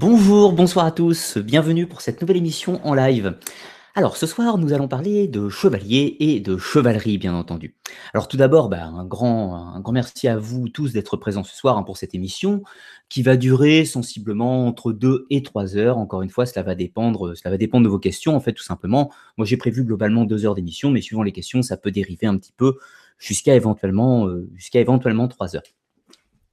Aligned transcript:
Bonjour, 0.00 0.52
bonsoir 0.52 0.86
à 0.86 0.92
tous, 0.92 1.38
bienvenue 1.38 1.88
pour 1.88 2.02
cette 2.02 2.20
nouvelle 2.20 2.36
émission 2.36 2.80
en 2.86 2.94
live. 2.94 3.36
Alors 3.96 4.16
ce 4.16 4.28
soir, 4.28 4.56
nous 4.56 4.72
allons 4.72 4.86
parler 4.86 5.26
de 5.26 5.48
chevalier 5.48 6.16
et 6.20 6.38
de 6.38 6.56
chevalerie, 6.56 7.18
bien 7.18 7.34
entendu. 7.34 7.74
Alors 8.14 8.28
tout 8.28 8.36
d'abord, 8.36 8.68
bah, 8.68 8.84
un, 8.84 9.04
grand, 9.04 9.82
merci 9.90 10.28
à 10.28 10.38
vous 10.38 10.68
tous 10.68 10.92
d'être 10.92 11.16
présents 11.16 11.42
ce 11.42 11.56
soir 11.56 11.76
hein, 11.76 11.82
pour 11.82 11.96
cette 11.96 12.14
émission 12.14 12.62
qui 13.08 13.24
va 13.24 13.36
durer 13.36 13.84
sensiblement 13.84 14.68
entre 14.68 14.92
2 14.92 15.26
et 15.30 15.42
3 15.42 15.76
heures. 15.76 15.98
Encore 15.98 16.22
une 16.22 16.30
fois, 16.30 16.46
cela 16.46 16.62
va 16.62 16.76
dépendre, 16.76 17.36
cela 17.36 17.50
va 17.50 17.56
dépendre 17.56 17.82
de 17.82 17.90
vos 17.90 17.98
questions, 17.98 18.36
en 18.36 18.40
fait, 18.40 18.52
tout 18.52 18.62
simplement. 18.62 19.10
Moi, 19.36 19.48
j'ai 19.48 19.56
prévu 19.56 19.82
globalement 19.82 20.26
2 20.26 20.46
heures 20.46 20.54
d'émission, 20.54 20.92
mais 20.92 21.00
suivant 21.00 21.24
les 21.24 21.32
questions, 21.32 21.60
ça 21.62 21.76
peut 21.76 21.90
dériver 21.90 22.28
un 22.28 22.38
petit 22.38 22.54
peu 22.56 22.76
jusqu'à 23.18 23.56
éventuellement, 23.56 24.28
euh, 24.28 24.48
jusqu'à 24.54 24.78
éventuellement 24.78 25.26
3 25.26 25.56
heures. 25.56 25.62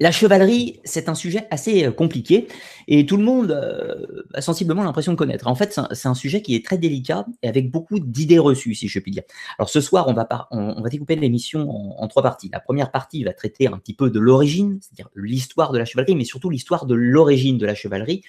La 0.01 0.11
chevalerie, 0.11 0.81
c'est 0.83 1.07
un 1.07 1.15
sujet 1.15 1.47
assez 1.51 1.85
euh, 1.85 1.91
compliqué 1.91 2.49
et 2.89 3.05
tout 3.05 3.15
le 3.15 3.23
monde 3.23 3.51
euh, 3.51 4.25
a 4.33 4.41
sensiblement 4.41 4.83
l'impression 4.83 5.13
de 5.13 5.17
connaître. 5.17 5.47
En 5.47 5.55
fait, 5.55 5.79
c'est 5.93 6.07
un, 6.09 6.13
sujet 6.13 6.41
qui 6.41 6.53
est 6.53 6.65
très 6.65 6.77
délicat 6.77 7.25
et 7.41 7.47
avec 7.47 7.71
beaucoup 7.71 7.99
d'idées 7.99 8.37
reçues, 8.37 8.75
si 8.75 8.89
je 8.89 8.99
puis 8.99 9.11
dire. 9.11 9.23
Alors 9.57 9.69
ce 9.69 9.79
soir, 9.79 10.09
on 10.09 10.13
va, 10.13 10.27
on, 10.51 10.81
va 10.81 10.89
découper 10.89 11.15
l'émission 11.15 11.69
en, 11.97 12.05
trois 12.09 12.23
parties. 12.23 12.49
La 12.51 12.59
première 12.59 12.91
partie 12.91 13.23
va 13.23 13.31
traiter 13.31 13.67
un 13.67 13.77
petit 13.77 13.93
peu 13.93 14.09
de 14.09 14.19
l'origine, 14.19 14.79
c'est-à-dire 14.81 15.07
l'histoire 15.15 15.71
de 15.71 15.77
la 15.77 15.85
chevalerie, 15.85 16.15
mais 16.15 16.25
surtout 16.25 16.49
l'histoire 16.49 16.87
de 16.87 16.93
l'origine 16.93 17.57
de 17.57 17.65
la 17.65 17.73
chevalerie, 17.73 18.21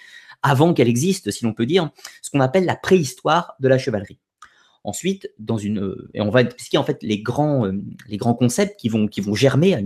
avant 0.42 0.72
qu'elle 0.72 0.88
existe, 0.88 1.32
si 1.32 1.44
l'on 1.44 1.52
peut 1.52 1.66
dire, 1.66 1.90
ce 2.22 2.30
qu'on 2.30 2.40
appelle 2.40 2.64
la 2.64 2.76
préhistoire 2.76 3.56
de 3.58 3.66
la 3.66 3.78
chevalerie. 3.78 4.20
Ensuite, 4.86 5.32
dans 5.40 5.58
une, 5.58 5.96
et 6.14 6.20
on 6.20 6.30
va 6.30 6.42
expliquer 6.42 6.78
en 6.78 6.84
fait 6.84 7.02
les 7.02 7.20
grands, 7.20 7.66
euh, 7.66 7.72
les 8.06 8.18
grands 8.18 8.34
concepts 8.34 8.78
qui 8.78 8.88
vont, 8.88 9.08
qui 9.08 9.20
vont 9.20 9.34
germer, 9.34 9.84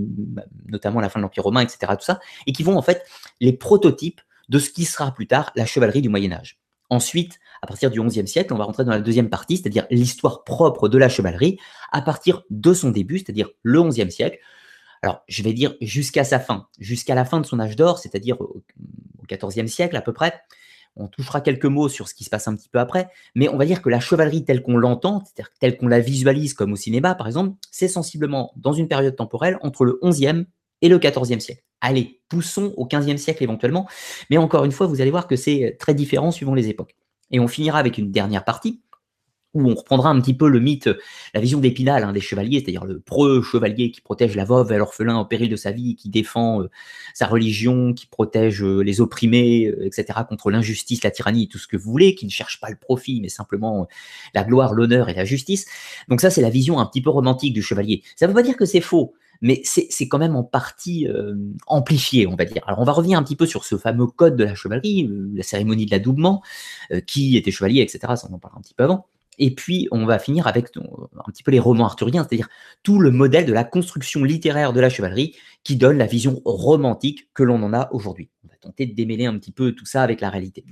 notamment 0.66 0.98
à 0.98 1.02
la 1.02 1.08
fin 1.08 1.18
de 1.18 1.22
l'Empire 1.22 1.42
romain, 1.42 1.62
etc. 1.62 1.78
Tout 1.98 2.04
ça, 2.04 2.20
et 2.46 2.52
qui 2.52 2.62
vont 2.62 2.76
en 2.76 2.82
fait 2.82 3.02
les 3.40 3.54
prototypes 3.54 4.20
de 4.50 4.58
ce 4.58 4.68
qui 4.68 4.84
sera 4.84 5.14
plus 5.14 5.26
tard 5.26 5.52
la 5.56 5.64
chevalerie 5.64 6.02
du 6.02 6.10
Moyen 6.10 6.32
Âge. 6.32 6.60
Ensuite, 6.90 7.38
à 7.62 7.66
partir 7.66 7.90
du 7.90 7.98
XIe 8.02 8.28
siècle, 8.28 8.52
on 8.52 8.58
va 8.58 8.64
rentrer 8.64 8.84
dans 8.84 8.90
la 8.90 9.00
deuxième 9.00 9.30
partie, 9.30 9.56
c'est-à-dire 9.56 9.86
l'histoire 9.90 10.44
propre 10.44 10.90
de 10.90 10.98
la 10.98 11.08
chevalerie, 11.08 11.58
à 11.92 12.02
partir 12.02 12.42
de 12.50 12.74
son 12.74 12.90
début, 12.90 13.20
c'est-à-dire 13.20 13.48
le 13.62 13.82
XIe 13.82 14.12
siècle. 14.12 14.38
Alors, 15.00 15.22
je 15.28 15.42
vais 15.42 15.54
dire 15.54 15.76
jusqu'à 15.80 16.24
sa 16.24 16.38
fin, 16.38 16.68
jusqu'à 16.78 17.14
la 17.14 17.24
fin 17.24 17.40
de 17.40 17.46
son 17.46 17.58
âge 17.58 17.74
d'or, 17.74 17.98
c'est-à-dire 17.98 18.38
au 18.38 18.62
XIVe 19.26 19.66
siècle 19.66 19.96
à 19.96 20.02
peu 20.02 20.12
près, 20.12 20.34
on 20.96 21.08
touchera 21.08 21.40
quelques 21.40 21.66
mots 21.66 21.88
sur 21.88 22.08
ce 22.08 22.14
qui 22.14 22.24
se 22.24 22.30
passe 22.30 22.48
un 22.48 22.56
petit 22.56 22.68
peu 22.68 22.78
après, 22.78 23.08
mais 23.34 23.48
on 23.48 23.56
va 23.56 23.64
dire 23.64 23.82
que 23.82 23.88
la 23.88 24.00
chevalerie 24.00 24.44
telle 24.44 24.62
qu'on 24.62 24.76
l'entend, 24.76 25.22
c'est-à-dire 25.24 25.52
telle 25.60 25.76
qu'on 25.76 25.88
la 25.88 26.00
visualise 26.00 26.54
comme 26.54 26.72
au 26.72 26.76
cinéma 26.76 27.14
par 27.14 27.26
exemple, 27.26 27.56
c'est 27.70 27.88
sensiblement 27.88 28.52
dans 28.56 28.72
une 28.72 28.88
période 28.88 29.16
temporelle 29.16 29.58
entre 29.62 29.84
le 29.84 29.98
11e 30.02 30.44
et 30.82 30.88
le 30.88 30.98
14e 30.98 31.40
siècle. 31.40 31.62
Allez, 31.80 32.20
poussons 32.28 32.74
au 32.76 32.86
15e 32.86 33.16
siècle 33.16 33.42
éventuellement, 33.42 33.88
mais 34.28 34.36
encore 34.36 34.64
une 34.64 34.72
fois, 34.72 34.86
vous 34.86 35.00
allez 35.00 35.10
voir 35.10 35.26
que 35.26 35.36
c'est 35.36 35.76
très 35.78 35.94
différent 35.94 36.30
suivant 36.30 36.54
les 36.54 36.68
époques. 36.68 36.94
Et 37.30 37.40
on 37.40 37.48
finira 37.48 37.78
avec 37.78 37.96
une 37.96 38.10
dernière 38.10 38.44
partie 38.44 38.82
où 39.54 39.68
on 39.68 39.74
reprendra 39.74 40.10
un 40.10 40.20
petit 40.20 40.34
peu 40.34 40.48
le 40.48 40.60
mythe, 40.60 40.90
la 41.34 41.40
vision 41.40 41.58
d'Épinal 41.58 42.04
hein, 42.04 42.12
des 42.12 42.20
chevaliers, 42.20 42.60
c'est-à-dire 42.60 42.84
le 42.84 43.00
preux 43.00 43.42
chevalier 43.42 43.90
qui 43.90 44.00
protège 44.00 44.36
la 44.36 44.44
veuve 44.44 44.70
et 44.70 44.78
l'orphelin 44.78 45.18
au 45.18 45.24
péril 45.24 45.48
de 45.48 45.56
sa 45.56 45.72
vie, 45.72 45.96
qui 45.96 46.08
défend 46.08 46.62
euh, 46.62 46.70
sa 47.14 47.26
religion, 47.26 47.92
qui 47.92 48.06
protège 48.06 48.62
euh, 48.62 48.80
les 48.80 49.00
opprimés, 49.00 49.66
euh, 49.66 49.86
etc., 49.86 50.20
contre 50.28 50.50
l'injustice, 50.50 51.02
la 51.02 51.10
tyrannie, 51.10 51.48
tout 51.48 51.58
ce 51.58 51.66
que 51.66 51.76
vous 51.76 51.90
voulez, 51.90 52.14
qui 52.14 52.26
ne 52.26 52.30
cherche 52.30 52.60
pas 52.60 52.70
le 52.70 52.76
profit, 52.76 53.20
mais 53.20 53.28
simplement 53.28 53.88
la 54.34 54.44
gloire, 54.44 54.72
l'honneur 54.72 55.08
et 55.08 55.14
la 55.14 55.24
justice. 55.24 55.66
Donc 56.08 56.20
ça, 56.20 56.30
c'est 56.30 56.42
la 56.42 56.50
vision 56.50 56.78
un 56.78 56.86
petit 56.86 57.02
peu 57.02 57.10
romantique 57.10 57.52
du 57.52 57.62
chevalier. 57.62 58.02
Ça 58.16 58.26
ne 58.26 58.30
veut 58.30 58.36
pas 58.36 58.42
dire 58.42 58.56
que 58.56 58.66
c'est 58.66 58.80
faux, 58.80 59.14
mais 59.42 59.62
c'est 59.64 60.06
quand 60.06 60.18
même 60.18 60.36
en 60.36 60.44
partie 60.44 61.08
amplifié, 61.66 62.26
on 62.26 62.36
va 62.36 62.44
dire. 62.44 62.62
Alors 62.66 62.78
on 62.78 62.84
va 62.84 62.92
revenir 62.92 63.18
un 63.18 63.22
petit 63.22 63.36
peu 63.36 63.46
sur 63.46 63.64
ce 63.64 63.78
fameux 63.78 64.06
code 64.06 64.36
de 64.36 64.44
la 64.44 64.54
chevalerie, 64.54 65.08
la 65.34 65.42
cérémonie 65.42 65.86
de 65.86 65.90
l'adoubement, 65.90 66.42
qui 67.06 67.36
était 67.36 67.50
chevalier, 67.50 67.80
etc., 67.80 68.00
ça 68.16 68.28
on 68.30 68.34
en 68.34 68.38
parlera 68.38 68.58
un 68.58 68.62
petit 68.62 68.74
peu 68.74 68.84
avant. 68.84 69.06
Et 69.38 69.54
puis, 69.54 69.88
on 69.90 70.04
va 70.04 70.18
finir 70.18 70.46
avec 70.46 70.76
euh, 70.76 70.80
un 71.16 71.30
petit 71.30 71.42
peu 71.42 71.50
les 71.50 71.58
romans 71.58 71.86
arthuriens, 71.86 72.26
c'est-à-dire 72.28 72.48
tout 72.82 72.98
le 72.98 73.10
modèle 73.10 73.46
de 73.46 73.52
la 73.52 73.64
construction 73.64 74.22
littéraire 74.24 74.72
de 74.72 74.80
la 74.80 74.90
chevalerie 74.90 75.34
qui 75.64 75.76
donne 75.76 75.98
la 75.98 76.06
vision 76.06 76.40
romantique 76.44 77.28
que 77.34 77.42
l'on 77.42 77.62
en 77.62 77.72
a 77.72 77.90
aujourd'hui. 77.92 78.30
On 78.44 78.48
va 78.48 78.54
tenter 78.60 78.86
de 78.86 78.94
démêler 78.94 79.26
un 79.26 79.38
petit 79.38 79.52
peu 79.52 79.72
tout 79.72 79.84
ça 79.84 80.02
avec 80.02 80.20
la 80.20 80.30
réalité. 80.30 80.64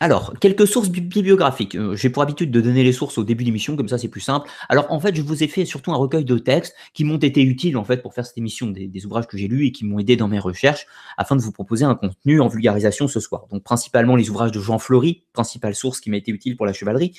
Alors, 0.00 0.34
quelques 0.40 0.66
sources 0.66 0.90
bibliographiques. 0.90 1.74
Euh, 1.74 1.96
j'ai 1.96 2.10
pour 2.10 2.22
habitude 2.22 2.50
de 2.50 2.60
donner 2.60 2.84
les 2.84 2.92
sources 2.92 3.16
au 3.16 3.24
début 3.24 3.44
d'émission, 3.44 3.76
comme 3.76 3.88
ça 3.88 3.96
c'est 3.96 4.08
plus 4.08 4.20
simple. 4.20 4.50
Alors, 4.68 4.90
en 4.90 5.00
fait, 5.00 5.14
je 5.14 5.22
vous 5.22 5.42
ai 5.42 5.48
fait 5.48 5.64
surtout 5.64 5.92
un 5.92 5.96
recueil 5.96 6.24
de 6.24 6.38
textes 6.38 6.74
qui 6.92 7.04
m'ont 7.04 7.16
été 7.16 7.42
utiles 7.42 7.76
en 7.76 7.84
fait 7.84 8.02
pour 8.02 8.12
faire 8.12 8.26
cette 8.26 8.36
émission, 8.38 8.66
des, 8.68 8.88
des 8.88 9.06
ouvrages 9.06 9.26
que 9.26 9.38
j'ai 9.38 9.48
lus 9.48 9.66
et 9.66 9.72
qui 9.72 9.84
m'ont 9.84 9.98
aidé 9.98 10.16
dans 10.16 10.28
mes 10.28 10.38
recherches 10.38 10.86
afin 11.16 11.36
de 11.36 11.40
vous 11.40 11.52
proposer 11.52 11.84
un 11.84 11.94
contenu 11.94 12.40
en 12.40 12.48
vulgarisation 12.48 13.08
ce 13.08 13.20
soir. 13.20 13.46
Donc, 13.50 13.62
principalement 13.62 14.16
les 14.16 14.28
ouvrages 14.28 14.52
de 14.52 14.60
Jean 14.60 14.78
Flory, 14.78 15.24
principale 15.32 15.74
source 15.74 16.00
qui 16.00 16.10
m'a 16.10 16.18
été 16.18 16.30
utile 16.30 16.56
pour 16.56 16.66
la 16.66 16.74
chevalerie. 16.74 17.14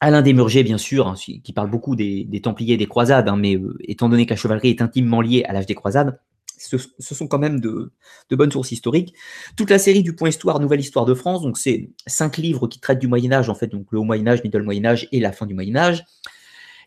Alain 0.00 0.22
Desmurger, 0.22 0.62
bien 0.62 0.78
sûr, 0.78 1.06
hein, 1.08 1.14
qui 1.16 1.52
parle 1.52 1.70
beaucoup 1.70 1.94
des, 1.94 2.40
Templiers 2.42 2.74
et 2.74 2.78
des 2.78 2.86
croisades, 2.86 3.28
hein, 3.28 3.36
mais 3.36 3.56
euh, 3.56 3.76
étant 3.80 4.08
donné 4.08 4.24
que 4.24 4.30
la 4.30 4.36
chevalerie 4.36 4.70
est 4.70 4.82
intimement 4.82 5.20
liée 5.20 5.44
à 5.44 5.52
l'âge 5.52 5.66
des 5.66 5.74
croisades, 5.74 6.18
ce, 6.56 7.14
sont 7.14 7.26
quand 7.26 7.38
même 7.38 7.60
de, 7.60 7.92
bonnes 8.30 8.52
sources 8.52 8.72
historiques. 8.72 9.14
Toute 9.56 9.70
la 9.70 9.78
série 9.78 10.02
du 10.02 10.14
Point 10.14 10.28
Histoire, 10.28 10.60
Nouvelle 10.60 10.80
Histoire 10.80 11.04
de 11.04 11.14
France, 11.14 11.42
donc 11.42 11.58
c'est 11.58 11.90
cinq 12.06 12.36
livres 12.36 12.66
qui 12.68 12.80
traitent 12.80 12.98
du 12.98 13.08
Moyen 13.08 13.32
Âge, 13.32 13.48
en 13.48 13.54
fait, 13.54 13.68
donc 13.68 13.86
le 13.90 13.98
Haut 13.98 14.04
Moyen 14.04 14.26
Âge, 14.26 14.42
Middle 14.44 14.62
Moyen 14.62 14.84
Âge 14.84 15.08
et 15.12 15.20
la 15.20 15.32
fin 15.32 15.46
du 15.46 15.54
Moyen 15.54 15.76
Âge. 15.76 16.04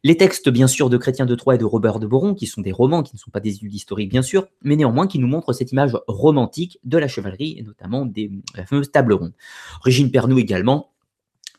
Les 0.05 0.17
textes, 0.17 0.49
bien 0.49 0.67
sûr, 0.67 0.89
de 0.89 0.97
Chrétien 0.97 1.25
de 1.25 1.33
Troyes 1.33 1.55
et 1.55 1.57
de 1.57 1.65
Robert 1.65 1.99
de 1.99 2.07
Boron, 2.07 2.33
qui 2.33 2.45
sont 2.45 2.61
des 2.61 2.73
romans, 2.73 3.03
qui 3.03 3.15
ne 3.15 3.19
sont 3.19 3.31
pas 3.31 3.39
des 3.39 3.55
études 3.55 3.73
historiques, 3.73 4.11
bien 4.11 4.21
sûr, 4.21 4.47
mais 4.61 4.75
néanmoins 4.75 5.07
qui 5.07 5.17
nous 5.17 5.27
montrent 5.27 5.53
cette 5.53 5.71
image 5.71 5.97
romantique 6.07 6.77
de 6.83 6.97
la 6.97 7.07
chevalerie, 7.07 7.55
et 7.57 7.63
notamment 7.63 8.05
des 8.05 8.29
fameuses 8.67 8.91
tables 8.91 9.13
rondes. 9.13 9.33
Régine 9.81 10.11
Pernoud 10.11 10.37
également, 10.37 10.92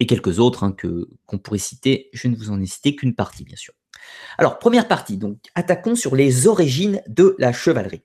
et 0.00 0.06
quelques 0.06 0.38
autres 0.38 0.64
hein, 0.64 0.72
que 0.72 1.08
qu'on 1.26 1.38
pourrait 1.38 1.58
citer. 1.58 2.10
Je 2.12 2.28
ne 2.28 2.36
vous 2.36 2.50
en 2.50 2.60
ai 2.60 2.66
cité 2.66 2.96
qu'une 2.96 3.14
partie, 3.14 3.44
bien 3.44 3.56
sûr. 3.56 3.74
Alors, 4.38 4.58
première 4.58 4.88
partie, 4.88 5.16
donc 5.16 5.38
attaquons 5.54 5.94
sur 5.94 6.16
les 6.16 6.46
origines 6.46 7.02
de 7.08 7.34
la 7.38 7.52
chevalerie. 7.52 8.02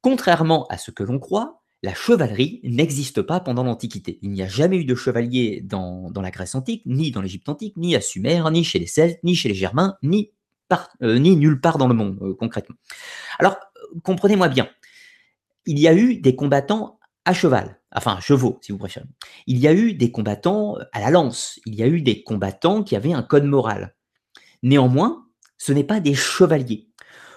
Contrairement 0.00 0.66
à 0.68 0.78
ce 0.78 0.90
que 0.90 1.02
l'on 1.02 1.18
croit, 1.18 1.62
la 1.82 1.94
chevalerie 1.94 2.60
n'existe 2.64 3.22
pas 3.22 3.40
pendant 3.40 3.62
l'Antiquité. 3.62 4.18
Il 4.22 4.30
n'y 4.30 4.42
a 4.42 4.48
jamais 4.48 4.78
eu 4.78 4.84
de 4.84 4.94
chevalier 4.94 5.60
dans, 5.62 6.10
la 6.14 6.30
Grèce 6.30 6.54
antique, 6.54 6.82
ni 6.86 7.10
dans 7.10 7.20
l'Égypte 7.20 7.48
antique, 7.48 7.76
ni 7.76 7.94
à 7.94 8.00
Sumer, 8.00 8.42
ni 8.50 8.64
chez 8.64 8.78
les 8.78 8.86
Celtes, 8.86 9.18
ni 9.22 9.34
chez 9.34 9.50
les 9.50 9.54
Germains, 9.54 9.96
ni, 10.02 10.30
euh, 11.02 11.18
ni 11.18 11.36
nulle 11.36 11.60
part 11.60 11.78
dans 11.78 11.88
le 11.88 11.94
monde, 11.94 12.18
euh, 12.22 12.34
concrètement. 12.34 12.76
Alors, 13.38 13.58
comprenez-moi 14.02 14.48
bien, 14.48 14.68
il 15.66 15.78
y 15.78 15.86
a 15.86 15.94
eu 15.94 16.16
des 16.16 16.34
combattants 16.34 16.98
à 17.24 17.32
cheval, 17.32 17.80
enfin 17.92 18.18
chevaux 18.20 18.58
si 18.60 18.72
vous 18.72 18.78
préférez. 18.78 19.06
Il 19.46 19.58
y 19.58 19.68
a 19.68 19.72
eu 19.72 19.94
des 19.94 20.10
combattants 20.10 20.76
à 20.92 21.00
la 21.00 21.10
lance, 21.10 21.60
il 21.66 21.74
y 21.74 21.82
a 21.82 21.86
eu 21.86 22.02
des 22.02 22.22
combattants 22.22 22.82
qui 22.82 22.96
avaient 22.96 23.12
un 23.12 23.22
code 23.22 23.44
moral. 23.44 23.94
Néanmoins, 24.62 25.26
ce 25.58 25.72
n'est 25.72 25.84
pas 25.84 26.00
des 26.00 26.14
chevaliers. 26.14 26.88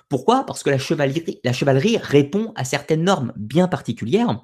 Pourquoi? 0.10 0.46
Parce 0.46 0.64
que 0.64 0.70
la 0.70 0.78
chevalerie, 0.78 1.98
répond 1.98 2.54
à 2.56 2.64
certaines 2.64 3.04
normes 3.04 3.34
bien 3.36 3.68
particulières 3.68 4.42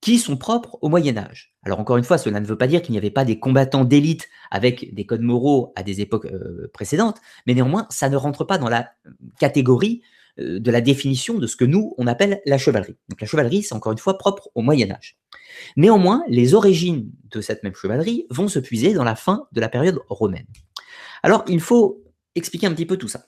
qui 0.00 0.18
sont 0.18 0.38
propres 0.38 0.78
au 0.80 0.88
Moyen 0.88 1.18
Âge. 1.18 1.54
Alors 1.62 1.78
encore 1.78 1.98
une 1.98 2.04
fois, 2.04 2.16
cela 2.16 2.40
ne 2.40 2.46
veut 2.46 2.56
pas 2.56 2.66
dire 2.66 2.80
qu'il 2.80 2.92
n'y 2.92 2.98
avait 2.98 3.10
pas 3.10 3.26
des 3.26 3.38
combattants 3.38 3.84
d'élite 3.84 4.28
avec 4.50 4.94
des 4.94 5.04
codes 5.04 5.20
moraux 5.20 5.74
à 5.76 5.82
des 5.82 6.00
époques 6.00 6.24
euh, 6.24 6.70
précédentes, 6.72 7.18
mais 7.46 7.52
néanmoins, 7.52 7.86
ça 7.90 8.08
ne 8.08 8.16
rentre 8.16 8.44
pas 8.44 8.56
dans 8.56 8.70
la 8.70 8.90
catégorie 9.38 10.00
euh, 10.02 10.19
de 10.38 10.70
la 10.70 10.80
définition 10.80 11.38
de 11.38 11.46
ce 11.46 11.56
que 11.56 11.64
nous, 11.64 11.94
on 11.98 12.06
appelle 12.06 12.40
la 12.46 12.58
chevalerie. 12.58 12.96
Donc 13.08 13.20
la 13.20 13.26
chevalerie, 13.26 13.62
c'est 13.62 13.74
encore 13.74 13.92
une 13.92 13.98
fois 13.98 14.18
propre 14.18 14.50
au 14.54 14.62
Moyen 14.62 14.90
Âge. 14.90 15.18
Néanmoins, 15.76 16.22
les 16.28 16.54
origines 16.54 17.10
de 17.30 17.40
cette 17.40 17.62
même 17.62 17.74
chevalerie 17.74 18.26
vont 18.30 18.48
se 18.48 18.58
puiser 18.58 18.92
dans 18.92 19.04
la 19.04 19.16
fin 19.16 19.46
de 19.52 19.60
la 19.60 19.68
période 19.68 20.00
romaine. 20.08 20.46
Alors, 21.22 21.44
il 21.48 21.60
faut 21.60 22.04
expliquer 22.34 22.66
un 22.66 22.72
petit 22.72 22.86
peu 22.86 22.96
tout 22.96 23.08
ça. 23.08 23.26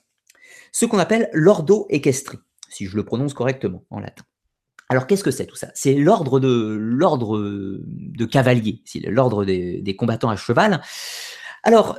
Ce 0.71 0.85
qu'on 0.85 0.99
appelle 0.99 1.29
l'ordo 1.33 1.85
equestri, 1.89 2.39
si 2.69 2.87
je 2.87 2.95
le 2.95 3.05
prononce 3.05 3.33
correctement 3.33 3.85
en 3.89 3.99
latin. 3.99 4.23
Alors, 4.89 5.07
qu'est-ce 5.07 5.23
que 5.23 5.31
c'est 5.31 5.45
tout 5.45 5.55
ça? 5.55 5.71
C'est 5.73 5.93
l'ordre 5.93 6.39
de 6.39 6.77
l'ordre 6.79 7.39
de 7.39 8.25
cavalier, 8.25 8.83
l'ordre 9.05 9.45
des, 9.45 9.95
combattants 9.97 10.29
à 10.29 10.35
cheval, 10.35 10.81
alors, 11.63 11.97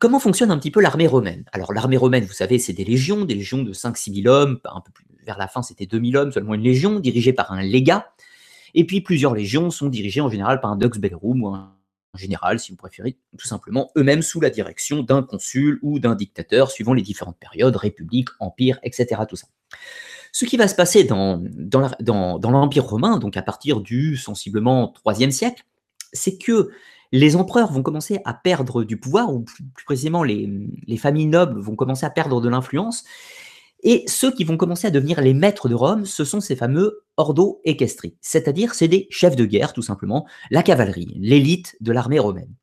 comment 0.00 0.18
fonctionne 0.18 0.50
un 0.50 0.58
petit 0.58 0.70
peu 0.70 0.80
l'armée 0.80 1.06
romaine? 1.06 1.44
Alors, 1.52 1.74
l'armée 1.74 1.98
romaine, 1.98 2.24
vous 2.24 2.32
savez, 2.32 2.58
c'est 2.58 2.72
des 2.72 2.84
légions, 2.84 3.26
des 3.26 3.34
légions 3.34 3.62
de 3.62 3.74
5-6 3.74 4.22
000 4.22 4.34
hommes, 4.34 4.58
un 4.64 4.82
vers 5.24 5.38
la 5.38 5.48
fin, 5.48 5.62
c'était 5.62 5.86
2 5.86 6.00
000 6.10 6.22
hommes, 6.22 6.32
seulement 6.32 6.54
une 6.54 6.62
légion, 6.62 6.98
dirigée 6.98 7.34
par 7.34 7.52
un 7.52 7.62
légat. 7.62 8.12
Et 8.74 8.86
puis, 8.86 9.02
plusieurs 9.02 9.34
légions 9.34 9.70
sont 9.70 9.88
dirigées 9.88 10.22
en 10.22 10.30
général 10.30 10.60
par 10.60 10.72
un 10.72 10.76
dux 10.76 10.98
bellorum 10.98 11.42
ou 11.42 11.48
un 11.48 11.74
général, 12.14 12.58
si 12.58 12.72
vous 12.72 12.76
préférez, 12.76 13.18
tout 13.38 13.46
simplement 13.46 13.90
eux-mêmes 13.96 14.22
sous 14.22 14.40
la 14.40 14.48
direction 14.48 15.02
d'un 15.02 15.22
consul 15.22 15.78
ou 15.82 15.98
d'un 15.98 16.14
dictateur, 16.14 16.70
suivant 16.70 16.94
les 16.94 17.02
différentes 17.02 17.38
périodes, 17.38 17.76
république, 17.76 18.28
empire, 18.40 18.78
etc. 18.82 19.22
Tout 19.28 19.36
ça. 19.36 19.46
Ce 20.32 20.46
qui 20.46 20.56
va 20.56 20.68
se 20.68 20.74
passer 20.74 21.04
dans, 21.04 21.42
dans 21.60 22.50
l'Empire 22.50 22.84
romain, 22.84 23.18
donc 23.18 23.36
à 23.36 23.42
partir 23.42 23.80
du 23.80 24.16
sensiblement 24.16 24.94
3e 25.04 25.30
siècle, 25.30 25.64
c'est 26.14 26.38
que 26.38 26.70
les 27.12 27.36
empereurs 27.36 27.70
vont 27.70 27.82
commencer 27.82 28.20
à 28.24 28.34
perdre 28.34 28.84
du 28.84 28.96
pouvoir, 28.96 29.32
ou 29.32 29.40
plus, 29.40 29.84
précisément 29.84 30.22
les, 30.22 30.48
familles 30.96 31.26
nobles 31.26 31.60
vont 31.60 31.76
commencer 31.76 32.06
à 32.06 32.10
perdre 32.10 32.40
de 32.40 32.48
l'influence, 32.48 33.04
Et 33.84 34.04
ceux 34.06 34.32
qui 34.32 34.44
vont 34.44 34.56
commencer 34.56 34.86
à 34.86 34.90
devenir 34.90 35.20
les 35.20 35.34
maîtres 35.34 35.68
de 35.68 35.74
Rome, 35.74 36.06
ce 36.06 36.24
sont 36.24 36.40
ces 36.40 36.56
fameux 36.56 37.04
ordo 37.16 37.60
equestri, 37.64 38.16
c'est-à-dire 38.20 38.74
c'est 38.74 38.88
des 38.88 39.08
chefs 39.10 39.36
de 39.36 39.44
guerre 39.44 39.72
tout 39.72 39.82
simplement, 39.82 40.26
la 40.50 40.62
cavalerie, 40.62 41.16
l'élite 41.18 41.76
de 41.80 41.92
l'armée 41.92 42.20
romaine. 42.20 42.54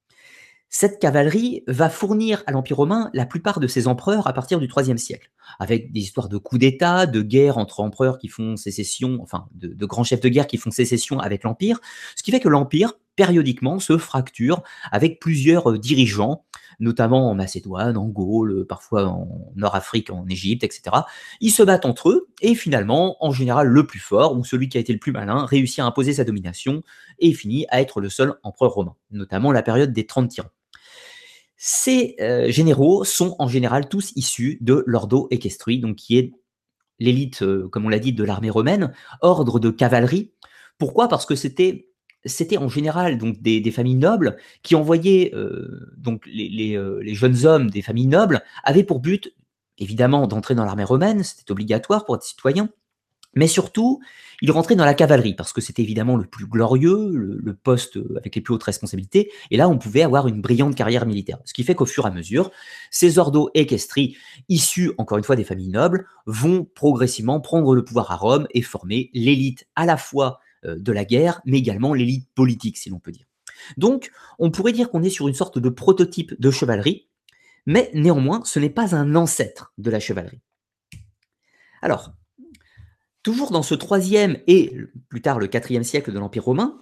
Cette 0.71 0.99
cavalerie 0.99 1.63
va 1.67 1.89
fournir 1.89 2.43
à 2.45 2.51
l'Empire 2.51 2.77
romain 2.77 3.09
la 3.13 3.25
plupart 3.25 3.59
de 3.59 3.65
ses 3.65 3.87
empereurs 3.87 4.27
à 4.27 4.33
partir 4.33 4.59
du 4.59 4.67
IIIe 4.67 4.99
siècle, 4.99 5.31
avec 5.57 5.91
des 5.91 5.99
histoires 5.99 6.29
de 6.29 6.37
coups 6.37 6.59
d'État, 6.59 7.07
de 7.07 7.21
guerres 7.21 7.57
entre 7.57 7.79
empereurs 7.79 8.19
qui 8.19 8.27
font 8.27 8.55
sécession, 8.55 9.17
enfin 9.21 9.47
de, 9.55 9.67
de 9.67 9.85
grands 9.87 10.03
chefs 10.03 10.21
de 10.21 10.29
guerre 10.29 10.47
qui 10.47 10.57
font 10.57 10.69
sécession 10.71 11.19
avec 11.19 11.43
l'Empire, 11.43 11.81
ce 12.15 12.21
qui 12.21 12.29
fait 12.29 12.39
que 12.39 12.49
l'Empire, 12.49 12.93
périodiquement, 13.19 13.79
se 13.79 13.97
fracture 13.97 14.63
avec 14.93 15.19
plusieurs 15.19 15.71
euh, 15.71 15.77
dirigeants 15.77 16.45
notamment 16.79 17.29
en 17.29 17.35
Macédoine, 17.35 17.97
en 17.97 18.07
Gaule, 18.07 18.65
parfois 18.65 19.07
en 19.07 19.51
Nord-Afrique, 19.57 20.11
en 20.11 20.25
Égypte, 20.29 20.63
etc. 20.63 20.95
Ils 21.41 21.51
se 21.51 21.61
battent 21.61 21.85
entre 21.85 22.09
eux, 22.09 22.29
et 22.41 22.55
finalement, 22.55 23.17
en 23.19 23.33
général, 23.33 23.67
le 23.67 23.85
plus 23.85 23.99
fort, 23.99 24.37
ou 24.37 24.45
celui 24.45 24.69
qui 24.69 24.77
a 24.77 24.79
été 24.79 24.93
le 24.93 24.99
plus 24.99 25.11
malin, 25.11 25.45
réussit 25.45 25.79
à 25.79 25.85
imposer 25.85 26.13
sa 26.13 26.23
domination, 26.23 26.81
et 27.19 27.33
finit 27.33 27.65
à 27.67 27.81
être 27.81 27.99
le 27.99 28.07
seul 28.07 28.35
empereur 28.43 28.71
romain, 28.71 28.95
notamment 29.11 29.51
la 29.51 29.61
période 29.61 29.91
des 29.91 30.05
30 30.05 30.29
tyrans. 30.29 30.49
Ces 31.57 32.15
euh, 32.21 32.49
généraux 32.49 33.03
sont 33.03 33.35
en 33.39 33.49
général 33.49 33.89
tous 33.89 34.13
issus 34.15 34.57
de 34.61 34.81
l'ordo 34.87 35.27
equestri, 35.31 35.79
donc 35.79 35.97
qui 35.97 36.17
est 36.17 36.31
l'élite, 36.99 37.41
euh, 37.41 37.67
comme 37.67 37.85
on 37.85 37.89
l'a 37.89 37.99
dit, 37.99 38.13
de 38.13 38.23
l'armée 38.23 38.49
romaine, 38.49 38.93
ordre 39.19 39.59
de 39.59 39.69
cavalerie. 39.69 40.31
Pourquoi? 40.77 41.09
Parce 41.09 41.25
que 41.25 41.35
c'était 41.35 41.88
c'était 42.25 42.57
en 42.57 42.69
général 42.69 43.17
donc 43.17 43.41
des, 43.41 43.71
familles 43.71 43.95
nobles 43.95 44.37
qui 44.63 44.75
envoyaient 44.75 45.31
euh, 45.33 45.91
donc 45.97 46.23
les, 46.25 46.75
euh, 46.75 46.99
les, 47.01 47.13
jeunes 47.13 47.45
hommes 47.45 47.69
des 47.69 47.81
familles 47.81 48.07
nobles 48.07 48.41
avaient 48.63 48.83
pour 48.83 48.99
but 48.99 49.33
évidemment 49.77 50.27
d'entrer 50.27 50.55
dans 50.55 50.65
l'armée 50.65 50.83
romaine, 50.83 51.23
c'était 51.23 51.51
obligatoire 51.51 52.05
pour 52.05 52.15
être 52.15 52.23
citoyen, 52.23 52.69
mais 53.33 53.47
surtout 53.47 54.01
ils 54.41 54.51
rentraient 54.51 54.75
dans 54.75 54.85
la 54.85 54.93
cavalerie 54.93 55.33
parce 55.33 55.53
que 55.53 55.61
c'était 55.61 55.81
évidemment 55.81 56.15
le 56.15 56.25
plus 56.25 56.45
glorieux, 56.45 57.11
le, 57.13 57.53
poste 57.53 57.99
avec 58.17 58.35
les 58.35 58.41
plus 58.41 58.53
hautes 58.53 58.63
responsabilités, 58.63 59.31
et 59.51 59.57
là 59.57 59.67
on 59.67 59.77
pouvait 59.77 60.01
avoir 60.01 60.27
une 60.27 60.41
brillante 60.41 60.75
carrière 60.75 61.05
militaire. 61.05 61.39
Ce 61.45 61.53
qui 61.53 61.63
fait 61.63 61.75
qu'au 61.75 61.85
fur 61.85 62.05
et 62.05 62.07
à 62.07 62.11
mesure, 62.11 62.51
ces 62.89 63.19
ordos 63.19 63.49
équestris, 63.53 64.17
issus 64.47 64.93
encore 64.97 65.17
une 65.17 65.23
fois 65.23 65.35
des 65.35 65.43
familles 65.43 65.69
nobles, 65.69 66.07
vont 66.25 66.63
progressivement 66.63 67.41
prendre 67.41 67.75
le 67.75 67.83
pouvoir 67.83 68.11
à 68.11 68.15
Rome 68.15 68.47
et 68.53 68.61
former 68.61 69.09
l'élite 69.13 69.67
à 69.75 69.85
la 69.85 69.97
fois 69.97 70.39
de 70.63 70.91
la 70.91 71.05
guerre, 71.05 71.41
mais 71.45 71.57
également 71.57 71.93
l'élite 71.93 72.27
politique, 72.35 72.77
si 72.77 72.89
l'on 72.89 72.99
peut 72.99 73.11
dire. 73.11 73.25
Donc, 73.77 74.11
on 74.37 74.51
pourrait 74.51 74.71
dire 74.71 74.89
qu'on 74.89 75.03
est 75.03 75.09
sur 75.09 75.27
une 75.27 75.33
sorte 75.33 75.59
de 75.59 75.69
prototype 75.69 76.39
de 76.39 76.51
chevalerie, 76.51 77.07
mais 77.65 77.89
néanmoins, 77.93 78.41
ce 78.45 78.59
n'est 78.59 78.69
pas 78.69 78.95
un 78.95 79.15
ancêtre 79.15 79.73
de 79.77 79.91
la 79.91 79.99
chevalerie. 79.99 80.41
Alors, 81.81 82.13
toujours 83.23 83.51
dans 83.51 83.63
ce 83.63 83.75
troisième 83.75 84.37
et 84.47 84.75
plus 85.09 85.21
tard 85.21 85.39
le 85.39 85.47
quatrième 85.47 85.83
siècle 85.83 86.11
de 86.11 86.19
l'Empire 86.19 86.45
romain, 86.45 86.81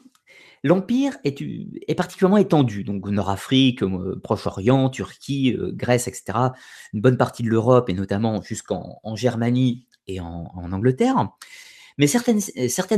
l'Empire 0.63 1.17
est, 1.23 1.95
particulièrement 1.95 2.37
étendu, 2.37 2.83
donc 2.83 3.07
Nord-Afrique, 3.07 3.83
euh, 3.83 4.19
Proche-Orient, 4.23 4.89
Turquie, 4.89 5.53
euh, 5.53 5.71
Grèce, 5.71 6.07
etc., 6.07 6.37
une 6.93 7.01
bonne 7.01 7.17
partie 7.17 7.43
de 7.43 7.49
l'Europe 7.49 7.89
et 7.89 7.93
notamment 7.93 8.41
jusqu'en 8.41 8.99
Germanie 9.15 9.85
et 10.07 10.19
en 10.19 10.71
Angleterre 10.71 11.31
mais 11.97 12.07
certaines, 12.07 12.39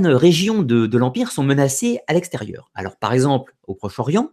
euh, 0.05 0.17
régions 0.17 0.61
de, 0.61 0.97
l'Empire 0.97 1.31
sont 1.31 1.43
menacées 1.43 1.99
à 2.07 2.13
l'extérieur. 2.13 2.69
Alors 2.73 2.97
par 2.97 3.13
exemple, 3.13 3.55
au 3.67 3.75
Proche-Orient, 3.75 4.31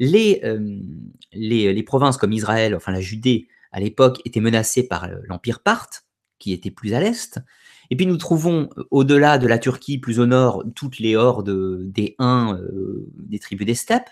les, 0.00 0.40
euh, 0.44 1.82
provinces 1.86 2.16
comme 2.16 2.32
Israël, 2.32 2.74
enfin 2.74 2.92
la 2.92 3.00
Judée 3.00 3.48
à 3.70 3.80
l'époque, 3.80 4.20
étaient 4.24 4.40
menacées 4.40 4.86
par 4.86 5.04
euh, 5.04 5.16
l'Empire 5.28 5.60
parthe, 5.60 6.04
qui 6.38 6.52
était 6.52 6.70
plus 6.70 6.94
à 6.94 7.00
l'est. 7.00 7.38
Et 7.90 7.96
puis 7.96 8.06
nous 8.06 8.16
trouvons 8.16 8.68
au-delà 8.90 9.38
de 9.38 9.46
la 9.46 9.58
Turquie, 9.58 9.98
plus 9.98 10.18
au 10.18 10.26
nord, 10.26 10.64
toutes 10.74 10.98
les 10.98 11.16
hordes 11.16 11.86
des 11.90 12.16
Huns, 12.18 12.58
des 13.14 13.38
tribus 13.38 13.66
des 13.66 13.74
steppes. 13.74 14.08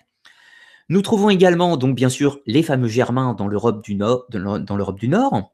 Nous 0.88 1.00
trouvons 1.00 1.30
également, 1.30 1.76
donc 1.76 1.96
bien 1.96 2.08
sûr, 2.08 2.40
les 2.46 2.62
fameux 2.62 2.88
Germains 2.88 3.34
dans 3.34 3.48
l'Europe 3.48 3.82
du 3.82 3.94
Nord, 3.94 4.26
dans 4.30 4.76
l'Europe 4.76 5.00
du 5.00 5.08
Nord, 5.08 5.52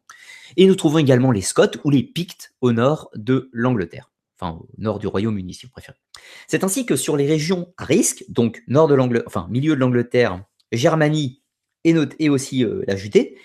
et 0.57 0.67
nous 0.67 0.75
trouvons 0.75 0.99
également 0.99 1.31
les 1.31 1.43
Scots 1.43 1.79
ou 1.85 1.91
les 1.91 2.03
Pictes 2.03 2.55
au 2.61 2.73
nord 2.73 3.11
de 3.15 3.49
l'Angleterre 3.53 4.11
enfin 4.41 4.59
au 4.59 4.69
nord 4.79 4.99
du 4.99 5.07
Royaume-Uni 5.07 5.55
si 5.55 5.67
vous 5.67 5.73
préférez. 5.73 5.99
C'est 6.47 6.65
ainsi 6.65 6.87
que 6.87 6.97
sur 6.97 7.17
les 7.17 7.27
régions 7.27 7.73
à 7.77 7.85
risque, 7.85 8.25
donc 8.29 8.63
nord 8.69 8.89
de 8.89 8.95
l'Angleterre, 8.95 9.27
enfin 9.27 9.47
milieu 9.51 9.75
de 9.75 9.81
l'Angleterre, 9.81 10.45
Germanie 10.73 11.43
et, 11.85 11.95
et 12.19 12.29
aussi 12.29 12.65
euh, 12.65 12.83
la 12.87 12.97
Judée, 12.97 13.37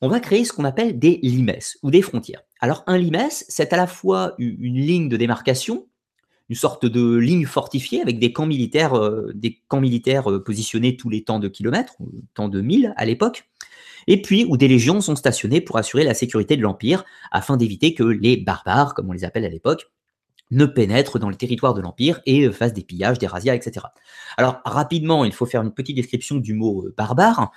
on 0.00 0.08
va 0.08 0.20
créer 0.20 0.44
ce 0.44 0.52
qu'on 0.52 0.64
appelle 0.64 0.98
des 0.98 1.18
limes 1.22 1.56
ou 1.82 1.90
des 1.90 2.02
frontières. 2.02 2.42
Alors 2.60 2.84
un 2.86 2.98
limes, 2.98 3.28
c'est 3.30 3.72
à 3.72 3.76
la 3.76 3.86
fois 3.86 4.34
une 4.38 4.76
ligne 4.76 5.08
de 5.08 5.16
démarcation, 5.16 5.88
une 6.48 6.56
sorte 6.56 6.86
de 6.86 7.16
ligne 7.16 7.46
fortifiée 7.46 8.00
avec 8.00 8.18
des 8.18 8.32
camps 8.32 8.46
militaires, 8.46 8.94
euh, 8.94 9.32
des 9.34 9.60
camps 9.68 9.80
militaires 9.80 10.30
euh, 10.30 10.42
positionnés 10.42 10.96
tous 10.96 11.10
les 11.10 11.24
temps 11.24 11.38
de 11.40 11.48
kilomètres, 11.48 11.96
temps 12.34 12.48
de 12.48 12.60
milles 12.60 12.94
à 12.96 13.04
l'époque, 13.04 13.48
et 14.06 14.22
puis 14.22 14.46
où 14.48 14.56
des 14.56 14.68
légions 14.68 15.00
sont 15.00 15.16
stationnées 15.16 15.60
pour 15.60 15.76
assurer 15.76 16.04
la 16.04 16.14
sécurité 16.14 16.56
de 16.56 16.62
l'Empire, 16.62 17.04
afin 17.30 17.56
d'éviter 17.56 17.92
que 17.92 18.04
les 18.04 18.36
barbares, 18.36 18.94
comme 18.94 19.10
on 19.10 19.12
les 19.12 19.24
appelle 19.24 19.44
à 19.44 19.50
l'époque, 19.50 19.90
ne 20.50 20.64
pénètre 20.64 21.18
dans 21.18 21.28
le 21.28 21.34
territoire 21.34 21.74
de 21.74 21.80
l'Empire 21.80 22.20
et 22.26 22.46
euh, 22.46 22.52
fasse 22.52 22.72
des 22.72 22.82
pillages, 22.82 23.18
des 23.18 23.26
razzias, 23.26 23.54
etc. 23.54 23.86
Alors 24.36 24.60
rapidement, 24.64 25.24
il 25.24 25.32
faut 25.32 25.46
faire 25.46 25.62
une 25.62 25.72
petite 25.72 25.96
description 25.96 26.36
du 26.36 26.54
mot 26.54 26.86
euh, 26.86 26.94
barbare. 26.96 27.50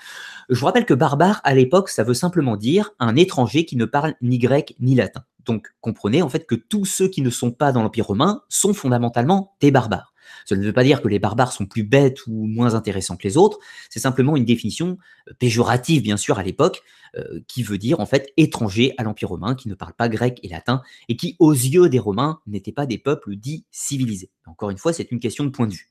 Je 0.50 0.60
vous 0.60 0.66
rappelle 0.66 0.86
que 0.86 0.94
barbare, 0.94 1.42
à 1.44 1.54
l'époque, 1.54 1.90
ça 1.90 2.04
veut 2.04 2.14
simplement 2.14 2.58
dire 2.58 2.92
un 3.00 3.16
étranger 3.16 3.66
qui 3.66 3.76
ne 3.78 3.86
parle 3.86 4.16
ni 4.22 4.40
grec 4.40 4.76
ni 4.80 4.96
latin. 4.96 5.24
Donc 5.46 5.70
comprenez 5.82 6.22
en 6.22 6.30
fait 6.30 6.46
que 6.46 6.56
tous 6.56 6.86
ceux 6.86 7.08
qui 7.08 7.22
ne 7.22 7.30
sont 7.30 7.52
pas 7.52 7.72
dans 7.72 7.82
l'Empire 7.82 8.08
romain 8.08 8.44
sont 8.50 8.74
fondamentalement 8.74 9.56
des 9.60 9.72
barbares. 9.72 10.11
Ça 10.46 10.56
ne 10.56 10.64
veut 10.64 10.74
pas 10.74 10.84
dire 10.84 11.02
que 11.02 11.08
les 11.08 11.20
barbares 11.20 11.52
sont 11.52 11.66
plus 11.66 11.84
bêtes 11.84 12.26
ou 12.28 12.48
moins 12.48 12.76
intéressants 12.76 13.18
que 13.18 13.28
les 13.28 13.38
autres, 13.38 13.60
c'est 13.90 14.00
simplement 14.00 14.36
une 14.36 14.46
définition 14.46 14.98
euh, 15.28 15.34
péjorative, 15.40 16.02
bien 16.02 16.18
sûr, 16.18 16.40
à 16.40 16.44
l'époque, 16.44 16.82
euh, 17.18 17.42
qui 17.48 17.64
veut 17.64 17.78
dire 17.78 18.00
en 18.00 18.06
fait 18.06 18.32
étranger 18.38 18.94
à 18.98 19.04
l'Empire 19.04 19.30
romain, 19.30 19.56
qui 19.56 19.68
ne 19.70 19.76
parle 19.76 19.94
pas 19.94 20.10
grec 20.10 20.40
et 20.44 20.48
latin, 20.48 20.82
et 21.10 21.16
qui, 21.16 21.36
aux 21.40 21.52
yeux 21.52 21.90
des 21.90 22.00
Romains, 22.00 22.40
n'étaient 22.48 22.72
pas 22.72 22.86
des 22.86 22.98
peuples 22.98 23.36
dits 23.36 23.66
civilisés. 23.72 24.32
Encore 24.46 24.70
une 24.70 24.78
fois, 24.78 24.94
c'est 24.94 25.12
une 25.12 25.20
question 25.20 25.44
de 25.44 25.50
point 25.50 25.68
de 25.68 25.74
vue. 25.74 25.90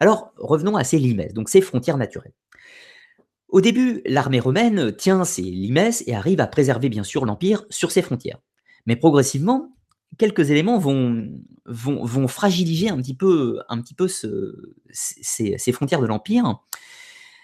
Alors, 0.00 0.32
revenons 0.36 0.76
à 0.76 0.84
ces 0.84 0.98
limes, 0.98 1.26
donc 1.34 1.48
ces 1.48 1.60
frontières 1.60 1.98
naturelles. 1.98 2.32
Au 3.48 3.60
début, 3.60 4.00
l'armée 4.06 4.40
romaine 4.40 4.94
tient 4.94 5.24
ces 5.24 5.42
limes 5.42 5.90
et 6.06 6.14
arrive 6.14 6.40
à 6.40 6.46
préserver 6.46 6.88
bien 6.88 7.02
sûr 7.02 7.26
l'Empire 7.26 7.64
sur 7.68 7.90
ses 7.90 8.02
frontières. 8.02 8.38
Mais 8.86 8.96
progressivement, 8.96 9.72
quelques 10.18 10.50
éléments 10.50 10.78
vont, 10.78 11.28
fragiliser 12.28 12.88
un 12.88 12.96
petit 12.98 13.14
peu, 13.14 13.60
ces, 14.90 15.72
frontières 15.72 16.00
de 16.00 16.06
l'Empire 16.06 16.60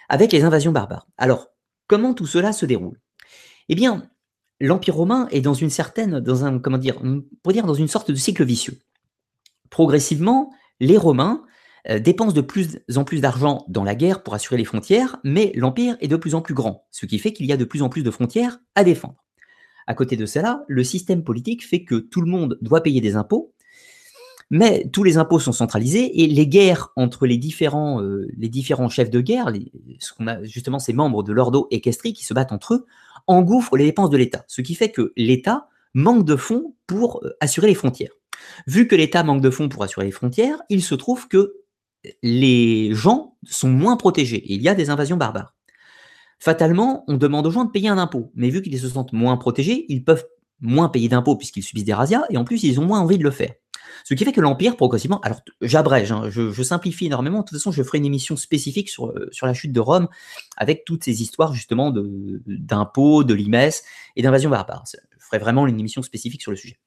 avec 0.08 0.32
les 0.32 0.44
invasions 0.44 0.72
barbares. 0.72 1.08
Alors, 1.18 1.48
comment 1.86 2.14
tout 2.14 2.26
cela 2.26 2.52
se 2.52 2.66
déroule? 2.66 3.00
Eh 3.68 3.74
bien, 3.74 4.08
l'Empire 4.60 4.94
romain 4.94 5.28
est 5.30 5.40
dans 5.40 5.54
une 5.54 5.70
certaine, 5.70 6.20
dans 6.20 6.44
un, 6.44 6.58
comment 6.58 6.78
dire, 6.78 7.00
dire 7.48 7.66
dans 7.66 7.74
une 7.74 7.88
sorte 7.88 8.10
de 8.10 8.16
cycle 8.16 8.44
vicieux. 8.44 8.78
Progressivement, 9.70 10.52
les 10.80 10.96
Romains 10.96 11.42
euh, 11.88 11.98
dépensent 11.98 12.34
de 12.34 12.40
plus 12.40 12.78
en 12.94 13.04
plus 13.04 13.20
d'argent 13.20 13.64
dans 13.68 13.84
la 13.84 13.94
guerre 13.94 14.22
pour 14.22 14.34
assurer 14.34 14.56
les 14.56 14.64
frontières, 14.64 15.16
mais 15.24 15.52
l'Empire 15.54 15.96
est 16.00 16.08
de 16.08 16.16
plus 16.16 16.34
en 16.34 16.40
plus 16.40 16.54
grand, 16.54 16.86
ce 16.90 17.06
qui 17.06 17.18
fait 17.18 17.32
qu'il 17.32 17.46
y 17.46 17.52
a 17.52 17.56
de 17.56 17.64
plus 17.64 17.82
en 17.82 17.88
plus 17.88 18.02
de 18.02 18.10
frontières 18.10 18.58
à 18.74 18.84
défendre. 18.84 19.25
À 19.86 19.94
côté 19.94 20.16
de 20.16 20.26
cela, 20.26 20.64
le 20.68 20.84
système 20.84 21.22
politique 21.22 21.66
fait 21.66 21.84
que 21.84 21.96
tout 21.96 22.20
le 22.20 22.30
monde 22.30 22.58
doit 22.60 22.82
payer 22.82 23.00
des 23.00 23.16
impôts, 23.16 23.52
mais 24.50 24.88
tous 24.92 25.02
les 25.02 25.16
impôts 25.16 25.40
sont 25.40 25.52
centralisés 25.52 26.22
et 26.22 26.26
les 26.26 26.46
guerres 26.46 26.92
entre 26.96 27.26
les 27.26 27.36
différents, 27.36 28.00
euh, 28.00 28.28
chefs 28.88 29.10
de 29.10 29.20
guerre, 29.20 29.52
ce 29.98 30.12
qu'on 30.12 30.26
a 30.28 30.42
justement 30.44 30.78
ces 30.78 30.92
membres 30.92 31.22
de 31.22 31.32
l'ordo 31.32 31.66
équestri 31.70 32.12
qui 32.12 32.24
se 32.24 32.34
battent 32.34 32.52
entre 32.52 32.74
eux, 32.74 32.86
engouffrent 33.26 33.76
les 33.76 33.84
dépenses 33.84 34.10
de 34.10 34.16
l'État. 34.16 34.44
Ce 34.46 34.60
qui 34.60 34.74
fait 34.74 34.90
que 34.90 35.12
l'État 35.16 35.68
manque 35.94 36.24
de 36.24 36.36
fonds 36.36 36.74
pour 36.86 37.24
euh, 37.24 37.36
assurer 37.40 37.66
les 37.66 37.74
frontières. 37.74 38.12
Vu 38.66 38.86
que 38.86 38.94
l'État 38.94 39.24
manque 39.24 39.40
de 39.40 39.50
fonds 39.50 39.68
pour 39.68 39.82
assurer 39.82 40.06
les 40.06 40.12
frontières, 40.12 40.62
il 40.68 40.82
se 40.82 40.94
trouve 40.94 41.26
que 41.26 41.54
les 42.22 42.94
gens 42.94 43.36
sont 43.44 43.70
moins 43.70 43.96
protégés 43.96 44.36
et 44.36 44.54
il 44.54 44.62
y 44.62 44.68
a 44.68 44.74
des 44.74 44.90
invasions 44.90 45.16
barbares. 45.16 45.55
Fatalement, 46.38 47.04
on 47.08 47.16
demande 47.16 47.46
aux 47.46 47.50
gens 47.50 47.64
de 47.64 47.70
payer 47.70 47.88
un 47.88 47.98
impôt, 47.98 48.30
mais 48.34 48.50
vu 48.50 48.62
qu'ils 48.62 48.78
se 48.78 48.88
sentent 48.88 49.12
moins 49.12 49.36
protégés, 49.36 49.86
ils 49.88 50.04
peuvent 50.04 50.26
moins 50.60 50.88
payer 50.88 51.08
d'impôts 51.08 51.36
puisqu'ils 51.36 51.62
subissent 51.62 51.84
des 51.84 51.94
razzias, 51.94 52.24
et 52.30 52.36
en 52.36 52.44
plus, 52.44 52.62
ils 52.62 52.80
ont 52.80 52.84
moins 52.84 53.00
envie 53.00 53.18
de 53.18 53.24
le 53.24 53.30
faire. 53.30 53.52
Ce 54.04 54.14
qui 54.14 54.24
fait 54.24 54.32
que 54.32 54.40
l'Empire, 54.40 54.76
progressivement, 54.76 55.20
alors 55.20 55.40
j'abrège, 55.60 56.12
hein, 56.12 56.28
je, 56.28 56.62
simplifie 56.62 57.06
énormément, 57.06 57.40
de 57.40 57.44
toute 57.44 57.58
façon, 57.58 57.72
je 57.72 57.82
ferai 57.82 57.98
une 57.98 58.06
émission 58.06 58.36
spécifique 58.36 58.88
sur, 58.88 59.08
euh, 59.08 59.28
sur 59.32 59.46
la 59.46 59.54
chute 59.54 59.72
de 59.72 59.80
Rome, 59.80 60.08
avec 60.56 60.84
toutes 60.84 61.04
ces 61.04 61.22
histoires 61.22 61.52
justement 61.52 61.92
d'impôts, 62.46 63.24
de, 63.24 63.34
limes 63.34 63.70
et 64.16 64.22
d'invasion 64.22 64.50
barbare. 64.50 64.84
Je 64.92 65.24
ferai 65.24 65.38
vraiment 65.38 65.66
une 65.66 65.80
émission 65.80 66.02
spécifique 66.02 66.42
sur 66.42 66.50
le 66.50 66.56
sujet. 66.56 66.78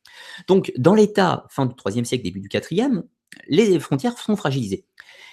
Donc, 0.48 0.72
dans 0.78 0.94
l'État, 0.94 1.46
fin 1.50 1.66
du 1.66 1.76
3 1.76 1.92
siècle, 2.04 2.24
début 2.24 2.40
du 2.40 2.48
4e, 2.48 3.04
les 3.48 3.80
frontières 3.80 4.18
sont 4.18 4.36
fragilisées. 4.36 4.86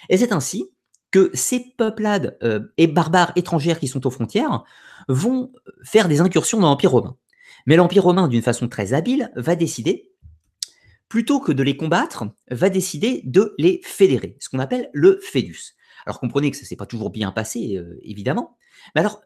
Et 0.09 0.17
c'est 0.17 0.31
ainsi 0.31 0.69
que 1.11 1.31
ces 1.33 1.73
peuplades 1.77 2.37
euh, 2.43 2.61
et 2.77 2.87
barbares 2.87 3.31
étrangères 3.35 3.79
qui 3.79 3.87
sont 3.87 4.05
aux 4.05 4.11
frontières 4.11 4.63
vont 5.07 5.53
faire 5.83 6.07
des 6.07 6.21
incursions 6.21 6.59
dans 6.59 6.67
l'Empire 6.67 6.91
romain. 6.91 7.17
Mais 7.65 7.75
l'Empire 7.75 8.03
romain, 8.03 8.27
d'une 8.27 8.41
façon 8.41 8.67
très 8.67 8.93
habile, 8.93 9.31
va 9.35 9.55
décider, 9.55 10.11
plutôt 11.09 11.39
que 11.39 11.51
de 11.51 11.63
les 11.63 11.77
combattre, 11.77 12.25
va 12.51 12.69
décider 12.69 13.21
de 13.25 13.53
les 13.57 13.81
fédérer, 13.83 14.35
ce 14.39 14.49
qu'on 14.49 14.59
appelle 14.59 14.89
le 14.93 15.19
fédus. 15.21 15.75
Alors 16.05 16.19
comprenez 16.19 16.51
que 16.51 16.57
ça 16.57 16.63
ne 16.63 16.67
s'est 16.67 16.75
pas 16.75 16.85
toujours 16.85 17.09
bien 17.09 17.31
passé, 17.31 17.77
euh, 17.77 17.99
évidemment. 18.03 18.57
Mais 18.95 19.01
alors, 19.01 19.21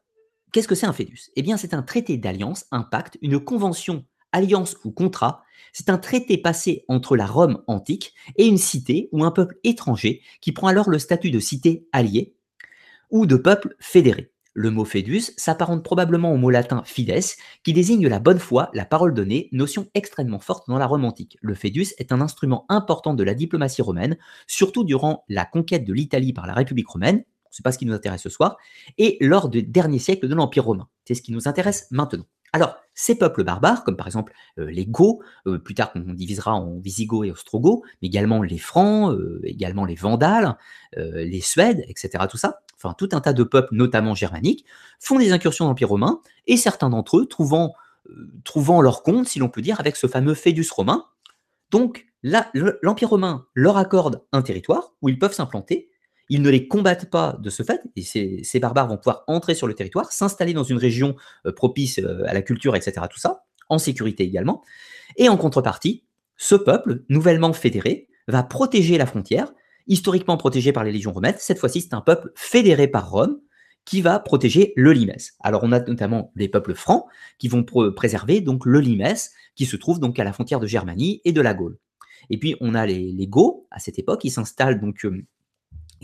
qu'est-ce 0.51 0.67
que 0.67 0.75
c'est 0.75 0.85
un 0.87 0.93
fédus? 0.93 1.29
Eh 1.35 1.41
bien, 1.41 1.57
c'est 1.57 1.73
un 1.73 1.83
traité 1.83 2.17
d'alliance, 2.17 2.65
un 2.71 2.81
pacte, 2.81 3.17
une 3.21 3.39
convention, 3.39 4.05
alliance 4.31 4.77
ou 4.83 4.91
contrat. 4.91 5.43
C'est 5.73 5.89
un 5.89 5.97
traité 5.97 6.37
passé 6.37 6.85
entre 6.87 7.15
la 7.15 7.25
Rome 7.25 7.63
antique 7.67 8.13
et 8.35 8.45
une 8.45 8.57
cité 8.57 9.09
ou 9.11 9.23
un 9.23 9.31
peuple 9.31 9.57
étranger 9.63 10.21
qui 10.41 10.51
prend 10.51 10.67
alors 10.67 10.89
le 10.89 10.99
statut 10.99 11.31
de 11.31 11.39
cité 11.39 11.87
alliée 11.91 12.35
ou 13.09 13.25
de 13.25 13.35
peuple 13.35 13.75
fédéré. 13.79 14.31
Le 14.53 14.69
mot 14.69 14.83
fedus 14.83 15.31
s'apparente 15.37 15.81
probablement 15.81 16.33
au 16.33 16.37
mot 16.37 16.49
latin 16.49 16.83
fides, 16.83 17.23
qui 17.63 17.71
désigne 17.71 18.07
la 18.09 18.19
bonne 18.19 18.39
foi, 18.39 18.69
la 18.73 18.83
parole 18.83 19.13
donnée, 19.13 19.47
notion 19.53 19.87
extrêmement 19.93 20.39
forte 20.39 20.67
dans 20.67 20.77
la 20.77 20.87
Rome 20.87 21.05
antique. 21.05 21.37
Le 21.41 21.55
fedus 21.55 21.93
est 21.99 22.11
un 22.11 22.19
instrument 22.19 22.65
important 22.67 23.13
de 23.13 23.23
la 23.23 23.33
diplomatie 23.33 23.81
romaine, 23.81 24.17
surtout 24.47 24.83
durant 24.83 25.23
la 25.29 25.45
conquête 25.45 25.85
de 25.85 25.93
l'Italie 25.93 26.33
par 26.33 26.47
la 26.47 26.53
République 26.53 26.89
romaine, 26.89 27.23
c'est 27.49 27.63
pas 27.63 27.71
ce 27.71 27.77
qui 27.77 27.85
nous 27.85 27.93
intéresse 27.93 28.23
ce 28.23 28.29
soir, 28.29 28.57
et 28.97 29.17
lors 29.21 29.47
des 29.47 29.61
derniers 29.61 29.99
siècles 29.99 30.27
de 30.27 30.35
l'Empire 30.35 30.65
romain. 30.65 30.89
C'est 31.05 31.15
ce 31.15 31.21
qui 31.21 31.31
nous 31.31 31.47
intéresse 31.47 31.87
maintenant. 31.91 32.25
Alors, 32.51 32.75
ces 32.93 33.15
peuples 33.15 33.43
barbares, 33.43 33.83
comme 33.83 33.97
par 33.97 34.07
exemple 34.07 34.33
euh, 34.59 34.69
les 34.69 34.85
Goths, 34.85 35.19
euh, 35.47 35.57
plus 35.57 35.73
tard 35.73 35.91
qu'on 35.91 35.99
divisera 35.99 36.53
en 36.53 36.79
Visigoths 36.79 37.25
et 37.25 37.31
Ostrogoths, 37.31 37.81
mais 38.01 38.07
également 38.07 38.41
les 38.41 38.57
Francs, 38.57 39.13
euh, 39.13 39.39
également 39.43 39.85
les 39.85 39.95
Vandales, 39.95 40.57
les 40.97 41.39
Suèdes, 41.39 41.85
etc., 41.87 42.25
tout 42.29 42.37
ça, 42.37 42.59
enfin 42.75 42.93
tout 42.97 43.07
un 43.13 43.21
tas 43.21 43.31
de 43.31 43.43
peuples, 43.43 43.73
notamment 43.73 44.13
germaniques, 44.13 44.65
font 44.99 45.19
des 45.19 45.31
incursions 45.31 45.65
dans 45.65 45.71
l'Empire 45.71 45.87
romain, 45.87 46.19
et 46.47 46.57
certains 46.57 46.89
d'entre 46.89 47.19
eux 47.19 47.25
trouvant, 47.27 47.73
trouvant 48.43 48.81
leur 48.81 49.01
compte, 49.03 49.25
si 49.25 49.39
l'on 49.39 49.47
peut 49.47 49.61
dire, 49.61 49.79
avec 49.79 49.95
ce 49.95 50.07
fameux 50.07 50.33
Fédus 50.33 50.67
romain. 50.69 51.05
Donc, 51.69 52.07
l'Empire 52.23 53.09
romain 53.09 53.45
leur 53.53 53.77
accorde 53.77 54.25
un 54.33 54.41
territoire 54.41 54.93
où 55.01 55.07
ils 55.07 55.17
peuvent 55.17 55.33
s'implanter, 55.33 55.90
ils 56.31 56.41
ne 56.41 56.49
les 56.49 56.69
combattent 56.69 57.09
pas 57.09 57.37
de 57.41 57.49
ce 57.49 57.61
fait, 57.61 57.81
et 57.97 58.03
ces, 58.03 58.59
barbares 58.61 58.87
vont 58.87 58.95
pouvoir 58.95 59.25
entrer 59.27 59.53
sur 59.53 59.67
le 59.67 59.73
territoire, 59.73 60.13
s'installer 60.13 60.53
dans 60.53 60.63
une 60.63 60.77
région 60.77 61.17
euh, 61.45 61.51
propice 61.51 61.99
euh, 61.99 62.23
à 62.25 62.33
la 62.33 62.41
culture, 62.41 62.73
etc., 62.73 63.05
tout 63.11 63.19
ça, 63.19 63.43
en 63.67 63.77
sécurité 63.77 64.23
également. 64.23 64.63
Et 65.17 65.27
en 65.27 65.35
contrepartie, 65.35 66.05
ce 66.37 66.55
peuple, 66.55 67.03
nouvellement 67.09 67.51
fédéré, 67.51 68.07
va 68.29 68.43
protéger 68.43 68.97
la 68.97 69.05
frontière, 69.05 69.51
historiquement 69.87 70.37
protégé 70.37 70.71
par 70.71 70.85
les 70.85 70.93
légions 70.93 71.11
romaines. 71.11 71.35
Cette 71.37 71.59
fois-ci, 71.59 71.81
c'est 71.81 71.93
un 71.93 72.01
peuple 72.01 72.31
fédéré 72.35 72.87
par 72.87 73.11
Rome 73.11 73.37
qui 73.83 73.99
va 73.99 74.17
protéger 74.17 74.71
le 74.77 74.93
limès. 74.93 75.33
Alors, 75.41 75.63
on 75.65 75.73
a 75.73 75.81
notamment 75.81 76.31
les 76.37 76.47
peuples 76.47 76.75
francs 76.75 77.03
qui 77.39 77.49
vont 77.49 77.65
préserver 77.93 78.39
donc 78.39 78.65
le 78.65 78.79
limès, 78.79 79.31
qui 79.55 79.65
se 79.65 79.75
trouve 79.75 79.99
donc 79.99 80.17
à 80.17 80.23
la 80.23 80.31
frontière 80.31 80.61
de 80.61 80.67
Germanie 80.67 81.19
et 81.25 81.33
de 81.33 81.41
la 81.41 81.53
Gaule. 81.53 81.77
Et 82.29 82.37
puis, 82.37 82.55
on 82.61 82.73
a 82.73 82.85
les, 82.85 83.11
les 83.11 83.29
à 83.69 83.79
cette 83.79 83.99
époque, 83.99 84.23
ils 84.23 84.31
s'installent 84.31 84.79
donc 84.79 85.03
euh, 85.03 85.25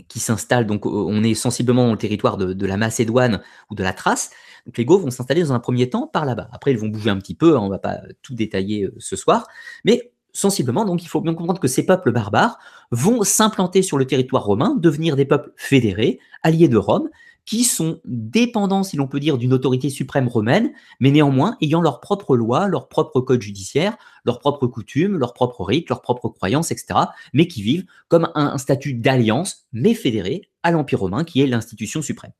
qui 0.08 0.20
s'installe, 0.20 0.66
donc 0.66 0.86
on 0.86 1.22
est 1.24 1.34
sensiblement 1.34 1.86
dans 1.86 1.92
le 1.92 1.98
territoire 1.98 2.36
de, 2.36 2.66
la 2.66 2.76
Macédoine 2.76 3.40
ou 3.70 3.74
de 3.74 3.82
la 3.82 3.92
Thrace. 3.92 4.30
Les 4.76 4.84
Goths 4.84 5.02
vont 5.02 5.10
s'installer 5.10 5.42
dans 5.42 5.52
un 5.52 5.60
premier 5.60 5.88
temps 5.88 6.06
par 6.06 6.24
là-bas. 6.24 6.48
Après, 6.52 6.72
ils 6.72 6.78
vont 6.78 6.88
bouger 6.88 7.10
un 7.10 7.18
petit 7.18 7.34
peu, 7.34 7.56
hein, 7.56 7.60
on 7.60 7.66
ne 7.66 7.70
va 7.70 7.78
pas 7.78 7.98
tout 8.22 8.34
détailler 8.34 8.84
euh, 8.84 8.94
ce 8.98 9.16
soir, 9.16 9.46
mais 9.84 10.12
sensiblement, 10.32 10.84
donc 10.84 11.02
il 11.02 11.08
faut 11.08 11.20
bien 11.20 11.34
comprendre 11.34 11.60
que 11.60 11.68
ces 11.68 11.84
peuples 11.84 12.12
barbares 12.12 12.58
vont 12.90 13.24
s'implanter 13.24 13.82
sur 13.82 13.98
le 13.98 14.06
territoire 14.06 14.44
romain, 14.44 14.76
devenir 14.78 15.16
des 15.16 15.24
peuples 15.24 15.52
fédérés, 15.56 16.20
alliés 16.42 16.68
de 16.68 16.76
Rome, 16.76 17.08
qui 17.48 17.64
sont 17.64 18.02
dépendants, 18.04 18.82
si 18.82 18.98
l'on 18.98 19.06
peut 19.06 19.20
dire, 19.20 19.38
d'une 19.38 19.54
autorité 19.54 19.88
suprême 19.88 20.28
romaine, 20.28 20.70
mais 21.00 21.10
néanmoins 21.10 21.56
ayant 21.62 21.80
leurs 21.80 22.00
propres 22.02 22.36
lois, 22.36 22.68
leur 22.68 22.90
propre 22.90 23.22
code 23.22 23.40
judiciaire, 23.40 23.96
leurs 24.26 24.38
propres 24.38 24.66
coutumes, 24.66 25.16
leurs 25.16 25.32
propres 25.32 25.64
rites, 25.64 25.88
leurs 25.88 26.02
propres 26.02 26.28
croyances, 26.28 26.72
etc., 26.72 27.06
mais 27.32 27.48
qui 27.48 27.62
vivent 27.62 27.86
comme 28.08 28.30
un, 28.34 28.58
statut 28.58 28.92
d'alliance, 28.92 29.66
mais 29.72 29.94
fédéré 29.94 30.50
à 30.62 30.72
l'Empire 30.72 31.00
romain, 31.00 31.24
qui 31.24 31.40
est 31.40 31.46
l'institution 31.46 32.02
suprême. 32.02 32.32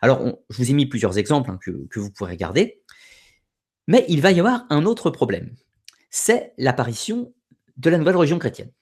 Alors, 0.00 0.22
je 0.48 0.56
vous 0.56 0.70
ai 0.70 0.72
mis 0.72 0.86
plusieurs 0.86 1.18
exemples 1.18 1.50
hein, 1.50 1.58
que, 1.60 2.00
vous 2.00 2.10
pourrez 2.10 2.32
regarder, 2.32 2.80
mais 3.88 4.06
il 4.08 4.22
va 4.22 4.32
y 4.32 4.40
avoir 4.40 4.64
un 4.70 4.86
autre 4.86 5.10
problème. 5.10 5.54
C'est 6.08 6.54
l'apparition 6.56 7.34
de 7.76 7.90
la 7.90 7.98
nouvelle 7.98 8.16
religion 8.16 8.38
chrétienne. 8.38 8.72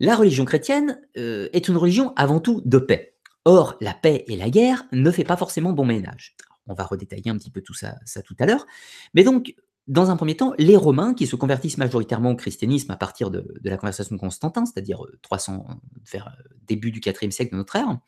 La 0.00 0.16
religion 0.16 0.44
chrétienne 0.44 1.00
euh, 1.16 1.48
est 1.52 1.68
une 1.68 1.76
religion 1.76 2.12
avant 2.16 2.40
tout 2.40 2.60
de 2.64 2.78
paix. 2.78 3.14
Or, 3.50 3.76
la 3.80 3.94
paix 3.94 4.26
et 4.28 4.36
la 4.36 4.50
guerre 4.50 4.84
ne 4.92 5.10
fait 5.10 5.24
pas 5.24 5.38
forcément 5.38 5.72
bon 5.72 5.86
ménage. 5.86 6.36
On 6.66 6.74
va 6.74 6.84
redétailler 6.84 7.30
un 7.30 7.38
petit 7.38 7.50
peu 7.50 7.62
tout 7.62 7.72
ça, 7.72 7.94
tout 8.22 8.36
à 8.38 8.44
l'heure. 8.44 8.66
Mais 9.14 9.24
donc, 9.24 9.54
dans 9.86 10.10
un 10.10 10.16
premier 10.18 10.36
temps, 10.36 10.52
les 10.58 10.76
Romains, 10.76 11.14
qui 11.14 11.26
se 11.26 11.34
convertissent 11.34 11.78
majoritairement 11.78 12.32
au 12.32 12.36
christianisme 12.36 12.90
à 12.90 12.96
partir 12.96 13.30
de, 13.30 13.54
la 13.64 13.78
conversation 13.78 14.16
de 14.16 14.20
Constantin, 14.20 14.66
c'est-à-dire 14.66 15.00
300 15.22 15.64
euh, 15.66 15.72
vers 16.12 16.26
euh, 16.26 16.42
début 16.66 16.90
du 16.90 17.00
IVe 17.00 17.30
siècle 17.30 17.52
de 17.52 17.56
notre 17.56 17.74
ère, 17.76 17.98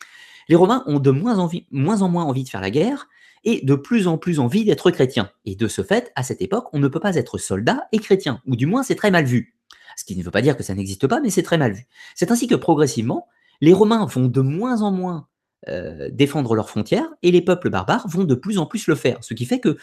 les 0.50 0.56
Romains 0.56 0.84
ont 0.86 1.00
de 1.00 1.10
moins, 1.10 1.48
moins 1.70 2.02
en 2.02 2.10
moins 2.10 2.24
envie 2.24 2.44
de 2.44 2.50
faire 2.50 2.60
la 2.60 2.70
guerre 2.70 3.08
et 3.42 3.64
de 3.64 3.74
plus 3.76 4.08
en 4.08 4.18
plus 4.18 4.40
envie 4.40 4.66
d'être 4.66 4.90
chrétiens. 4.90 5.30
Et 5.46 5.56
de 5.56 5.68
ce 5.68 5.80
fait, 5.80 6.12
à 6.16 6.22
cette 6.22 6.42
époque, 6.42 6.66
on 6.74 6.80
ne 6.80 6.88
peut 6.88 7.00
pas 7.00 7.14
être 7.14 7.38
soldat 7.38 7.88
et 7.92 7.98
chrétien, 7.98 8.42
ou 8.46 8.56
du 8.56 8.66
moins 8.66 8.82
c'est 8.82 8.94
très 8.94 9.10
mal 9.10 9.24
vu. 9.24 9.56
Ce 9.96 10.04
qui 10.04 10.16
ne 10.16 10.22
veut 10.22 10.30
pas 10.30 10.42
dire 10.42 10.58
que 10.58 10.62
ça 10.62 10.74
n'existe 10.74 11.06
pas, 11.06 11.20
mais 11.20 11.30
c'est 11.30 11.42
très 11.42 11.56
mal 11.56 11.72
vu. 11.72 11.86
C'est 12.14 12.30
ainsi 12.30 12.46
que 12.46 12.56
progressivement, 12.56 13.26
les 13.62 13.72
Romains 13.72 14.04
vont 14.04 14.28
de 14.28 14.42
moins 14.42 14.82
en 14.82 14.92
moins 14.92 15.28
euh, 15.68 16.08
défendre 16.10 16.54
leurs 16.54 16.70
frontières 16.70 17.08
et 17.22 17.30
les 17.30 17.42
peuples 17.42 17.70
barbares 17.70 18.08
vont 18.08 18.24
de 18.24 18.34
plus 18.34 18.58
en 18.58 18.66
plus 18.66 18.86
le 18.86 18.94
faire. 18.94 19.18
Ce 19.22 19.34
qui 19.34 19.44
fait 19.44 19.60
que 19.60 19.76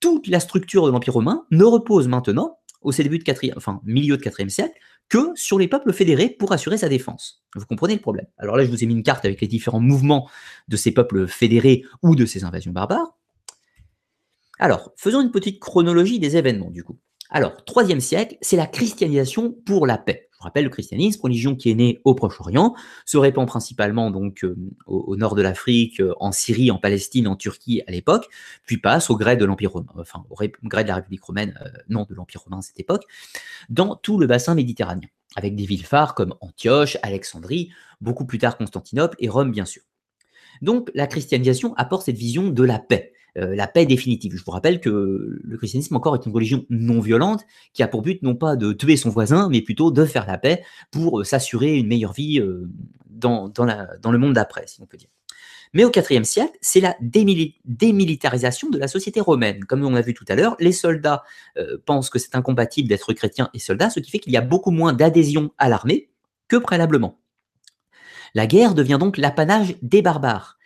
toute 0.00 0.28
la 0.28 0.40
structure 0.40 0.86
de 0.86 0.92
l'Empire 0.92 1.14
romain 1.14 1.46
ne 1.50 1.64
repose 1.64 2.06
maintenant, 2.06 2.58
au 2.82 2.92
début 2.92 3.18
de 3.18 3.24
4 3.24 3.56
enfin, 3.56 3.80
milieu 3.84 4.16
de 4.16 4.22
4e 4.22 4.48
siècle, 4.48 4.78
que 5.08 5.32
sur 5.34 5.58
les 5.58 5.68
peuples 5.68 5.92
fédérés 5.92 6.28
pour 6.28 6.52
assurer 6.52 6.78
sa 6.78 6.88
défense. 6.88 7.44
Vous 7.54 7.66
comprenez 7.66 7.94
le 7.94 8.00
problème. 8.00 8.26
Alors 8.38 8.56
là, 8.56 8.64
je 8.64 8.70
vous 8.70 8.82
ai 8.82 8.86
mis 8.86 8.94
une 8.94 9.02
carte 9.02 9.24
avec 9.24 9.40
les 9.40 9.46
différents 9.46 9.80
mouvements 9.80 10.28
de 10.68 10.76
ces 10.76 10.92
peuples 10.92 11.26
fédérés 11.26 11.84
ou 12.02 12.16
de 12.16 12.26
ces 12.26 12.44
invasions 12.44 12.72
barbares. 12.72 13.16
Alors, 14.58 14.92
faisons 14.96 15.20
une 15.20 15.30
petite 15.30 15.60
chronologie 15.60 16.18
des 16.18 16.36
événements 16.36 16.70
du 16.70 16.82
coup. 16.82 16.98
Alors, 17.30 17.64
troisième 17.64 18.00
siècle, 18.00 18.36
c'est 18.40 18.56
la 18.56 18.66
christianisation 18.66 19.52
pour 19.64 19.86
la 19.86 19.98
paix. 19.98 20.28
Rappelle, 20.46 20.64
le 20.64 20.70
christianisme, 20.70 21.20
religion 21.22 21.56
qui 21.56 21.70
est 21.70 21.74
née 21.74 22.00
au 22.04 22.14
Proche-Orient, 22.14 22.76
se 23.04 23.18
répand 23.18 23.48
principalement 23.48 24.12
donc 24.12 24.44
euh, 24.44 24.56
au, 24.86 25.16
nord 25.16 25.34
de 25.34 25.42
l'Afrique, 25.42 26.00
euh, 26.00 26.14
en 26.20 26.30
Syrie, 26.30 26.70
en 26.70 26.78
Palestine, 26.78 27.26
en 27.26 27.34
Turquie 27.34 27.82
à 27.88 27.90
l'époque, 27.90 28.28
puis 28.64 28.78
passe 28.78 29.10
au 29.10 29.16
gré 29.16 29.36
de 29.36 29.44
l'Empire 29.44 29.72
romain, 29.72 29.92
enfin 29.98 30.24
au 30.30 30.36
gré 30.36 30.84
de 30.84 30.88
la 30.88 30.94
République 30.94 31.24
romaine, 31.24 31.58
euh, 31.64 31.68
non 31.88 32.06
de 32.08 32.14
l'Empire 32.14 32.42
romain 32.42 32.58
à 32.58 32.62
cette 32.62 32.78
époque, 32.78 33.02
dans 33.70 33.96
tout 33.96 34.18
le 34.18 34.28
bassin 34.28 34.54
méditerranéen, 34.54 35.08
avec 35.34 35.56
des 35.56 35.66
villes 35.66 35.84
phares 35.84 36.14
comme 36.14 36.36
Antioche, 36.40 36.96
Alexandrie, 37.02 37.70
beaucoup 38.00 38.24
plus 38.24 38.38
tard 38.38 38.56
Constantinople 38.56 39.16
et 39.18 39.28
Rome 39.28 39.50
bien 39.50 39.64
sûr. 39.64 39.82
Donc 40.62 40.92
la 40.94 41.08
christianisation 41.08 41.74
apporte 41.74 42.04
cette 42.04 42.18
vision 42.18 42.50
de 42.50 42.62
la 42.62 42.78
paix, 42.78 43.12
euh, 43.12 43.15
la 43.36 43.66
paix 43.66 43.86
définitive. 43.86 44.34
Je 44.36 44.44
vous 44.44 44.50
rappelle 44.50 44.80
que 44.80 45.40
le 45.42 45.56
christianisme 45.56 45.96
encore 45.96 46.14
est 46.14 46.24
une 46.26 46.32
religion 46.32 46.64
non 46.70 47.00
violente 47.00 47.44
qui 47.72 47.82
a 47.82 47.88
pour 47.88 48.02
but 48.02 48.22
non 48.22 48.34
pas 48.34 48.56
de 48.56 48.72
tuer 48.72 48.96
son 48.96 49.10
voisin, 49.10 49.48
mais 49.50 49.60
plutôt 49.60 49.90
de 49.90 50.04
faire 50.04 50.26
la 50.26 50.38
paix 50.38 50.64
pour 50.90 51.20
euh, 51.20 51.24
s'assurer 51.24 51.76
une 51.76 51.86
meilleure 51.86 52.12
vie 52.12 52.40
euh, 52.40 52.68
dans, 53.10 53.48
dans, 53.48 53.64
le 54.10 54.18
monde 54.18 54.34
d'après, 54.34 54.66
si 54.66 54.80
on 54.80 54.86
peut 54.86 54.96
dire. 54.96 55.08
Mais 55.74 55.84
au 55.84 55.90
IVe 55.90 56.24
siècle, 56.24 56.56
c'est 56.60 56.80
la 56.80 56.96
démilitarisation 57.00 58.70
de 58.70 58.78
la 58.78 58.88
société 58.88 59.20
romaine. 59.20 59.64
Comme 59.64 59.84
on 59.84 59.90
l'a 59.90 60.00
vu 60.00 60.14
tout 60.14 60.24
à 60.28 60.34
l'heure, 60.34 60.56
les 60.60 60.72
soldats 60.72 61.22
pensent 61.84 62.08
que 62.08 62.18
c'est 62.18 62.36
incompatible 62.36 62.88
d'être 62.88 63.12
chrétien 63.12 63.50
et 63.52 63.58
soldat, 63.58 63.90
ce 63.90 64.00
qui 64.00 64.10
fait 64.10 64.20
qu'il 64.20 64.32
y 64.32 64.36
a 64.36 64.42
beaucoup 64.42 64.70
moins 64.70 64.92
d'adhésion 64.92 65.50
à 65.58 65.68
l'armée 65.68 66.08
que 66.48 66.56
préalablement. 66.56 67.18
La 68.34 68.46
guerre 68.46 68.74
devient 68.74 68.98
donc 68.98 69.18
l'apanage 69.18 69.76
des 69.82 70.02
barbares. 70.02 70.56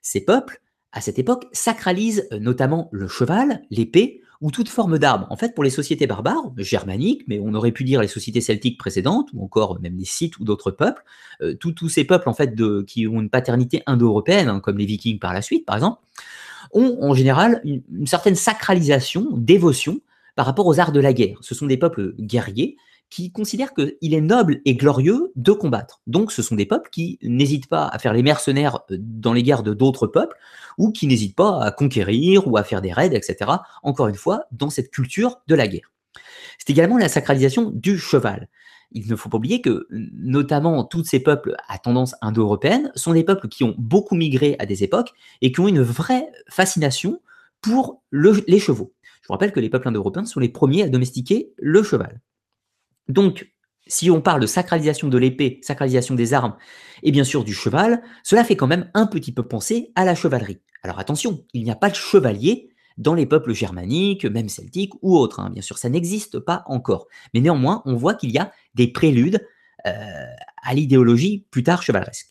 Ces 0.00 0.24
peuples 0.24 0.60
à 0.96 1.02
cette 1.02 1.18
époque, 1.18 1.46
sacralise 1.52 2.26
euh, 2.32 2.38
notamment 2.38 2.88
le 2.90 3.06
cheval, 3.06 3.62
l'épée 3.70 4.22
ou 4.40 4.50
toute 4.50 4.70
forme 4.70 4.98
d'arme. 4.98 5.26
En 5.28 5.36
fait, 5.36 5.54
pour 5.54 5.62
les 5.62 5.70
sociétés 5.70 6.06
barbares, 6.06 6.52
germaniques, 6.56 7.24
mais 7.28 7.38
on 7.38 7.52
aurait 7.52 7.72
pu 7.72 7.84
dire 7.84 8.00
les 8.00 8.08
sociétés 8.08 8.40
celtiques 8.40 8.78
précédentes, 8.78 9.28
ou 9.34 9.44
encore 9.44 9.78
même 9.80 9.96
les 9.96 10.06
Scythes 10.06 10.38
ou 10.38 10.44
d'autres 10.44 10.70
peuples, 10.70 11.02
euh, 11.42 11.54
tous 11.54 11.88
ces 11.90 12.04
peuples 12.04 12.28
en 12.30 12.32
fait 12.32 12.54
qui 12.86 13.06
ont 13.06 13.20
une 13.20 13.28
paternité 13.28 13.82
indo-européenne, 13.86 14.48
hein, 14.48 14.60
comme 14.60 14.78
les 14.78 14.86
Vikings 14.86 15.18
par 15.18 15.34
la 15.34 15.42
suite, 15.42 15.66
par 15.66 15.76
exemple, 15.76 16.00
ont 16.72 16.96
en 17.02 17.14
général 17.14 17.60
une 17.64 18.06
certaine 18.06 18.34
sacralisation, 18.34 19.28
dévotion 19.32 20.00
par 20.34 20.46
rapport 20.46 20.66
aux 20.66 20.80
arts 20.80 20.92
de 20.92 21.00
la 21.00 21.12
guerre. 21.12 21.36
Ce 21.42 21.54
sont 21.54 21.66
des 21.66 21.76
peuples 21.76 22.14
guerriers 22.18 22.76
qui 23.10 23.30
considèrent 23.30 23.74
qu'il 23.74 24.14
est 24.14 24.20
noble 24.20 24.60
et 24.64 24.74
glorieux 24.74 25.32
de 25.36 25.52
combattre. 25.52 26.00
Donc 26.06 26.32
ce 26.32 26.42
sont 26.42 26.56
des 26.56 26.66
peuples 26.66 26.90
qui 26.90 27.18
n'hésitent 27.22 27.68
pas 27.68 27.86
à 27.86 27.98
faire 27.98 28.12
les 28.12 28.22
mercenaires 28.22 28.80
euh, 28.90 28.96
dans 29.00 29.32
les 29.32 29.42
guerres 29.42 29.62
de 29.62 29.74
d'autres 29.74 30.06
peuples, 30.06 30.36
ou 30.78 30.92
qui 30.92 31.06
n'hésitent 31.06 31.36
pas 31.36 31.62
à 31.62 31.70
conquérir 31.70 32.46
ou 32.48 32.56
à 32.56 32.64
faire 32.64 32.82
des 32.82 32.92
raids, 32.92 33.14
etc. 33.14 33.50
Encore 33.82 34.08
une 34.08 34.16
fois, 34.16 34.44
dans 34.52 34.70
cette 34.70 34.90
culture 34.90 35.38
de 35.46 35.54
la 35.54 35.68
guerre. 35.68 35.92
C'est 36.58 36.70
également 36.70 36.98
la 36.98 37.08
sacralisation 37.08 37.70
du 37.70 37.98
cheval. 37.98 38.48
Il 38.92 39.08
ne 39.08 39.16
faut 39.16 39.28
pas 39.28 39.38
oublier 39.38 39.60
que, 39.60 39.86
notamment, 39.90 40.84
tous 40.84 41.04
ces 41.04 41.20
peuples 41.20 41.56
à 41.68 41.78
tendance 41.78 42.14
indo-européenne 42.22 42.92
sont 42.94 43.12
des 43.12 43.24
peuples 43.24 43.48
qui 43.48 43.64
ont 43.64 43.74
beaucoup 43.78 44.14
migré 44.14 44.56
à 44.58 44.66
des 44.66 44.84
époques 44.84 45.12
et 45.42 45.52
qui 45.52 45.60
ont 45.60 45.68
une 45.68 45.82
vraie 45.82 46.30
fascination 46.48 47.20
pour 47.60 48.02
les 48.12 48.58
chevaux. 48.60 48.92
Je 49.22 49.28
vous 49.28 49.34
rappelle 49.34 49.52
que 49.52 49.60
les 49.60 49.68
peuples 49.68 49.88
indo-européens 49.88 50.24
sont 50.24 50.40
les 50.40 50.48
premiers 50.48 50.84
à 50.84 50.88
domestiquer 50.88 51.52
le 51.58 51.82
cheval. 51.82 52.20
Donc, 53.08 53.52
si 53.86 54.10
on 54.10 54.20
parle 54.20 54.40
de 54.40 54.46
sacralisation 54.46 55.08
de 55.08 55.18
l'épée, 55.18 55.60
sacralisation 55.62 56.14
des 56.14 56.34
armes, 56.34 56.56
et 57.02 57.12
bien 57.12 57.24
sûr 57.24 57.44
du 57.44 57.54
cheval, 57.54 58.02
cela 58.22 58.44
fait 58.44 58.56
quand 58.56 58.66
même 58.66 58.90
un 58.94 59.06
petit 59.06 59.32
peu 59.32 59.46
penser 59.46 59.92
à 59.94 60.04
la 60.04 60.14
chevalerie. 60.14 60.60
Alors 60.82 60.98
attention, 60.98 61.44
il 61.52 61.62
n'y 61.62 61.70
a 61.70 61.76
pas 61.76 61.90
de 61.90 61.94
chevalier 61.94 62.70
dans 62.96 63.14
les 63.14 63.26
peuples 63.26 63.52
germaniques, 63.52 64.24
même 64.24 64.48
celtiques 64.48 64.94
ou 65.02 65.16
autres. 65.16 65.40
Hein. 65.40 65.50
Bien 65.50 65.62
sûr, 65.62 65.78
ça 65.78 65.88
n'existe 65.88 66.38
pas 66.38 66.64
encore. 66.66 67.06
Mais 67.34 67.40
néanmoins, 67.40 67.82
on 67.84 67.94
voit 67.94 68.14
qu'il 68.14 68.30
y 68.30 68.38
a 68.38 68.52
des 68.74 68.88
préludes 68.88 69.46
euh, 69.86 69.90
à 70.62 70.74
l'idéologie 70.74 71.46
plus 71.50 71.62
tard 71.62 71.82
chevaleresque. 71.82 72.28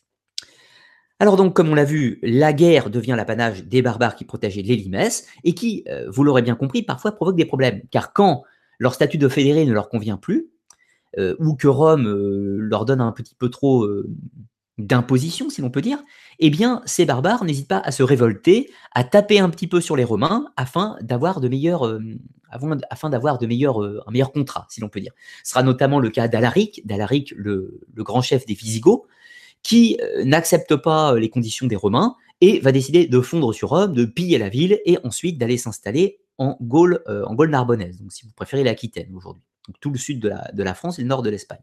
Alors 1.20 1.38
donc, 1.38 1.55
comme 1.55 1.70
on 1.70 1.75
l'a 1.75 1.86
vu, 1.86 2.20
la 2.24 2.51
guerre 2.51 2.89
devient 2.89 3.13
l'apanage 3.15 3.63
des 3.63 3.82
barbares 3.82 4.15
qui 4.15 4.25
protégeaient 4.25 4.63
les 4.63 4.75
limesses 4.75 5.27
et 5.46 5.53
qui, 5.53 5.86
euh, 5.88 6.10
vous 6.10 6.24
l'aurez 6.24 6.41
bien 6.41 6.55
compris, 6.55 6.84
parfois 6.84 7.13
provoque 7.13 7.38
des 7.38 7.46
problèmes. 7.46 7.82
Car 7.91 8.12
quand 8.12 8.44
leur 8.79 8.94
statut 8.94 9.17
de 9.17 9.29
fédéré 9.29 9.65
ne 9.65 9.72
leur 9.72 9.88
convient 9.88 10.17
plus, 10.17 10.50
ou 11.39 11.55
que 11.55 11.67
Rome 11.67 12.07
euh, 12.07 12.57
leur 12.60 12.86
donne 12.86 13.01
un 13.01 13.12
petit 13.12 13.36
peu 13.36 13.50
trop 13.50 13.84
euh, 13.84 14.10
d'imposition, 14.77 15.50
si 15.50 15.62
l'on 15.62 15.69
peut 15.69 15.81
dire, 15.81 16.00
eh 16.39 16.50
bien, 16.50 16.81
ces 16.86 17.05
barbares 17.05 17.45
n'hésitent 17.45 17.69
pas 17.69 17.79
à 17.79 17.91
se 17.91 18.03
révolter, 18.03 18.69
à 18.93 19.03
taper 19.03 19.39
un 19.39 19.50
petit 19.50 19.67
peu 19.67 19.79
sur 19.79 19.95
les 19.95 20.03
Romains 20.03 20.48
afin 20.57 20.98
d'avoir 21.01 21.39
de 21.39 21.48
meilleurs, 21.48 21.86
un 21.86 24.12
meilleur 24.12 24.34
contrat, 24.34 24.67
si 24.69 24.81
l'on 24.81 24.89
peut 24.89 25.00
dire. 25.00 25.13
Ce 25.43 25.51
sera 25.51 25.63
notamment 25.63 26.00
le 26.00 26.10
cas 26.10 26.27
d'Alaric, 26.27 26.86
d'Alaric, 26.86 27.34
le, 27.38 27.79
le, 27.93 28.03
grand 28.03 28.22
chef 28.22 28.45
des 28.45 28.53
Visigoths, 28.53 29.03
qui 29.63 29.98
n'accepte 30.25 30.75
pas 30.75 31.17
les 31.17 31.29
conditions 31.29 31.67
des 31.67 31.77
Romains 31.77 32.15
et 32.41 32.60
va 32.60 32.74
décider 32.74 33.07
de 33.07 33.22
fondre 33.22 33.53
sur 33.53 33.69
Rome, 33.69 33.93
de 33.93 34.03
piller 34.03 34.38
la 34.38 34.50
ville 34.50 34.79
et 34.86 34.98
ensuite 35.05 35.38
d'aller 35.38 35.57
s'installer 35.57 36.19
en 36.38 36.57
Gaule, 36.62 37.01
en 37.07 37.34
Gaule 37.34 37.50
narbonnaise, 37.50 37.98
donc 37.98 38.12
si 38.12 38.25
vous 38.25 38.34
préférez 38.34 38.65
l'Aquitaine 38.65 39.15
aujourd'hui 39.15 39.41
tout 39.79 39.91
le 39.91 39.98
sud 39.98 40.19
de 40.19 40.63
la, 40.63 40.74
France 40.74 41.00
et 41.00 41.01
le 41.01 41.07
nord 41.07 41.22
de 41.22 41.29
l'Espagne. 41.29 41.62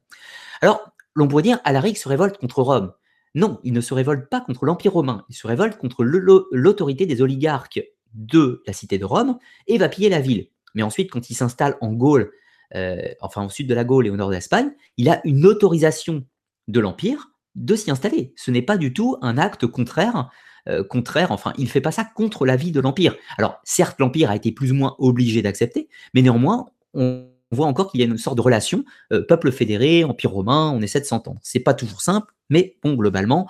Alors, 0.61 0.93
l'on 1.15 1.29
pourrait 1.29 1.43
dire, 1.43 1.61
Alaric 1.65 1.99
se 1.99 2.09
révolte 2.09 2.39
contre 2.39 2.63
Rome. 2.63 2.93
Non, 3.35 3.61
il 3.65 3.73
ne 3.73 3.81
se 3.81 3.95
révolte 3.95 4.29
pas 4.29 4.41
contre 4.41 4.67
l'Empire 4.67 4.93
romain, 4.93 5.25
il 5.29 5.35
se 5.35 5.47
révolte 5.47 5.79
contre 5.79 6.05
l'autorité 6.05 7.07
des 7.07 7.23
oligarques 7.23 7.83
de 8.15 8.63
la 8.67 8.75
cité 8.75 8.99
de 8.99 9.05
Rome 9.07 9.39
et 9.67 9.79
va 9.79 9.89
piller 9.89 10.11
la 10.11 10.21
ville. 10.21 10.49
Mais 10.75 10.83
ensuite, 10.83 11.11
quand 11.11 11.31
il 11.31 11.35
s'installe 11.35 11.77
en 11.81 11.93
Gaule, 11.93 12.31
euh, 12.75 13.03
enfin 13.21 13.45
au 13.45 13.49
sud 13.49 13.67
de 13.67 13.75
la 13.75 13.85
Gaule 13.85 14.07
et 14.07 14.11
au 14.11 14.17
nord 14.17 14.29
de 14.29 14.35
l'Espagne, 14.35 14.73
il 14.99 15.09
a 15.09 15.21
une 15.25 15.47
autorisation 15.47 16.27
de 16.69 16.81
l'Empire 16.81 17.31
de 17.55 17.75
s'y 17.75 17.91
installer. 17.91 18.35
Ce 18.37 18.51
n'est 18.51 18.63
pas 18.63 18.77
du 18.77 18.93
tout 18.93 19.17
un 19.23 19.39
acte 19.39 19.67
contraire 19.67 20.31
euh, 20.69 20.85
contraire, 20.85 21.33
enfin, 21.33 21.53
il 21.59 21.65
ne 21.65 21.69
fait 21.69 21.81
pas 21.81 21.91
ça 21.91 22.05
contre 22.05 22.47
la 22.47 22.55
vie 22.55 22.71
de 22.71 22.81
l'Empire. 22.81 23.17
Alors, 23.37 23.61
certes, 23.65 23.99
l'Empire 23.99 24.31
a 24.31 24.37
été 24.37 24.53
plus 24.53 24.71
ou 24.71 24.77
moins 24.77 24.95
obligé 24.99 25.43
d'accepter, 25.43 25.89
mais 26.15 26.23
néanmoins, 26.23 26.67
on, 26.95 27.27
on 27.53 27.57
voit 27.57 27.67
encore 27.67 27.91
qu'il 27.91 28.01
y 28.01 28.03
a 28.03 28.07
une 28.07 28.19
sorte 28.19 28.37
de 28.37 28.43
relation 28.43 28.85
euh, 29.13 29.23
peuple 29.23 29.53
fédéré, 29.53 30.05
empire 30.05 30.31
romain, 30.31 30.71
on 30.71 30.81
essaie 30.81 31.01
de 31.01 31.05
s'entendre. 31.05 31.39
C'est 31.43 31.61
pas 31.61 31.75
toujours 31.75 32.01
simple, 32.01 32.33
mais 32.49 32.77
bon, 32.83 32.95
globalement, 32.95 33.47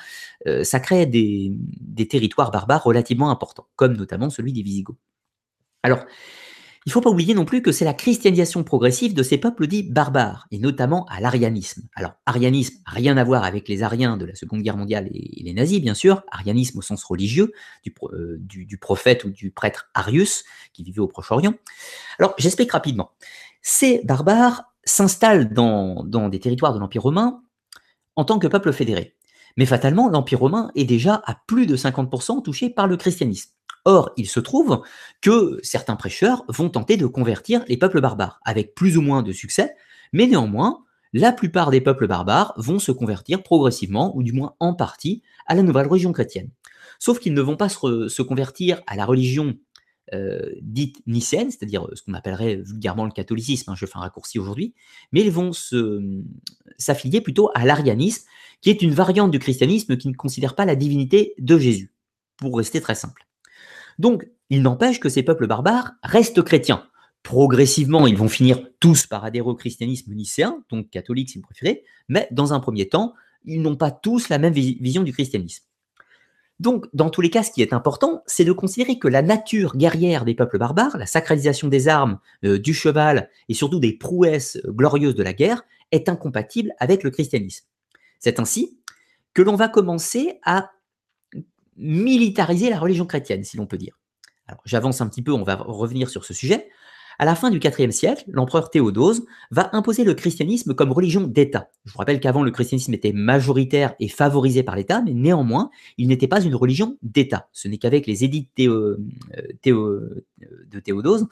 euh, 0.47 0.65
ça 0.65 0.81
crée 0.81 1.07
des, 1.07 1.57
territoires 2.11 2.51
barbares 2.51 2.83
relativement 2.83 3.31
importants, 3.31 3.69
comme 3.77 3.97
notamment 3.97 4.29
celui 4.29 4.53
des 4.53 4.63
Visigoths. 4.63 4.99
Alors, 5.85 6.01
il 6.85 6.89
ne 6.89 6.93
faut 6.95 7.01
pas 7.01 7.11
oublier 7.11 7.33
non 7.33 7.45
plus 7.45 7.63
que 7.63 7.71
c'est 7.71 7.85
la 7.85 7.95
christianisation 7.95 8.65
progressive 8.65 9.15
de 9.15 9.23
ces 9.23 9.39
peuples 9.39 9.69
dits 9.69 9.85
barbares, 9.85 10.49
et 10.51 10.59
notamment 10.59 11.07
à 11.07 11.21
l'arianisme. 11.21 11.83
Alors, 11.95 12.15
arianisme, 12.27 12.75
rien 12.87 13.17
à 13.17 13.23
voir 13.23 13.45
avec 13.45 13.69
les 13.69 13.85
ariens 13.85 14.17
de 14.17 14.25
la 14.25 14.35
Seconde 14.35 14.63
Guerre 14.63 14.77
mondiale 14.77 15.09
et, 15.15 15.43
les 15.45 15.55
nazis, 15.55 15.81
bien 15.81 15.95
sûr. 15.95 16.25
Arianisme 16.33 16.79
au 16.79 16.83
sens 16.83 17.05
religieux, 17.05 17.53
euh, 18.13 18.37
du, 18.41 18.67
du 18.67 18.79
prophète 18.79 19.23
ou 19.23 19.31
du 19.31 19.53
prêtre 19.53 19.91
Arius, 19.95 20.43
qui 20.73 20.83
vivait 20.83 20.99
au 20.99 21.07
Proche-Orient. 21.07 21.55
Alors, 22.19 22.35
j'explique 22.37 22.73
rapidement. 22.73 23.13
Ces 23.63 24.01
barbares 24.05 24.65
s'installent 24.85 25.53
dans, 25.53 26.05
des 26.05 26.41
territoires 26.41 26.75
de 26.75 26.81
l'Empire 26.81 27.03
romain 27.03 27.43
en 28.17 28.25
tant 28.25 28.39
que 28.39 28.49
peuple 28.49 28.73
fédéré. 28.73 29.17
Mais 29.57 29.67
fatalement, 29.67 30.09
l'Empire 30.09 30.41
romain 30.41 30.71
est 30.75 30.85
déjà 30.85 31.23
à 31.25 31.37
plus 31.47 31.67
de 31.67 31.77
50% 31.77 32.43
touché 32.43 32.71
par 32.71 32.87
le 32.87 32.97
christianisme. 32.97 33.51
Or, 33.85 34.11
il 34.17 34.29
se 34.29 34.41
trouve 34.41 34.83
que 35.21 35.59
certains 35.63 35.97
prêcheurs 35.97 36.45
vont 36.49 36.71
tenter 36.71 36.97
de 36.97 37.07
convertir 37.07 37.65
les 37.69 37.77
peuples 37.77 38.01
barbares, 38.01 38.41
avec 38.45 38.75
plus 38.75 38.97
ou 38.97 39.03
moins 39.03 39.23
de 39.23 39.33
succès, 39.33 39.75
mais 40.13 40.27
néanmoins, 40.27 40.85
la 41.13 41.33
plupart 41.33 41.71
des 41.71 41.81
peuples 41.81 42.07
barbares 42.07 42.55
vont 42.57 42.79
se 42.79 42.93
convertir 42.93 43.43
progressivement, 43.43 44.17
ou 44.17 44.23
du 44.23 44.33
moins 44.33 44.55
en 44.61 44.75
partie, 44.75 45.23
à 45.47 45.55
la 45.55 45.63
nouvelle 45.63 45.89
religion 45.89 46.13
chrétienne. 46.13 46.51
Sauf 46.99 47.19
qu'ils 47.19 47.35
ne 47.35 47.43
vont 47.43 47.57
pas 47.57 47.69
se 47.69 48.23
convertir 48.23 48.81
à 48.87 48.97
la 48.97 49.05
religion 49.05 49.57
dite 50.61 51.03
nicéenne, 51.07 51.51
c'est-à-dire 51.51 51.87
euh, 51.87 51.95
ce 51.95 52.03
qu'on 52.03 52.15
appellerait 52.15 52.57
vulgairement 52.57 53.05
le 53.05 53.13
catholicisme, 53.13 53.71
hein, 53.71 53.75
je 53.77 53.87
fais 53.87 53.97
un 53.97 54.01
raccourci 54.01 54.39
aujourd'hui, 54.39 54.75
mais 55.11 55.23
ils 55.23 55.31
vont 55.31 55.53
s'affilier 56.79 57.21
plutôt 57.21 57.51
à 57.55 57.65
l'arianisme, 57.65 58.27
qui 58.61 58.71
est 58.71 58.83
une 58.83 58.93
variante 58.93 59.31
du 59.31 59.39
christianisme 59.39 59.97
qui 59.97 60.09
ne 60.09 60.15
considère 60.15 60.55
pas 60.55 60.65
la 60.65 60.77
divinité 60.77 61.35
de 61.39 61.59
Jésus, 61.59 61.93
pour 62.37 62.57
rester 62.57 62.81
très 62.81 62.95
simple. 62.95 63.27
Donc, 63.99 64.27
il 64.51 64.63
n'empêche 64.63 65.01
que 65.01 65.09
ces 65.09 65.23
peuples 65.23 65.47
barbares 65.47 65.93
restent 66.03 66.43
chrétiens. 66.43 66.87
Progressivement, 67.23 68.07
ils 68.07 68.17
vont 68.17 68.29
finir 68.29 68.61
tous 68.81 69.07
par 69.07 69.25
adhérer 69.25 69.47
au 69.47 69.55
christianisme 69.55 70.13
nicéen, 70.13 70.63
donc 70.71 70.91
catholique 70.91 71.31
si 71.31 71.39
vous 71.39 71.45
préférez, 71.45 71.85
mais 72.09 72.29
dans 72.33 72.53
un 72.53 72.61
premier 72.61 72.89
temps, 72.89 73.15
ils 73.45 73.63
n'ont 73.63 73.77
pas 73.77 73.91
tous 73.91 74.29
la 74.29 74.39
même 74.39 74.53
vision 74.53 75.03
du 75.03 75.13
christianisme. 75.13 75.65
Donc, 76.63 76.87
dans 76.93 77.11
tous 77.11 77.23
les 77.23 77.29
cas, 77.29 77.43
ce 77.43 77.51
qui 77.51 77.61
est 77.61 77.73
important, 77.73 78.23
c'est 78.25 78.45
de 78.45 78.53
considérer 78.53 78.97
que 78.97 79.09
la 79.09 79.21
nature 79.21 79.77
guerrière 79.77 80.25
des 80.25 80.37
peuples 80.37 80.59
barbares, 80.59 80.97
la 80.97 81.07
sacralisation 81.07 81.67
des 81.67 81.89
armes, 81.89 82.21
euh, 82.45 82.57
du 82.57 82.73
cheval 82.73 83.31
et 83.49 83.55
surtout 83.55 83.81
des 83.81 83.93
prouesses 83.93 84.59
euh, 84.65 84.71
glorieuses 84.71 85.17
de 85.17 85.25
la 85.25 85.33
guerre, 85.33 85.65
est 85.91 86.09
incompatible 86.09 86.73
avec 86.79 87.03
le 87.03 87.11
christianisme. 87.11 87.67
C'est 88.21 88.39
ainsi 88.39 88.79
que 89.35 89.43
l'on 89.43 89.57
va 89.57 89.67
commencer 89.67 90.39
à 90.45 90.71
militariser 91.77 92.71
la 92.71 92.79
religion 92.79 93.07
chrétienne, 93.07 93.43
si 93.43 93.57
l'on 93.57 93.67
peut 93.67 93.77
dire. 93.77 93.99
J'avance 94.65 95.01
un 95.01 95.09
petit 95.09 95.23
peu, 95.23 95.33
on 95.33 95.43
va 95.43 95.57
revenir 95.57 96.09
sur 96.11 96.25
ce 96.25 96.33
sujet. 96.33 96.69
À 97.23 97.25
la 97.25 97.37
fin 97.37 97.51
du 97.51 97.61
IVe 97.61 97.93
siècle, 97.93 98.25
l'empereur 98.27 98.69
Théodose 98.69 99.25
va 99.53 99.71
imposer 99.75 100.03
le 100.03 100.13
christianisme 100.13 100.75
comme 100.75 100.91
religion 100.91 101.21
d'État. 101.21 101.71
Je 101.85 101.93
vous 101.93 101.99
rappelle 101.99 102.19
qu'avant, 102.19 102.43
le 102.43 102.51
christianisme 102.51 102.93
était 102.95 103.13
majoritaire 103.13 103.95
et 104.01 104.09
favorisé 104.09 104.65
par 104.65 104.75
l'État, 104.75 105.03
mais 105.03 105.15
néanmoins, 105.15 105.71
il 105.99 106.09
n'était 106.09 106.27
pas 106.27 106.43
une 106.43 106.57
religion 106.57 106.99
d'État. 107.03 107.49
Ce 107.53 107.69
n'est 107.69 107.79
qu'avec 107.79 108.09
les 108.09 108.25
édits 108.25 108.49
euh, 108.59 108.99
euh, 109.69 110.25
de 110.69 110.81
Théodose 110.81 111.29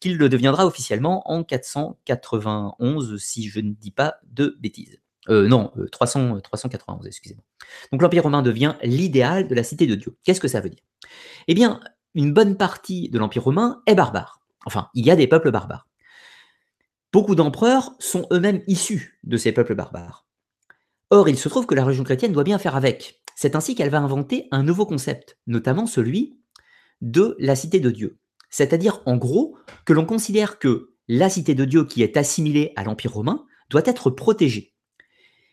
qu'il 0.00 0.16
le 0.16 0.28
deviendra 0.28 0.66
officiellement 0.66 1.22
en 1.30 1.44
491, 1.44 3.16
si 3.22 3.48
je 3.48 3.60
ne 3.60 3.70
dis 3.70 3.92
pas 3.92 4.16
de 4.32 4.56
bêtises. 4.58 4.98
Euh, 5.28 5.46
non, 5.46 5.70
300, 5.92 6.40
391, 6.40 7.06
excusez-moi. 7.06 7.44
Donc 7.92 8.02
l'Empire 8.02 8.24
romain 8.24 8.42
devient 8.42 8.74
l'idéal 8.82 9.46
de 9.46 9.54
la 9.54 9.62
cité 9.62 9.86
de 9.86 9.94
Dieu. 9.94 10.16
Qu'est-ce 10.24 10.40
que 10.40 10.48
ça 10.48 10.60
veut 10.60 10.70
dire? 10.70 10.82
Eh 11.46 11.54
bien, 11.54 11.78
une 12.16 12.32
bonne 12.32 12.56
partie 12.56 13.08
de 13.08 13.20
l'Empire 13.20 13.44
romain 13.44 13.82
est 13.86 13.94
barbare. 13.94 14.37
Enfin, 14.66 14.88
il 14.94 15.06
y 15.06 15.10
a 15.10 15.16
des 15.16 15.26
peuples 15.26 15.50
barbares. 15.50 15.86
Beaucoup 17.12 17.34
d'empereurs 17.34 17.94
sont 17.98 18.26
eux-mêmes 18.32 18.62
issus 18.66 19.18
de 19.24 19.36
ces 19.36 19.52
peuples 19.52 19.74
barbares. 19.74 20.26
Or, 21.10 21.28
il 21.28 21.38
se 21.38 21.48
trouve 21.48 21.66
que 21.66 21.74
la 21.74 21.84
religion 21.84 22.04
chrétienne 22.04 22.32
doit 22.32 22.44
bien 22.44 22.58
faire 22.58 22.76
avec. 22.76 23.22
C'est 23.34 23.56
ainsi 23.56 23.74
qu'elle 23.74 23.88
va 23.88 24.00
inventer 24.00 24.46
un 24.50 24.62
nouveau 24.62 24.84
concept, 24.84 25.38
notamment 25.46 25.86
celui 25.86 26.38
de 27.00 27.34
la 27.38 27.56
cité 27.56 27.80
de 27.80 27.90
Dieu. 27.90 28.18
C'est-à-dire, 28.50 29.00
en 29.06 29.16
gros, 29.16 29.56
que 29.86 29.92
l'on 29.92 30.04
considère 30.04 30.58
que 30.58 30.94
la 31.06 31.30
cité 31.30 31.54
de 31.54 31.64
Dieu 31.64 31.84
qui 31.84 32.02
est 32.02 32.18
assimilée 32.18 32.72
à 32.76 32.84
l'Empire 32.84 33.14
romain 33.14 33.46
doit 33.70 33.82
être 33.86 34.10
protégée. 34.10 34.74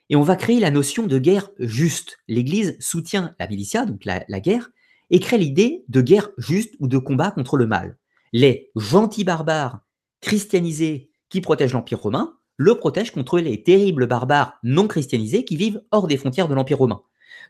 Et 0.09 0.15
on 0.15 0.23
va 0.23 0.35
créer 0.35 0.59
la 0.59 0.71
notion 0.71 1.07
de 1.07 1.17
guerre 1.17 1.49
juste. 1.57 2.17
L'Église 2.27 2.75
soutient 2.79 3.33
la 3.39 3.47
militia, 3.47 3.85
donc 3.85 4.03
la, 4.03 4.25
la 4.27 4.39
guerre, 4.41 4.71
et 5.09 5.19
crée 5.19 5.37
l'idée 5.37 5.85
de 5.87 6.01
guerre 6.01 6.31
juste 6.37 6.75
ou 6.79 6.87
de 6.87 6.97
combat 6.97 7.31
contre 7.31 7.55
le 7.55 7.65
mal 7.65 7.97
les 8.33 8.71
gentils 8.75 9.23
barbares 9.23 9.79
christianisés 10.21 11.11
qui 11.29 11.41
protègent 11.41 11.73
l'Empire 11.73 11.99
romain 11.99 12.37
le 12.57 12.75
protègent 12.75 13.11
contre 13.11 13.39
les 13.39 13.63
terribles 13.63 14.07
barbares 14.07 14.57
non 14.63 14.87
christianisés 14.87 15.43
qui 15.43 15.57
vivent 15.57 15.81
hors 15.91 16.07
des 16.07 16.17
frontières 16.17 16.47
de 16.47 16.55
l'Empire 16.55 16.77
romain. 16.77 17.01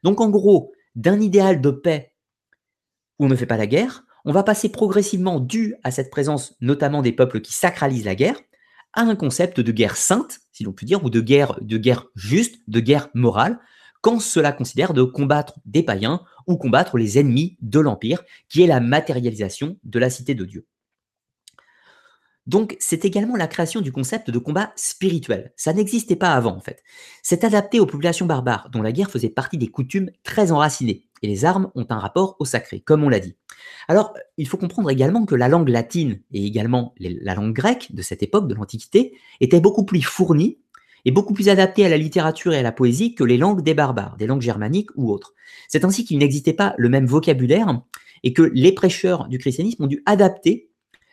Donc 0.04 0.20
en 0.20 0.30
gros, 0.30 0.74
d'un 0.96 1.20
idéal 1.20 1.62
de 1.62 1.72
paix 1.72 2.14
où 3.20 3.26
on 3.26 3.30
ne 3.30 3.36
fait 3.36 3.46
pas 3.46 3.58
la 3.58 3.68
guerre, 3.68 4.04
on 4.26 4.32
va 4.32 4.44
passer 4.44 4.70
progressivement, 4.70 5.40
dû 5.40 5.76
à 5.84 5.92
cette 5.92 6.10
présence 6.10 6.56
notamment 6.60 7.02
des 7.02 7.12
peuples 7.12 7.42
qui 7.42 7.54
sacralisent 7.54 8.06
la 8.06 8.16
guerre, 8.16 8.40
à 8.94 9.02
un 9.02 9.16
concept 9.16 9.60
de 9.60 9.72
guerre 9.72 9.98
sainte, 9.98 10.40
si 10.52 10.64
l'on 10.64 10.74
peut 10.74 10.86
dire, 10.86 11.04
ou 11.04 11.10
de 11.10 11.22
guerre, 11.22 11.60
de 11.62 11.78
guerre 11.78 12.08
juste, 12.16 12.62
de 12.68 12.80
guerre 12.80 13.10
morale, 13.14 13.60
quand 14.06 14.20
cela 14.20 14.52
considère 14.52 14.94
de 14.94 15.02
combattre 15.02 15.56
des 15.66 15.82
païens 15.82 16.22
ou 16.46 16.58
combattre 16.58 17.00
les 17.00 17.18
ennemis 17.18 17.58
de 17.62 17.80
l'Empire, 17.80 18.22
qui 18.50 18.62
est 18.62 18.68
la 18.68 18.80
matérialisation 18.80 19.80
de 19.84 19.98
la 19.98 20.12
cité 20.12 20.36
de 20.36 20.46
Dieu. 20.46 20.68
Donc, 22.46 22.78
c'est 22.80 23.04
également 23.04 23.36
la 23.36 23.48
création 23.48 23.82
du 23.82 23.92
concept 23.92 24.30
de 24.30 24.38
combat 24.38 24.72
spirituel. 24.76 25.54
Ça 25.56 25.74
n'existait 25.74 26.16
pas 26.16 26.34
avant, 26.34 26.56
en 26.56 26.60
fait. 26.60 26.84
C'est 27.24 27.44
adapté 27.44 27.80
aux 27.80 27.88
populations 27.88 28.28
barbares, 28.28 28.70
dont 28.72 28.84
la 28.84 28.92
guerre 28.92 29.10
faisait 29.10 29.30
partie 29.30 29.58
des 29.58 29.70
coutumes 29.70 30.12
très 30.22 30.52
enracinées, 30.52 31.08
et 31.24 31.28
les 31.28 31.44
armes 31.44 31.72
ont 31.74 31.88
un 31.90 31.98
rapport 31.98 32.36
au 32.38 32.46
sacré, 32.46 32.82
comme 32.82 33.04
on 33.04 33.10
l'a 33.10 33.20
dit. 33.20 33.36
Alors, 33.88 34.14
il 34.38 34.48
faut 34.48 34.58
comprendre 34.58 34.92
également 34.92 35.26
que 35.26 35.34
la 35.34 35.48
langue 35.48 35.70
latine 35.70 36.22
et 36.32 36.46
également 36.46 36.94
la 37.00 37.34
langue 37.34 37.54
grecque 37.54 37.88
de 37.96 38.04
cette 38.04 38.22
époque 38.22 38.48
de 38.48 38.54
l'Antiquité 38.54 39.18
étaient 39.42 39.62
beaucoup 39.62 39.84
plus 39.84 40.04
fournies 40.04 40.60
et 41.06 41.12
beaucoup 41.12 41.34
plus 41.34 41.50
adaptées 41.50 41.86
à 41.86 41.90
la 41.90 41.98
littérature 41.98 42.54
et 42.54 42.58
à 42.58 42.64
la 42.64 42.72
poésie 42.72 43.16
que 43.16 43.24
les 43.24 43.38
langues 43.38 43.62
des 43.62 43.74
barbares, 43.74 44.18
des 44.18 44.28
langues 44.28 44.42
germaniques 44.42 44.90
ou 44.96 45.12
autres. 45.12 45.34
C'est 45.68 45.86
ainsi 45.86 46.04
qu'il 46.04 46.18
n'existait 46.18 46.54
pas 46.54 46.74
le 46.78 46.90
même 46.90 47.06
vocabulaire 47.06 47.82
et 48.24 48.34
que 48.34 48.42
les 48.42 48.72
prêcheurs 48.72 49.28
du 49.28 49.38
christianisme 49.38 49.84
ont 49.84 49.88
dû 49.88 50.02
adapter 50.06 50.70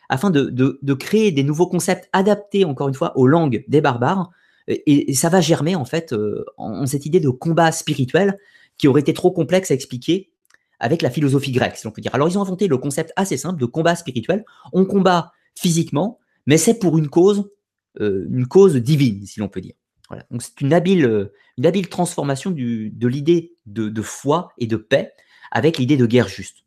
afin 0.09 0.29
de, 0.29 0.93
créer 0.93 1.31
des 1.31 1.43
nouveaux 1.43 1.67
concepts 1.67 2.09
adaptés, 2.13 2.65
encore 2.65 2.87
une 2.87 2.93
fois, 2.93 3.17
aux 3.17 3.27
langues 3.27 3.63
des 3.67 3.81
barbares. 3.81 4.31
Et, 4.67 5.13
ça 5.13 5.29
va 5.29 5.41
germer, 5.41 5.75
en 5.75 5.85
fait, 5.85 6.13
euh, 6.13 6.45
en, 6.57 6.85
cette 6.85 7.05
idée 7.05 7.19
de 7.19 7.29
combat 7.29 7.71
spirituel 7.71 8.37
qui 8.77 8.87
aurait 8.87 9.01
été 9.01 9.13
trop 9.13 9.31
complexe 9.31 9.71
à 9.71 9.73
expliquer 9.73 10.31
avec 10.79 11.01
la 11.01 11.09
philosophie 11.09 11.51
grecque, 11.51 11.77
si 11.77 11.85
l'on 11.85 11.91
peut 11.91 12.01
dire. 12.01 12.13
Alors, 12.13 12.27
ils 12.27 12.37
ont 12.37 12.41
inventé 12.41 12.67
le 12.67 12.77
concept 12.77 13.13
assez 13.15 13.37
simple 13.37 13.59
de 13.59 13.65
combat 13.65 13.95
spirituel. 13.95 14.43
On 14.71 14.85
combat 14.85 15.31
physiquement, 15.55 16.19
mais 16.45 16.57
c'est 16.57 16.79
pour 16.79 16.97
une 16.97 17.09
cause, 17.09 17.49
euh, 17.99 18.27
une 18.29 18.47
cause 18.47 18.75
divine, 18.75 19.25
si 19.25 19.39
l'on 19.39 19.49
peut 19.49 19.61
dire. 19.61 19.75
C'est 20.39 20.61
une 20.61 20.73
habile, 20.73 21.05
euh, 21.05 21.81
transformation 21.89 22.51
de 22.51 23.07
l'idée 23.07 23.55
de, 23.65 24.01
foi 24.01 24.49
et 24.57 24.67
de 24.67 24.77
paix 24.77 25.13
avec 25.51 25.77
l'idée 25.77 25.97
de 25.97 26.05
guerre 26.05 26.27
juste. 26.27 26.65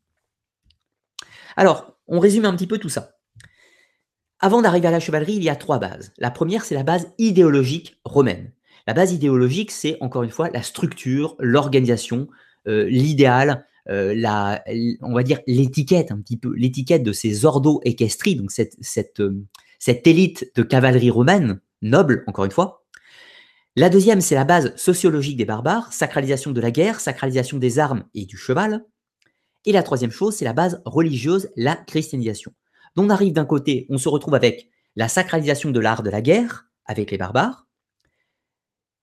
Alors, 1.56 1.98
on 2.06 2.20
résume 2.20 2.44
un 2.44 2.54
petit 2.54 2.66
peu 2.66 2.78
tout 2.78 2.88
ça. 2.88 3.12
Avant 4.38 4.60
d'arriver 4.60 4.88
à 4.88 4.90
la 4.90 5.00
chevalerie, 5.00 5.34
il 5.34 5.42
y 5.42 5.48
a 5.48 5.56
trois 5.56 5.78
bases. 5.78 6.12
La 6.18 6.30
première, 6.30 6.64
c'est 6.64 6.74
la 6.74 6.82
base 6.82 7.12
idéologique 7.18 7.98
romaine. 8.04 8.52
La 8.86 8.94
base 8.94 9.12
idéologique, 9.12 9.70
c'est 9.70 9.96
encore 10.00 10.22
une 10.22 10.30
fois 10.30 10.50
la 10.50 10.62
structure, 10.62 11.34
l'organisation, 11.40 12.28
euh, 12.68 12.84
l'idéal, 12.88 13.66
euh, 13.88 14.14
on 15.02 15.14
va 15.14 15.22
dire 15.22 15.40
l'étiquette 15.46 16.10
un 16.10 16.20
petit 16.20 16.36
peu, 16.36 16.52
l'étiquette 16.54 17.02
de 17.02 17.12
ces 17.12 17.44
ordo 17.44 17.80
équestri, 17.84 18.36
donc 18.36 18.50
cette 18.50 20.06
élite 20.06 20.52
de 20.54 20.62
cavalerie 20.62 21.10
romaine, 21.10 21.60
noble, 21.82 22.24
encore 22.26 22.44
une 22.44 22.50
fois. 22.50 22.85
La 23.78 23.90
deuxième, 23.90 24.22
c'est 24.22 24.34
la 24.34 24.46
base 24.46 24.74
sociologique 24.76 25.36
des 25.36 25.44
barbares, 25.44 25.92
sacralisation 25.92 26.50
de 26.50 26.60
la 26.62 26.70
guerre, 26.70 26.98
sacralisation 26.98 27.58
des 27.58 27.78
armes 27.78 28.04
et 28.14 28.24
du 28.24 28.38
cheval. 28.38 28.86
Et 29.66 29.72
la 29.72 29.82
troisième 29.82 30.10
chose, 30.10 30.34
c'est 30.34 30.46
la 30.46 30.54
base 30.54 30.80
religieuse, 30.86 31.50
la 31.56 31.76
christianisation. 31.76 32.54
Donc 32.94 33.06
on 33.06 33.10
arrive 33.10 33.34
d'un 33.34 33.44
côté, 33.44 33.86
on 33.90 33.98
se 33.98 34.08
retrouve 34.08 34.34
avec 34.34 34.70
la 34.94 35.08
sacralisation 35.08 35.72
de 35.72 35.78
l'art 35.78 36.02
de 36.02 36.08
la 36.08 36.22
guerre 36.22 36.70
avec 36.86 37.10
les 37.10 37.18
barbares, 37.18 37.66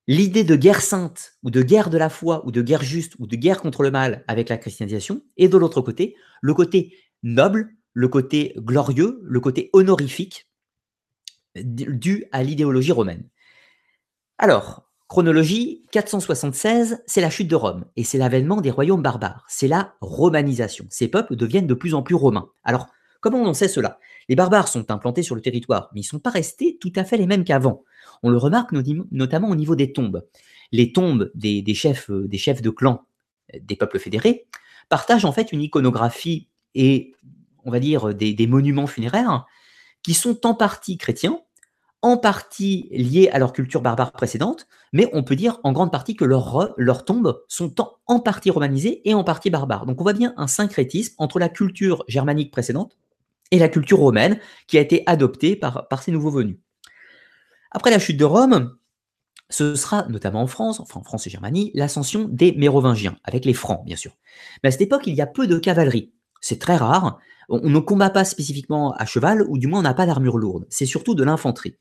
l'idée 0.07 0.43
de 0.43 0.55
guerre 0.55 0.81
sainte 0.81 1.35
ou 1.43 1.51
de 1.51 1.61
guerre 1.61 1.91
de 1.91 1.99
la 1.99 2.09
foi 2.09 2.43
ou 2.47 2.51
de 2.51 2.63
guerre 2.63 2.81
juste 2.81 3.13
ou 3.19 3.27
de 3.27 3.35
guerre 3.35 3.61
contre 3.61 3.83
le 3.83 3.91
mal 3.91 4.23
avec 4.27 4.49
la 4.49 4.57
christianisation, 4.57 5.21
et 5.37 5.49
de 5.49 5.57
l'autre 5.57 5.81
côté, 5.81 6.15
le 6.41 6.55
côté 6.55 6.97
noble, 7.21 7.69
le 7.93 8.07
côté 8.07 8.55
glorieux, 8.57 9.19
le 9.23 9.39
côté 9.39 9.69
honorifique 9.73 10.49
dû 11.55 12.25
à 12.31 12.41
l'idéologie 12.41 12.91
romaine. 12.91 13.29
Alors, 14.43 14.83
chronologie, 15.07 15.85
476, 15.91 17.01
c'est 17.05 17.21
la 17.21 17.29
chute 17.29 17.47
de 17.47 17.55
Rome, 17.55 17.85
et 17.95 18.03
c'est 18.03 18.17
l'avènement 18.17 18.59
des 18.59 18.71
royaumes 18.71 19.01
barbares, 19.01 19.45
c'est 19.47 19.69
la 19.69 19.95
romanisation. 20.01 20.85
Ces 20.89 21.07
peuples 21.07 21.37
deviennent 21.37 21.65
de 21.65 21.73
plus 21.73 21.93
en 21.93 22.03
plus 22.03 22.15
romains. 22.15 22.49
Alors, 22.65 22.89
Comment 23.23 23.41
on 23.41 23.53
sait 23.53 23.69
cela? 23.69 23.99
Les 24.27 24.35
barbares 24.35 24.67
sont 24.67 24.91
implantés 24.91 25.23
sur 25.23 25.33
le 25.33 25.41
territoire, 25.41 25.89
mais 25.93 26.01
ils 26.01 26.03
ne 26.03 26.09
sont 26.09 26.19
pas 26.19 26.29
restés 26.29 26.77
tout 26.81 26.91
à 26.97 27.05
fait 27.05 27.15
les 27.15 27.25
mêmes 27.25 27.45
qu'avant. 27.45 27.85
On 28.21 28.29
le 28.29 28.37
remarque 28.37 28.73
notamment 28.73 29.47
au 29.47 29.55
niveau 29.55 29.77
des 29.77 29.93
tombes. 29.93 30.27
Les 30.73 30.91
tombes 30.91 31.31
des, 31.33 31.63
chefs, 31.73 32.11
euh, 32.11 32.27
des 32.27 32.37
de 32.37 32.69
clans 32.69 33.05
euh, 33.53 33.59
des 33.61 33.77
peuples 33.77 33.97
fédérés 33.97 34.45
partagent 34.89 35.23
en 35.23 35.31
fait 35.31 35.53
une 35.53 35.61
iconographie 35.61 36.49
et, 36.75 37.13
on 37.63 37.71
va 37.71 37.79
dire, 37.79 38.13
des, 38.13 38.47
monuments 38.47 38.87
funéraires 38.87 39.45
qui 40.01 40.13
sont 40.13 40.45
en 40.45 40.53
partie 40.53 40.97
chrétiens, 40.97 41.39
en 42.03 42.17
partie 42.17 42.89
liés 42.91 43.29
à 43.31 43.39
leur 43.39 43.53
culture 43.53 43.81
barbare 43.81 44.11
précédente, 44.11 44.67
mais 44.91 45.09
on 45.13 45.23
peut 45.23 45.37
dire 45.37 45.59
en 45.63 45.71
grande 45.71 45.91
partie 45.91 46.15
que 46.15 46.25
leurs 46.25 47.05
tombes 47.05 47.41
sont 47.47 47.73
en, 48.05 48.19
partie 48.19 48.51
romanisées 48.51 49.01
et 49.09 49.13
en 49.13 49.23
partie 49.23 49.49
barbares. 49.49 49.85
Donc 49.85 49.99
on 49.99 50.03
voit 50.03 50.13
bien 50.13 50.33
un 50.37 50.47
syncrétisme 50.47 51.15
entre 51.17 51.39
la 51.39 51.49
culture 51.49 52.03
germanique 52.09 52.51
précédente 52.51 52.97
et 53.51 53.57
la 53.57 53.69
culture 53.69 53.99
romaine 53.99 54.37
qui 54.67 54.77
a 54.77 54.81
été 54.81 55.03
adoptée 55.05 55.55
par, 55.55 55.87
par 55.87 56.03
ces 56.03 56.11
nouveaux 56.11 56.29
venus. 56.29 56.57
Après 57.71 57.89
la 57.89 57.99
chute 57.99 58.17
de 58.17 58.25
Rome, 58.25 58.75
ce 59.49 59.75
sera 59.75 60.05
notamment 60.09 60.41
en 60.41 60.47
France, 60.47 60.81
enfin 60.81 60.99
en 60.99 61.03
France 61.03 61.25
et 61.27 61.29
Germanie, 61.29 61.71
l'ascension 61.73 62.27
des 62.29 62.51
Mérovingiens, 62.51 63.15
avec 63.23 63.45
les 63.45 63.53
Francs 63.53 63.83
bien 63.85 63.95
sûr. 63.95 64.11
Mais 64.61 64.69
à 64.69 64.71
cette 64.71 64.81
époque, 64.81 65.07
il 65.07 65.15
y 65.15 65.21
a 65.21 65.27
peu 65.27 65.47
de 65.47 65.57
cavalerie. 65.57 66.11
C'est 66.41 66.59
très 66.59 66.75
rare. 66.75 67.19
On 67.47 67.69
ne 67.69 67.79
combat 67.79 68.09
pas 68.09 68.25
spécifiquement 68.25 68.93
à 68.93 69.05
cheval, 69.05 69.45
ou 69.47 69.57
du 69.57 69.67
moins 69.67 69.79
on 69.79 69.83
n'a 69.83 69.93
pas 69.93 70.05
d'armure 70.05 70.37
lourde. 70.37 70.65
C'est 70.69 70.85
surtout 70.85 71.15
de 71.15 71.23
l'infanterie. 71.23 71.77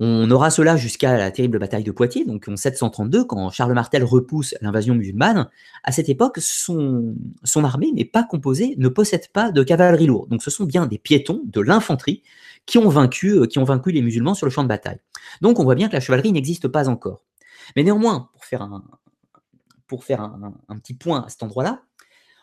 On 0.00 0.30
aura 0.30 0.50
cela 0.50 0.76
jusqu'à 0.76 1.16
la 1.16 1.30
terrible 1.30 1.58
bataille 1.58 1.84
de 1.84 1.92
Poitiers, 1.92 2.24
donc 2.24 2.48
en 2.48 2.56
732, 2.56 3.24
quand 3.24 3.50
Charles 3.50 3.74
Martel 3.74 4.02
repousse 4.02 4.54
l'invasion 4.60 4.94
musulmane. 4.94 5.48
À 5.84 5.92
cette 5.92 6.08
époque, 6.08 6.38
son, 6.40 7.14
armée 7.62 7.92
n'est 7.92 8.04
pas 8.04 8.24
composée, 8.24 8.74
ne 8.78 8.88
possède 8.88 9.28
pas 9.28 9.52
de 9.52 9.62
cavalerie 9.62 10.06
lourde. 10.06 10.28
Donc 10.30 10.42
ce 10.42 10.50
sont 10.50 10.64
bien 10.64 10.86
des 10.86 10.98
piétons, 10.98 11.42
de 11.44 11.60
l'infanterie, 11.60 12.22
qui 12.66 12.78
ont 12.78 12.88
vaincu, 12.88 13.38
euh, 13.38 13.46
qui 13.46 13.58
ont 13.58 13.64
vaincu 13.64 13.92
les 13.92 14.02
musulmans 14.02 14.34
sur 14.34 14.46
le 14.46 14.50
champ 14.50 14.62
de 14.62 14.68
bataille. 14.68 14.98
Donc 15.40 15.60
on 15.60 15.64
voit 15.64 15.74
bien 15.74 15.88
que 15.88 15.94
la 15.94 16.00
chevalerie 16.00 16.32
n'existe 16.32 16.68
pas 16.68 16.88
encore. 16.88 17.22
Mais 17.76 17.84
néanmoins, 17.84 18.30
pour 18.32 18.44
faire 18.44 18.62
un, 18.62 18.82
pour 19.86 20.04
faire 20.04 20.20
un, 20.20 20.78
petit 20.78 20.94
point 20.94 21.22
à 21.24 21.28
cet 21.28 21.42
endroit-là, 21.42 21.82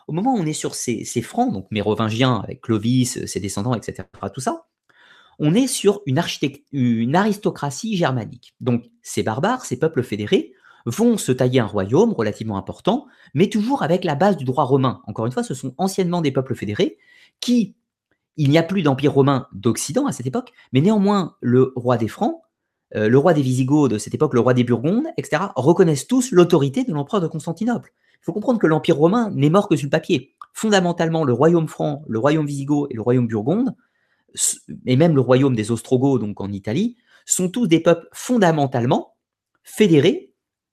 au 0.08 0.12
moment 0.12 0.34
où 0.34 0.38
on 0.38 0.46
est 0.46 0.52
sur 0.52 0.74
ces, 0.74 1.04
ces 1.04 1.20
francs, 1.20 1.52
donc 1.52 1.66
mérovingiens 1.70 2.36
avec 2.36 2.62
Clovis, 2.62 3.26
ses 3.26 3.40
descendants, 3.40 3.74
etc., 3.74 4.08
tout 4.32 4.40
ça, 4.40 4.66
on 5.40 5.54
est 5.54 5.66
sur 5.66 6.02
une, 6.06 7.16
aristocratie 7.16 7.96
germanique. 7.96 8.54
Donc 8.60 8.84
ces 9.02 9.22
barbares, 9.22 9.64
ces 9.64 9.78
peuples 9.78 10.02
fédérés, 10.02 10.52
vont 10.86 11.16
se 11.16 11.32
tailler 11.32 11.60
un 11.60 11.66
royaume 11.66 12.12
relativement 12.12 12.56
important, 12.56 13.06
mais 13.34 13.48
toujours 13.48 13.82
avec 13.82 14.04
la 14.04 14.14
base 14.14 14.36
du 14.36 14.44
droit 14.44 14.64
romain. 14.64 15.02
Encore 15.06 15.26
une 15.26 15.32
fois, 15.32 15.42
ce 15.42 15.54
sont 15.54 15.74
anciennement 15.78 16.20
des 16.20 16.30
peuples 16.30 16.54
fédérés 16.54 16.98
qui, 17.40 17.74
il 18.36 18.50
n'y 18.50 18.58
a 18.58 18.62
plus 18.62 18.82
d'empire 18.82 19.12
romain 19.12 19.46
d'Occident 19.52 20.06
à 20.06 20.12
cette 20.12 20.26
époque, 20.26 20.52
mais 20.72 20.80
néanmoins 20.80 21.36
le 21.40 21.72
roi 21.74 21.96
des 21.96 22.08
Francs, 22.08 22.40
euh, 22.94 23.08
le 23.08 23.18
roi 23.18 23.32
des 23.32 23.42
Visigoths 23.42 23.90
de 23.90 23.98
cette 23.98 24.14
époque, 24.14 24.34
le 24.34 24.40
roi 24.40 24.52
des 24.52 24.64
Burgondes, 24.64 25.06
etc., 25.16 25.42
reconnaissent 25.56 26.06
tous 26.06 26.32
l'autorité 26.32 26.84
de 26.84 26.92
l'empereur 26.92 27.20
de 27.20 27.28
Constantinople. 27.28 27.92
Il 28.20 28.24
faut 28.24 28.32
comprendre 28.32 28.58
que 28.58 28.66
l'empire 28.66 28.96
romain 28.96 29.30
n'est 29.30 29.50
mort 29.50 29.68
que 29.68 29.76
sur 29.76 29.86
le 29.86 29.90
papier. 29.90 30.34
Fondamentalement, 30.52 31.24
le 31.24 31.32
royaume 31.32 31.68
franc, 31.68 32.02
le 32.08 32.18
royaume 32.18 32.46
visigoth 32.46 32.88
et 32.90 32.94
le 32.94 33.00
royaume 33.00 33.26
burgonde 33.26 33.74
et 34.86 34.96
même 34.96 35.14
le 35.14 35.20
royaume 35.20 35.54
des 35.54 35.70
Ostrogoths, 35.70 36.20
donc 36.20 36.40
en 36.40 36.50
Italie, 36.50 36.96
sont 37.26 37.48
tous 37.48 37.66
des 37.66 37.80
peuples 37.80 38.08
fondamentalement 38.12 39.16
fédérés 39.62 40.32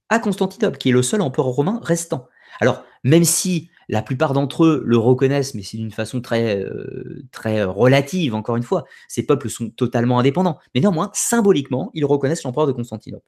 à 0.10 0.20
Constantinople, 0.20 0.78
qui 0.78 0.90
est 0.90 0.94
le 0.94 1.04
seul 1.04 1.22
empereur 1.22 1.48
romain 1.48 1.80
restant. 1.84 2.28
Alors, 2.60 2.84
même 3.04 3.24
si 3.24 3.70
la 3.90 4.02
plupart 4.02 4.34
d'entre 4.34 4.66
eux 4.66 4.84
le 4.86 4.98
reconnaissent, 4.98 5.54
mais 5.54 5.64
c'est 5.64 5.78
d'une 5.78 5.92
façon 5.92 6.22
très, 6.22 6.62
euh, 6.62 7.24
très 7.32 7.64
relative, 7.64 8.36
encore 8.36 8.58
une 8.58 8.64
fois, 8.64 8.86
ces 9.08 9.26
peuples 9.26 9.50
sont 9.50 9.70
totalement 9.70 10.20
indépendants, 10.20 10.60
mais 10.74 10.82
néanmoins, 10.82 11.10
symboliquement, 11.14 11.92
ils 11.94 12.06
reconnaissent 12.06 12.44
l'empereur 12.44 12.68
de 12.68 12.74
Constantinople. 12.74 13.26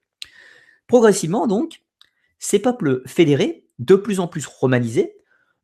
Progressivement, 0.87 1.47
donc, 1.47 1.81
ces 2.39 2.59
peuples 2.59 3.03
fédérés, 3.05 3.65
de 3.79 3.95
plus 3.95 4.19
en 4.19 4.27
plus 4.27 4.45
romanisés, 4.47 5.15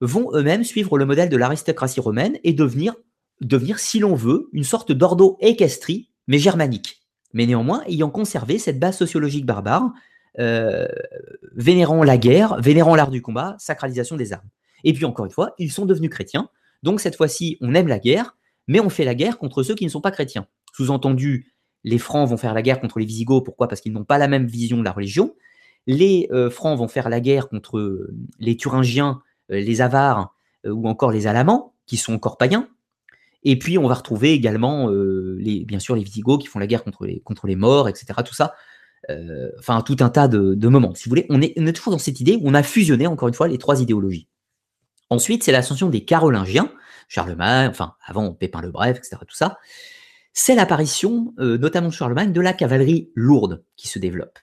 vont 0.01 0.30
eux-mêmes 0.34 0.63
suivre 0.63 0.97
le 0.97 1.06
modèle 1.06 1.30
de 1.30 1.38
l'aristocratie 1.38 1.99
romaine 1.99 2.38
et 2.43 2.54
devenir 2.54 2.95
devenir, 3.41 3.79
si 3.79 3.99
l'on 3.99 4.15
veut, 4.15 4.49
une 4.53 4.63
sorte 4.63 4.91
d'ordo 4.91 5.37
équestrie, 5.39 6.09
mais 6.27 6.39
germanique. 6.39 7.01
Mais 7.33 7.45
néanmoins, 7.45 7.83
ayant 7.87 8.09
conservé 8.09 8.57
cette 8.59 8.79
base 8.79 8.97
sociologique 8.97 9.45
barbare, 9.45 9.91
euh, 10.39 10.87
vénérant 11.53 12.03
la 12.03 12.17
guerre, 12.17 12.59
vénérant 12.61 12.95
l'art 12.95 13.11
du 13.11 13.21
combat, 13.21 13.55
sacralisation 13.59 14.15
des 14.17 14.33
armes. 14.33 14.49
Et 14.83 14.93
puis 14.93 15.05
encore 15.05 15.25
une 15.25 15.31
fois, 15.31 15.53
ils 15.57 15.71
sont 15.71 15.85
devenus 15.85 16.09
chrétiens. 16.09 16.49
Donc 16.83 16.99
cette 16.99 17.15
fois-ci, 17.15 17.57
on 17.61 17.73
aime 17.73 17.87
la 17.87 17.99
guerre, 17.99 18.35
mais 18.67 18.79
on 18.79 18.89
fait 18.89 19.05
la 19.05 19.15
guerre 19.15 19.37
contre 19.37 19.63
ceux 19.63 19.75
qui 19.75 19.85
ne 19.85 19.89
sont 19.89 20.01
pas 20.01 20.11
chrétiens. 20.11 20.47
Sous-entendu, 20.73 21.53
les 21.83 21.97
Francs 21.97 22.27
vont 22.27 22.37
faire 22.37 22.53
la 22.53 22.61
guerre 22.61 22.79
contre 22.79 22.99
les 22.99 23.05
Visigoths. 23.05 23.45
Pourquoi? 23.45 23.67
Parce 23.67 23.81
qu'ils 23.81 23.93
n'ont 23.93 24.03
pas 24.03 24.17
la 24.17 24.27
même 24.27 24.45
vision 24.45 24.77
de 24.77 24.83
la 24.83 24.91
religion. 24.91 25.35
Les 25.87 26.27
euh, 26.31 26.49
Francs 26.49 26.77
vont 26.77 26.87
faire 26.87 27.09
la 27.09 27.19
guerre 27.19 27.47
contre 27.47 28.09
les 28.39 28.57
Thuringiens, 28.57 29.21
euh, 29.51 29.59
les 29.59 29.81
Avars 29.81 30.33
ou 30.65 30.89
encore 30.89 31.11
les 31.11 31.27
Alamans, 31.27 31.75
qui 31.85 31.95
sont 31.95 32.13
encore 32.13 32.37
païens. 32.37 32.67
Et 33.45 33.60
puis, 33.60 33.77
on 33.77 33.88
va 33.88 33.93
retrouver 33.93 34.34
également, 34.34 34.89
euh, 34.89 35.38
les, 35.39 35.63
bien 35.63 35.79
sûr, 35.79 35.95
les 35.95 36.03
Visigoths 36.03 36.41
qui 36.41 36.47
font 36.47 36.60
la 36.60 36.67
guerre 36.67 36.84
contre 36.84 37.05
les, 37.05 37.19
contre 37.21 37.45
les 37.45 37.55
morts, 37.55 37.88
etc. 37.88 38.08
Tout 38.25 38.34
ça. 38.34 38.55
Euh, 39.12 39.51
enfin, 39.60 39.81
tout 39.81 39.97
un 39.99 40.10
tas 40.10 40.27
de, 40.27 40.67
moments. 40.67 40.95
Si 40.95 41.05
vous 41.05 41.12
voulez, 41.12 41.27
on 41.29 41.41
est, 41.41 41.53
on 41.58 41.67
est, 41.67 41.73
toujours 41.73 41.93
dans 41.93 41.99
cette 41.99 42.19
idée 42.19 42.38
où 42.41 42.49
on 42.49 42.55
a 42.55 42.63
fusionné, 42.63 43.05
encore 43.05 43.27
une 43.27 43.36
fois, 43.36 43.47
les 43.47 43.60
trois 43.60 43.81
idéologies. 43.81 44.27
Ensuite, 45.12 45.43
c'est 45.43 45.51
l'ascension 45.51 45.89
des 45.89 46.03
Carolingiens, 46.03 46.71
Charlemagne, 47.08 47.69
enfin, 47.69 47.93
avant 48.03 48.34
Pépin 48.34 48.62
le 48.62 48.71
Bref, 48.71 48.97
etc. 48.97 49.17
Tout 49.27 49.36
ça. 49.36 49.60
c'est 50.34 50.55
l'apparition, 50.55 51.36
euh, 51.39 51.60
notamment 51.60 51.89
de 51.89 51.93
Charlemagne, 51.93 52.34
de 52.34 52.41
la 52.41 52.53
cavalerie 52.53 53.12
lourde 53.13 53.63
qui 53.75 53.88
se 53.88 53.99
développe. 53.99 54.39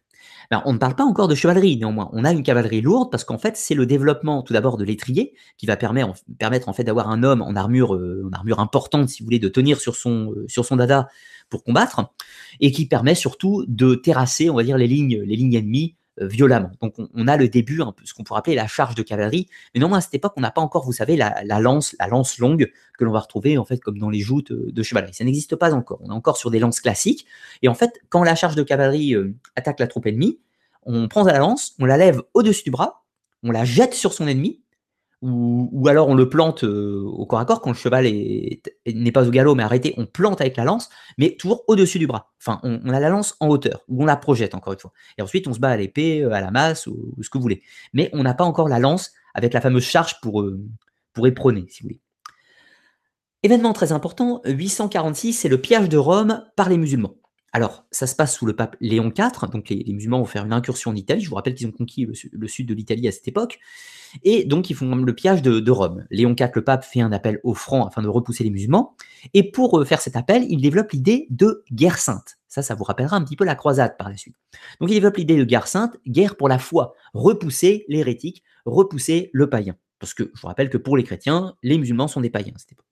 Ben, 0.52 0.62
on 0.66 0.74
ne 0.74 0.78
parle 0.78 0.94
pas 0.94 1.04
encore 1.04 1.28
de 1.28 1.34
chevalerie, 1.34 1.78
néanmoins. 1.78 2.10
On 2.12 2.26
a 2.26 2.30
une 2.30 2.42
cavalerie 2.42 2.82
lourde 2.82 3.10
parce 3.10 3.24
qu'en 3.24 3.38
fait, 3.38 3.56
c'est 3.56 3.74
le 3.74 3.86
développement 3.86 4.42
tout 4.42 4.52
d'abord 4.52 4.76
de 4.76 4.84
l'étrier 4.84 5.32
qui 5.56 5.64
va 5.64 5.78
permettre, 5.78 6.68
en 6.68 6.74
fait 6.74 6.84
d'avoir 6.84 7.08
un 7.08 7.22
homme 7.22 7.40
en 7.40 7.56
armure, 7.56 7.94
euh, 7.94 8.28
en 8.28 8.32
armure 8.34 8.60
importante, 8.60 9.08
si 9.08 9.22
vous 9.22 9.28
voulez, 9.28 9.38
de 9.38 9.48
tenir 9.48 9.80
sur 9.80 9.96
son, 9.96 10.30
euh, 10.36 10.44
sur 10.48 10.66
son 10.66 10.76
dada 10.76 11.08
pour 11.48 11.64
combattre, 11.64 12.12
et 12.60 12.70
qui 12.70 12.84
permet 12.84 13.14
surtout 13.14 13.64
de 13.66 13.94
terrasser, 13.94 14.50
on 14.50 14.54
va 14.54 14.62
dire, 14.62 14.76
les 14.76 14.88
lignes, 14.88 15.22
les 15.22 15.36
lignes 15.36 15.54
ennemies 15.54 15.96
violemment. 16.18 16.70
Donc 16.80 16.94
on, 16.98 17.28
a 17.28 17.36
le 17.36 17.48
début, 17.48 17.80
ce 18.04 18.14
qu'on 18.14 18.22
pourrait 18.22 18.40
appeler 18.40 18.56
la 18.56 18.66
charge 18.66 18.94
de 18.94 19.02
cavalerie. 19.02 19.48
Mais 19.74 19.80
non, 19.80 19.92
à 19.94 20.00
cette 20.00 20.14
époque, 20.14 20.34
on 20.36 20.40
n'a 20.40 20.50
pas 20.50 20.60
encore, 20.60 20.84
vous 20.84 20.92
savez, 20.92 21.16
la, 21.16 21.42
lance, 21.60 21.96
la 21.98 22.06
lance 22.06 22.38
longue 22.38 22.70
que 22.98 23.04
l'on 23.04 23.12
va 23.12 23.20
retrouver 23.20 23.58
en 23.58 23.64
fait 23.64 23.78
comme 23.78 23.98
dans 23.98 24.10
les 24.10 24.20
joutes 24.20 24.52
euh, 24.52 24.70
de 24.70 24.82
chevalerie. 24.82 25.14
Ça 25.14 25.24
n'existe 25.24 25.56
pas 25.56 25.74
encore. 25.74 25.98
On 26.02 26.10
est 26.10 26.14
encore 26.14 26.36
sur 26.36 26.50
des 26.50 26.58
lances 26.58 26.80
classiques. 26.80 27.26
Et 27.62 27.68
en 27.68 27.74
fait, 27.74 28.00
quand 28.08 28.22
la 28.22 28.34
charge 28.34 28.54
de 28.54 28.62
cavalerie 28.62 29.14
euh, 29.14 29.34
attaque 29.56 29.80
la 29.80 29.86
troupe 29.86 30.06
ennemie, 30.06 30.38
on 30.84 31.08
prend 31.08 31.24
la 31.24 31.38
lance, 31.38 31.74
on 31.78 31.84
la 31.84 31.96
lève 31.96 32.22
au-dessus 32.34 32.64
du 32.64 32.70
bras, 32.70 33.04
on 33.42 33.50
la 33.50 33.64
jette 33.64 33.94
sur 33.94 34.12
son 34.12 34.26
ennemi, 34.26 34.61
ou, 35.22 35.86
alors 35.86 36.08
on 36.08 36.16
le 36.16 36.28
plante 36.28 36.64
euh, 36.64 37.00
au 37.04 37.26
corps 37.26 37.38
à 37.38 37.44
corps 37.44 37.60
quand 37.60 37.70
le 37.70 37.76
cheval 37.76 38.04
n'est 38.04 39.12
pas 39.12 39.26
au 39.26 39.30
galop 39.30 39.54
mais 39.54 39.62
arrêté, 39.62 39.94
on 39.96 40.04
plante 40.04 40.40
avec 40.40 40.56
la 40.56 40.64
lance, 40.64 40.90
mais 41.16 41.36
toujours 41.36 41.62
au-dessus 41.68 42.00
du 42.00 42.08
bras. 42.08 42.32
Enfin, 42.40 42.58
on, 42.64 42.88
a 42.88 42.98
la 42.98 43.08
lance 43.08 43.36
en 43.38 43.48
hauteur, 43.48 43.84
ou 43.88 44.02
on 44.02 44.06
la 44.06 44.16
projette 44.16 44.56
encore 44.56 44.72
une 44.72 44.80
fois. 44.80 44.92
Et 45.18 45.22
ensuite, 45.22 45.46
on 45.46 45.54
se 45.54 45.60
bat 45.60 45.70
à 45.70 45.76
l'épée, 45.76 46.22
euh, 46.22 46.32
à 46.32 46.40
la 46.40 46.50
masse, 46.50 46.88
ou, 46.88 47.14
ce 47.22 47.30
que 47.30 47.38
vous 47.38 47.42
voulez. 47.42 47.62
Mais 47.92 48.10
on 48.12 48.24
n'a 48.24 48.34
pas 48.34 48.44
encore 48.44 48.68
la 48.68 48.80
lance 48.80 49.12
avec 49.34 49.52
la 49.52 49.60
fameuse 49.60 49.84
charge 49.84 50.20
pour, 50.20 50.42
euh, 50.42 50.60
si 51.14 51.22
vous 51.22 51.88
voulez. 51.88 52.00
Événement 53.44 53.72
très 53.72 53.92
important, 53.92 54.40
846, 54.44 55.32
c'est 55.32 55.48
le 55.48 55.60
pillage 55.60 55.88
de 55.88 55.96
Rome 55.96 56.44
par 56.56 56.68
les 56.68 56.78
musulmans. 56.78 57.14
Alors, 57.54 57.84
ça 57.90 58.06
se 58.06 58.16
passe 58.16 58.34
sous 58.34 58.46
le 58.46 58.56
pape 58.56 58.76
Léon 58.80 59.12
IV, 59.16 59.50
donc 59.50 59.68
les, 59.68 59.84
musulmans 59.92 60.18
vont 60.18 60.24
faire 60.24 60.46
une 60.46 60.54
incursion 60.54 60.90
en 60.90 60.96
Italie. 60.96 61.20
Je 61.20 61.28
vous 61.28 61.36
rappelle 61.36 61.54
qu'ils 61.54 61.66
ont 61.66 61.72
conquis 61.72 62.06
le, 62.32 62.48
sud 62.48 62.66
de 62.66 62.72
l'Italie 62.72 63.06
à 63.06 63.12
cette 63.12 63.28
époque. 63.28 63.58
Et 64.24 64.44
donc, 64.44 64.70
ils 64.70 64.74
font 64.74 64.94
le 64.94 65.14
pillage 65.14 65.42
de, 65.42 65.70
Rome. 65.70 66.06
Léon 66.10 66.34
IV, 66.38 66.48
le 66.54 66.64
pape, 66.64 66.84
fait 66.84 67.02
un 67.02 67.12
appel 67.12 67.40
au 67.44 67.52
franc 67.52 67.86
afin 67.86 68.00
de 68.00 68.08
repousser 68.08 68.42
les 68.42 68.50
musulmans. 68.50 68.96
Et 69.34 69.50
pour 69.50 69.78
euh, 69.78 69.84
faire 69.84 70.00
cet 70.00 70.16
appel, 70.16 70.46
il 70.48 70.62
développe 70.62 70.92
l'idée 70.92 71.26
de 71.28 71.62
guerre 71.70 71.98
sainte. 71.98 72.38
Ça, 72.48 72.62
ça 72.62 72.74
vous 72.74 72.84
rappellera 72.84 73.16
un 73.16 73.24
petit 73.24 73.36
peu 73.36 73.44
la 73.44 73.54
croisade 73.54 73.98
par 73.98 74.08
la 74.08 74.16
suite. 74.16 74.36
Donc, 74.80 74.90
il 74.90 74.94
développe 74.94 75.18
l'idée 75.18 75.36
de 75.36 75.44
guerre 75.44 75.66
sainte, 75.66 75.96
guerre 76.06 76.36
pour 76.36 76.48
la 76.48 76.58
foi, 76.58 76.94
repousser 77.12 77.84
l'hérétique, 77.88 78.42
repousser 78.64 79.30
le 79.34 79.50
païen. 79.50 79.76
Parce 79.98 80.14
que 80.14 80.30
je 80.34 80.40
vous 80.40 80.48
rappelle 80.48 80.70
que 80.70 80.78
pour 80.78 80.96
les 80.96 81.04
chrétiens, 81.04 81.54
les 81.62 81.76
musulmans 81.76 82.08
sont 82.08 82.22
des 82.22 82.30
païens 82.30 82.52
à 82.56 82.58
cette 82.58 82.72
époque. 82.72 82.91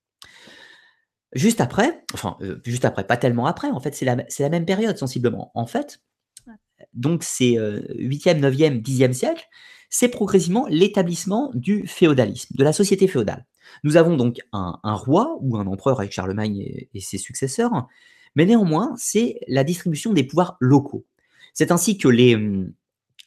Juste 1.32 1.60
après, 1.60 2.04
enfin, 2.12 2.36
euh, 2.42 2.60
juste 2.64 2.84
après, 2.84 3.06
pas 3.06 3.16
tellement 3.16 3.46
après, 3.46 3.70
en 3.70 3.80
fait, 3.80 3.94
c'est 3.94 4.04
la, 4.04 4.48
même 4.48 4.66
période 4.66 4.96
sensiblement. 4.96 5.52
En 5.54 5.66
fait, 5.66 6.00
donc 6.92 7.22
c'est 7.22 7.52
8e, 7.54 8.40
9e, 8.40 8.82
10e 8.82 9.12
siècle, 9.12 9.46
c'est 9.90 10.08
progressivement 10.08 10.66
l'établissement 10.68 11.50
du 11.54 11.86
féodalisme, 11.86 12.54
de 12.56 12.64
la 12.64 12.72
société 12.72 13.08
féodale. 13.08 13.44
Nous 13.84 13.96
avons 13.96 14.16
donc 14.16 14.38
un, 14.52 14.78
roi 14.84 15.36
ou 15.40 15.56
un 15.56 15.66
empereur 15.66 16.00
avec 16.00 16.12
Charlemagne 16.12 16.88
et, 16.92 17.00
ses 17.00 17.18
successeurs, 17.18 17.88
mais 18.34 18.46
néanmoins, 18.46 18.94
c'est 18.96 19.40
la 19.48 19.64
distribution 19.64 20.12
des 20.12 20.24
pouvoirs 20.24 20.56
locaux. 20.60 21.04
C'est 21.54 21.72
ainsi 21.72 21.98
que 21.98 22.08
les, 22.08 22.36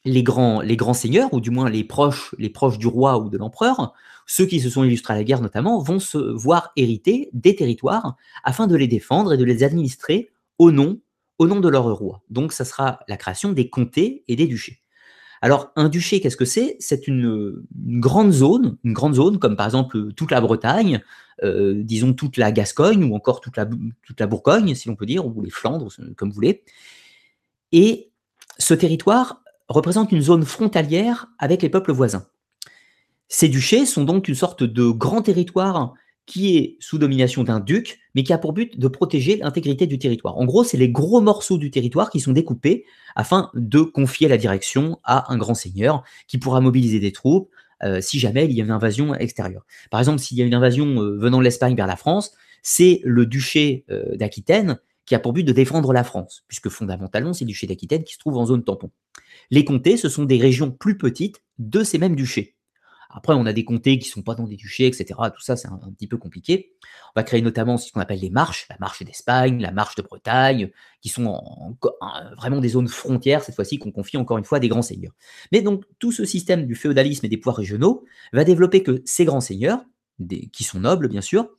les, 0.06 0.24
grands, 0.24 0.62
les 0.62 0.76
grands 0.76 0.94
seigneurs, 0.94 1.34
ou 1.34 1.39
du 1.39 1.50
moins 1.50 1.70
les 1.70 1.84
proches, 1.84 2.36
les 2.38 2.50
proches 2.50 2.78
du 2.78 2.88
roi 2.88 3.18
ou 3.20 3.30
de 3.30 3.38
l'empereur, 3.38 3.94
ceux 4.26 4.46
qui 4.46 4.60
se 4.60 4.70
sont 4.70 4.84
illustrés 4.84 5.13
à 5.13 5.18
la 5.18 5.24
guerre 5.24 5.42
notamment, 5.42 5.80
vont 5.80 6.00
se 6.00 6.18
voir 6.18 6.72
hériter 6.76 7.30
des 7.34 7.56
territoires 7.56 8.16
afin 8.44 8.68
de 8.68 8.76
les 8.76 8.88
défendre 8.88 9.34
et 9.34 9.38
de 9.38 9.44
les 9.44 9.63
administrer 9.63 10.32
au 10.60 10.72
nom, 10.72 11.00
au 11.39 11.48
nom 11.48 11.60
de 11.60 11.70
leur 11.70 11.86
roi. 11.86 12.22
Donc 12.30 12.54
ça 12.54 12.66
sera 12.66 13.00
la 13.08 13.18
création 13.18 13.52
des 13.52 13.70
comtés 13.70 14.24
et 14.28 14.36
des 14.36 14.48
duchés. 14.48 14.80
Alors 15.42 15.72
un 15.76 15.89
duché, 15.89 16.22
qu'est-ce 16.22 16.38
que 16.38 16.46
c'est? 16.46 16.78
C'est 16.80 17.06
une, 17.08 17.66
grande 17.76 18.32
zone, 18.32 18.78
une 18.86 18.94
grande 18.94 19.16
zone 19.16 19.39
comme 19.39 19.58
par 19.58 19.66
exemple 19.66 20.13
toute 20.13 20.32
la 20.32 20.39
Bretagne, 20.39 21.02
euh, 21.44 21.74
disons 21.76 22.13
toute 22.13 22.38
la 22.38 22.54
Gascogne 22.54 23.04
ou 23.04 23.13
encore 23.13 23.42
toute 23.42 23.58
la, 23.58 23.68
toute 24.04 24.20
la 24.22 24.28
Bourgogne, 24.28 24.74
si 24.74 24.88
l'on 24.88 24.96
peut 24.96 25.06
dire, 25.06 25.26
ou 25.26 25.42
les 25.42 25.50
Flandres, 25.50 25.92
comme 26.16 26.30
vous 26.30 26.36
voulez. 26.36 26.63
Et 27.74 28.10
ce 28.58 28.74
territoire 28.74 29.42
représente 29.73 30.12
une 30.12 30.21
zone 30.21 30.45
frontalière 30.45 31.27
avec 31.39 31.62
les 31.62 31.69
peuples 31.69 31.91
voisins. 31.91 32.27
Ces 33.27 33.49
duchés 33.49 33.86
sont 33.86 34.03
donc 34.03 34.27
une 34.27 34.36
sorte 34.36 34.63
de 34.63 34.89
grand 34.89 35.21
territoire 35.21 35.93
qui 36.25 36.57
est 36.57 36.77
sous 36.79 36.97
domination 36.97 37.43
d'un 37.43 37.59
duc, 37.59 37.99
mais 38.15 38.23
qui 38.23 38.31
a 38.31 38.38
pour 38.38 38.53
but 38.53 38.79
de 38.79 38.88
protéger 38.88 39.38
l'intégrité 39.38 39.88
du 39.88 39.99
territoire. 39.99 40.38
En 40.38 40.45
gros, 40.45 40.63
c'est 40.63 40.77
les 40.77 40.89
gros 40.89 41.19
morceaux 41.19 41.57
du 41.57 41.69
territoire 41.69 42.09
qui 42.09 42.19
sont 42.19 42.31
découpés 42.31 42.86
afin 43.15 43.49
de 43.55 43.81
confier 43.81 44.27
la 44.27 44.38
direction 44.38 44.99
à 45.03 45.33
un 45.33 45.38
grand 45.38 45.55
seigneur 45.55 46.03
qui 46.27 46.38
pourra 46.38 46.62
mobiliser 46.62 46.99
des 46.99 47.12
troupes 47.12 47.49
euh, 47.83 47.99
si 47.99 48.19
jamais 48.19 48.45
il 48.45 48.53
y 48.53 48.62
a 48.62 48.63
une 48.63 48.71
invasion 48.71 49.13
extérieure. 49.15 49.65
Par 49.91 49.99
exemple, 49.99 50.19
s'il 50.19 50.38
y 50.38 50.41
a 50.41 50.45
une 50.45 50.53
invasion 50.53 51.01
euh, 51.01 51.17
venant 51.17 51.39
de 51.39 51.43
l'Espagne 51.43 51.75
vers 51.75 51.88
la 51.88 51.97
France, 51.97 52.31
c'est 52.62 53.01
le 53.03 53.25
duché 53.25 53.83
euh, 53.89 54.15
d'Aquitaine 54.15 54.79
qui 55.06 55.16
a 55.16 55.20
pour 55.20 55.34
but 55.34 55.44
de 55.44 55.52
défendre 55.52 55.94
la 55.94 56.04
France, 56.04 56.44
puisque 56.48 56.70
fondamentalement, 56.70 57.34
c'est 57.34 57.46
le 57.46 57.50
duché 57.50 57.68
d'Aquitaine 57.68 58.04
qui 58.04 58.13
se 58.13 58.20
trouve 58.20 58.38
en 58.38 58.46
zone 58.46 58.63
tampon. 58.63 58.92
Les 59.52 59.66
comtés, 59.66 59.98
ce 59.98 60.10
sont 60.10 60.26
des 60.26 60.38
régions 60.38 60.72
plus 60.72 60.98
petites 60.98 61.44
de 61.60 61.84
ces 61.84 61.98
mêmes 61.98 62.16
duchés. 62.16 62.56
Après, 63.16 63.34
on 63.34 63.46
a 63.46 63.54
des 63.54 63.63
comtés 63.63 64.00
qui 64.00 64.10
ne 64.10 64.13
sont 64.13 64.22
pas 64.24 64.34
dans 64.34 64.48
des 64.48 64.56
duchés, 64.56 64.88
etc. 64.88 65.06
Tout 65.36 65.42
ça, 65.42 65.56
c'est 65.56 65.68
un, 65.68 65.78
petit 65.96 66.08
peu 66.08 66.18
compliqué. 66.18 66.74
On 67.16 67.20
va 67.20 67.24
créer 67.24 67.44
notamment 67.44 67.78
ce 67.78 67.92
qu'on 67.92 68.00
appelle 68.00 68.20
les 68.20 68.32
marches, 68.32 68.66
la 68.72 68.78
marche 68.80 69.04
d'Espagne, 69.04 69.62
la 69.62 69.72
marche 69.72 69.94
de 69.96 70.02
Bretagne, 70.02 70.72
qui 71.00 71.10
sont 71.10 71.39
vraiment 72.38 72.60
des 72.60 72.70
zones 72.70 72.88
frontières, 72.88 73.44
cette 73.44 73.54
fois-ci, 73.54 73.78
qu'on 73.78 73.92
confie 73.92 74.18
encore 74.18 74.39
une 74.39 74.46
fois 74.46 74.58
à 74.58 74.60
des 74.60 74.68
grands 74.68 74.82
seigneurs. 74.82 75.13
Mais 75.52 75.62
donc, 75.62 75.84
tout 76.00 76.12
ce 76.12 76.26
système 76.26 76.66
du 76.66 76.74
féodalisme 76.74 77.28
et 77.28 77.30
des 77.30 77.38
pouvoirs 77.38 77.58
régionaux 77.58 78.04
va 78.34 78.44
développer 78.44 78.82
que 78.82 79.04
ces 79.06 79.26
grands 79.26 79.42
seigneurs, 79.42 79.84
qui 80.52 80.63
sont 80.63 80.80
nobles, 80.80 81.08
bien 81.08 81.22
sûr, 81.22 81.50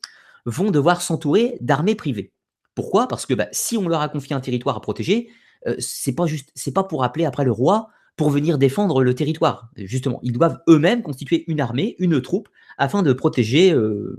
vont 0.46 0.72
devoir 0.72 1.02
s'entourer 1.02 1.56
d'armées 1.60 1.94
privées. 1.94 2.32
Pourquoi? 2.74 3.08
Parce 3.08 3.26
que 3.26 3.34
bah, 3.34 3.48
si 3.52 3.76
on 3.76 3.88
leur 3.88 4.00
a 4.00 4.08
confié 4.08 4.34
un 4.34 4.40
territoire 4.40 4.76
à 4.76 4.80
protéger, 4.80 5.28
euh, 5.66 5.76
c'est 5.78 6.14
pas 6.14 6.26
pas 6.74 6.84
pour 6.84 7.04
appeler 7.04 7.24
après 7.24 7.44
le 7.44 7.52
roi 7.52 7.88
pour 8.16 8.30
venir 8.30 8.58
défendre 8.58 9.02
le 9.02 9.14
territoire. 9.14 9.70
Justement, 9.76 10.20
ils 10.22 10.32
doivent 10.32 10.60
eux-mêmes 10.68 11.02
constituer 11.02 11.44
une 11.48 11.60
armée, 11.60 11.96
une 11.98 12.20
troupe, 12.20 12.48
afin 12.78 13.02
de 13.02 13.12
protéger, 13.12 13.72
euh, 13.72 14.16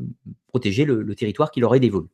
le, 0.54 1.13
territoire 1.13 1.52
qui 1.52 1.60
leur 1.62 1.76
est 1.76 1.80
dévolu. 1.80 2.08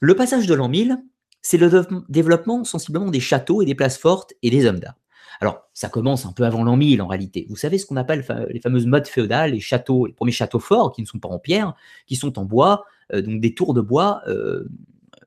Le 0.00 0.14
passage 0.14 0.46
de 0.46 0.54
l'an 0.54 0.68
1000, 0.68 0.98
c'est 1.42 1.58
le 1.58 1.86
développement 2.08 2.64
sensiblement 2.64 3.10
des 3.10 3.20
châteaux 3.20 3.62
et 3.62 3.66
des 3.66 3.74
places 3.74 3.98
fortes 3.98 4.32
et 4.42 4.50
des 4.50 4.66
hommes 4.66 4.80
d'armes. 4.80 4.96
Alors, 5.40 5.68
ça 5.74 5.90
commence 5.90 6.24
un 6.24 6.32
peu 6.32 6.44
avant 6.44 6.64
l'an 6.64 6.76
1000 6.76 7.02
en 7.02 7.06
réalité. 7.06 7.46
Vous 7.50 7.56
savez 7.56 7.76
ce 7.76 7.84
qu'on 7.84 7.96
appelle 7.96 8.24
les 8.50 8.60
fameuses 8.60 8.86
modes 8.86 9.06
féodales, 9.06 9.52
les 9.52 9.60
châteaux, 9.60 10.06
les 10.06 10.14
premiers 10.14 10.32
châteaux 10.32 10.58
forts 10.58 10.92
qui 10.92 11.02
ne 11.02 11.06
sont 11.06 11.18
pas 11.18 11.28
en 11.28 11.38
pierre, 11.38 11.74
qui 12.06 12.16
sont 12.16 12.38
en 12.38 12.44
bois, 12.44 12.86
euh, 13.12 13.20
donc 13.20 13.40
des 13.40 13.54
tours 13.54 13.74
de 13.74 13.82
bois 13.82 14.22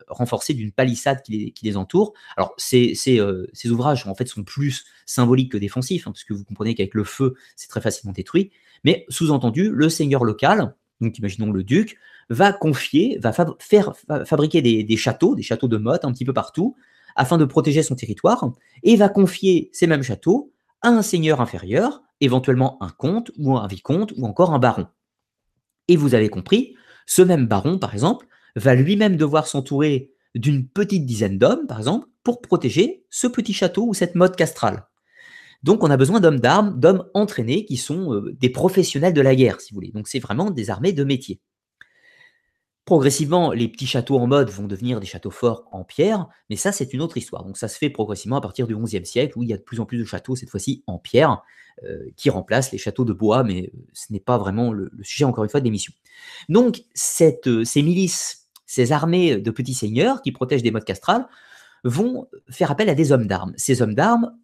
renforcés 0.09 0.53
d'une 0.53 0.71
palissade 0.71 1.21
qui 1.21 1.53
les, 1.61 1.77
entoure. 1.77 2.13
Alors, 2.35 2.53
ces, 2.57 2.93
euh, 3.19 3.47
ces, 3.53 3.69
ouvrages, 3.69 4.07
en 4.07 4.15
fait, 4.15 4.27
sont 4.27 4.43
plus 4.43 4.85
symboliques 5.05 5.51
que 5.51 5.57
défensifs, 5.57 6.07
hein, 6.07 6.11
parce 6.11 6.23
que 6.23 6.33
vous 6.33 6.43
comprenez 6.43 6.75
qu'avec 6.75 6.93
le 6.93 7.03
feu, 7.03 7.35
c'est 7.55 7.69
très 7.69 7.81
facilement 7.81 8.13
détruit. 8.13 8.51
Mais, 8.83 9.05
sous-entendu, 9.09 9.69
le 9.69 9.89
seigneur 9.89 10.23
local, 10.23 10.75
donc 11.01 11.17
imaginons 11.17 11.51
le 11.51 11.63
duc, 11.63 11.97
va 12.29 12.53
confier, 12.53 13.17
va 13.21 13.33
faire 13.33 13.93
fabriquer 14.25 14.61
des, 14.61 14.97
châteaux, 14.97 15.35
des 15.35 15.41
châteaux 15.41 15.67
de 15.67 15.77
motte 15.77 16.05
un 16.05 16.11
petit 16.11 16.25
peu 16.25 16.33
partout, 16.33 16.75
afin 17.15 17.37
de 17.37 17.45
protéger 17.45 17.83
son 17.83 17.95
territoire, 17.95 18.51
et 18.83 18.95
va 18.95 19.09
confier 19.09 19.69
ces 19.73 19.87
mêmes 19.87 20.03
châteaux 20.03 20.53
à 20.81 20.89
un 20.89 21.01
seigneur 21.01 21.41
inférieur, 21.41 22.03
éventuellement 22.21 22.81
un 22.81 22.89
comte 22.89 23.31
ou 23.37 23.57
un 23.57 23.67
vicomte 23.67 24.13
ou 24.15 24.25
encore 24.25 24.53
un 24.53 24.59
baron. 24.59 24.87
Et 25.87 25.95
vous 25.95 26.13
avez 26.13 26.29
compris, 26.29 26.75
ce 27.07 27.23
même 27.23 27.47
baron, 27.47 27.79
par 27.79 27.93
exemple, 27.93 28.27
va 28.59 28.75
lui-même 28.75 29.15
devoir 29.15 29.47
s'entourer 29.47 30.11
d'une 30.35 30.67
petite 30.67 31.05
dizaine 31.05 31.37
d'hommes, 31.37 31.67
par 31.67 31.77
exemple, 31.77 32.07
pour 32.23 32.41
protéger 32.41 33.05
ce 33.09 33.27
petit 33.27 33.53
château 33.53 33.87
ou 33.87 33.93
cette 33.93 34.15
mode 34.15 34.35
castrale. 34.35 34.85
Donc 35.63 35.83
on 35.83 35.89
a 35.89 35.97
besoin 35.97 36.19
d'hommes 36.19 36.39
d'armes, 36.39 36.79
d'hommes 36.79 37.05
entraînés 37.13 37.65
qui 37.65 37.77
sont 37.77 38.13
euh, 38.13 38.35
des 38.39 38.49
professionnels 38.49 39.13
de 39.13 39.21
la 39.21 39.35
guerre, 39.35 39.59
si 39.59 39.71
vous 39.71 39.75
voulez. 39.75 39.91
Donc 39.91 40.07
c'est 40.07 40.19
vraiment 40.19 40.51
des 40.51 40.69
armées 40.69 40.93
de 40.93 41.03
métier. 41.03 41.41
Progressivement, 42.85 43.51
les 43.51 43.67
petits 43.67 43.85
châteaux 43.85 44.17
en 44.17 44.25
mode 44.25 44.49
vont 44.49 44.65
devenir 44.65 44.99
des 44.99 45.05
châteaux 45.05 45.29
forts 45.31 45.67
en 45.71 45.83
pierre, 45.83 46.27
mais 46.49 46.55
ça 46.55 46.71
c'est 46.71 46.93
une 46.93 47.01
autre 47.01 47.17
histoire. 47.17 47.43
Donc 47.43 47.57
ça 47.57 47.67
se 47.67 47.77
fait 47.77 47.89
progressivement 47.89 48.37
à 48.37 48.41
partir 48.41 48.67
du 48.67 48.75
XIe 48.75 49.05
siècle, 49.05 49.37
où 49.37 49.43
il 49.43 49.49
y 49.49 49.53
a 49.53 49.57
de 49.57 49.61
plus 49.61 49.79
en 49.79 49.85
plus 49.85 49.97
de 49.97 50.05
châteaux, 50.05 50.35
cette 50.35 50.49
fois-ci 50.49 50.83
en 50.87 50.97
pierre, 50.97 51.43
euh, 51.83 52.09
qui 52.15 52.29
remplacent 52.29 52.71
les 52.71 52.77
châteaux 52.77 53.05
de 53.05 53.13
bois, 53.13 53.43
mais 53.43 53.71
euh, 53.73 53.79
ce 53.93 54.11
n'est 54.11 54.19
pas 54.19 54.37
vraiment 54.37 54.73
le, 54.73 54.91
sujet, 55.01 55.25
encore 55.25 55.43
une 55.43 55.49
fois, 55.49 55.59
de 55.59 55.65
l'émission. 55.65 55.93
Donc 56.47 56.81
ces 56.93 57.37
milices 57.75 58.38
ces 58.69 58.91
armées 58.91 59.37
de 59.37 59.49
petits 59.49 59.73
seigneurs 59.73 60.21
qui 60.21 60.31
protègent 60.31 60.61
des 60.61 60.69
modes 60.69 60.85
castrales 60.85 61.27
vont 61.83 62.27
faire 62.51 62.69
appel 62.69 62.87
à 62.87 62.93
des 62.93 63.11
hommes 63.11 63.25
d'armes. 63.25 63.51
Ces 63.57 63.81
hommes 63.81 63.95
d'armes, 63.95 64.37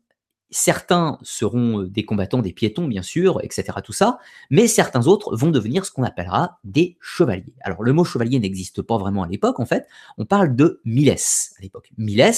certains 0.49 1.19
seront 1.21 1.83
des 1.83 2.05
combattants, 2.05 2.41
des 2.41 2.51
piétons, 2.51 2.88
bien 2.88 3.03
sûr, 3.03 3.39
etc. 3.43 3.65
Tout 3.83 3.93
ça, 3.93 4.17
mais 4.49 4.67
certains 4.67 5.05
autres 5.05 5.35
vont 5.35 5.51
devenir 5.51 5.85
ce 5.85 5.91
qu'on 5.91 6.01
appellera 6.01 6.57
des 6.63 6.97
chevaliers. 7.01 7.53
Alors, 7.61 7.83
le 7.83 7.93
mot 7.93 8.03
chevalier 8.03 8.39
n'existe 8.39 8.81
pas 8.81 8.97
vraiment 8.97 9.21
à 9.21 9.27
l'époque, 9.27 9.59
en 9.59 9.65
fait. 9.67 9.85
On 10.17 10.25
parle 10.25 10.55
de 10.55 10.81
miles 10.85 11.11
à 11.11 11.61
l'époque. 11.61 11.91
Miles, 11.99 12.33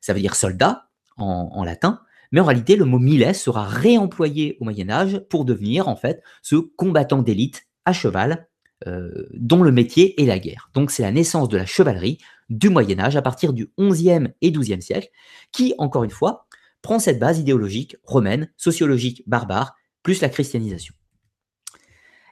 ça 0.00 0.14
veut 0.14 0.20
dire 0.20 0.36
soldat 0.36 0.88
en, 1.18 1.64
latin, 1.64 2.00
mais 2.32 2.40
en 2.40 2.44
réalité, 2.44 2.76
le 2.76 2.86
mot 2.86 2.98
miles 2.98 3.34
sera 3.34 3.66
réemployé 3.66 4.56
au 4.60 4.64
Moyen 4.64 4.88
Âge 4.88 5.20
pour 5.28 5.44
devenir, 5.44 5.86
en 5.86 5.96
fait, 5.96 6.22
ce 6.40 6.56
combattant 6.56 7.20
d'élite 7.20 7.66
à 7.84 7.92
cheval 7.92 8.48
euh, 8.86 9.26
dont 9.32 9.62
le 9.62 9.72
métier 9.72 10.20
est 10.22 10.26
la 10.26 10.38
guerre. 10.38 10.70
Donc 10.74 10.90
c'est 10.90 11.02
la 11.02 11.12
naissance 11.12 11.48
de 11.48 11.56
la 11.56 11.66
chevalerie 11.66 12.18
du 12.48 12.68
Moyen 12.68 13.00
Âge 13.00 13.16
à 13.16 13.22
partir 13.22 13.52
du 13.52 13.72
XIe 13.80 14.28
et 14.40 14.52
XIIe 14.52 14.82
siècle, 14.82 15.08
qui, 15.50 15.74
encore 15.78 16.04
une 16.04 16.10
fois, 16.10 16.46
prend 16.82 16.98
cette 16.98 17.18
base 17.18 17.38
idéologique 17.38 17.96
romaine, 18.04 18.52
sociologique, 18.56 19.22
barbare, 19.26 19.74
plus 20.02 20.20
la 20.20 20.28
christianisation. 20.28 20.94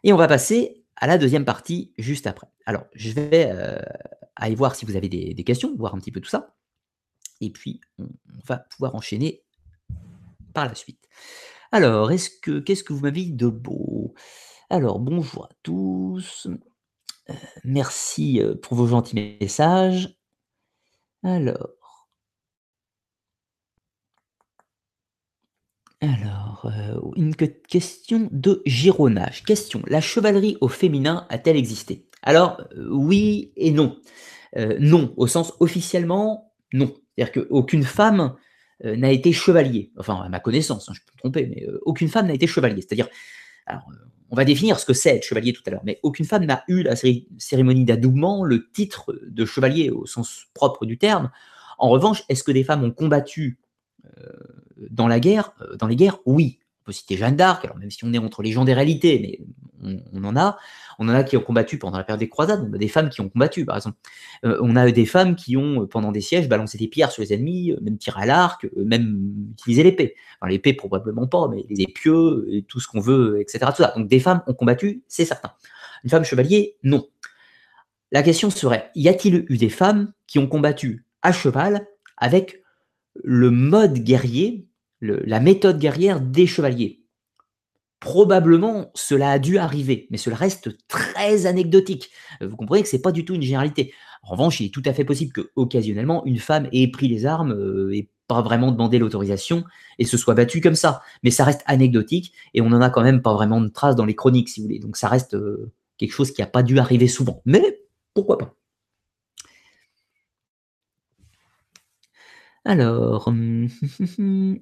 Et 0.04 0.12
on 0.12 0.16
va 0.16 0.28
passer 0.28 0.84
à 0.96 1.06
la 1.06 1.18
deuxième 1.18 1.44
partie 1.44 1.92
juste 1.98 2.26
après. 2.26 2.46
Alors, 2.66 2.84
je 2.94 3.10
vais 3.10 3.50
euh, 3.50 3.78
aller 4.36 4.54
voir 4.54 4.74
si 4.74 4.84
vous 4.84 4.96
avez 4.96 5.08
des, 5.08 5.44
questions, 5.44 5.74
voir 5.76 5.94
un 5.94 5.98
petit 5.98 6.12
peu 6.12 6.20
tout 6.20 6.28
ça. 6.28 6.54
Et 7.40 7.50
puis, 7.50 7.80
on, 7.98 8.06
va 8.46 8.58
pouvoir 8.58 8.94
enchaîner 8.94 9.42
par 10.52 10.68
la 10.68 10.74
suite. 10.74 11.00
Alors, 11.72 12.12
est-ce 12.12 12.30
que 12.30 12.60
qu'est-ce 12.60 12.84
que 12.84 12.92
vous 12.92 13.00
m'avez 13.00 13.22
dit 13.22 13.32
de 13.32 13.48
beau? 13.48 14.14
Alors, 14.70 14.98
bonjour 14.98 15.44
à 15.44 15.50
tous. 15.62 16.48
Euh, 17.30 17.34
merci 17.64 18.40
euh, 18.40 18.54
pour 18.54 18.76
vos 18.76 18.86
gentils 18.86 19.36
messages. 19.40 20.16
Alors. 21.22 21.68
Alors, 26.00 26.66
euh, 26.66 27.00
une 27.16 27.34
question 27.34 28.28
de 28.30 28.62
Gironage. 28.66 29.42
Question 29.44 29.82
La 29.86 30.00
chevalerie 30.00 30.56
au 30.60 30.68
féminin 30.68 31.26
a-t-elle 31.30 31.56
existé? 31.56 32.06
Alors, 32.22 32.62
oui 32.90 33.52
et 33.56 33.70
non. 33.70 33.98
non, 34.80 35.12
au 35.16 35.26
sens 35.26 35.52
officiellement, 35.60 36.54
non. 36.72 36.94
C'est-à-dire 37.16 37.32
qu'aucune 37.32 37.84
femme 37.84 38.34
n'a 38.82 39.10
été 39.10 39.32
chevalier. 39.32 39.92
Enfin, 39.98 40.22
à 40.22 40.28
ma 40.28 40.40
connaissance, 40.40 40.88
hein, 40.88 40.92
je 40.94 41.00
peux 41.00 41.12
me 41.14 41.18
tromper, 41.18 41.46
mais 41.46 41.66
aucune 41.82 42.08
femme 42.08 42.26
n'a 42.28 42.34
été 42.34 42.46
chevalier. 42.46 42.80
C'est-à-dire, 42.80 43.08
alors, 43.66 43.90
on 44.30 44.36
va 44.36 44.44
définir 44.44 44.78
ce 44.78 44.86
que 44.86 44.92
c'est 44.92 45.16
être 45.16 45.24
chevalier 45.24 45.52
tout 45.52 45.62
à 45.66 45.70
l'heure, 45.70 45.84
mais 45.84 46.00
aucune 46.02 46.24
femme 46.24 46.44
n'a 46.44 46.64
eu 46.68 46.82
la 46.82 46.94
cérémonie 47.38 47.84
d'adoubement, 47.84 48.44
le 48.44 48.70
titre 48.72 49.14
de 49.24 49.44
chevalier 49.44 49.90
au 49.90 50.06
sens 50.06 50.46
propre 50.54 50.86
du 50.86 50.98
terme. 50.98 51.30
En 51.78 51.88
revanche, 51.88 52.24
est-ce 52.28 52.42
que 52.42 52.52
des 52.52 52.64
femmes 52.64 52.84
ont 52.84 52.90
combattu 52.90 53.58
euh, 54.18 54.32
dans 54.90 55.08
la 55.08 55.20
guerre, 55.20 55.52
euh, 55.60 55.76
dans 55.76 55.86
les 55.86 55.96
guerres? 55.96 56.18
Oui. 56.26 56.58
On 56.84 56.88
peut 56.88 56.92
citer 56.92 57.16
Jeanne 57.16 57.36
d'Arc, 57.36 57.64
alors 57.64 57.78
même 57.78 57.90
si 57.90 58.04
on 58.04 58.12
est 58.12 58.18
entre 58.18 58.42
les 58.42 58.52
gens 58.52 58.66
des 58.66 58.74
réalités, 58.74 59.18
mais 59.82 59.98
on, 60.12 60.24
en 60.24 60.36
a. 60.36 60.58
On 60.98 61.08
en 61.08 61.14
a 61.14 61.24
qui 61.24 61.34
ont 61.38 61.40
combattu 61.40 61.78
pendant 61.78 61.96
la 61.96 62.04
période 62.04 62.20
des 62.20 62.28
croisades, 62.28 62.68
on 62.70 62.74
a 62.74 62.76
des 62.76 62.88
femmes 62.88 63.08
qui 63.08 63.22
ont 63.22 63.30
combattu, 63.30 63.64
par 63.64 63.76
exemple. 63.76 63.96
Euh, 64.44 64.58
on 64.62 64.76
a 64.76 64.90
des 64.90 65.06
femmes 65.06 65.34
qui 65.34 65.56
ont, 65.56 65.86
pendant 65.86 66.12
des 66.12 66.20
sièges, 66.20 66.46
balancé 66.46 66.76
des 66.76 66.88
pierres 66.88 67.10
sur 67.10 67.22
les 67.22 67.32
ennemis, 67.32 67.74
même 67.80 67.96
tiré 67.96 68.20
à 68.20 68.26
l'arc, 68.26 68.68
même 68.76 69.48
utilisé 69.52 69.82
l'épée. 69.82 70.14
L'épée, 70.46 70.74
probablement 70.74 71.26
pas, 71.26 71.48
mais 71.48 71.64
les 71.70 71.84
épieux, 71.84 72.46
et 72.50 72.64
tout 72.64 72.80
ce 72.80 72.86
qu'on 72.86 73.00
veut, 73.00 73.40
etc. 73.40 73.64
Donc 73.96 74.06
des 74.06 74.20
femmes 74.20 74.42
ont 74.46 74.52
combattu, 74.52 75.02
c'est 75.08 75.24
certain. 75.24 75.52
Une 76.04 76.10
femme 76.10 76.24
chevalier, 76.24 76.76
non. 76.82 77.08
La 78.12 78.22
question 78.22 78.50
serait, 78.50 78.90
y 78.94 79.08
a-t-il 79.08 79.46
eu 79.48 79.56
des 79.56 79.70
femmes 79.70 80.12
qui 80.26 80.38
ont 80.38 80.46
combattu 80.46 81.06
à 81.22 81.32
cheval 81.32 81.86
avec 82.18 82.62
le 83.22 83.50
mode 83.50 83.94
guerrier 83.94 84.66
la 85.00 85.40
méthode 85.40 85.78
guerrière 85.78 86.20
des 86.20 86.46
chevaliers. 86.46 87.04
Probablement, 88.00 88.90
cela 88.94 89.30
a 89.30 89.38
dû 89.38 89.56
arriver, 89.56 90.06
mais 90.10 90.18
cela 90.18 90.36
reste 90.36 90.76
très 90.88 91.46
anecdotique. 91.46 92.10
Euh, 92.42 92.48
vous 92.48 92.56
comprenez 92.56 92.82
que 92.82 92.88
ce 92.88 92.96
n'est 92.96 93.02
pas 93.02 93.12
du 93.12 93.24
tout 93.24 93.34
une 93.34 93.42
généralité. 93.42 93.94
En 94.22 94.32
revanche, 94.32 94.60
il 94.60 94.66
est 94.66 94.74
tout 94.74 94.82
à 94.84 94.92
fait 94.92 95.04
possible 95.04 95.32
que, 95.32 95.50
occasionnellement, 95.56 96.24
une 96.26 96.38
femme 96.38 96.68
ait 96.72 96.88
pris 96.88 97.08
les 97.08 97.24
armes 97.24 97.52
euh, 97.52 97.94
et 97.94 98.10
pas 98.26 98.42
vraiment 98.42 98.72
demandé 98.72 98.98
l'autorisation 98.98 99.64
et 99.98 100.04
se 100.04 100.18
soit 100.18 100.34
battue 100.34 100.60
comme 100.60 100.74
ça. 100.74 101.02
Mais 101.22 101.30
ça 101.30 101.44
reste 101.44 101.62
anecdotique 101.66 102.32
et 102.52 102.60
on 102.60 102.68
n'en 102.68 102.82
a 102.82 102.90
quand 102.90 103.02
même 103.02 103.22
pas 103.22 103.32
vraiment 103.32 103.60
de 103.60 103.68
traces 103.68 103.96
dans 103.96 104.04
les 104.04 104.14
chroniques, 104.14 104.50
si 104.50 104.60
vous 104.60 104.66
voulez. 104.66 104.78
Donc 104.80 104.96
ça 104.98 105.08
reste 105.08 105.34
euh, 105.34 105.72
quelque 105.96 106.12
chose 106.12 106.30
qui 106.32 106.42
n'a 106.42 106.46
pas 106.46 106.62
dû 106.62 106.78
arriver 106.78 107.08
souvent. 107.08 107.40
Mais 107.46 107.80
pourquoi 108.12 108.36
pas 108.38 108.54
Alors, 112.64 113.28
hum, 113.28 113.68
hum, 114.00 114.06
hum, 114.18 114.58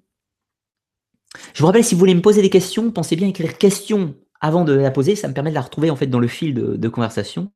je 1.55 1.61
vous 1.61 1.67
rappelle, 1.67 1.85
si 1.85 1.95
vous 1.95 1.99
voulez 1.99 2.15
me 2.15 2.23
poser 2.23 2.43
des 2.43 2.51
questions, 2.51 2.91
pensez 2.91 3.17
bien 3.17 3.29
écrire 3.29 3.57
question 3.59 4.15
avant 4.41 4.65
de 4.65 4.73
la 4.73 4.91
poser. 4.91 5.17
Ça 5.17 5.29
me 5.29 5.35
permet 5.35 5.51
de 5.51 5.55
la 5.55 5.63
retrouver 5.63 5.91
en 5.91 5.97
fait 5.97 6.07
dans 6.07 6.21
le 6.21 6.29
fil 6.29 6.55
de, 6.55 6.89
conversation. 6.89 7.53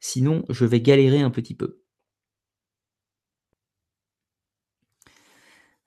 Sinon, 0.00 0.44
je 0.48 0.64
vais 0.64 0.80
galérer 0.80 1.20
un 1.20 1.30
petit 1.30 1.54
peu. 1.54 1.80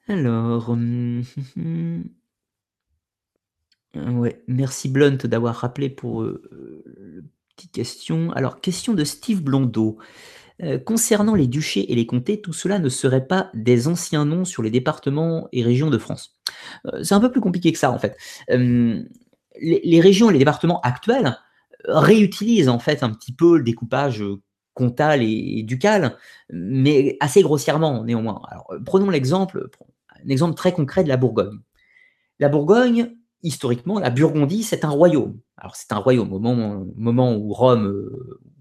Alors, 0.08 0.70
hum, 0.70 1.24
hum, 1.58 2.04
hum. 3.96 4.30
merci 4.48 4.89
Blunt 4.89 5.18
d'avoir 5.26 5.56
rappelé 5.56 5.89
pour 5.89 6.24
euh, 6.24 7.24
petite 7.56 7.72
question. 7.72 8.32
Alors, 8.32 8.62
question 8.62 8.94
de 8.94 9.04
Steve 9.04 9.42
Blondeau. 9.42 9.98
Euh, 10.62 10.78
concernant 10.78 11.34
les 11.34 11.48
duchés 11.48 11.92
et 11.92 11.96
les 11.96 12.06
comtés, 12.06 12.39
tout 12.39 12.54
cela 12.54 12.78
ne 12.78 12.89
serait 12.89 13.26
pas 13.26 13.50
des 13.54 13.88
anciens 13.88 14.26
noms 14.26 14.46
sur 14.46 14.62
les 14.62 14.70
départements 14.70 15.48
et 15.52 15.63
régions 15.63 15.89
de 15.89 15.98
France. 15.98 16.38
Euh, 16.86 17.04
c'est 17.04 17.16
un 17.16 17.20
peu 17.20 17.32
plus 17.32 17.42
compliqué 17.42 17.72
que 17.72 17.80
ça, 17.80 17.92
en 17.92 17.98
fait. 17.98 18.16
Euh, 18.52 19.02
les, 19.60 20.02
régions 20.02 20.30
et 20.30 20.34
les 20.34 20.39
départements 20.39 20.82
actuels 20.82 21.38
réutilisent 21.86 22.70
en 22.70 22.80
fait 22.80 23.04
un 23.04 23.10
petit 23.10 23.34
peu 23.34 23.58
le 23.58 23.63
découpage 23.63 24.24
comtal 24.74 25.22
et, 25.22 25.63
ducal, 25.63 26.18
mais 26.52 27.18
assez 27.20 27.42
grossièrement 27.42 28.04
néanmoins. 28.04 28.42
Prenons 28.86 29.10
l'exemple, 29.10 29.70
un 30.10 30.30
exemple 30.30 30.56
très 30.56 30.72
concret 30.72 31.04
de 31.04 31.10
la 31.10 31.18
Bourgogne. 31.18 31.60
La 32.39 32.50
Bourgogne, 32.50 33.16
historiquement, 33.44 34.00
la 34.00 34.10
Burgondie, 34.10 34.64
c'est 34.64 34.86
un 34.86 34.90
royaume. 34.90 35.38
Alors, 35.58 35.76
c'est 35.76 35.92
un 35.92 35.98
royaume. 35.98 36.34
Au 36.34 36.40
moment, 36.40 37.36
où 37.36 37.54
Rome, 37.54 38.10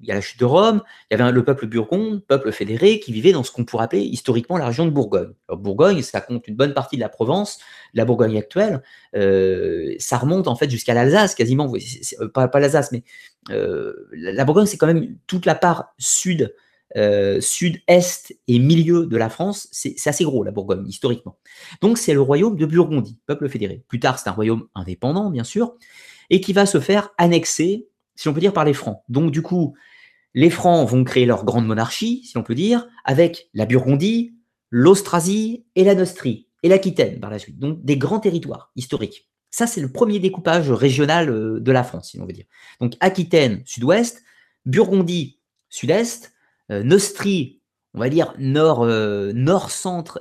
il 0.02 0.08
y 0.08 0.12
a 0.12 0.14
la 0.14 0.20
chute 0.20 0.40
de 0.40 0.44
Rome, 0.44 0.82
il 1.10 1.16
y 1.16 1.20
avait 1.20 1.32
le 1.32 1.44
peuple 1.44 1.66
burgonde, 1.66 2.24
peuple 2.26 2.52
fédéré, 2.52 3.00
qui 3.00 3.12
vivait 3.12 3.32
dans 3.32 3.44
ce 3.44 3.52
qu'on 3.52 3.64
pourrait 3.64 3.84
appeler 3.84 4.02
historiquement 4.02 4.58
la 4.58 4.66
région 4.66 4.84
de 4.84 4.90
Bourgogne. 4.90 5.32
Bourgogne, 5.48 6.02
ça 6.02 6.20
compte 6.20 6.46
une 6.48 6.56
bonne 6.56 6.74
partie 6.74 6.96
de 6.96 7.00
la 7.00 7.08
Provence, 7.08 7.58
de 7.94 7.98
la 7.98 8.04
Bourgogne 8.04 8.36
actuelle. 8.36 8.82
Euh, 9.16 9.94
ça 9.98 10.18
remonte 10.18 10.48
en 10.48 10.56
fait 10.56 10.68
jusqu'à 10.68 10.94
l'Alsace, 10.94 11.34
quasiment. 11.34 11.72
Euh, 12.20 12.28
pas, 12.28 12.50
l'Alsace, 12.54 12.92
mais 12.92 13.04
euh, 13.50 13.94
la 14.12 14.44
Bourgogne, 14.44 14.66
c'est 14.66 14.76
quand 14.76 14.86
même 14.88 15.16
toute 15.26 15.46
la 15.46 15.54
part 15.54 15.94
sud, 15.98 16.54
sud-est 17.40 18.36
et 18.48 18.58
milieu 18.58 19.06
de 19.06 19.16
la 19.16 19.28
France. 19.28 19.68
C'est 19.72 19.96
assez 20.06 20.24
gros, 20.24 20.44
la 20.44 20.50
Bourgogne, 20.50 20.86
historiquement. 20.86 21.38
Donc, 21.80 21.98
c'est 21.98 22.14
le 22.14 22.20
royaume 22.20 22.56
de 22.56 22.66
Burgondie, 22.66 23.18
peuple 23.26 23.48
fédéré. 23.48 23.84
Plus 23.88 24.00
tard, 24.00 24.18
c'est 24.18 24.28
un 24.28 24.32
royaume 24.32 24.66
indépendant, 24.74 25.30
bien 25.30 25.44
sûr, 25.44 25.74
et 26.30 26.40
qui 26.40 26.52
va 26.52 26.66
se 26.66 26.80
faire 26.80 27.10
annexer, 27.18 27.88
si 28.14 28.28
on 28.28 28.34
peut 28.34 28.40
dire, 28.40 28.52
par 28.52 28.64
les 28.64 28.74
Francs. 28.74 29.02
Donc, 29.08 29.30
du 29.30 29.42
coup, 29.42 29.74
les 30.34 30.50
Francs 30.50 30.88
vont 30.88 31.04
créer 31.04 31.26
leur 31.26 31.44
grande 31.44 31.66
monarchie, 31.66 32.24
si 32.24 32.36
on 32.38 32.42
peut 32.42 32.54
dire, 32.54 32.86
avec 33.04 33.50
la 33.54 33.66
Burgondie, 33.66 34.34
l'Austrasie 34.70 35.66
et 35.76 35.84
la 35.84 35.94
Neustrie, 35.94 36.48
et 36.62 36.68
l'Aquitaine 36.68 37.20
par 37.20 37.30
la 37.30 37.38
suite. 37.38 37.58
Donc 37.58 37.84
des 37.84 37.96
grands 37.96 38.20
territoires 38.20 38.72
historiques. 38.76 39.28
Ça, 39.50 39.66
c'est 39.66 39.82
le 39.82 39.92
premier 39.92 40.18
découpage 40.18 40.70
régional 40.70 41.28
euh, 41.28 41.60
de 41.60 41.72
la 41.72 41.84
France, 41.84 42.10
si 42.10 42.20
on 42.20 42.24
veut 42.24 42.32
dire. 42.32 42.46
Donc 42.80 42.94
Aquitaine, 43.00 43.62
sud-ouest, 43.66 44.22
Burgondie, 44.64 45.40
sud-est, 45.68 46.31
euh, 46.72 46.82
Neustrie, 46.82 47.60
on 47.94 48.00
va 48.00 48.08
dire 48.08 48.34
nord, 48.38 48.82
euh, 48.82 49.32
nord 49.32 49.70
centre, 49.70 50.20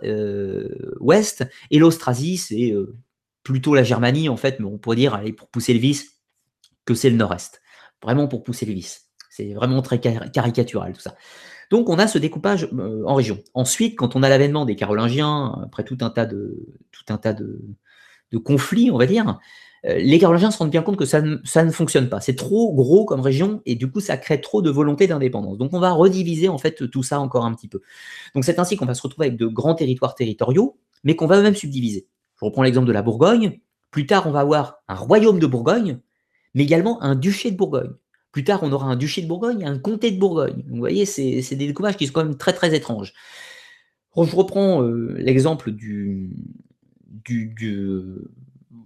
ouest, 0.99 1.45
et 1.71 1.79
l'Austrasie, 1.79 2.37
c'est 2.37 2.73
plutôt 3.43 3.73
la 3.73 3.83
Germanie, 3.83 4.29
en 4.29 4.37
fait, 4.37 4.59
mais 4.59 4.65
on 4.65 4.77
pourrait 4.77 4.97
dire, 4.97 5.13
allez, 5.15 5.33
pour 5.33 5.47
pousser 5.47 5.73
le 5.73 5.79
vice, 5.79 6.21
que 6.85 6.93
c'est 6.93 7.09
le 7.09 7.15
nord-est. 7.15 7.61
Vraiment 8.03 8.27
pour 8.27 8.43
pousser 8.43 8.65
le 8.65 8.73
vice. 8.73 9.07
C'est 9.29 9.53
vraiment 9.53 9.81
très 9.81 9.99
caricatural 9.99 10.93
tout 10.93 11.01
ça. 11.01 11.15
Donc 11.71 11.87
on 11.89 11.97
a 11.97 12.07
ce 12.07 12.17
découpage 12.17 12.67
euh, 12.73 13.03
en 13.05 13.15
région. 13.15 13.39
Ensuite, 13.53 13.97
quand 13.97 14.15
on 14.15 14.23
a 14.23 14.29
l'avènement 14.29 14.65
des 14.65 14.75
Carolingiens, 14.75 15.57
après 15.63 15.85
tout 15.85 15.97
un 16.01 16.09
tas 16.09 16.25
de, 16.25 16.67
tout 16.91 17.05
un 17.09 17.17
tas 17.17 17.33
de, 17.33 17.59
conflits, 18.43 18.91
on 18.91 18.97
va 18.97 19.05
dire, 19.05 19.27
euh, 19.29 19.33
les 19.83 20.19
Carolingiens 20.19 20.51
se 20.51 20.59
rendent 20.59 20.69
bien 20.69 20.83
compte 20.83 20.97
que 20.97 21.05
ça 21.05 21.21
ne, 21.21 21.71
fonctionne 21.71 22.07
pas. 22.07 22.21
C'est 22.21 22.35
trop 22.35 22.73
gros 22.73 23.05
comme 23.05 23.21
région 23.21 23.61
et 23.65 23.75
du 23.75 23.89
coup 23.89 23.99
ça 23.99 24.17
crée 24.17 24.39
trop 24.39 24.61
de 24.61 24.69
volonté 24.69 25.07
d'indépendance. 25.07 25.57
Donc 25.57 25.73
on 25.73 25.79
va 25.79 25.91
rediviser 25.91 26.49
en 26.49 26.57
fait 26.57 26.89
tout 26.89 27.03
ça 27.03 27.19
encore 27.19 27.45
un 27.45 27.53
petit 27.53 27.67
peu. 27.67 27.81
Donc 28.35 28.45
c'est 28.45 28.59
ainsi 28.59 28.77
qu'on 28.77 28.85
va 28.85 28.93
se 28.93 29.01
retrouver 29.01 29.27
avec 29.27 29.39
de 29.39 29.47
grands 29.47 29.73
territoires 29.73 30.13
territoriaux, 30.13 30.77
mais 31.03 31.15
qu'on 31.15 31.25
va 31.25 31.39
eux-mêmes 31.39 31.55
subdiviser. 31.55 32.07
Je 32.39 32.45
reprends 32.45 32.63
l'exemple 32.63 32.88
de 32.88 32.91
la 32.91 33.01
Bourgogne. 33.01 33.59
Plus 33.89 34.05
tard, 34.05 34.27
on 34.27 34.32
va 34.32 34.39
avoir 34.39 34.82
un 34.88 34.95
royaume 34.95 35.39
de 35.39 35.47
Bourgogne, 35.47 35.99
mais 36.53 36.63
également 36.63 37.01
un 37.03 37.15
duché 37.15 37.51
de 37.51 37.57
Bourgogne. 37.57 37.91
Plus 38.32 38.43
tard, 38.43 38.61
on 38.63 38.71
aura 38.71 38.88
un 38.88 38.95
duché 38.95 39.21
de 39.21 39.27
Bourgogne 39.27 39.61
et 39.61 39.65
un 39.65 39.77
comté 39.77 40.11
de 40.11 40.19
Bourgogne. 40.19 40.63
vous 40.69 40.77
voyez, 40.77 41.05
c'est 41.05 41.55
des 41.55 41.67
découpages 41.67 41.97
qui 41.97 42.07
sont 42.07 42.13
quand 42.13 42.23
même 42.23 42.38
très 42.38 42.53
très 42.53 42.73
étranges. 42.73 43.13
Je 44.15 44.36
reprends 44.36 44.84
euh, 44.84 45.13
l'exemple 45.17 45.71
du, 45.71 46.36
du, 47.25 47.53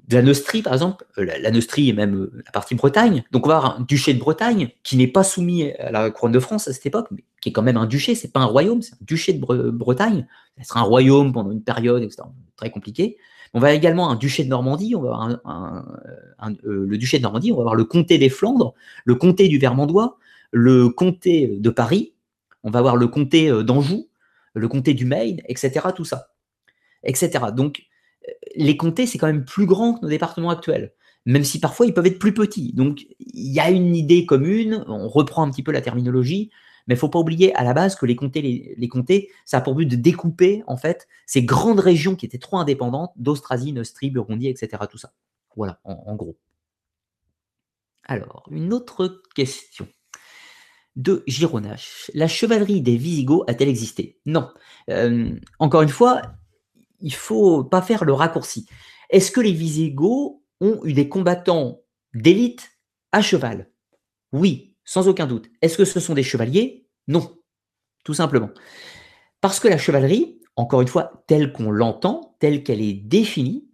de 0.08 0.16
la 0.16 0.22
Neustrie, 0.22 0.62
par 0.62 0.74
exemple, 0.74 1.06
la, 1.18 1.40
la, 1.40 1.52
Neustrie 1.52 1.90
et 1.90 1.94
même 1.94 2.30
la 2.46 2.52
partie 2.52 2.76
Bretagne. 2.76 3.24
Donc 3.32 3.46
on 3.46 3.50
va 3.50 3.58
avoir 3.58 3.80
un 3.80 3.84
duché 3.84 4.14
de 4.14 4.20
Bretagne 4.20 4.70
qui 4.84 4.98
n'est 4.98 5.08
pas 5.08 5.24
soumis 5.24 5.72
à 5.74 5.92
la 5.92 6.12
couronne 6.12 6.32
de 6.32 6.40
France 6.40 6.68
à 6.68 6.74
cette 6.74 6.86
époque, 6.86 7.08
mais 7.12 7.24
qui 7.42 7.50
est 7.50 7.52
quand 7.52 7.64
même 7.64 7.78
un 7.78 7.86
duché, 7.88 8.16
c'est 8.16 8.32
pas 8.32 8.40
un 8.40 8.46
royaume, 8.46 8.82
c'est 8.82 8.94
un 8.94 9.00
duché 9.02 9.34
de 9.34 9.40
Bretagne. 9.72 10.28
Ça 10.58 10.64
sera 10.64 10.80
un 10.82 10.84
royaume 10.84 11.34
pendant 11.34 11.52
une 11.52 11.64
période, 11.64 12.04
etc. 12.04 12.24
Très 12.56 12.70
compliqué. 12.70 13.18
On 13.54 13.60
va 13.60 13.74
également 13.74 14.10
un 14.10 14.16
duché 14.16 14.44
de 14.44 14.50
Normandie, 14.50 14.96
on 14.96 15.02
va 15.02 15.10
avoir 15.14 15.86
euh, 16.66 16.88
le 16.88 16.98
duché 16.98 17.18
de 17.18 17.24
Normandie, 17.24 17.52
on 17.52 17.56
va 17.56 17.62
avoir 17.62 17.76
le 17.76 17.86
comté 17.86 18.18
des 18.18 18.30
Flandres, 18.30 18.74
le 19.06 19.16
comté 19.16 19.48
du 19.48 19.58
Vermandois, 19.58 20.18
le 20.52 20.90
comté 20.90 21.48
de 21.48 21.70
Paris, 21.70 22.14
on 22.64 22.70
va 22.70 22.80
avoir 22.80 22.98
le 22.98 23.08
comté 23.08 23.50
euh, 23.50 23.64
d'Anjou, 23.64 24.10
le 24.56 24.68
comté 24.68 24.94
du 24.94 25.06
Maine, 25.06 25.42
etc. 25.48 25.88
Tout 25.96 26.04
ça, 26.04 26.32
etc. 27.04 27.46
Donc 27.56 27.80
euh, 27.80 27.84
les 28.56 28.78
comtés, 28.78 29.08
c'est 29.08 29.18
quand 29.18 29.28
même 29.28 29.46
plus 29.46 29.66
grand 29.66 29.96
que 29.96 30.02
nos 30.02 30.10
départements 30.10 30.50
actuels, 30.50 30.94
même 31.26 31.44
si 31.44 31.60
parfois 31.60 31.86
ils 31.86 31.94
peuvent 31.94 32.06
être 32.06 32.20
plus 32.20 32.34
petits. 32.34 32.74
Donc 32.74 33.06
il 33.20 33.52
y 33.52 33.60
a 33.60 33.70
une 33.70 33.96
idée 33.96 34.26
commune, 34.26 34.84
on 34.88 35.08
reprend 35.08 35.44
un 35.44 35.52
petit 35.52 35.64
peu 35.64 35.72
la 35.72 35.82
terminologie, 35.82 36.52
mais 36.88 36.96
il 36.96 36.98
faut 36.98 37.10
pas 37.10 37.20
oublier 37.20 37.54
à 37.56 37.64
la 37.64 37.74
base 37.74 37.96
que 37.96 38.06
les 38.06 38.16
comtés, 38.16 38.76
les, 38.78 38.88
comtés, 38.88 39.32
ça 39.44 39.58
a 39.58 39.62
pour 39.62 39.76
but 39.76 39.86
de 39.86 39.96
découper 39.96 40.64
en 40.68 40.78
fait 40.78 41.08
ces 41.26 41.44
grandes 41.44 41.80
régions 41.80 42.16
qui 42.16 42.26
étaient 42.26 42.38
trop 42.38 42.58
indépendantes 42.58 43.12
d'Austrasie, 43.16 43.74
Neustrie, 43.74 44.12
Burgondie, 44.12 44.48
etc. 44.48 44.84
Tout 44.90 44.98
ça. 44.98 45.12
Voilà, 45.56 45.80
en, 45.86 46.16
gros. 46.16 46.38
Alors, 48.04 48.46
une 48.52 48.74
autre 48.74 49.22
question 49.34 49.88
de 50.98 51.24
Gironache. 51.28 52.12
La 52.14 52.28
chevalerie 52.28 52.82
des 52.82 52.98
Visigoths 52.98 53.50
a-t-elle 53.50 53.70
existé? 53.70 54.20
Non. 54.26 54.50
Euh, 54.90 55.34
encore 55.60 55.82
une 55.82 55.90
fois, 55.90 56.22
il 57.00 57.14
faut 57.14 57.64
pas 57.64 57.82
faire 57.82 58.06
le 58.06 58.14
raccourci. 58.14 58.68
Est-ce 59.10 59.32
que 59.32 59.42
les 59.42 59.52
Visigoths 59.52 60.42
ont 60.62 60.82
eu 60.84 60.94
des 60.94 61.10
combattants 61.10 61.82
d'élite 62.14 62.72
à 63.12 63.22
cheval? 63.22 63.70
Oui, 64.32 64.76
sans 64.84 65.08
aucun 65.08 65.28
doute. 65.28 65.50
Est-ce 65.62 65.78
que 65.78 65.86
ce 65.86 66.00
sont 66.00 66.14
des 66.14 66.24
chevaliers? 66.24 66.88
Non, 67.08 67.38
tout 68.04 68.14
simplement. 68.14 68.50
Parce 69.42 69.60
que 69.60 69.68
la 69.68 69.78
chevalerie, 69.78 70.40
encore 70.56 70.82
une 70.82 70.88
fois, 70.88 71.24
telle 71.28 71.52
qu'on 71.52 71.72
l'entend, 71.72 72.36
telle 72.40 72.64
qu'elle 72.64 72.82
est 72.82 72.94
définie, 72.94 73.68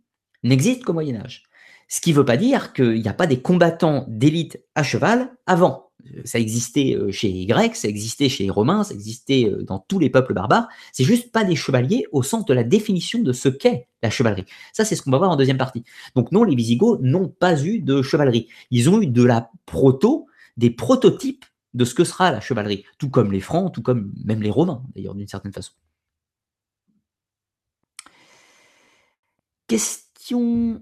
n'existe 0.43 0.83
qu'au 0.83 0.93
Moyen 0.93 1.21
Âge. 1.21 1.43
Ce 1.87 2.01
qui 2.01 2.11
ne 2.11 2.17
veut 2.17 2.25
pas 2.25 2.37
dire 2.37 2.73
qu'il 2.73 3.01
n'y 3.01 3.07
a 3.07 3.13
pas 3.13 3.27
des 3.27 3.41
combattants 3.41 4.05
d'élite 4.07 4.63
à 4.75 4.83
cheval 4.83 5.35
avant. 5.45 5.90
Ça 6.25 6.39
existait 6.39 6.95
euh, 6.95 7.11
chez 7.11 7.29
les 7.29 7.45
Grecs, 7.45 7.75
ça 7.75 7.87
existait 7.87 8.29
chez 8.29 8.43
les 8.43 8.49
Romains, 8.49 8.83
ça 8.83 8.93
existait 8.93 9.45
euh, 9.45 9.63
dans 9.63 9.79
tous 9.79 9.99
les 9.99 10.09
peuples 10.09 10.33
barbares. 10.33 10.67
C'est 10.91 11.03
juste 11.03 11.31
pas 11.31 11.43
des 11.43 11.55
chevaliers 11.55 12.05
au 12.11 12.23
sens 12.23 12.45
de 12.45 12.53
la 12.53 12.63
définition 12.63 13.19
de 13.19 13.33
ce 13.33 13.49
qu'est 13.49 13.87
la 14.03 14.09
chevalerie. 14.09 14.45
Ça, 14.73 14.85
c'est 14.85 14.95
ce 14.95 15.01
qu'on 15.01 15.11
va 15.11 15.17
voir 15.17 15.31
en 15.31 15.35
deuxième 15.35 15.57
partie. 15.57 15.83
Donc 16.15 16.31
non, 16.31 16.43
les 16.43 16.55
Visigoths 16.55 17.01
n'ont 17.01 17.27
pas 17.27 17.63
eu 17.63 17.79
de 17.79 18.01
chevalerie. 18.01 18.47
Ils 18.71 18.89
ont 18.89 19.01
eu 19.01 19.07
de 19.07 19.23
la 19.23 19.49
proto, 19.65 20.27
des 20.57 20.69
prototypes 20.69 21.45
de 21.73 21.85
ce 21.85 21.93
que 21.93 22.03
sera 22.03 22.31
la 22.31 22.41
chevalerie, 22.41 22.83
tout 22.97 23.09
comme 23.09 23.31
les 23.31 23.39
Francs, 23.39 23.73
tout 23.73 23.81
comme 23.81 24.11
même 24.25 24.41
les 24.41 24.49
Romains, 24.49 24.83
d'ailleurs, 24.95 25.15
d'une 25.15 25.27
certaine 25.27 25.53
façon. 25.53 25.71
Question. 29.67 30.81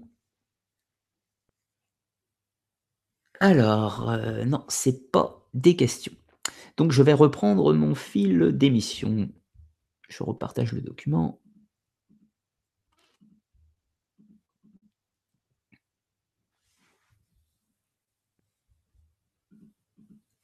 Alors, 3.40 4.10
euh, 4.10 4.44
non, 4.44 4.64
c'est 4.68 5.10
pas 5.10 5.46
des 5.54 5.74
questions. 5.76 6.12
Donc, 6.76 6.92
je 6.92 7.02
vais 7.02 7.14
reprendre 7.14 7.72
mon 7.74 7.94
fil 7.94 8.52
d'émission. 8.52 9.30
Je 10.08 10.22
repartage 10.22 10.72
le 10.72 10.82
document. 10.82 11.40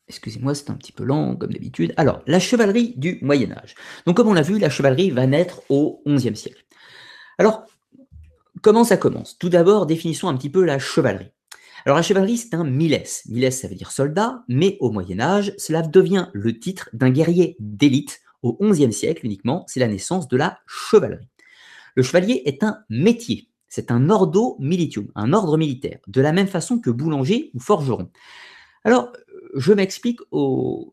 Excusez-moi, 0.09 0.55
c'est 0.55 0.71
un 0.71 0.75
petit 0.75 0.93
peu 0.93 1.05
lent, 1.05 1.37
comme 1.37 1.53
d'habitude. 1.53 1.93
Alors, 1.97 2.23
la 2.27 2.39
chevalerie 2.39 2.95
du 2.97 3.19
Moyen 3.23 3.53
Âge. 3.53 3.75
Donc, 4.07 4.17
comme 4.17 4.29
on 4.29 4.35
l'a 4.35 4.43
vu, 4.43 4.59
la 4.59 4.71
chevalerie 4.71 5.11
va 5.11 5.27
naître 5.27 5.63
au 5.69 6.03
XIe 6.07 6.37
siècle. 6.37 6.65
Alors, 7.39 7.67
comment 8.63 8.85
ça 8.85 8.97
commence? 8.97 9.37
Tout 9.39 9.49
d'abord, 9.49 9.87
définissons 9.87 10.29
un 10.29 10.37
petit 10.37 10.51
peu 10.51 10.65
la 10.65 10.79
chevalerie. 10.79 11.33
Alors, 11.87 11.99
la 11.99 12.03
chevalerie, 12.03 12.37
c'est 12.37 12.55
un 12.55 12.65
miles. 12.65 13.05
Miles, 13.29 13.53
ça 13.53 13.69
veut 13.69 13.77
dire 13.77 13.93
soldat, 13.93 14.43
mais 14.49 14.77
au 14.81 14.91
Moyen 14.91 15.21
Âge, 15.21 15.55
cela 15.57 15.83
devient 15.83 16.27
le 16.33 16.59
titre 16.59 16.91
d'un 16.93 17.11
guerrier 17.11 17.57
d'élite. 17.61 18.23
Au 18.43 18.59
XIe 18.61 18.93
siècle 18.93 19.25
uniquement, 19.25 19.65
c'est 19.69 19.79
la 19.79 19.87
naissance 19.87 20.27
de 20.27 20.37
la 20.37 20.59
chevalerie. 20.67 21.29
Le 21.95 22.03
chevalier 22.03 22.43
est 22.45 22.65
un 22.65 22.81
métier. 22.91 23.49
C'est 23.69 23.93
un 23.93 24.11
ordo 24.11 24.57
militium, 24.59 25.13
un 25.15 25.33
ordre 25.33 25.57
militaire, 25.57 26.01
de 26.09 26.21
la 26.21 26.33
même 26.33 26.49
façon 26.49 26.81
que 26.81 26.91
boulanger 26.91 27.53
ou 27.55 27.61
forgeron. 27.61 28.11
Alors, 28.83 29.13
je 29.55 29.73
m'explique 29.73 30.19
au, 30.33 30.93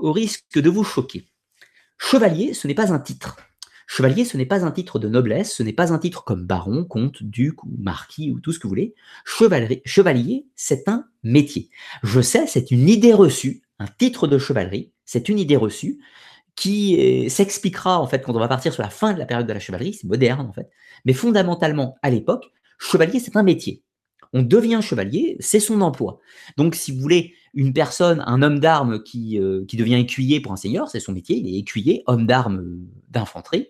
risque 0.00 0.60
de 0.60 0.70
vous 0.70 0.84
choquer. 0.84 1.26
Chevalier, 1.98 2.54
ce 2.54 2.68
n'est 2.68 2.74
pas 2.74 2.92
un 2.92 3.00
titre. 3.00 3.36
Chevalier, 3.90 4.26
ce 4.26 4.36
n'est 4.36 4.46
pas 4.46 4.66
un 4.66 4.70
titre 4.70 4.98
de 4.98 5.08
noblesse, 5.08 5.54
ce 5.54 5.62
n'est 5.62 5.72
pas 5.72 5.94
un 5.94 5.98
titre 5.98 6.22
comme 6.22 6.44
baron, 6.44 6.84
comte, 6.84 7.22
duc 7.22 7.64
ou 7.64 7.70
marquis 7.78 8.30
ou 8.30 8.38
tout 8.38 8.52
ce 8.52 8.58
que 8.58 8.64
vous 8.64 8.68
voulez. 8.68 8.94
Chevalier, 9.24 10.46
c'est 10.56 10.88
un 10.88 11.06
métier. 11.22 11.70
Je 12.02 12.20
sais, 12.20 12.46
c'est 12.46 12.70
une 12.70 12.86
idée 12.86 13.14
reçue, 13.14 13.62
un 13.78 13.86
titre 13.86 14.26
de 14.26 14.38
chevalerie, 14.38 14.92
c'est 15.06 15.30
une 15.30 15.38
idée 15.38 15.56
reçue 15.56 15.98
qui 16.54 17.30
s'expliquera 17.30 17.98
en 17.98 18.06
fait 18.06 18.22
quand 18.22 18.34
on 18.34 18.38
va 18.38 18.48
partir 18.48 18.74
sur 18.74 18.82
la 18.82 18.90
fin 18.90 19.14
de 19.14 19.18
la 19.18 19.24
période 19.24 19.46
de 19.46 19.52
la 19.54 19.60
chevalerie, 19.60 19.94
c'est 19.94 20.06
moderne 20.06 20.46
en 20.46 20.52
fait. 20.52 20.68
Mais 21.06 21.14
fondamentalement, 21.14 21.96
à 22.02 22.10
l'époque, 22.10 22.44
chevalier, 22.78 23.20
c'est 23.20 23.36
un 23.36 23.42
métier. 23.42 23.82
On 24.34 24.42
devient 24.42 24.80
chevalier, 24.82 25.36
c'est 25.40 25.60
son 25.60 25.80
emploi. 25.80 26.18
Donc, 26.58 26.74
si 26.74 26.92
vous 26.92 27.00
voulez, 27.00 27.32
une 27.54 27.72
personne, 27.72 28.22
un 28.26 28.42
homme 28.42 28.58
d'armes 28.58 29.02
qui, 29.02 29.40
euh, 29.40 29.64
qui 29.66 29.76
devient 29.78 29.94
écuyer 29.94 30.40
pour 30.40 30.52
un 30.52 30.56
seigneur, 30.56 30.88
c'est 30.88 31.00
son 31.00 31.12
métier, 31.12 31.36
il 31.36 31.48
est 31.48 31.58
écuyer, 31.58 32.02
homme 32.06 32.26
d'armes 32.26 32.58
euh, 32.58 32.78
d'infanterie, 33.08 33.68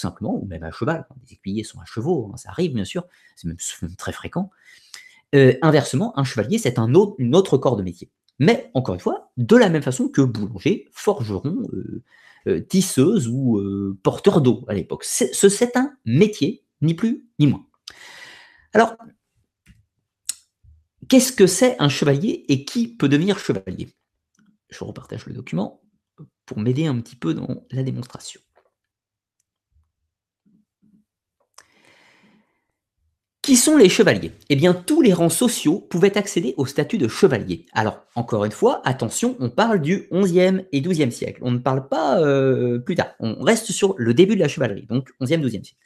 simplement, 0.00 0.34
ou 0.34 0.46
même 0.46 0.62
à 0.62 0.70
cheval. 0.70 1.06
Les 1.22 1.34
écuyers 1.34 1.64
sont 1.64 1.80
à 1.80 1.84
chevaux, 1.84 2.30
hein, 2.32 2.36
ça 2.36 2.50
arrive 2.50 2.74
bien 2.74 2.84
sûr, 2.84 3.04
c'est 3.36 3.48
même, 3.48 3.96
très 3.96 4.12
fréquent. 4.12 4.50
Euh, 5.34 5.54
inversement, 5.62 6.18
un 6.18 6.24
chevalier, 6.24 6.58
c'est 6.58 6.78
un 6.78 6.94
autre, 6.94 7.58
corps 7.58 7.76
de 7.76 7.82
métier. 7.82 8.10
Mais, 8.38 8.70
encore 8.74 8.94
une 8.94 9.00
fois, 9.00 9.30
de 9.36 9.56
la 9.56 9.68
même 9.68 9.82
façon 9.82 10.08
que 10.08 10.22
boulanger, 10.22 10.88
forgeron, 10.92 11.68
tisseuse 12.68 13.28
ou 13.28 13.60
porteur 14.02 14.40
d'eau 14.40 14.64
à 14.68 14.74
l'époque. 14.74 15.04
C'est 15.04 15.76
un 15.76 15.92
métier, 16.06 16.64
ni 16.80 16.94
plus 16.94 17.26
ni 17.38 17.48
moins. 17.48 17.66
Alors, 18.72 18.94
Qu'est-ce 21.08 21.32
que 21.32 21.46
c'est 21.46 21.74
un 21.78 21.88
chevalier 21.88 22.44
et 22.48 22.66
qui 22.66 22.86
peut 22.86 23.08
devenir 23.08 23.38
chevalier? 23.38 23.88
Je 24.68 24.84
repartage 24.84 25.24
le 25.24 25.32
document 25.32 25.80
pour 26.44 26.58
m'aider 26.58 26.86
un 26.86 27.00
petit 27.00 27.16
peu 27.16 27.32
dans 27.32 27.66
la 27.70 27.82
démonstration. 27.82 28.40
Qui 33.48 33.56
sont 33.56 33.78
les 33.78 33.88
chevaliers? 33.88 34.32
Eh 34.50 34.56
bien, 34.56 34.74
tous 34.74 35.00
les 35.00 35.14
rangs 35.14 35.30
sociaux 35.30 35.80
pouvaient 35.80 36.18
accéder 36.18 36.52
au 36.58 36.66
statut 36.66 36.98
de 36.98 37.08
chevalier. 37.08 37.64
Alors, 37.72 38.04
encore 38.14 38.44
une 38.44 38.52
fois, 38.52 38.82
attention, 38.84 39.38
on 39.40 39.48
parle 39.48 39.80
du 39.80 40.06
11e 40.12 40.66
et 40.70 40.82
12e 40.82 41.10
siècle. 41.10 41.40
On 41.40 41.52
ne 41.52 41.56
parle 41.56 41.88
pas 41.88 42.20
euh, 42.20 42.78
plus 42.78 42.94
tard. 42.94 43.14
On 43.20 43.42
reste 43.42 43.72
sur 43.72 43.94
le 43.96 44.12
début 44.12 44.34
de 44.34 44.40
la 44.40 44.48
chevalerie, 44.48 44.84
donc 44.84 45.08
11e, 45.22 45.40
12e 45.40 45.64
siècle. 45.64 45.76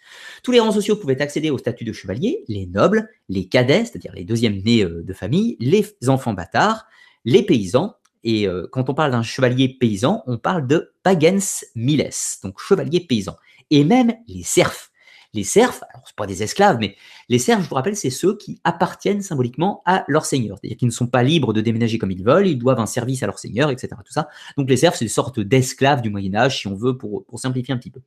Tous 0.43 0.51
les 0.51 0.59
rangs 0.59 0.73
sociaux 0.73 0.97
pouvaient 0.97 1.23
accéder 1.23 1.51
au 1.51 1.59
statut 1.59 1.85
de 1.85 1.93
chevalier, 1.93 2.43
les 2.49 2.67
nobles, 2.67 3.09
les 3.29 3.47
cadets, 3.47 3.85
c'est-à-dire 3.85 4.13
les 4.13 4.25
deuxièmes 4.25 4.61
nés 4.65 4.83
euh, 4.83 5.05
de 5.05 5.13
famille, 5.13 5.57
les 5.61 5.87
enfants 6.09 6.33
bâtards, 6.33 6.87
les 7.25 7.45
paysans, 7.45 7.95
et 8.25 8.49
euh, 8.49 8.67
quand 8.73 8.91
on 8.91 8.95
parle 8.95 9.13
d'un 9.13 9.23
chevalier 9.23 9.69
paysan, 9.69 10.25
on 10.27 10.37
parle 10.37 10.67
de 10.67 10.91
pagens 11.05 11.65
miles, 11.77 12.11
donc 12.43 12.59
chevalier 12.59 12.99
paysan, 12.99 13.37
et 13.71 13.85
même 13.85 14.15
les 14.27 14.43
serfs. 14.43 14.91
Les 15.35 15.45
serfs, 15.45 15.83
alors 15.95 16.07
c'est 16.07 16.14
pas 16.14 16.26
des 16.26 16.43
esclaves, 16.43 16.76
mais 16.78 16.95
les 17.30 17.39
serfs, 17.39 17.62
je 17.62 17.68
vous 17.68 17.74
rappelle, 17.74 17.97
c'est 17.97 18.11
ceux 18.11 18.37
qui 18.37 18.61
appartiennent 18.64 19.22
symboliquement 19.22 19.83
à 19.87 20.05
leur 20.07 20.26
seigneur, 20.26 20.59
c'est-à-dire 20.59 20.76
qu'ils 20.76 20.89
ne 20.89 20.93
sont 20.93 21.07
pas 21.07 21.22
libres 21.22 21.55
de 21.55 21.62
déménager 21.62 21.97
comme 21.97 22.11
ils 22.11 22.22
veulent, 22.22 22.47
ils 22.47 22.59
doivent 22.59 22.80
un 22.80 22.87
service 22.87 23.22
à 23.22 23.26
leur 23.26 23.39
seigneur, 23.39 23.70
etc. 23.70 23.89
Tout 24.05 24.12
ça. 24.12 24.28
Donc 24.59 24.68
les 24.68 24.76
serfs, 24.76 24.97
c'est 24.97 25.07
une 25.07 25.11
sorte 25.11 25.41
d'esclaves 25.41 26.03
du 26.03 26.11
Moyen 26.11 26.35
Âge, 26.35 26.61
si 26.61 26.66
on 26.66 26.74
veut, 26.74 26.99
pour, 26.99 27.24
simplifier 27.37 27.72
un 27.72 27.78
petit 27.78 27.91
peu. 27.91 28.01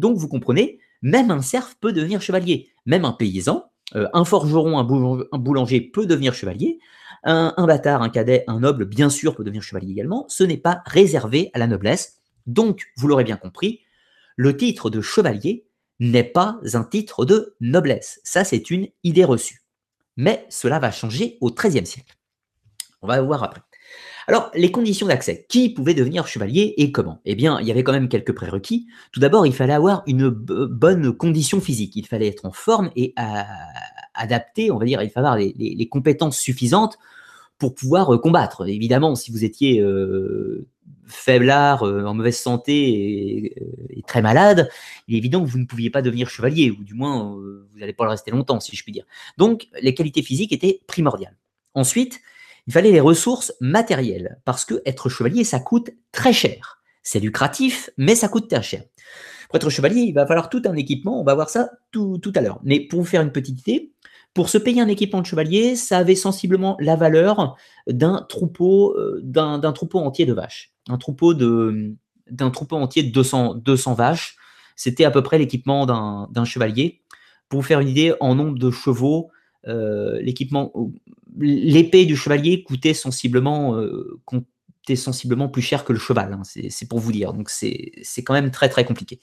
Donc 0.00 0.16
vous 0.16 0.26
comprenez, 0.26 0.80
même 1.02 1.30
un 1.30 1.40
serf 1.40 1.76
peut 1.80 1.92
devenir 1.92 2.20
chevalier, 2.20 2.70
même 2.84 3.04
un 3.04 3.12
paysan, 3.12 3.70
euh, 3.94 4.08
un 4.12 4.24
forgeron, 4.24 4.76
un 4.78 5.38
boulanger, 5.38 5.80
peut 5.80 6.06
devenir 6.06 6.34
chevalier, 6.34 6.80
un, 7.24 7.66
bâtard, 7.66 8.02
un 8.02 8.08
cadet, 8.08 8.44
un 8.48 8.60
noble, 8.60 8.84
bien 8.86 9.08
sûr, 9.08 9.36
peut 9.36 9.44
devenir 9.44 9.62
chevalier 9.62 9.92
également. 9.92 10.24
Ce 10.28 10.42
n'est 10.42 10.56
pas 10.56 10.82
réservé 10.86 11.50
à 11.54 11.58
la 11.58 11.68
noblesse. 11.68 12.20
Donc, 12.46 12.88
vous 12.96 13.06
l'aurez 13.06 13.24
bien 13.24 13.36
compris, 13.36 13.80
le 14.36 14.56
titre 14.56 14.90
de 14.90 15.00
chevalier 15.00 15.64
n'est 16.10 16.24
pas 16.24 16.58
un 16.74 16.84
titre 16.84 17.24
de 17.24 17.54
noblesse. 17.60 18.20
Ça, 18.24 18.44
c'est 18.44 18.70
une 18.70 18.88
idée 19.04 19.24
reçue. 19.24 19.62
Mais 20.16 20.46
cela 20.50 20.78
va 20.78 20.90
changer 20.90 21.38
au 21.40 21.50
XIIIe 21.50 21.86
siècle. 21.86 22.16
On 23.02 23.06
va 23.06 23.20
voir 23.22 23.44
après. 23.44 23.62
Alors, 24.26 24.50
les 24.54 24.70
conditions 24.70 25.06
d'accès. 25.06 25.46
Qui 25.48 25.70
pouvait 25.70 25.94
devenir 25.94 26.26
chevalier 26.26 26.74
et 26.76 26.92
comment? 26.92 27.20
Eh 27.24 27.34
bien, 27.34 27.60
il 27.60 27.66
y 27.66 27.70
avait 27.70 27.84
quand 27.84 27.92
même 27.92 28.08
quelques 28.08 28.34
prérequis. 28.34 28.86
Tout 29.12 29.20
d'abord, 29.20 29.46
il 29.46 29.54
fallait 29.54 29.72
avoir 29.72 30.02
une 30.06 30.28
bonne 30.28 31.12
condition 31.12 31.60
physique. 31.60 31.96
Il 31.96 32.06
fallait 32.06 32.28
être 32.28 32.44
en 32.44 32.52
forme 32.52 32.90
et 32.96 33.14
adapté, 34.14 34.70
on 34.70 34.78
va 34.78 34.84
dire, 34.84 35.02
il 35.02 35.10
fallait 35.10 35.26
avoir 35.26 35.36
les, 35.36 35.88
compétences 35.88 36.38
suffisantes 36.38 36.98
pour 37.58 37.74
pouvoir 37.74 38.12
euh, 38.12 38.18
combattre. 38.18 38.68
Évidemment, 38.68 39.14
si 39.14 39.30
vous 39.30 39.44
étiez 39.44 39.80
euh, 39.80 40.66
faiblard, 41.06 41.82
euh, 41.82 42.04
en 42.04 42.14
mauvaise 42.14 42.38
santé 42.38 42.72
et, 42.72 43.98
et, 43.98 44.02
très 44.02 44.22
malade, 44.22 44.68
il 45.08 45.14
est 45.14 45.18
évident 45.18 45.44
que 45.44 45.48
vous 45.48 45.58
ne 45.58 45.66
pouviez 45.66 45.90
pas 45.90 46.02
devenir 46.02 46.28
chevalier, 46.28 46.70
ou 46.70 46.82
du 46.82 46.94
moins, 46.94 47.32
vous 47.32 47.78
n'allez 47.78 47.92
pas 47.92 48.04
le 48.04 48.10
rester 48.10 48.30
longtemps, 48.30 48.60
si 48.60 48.74
je 48.74 48.82
puis 48.82 48.92
dire. 48.92 49.04
Donc, 49.38 49.68
les 49.80 49.94
qualités 49.94 50.22
physiques 50.22 50.52
étaient 50.52 50.80
primordiales. 50.86 51.36
Ensuite, 51.74 52.20
il 52.66 52.72
fallait 52.72 52.92
les 52.92 53.00
ressources 53.00 53.52
matérielles, 53.60 54.40
parce 54.44 54.64
que 54.64 54.82
être 54.86 55.08
chevalier, 55.08 55.44
ça 55.44 55.60
coûte 55.60 55.90
très 56.12 56.32
cher. 56.32 56.82
C'est 57.02 57.20
lucratif, 57.20 57.90
mais 57.96 58.14
ça 58.14 58.28
coûte 58.28 58.48
très 58.48 58.62
cher. 58.62 58.84
Pour 59.48 59.56
être 59.56 59.70
chevalier, 59.70 60.00
il 60.00 60.12
va 60.12 60.26
falloir 60.26 60.48
tout 60.48 60.62
un 60.64 60.74
équipement, 60.76 61.20
on 61.20 61.24
va 61.24 61.34
voir 61.34 61.50
ça 61.50 61.70
tout, 61.90 62.20
à 62.34 62.40
l'heure. 62.40 62.60
Mais 62.62 62.80
pour 62.80 63.00
vous 63.00 63.06
faire 63.06 63.22
une 63.22 63.32
petite 63.32 63.60
idée, 63.60 63.92
pour 64.32 64.48
se 64.48 64.56
payer 64.56 64.80
un 64.80 64.88
équipement 64.88 65.20
de 65.20 65.26
chevalier, 65.26 65.76
ça 65.76 65.98
avait 65.98 66.14
sensiblement 66.14 66.76
la 66.80 66.96
valeur 66.96 67.56
d'un 67.86 68.24
troupeau, 68.28 68.96
euh, 68.96 69.20
d'un 69.22 69.72
troupeau 69.72 69.98
entier 69.98 70.24
de 70.24 70.32
vaches. 70.32 70.71
Un 70.88 70.98
troupeau 70.98 71.34
de 71.34 71.96
d'un 72.30 72.50
troupeau 72.50 72.76
entier 72.76 73.02
de 73.02 73.10
200, 73.10 73.56
200 73.56 73.94
vaches. 73.94 74.36
C'était 74.76 75.04
à 75.04 75.10
peu 75.10 75.22
près 75.22 75.38
l'équipement 75.38 75.86
d'un 75.86 76.44
chevalier. 76.44 77.02
Pour 77.48 77.60
vous 77.60 77.66
faire 77.66 77.80
une 77.80 77.88
idée, 77.88 78.14
en 78.20 78.34
nombre 78.34 78.58
de 78.58 78.70
chevaux, 78.70 79.30
euh, 79.68 80.20
l'équipement, 80.22 80.72
l'épée 81.38 82.06
du 82.06 82.16
chevalier 82.16 82.62
coûtait 82.62 82.94
sensiblement, 82.94 83.76
euh, 83.76 84.18
sensiblement 84.96 85.48
plus 85.48 85.62
cher 85.62 85.84
que 85.84 85.92
le 85.92 85.98
cheval. 85.98 86.32
Hein. 86.32 86.42
c'est 86.44 86.88
pour 86.88 86.98
vous 86.98 87.12
dire. 87.12 87.32
Donc 87.34 87.50
c'est 87.50 88.24
quand 88.24 88.32
même 88.32 88.50
très 88.50 88.68
très 88.68 88.84
compliqué. 88.84 89.20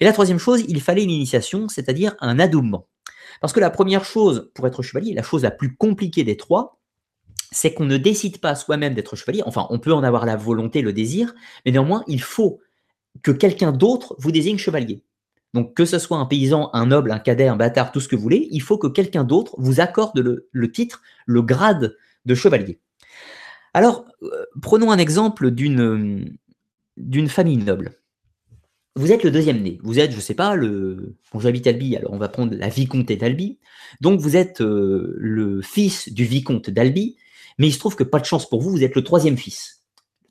Et 0.00 0.04
la 0.04 0.12
troisième 0.12 0.38
chose, 0.38 0.64
il 0.68 0.80
fallait 0.80 1.04
une 1.04 1.10
initiation, 1.10 1.68
c'est-à-dire 1.68 2.16
un 2.20 2.38
adoubement. 2.38 2.88
Parce 3.40 3.52
que 3.52 3.60
la 3.60 3.70
première 3.70 4.04
chose 4.04 4.50
pour 4.54 4.66
être 4.66 4.82
chevalier, 4.82 5.14
la 5.14 5.22
chose 5.22 5.42
la 5.42 5.50
plus 5.50 5.76
compliquée 5.76 6.24
des 6.24 6.36
trois, 6.36 6.77
c'est 7.50 7.74
qu'on 7.74 7.84
ne 7.84 7.96
décide 7.96 8.38
pas 8.38 8.54
soi-même 8.54 8.94
d'être 8.94 9.16
chevalier. 9.16 9.42
Enfin, 9.46 9.66
on 9.70 9.78
peut 9.78 9.92
en 9.92 10.02
avoir 10.02 10.26
la 10.26 10.36
volonté, 10.36 10.82
le 10.82 10.92
désir, 10.92 11.34
mais 11.64 11.72
néanmoins, 11.72 12.04
il 12.06 12.20
faut 12.20 12.60
que 13.22 13.30
quelqu'un 13.30 13.72
d'autre 13.72 14.14
vous 14.18 14.32
désigne 14.32 14.58
chevalier. 14.58 15.02
Donc, 15.54 15.74
que 15.74 15.84
ce 15.84 15.98
soit 15.98 16.18
un 16.18 16.26
paysan, 16.26 16.70
un 16.74 16.86
noble, 16.86 17.10
un 17.10 17.18
cadet, 17.18 17.48
un 17.48 17.56
bâtard, 17.56 17.90
tout 17.90 18.00
ce 18.00 18.08
que 18.08 18.16
vous 18.16 18.22
voulez, 18.22 18.48
il 18.50 18.60
faut 18.60 18.76
que 18.76 18.86
quelqu'un 18.86 19.24
d'autre 19.24 19.54
vous 19.58 19.80
accorde 19.80 20.18
le, 20.18 20.72
titre, 20.72 21.02
le 21.26 21.42
grade 21.42 21.96
de 22.26 22.34
chevalier. 22.34 22.80
Alors, 23.72 24.04
euh, 24.22 24.28
prenons 24.60 24.90
un 24.90 24.98
exemple 24.98 25.50
d'une 25.50 26.28
famille 27.28 27.56
noble. 27.56 27.94
Vous 28.94 29.12
êtes 29.12 29.22
le 29.22 29.30
deuxième 29.30 29.62
né. 29.62 29.78
Vous 29.82 30.00
êtes, 30.00 30.10
je 30.10 30.16
ne 30.16 30.20
sais 30.20 30.34
pas, 30.34 30.56
le. 30.56 31.14
Bon, 31.32 31.38
j'habite 31.38 31.68
Albi, 31.68 31.94
alors 31.96 32.12
on 32.12 32.18
va 32.18 32.28
prendre 32.28 32.54
la 32.56 32.68
vicomté 32.68 33.16
d'Albi. 33.16 33.58
Donc 34.00 34.18
vous 34.18 34.36
êtes 34.36 34.60
euh, 34.60 35.14
le 35.18 35.62
fils 35.62 36.12
du 36.12 36.24
vicomte 36.24 36.68
d'Albi, 36.68 37.16
mais 37.58 37.68
il 37.68 37.72
se 37.72 37.78
trouve 37.78 37.96
que 37.96 38.04
pas 38.04 38.20
de 38.20 38.24
chance 38.24 38.48
pour 38.48 38.62
vous, 38.62 38.70
vous 38.70 38.84
êtes 38.84 38.94
le 38.94 39.04
troisième 39.04 39.36
fils. 39.36 39.82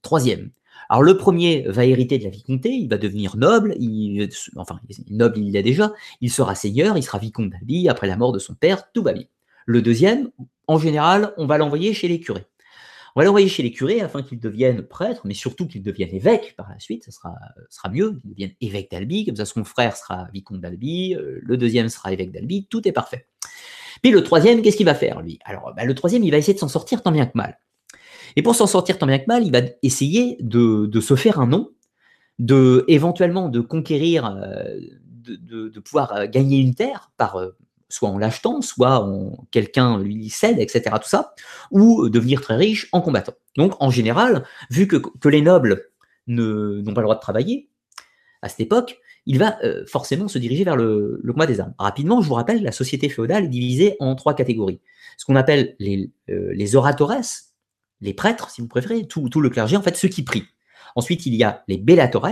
troisième. 0.02 0.52
Alors 0.90 1.04
le 1.04 1.18
premier 1.18 1.64
va 1.68 1.86
hériter 1.86 2.18
de 2.18 2.24
la 2.24 2.30
vicomté, 2.30 2.70
il 2.70 2.90
va 2.90 2.98
devenir 2.98 3.36
noble, 3.36 3.76
il, 3.78 4.30
enfin 4.56 4.80
noble 5.10 5.38
il 5.38 5.52
l'est 5.52 5.64
déjà, 5.64 5.94
il 6.22 6.32
sera 6.32 6.56
seigneur, 6.56 6.98
il 6.98 7.04
sera 7.04 7.20
vicomte 7.20 7.50
d'Albi 7.50 7.90
après 7.90 8.08
la 8.08 8.16
mort 8.16 8.32
de 8.32 8.40
son 8.40 8.56
père, 8.56 8.92
tout 8.94 9.04
va 9.04 9.12
bien. 9.12 9.26
Le 9.66 9.82
deuxième, 9.82 10.30
en 10.68 10.78
général, 10.78 11.34
on 11.38 11.46
va 11.46 11.58
l'envoyer 11.58 11.94
chez 11.94 12.08
les 12.08 12.22
curés. 12.22 12.46
On 13.16 13.20
va 13.20 13.26
l'envoyer 13.26 13.50
chez 13.50 13.64
les 13.64 13.72
curés 13.72 14.00
afin 14.00 14.22
qu'il 14.22 14.40
devienne 14.40 14.84
prêtre, 14.84 15.24
mais 15.26 15.34
surtout 15.34 15.68
qu'il 15.68 15.82
devienne 15.82 16.14
évêque 16.14 16.56
par 16.56 16.70
la 16.70 16.80
suite, 16.80 17.04
ça 17.04 17.12
sera, 17.12 17.34
sera 17.70 17.90
mieux, 17.90 18.14
qu'il 18.22 18.30
devienne 18.30 18.52
évêque 18.62 18.92
d'Albi, 18.92 19.26
comme 19.26 19.36
ça 19.36 19.46
son 19.46 19.64
frère 19.64 19.98
sera 19.98 20.30
vicomte 20.34 20.62
d'Albi, 20.62 21.16
euh, 21.16 21.40
le 21.42 21.58
deuxième 21.58 21.90
sera 21.90 22.14
évêque 22.14 22.32
d'Albi, 22.32 22.68
tout 22.70 22.88
est 22.88 22.92
parfait. 22.92 23.28
Puis 24.02 24.12
le 24.12 24.24
troisième, 24.24 24.62
qu'est-ce 24.62 24.78
qu'il 24.78 24.86
va 24.86 24.96
faire 24.96 25.22
lui? 25.22 25.40
Alors 25.46 25.74
bah, 25.76 25.86
le 25.86 25.96
troisième, 25.96 26.24
il 26.24 26.32
va 26.32 26.38
essayer 26.38 26.54
de 26.54 26.60
s'en 26.60 26.68
sortir 26.68 27.02
tant 27.02 27.12
bien 27.12 27.26
que 27.26 27.36
mal. 27.36 27.60
Et 28.36 28.42
pour 28.42 28.56
s'en 28.56 28.68
sortir 28.68 28.98
tant 28.98 29.08
bien 29.08 29.20
que 29.20 29.26
mal, 29.28 29.46
il 29.46 29.52
va 29.52 29.62
essayer 29.84 30.38
de, 30.40 31.00
se 31.00 31.16
faire 31.16 31.40
un 31.40 31.48
nom, 31.48 31.72
de 32.40 32.86
éventuellement 32.88 33.50
de 33.50 33.62
conquérir, 33.62 34.26
euh, 34.26 34.78
de, 35.10 35.80
pouvoir 35.80 36.14
euh, 36.16 36.28
gagner 36.28 36.60
une 36.60 36.76
terre 36.76 37.12
par 37.18 37.38
soit 37.90 38.10
en 38.10 38.18
l'achetant, 38.18 38.62
soit 38.62 39.04
en 39.04 39.46
quelqu'un 39.52 40.00
lui 40.00 40.30
cède, 40.30 40.60
etc. 40.60 40.96
Tout 41.02 41.10
ça, 41.10 41.34
ou 41.72 42.10
devenir 42.10 42.42
très 42.42 42.56
riche 42.56 42.90
en 42.92 43.02
combattant. 43.02 43.34
Donc 43.56 43.76
en 43.80 43.90
général, 43.90 44.44
vu 44.70 44.88
que, 44.88 44.98
les 45.28 45.42
nobles 45.42 45.90
n'ont 46.28 46.94
pas 46.94 47.02
le 47.02 47.06
droit 47.06 47.16
de 47.16 47.22
travailler, 47.22 47.70
à 48.42 48.50
cette 48.50 48.60
époque, 48.60 49.00
il 49.28 49.38
va 49.38 49.60
euh, 49.64 49.86
forcément 49.86 50.30
se 50.30 50.40
diriger 50.40 50.64
vers 50.64 50.78
le, 50.78 51.22
combat 51.28 51.46
des 51.46 51.60
armes. 51.60 51.74
Rapidement, 51.78 52.22
je 52.22 52.28
vous 52.30 52.34
rappelle, 52.34 52.64
la 52.64 52.72
société 52.72 53.10
féodale 53.10 53.44
est 53.44 53.50
divisée 53.50 53.98
en 54.00 54.16
trois 54.16 54.34
catégories. 54.34 54.80
Ce 55.18 55.26
qu'on 55.26 55.36
appelle 55.36 55.76
les, 55.80 56.12
euh, 56.30 56.52
les 56.54 56.76
oratores, 56.78 57.14
les 58.00 58.14
prêtres, 58.14 58.50
si 58.50 58.62
vous 58.62 58.68
préférez, 58.68 59.06
tout, 59.06 59.30
le 59.30 59.50
clergé, 59.50 59.76
en 59.76 59.82
fait, 59.82 59.98
ceux 59.98 60.08
qui 60.08 60.24
prient. 60.24 60.46
Ensuite, 60.96 61.26
il 61.26 61.36
y 61.36 61.44
a 61.44 61.64
les 61.68 61.78
bellatores, 61.78 62.30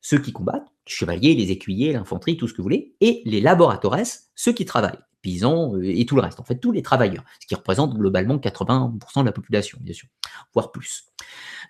ceux 0.00 0.18
qui 0.18 0.32
combattent, 0.32 0.72
les 0.86 0.92
chevaliers, 0.92 1.34
les 1.34 1.50
écuyers, 1.50 1.92
l'infanterie, 1.92 2.38
tout 2.38 2.48
ce 2.48 2.54
que 2.54 2.58
vous 2.58 2.64
voulez, 2.64 2.94
et 3.02 3.20
les 3.26 3.42
laboratores, 3.42 3.98
ceux 4.34 4.52
qui 4.52 4.64
travaillent, 4.64 4.98
paysans 5.20 5.74
euh, 5.74 5.82
et 5.84 6.06
tout 6.06 6.16
le 6.16 6.22
reste, 6.22 6.40
en 6.40 6.44
fait, 6.44 6.56
tous 6.56 6.72
les 6.72 6.82
travailleurs, 6.82 7.24
ce 7.40 7.46
qui 7.46 7.56
représente 7.56 7.94
globalement 7.94 8.38
80% 8.38 9.20
de 9.20 9.26
la 9.26 9.32
population, 9.32 9.78
bien 9.82 9.92
sûr, 9.92 10.08
voire 10.54 10.72
plus. 10.72 11.04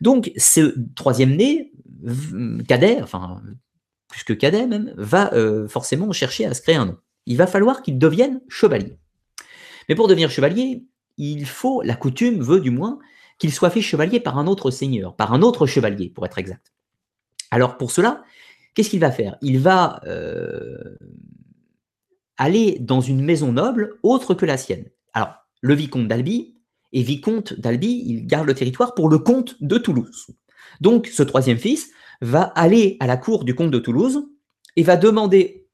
Donc, 0.01 0.31
ce 0.37 0.77
troisième 0.95 1.35
né, 1.35 1.73
cadet, 2.69 3.03
enfin, 3.03 3.43
plus 4.09 4.25
que 4.25 4.33
cadet 4.33 4.67
même, 4.67 4.93
va 4.97 5.33
euh, 5.35 5.69
forcément 5.69 6.11
chercher 6.13 6.47
à 6.47 6.55
se 6.55 6.63
créer 6.63 6.77
un 6.77 6.87
nom. 6.87 6.99
Il 7.27 7.37
va 7.37 7.47
falloir 7.47 7.83
qu'il 7.83 7.99
devienne 7.99 8.41
chevalier. 8.49 8.97
Mais 9.89 9.95
pour 9.95 10.09
devenir 10.09 10.31
chevalier, 10.31 10.85
il 11.19 11.47
faut, 11.47 11.83
la 11.83 11.95
coutume 11.95 12.41
veut 12.43 12.61
du 12.61 12.71
moins, 12.71 12.99
qu'il 13.39 13.53
soit 13.53 13.71
fait 13.71 13.83
chevalier 13.83 14.21
par 14.21 14.39
un 14.39 14.47
autre 14.47 14.71
seigneur, 14.71 15.15
par 15.15 15.33
un 15.33 15.43
autre 15.43 15.67
chevalier, 15.67 16.11
pour 16.11 16.27
être 16.27 16.39
exact. 16.39 16.73
Alors 17.51 17.77
pour 17.77 17.91
cela, 17.91 18.23
qu'est-ce 18.75 18.91
qu'il 18.91 19.01
va 19.01 19.13
faire? 19.13 19.37
Il 19.43 19.59
va 19.59 20.01
euh, 20.07 20.97
aller 22.37 22.79
dans 22.81 23.01
une 23.01 23.23
maison 23.23 23.53
noble 23.53 23.99
autre 24.03 24.35
que 24.35 24.47
la 24.47 24.57
sienne. 24.57 24.87
Alors, 25.13 25.35
le 25.61 25.75
vicomte 25.75 26.09
d'Albi 26.09 26.55
et 26.93 27.03
vicomte 27.03 27.59
d'Albi, 27.59 28.03
il 28.07 28.27
garde 28.27 28.47
le 28.47 28.55
territoire 28.55 28.95
pour 28.95 29.09
le 29.09 29.19
comte 29.19 29.57
de 29.63 29.79
Toulouse. 29.79 30.27
Donc, 30.81 31.07
ce 31.09 31.23
troisième 31.23 31.59
fils 31.59 31.91
va 32.21 32.43
aller 32.43 32.97
à 33.01 33.07
la 33.07 33.17
cour 33.17 33.45
du 33.45 33.55
comte 33.55 33.71
de 33.71 33.79
Toulouse 33.79 34.29
et 34.77 34.83
va 34.83 34.97
demander 34.97 35.67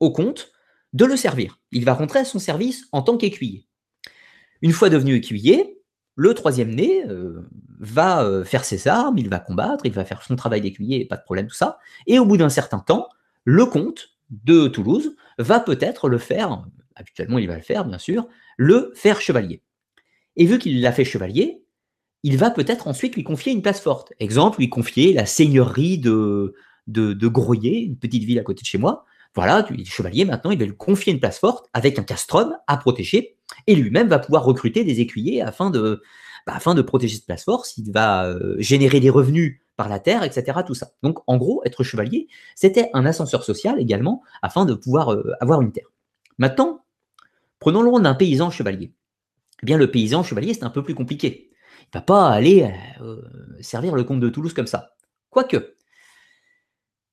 au 0.00 0.12
comte 0.12 0.52
de 0.92 1.04
le 1.04 1.16
servir. 1.16 1.58
Il 1.70 1.84
va 1.84 1.94
rentrer 1.94 2.20
à 2.20 2.24
son 2.24 2.38
service 2.38 2.86
en 2.92 3.02
tant 3.02 3.16
qu'écuyer. 3.16 3.66
Une 4.60 4.72
fois 4.72 4.90
devenu 4.90 5.14
écuyer, 5.14 5.78
le 6.14 6.34
troisième 6.34 6.74
né 6.74 7.04
euh, 7.08 7.48
va 7.78 8.24
euh, 8.24 8.44
faire 8.44 8.64
ses 8.64 8.86
armes, 8.88 9.18
il 9.18 9.28
va 9.28 9.38
combattre, 9.38 9.86
il 9.86 9.92
va 9.92 10.04
faire 10.04 10.22
son 10.22 10.36
travail 10.36 10.60
d'écuyer, 10.60 11.04
pas 11.06 11.16
de 11.16 11.22
problème, 11.22 11.46
tout 11.46 11.54
ça. 11.54 11.78
Et 12.06 12.18
au 12.18 12.26
bout 12.26 12.36
d'un 12.36 12.48
certain 12.48 12.80
temps, 12.80 13.08
le 13.44 13.66
comte 13.66 14.10
de 14.30 14.68
Toulouse 14.68 15.16
va 15.38 15.60
peut-être 15.60 16.08
le 16.08 16.18
faire, 16.18 16.64
habituellement 16.94 17.38
il 17.38 17.48
va 17.48 17.56
le 17.56 17.62
faire 17.62 17.84
bien 17.84 17.98
sûr, 17.98 18.28
le 18.56 18.92
faire 18.94 19.20
chevalier. 19.20 19.62
Et 20.36 20.46
vu 20.46 20.58
qu'il 20.58 20.80
l'a 20.80 20.92
fait 20.92 21.04
chevalier, 21.04 21.61
il 22.22 22.36
va 22.36 22.50
peut-être 22.50 22.88
ensuite 22.88 23.16
lui 23.16 23.24
confier 23.24 23.52
une 23.52 23.62
place 23.62 23.80
forte. 23.80 24.12
Exemple, 24.20 24.58
lui 24.58 24.68
confier 24.68 25.12
la 25.12 25.26
seigneurie 25.26 25.98
de, 25.98 26.54
de, 26.86 27.12
de 27.12 27.26
une 27.64 27.96
petite 27.96 28.24
ville 28.24 28.38
à 28.38 28.42
côté 28.42 28.62
de 28.62 28.66
chez 28.66 28.78
moi. 28.78 29.04
Voilà, 29.34 29.66
il 29.70 29.80
est 29.80 29.84
chevalier 29.84 30.24
maintenant, 30.24 30.50
il 30.50 30.58
va 30.58 30.66
lui 30.66 30.76
confier 30.76 31.12
une 31.12 31.20
place 31.20 31.38
forte 31.38 31.68
avec 31.72 31.98
un 31.98 32.02
castrum 32.02 32.54
à 32.66 32.76
protéger, 32.76 33.38
et 33.66 33.74
lui-même 33.74 34.08
va 34.08 34.18
pouvoir 34.18 34.44
recruter 34.44 34.84
des 34.84 35.00
écuyers 35.00 35.40
afin 35.40 35.70
de, 35.70 36.02
bah, 36.46 36.58
protéger 36.82 37.16
cette 37.16 37.26
place 37.26 37.44
forte. 37.44 37.76
Il 37.78 37.92
va 37.92 38.26
euh, 38.26 38.56
générer 38.58 39.00
des 39.00 39.10
revenus 39.10 39.60
par 39.76 39.88
la 39.88 39.98
terre, 39.98 40.22
etc. 40.22 40.58
Tout 40.66 40.74
ça. 40.74 40.90
Donc, 41.02 41.18
en 41.26 41.36
gros, 41.36 41.62
être 41.64 41.82
chevalier, 41.82 42.28
c'était 42.54 42.90
un 42.92 43.06
ascenseur 43.06 43.44
social 43.44 43.80
également, 43.80 44.22
afin 44.42 44.64
de 44.64 44.74
pouvoir 44.74 45.12
euh, 45.12 45.32
avoir 45.40 45.62
une 45.62 45.72
terre. 45.72 45.88
Maintenant, 46.38 46.84
prenons 47.58 47.82
le 47.82 48.02
d'un 48.02 48.14
paysan 48.14 48.50
chevalier. 48.50 48.92
Eh 49.62 49.66
bien, 49.66 49.78
le 49.78 49.90
paysan 49.90 50.22
chevalier, 50.22 50.54
c'est 50.54 50.64
un 50.64 50.70
peu 50.70 50.82
plus 50.82 50.94
compliqué. 50.94 51.51
Il 51.82 51.96
ne 51.96 51.98
va 51.98 52.02
pas 52.02 52.28
aller 52.28 52.70
euh, 53.00 53.22
servir 53.60 53.94
le 53.94 54.04
comte 54.04 54.20
de 54.20 54.28
Toulouse 54.28 54.54
comme 54.54 54.66
ça. 54.66 54.94
Quoique, 55.30 55.74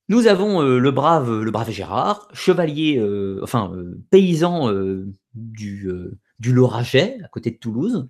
nous 0.08 0.28
avons 0.28 0.62
euh, 0.62 0.80
le 0.80 0.92
brave, 0.92 1.70
Gérard, 1.70 2.28
chevalier, 2.34 3.02
enfin 3.42 3.72
paysan 4.10 4.72
du, 5.34 5.90
du 6.40 6.54
Lauragais, 6.54 7.18
à 7.24 7.28
côté 7.28 7.52
de 7.52 7.58
Toulouse, 7.58 8.08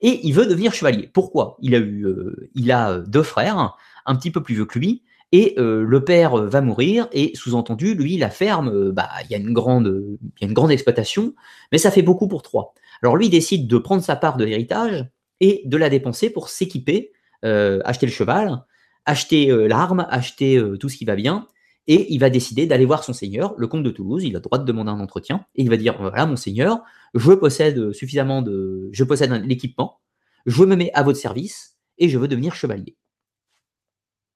et 0.00 0.20
il 0.26 0.32
veut 0.32 0.46
devenir 0.46 0.72
chevalier. 0.72 1.08
Pourquoi? 1.12 1.56
Il 1.60 1.74
a 1.74 1.78
eu, 1.78 2.06
euh, 2.06 2.50
il 2.54 2.72
a 2.72 2.90
euh, 2.90 3.02
deux 3.06 3.22
frères, 3.22 3.76
un 4.06 4.16
petit 4.16 4.30
peu 4.30 4.42
plus 4.42 4.54
vieux 4.54 4.64
que 4.64 4.78
lui, 4.78 5.02
et 5.32 5.54
euh, 5.58 5.84
le 5.84 6.04
père 6.04 6.36
va 6.36 6.60
mourir, 6.60 7.08
et 7.12 7.32
sous-entendu, 7.34 7.94
lui, 7.94 8.16
la 8.16 8.30
ferme, 8.30 8.90
bah, 8.90 9.08
il 9.24 9.30
y 9.30 9.34
a 9.34 9.38
une 9.38 9.52
grande, 9.52 10.18
il 10.20 10.42
y 10.42 10.44
a 10.44 10.48
une 10.48 10.54
grande 10.54 10.72
exploitation, 10.72 11.34
mais 11.70 11.78
ça 11.78 11.90
fait 11.90 12.02
beaucoup 12.02 12.28
pour 12.28 12.42
trois. 12.42 12.74
Alors 13.02 13.16
lui 13.16 13.28
décide 13.28 13.66
de 13.66 13.78
prendre 13.78 14.02
sa 14.02 14.16
part 14.16 14.36
de 14.36 14.44
l'héritage 14.44 15.06
et 15.40 15.62
de 15.64 15.76
la 15.76 15.88
dépenser 15.88 16.30
pour 16.30 16.48
s'équiper 16.48 17.12
acheter 17.42 18.06
le 18.06 18.12
cheval, 18.12 18.64
acheter 19.06 19.46
l'arme, 19.66 20.06
acheter 20.10 20.62
tout 20.78 20.88
ce 20.88 20.96
qui 20.96 21.04
va 21.04 21.16
bien, 21.16 21.46
et 21.86 22.12
il 22.12 22.18
va 22.18 22.30
décider 22.30 22.66
d'aller 22.66 22.84
voir 22.84 23.02
son 23.02 23.12
seigneur, 23.12 23.54
le 23.56 23.66
comte 23.66 23.82
de 23.82 23.90
Toulouse, 23.90 24.22
il 24.22 24.36
a 24.36 24.38
le 24.38 24.42
droit 24.42 24.58
de 24.58 24.64
demander 24.64 24.90
un 24.90 25.00
entretien, 25.00 25.46
et 25.54 25.62
il 25.62 25.70
va 25.70 25.76
dire, 25.76 25.96
voilà 25.98 26.26
mon 26.26 26.36
seigneur, 26.36 26.82
je 27.14 27.32
possède 27.32 27.92
suffisamment 27.92 28.42
de... 28.42 28.90
je 28.92 29.02
possède 29.02 29.32
l'équipement, 29.46 30.00
je 30.46 30.62
me 30.64 30.76
mets 30.76 30.92
à 30.92 31.02
votre 31.02 31.18
service, 31.18 31.78
et 31.98 32.08
je 32.08 32.18
veux 32.18 32.28
devenir 32.28 32.54
chevalier. 32.54 32.96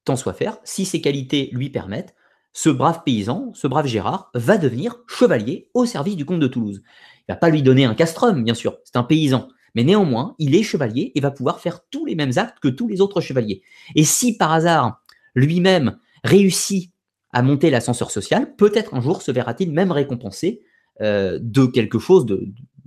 Tant 0.04 0.16
soit 0.16 0.32
faire, 0.32 0.58
si 0.64 0.84
ses 0.84 1.00
qualités 1.00 1.50
lui 1.52 1.70
permettent, 1.70 2.14
ce 2.52 2.70
brave 2.70 3.02
paysan, 3.04 3.52
ce 3.54 3.66
brave 3.66 3.86
Gérard, 3.86 4.30
va 4.34 4.58
devenir 4.58 4.96
chevalier 5.06 5.70
au 5.74 5.86
service 5.86 6.16
du 6.16 6.24
comte 6.24 6.40
de 6.40 6.46
Toulouse. 6.46 6.82
Il 7.20 7.32
va 7.32 7.36
pas 7.36 7.50
lui 7.50 7.62
donner 7.62 7.84
un 7.84 7.94
castrum, 7.94 8.42
bien 8.42 8.54
sûr, 8.54 8.78
c'est 8.84 8.96
un 8.96 9.02
paysan. 9.02 9.48
Mais 9.74 9.84
néanmoins, 9.84 10.34
il 10.38 10.54
est 10.54 10.62
chevalier 10.62 11.12
et 11.14 11.20
va 11.20 11.30
pouvoir 11.30 11.60
faire 11.60 11.80
tous 11.90 12.04
les 12.06 12.14
mêmes 12.14 12.32
actes 12.36 12.58
que 12.60 12.68
tous 12.68 12.88
les 12.88 13.00
autres 13.00 13.20
chevaliers. 13.20 13.62
Et 13.94 14.04
si 14.04 14.36
par 14.36 14.52
hasard, 14.52 15.02
lui-même 15.34 15.98
réussit 16.22 16.92
à 17.32 17.42
monter 17.42 17.70
l'ascenseur 17.70 18.10
social, 18.10 18.54
peut-être 18.56 18.94
un 18.94 19.00
jour 19.00 19.22
se 19.22 19.32
verra-t-il 19.32 19.72
même 19.72 19.90
récompensé 19.90 20.62
euh, 21.00 21.38
de 21.42 21.66
quelque 21.66 21.98
chose 21.98 22.24
de, 22.26 22.46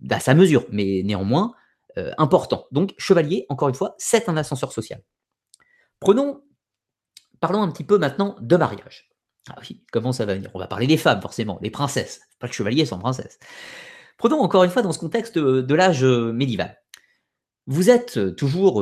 à 0.09 0.19
sa 0.19 0.33
mesure, 0.33 0.65
mais 0.71 1.01
néanmoins 1.03 1.53
euh, 1.97 2.11
important. 2.17 2.67
Donc, 2.71 2.93
chevalier, 2.97 3.45
encore 3.49 3.69
une 3.69 3.75
fois, 3.75 3.95
c'est 3.97 4.29
un 4.29 4.37
ascenseur 4.37 4.71
social. 4.71 5.01
Prenons, 5.99 6.43
parlons 7.39 7.61
un 7.61 7.71
petit 7.71 7.83
peu 7.83 7.97
maintenant 7.97 8.35
de 8.39 8.55
mariage. 8.55 9.09
Ah 9.49 9.55
oui, 9.61 9.83
comment 9.91 10.11
ça 10.11 10.25
va 10.25 10.35
venir? 10.35 10.51
On 10.53 10.59
va 10.59 10.67
parler 10.67 10.87
des 10.87 10.97
femmes, 10.97 11.21
forcément, 11.21 11.59
des 11.61 11.71
princesses. 11.71 12.21
Pas 12.39 12.47
de 12.47 12.53
chevalier 12.53 12.85
sans 12.85 12.99
princesse. 12.99 13.39
Prenons 14.17 14.39
encore 14.39 14.63
une 14.63 14.69
fois 14.69 14.81
dans 14.81 14.91
ce 14.91 14.99
contexte 14.99 15.37
de, 15.37 15.75
l'âge 15.75 16.03
euh, 16.03 16.31
médiéval. 16.31 16.77
Vous 17.67 17.89
êtes 17.89 18.35
toujours, 18.35 18.81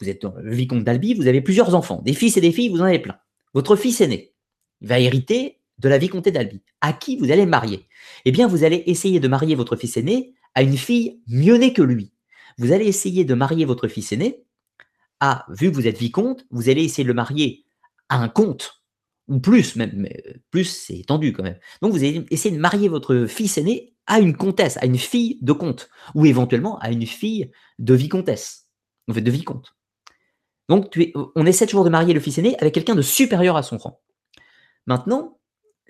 vous 0.00 0.08
êtes 0.08 0.24
le 0.24 0.54
vicomte 0.54 0.82
d'Albi, 0.82 1.14
vous 1.14 1.28
avez 1.28 1.40
plusieurs 1.40 1.76
enfants, 1.76 2.02
des 2.04 2.12
fils 2.12 2.36
et 2.36 2.40
des 2.40 2.50
filles, 2.50 2.70
vous 2.70 2.80
en 2.80 2.86
avez 2.86 2.98
plein. 2.98 3.18
Votre 3.54 3.76
fils 3.76 4.00
aîné 4.00 4.34
va 4.80 4.98
hériter 4.98 5.60
de 5.78 5.88
la 5.88 5.98
vicomté 5.98 6.30
d'Albi. 6.30 6.62
À 6.80 6.92
qui 6.92 7.16
vous 7.16 7.30
allez 7.30 7.46
marier 7.46 7.86
Eh 8.24 8.32
bien, 8.32 8.48
vous 8.48 8.64
allez 8.64 8.82
essayer 8.86 9.20
de 9.20 9.28
marier 9.28 9.54
votre 9.54 9.76
fils 9.76 9.96
aîné 9.96 10.34
à 10.54 10.62
une 10.62 10.76
fille 10.76 11.20
mieux 11.28 11.56
née 11.56 11.72
que 11.72 11.82
lui. 11.82 12.12
Vous 12.58 12.72
allez 12.72 12.86
essayer 12.86 13.24
de 13.24 13.34
marier 13.34 13.64
votre 13.64 13.88
fils 13.88 14.12
aîné 14.12 14.44
à, 15.20 15.46
vu 15.48 15.70
que 15.70 15.76
vous 15.76 15.86
êtes 15.86 15.98
vicomte, 15.98 16.46
vous 16.50 16.68
allez 16.68 16.84
essayer 16.84 17.04
de 17.04 17.08
le 17.08 17.14
marier 17.14 17.64
à 18.08 18.22
un 18.22 18.28
comte, 18.28 18.82
ou 19.28 19.40
plus 19.40 19.76
même, 19.76 19.92
mais 19.94 20.22
plus 20.50 20.64
c'est 20.64 20.98
étendu 20.98 21.32
quand 21.32 21.42
même. 21.42 21.58
Donc 21.82 21.92
vous 21.92 21.98
allez 21.98 22.24
essayer 22.30 22.54
de 22.54 22.60
marier 22.60 22.88
votre 22.88 23.26
fils 23.26 23.58
aîné 23.58 23.94
à 24.06 24.20
une 24.20 24.36
comtesse, 24.36 24.76
à 24.80 24.86
une 24.86 24.98
fille 24.98 25.38
de 25.42 25.52
comte, 25.52 25.88
ou 26.14 26.26
éventuellement 26.26 26.78
à 26.78 26.90
une 26.90 27.06
fille 27.06 27.50
de 27.78 27.94
vicomtesse, 27.94 28.68
en 29.08 29.14
fait 29.14 29.20
de 29.20 29.30
vicomte. 29.30 29.74
Donc, 30.68 30.98
on 31.36 31.46
essaie 31.46 31.66
toujours 31.66 31.84
de 31.84 31.90
marier 31.90 32.12
le 32.12 32.20
fils 32.20 32.38
aîné 32.38 32.56
avec 32.58 32.74
quelqu'un 32.74 32.94
de 32.94 33.02
supérieur 33.02 33.56
à 33.56 33.62
son 33.62 33.78
rang. 33.78 34.00
Maintenant, 34.86 35.38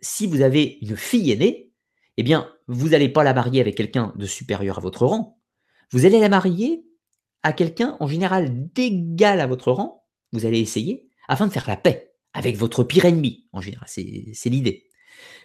si 0.02 0.26
vous 0.26 0.42
avez 0.42 0.78
une 0.82 0.96
fille 0.96 1.30
aînée, 1.30 1.70
eh 2.18 2.22
bien, 2.22 2.50
vous 2.68 2.90
n'allez 2.90 3.08
pas 3.08 3.24
la 3.24 3.34
marier 3.34 3.60
avec 3.60 3.74
quelqu'un 3.74 4.12
de 4.16 4.26
supérieur 4.26 4.78
à 4.78 4.80
votre 4.80 5.06
rang. 5.06 5.38
Vous 5.92 6.04
allez 6.04 6.20
la 6.20 6.28
marier 6.28 6.84
à 7.42 7.52
quelqu'un, 7.52 7.96
en 8.00 8.06
général, 8.06 8.70
d'égal 8.72 9.40
à 9.40 9.46
votre 9.46 9.72
rang. 9.72 10.04
Vous 10.32 10.44
allez 10.44 10.60
essayer, 10.60 11.08
afin 11.28 11.46
de 11.46 11.52
faire 11.52 11.68
la 11.68 11.76
paix 11.76 12.05
avec 12.36 12.56
votre 12.56 12.84
pire 12.84 13.06
ennemi, 13.06 13.46
en 13.52 13.60
général. 13.60 13.88
C'est 13.88 14.50
l'idée. 14.50 14.84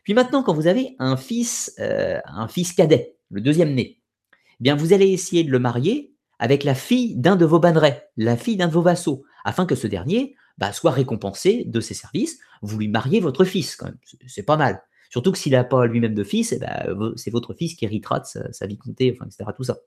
Puis 0.03 0.13
maintenant, 0.13 0.43
quand 0.43 0.53
vous 0.53 0.67
avez 0.67 0.95
un 0.99 1.15
fils, 1.15 1.73
euh, 1.79 2.19
un 2.25 2.47
fils 2.47 2.73
cadet, 2.73 3.17
le 3.29 3.39
deuxième 3.41 3.73
né, 3.73 4.01
eh 4.33 4.35
bien, 4.59 4.75
vous 4.75 4.93
allez 4.93 5.07
essayer 5.07 5.43
de 5.43 5.51
le 5.51 5.59
marier 5.59 6.13
avec 6.37 6.63
la 6.63 6.75
fille 6.75 7.15
d'un 7.15 7.35
de 7.35 7.45
vos 7.45 7.59
bannerets, 7.59 8.09
la 8.17 8.35
fille 8.35 8.57
d'un 8.57 8.67
de 8.67 8.73
vos 8.73 8.81
vassaux, 8.81 9.23
afin 9.45 9.65
que 9.65 9.75
ce 9.75 9.87
dernier 9.87 10.35
bah, 10.57 10.73
soit 10.73 10.91
récompensé 10.91 11.63
de 11.65 11.79
ses 11.79 11.93
services. 11.93 12.39
Vous 12.61 12.77
lui 12.77 12.89
mariez 12.89 13.21
votre 13.21 13.45
fils. 13.45 13.77
C'est 14.27 14.43
pas 14.43 14.57
mal. 14.57 14.81
Surtout 15.09 15.31
que 15.31 15.37
s'il 15.37 15.53
n'a 15.53 15.63
pas 15.63 15.85
lui-même 15.85 16.13
de 16.13 16.23
fils, 16.23 16.51
eh 16.51 16.59
ben, 16.59 17.13
c'est 17.15 17.31
votre 17.31 17.53
fils 17.53 17.75
qui 17.75 17.85
héritera 17.85 18.19
de 18.19 18.25
sa, 18.51 18.67
vie 18.67 18.77
comptée, 18.77 19.15
enfin, 19.15 19.25
etc. 19.25 19.49
Tout 19.55 19.63
ça. 19.63 19.77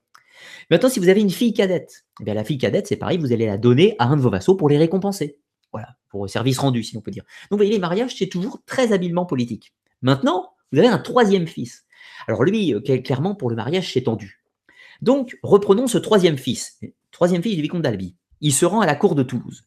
Maintenant, 0.69 0.89
si 0.89 0.99
vous 0.99 1.09
avez 1.09 1.21
une 1.21 1.29
fille 1.29 1.53
cadette, 1.53 2.05
eh 2.21 2.23
bien, 2.23 2.33
la 2.33 2.43
fille 2.43 2.57
cadette, 2.57 2.87
c'est 2.87 2.97
pareil, 2.97 3.17
vous 3.17 3.31
allez 3.31 3.45
la 3.45 3.57
donner 3.57 3.95
à 3.99 4.05
un 4.05 4.17
de 4.17 4.21
vos 4.21 4.29
vassaux 4.29 4.55
pour 4.55 4.69
les 4.69 4.77
récompenser. 4.77 5.39
Voilà, 5.75 5.97
pour 6.07 6.29
service 6.29 6.57
rendu, 6.57 6.83
si 6.83 6.95
l'on 6.95 7.01
peut 7.01 7.11
dire. 7.11 7.23
Donc, 7.23 7.51
vous 7.51 7.57
voyez, 7.57 7.73
les 7.73 7.79
mariages, 7.79 8.15
c'est 8.15 8.29
toujours 8.29 8.61
très 8.65 8.93
habilement 8.93 9.25
politique. 9.25 9.73
Maintenant, 10.01 10.53
vous 10.71 10.79
avez 10.79 10.87
un 10.87 10.99
troisième 10.99 11.47
fils. 11.47 11.83
Alors, 12.29 12.45
lui, 12.45 12.73
euh, 12.73 12.79
clairement, 13.01 13.35
pour 13.35 13.49
le 13.49 13.57
mariage, 13.57 13.91
c'est 13.91 14.03
tendu. 14.03 14.41
Donc, 15.01 15.37
reprenons 15.43 15.87
ce 15.87 15.97
troisième 15.97 16.37
fils, 16.37 16.79
troisième 17.11 17.43
fils 17.43 17.57
du 17.57 17.61
vicomte 17.61 17.81
d'Albi. 17.81 18.15
Il 18.39 18.53
se 18.53 18.65
rend 18.65 18.79
à 18.79 18.85
la 18.85 18.95
cour 18.95 19.15
de 19.15 19.23
Toulouse. 19.23 19.65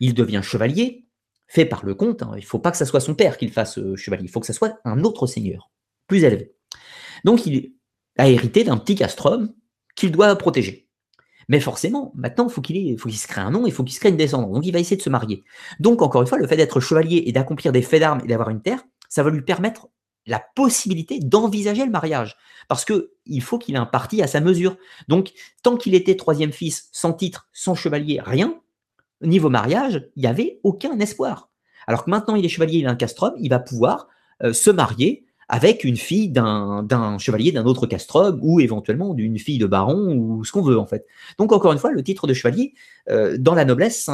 Il 0.00 0.14
devient 0.14 0.40
chevalier, 0.42 1.04
fait 1.48 1.66
par 1.66 1.84
le 1.84 1.94
comte. 1.94 2.22
Hein. 2.22 2.32
Il 2.36 2.40
ne 2.40 2.46
faut 2.46 2.58
pas 2.58 2.70
que 2.70 2.78
ce 2.78 2.86
soit 2.86 3.00
son 3.00 3.14
père 3.14 3.36
qui 3.36 3.44
le 3.44 3.52
fasse 3.52 3.76
euh, 3.76 3.94
chevalier, 3.94 4.24
il 4.24 4.30
faut 4.30 4.40
que 4.40 4.46
ce 4.46 4.54
soit 4.54 4.80
un 4.86 5.04
autre 5.04 5.26
seigneur, 5.26 5.70
plus 6.06 6.24
élevé. 6.24 6.54
Donc, 7.24 7.44
il 7.44 7.74
a 8.16 8.26
hérité 8.26 8.64
d'un 8.64 8.78
petit 8.78 8.94
castrum 8.94 9.52
qu'il 9.96 10.12
doit 10.12 10.34
protéger. 10.36 10.81
Mais 11.52 11.60
forcément, 11.60 12.12
maintenant, 12.14 12.46
il 12.48 12.50
faut 12.50 12.62
qu'il 12.62 13.18
se 13.18 13.28
crée 13.28 13.42
un 13.42 13.50
nom, 13.50 13.66
il 13.66 13.74
faut 13.74 13.84
qu'il 13.84 13.92
se 13.92 14.00
crée 14.00 14.08
une 14.08 14.16
descendance. 14.16 14.54
Donc, 14.54 14.64
il 14.64 14.72
va 14.72 14.78
essayer 14.78 14.96
de 14.96 15.02
se 15.02 15.10
marier. 15.10 15.44
Donc, 15.80 16.00
encore 16.00 16.22
une 16.22 16.26
fois, 16.26 16.38
le 16.38 16.46
fait 16.46 16.56
d'être 16.56 16.80
chevalier 16.80 17.24
et 17.26 17.32
d'accomplir 17.32 17.72
des 17.72 17.82
faits 17.82 18.00
d'armes 18.00 18.22
et 18.24 18.26
d'avoir 18.26 18.48
une 18.48 18.62
terre, 18.62 18.82
ça 19.10 19.22
va 19.22 19.28
lui 19.28 19.42
permettre 19.42 19.88
la 20.24 20.42
possibilité 20.56 21.18
d'envisager 21.18 21.84
le 21.84 21.90
mariage. 21.90 22.38
Parce 22.68 22.86
qu'il 22.86 23.42
faut 23.42 23.58
qu'il 23.58 23.74
ait 23.74 23.78
un 23.78 23.84
parti 23.84 24.22
à 24.22 24.28
sa 24.28 24.40
mesure. 24.40 24.78
Donc, 25.08 25.32
tant 25.62 25.76
qu'il 25.76 25.94
était 25.94 26.16
troisième 26.16 26.52
fils, 26.52 26.88
sans 26.90 27.12
titre, 27.12 27.50
sans 27.52 27.74
chevalier, 27.74 28.22
rien, 28.24 28.58
niveau 29.20 29.50
mariage, 29.50 30.08
il 30.16 30.22
n'y 30.22 30.28
avait 30.28 30.58
aucun 30.62 30.98
espoir. 31.00 31.50
Alors 31.86 32.06
que 32.06 32.10
maintenant, 32.10 32.34
il 32.34 32.46
est 32.46 32.48
chevalier, 32.48 32.78
il 32.78 32.86
a 32.86 32.90
un 32.92 32.96
castrum, 32.96 33.34
il 33.36 33.50
va 33.50 33.58
pouvoir 33.58 34.08
euh, 34.42 34.54
se 34.54 34.70
marier 34.70 35.26
avec 35.52 35.84
une 35.84 35.98
fille 35.98 36.30
d'un 36.30 37.18
chevalier 37.18 37.52
d'un 37.52 37.66
autre 37.66 37.86
castrum 37.86 38.38
ou 38.40 38.58
éventuellement 38.60 39.12
d'une 39.12 39.38
fille 39.38 39.58
de 39.58 39.66
baron 39.66 40.16
ou 40.16 40.46
ce 40.46 40.50
qu'on 40.50 40.62
veut 40.62 40.78
en 40.78 40.86
fait. 40.86 41.06
Donc 41.36 41.52
encore 41.52 41.74
une 41.74 41.78
fois, 41.78 41.92
le 41.92 42.02
titre 42.02 42.26
de 42.26 42.32
chevalier 42.32 42.72
euh, 43.10 43.36
dans 43.38 43.54
la 43.54 43.66
noblesse 43.66 44.08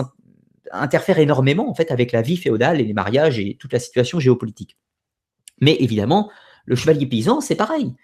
interfère 0.72 1.20
énormément 1.20 1.70
en 1.70 1.74
fait 1.74 1.92
avec 1.92 2.10
la 2.10 2.22
vie 2.22 2.36
féodale 2.36 2.80
et 2.80 2.84
les 2.84 2.92
mariages 2.92 3.38
et 3.38 3.56
toute 3.56 3.72
la 3.72 3.78
situation 3.78 4.18
géopolitique. 4.18 4.76
Mais 5.60 5.76
évidemment, 5.78 6.28
le 6.66 6.74
chevalier 6.74 7.06
paysan, 7.06 7.40
c'est 7.40 7.54
pareil. 7.54 7.94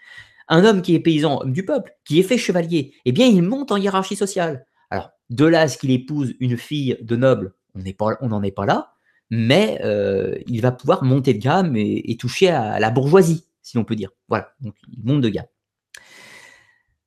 Un 0.46 0.64
homme 0.64 0.80
qui 0.80 0.94
est 0.94 1.00
paysan, 1.00 1.40
homme 1.42 1.52
du 1.52 1.64
peuple, 1.64 1.92
qui 2.04 2.20
est 2.20 2.22
fait 2.22 2.38
chevalier, 2.38 2.94
eh 3.04 3.10
bien, 3.10 3.26
il 3.26 3.42
monte 3.42 3.72
en 3.72 3.76
hiérarchie 3.76 4.14
sociale. 4.14 4.64
Alors, 4.90 5.10
de 5.30 5.44
là 5.44 5.66
ce 5.66 5.76
qu'il 5.76 5.90
épouse 5.90 6.34
une 6.38 6.56
fille 6.56 6.98
de 7.02 7.16
noble, 7.16 7.54
on 7.74 8.28
n'en 8.28 8.42
est 8.44 8.52
pas 8.52 8.64
là, 8.64 8.93
mais 9.30 9.80
euh, 9.84 10.38
il 10.46 10.60
va 10.62 10.72
pouvoir 10.72 11.04
monter 11.04 11.34
de 11.34 11.38
gamme 11.38 11.76
et, 11.76 12.16
toucher 12.18 12.48
à 12.50 12.78
la 12.80 12.90
bourgeoisie, 12.90 13.46
si 13.62 13.76
l'on 13.76 13.84
peut 13.84 13.96
dire. 13.96 14.10
Voilà, 14.28 14.54
donc 14.60 14.74
il 14.88 15.04
monte 15.04 15.22
de 15.22 15.28
gamme. 15.28 15.46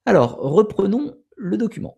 Alors, 0.06 0.38
reprenons 0.40 1.16
le 1.36 1.58
document. 1.58 1.98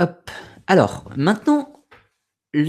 Hop. 0.00 0.30
Alors, 0.66 1.10
maintenant, 1.16 1.77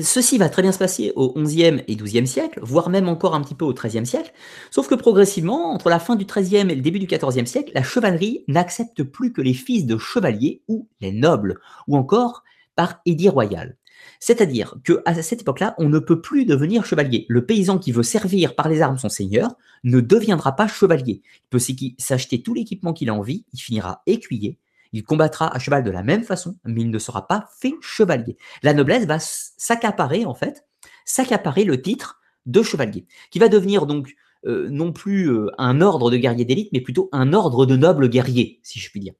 ceci 0.04 0.38
va 0.38 0.50
très 0.50 0.62
bien 0.62 0.72
se 0.72 0.78
passer 0.78 1.14
au 1.16 1.34
XIe 1.34 1.84
et 1.88 1.96
XIIe 1.96 2.28
siècle, 2.28 2.60
voire 2.62 2.90
même 2.90 3.08
encore 3.08 3.36
un 3.36 3.42
petit 3.42 3.56
peu 3.56 3.66
au 3.66 3.74
XIIIe 3.74 4.06
siècle, 4.06 4.32
sauf 4.72 4.88
que 4.88 4.96
progressivement, 4.96 5.72
entre 5.72 5.90
la 5.90 6.00
fin 6.00 6.16
du 6.16 6.26
XIIIe 6.26 6.70
et 6.70 6.76
le 6.76 6.82
début 6.82 7.00
du 7.00 7.08
XIVe 7.08 7.46
siècle, 7.46 7.72
la 7.74 7.84
chevalerie 7.84 8.44
n'accepte 8.48 9.04
plus 9.04 9.34
que 9.34 9.42
les 9.42 9.54
fils 9.54 9.86
de 9.86 9.98
chevaliers 9.98 10.62
ou 10.68 10.88
les 11.02 11.12
nobles, 11.12 11.60
ou 11.88 11.98
encore 11.98 12.44
par 12.76 13.02
édit 13.06 13.30
royal. 13.30 13.78
C'est-à-dire 14.20 14.76
qu'à 14.84 15.22
cette 15.22 15.42
époque-là, 15.42 15.76
on 15.78 15.90
ne 15.90 16.00
peut 16.00 16.22
plus 16.22 16.46
devenir 16.46 16.86
chevalier. 16.86 17.26
Le 17.30 17.46
paysan 17.46 17.78
qui 17.78 17.92
veut 17.92 18.04
servir 18.04 18.56
par 18.56 18.70
les 18.70 18.82
armes 18.82 18.98
son 18.98 19.10
seigneur 19.10 19.56
ne 19.84 20.00
deviendra 20.02 20.56
pas 20.56 20.68
chevalier. 20.68 21.22
Il 21.24 21.50
peut 21.50 21.60
s'acheter 21.98 22.42
tout 22.42 22.54
l'équipement 22.54 22.94
qu'il 22.94 23.10
a 23.10 23.14
envie, 23.14 23.46
il 23.54 23.60
finira 23.60 24.02
écuyer, 24.06 24.58
il 24.92 25.04
combattra 25.04 25.54
à 25.54 25.60
cheval 25.60 25.84
de 25.84 25.92
la 25.92 26.04
même 26.04 26.24
façon, 26.24 26.58
mais 26.66 26.82
il 26.82 26.90
ne 26.90 27.00
sera 27.00 27.28
pas 27.28 27.50
fait 27.60 27.74
chevalier. 27.82 28.38
La 28.64 28.74
noblesse 28.74 29.06
va 29.06 29.18
s'accaparer, 29.20 30.26
en 30.26 30.34
fait, 30.34 30.66
s'accaparer 31.06 31.64
le 31.64 31.82
titre 31.82 32.20
de 32.46 32.64
chevalier, 32.64 33.06
qui 33.32 33.40
va 33.40 33.50
devenir 33.50 33.86
donc 33.86 34.16
euh, 34.46 34.70
non 34.70 34.92
plus 34.92 35.30
euh, 35.30 35.52
un 35.58 35.82
ordre 35.82 36.10
de 36.10 36.18
guerriers 36.18 36.46
d'élite, 36.46 36.70
mais 36.72 36.82
plutôt 36.82 37.10
un 37.12 37.34
ordre 37.34 37.66
de 37.66 37.76
nobles 37.76 38.10
guerriers, 38.10 38.60
si 38.64 38.80
je 38.80 38.90
puis 38.90 39.00
dire. 39.00 39.14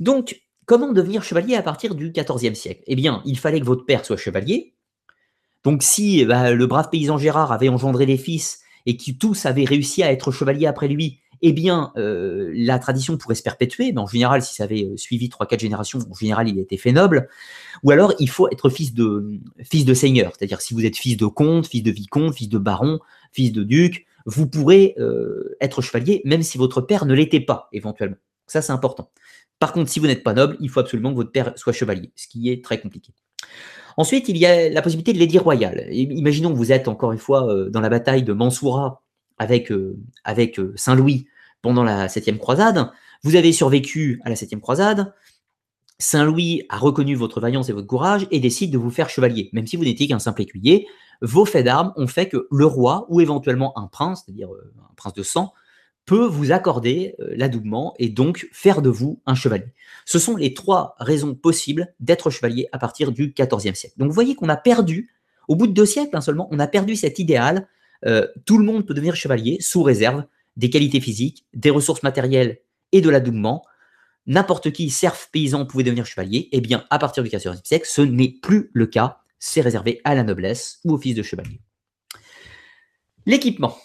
Donc, 0.00 0.42
comment 0.66 0.92
devenir 0.92 1.22
chevalier 1.22 1.54
à 1.56 1.62
partir 1.62 1.94
du 1.94 2.10
XIVe 2.10 2.54
siècle? 2.54 2.82
Eh 2.86 2.94
bien, 2.94 3.22
il 3.24 3.38
fallait 3.38 3.60
que 3.60 3.64
votre 3.64 3.84
père 3.84 4.04
soit 4.04 4.16
chevalier. 4.16 4.74
Donc, 5.64 5.82
si 5.82 6.24
ben, 6.26 6.52
le 6.52 6.66
brave 6.66 6.90
paysan 6.90 7.16
Gérard 7.16 7.52
avait 7.52 7.70
engendré 7.70 8.06
des 8.06 8.18
fils 8.18 8.60
et 8.86 8.96
qui 8.96 9.16
tous 9.16 9.46
avaient 9.46 9.64
réussi 9.64 10.02
à 10.02 10.12
être 10.12 10.30
chevaliers 10.30 10.66
après 10.66 10.88
lui, 10.88 11.20
eh 11.46 11.52
bien, 11.52 11.92
euh, 11.98 12.50
la 12.54 12.78
tradition 12.78 13.18
pourrait 13.18 13.34
se 13.34 13.42
perpétuer, 13.42 13.92
mais 13.92 14.00
en 14.00 14.06
général, 14.06 14.40
si 14.40 14.54
ça 14.54 14.64
avait 14.64 14.84
euh, 14.84 14.96
suivi 14.96 15.28
3-4 15.28 15.60
générations, 15.60 15.98
en 16.10 16.14
général, 16.14 16.48
il 16.48 16.58
était 16.58 16.78
fait 16.78 16.90
noble. 16.90 17.28
Ou 17.82 17.90
alors, 17.90 18.14
il 18.18 18.30
faut 18.30 18.48
être 18.50 18.70
fils 18.70 18.94
de, 18.94 19.40
fils 19.62 19.84
de 19.84 19.92
seigneur, 19.92 20.32
c'est-à-dire 20.34 20.62
si 20.62 20.72
vous 20.72 20.86
êtes 20.86 20.96
fils 20.96 21.18
de 21.18 21.26
comte, 21.26 21.66
fils 21.66 21.82
de 21.82 21.90
vicomte, 21.90 22.34
fils 22.34 22.48
de 22.48 22.56
baron, 22.56 22.98
fils 23.30 23.52
de 23.52 23.62
duc, 23.62 24.06
vous 24.24 24.46
pourrez 24.46 24.94
euh, 24.98 25.54
être 25.60 25.82
chevalier 25.82 26.22
même 26.24 26.42
si 26.42 26.56
votre 26.56 26.80
père 26.80 27.04
ne 27.04 27.12
l'était 27.12 27.40
pas, 27.40 27.68
éventuellement. 27.74 28.16
Ça, 28.46 28.62
c'est 28.62 28.72
important. 28.72 29.10
Par 29.58 29.74
contre, 29.74 29.90
si 29.90 30.00
vous 30.00 30.06
n'êtes 30.06 30.22
pas 30.22 30.32
noble, 30.32 30.56
il 30.60 30.70
faut 30.70 30.80
absolument 30.80 31.10
que 31.10 31.16
votre 31.16 31.32
père 31.32 31.52
soit 31.56 31.74
chevalier, 31.74 32.10
ce 32.16 32.26
qui 32.26 32.48
est 32.48 32.64
très 32.64 32.80
compliqué. 32.80 33.12
Ensuite, 33.98 34.30
il 34.30 34.38
y 34.38 34.46
a 34.46 34.70
la 34.70 34.80
possibilité 34.80 35.12
de 35.12 35.18
l'édit 35.18 35.38
royal. 35.38 35.88
Imaginons 35.92 36.52
que 36.52 36.56
vous 36.56 36.72
êtes 36.72 36.88
encore 36.88 37.12
une 37.12 37.18
fois 37.18 37.68
dans 37.68 37.80
la 37.80 37.90
bataille 37.90 38.22
de 38.22 38.32
Mansoura 38.32 39.02
avec, 39.38 39.70
avec 40.24 40.58
Saint-Louis 40.74 41.26
pendant 41.64 41.82
la 41.82 42.08
septième 42.08 42.38
croisade. 42.38 42.92
Vous 43.24 43.34
avez 43.34 43.52
survécu 43.52 44.20
à 44.24 44.28
la 44.30 44.36
septième 44.36 44.60
croisade. 44.60 45.12
Saint-Louis 45.98 46.62
a 46.68 46.78
reconnu 46.78 47.16
votre 47.16 47.40
vaillance 47.40 47.68
et 47.68 47.72
votre 47.72 47.86
courage 47.88 48.28
et 48.30 48.38
décide 48.38 48.70
de 48.70 48.78
vous 48.78 48.90
faire 48.90 49.08
chevalier, 49.08 49.50
même 49.52 49.66
si 49.66 49.76
vous 49.76 49.84
n'étiez 49.84 50.06
qu'un 50.06 50.18
simple 50.20 50.42
écuyer 50.42 50.86
vos 51.20 51.44
faits 51.44 51.64
d'armes 51.64 51.92
ont 51.96 52.06
fait 52.06 52.28
que 52.28 52.46
le 52.50 52.66
roi, 52.66 53.06
ou 53.08 53.20
éventuellement 53.20 53.76
un 53.78 53.86
prince, 53.86 54.22
c'est-à-dire 54.24 54.52
euh, 54.52 54.72
un 54.78 54.94
prince 54.94 55.14
de 55.14 55.22
sang, 55.22 55.52
peut 56.06 56.26
vous 56.26 56.52
accorder 56.52 57.14
euh, 57.20 57.32
l'adoubement 57.36 57.94
et 57.98 58.08
donc 58.10 58.48
faire 58.52 58.82
de 58.82 58.90
vous 58.90 59.22
un 59.24 59.34
chevalier. 59.34 59.72
Ce 60.04 60.18
sont 60.18 60.36
les 60.36 60.52
trois 60.52 60.96
raisons 60.98 61.34
possibles 61.34 61.94
d'être 61.98 62.28
chevalier 62.28 62.68
à 62.72 62.78
partir 62.78 63.10
du 63.10 63.32
XIVe 63.32 63.74
siècle. 63.74 63.94
Donc 63.96 64.08
vous 64.08 64.14
voyez 64.14 64.34
qu'on 64.34 64.50
a 64.50 64.56
perdu, 64.56 65.10
au 65.48 65.56
bout 65.56 65.66
de 65.66 65.72
deux 65.72 65.86
siècles 65.86 66.16
hein, 66.16 66.20
seulement, 66.20 66.48
on 66.50 66.58
a 66.58 66.66
perdu 66.66 66.94
cet 66.94 67.18
idéal. 67.18 67.68
Euh, 68.04 68.26
tout 68.44 68.58
le 68.58 68.64
monde 68.64 68.86
peut 68.86 68.92
devenir 68.92 69.16
chevalier 69.16 69.58
sous 69.60 69.82
réserve 69.82 70.24
des 70.56 70.70
qualités 70.70 71.00
physiques, 71.00 71.46
des 71.54 71.70
ressources 71.70 72.02
matérielles 72.02 72.60
et 72.92 73.00
de 73.00 73.10
l'adoubement. 73.10 73.64
N'importe 74.26 74.72
qui, 74.72 74.90
serf, 74.90 75.28
paysan, 75.32 75.66
pouvait 75.66 75.84
devenir 75.84 76.06
chevalier. 76.06 76.48
Eh 76.52 76.60
bien, 76.60 76.84
à 76.90 76.98
partir 76.98 77.22
du 77.22 77.28
XIVe 77.28 77.60
siècle, 77.62 77.86
ce 77.88 78.00
n'est 78.00 78.34
plus 78.40 78.70
le 78.72 78.86
cas 78.86 79.18
c'est 79.44 79.60
réservé 79.60 80.00
à 80.04 80.14
la 80.14 80.22
noblesse 80.22 80.80
ou 80.84 80.94
au 80.94 80.98
fils 80.98 81.14
de 81.14 81.22
chevalier. 81.22 81.60
L'équipement. 83.26 83.76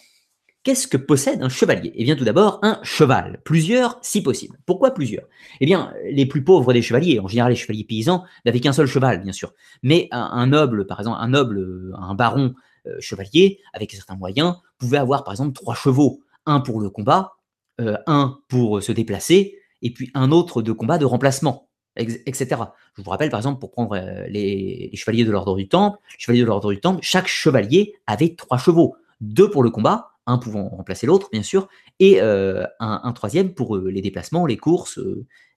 Qu'est-ce 0.64 0.88
que 0.88 0.98
possède 0.98 1.42
un 1.42 1.50
chevalier? 1.50 1.92
Eh 1.96 2.04
bien, 2.04 2.16
tout 2.16 2.24
d'abord, 2.24 2.60
un 2.62 2.80
cheval. 2.84 3.42
Plusieurs, 3.44 3.98
si 4.02 4.22
possible. 4.22 4.58
Pourquoi 4.66 4.94
plusieurs? 4.94 5.26
Eh 5.60 5.66
bien, 5.66 5.94
les 6.12 6.26
plus 6.26 6.44
pauvres 6.44 6.74
des 6.74 6.82
chevaliers, 6.82 7.20
en 7.20 7.28
général 7.28 7.52
les 7.52 7.58
chevaliers 7.58 7.84
paysans, 7.84 8.24
n'avaient 8.46 8.60
qu'un 8.60 8.74
seul 8.74 8.88
cheval, 8.88 9.22
bien 9.22 9.34
sûr. 9.34 9.54
Mais 9.84 10.08
un, 10.12 10.48
noble, 10.48 10.86
par 10.86 11.00
exemple, 11.00 11.18
un 11.20 11.30
noble, 11.30 11.94
un 11.98 12.14
baron 12.14 12.54
euh, 12.88 12.96
chevalier, 13.00 13.60
avec 13.74 13.92
certains 13.92 14.16
moyens, 14.16 14.56
pouvait 14.78 14.98
avoir, 14.98 15.24
par 15.26 15.34
exemple, 15.34 15.54
trois 15.54 15.76
chevaux. 15.76 16.24
Un 16.50 16.62
pour 16.62 16.82
le 16.82 16.90
combat, 16.90 17.34
euh, 17.80 17.96
un 18.08 18.40
pour 18.48 18.82
se 18.82 18.92
déplacer, 18.92 19.60
et 19.84 19.94
puis 19.94 20.10
un 20.16 20.32
autre 20.32 20.64
de 20.64 20.72
combat 20.72 20.98
de 20.98 21.06
remplacement 21.06 21.70
etc. 21.96 22.62
Je 22.96 23.02
vous 23.02 23.10
rappelle, 23.10 23.30
par 23.30 23.40
exemple, 23.40 23.60
pour 23.60 23.72
prendre 23.72 23.94
euh, 23.94 24.26
les, 24.28 24.90
chevaliers 24.94 25.26
de 25.26 25.32
l'ordre 25.32 25.56
du 25.58 25.68
Temple, 25.68 25.98
chevaliers 26.18 26.42
de 26.42 26.46
l'ordre 26.46 26.72
du 26.72 26.80
Temple, 26.80 27.00
chaque 27.02 27.28
chevalier 27.28 27.94
avait 28.08 28.36
trois 28.36 28.58
chevaux, 28.58 28.96
deux 29.20 29.50
pour 29.50 29.64
le 29.64 29.70
combat, 29.70 30.12
un 30.26 30.38
pouvant 30.38 30.70
remplacer 30.70 31.08
l'autre, 31.08 31.28
bien 31.32 31.44
sûr, 31.44 31.68
et 32.00 32.22
euh, 32.22 32.66
un, 32.80 33.12
troisième 33.12 33.54
pour 33.54 33.78
les 33.78 34.02
déplacements, 34.02 34.46
les 34.46 34.56
courses, 34.56 35.00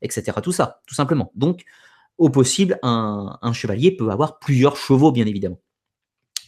etc. 0.01 0.33
Tout 0.43 0.53
ça, 0.53 0.81
tout 0.87 0.95
simplement. 0.95 1.31
Donc, 1.37 1.63
au 2.19 2.31
possible, 2.31 2.79
un, 2.83 3.53
chevalier 3.53 3.95
peut 3.95 4.11
avoir 4.11 4.39
plusieurs 4.39 4.77
chevaux, 4.77 5.13
bien 5.13 5.27
évidemment. 5.27 5.61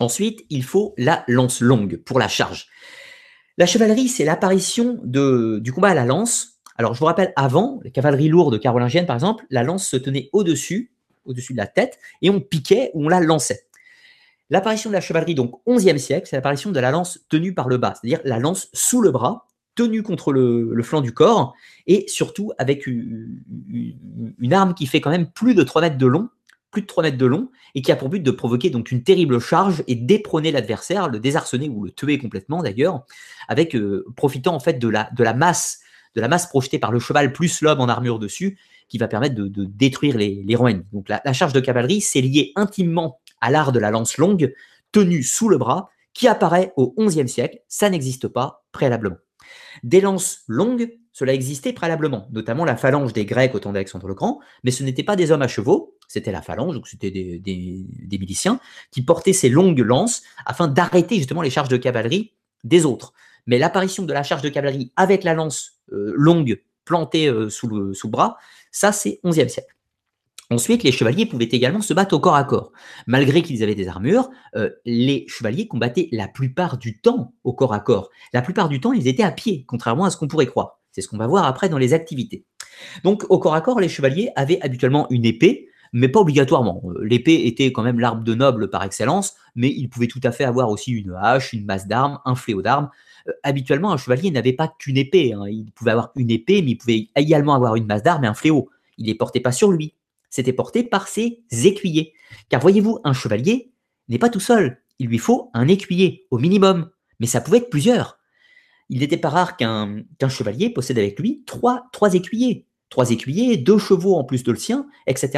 Ensuite, 0.01 0.45
il 0.51 0.65
faut 0.65 0.95
la 0.97 1.25
lance 1.29 1.61
longue 1.61 1.99
pour 1.99 2.19
la 2.19 2.29
charge. 2.29 2.67
La 3.57 3.67
chevalerie, 3.67 4.09
c'est 4.09 4.25
l'apparition 4.25 5.01
du 5.05 5.73
combat 5.73 5.91
à 5.91 5.95
la 5.95 6.05
lance 6.05 6.55
alors, 6.77 6.95
je 6.95 6.99
vous 6.99 7.07
rappelle, 7.07 7.33
avant, 7.37 7.81
les 7.85 7.91
cavaleries 7.91 8.29
lourdes 8.29 8.59
carolingiennes, 8.59 9.07
par 9.07 9.17
exemple, 9.17 9.45
la 9.51 9.63
lance 9.63 9.87
se 9.87 9.97
tenait 9.97 10.29
au-dessus, 10.33 10.93
au-dessus 11.25 11.53
de 11.53 11.59
la 11.59 11.67
tête, 11.67 11.99
et 12.21 12.31
on 12.31 12.41
piquait 12.41 12.91
ou 12.95 13.07
on 13.07 13.09
la 13.09 13.21
lançait. 13.21 13.67
L'apparition 14.51 14.91
de 14.91 14.95
la 14.95 15.01
chevalerie, 15.01 15.35
donc 15.35 15.61
11e 15.67 15.99
siècle, 15.99 16.27
c'est 16.29 16.37
l'apparition 16.37 16.71
de 16.71 16.81
la 16.81 16.91
lance 16.91 17.21
tenue 17.29 17.55
par 17.55 17.69
le 17.69 17.79
bas, 17.79 17.95
c'est-à-dire 17.95 18.21
la 18.25 18.39
lance 18.39 18.69
sous 18.73 19.01
le 19.01 19.11
bras, 19.11 19.47
tenue 19.75 20.03
contre 20.03 20.33
le, 20.33 20.83
flanc 20.83 21.01
du 21.01 21.13
corps, 21.13 21.55
et 21.87 22.05
surtout 22.09 22.53
avec 22.59 22.87
une, 22.87 23.41
une, 24.39 24.53
arme 24.53 24.75
qui 24.75 24.87
fait 24.87 25.01
quand 25.01 25.11
même 25.11 25.31
plus 25.31 25.55
de 25.55 25.63
3 25.63 25.83
mètres 25.83 25.99
de 25.99 26.07
long, 26.07 26.29
plus 26.75 26.83
de 26.83 26.87
3 26.87 27.05
mètres 27.05 27.17
de 27.17 27.27
long, 27.27 27.51
et 27.75 27.81
qui 27.81 27.91
a 27.91 27.97
pour 27.97 28.11
but 28.11 28.21
de 28.21 28.31
provoquer 28.31 28.69
donc 28.69 28.91
une 28.91 29.03
terrible 29.03 29.39
charge 29.41 29.83
et 29.87 29.95
d'éprôner 29.95 30.53
l'adversaire, 30.53 31.09
le 31.09 31.21
désarçonner 31.21 31.71
ou 31.71 31.85
le 31.85 31.91
tuer 31.91 32.19
complètement 32.19 32.63
d'ailleurs, 32.63 33.05
avec 33.49 33.75
euh, 33.75 34.05
profitant 34.17 34.55
en 34.55 34.61
fait 34.61 34.79
de 34.79 34.89
la, 34.89 35.09
de 35.17 35.25
la 35.25 35.33
masse 35.33 35.81
de 36.15 36.21
la 36.21 36.29
masse 36.29 36.47
projetée 36.47 36.79
par 36.79 36.93
le 36.93 37.01
cheval 37.01 37.33
plus 37.33 37.61
l'homme 37.61 37.81
en 37.81 37.89
armure 37.89 38.21
dessus, 38.21 38.57
qui 38.89 38.99
va 38.99 39.09
permettre 39.09 39.35
de, 39.35 39.65
détruire 39.65 40.17
les, 40.17 40.45
les 40.45 40.57
Donc 40.93 41.09
la, 41.09 41.33
charge 41.33 41.53
de 41.53 41.61
cavalerie, 41.61 42.01
c'est 42.01 42.21
lié 42.21 42.53
intimement 42.55 43.19
à 43.41 43.51
l'art 43.51 43.73
de 43.73 43.81
la 43.81 43.91
lance 43.91 44.17
longue, 44.19 44.55
tenue 44.93 45.23
sous 45.23 45.49
le 45.49 45.59
bras, 45.59 45.91
qui 46.13 46.29
apparaît 46.29 46.73
au 46.77 46.95
XIe 46.97 47.29
siècle. 47.29 47.59
Ça 47.67 47.91
n'existe 47.91 48.29
pas 48.29 48.65
préalablement. 48.71 49.17
Des 49.83 50.01
lances 50.01 50.43
longues, 50.47 50.89
cela 51.15 51.33
existait 51.33 51.73
préalablement, 51.73 52.27
notamment 52.33 52.65
la 52.65 52.77
phalange 52.77 53.13
des 53.13 53.25
Grecs 53.25 53.55
au 53.55 53.61
temps 53.61 53.73
d'Alexandre 53.73 54.09
le 54.09 54.15
Grand, 54.15 54.41
mais 54.65 54.73
ce 54.73 54.83
n'était 54.83 55.05
pas 55.05 55.15
des 55.15 55.31
hommes 55.31 55.43
à 55.43 55.49
chevaux, 55.49 55.97
c'était 56.09 56.33
la 56.33 56.43
phalange, 56.43 56.75
donc 56.75 56.89
c'était 56.89 57.13
des, 57.13 57.39
des, 57.39 58.19
miliciens, 58.19 58.59
qui 58.91 59.01
portaient 59.01 59.33
ces 59.33 59.49
longues 59.49 59.79
lances 59.79 60.25
afin 60.45 60.67
d'arrêter 60.67 61.17
justement 61.17 61.41
les 61.41 61.51
charges 61.51 61.69
de 61.69 61.77
cavalerie 61.77 62.33
des 62.65 62.85
autres. 62.85 63.13
Mais 63.47 63.59
l'apparition 63.59 64.03
de 64.03 64.13
la 64.13 64.25
charge 64.25 64.43
de 64.43 64.49
cavalerie 64.49 64.91
avec 64.97 65.23
la 65.23 65.35
lance 65.35 65.79
euh, 65.93 66.13
longue 66.17 66.61
plantée 66.85 67.29
euh, 67.29 67.49
sous, 67.49 67.69
le, 67.69 67.95
sous 67.95 68.11
bras, 68.11 68.37
ça 68.73 68.91
c'est 68.91 69.21
11e 69.23 69.49
siècle. 69.49 69.73
Ensuite, 70.51 70.83
les 70.83 70.93
chevaliers 70.93 71.27
pouvaient 71.27 71.45
également 71.45 71.81
se 71.81 71.95
battre 71.95 72.17
au 72.17 72.21
corps 72.21 72.35
à 72.35 72.43
corps. 72.43 72.73
Malgré 73.07 73.43
qu'ils 73.43 73.63
avaient 73.63 73.77
des 73.77 73.87
armures, 73.87 74.31
euh, 74.57 74.71
les 74.85 75.27
chevaliers 75.29 75.69
combattaient 75.69 76.09
la 76.11 76.27
plupart 76.27 76.77
du 76.77 77.01
temps 77.01 77.33
au 77.45 77.53
corps 77.53 77.73
à 77.73 77.79
corps. 77.79 78.11
La 78.33 78.43
plupart 78.43 78.69
du 78.69 78.81
temps, 78.81 78.93
ils 78.93 79.07
étaient 79.07 79.23
à 79.23 79.31
pied, 79.31 79.65
contrairement 79.69 80.05
à 80.07 80.11
ce 80.11 80.17
qu'on 80.17 80.29
pourrait 80.29 80.47
croire. 80.47 80.81
C'est 80.95 81.01
ce 81.01 81.09
qu'on 81.09 81.17
va 81.17 81.27
voir 81.27 81.45
après 81.45 81.69
dans 81.69 81.77
les 81.77 81.93
activités. 81.93 82.45
Donc, 83.03 83.25
au 83.29 83.41
corps 83.41 83.57
à 83.57 83.61
corps, 83.61 83.81
les 83.81 83.89
chevaliers 83.89 84.31
avaient 84.37 84.61
habituellement 84.63 85.09
une 85.11 85.25
épée, 85.25 85.69
mais 85.93 86.09
pas 86.09 86.21
obligatoirement. 86.21 86.83
L'épée 87.03 87.47
était 87.47 87.73
quand 87.73 87.83
même 87.83 87.99
l'arme 87.99 88.23
de 88.23 88.35
noble 88.35 88.71
par 88.71 88.85
excellence, 88.85 89.35
mais 89.57 89.69
ils 89.69 89.89
pouvaient 89.89 90.07
tout 90.07 90.21
à 90.23 90.31
fait 90.31 90.45
avoir 90.45 90.71
aussi 90.71 90.93
une 90.93 91.13
hache, 91.21 91.53
une 91.53 91.65
masse 91.65 91.89
d'armes, 91.89 92.21
un 92.25 92.37
fléau 92.37 92.63
d'armes. 92.63 92.91
Euh, 93.29 93.33
habituellement, 93.43 93.93
un 93.93 93.97
chevalier 93.97 94.31
n'avait 94.31 94.53
pas 94.53 94.73
qu'une 94.79 94.97
épée. 94.97 95.33
Hein. 95.33 95.47
Il 95.49 95.73
pouvait 95.73 95.91
avoir 95.91 96.13
une 96.15 96.31
épée, 96.31 96.63
mais 96.63 96.73
il 96.73 96.77
pouvait 96.77 97.09
également 97.17 97.55
avoir 97.55 97.75
une 97.75 97.87
masse 97.87 98.05
d'armes 98.05 98.25
et 98.25 98.29
un 98.29 98.35
fléau. 98.35 98.71
Il 98.97 99.07
les 99.07 99.17
portait 99.17 99.41
pas 99.41 99.53
sur 99.53 99.73
lui. 99.73 99.95
C'était 100.31 100.53
porté 100.53 100.85
par 100.85 101.09
ses 101.09 101.43
écuyers. 101.51 102.13
Car 102.49 102.61
voyez-vous, 102.61 103.01
un 103.03 103.13
chevalier 103.13 103.73
n'est 104.09 104.19
pas 104.19 104.31
tout 104.31 104.41
seul. 104.41 104.81
Il 105.01 105.09
lui 105.09 105.19
faut 105.19 105.51
un 105.55 105.67
écuyer, 105.67 106.27
au 106.31 106.39
minimum. 106.39 106.91
Mais 107.19 107.27
ça 107.27 107.41
pouvait 107.41 107.59
être 107.59 107.71
plusieurs. 107.71 108.19
Il 108.91 109.01
n'était 109.01 109.17
pas 109.17 109.31
rare 109.31 109.57
qu'un 109.57 110.05
chevalier 110.29 110.71
possède 110.71 110.99
avec 110.99 111.19
lui 111.19 111.43
trois, 111.47 111.89
écuyers. 112.13 112.67
Trois 112.91 113.11
écuyers, 113.11 113.57
deux 113.57 113.79
chevaux 113.79 114.17
en 114.17 114.25
plus 114.25 114.45
de 114.45 114.53
le 114.53 114.59
sien, 114.59 114.87
etc.. 115.07 115.29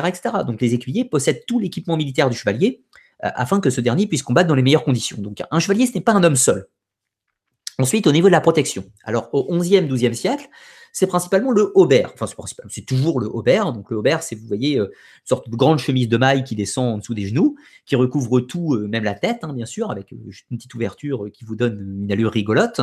Donc 0.47 0.61
les 0.61 0.75
écuyers 0.75 1.05
possèdent 1.05 1.45
tout 1.47 1.59
l'équipement 1.59 1.97
militaire 1.97 2.29
du 2.29 2.37
chevalier 2.37 2.83
euh, 3.25 3.31
afin 3.35 3.61
que 3.61 3.71
ce 3.71 3.81
dernier 3.81 4.07
puisse 4.07 4.23
combattre 4.23 4.49
dans 4.49 4.55
les 4.55 4.63
meilleures 4.63 4.85
conditions. 4.85 5.17
Donc 5.21 5.43
un 5.51 5.59
chevalier, 5.59 5.87
ce 5.87 5.95
n'est 5.95 6.03
pas 6.03 6.13
un 6.13 6.23
homme 6.25 6.37
seul. 6.37 6.67
Ensuite, 7.79 8.07
au 8.07 8.13
niveau 8.13 8.29
de 8.29 8.33
la 8.33 8.41
protection. 8.41 8.85
Alors, 9.05 9.29
au 9.33 9.55
11e, 9.55 9.87
12e 9.87 10.15
siècle, 10.15 10.49
c'est 10.97 11.07
principalement 11.07 11.51
le 11.51 11.73
haubert. 11.75 12.11
Enfin, 12.15 12.25
c'est 12.71 12.87
toujours 12.87 13.21
le 13.21 13.27
haubert. 13.27 13.75
Donc, 13.75 13.91
le 13.91 13.99
haubert, 13.99 14.23
c'est, 14.23 14.35
vous 14.35 14.47
voyez, 14.47 14.79
euh, 14.79 14.85
une 14.85 15.27
sorte 15.27 15.51
de 15.51 15.55
grande 15.55 15.79
chemise 15.79 16.09
de 16.09 16.17
maille 16.17 16.43
qui 16.43 16.55
descend 16.55 16.95
en 16.95 16.97
dessous 16.97 17.13
des 17.13 17.27
genoux, 17.27 17.55
qui 17.85 17.97
recouvre 17.97 18.41
tout, 18.41 18.73
euh, 18.73 18.89
même 18.89 19.05
la 19.05 19.13
tête, 19.13 19.41
hein, 19.43 19.53
bien 19.53 19.67
sûr, 19.67 19.91
avec 19.91 20.15
euh, 20.15 20.17
une 20.51 20.57
petite 20.57 20.75
ouverture 20.75 21.27
qui 21.35 21.45
vous 21.45 21.55
donne 21.55 22.01
une 22.03 22.11
allure 22.11 22.33
rigolote. 22.33 22.81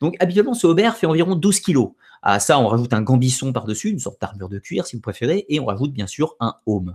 Donc, 0.00 0.14
habituellement, 0.20 0.54
ce 0.54 0.68
haubert 0.68 0.96
fait 0.96 1.08
environ 1.08 1.34
12 1.34 1.58
kilos. 1.58 1.90
À 2.22 2.38
ça, 2.38 2.60
on 2.60 2.68
rajoute 2.68 2.92
un 2.92 3.02
gambisson 3.02 3.52
par-dessus, 3.52 3.88
une 3.88 3.98
sorte 3.98 4.20
d'armure 4.20 4.48
de 4.48 4.60
cuir, 4.60 4.86
si 4.86 4.94
vous 4.94 5.02
préférez, 5.02 5.44
et 5.48 5.58
on 5.58 5.64
rajoute, 5.64 5.92
bien 5.92 6.06
sûr, 6.06 6.36
un 6.38 6.54
aume. 6.64 6.94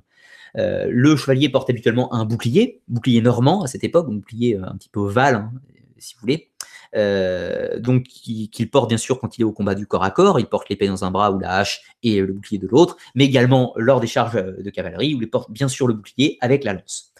le 0.55 1.15
chevalier 1.17 1.49
porte 1.49 1.69
habituellement 1.69 2.13
un 2.13 2.23
bouclier, 2.23 2.81
bouclier 2.87 3.21
normand 3.21 3.63
à 3.63 3.67
cette 3.67 3.83
époque, 3.83 4.09
bouclier 4.09 4.55
un 4.55 4.77
petit 4.77 4.89
peu 4.89 5.01
ovale, 5.01 5.35
hein, 5.35 5.51
si 5.97 6.13
vous 6.15 6.21
voulez. 6.21 6.51
Euh, 6.95 7.79
donc 7.79 8.03
qu'il 8.03 8.69
porte 8.69 8.89
bien 8.89 8.97
sûr 8.97 9.19
quand 9.19 9.37
il 9.37 9.41
est 9.41 9.45
au 9.45 9.51
combat 9.51 9.75
du 9.75 9.87
corps 9.87 10.03
à 10.03 10.11
corps, 10.11 10.39
il 10.39 10.45
porte 10.45 10.69
l'épée 10.69 10.87
dans 10.87 11.03
un 11.03 11.11
bras 11.11 11.31
ou 11.31 11.39
la 11.39 11.57
hache 11.57 11.81
et 12.03 12.21
le 12.21 12.33
bouclier 12.33 12.59
de 12.59 12.67
l'autre, 12.67 12.97
mais 13.15 13.25
également 13.25 13.73
lors 13.75 13.99
des 13.99 14.07
charges 14.07 14.35
de 14.35 14.69
cavalerie 14.69 15.15
où 15.15 15.21
il 15.21 15.29
porte 15.29 15.51
bien 15.51 15.67
sûr 15.67 15.87
le 15.87 15.93
bouclier 15.93 16.37
avec 16.41 16.63
la 16.63 16.73
lance. 16.73 17.13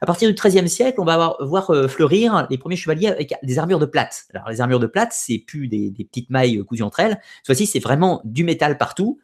À 0.00 0.06
partir 0.06 0.28
du 0.28 0.34
XIIIe 0.34 0.68
siècle, 0.68 1.00
on 1.00 1.04
va 1.04 1.36
voir 1.40 1.70
euh, 1.70 1.86
fleurir 1.86 2.48
les 2.50 2.58
premiers 2.58 2.74
chevaliers 2.74 3.06
avec 3.06 3.34
des 3.40 3.58
armures 3.60 3.78
de 3.78 3.86
plate. 3.86 4.24
Alors 4.34 4.48
les 4.48 4.60
armures 4.60 4.80
de 4.80 4.88
plate, 4.88 5.12
c'est 5.12 5.38
plus 5.38 5.68
des, 5.68 5.92
petites 5.92 6.28
mailles 6.28 6.64
cousues 6.64 6.82
entre 6.82 6.98
elles. 6.98 7.20
Fois-ci, 7.46 7.66
c'est 7.66 7.78
vraiment 7.78 8.20
du 8.24 8.42
métal 8.42 8.78
partout 8.78 9.20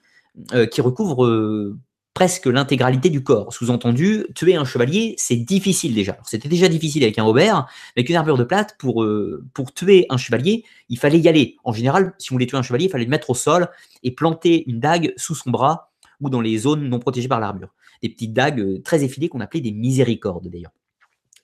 euh, 0.55 0.67
qui 0.67 0.81
recouvre 0.81 1.77
presque 2.15 2.47
l'intégralité 2.47 3.11
du 3.11 3.23
corps. 3.23 3.53
Sous-entendu, 3.53 4.27
tuer 4.35 4.57
un 4.57 4.65
chevalier, 4.65 5.15
c'est 5.19 5.37
difficile 5.37 5.95
déjà. 5.95 6.19
C'était 6.25 6.49
déjà 6.49 6.69
difficile 6.69 7.05
avec 7.05 7.19
un 7.19 7.25
Aubert, 7.25 7.67
mais 7.95 8.01
avec 8.01 8.11
une 8.11 8.17
armure 8.17 8.37
de 8.37 8.45
plate, 8.45 8.77
pour, 8.79 9.05
euh, 9.05 9.45
pour 9.55 9.73
tuer 9.73 10.07
un 10.11 10.17
chevalier, 10.17 10.65
il 10.89 10.99
fallait 10.99 11.21
y 11.21 11.29
aller. 11.29 11.57
En 11.65 11.73
général, 11.73 12.15
si 12.19 12.33
on 12.33 12.35
voulait 12.35 12.47
tuer 12.47 12.57
un 12.57 12.63
chevalier, 12.63 12.87
il 12.87 12.91
fallait 12.91 13.05
le 13.05 13.11
mettre 13.11 13.31
au 13.31 13.35
sol 13.35 13.69
et 14.03 14.11
planter 14.11 14.69
une 14.69 14.81
dague 14.81 15.13
sous 15.17 15.35
son 15.35 15.51
bras 15.51 15.93
ou 16.21 16.31
dans 16.31 16.41
les 16.41 16.59
zones 16.59 16.89
non 16.89 16.99
protégées 16.99 17.29
par 17.29 17.41
l'armure. 17.41 17.73
Des 18.03 18.09
petites 18.09 18.33
dagues 18.33 18.61
euh, 18.61 18.83
très 18.83 19.05
effilées 19.05 19.29
qu'on 19.29 19.41
appelait 19.41 19.61
des 19.61 19.73
miséricordes 19.73 20.49
d'ailleurs. 20.49 20.73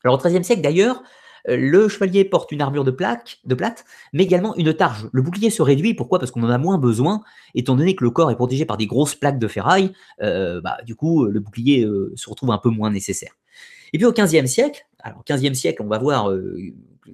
Alors 0.02 0.18
au 0.18 0.22
XIIIe 0.22 0.44
siècle 0.44 0.62
d'ailleurs, 0.62 1.02
le 1.46 1.88
chevalier 1.88 2.24
porte 2.24 2.52
une 2.52 2.62
armure 2.62 2.84
de, 2.84 2.90
plaque, 2.90 3.40
de 3.44 3.54
plate, 3.54 3.84
mais 4.12 4.24
également 4.24 4.54
une 4.56 4.72
targe. 4.72 5.08
Le 5.12 5.22
bouclier 5.22 5.50
se 5.50 5.62
réduit, 5.62 5.94
pourquoi? 5.94 6.18
Parce 6.18 6.30
qu'on 6.30 6.42
en 6.42 6.50
a 6.50 6.58
moins 6.58 6.78
besoin, 6.78 7.22
étant 7.54 7.76
donné 7.76 7.94
que 7.94 8.04
le 8.04 8.10
corps 8.10 8.30
est 8.30 8.36
protégé 8.36 8.64
par 8.64 8.76
des 8.76 8.86
grosses 8.86 9.14
plaques 9.14 9.38
de 9.38 9.48
ferraille, 9.48 9.92
euh, 10.22 10.60
bah, 10.60 10.78
du 10.86 10.94
coup, 10.94 11.24
le 11.26 11.40
bouclier 11.40 11.84
euh, 11.84 12.12
se 12.16 12.30
retrouve 12.30 12.50
un 12.50 12.58
peu 12.58 12.70
moins 12.70 12.90
nécessaire. 12.90 13.32
Et 13.92 13.98
puis 13.98 14.06
au 14.06 14.12
XVe 14.12 14.46
siècle, 14.46 14.86
alors 15.00 15.22
15e 15.24 15.54
siècle, 15.54 15.82
on 15.82 15.86
va 15.86 15.98
voir 15.98 16.32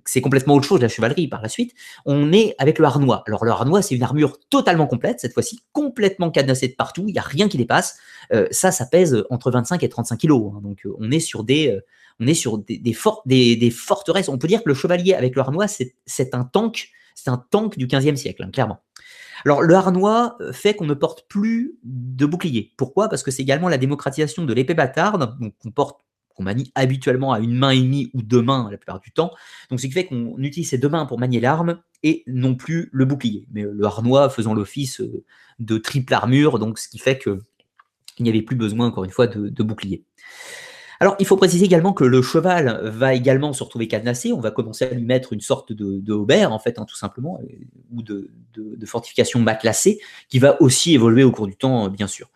c'est 0.04 0.20
complètement 0.20 0.54
autre 0.54 0.66
chose 0.66 0.80
la 0.80 0.88
chevalerie 0.88 1.28
par 1.28 1.42
la 1.42 1.48
suite. 1.48 1.74
On 2.04 2.32
est 2.32 2.54
avec 2.58 2.78
le 2.78 2.84
harnois. 2.84 3.22
Alors 3.26 3.44
le 3.44 3.50
harnois, 3.50 3.82
c'est 3.82 3.94
une 3.94 4.02
armure 4.02 4.38
totalement 4.50 4.86
complète, 4.86 5.20
cette 5.20 5.32
fois-ci 5.32 5.60
complètement 5.72 6.30
cadenassée 6.30 6.68
de 6.68 6.74
partout, 6.74 7.04
il 7.06 7.12
n'y 7.12 7.18
a 7.18 7.22
rien 7.22 7.48
qui 7.48 7.58
dépasse. 7.58 7.98
Euh, 8.32 8.46
ça, 8.50 8.70
ça 8.70 8.86
pèse 8.86 9.24
entre 9.30 9.50
25 9.50 9.82
et 9.82 9.88
35 9.88 10.16
kilos. 10.16 10.52
Hein. 10.54 10.60
donc 10.62 10.86
euh, 10.86 10.94
on 10.98 11.10
est 11.10 11.20
sur 11.20 11.44
des, 11.44 11.68
euh, 11.68 11.80
on 12.20 12.26
est 12.26 12.34
sur 12.34 12.58
des, 12.58 13.70
forteresses. 13.70 14.28
On 14.28 14.38
peut 14.38 14.48
dire 14.48 14.62
que 14.62 14.68
le 14.68 14.74
chevalier 14.74 15.14
avec 15.14 15.34
le 15.34 15.42
harnois, 15.42 15.66
c'est 15.68 16.34
un 16.34 16.44
tank, 16.44 16.90
c'est 17.14 17.30
un 17.30 17.44
tank 17.50 17.78
du 17.78 17.86
15e 17.86 18.16
siècle, 18.16 18.42
hein, 18.42 18.50
clairement. 18.52 18.80
Alors 19.46 19.62
le 19.62 19.74
harnois 19.74 20.36
fait 20.52 20.74
qu'on 20.74 20.84
ne 20.84 20.94
porte 20.94 21.26
plus 21.28 21.78
de 21.82 22.26
bouclier. 22.26 22.72
Pourquoi? 22.76 23.08
Parce 23.08 23.22
que 23.22 23.30
c'est 23.30 23.42
également 23.42 23.70
la 23.70 23.78
démocratisation 23.78 24.44
de 24.44 24.52
l'épée 24.52 24.74
bâtarde, 24.74 25.38
donc 25.40 25.54
on 25.64 25.70
porte 25.70 26.02
qu'on 26.34 26.42
manie 26.42 26.70
habituellement 26.74 27.32
à 27.32 27.40
une 27.40 27.54
main 27.54 27.70
et 27.70 27.80
demie 27.80 28.10
ou 28.14 28.22
deux 28.22 28.42
mains 28.42 28.68
la 28.70 28.76
plupart 28.76 29.00
du 29.00 29.12
temps. 29.12 29.32
Donc, 29.70 29.80
ce 29.80 29.86
qui 29.86 29.92
fait 29.92 30.06
qu'on 30.06 30.36
utilise 30.38 30.68
ces 30.68 30.78
deux 30.78 30.88
mains 30.88 31.06
pour 31.06 31.18
manier 31.18 31.40
l'arme 31.40 31.80
et 32.02 32.22
non 32.26 32.54
plus 32.54 32.88
le 32.92 33.04
bouclier. 33.04 33.46
Mais 33.52 33.62
le 33.62 33.84
harnois 33.84 34.30
faisant 34.30 34.54
l'office 34.54 35.00
euh, 35.00 35.24
de 35.58 35.78
triple 35.78 36.14
armure, 36.14 36.58
donc 36.58 36.78
ce 36.78 36.88
qui 36.88 36.98
fait 36.98 37.18
qu'il 37.18 37.40
n'y 38.20 38.30
avait 38.30 38.42
plus 38.42 38.56
besoin, 38.56 38.86
encore 38.86 39.04
une 39.04 39.10
fois, 39.10 39.26
de, 39.26 39.62
bouclier. 39.62 40.04
Alors, 41.02 41.16
il 41.18 41.26
faut 41.26 41.36
préciser 41.38 41.64
également 41.64 41.94
que 41.94 42.04
le 42.04 42.20
cheval 42.20 42.80
va 42.84 43.14
également 43.14 43.54
se 43.54 43.64
retrouver 43.64 43.88
cadenassé. 43.88 44.34
On 44.34 44.40
va 44.40 44.50
commencer 44.50 44.84
à 44.84 44.90
lui 44.90 45.02
mettre 45.02 45.32
une 45.32 45.40
sorte 45.40 45.72
de, 45.72 46.12
haubert, 46.12 46.52
en 46.52 46.58
fait, 46.58 46.78
hein, 46.78 46.84
tout 46.86 46.96
simplement, 46.96 47.40
euh, 47.42 47.46
ou 47.90 48.02
de, 48.02 48.30
fortification 48.84 49.40
matelassée, 49.40 49.98
qui 50.28 50.38
va 50.38 50.60
aussi 50.60 50.94
évoluer 50.94 51.24
au 51.24 51.32
cours 51.32 51.46
du 51.46 51.56
temps, 51.56 51.88
bien 51.88 52.06
sûr. 52.06 52.28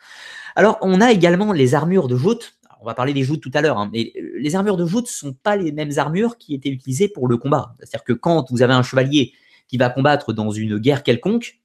Alors, 0.57 0.79
on 0.81 1.03
a 1.03 1.13
également 1.13 1.53
les 1.53 1.75
armures 1.75 2.09
de 2.09 2.17
joute 2.17 2.57
on 2.85 2.87
va 2.87 2.95
parler 2.95 3.15
des 3.15 3.23
joutes 3.23 3.41
tout 3.41 3.51
à 3.55 3.63
l'heure, 3.63 3.79
hein, 3.79 3.89
mais 3.95 4.13
euh, 4.15 4.33
les 4.37 4.57
armures 4.57 4.77
de 4.77 4.85
joutes 4.85 5.07
ne 5.07 5.11
sont 5.11 5.33
pas 5.33 5.57
les 5.57 5.73
mêmes 5.73 5.93
armures 5.97 6.37
qui 6.37 6.55
étaient 6.55 6.69
utilisées 6.69 7.09
pour 7.09 7.29
le 7.29 7.39
combat. 7.39 7.75
C'est-à-dire 7.79 8.05
que 8.05 8.13
quand 8.13 8.51
vous 8.51 8.61
avez 8.61 8.75
un 8.75 8.83
chevalier 8.83 9.33
qui 9.69 9.79
va 9.79 9.89
combattre 9.89 10.35
dans 10.35 10.51
une 10.51 10.77
guerre 10.77 11.03
quelconque, 11.03 11.61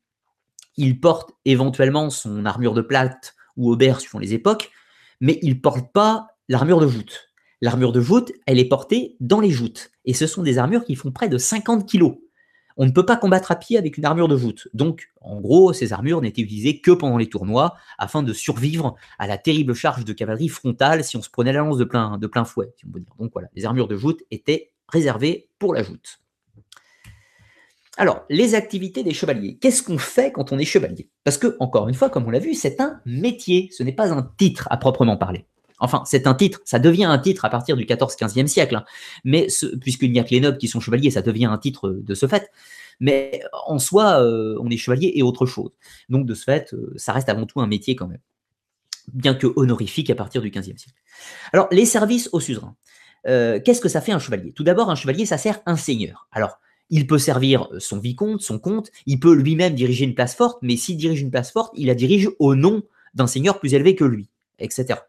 il 0.78 1.02
porte 1.02 1.32
éventuellement 1.44 2.10
son 2.10 2.46
armure 2.46 2.74
de 2.74 2.82
plate 2.82 3.36
ou 3.58 3.70
aubert 3.70 4.00
suivant 4.00 4.20
les 4.20 4.34
époques, 4.34 4.72
mais 5.20 5.40
il 5.42 5.56
ne 5.56 5.60
porte 5.60 5.92
pas 5.92 6.28
l'armure 6.50 6.82
de 6.82 6.88
joute. 6.88 7.30
L'armure 7.62 7.94
de 7.94 8.02
joute, 8.02 8.34
elle 8.46 8.60
est 8.60 8.68
portée 8.68 9.16
dans 9.22 9.40
les 9.40 9.52
joutes. 9.52 9.92
Et 10.06 10.14
ce 10.14 10.28
sont 10.28 10.44
des 10.44 10.58
armures 10.58 10.84
qui 10.84 10.96
font 10.96 11.12
près 11.12 11.30
de 11.30 11.38
50 11.38 11.88
kilos 11.88 12.18
on 12.82 12.86
ne 12.86 12.92
peut 12.92 13.06
pas 13.06 13.18
combattre 13.18 13.52
à 13.52 13.58
pied 13.58 13.78
avec 13.78 13.98
une 13.98 14.06
armure 14.06 14.30
de 14.30 14.36
voûte. 14.36 14.70
Donc, 14.74 15.10
en 15.20 15.42
gros, 15.42 15.74
ces 15.74 15.92
armures 15.92 16.22
n'étaient 16.22 16.42
utilisées 16.42 16.80
que 16.80 16.92
pendant 16.92 17.18
les 17.18 17.28
tournois, 17.28 17.76
afin 17.98 18.24
de 18.24 18.32
survivre 18.32 18.96
à 19.20 19.28
la 19.28 19.38
terrible 19.38 19.74
charge 19.74 20.06
de 20.06 20.14
cavalerie 20.14 20.48
frontale 20.48 21.04
si 21.04 21.18
on 21.18 21.22
se 21.22 21.30
prenait 21.30 21.52
la 21.52 21.60
lance 21.60 21.78
de 21.78 21.84
plein, 21.84 22.18
de 22.18 22.26
plein 22.26 22.46
fouet. 22.46 22.74
Donc 22.86 23.32
voilà, 23.34 23.50
les 23.54 23.66
armures 23.66 23.90
de 23.90 23.96
voûte 23.96 24.22
étaient 24.32 24.72
réservées 24.88 25.50
pour 25.60 25.74
la 25.74 25.84
joute. 25.84 26.22
Alors, 27.98 28.24
les 28.30 28.56
activités 28.56 29.04
des 29.04 29.14
chevaliers. 29.14 29.58
Qu'est-ce 29.58 29.84
qu'on 29.84 29.98
fait 29.98 30.32
quand 30.32 30.54
on 30.54 30.58
est 30.58 30.64
chevalier? 30.64 31.10
Parce 31.26 31.38
que, 31.38 31.58
encore 31.60 31.90
une 31.90 31.96
fois, 31.96 32.10
comme 32.10 32.28
on 32.28 32.30
l'a 32.30 32.40
vu, 32.40 32.54
c'est 32.54 32.80
un 32.80 33.02
métier, 33.06 33.68
ce 33.74 33.84
n'est 33.84 33.92
pas 33.92 34.14
un 34.14 34.32
titre 34.38 34.70
à 34.72 34.78
proprement 34.78 35.18
parler. 35.18 35.46
Enfin, 35.80 36.04
c'est 36.06 36.28
un 36.28 36.34
titre, 36.34 36.62
ça 36.66 36.80
devient 36.80 37.06
un 37.06 37.18
titre 37.18 37.46
à 37.46 37.50
partir 37.50 37.78
du 37.78 37.86
14-15e 37.86 38.48
siècle, 38.48 38.76
hein. 38.76 38.86
mais 39.24 39.48
puisqu'il 39.82 40.12
n'y 40.12 40.20
a 40.20 40.24
que 40.24 40.32
les 40.32 40.40
nobles 40.42 40.58
qui 40.58 40.68
sont 40.68 40.80
chevaliers, 40.80 41.12
ça 41.12 41.22
devient 41.22 41.46
un 41.46 41.58
titre 41.58 41.90
de 41.90 42.16
ce 42.16 42.28
fait. 42.28 42.52
Mais 43.00 43.42
en 43.66 43.80
soi, 43.80 44.22
euh, 44.22 44.58
on 44.60 44.70
est 44.70 44.78
chevalier 44.78 45.14
et 45.16 45.24
autre 45.24 45.46
chose. 45.46 45.72
Donc 46.10 46.26
de 46.26 46.34
ce 46.34 46.44
fait, 46.44 46.74
euh, 46.74 46.94
ça 46.98 47.14
reste 47.14 47.30
avant 47.30 47.46
tout 47.46 47.62
un 47.62 47.68
métier 47.68 47.96
quand 47.96 48.08
même, 48.08 48.20
bien 49.14 49.34
que 49.34 49.48
honorifique 49.56 50.10
à 50.10 50.16
partir 50.16 50.42
du 50.42 50.50
15e 50.50 50.78
siècle. 50.78 51.00
Alors, 51.54 51.68
les 51.72 51.86
services 51.86 52.30
au 52.34 52.40
suzerain. 52.40 52.76
Euh, 53.28 53.60
qu'est-ce 53.64 53.82
que 53.82 53.90
ça 53.90 54.02
fait 54.02 54.12
un 54.12 54.20
chevalier? 54.20 54.52
Tout 54.54 54.64
d'abord, 54.64 54.90
un 54.90 54.96
chevalier, 54.96 55.26
ça 55.26 55.38
sert 55.38 55.62
un 55.66 55.76
seigneur. 55.76 56.28
Alors, 56.32 56.60
il 56.90 57.06
peut 57.06 57.18
servir 57.20 57.68
son 57.78 58.00
vicomte, 58.00 58.42
son 58.42 58.60
comte, 58.60 58.92
il 59.06 59.20
peut 59.20 59.34
lui-même 59.34 59.76
diriger 59.76 60.06
une 60.06 60.16
place 60.16 60.36
forte, 60.36 60.60
mais 60.62 60.76
s'il 60.76 60.98
dirige 60.98 61.22
une 61.22 61.32
place 61.32 61.52
forte, 61.52 61.72
il 61.76 61.88
la 61.88 61.96
dirige 61.96 62.30
au 62.40 62.56
nom 62.56 62.84
d'un 63.14 63.28
seigneur 63.28 63.60
plus 63.60 63.74
élevé 63.74 63.96
que 63.96 64.06
lui, 64.06 64.30
etc. 64.58 65.00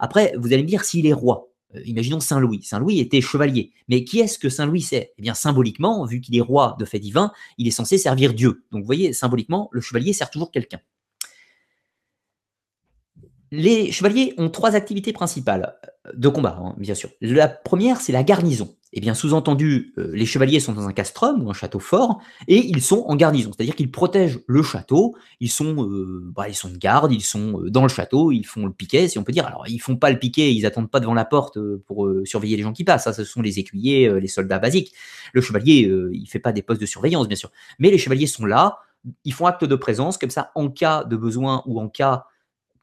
Après, 0.00 0.34
vous 0.36 0.52
allez 0.52 0.62
me 0.62 0.68
dire 0.68 0.82
s'il 0.82 1.06
est 1.06 1.12
roi. 1.12 1.50
Euh, 1.76 1.82
imaginons 1.84 2.18
Saint-Louis. 2.18 2.62
Saint-Louis 2.64 2.98
était 2.98 3.20
chevalier. 3.20 3.72
Mais 3.88 4.02
qui 4.02 4.18
est-ce 4.18 4.38
que 4.38 4.48
Saint-Louis 4.48 4.80
c'est 4.80 5.12
Eh 5.18 5.22
bien, 5.22 5.34
symboliquement, 5.34 6.04
vu 6.06 6.20
qu'il 6.20 6.36
est 6.36 6.40
roi 6.40 6.74
de 6.80 6.84
fait 6.84 6.98
divin, 6.98 7.30
il 7.58 7.68
est 7.68 7.72
censé 7.72 7.98
servir 7.98 8.34
Dieu. 8.34 8.64
Donc, 8.72 8.80
vous 8.80 8.86
voyez, 8.86 9.12
symboliquement, 9.12 9.68
le 9.72 9.80
chevalier 9.80 10.12
sert 10.12 10.30
toujours 10.30 10.50
quelqu'un. 10.50 10.80
Les 13.52 13.92
chevaliers 13.92 14.34
ont 14.38 14.48
trois 14.48 14.74
activités 14.74 15.12
principales 15.12 15.76
de 16.14 16.28
combat, 16.28 16.56
hein, 16.60 16.74
bien 16.78 16.94
sûr. 16.94 17.10
La 17.20 17.48
première, 17.48 18.00
c'est 18.00 18.12
la 18.12 18.22
garnison. 18.22 18.74
Eh 18.92 19.00
bien, 19.00 19.14
sous-entendu, 19.14 19.92
euh, 19.98 20.10
les 20.12 20.26
chevaliers 20.26 20.58
sont 20.58 20.72
dans 20.72 20.88
un 20.88 20.92
castrum 20.92 21.44
ou 21.44 21.50
un 21.50 21.52
château 21.54 21.78
fort, 21.78 22.20
et 22.48 22.56
ils 22.56 22.82
sont 22.82 23.04
en 23.06 23.14
garnison, 23.14 23.52
c'est-à-dire 23.56 23.76
qu'ils 23.76 23.90
protègent 23.90 24.40
le 24.48 24.64
château, 24.64 25.14
ils 25.38 25.50
sont, 25.50 25.86
euh, 25.88 26.22
bah, 26.34 26.48
ils 26.48 26.56
sont 26.56 26.68
une 26.68 26.76
garde, 26.76 27.12
ils 27.12 27.22
sont 27.22 27.60
euh, 27.60 27.70
dans 27.70 27.82
le 27.82 27.88
château, 27.88 28.32
ils 28.32 28.42
font 28.42 28.66
le 28.66 28.72
piquet, 28.72 29.06
si 29.06 29.16
on 29.18 29.22
peut 29.22 29.30
dire. 29.32 29.46
Alors, 29.46 29.68
ils 29.68 29.78
font 29.78 29.96
pas 29.96 30.10
le 30.10 30.18
piquet, 30.18 30.52
ils 30.52 30.66
attendent 30.66 30.90
pas 30.90 30.98
devant 30.98 31.14
la 31.14 31.24
porte 31.24 31.58
pour 31.86 32.10
surveiller 32.24 32.56
les 32.56 32.64
gens 32.64 32.72
qui 32.72 32.82
passent, 32.82 33.04
ça, 33.04 33.12
ce 33.12 33.24
sont 33.24 33.42
les 33.42 33.60
écuyers, 33.60 34.20
les 34.20 34.28
soldats 34.28 34.58
basiques. 34.58 34.92
Le 35.32 35.40
chevalier, 35.40 35.88
il 36.12 36.26
fait 36.26 36.40
pas 36.40 36.52
des 36.52 36.62
postes 36.62 36.80
de 36.80 36.86
surveillance, 36.86 37.28
bien 37.28 37.36
sûr, 37.36 37.52
mais 37.78 37.90
les 37.90 37.98
chevaliers 37.98 38.26
sont 38.26 38.44
là, 38.44 38.78
ils 39.24 39.32
font 39.32 39.46
acte 39.46 39.64
de 39.64 39.76
présence, 39.76 40.18
comme 40.18 40.30
ça, 40.30 40.50
en 40.56 40.68
cas 40.68 41.04
de 41.04 41.16
besoin 41.16 41.62
ou 41.66 41.80
en 41.80 41.88
cas, 41.88 42.24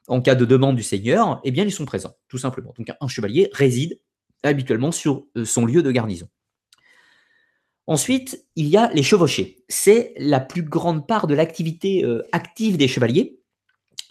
en 0.08 0.22
cas 0.22 0.36
de 0.36 0.46
demande 0.46 0.78
du 0.78 0.84
seigneur, 0.84 1.42
eh 1.44 1.52
bien, 1.52 1.66
ils 1.66 1.72
sont 1.72 1.86
présents, 1.86 2.16
tout 2.30 2.38
simplement. 2.38 2.74
Donc, 2.78 2.92
un 3.00 3.08
chevalier 3.10 3.50
réside 3.52 4.00
habituellement 4.44 4.92
sur 4.92 5.26
euh, 5.36 5.46
son 5.46 5.66
lieu 5.66 5.84
de 5.84 5.92
garnison. 5.92 6.28
Ensuite, 7.88 8.46
il 8.56 8.68
y 8.68 8.76
a 8.76 8.92
les 8.94 9.04
chevauchés. 9.04 9.64
C'est 9.70 10.14
la 10.18 10.40
plus 10.40 10.64
grande 10.64 11.08
part 11.08 11.28
de 11.28 11.36
l'activité 11.36 12.04
euh, 12.04 12.24
active 12.32 12.78
des 12.78 12.88
chevaliers. 12.88 13.40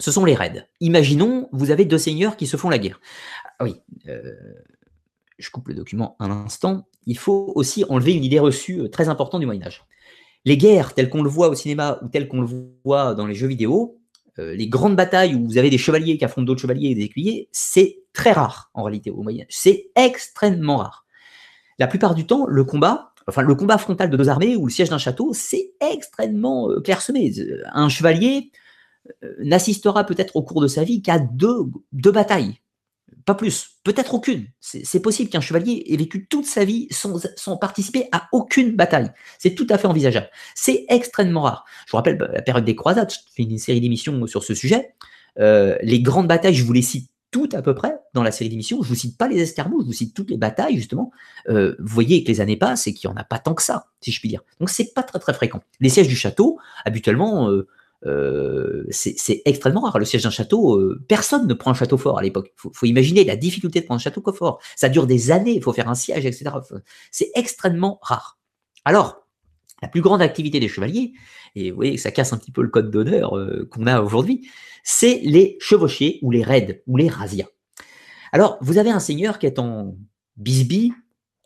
Ce 0.00 0.10
sont 0.10 0.24
les 0.24 0.34
raids. 0.34 0.66
Imaginons, 0.80 1.48
vous 1.52 1.70
avez 1.70 1.84
deux 1.84 1.98
seigneurs 1.98 2.36
qui 2.36 2.46
se 2.46 2.56
font 2.56 2.70
la 2.70 2.78
guerre. 2.78 3.00
Ah 3.58 3.64
oui, 3.64 3.76
euh, 4.08 4.34
je 5.38 5.50
coupe 5.50 5.68
le 5.68 5.74
document 5.74 6.16
un 6.20 6.30
instant. 6.30 6.88
Il 7.06 7.18
faut 7.18 7.52
aussi 7.54 7.84
enlever 7.88 8.12
une 8.12 8.24
idée 8.24 8.38
reçue 8.38 8.90
très 8.90 9.08
importante 9.08 9.40
du 9.40 9.46
Moyen 9.46 9.62
Âge. 9.62 9.84
Les 10.44 10.56
guerres 10.56 10.94
telles 10.94 11.10
qu'on 11.10 11.22
le 11.22 11.30
voit 11.30 11.48
au 11.48 11.54
cinéma 11.54 11.98
ou 12.02 12.08
telles 12.08 12.28
qu'on 12.28 12.40
le 12.40 12.48
voit 12.84 13.14
dans 13.14 13.26
les 13.26 13.34
jeux 13.34 13.46
vidéo, 13.46 13.98
les 14.38 14.68
grandes 14.68 14.96
batailles 14.96 15.34
où 15.34 15.46
vous 15.46 15.56
avez 15.56 15.70
des 15.70 15.78
chevaliers 15.78 16.18
qui 16.18 16.24
affrontent 16.24 16.44
d'autres 16.44 16.60
chevaliers 16.60 16.90
et 16.90 16.94
des 16.94 17.04
écuyers, 17.04 17.48
c'est 17.52 18.05
très 18.16 18.32
rare 18.32 18.70
en 18.74 18.82
réalité 18.82 19.10
au 19.10 19.22
Moyen 19.22 19.42
Âge. 19.42 19.50
C'est 19.50 19.90
extrêmement 19.94 20.78
rare. 20.78 21.06
La 21.78 21.86
plupart 21.86 22.14
du 22.14 22.26
temps, 22.26 22.46
le 22.48 22.64
combat, 22.64 23.12
enfin 23.28 23.42
le 23.42 23.54
combat 23.54 23.78
frontal 23.78 24.08
de 24.10 24.16
deux 24.16 24.28
armées 24.28 24.56
ou 24.56 24.66
le 24.66 24.72
siège 24.72 24.88
d'un 24.88 24.98
château, 24.98 25.32
c'est 25.34 25.72
extrêmement 25.80 26.70
euh, 26.70 26.80
clairsemé. 26.80 27.32
Un 27.72 27.88
chevalier 27.90 28.50
euh, 29.22 29.34
n'assistera 29.40 30.04
peut-être 30.04 30.34
au 30.34 30.42
cours 30.42 30.62
de 30.62 30.66
sa 30.66 30.82
vie 30.82 31.02
qu'à 31.02 31.18
deux, 31.18 31.64
deux 31.92 32.10
batailles, 32.10 32.58
pas 33.26 33.34
plus, 33.34 33.72
peut-être 33.84 34.14
aucune. 34.14 34.46
C'est 34.60 35.00
possible 35.00 35.28
qu'un 35.28 35.40
chevalier 35.40 35.84
ait 35.88 35.96
vécu 35.96 36.26
toute 36.26 36.46
sa 36.46 36.64
vie 36.64 36.88
sans, 36.90 37.20
sans 37.36 37.56
participer 37.58 38.08
à 38.12 38.28
aucune 38.32 38.74
bataille. 38.74 39.10
C'est 39.38 39.54
tout 39.54 39.66
à 39.68 39.76
fait 39.76 39.88
envisageable. 39.88 40.30
C'est 40.54 40.86
extrêmement 40.88 41.42
rare. 41.42 41.64
Je 41.86 41.90
vous 41.90 41.96
rappelle 41.98 42.16
la 42.16 42.42
période 42.42 42.64
des 42.64 42.76
croisades, 42.76 43.10
je 43.10 43.18
fais 43.34 43.42
une 43.42 43.58
série 43.58 43.80
d'émissions 43.80 44.26
sur 44.26 44.42
ce 44.42 44.54
sujet. 44.54 44.94
Euh, 45.38 45.76
les 45.82 46.00
grandes 46.00 46.28
batailles, 46.28 46.54
je 46.54 46.64
vous 46.64 46.72
les 46.72 46.82
cite 46.82 47.10
toutes 47.36 47.52
à 47.52 47.60
peu 47.60 47.74
près 47.74 47.98
dans 48.14 48.22
la 48.22 48.32
série 48.32 48.48
d'émissions. 48.48 48.82
Je 48.82 48.88
vous 48.88 48.94
cite 48.94 49.18
pas 49.18 49.28
les 49.28 49.42
escarmouches, 49.42 49.82
je 49.82 49.88
vous 49.88 49.92
cite 49.92 50.14
toutes 50.14 50.30
les 50.30 50.38
batailles 50.38 50.76
justement. 50.76 51.10
Euh, 51.50 51.76
vous 51.78 51.94
voyez 51.94 52.24
que 52.24 52.28
les 52.28 52.40
années 52.40 52.56
passent 52.56 52.86
et 52.86 52.94
qu'il 52.94 53.10
n'y 53.10 53.14
en 53.14 53.20
a 53.20 53.24
pas 53.24 53.38
tant 53.38 53.52
que 53.52 53.62
ça, 53.62 53.88
si 54.00 54.10
je 54.10 54.20
puis 54.20 54.30
dire. 54.30 54.40
Donc 54.58 54.70
c'est 54.70 54.94
pas 54.94 55.02
très 55.02 55.18
très 55.18 55.34
fréquent. 55.34 55.60
Les 55.80 55.90
sièges 55.90 56.08
du 56.08 56.16
château, 56.16 56.58
habituellement, 56.86 57.50
euh, 57.50 57.68
euh, 58.06 58.86
c'est 58.88 59.42
extrêmement 59.44 59.82
rare. 59.82 59.98
Le 59.98 60.06
siège 60.06 60.22
d'un 60.22 60.30
château, 60.30 60.82
personne 61.08 61.46
ne 61.46 61.52
prend 61.52 61.72
un 61.72 61.74
château 61.74 61.98
fort 61.98 62.18
à 62.18 62.22
l'époque. 62.22 62.54
Il 62.64 62.70
faut, 62.72 62.86
imaginer 62.86 63.22
la 63.24 63.36
difficulté 63.36 63.82
de 63.82 63.84
prendre 63.84 64.00
un 64.00 64.02
château 64.02 64.22
fort. 64.32 64.62
Ça 64.74 64.88
dure 64.88 65.06
des 65.06 65.30
années, 65.30 65.52
il 65.52 65.62
faut 65.62 65.74
faire 65.74 65.90
un 65.90 65.94
siège, 65.94 66.24
etc. 66.24 66.52
C'est 67.10 67.32
extrêmement 67.34 67.98
rare. 68.00 68.38
Alors, 68.86 69.25
la 69.86 69.90
plus 69.90 70.00
grande 70.00 70.20
activité 70.20 70.58
des 70.58 70.68
chevaliers, 70.68 71.12
et 71.54 71.70
vous 71.70 71.76
voyez 71.76 71.94
que 71.94 72.00
ça 72.00 72.10
casse 72.10 72.32
un 72.32 72.38
petit 72.38 72.50
peu 72.50 72.60
le 72.60 72.68
code 72.68 72.90
d'honneur 72.90 73.38
qu'on 73.70 73.86
a 73.86 74.02
aujourd'hui, 74.02 74.48
c'est 74.82 75.20
les 75.22 75.56
chevauchés 75.60 76.18
ou 76.22 76.32
les 76.32 76.42
raids 76.42 76.82
ou 76.88 76.96
les 76.96 77.08
razzias. 77.08 77.46
Alors, 78.32 78.58
vous 78.60 78.78
avez 78.78 78.90
un 78.90 78.98
seigneur 78.98 79.38
qui 79.38 79.46
est 79.46 79.60
en 79.60 79.96
bisbille, 80.36 80.92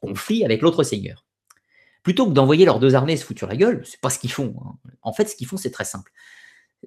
conflit 0.01 0.43
avec 0.43 0.63
l'autre 0.63 0.85
seigneur. 0.85 1.27
Plutôt 2.03 2.27
que 2.27 2.33
d'envoyer 2.33 2.65
leurs 2.65 2.81
deux 2.81 2.95
armées 2.95 3.19
se 3.19 3.25
foutre 3.27 3.41
sur 3.41 3.47
la 3.47 3.57
gueule, 3.57 3.83
c'est 3.85 4.01
pas 4.01 4.09
ce 4.09 4.19
qu'ils 4.19 4.33
font. 4.33 4.57
Hein. 4.65 4.91
En 5.03 5.13
fait, 5.13 5.29
ce 5.29 5.37
qu'ils 5.37 5.47
font, 5.47 5.59
c'est 5.59 5.71
très 5.71 5.85
simple. 5.85 6.11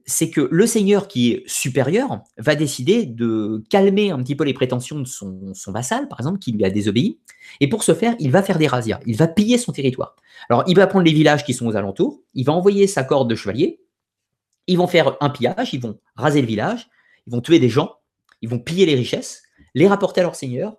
C'est 0.05 0.29
que 0.29 0.47
le 0.51 0.65
seigneur 0.65 1.07
qui 1.07 1.31
est 1.31 1.43
supérieur 1.47 2.21
va 2.37 2.55
décider 2.55 3.05
de 3.05 3.63
calmer 3.69 4.11
un 4.11 4.21
petit 4.21 4.35
peu 4.35 4.43
les 4.43 4.53
prétentions 4.53 4.99
de 4.99 5.05
son, 5.05 5.53
vassal, 5.67 6.07
par 6.07 6.19
exemple, 6.19 6.39
qui 6.39 6.51
lui 6.51 6.65
a 6.65 6.69
désobéi. 6.69 7.19
Et 7.59 7.69
pour 7.69 7.83
ce 7.83 7.93
faire, 7.93 8.15
il 8.19 8.31
va 8.31 8.41
faire 8.41 8.57
des 8.57 8.67
razzias, 8.67 8.99
il 9.05 9.15
va 9.15 9.27
piller 9.27 9.57
son 9.57 9.71
territoire. 9.71 10.15
Alors, 10.49 10.63
il 10.67 10.75
va 10.75 10.87
prendre 10.87 11.05
les 11.05 11.13
villages 11.13 11.45
qui 11.45 11.53
sont 11.53 11.67
aux 11.67 11.75
alentours, 11.75 12.21
il 12.33 12.45
va 12.45 12.53
envoyer 12.53 12.87
sa 12.87 13.03
corde 13.03 13.29
de 13.29 13.35
chevaliers, 13.35 13.81
ils 14.67 14.77
vont 14.77 14.87
faire 14.87 15.15
un 15.21 15.29
pillage, 15.29 15.73
ils 15.73 15.81
vont 15.81 15.99
raser 16.15 16.41
le 16.41 16.47
village, 16.47 16.89
ils 17.27 17.31
vont 17.31 17.41
tuer 17.41 17.59
des 17.59 17.69
gens, 17.69 17.97
ils 18.41 18.49
vont 18.49 18.59
piller 18.59 18.85
les 18.85 18.95
richesses, 18.95 19.43
les 19.75 19.87
rapporter 19.87 20.21
à 20.21 20.23
leur 20.23 20.35
seigneur. 20.35 20.77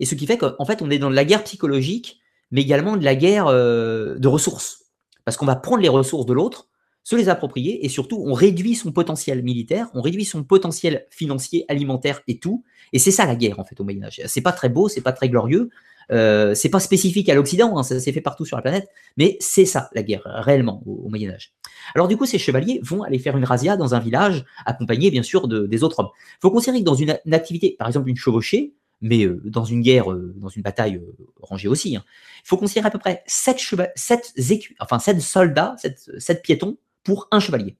Et 0.00 0.06
ce 0.06 0.14
qui 0.14 0.26
fait 0.26 0.38
qu'en 0.38 0.64
fait, 0.64 0.82
on 0.82 0.90
est 0.90 0.98
dans 0.98 1.10
de 1.10 1.14
la 1.14 1.24
guerre 1.24 1.44
psychologique, 1.44 2.20
mais 2.50 2.62
également 2.62 2.96
de 2.96 3.04
la 3.04 3.14
guerre 3.14 3.46
euh, 3.46 4.16
de 4.18 4.28
ressources. 4.28 4.86
Parce 5.24 5.36
qu'on 5.36 5.46
va 5.46 5.56
prendre 5.56 5.82
les 5.82 5.88
ressources 5.88 6.26
de 6.26 6.32
l'autre, 6.32 6.69
se 7.02 7.16
les 7.16 7.28
approprier, 7.28 7.84
et 7.84 7.88
surtout, 7.88 8.22
on 8.24 8.32
réduit 8.32 8.74
son 8.74 8.92
potentiel 8.92 9.42
militaire, 9.42 9.88
on 9.94 10.02
réduit 10.02 10.24
son 10.24 10.44
potentiel 10.44 11.06
financier, 11.10 11.64
alimentaire 11.68 12.20
et 12.28 12.38
tout. 12.38 12.64
Et 12.92 12.98
c'est 12.98 13.10
ça 13.10 13.26
la 13.26 13.36
guerre, 13.36 13.58
en 13.58 13.64
fait, 13.64 13.80
au 13.80 13.84
Moyen-Âge. 13.84 14.20
C'est 14.26 14.42
pas 14.42 14.52
très 14.52 14.68
beau, 14.68 14.88
c'est 14.88 15.00
pas 15.00 15.12
très 15.12 15.28
glorieux, 15.28 15.70
euh, 16.10 16.54
c'est 16.54 16.68
pas 16.68 16.80
spécifique 16.80 17.28
à 17.28 17.34
l'Occident, 17.34 17.78
hein, 17.78 17.82
ça 17.82 17.98
s'est 18.00 18.12
fait 18.12 18.20
partout 18.20 18.44
sur 18.44 18.56
la 18.56 18.62
planète, 18.62 18.88
mais 19.16 19.36
c'est 19.40 19.64
ça 19.64 19.88
la 19.94 20.02
guerre, 20.02 20.22
réellement, 20.24 20.82
au, 20.86 21.08
Moyen 21.08 21.30
Âge. 21.30 21.52
Alors 21.94 22.08
du 22.08 22.16
coup, 22.16 22.26
ces 22.26 22.38
chevaliers 22.38 22.80
vont 22.82 23.02
aller 23.02 23.18
faire 23.18 23.36
une 23.36 23.44
razzia 23.44 23.76
dans 23.76 23.94
un 23.94 24.00
village, 24.00 24.44
accompagnés 24.66 25.10
bien 25.10 25.22
sûr 25.22 25.48
de, 25.48 25.66
des 25.66 25.82
autres 25.82 26.00
hommes. 26.00 26.10
Il 26.14 26.40
faut 26.42 26.50
considérer 26.50 26.80
que 26.80 26.84
dans 26.84 26.94
une, 26.94 27.16
activité, 27.32 27.76
par 27.78 27.88
exemple 27.88 28.08
une 28.08 28.16
chevauchée, 28.16 28.74
mais 29.00 29.24
euh, 29.24 29.40
dans 29.44 29.64
une 29.64 29.80
guerre, 29.80 30.12
euh, 30.12 30.34
dans 30.36 30.48
une 30.48 30.62
bataille 30.62 30.96
euh, 30.96 31.16
rangée 31.40 31.68
aussi, 31.68 31.96
hein, 31.96 32.04
il 32.44 32.48
faut 32.48 32.56
considérer 32.56 32.88
à 32.88 32.90
peu 32.90 32.98
près 32.98 33.22
7, 33.26 33.58
cheva 33.58 33.88
7, 33.94 34.34
enfin, 34.80 34.98
7 34.98 35.20
soldats, 35.20 35.74
7, 35.78 36.10
7 36.18 36.42
piétons 36.42 36.76
pour 37.04 37.28
un 37.30 37.40
chevalier. 37.40 37.76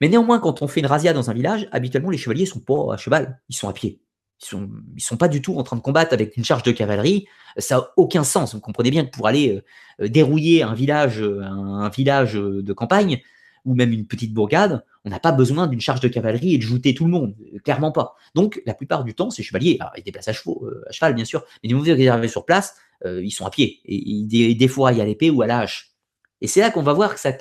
Mais 0.00 0.08
néanmoins, 0.08 0.38
quand 0.38 0.62
on 0.62 0.68
fait 0.68 0.80
une 0.80 0.86
razzia 0.86 1.12
dans 1.12 1.30
un 1.30 1.34
village, 1.34 1.68
habituellement 1.72 2.10
les 2.10 2.18
chevaliers 2.18 2.46
sont 2.46 2.60
pas 2.60 2.94
à 2.94 2.96
cheval, 2.96 3.40
ils 3.48 3.56
sont 3.56 3.68
à 3.68 3.72
pied. 3.72 4.00
Ils 4.42 4.46
sont, 4.46 4.70
ils 4.96 5.02
sont 5.02 5.16
pas 5.16 5.28
du 5.28 5.40
tout 5.40 5.56
en 5.56 5.62
train 5.62 5.76
de 5.76 5.80
combattre 5.80 6.12
avec 6.12 6.36
une 6.36 6.44
charge 6.44 6.62
de 6.64 6.72
cavalerie. 6.72 7.26
Ça 7.56 7.76
n'a 7.76 7.88
aucun 7.96 8.24
sens. 8.24 8.54
Vous 8.54 8.60
comprenez 8.60 8.90
bien 8.90 9.04
que 9.04 9.10
pour 9.10 9.26
aller 9.26 9.62
euh, 10.00 10.08
dérouiller 10.08 10.62
un 10.62 10.74
village, 10.74 11.22
un, 11.22 11.88
village 11.88 12.34
de 12.34 12.72
campagne 12.72 13.20
ou 13.64 13.74
même 13.74 13.92
une 13.92 14.06
petite 14.06 14.34
bourgade, 14.34 14.84
on 15.04 15.10
n'a 15.10 15.20
pas 15.20 15.32
besoin 15.32 15.66
d'une 15.66 15.80
charge 15.80 16.00
de 16.00 16.08
cavalerie 16.08 16.54
et 16.54 16.58
de 16.58 16.62
jouter 16.62 16.94
tout 16.94 17.04
le 17.04 17.10
monde. 17.10 17.34
Clairement 17.62 17.92
pas. 17.92 18.16
Donc, 18.34 18.60
la 18.66 18.74
plupart 18.74 19.04
du 19.04 19.14
temps, 19.14 19.30
ces 19.30 19.42
chevaliers, 19.42 19.76
alors, 19.80 19.92
ils 19.96 20.02
déplacent 20.02 20.28
à, 20.28 20.32
euh, 20.32 20.82
cheval, 20.90 21.14
bien 21.14 21.24
sûr, 21.24 21.44
mais 21.62 21.68
du 21.68 21.74
moment 21.74 21.86
qu'ils 21.86 22.08
arrivent 22.08 22.30
sur 22.30 22.44
place, 22.44 22.76
euh, 23.04 23.22
ils 23.24 23.30
sont 23.30 23.46
à 23.46 23.50
pied. 23.50 23.80
Et 23.84 23.96
ils 23.96 24.56
défouraillent 24.56 25.00
à 25.00 25.04
l'épée 25.04 25.30
ou 25.30 25.42
à 25.42 25.46
la 25.46 25.60
hache. 25.60 25.92
Et 26.40 26.46
c'est 26.46 26.60
là 26.60 26.70
qu'on 26.70 26.82
va 26.82 26.92
voir 26.92 27.14
que 27.14 27.20
ça 27.20 27.32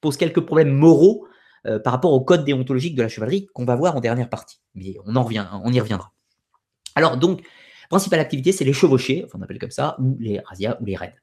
pose 0.00 0.16
quelques 0.16 0.40
problèmes 0.40 0.72
moraux 0.72 1.26
euh, 1.66 1.78
par 1.78 1.92
rapport 1.92 2.12
au 2.12 2.20
code 2.20 2.44
déontologique 2.44 2.94
de 2.94 3.02
la 3.02 3.08
chevalerie 3.08 3.48
qu'on 3.52 3.64
va 3.64 3.76
voir 3.76 3.96
en 3.96 4.00
dernière 4.00 4.28
partie. 4.28 4.60
Mais 4.74 4.94
on 5.04 5.16
en 5.16 5.24
revient, 5.24 5.46
on 5.64 5.72
y 5.72 5.80
reviendra. 5.80 6.12
Alors 6.94 7.16
donc, 7.16 7.42
principale 7.88 8.20
activité, 8.20 8.52
c'est 8.52 8.64
les 8.64 8.72
chevauchés, 8.72 9.26
on 9.34 9.42
appelle 9.42 9.58
comme 9.58 9.70
ça, 9.70 9.96
ou 9.98 10.16
les 10.20 10.40
razzias 10.40 10.76
ou 10.80 10.84
les 10.84 10.96
raids. 10.96 11.14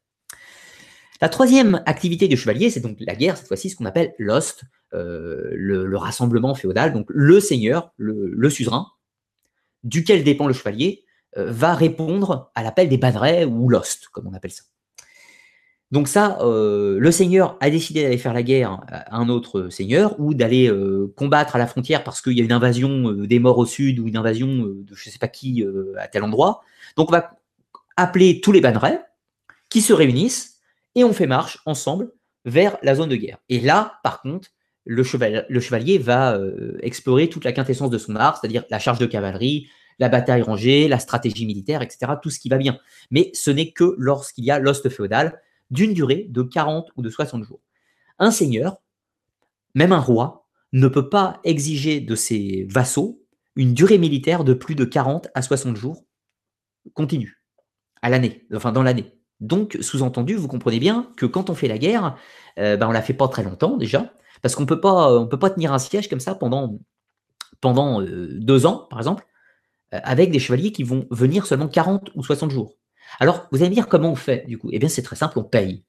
La 1.21 1.29
troisième 1.29 1.81
activité 1.85 2.27
du 2.27 2.35
chevalier, 2.35 2.69
c'est 2.69 2.81
donc 2.81 2.97
la 2.99 3.15
guerre, 3.15 3.37
cette 3.37 3.47
fois-ci, 3.47 3.69
ce 3.69 3.77
qu'on 3.77 3.85
appelle 3.85 4.13
l'ost, 4.19 4.63
euh, 4.93 5.51
le, 5.53 5.97
rassemblement 5.97 6.55
féodal, 6.55 6.91
donc 6.91 7.05
le 7.07 7.39
seigneur, 7.39 7.93
le, 7.95 8.49
suzerain, 8.49 8.87
duquel 9.83 10.23
dépend 10.23 10.47
le 10.47 10.53
chevalier, 10.53 11.05
euh, 11.37 11.49
va 11.49 11.75
répondre 11.75 12.51
à 12.55 12.63
l'appel 12.63 12.89
des 12.89 12.97
bannerets 12.97 13.45
ou 13.45 13.69
l'ost, 13.69 14.09
comme 14.09 14.27
on 14.27 14.33
appelle 14.33 14.51
ça. 14.51 14.63
Donc 15.93 16.07
ça, 16.07 16.39
euh, 16.41 16.97
le 16.97 17.11
seigneur 17.11 17.55
a 17.59 17.69
décidé 17.69 18.01
d'aller 18.01 18.17
faire 18.17 18.33
la 18.33 18.41
guerre 18.41 18.81
à 18.87 19.15
un 19.15 19.29
autre 19.29 19.69
seigneur 19.69 20.19
ou 20.19 20.33
d'aller 20.33 20.67
euh, 20.67 21.13
combattre 21.15 21.55
à 21.55 21.59
la 21.59 21.67
frontière 21.67 22.03
parce 22.03 22.19
qu'il 22.19 22.33
y 22.33 22.41
a 22.41 22.43
une 22.43 22.51
invasion 22.51 23.11
euh, 23.11 23.27
des 23.27 23.37
morts 23.37 23.59
au 23.59 23.67
sud 23.67 23.99
ou 23.99 24.07
une 24.07 24.17
invasion 24.17 24.47
de 24.47 24.95
je 24.95 25.07
ne 25.07 25.11
sais 25.11 25.19
pas 25.19 25.27
qui 25.27 25.63
à 25.99 26.07
tel 26.07 26.23
endroit. 26.23 26.63
Donc 26.97 27.09
on 27.09 27.11
va 27.11 27.37
appeler 27.95 28.41
tous 28.41 28.51
les 28.51 28.59
bannerets 28.59 29.01
qui 29.69 29.81
se 29.81 29.93
réunissent 29.93 30.61
et 30.95 31.03
on 31.03 31.13
fait 31.13 31.27
marche 31.27 31.59
ensemble 31.67 32.11
vers 32.43 32.75
la 32.81 32.95
zone 32.95 33.09
de 33.09 33.15
guerre. 33.15 33.37
Et 33.49 33.59
là, 33.59 33.99
par 34.01 34.23
contre, 34.23 34.49
le, 34.85 35.03
le 35.47 35.59
chevalier 35.59 35.99
va 35.99 36.39
explorer 36.81 37.29
toute 37.29 37.45
la 37.45 37.51
quintessence 37.51 37.91
de 37.91 37.99
son 37.99 38.15
art, 38.15 38.39
c'est-à-dire 38.39 38.63
la 38.71 38.79
charge 38.79 38.97
de 38.97 39.05
cavalerie, 39.05 39.67
la 39.99 40.09
bataille 40.09 40.41
rangée, 40.41 40.87
la 40.87 40.97
stratégie 40.97 41.45
militaire, 41.45 41.83
etc., 41.83 42.13
tout 42.19 42.31
ce 42.31 42.39
qui 42.39 42.49
va 42.49 42.57
bien. 42.57 42.79
Mais 43.11 43.29
ce 43.35 43.51
n'est 43.51 43.73
que 43.73 43.93
lorsqu'il 43.99 44.43
y 44.43 44.49
a 44.49 44.57
l'ost 44.57 44.89
féodal, 44.89 45.39
d'une 45.73 45.93
durée 45.93 46.27
de 46.29 46.43
40 46.43 46.89
ou 46.95 47.01
de 47.01 47.09
60 47.09 47.43
jours. 47.43 47.61
Un 48.19 48.31
seigneur, 48.31 48.77
même 49.75 49.91
un 49.91 49.99
roi, 49.99 50.47
ne 50.71 50.87
peut 50.87 51.09
pas 51.09 51.39
exiger 51.43 51.99
de 51.99 52.15
ses 52.15 52.65
vassaux 52.69 53.23
une 53.55 53.73
durée 53.73 53.97
militaire 53.97 54.43
de 54.43 54.53
plus 54.53 54.75
de 54.75 54.85
40 54.85 55.27
à 55.35 55.41
60 55.41 55.75
jours 55.75 56.05
continue, 56.93 57.41
à 58.01 58.09
l'année, 58.09 58.47
enfin 58.53 58.71
dans 58.71 58.83
l'année. 58.83 59.17
Donc, 59.39 59.77
sous-entendu, 59.81 60.35
vous 60.35 60.47
comprenez 60.47 60.79
bien 60.79 61.11
que 61.17 61.25
quand 61.25 61.49
on 61.49 61.55
fait 61.55 61.67
la 61.67 61.77
guerre, 61.77 62.15
euh, 62.59 62.77
ben, 62.77 62.87
on 62.87 62.91
la 62.91 63.01
fait 63.01 63.13
pas 63.13 63.27
très 63.27 63.43
longtemps 63.43 63.77
déjà, 63.77 64.13
parce 64.41 64.55
qu'on 64.55 64.63
on 64.63 65.27
peut 65.27 65.39
pas 65.39 65.49
tenir 65.49 65.73
un 65.73 65.79
siège 65.79 66.09
comme 66.09 66.19
ça 66.19 66.35
pendant, 66.35 66.79
pendant 67.61 68.01
euh, 68.01 68.27
deux 68.39 68.65
ans, 68.65 68.87
par 68.89 68.99
exemple, 68.99 69.25
euh, 69.93 69.99
avec 70.03 70.31
des 70.31 70.39
chevaliers 70.39 70.71
qui 70.71 70.83
vont 70.83 71.07
venir 71.11 71.45
seulement 71.45 71.67
40 71.67 72.11
ou 72.15 72.23
60 72.23 72.51
jours. 72.51 72.75
Alors, 73.19 73.47
vous 73.51 73.59
allez 73.59 73.69
me 73.69 73.75
dire 73.75 73.87
comment 73.87 74.11
on 74.11 74.15
fait 74.15 74.45
du 74.47 74.57
coup 74.57 74.69
Eh 74.71 74.79
bien, 74.79 74.89
c'est 74.89 75.01
très 75.01 75.15
simple, 75.15 75.39
on 75.39 75.43
paye. 75.43 75.83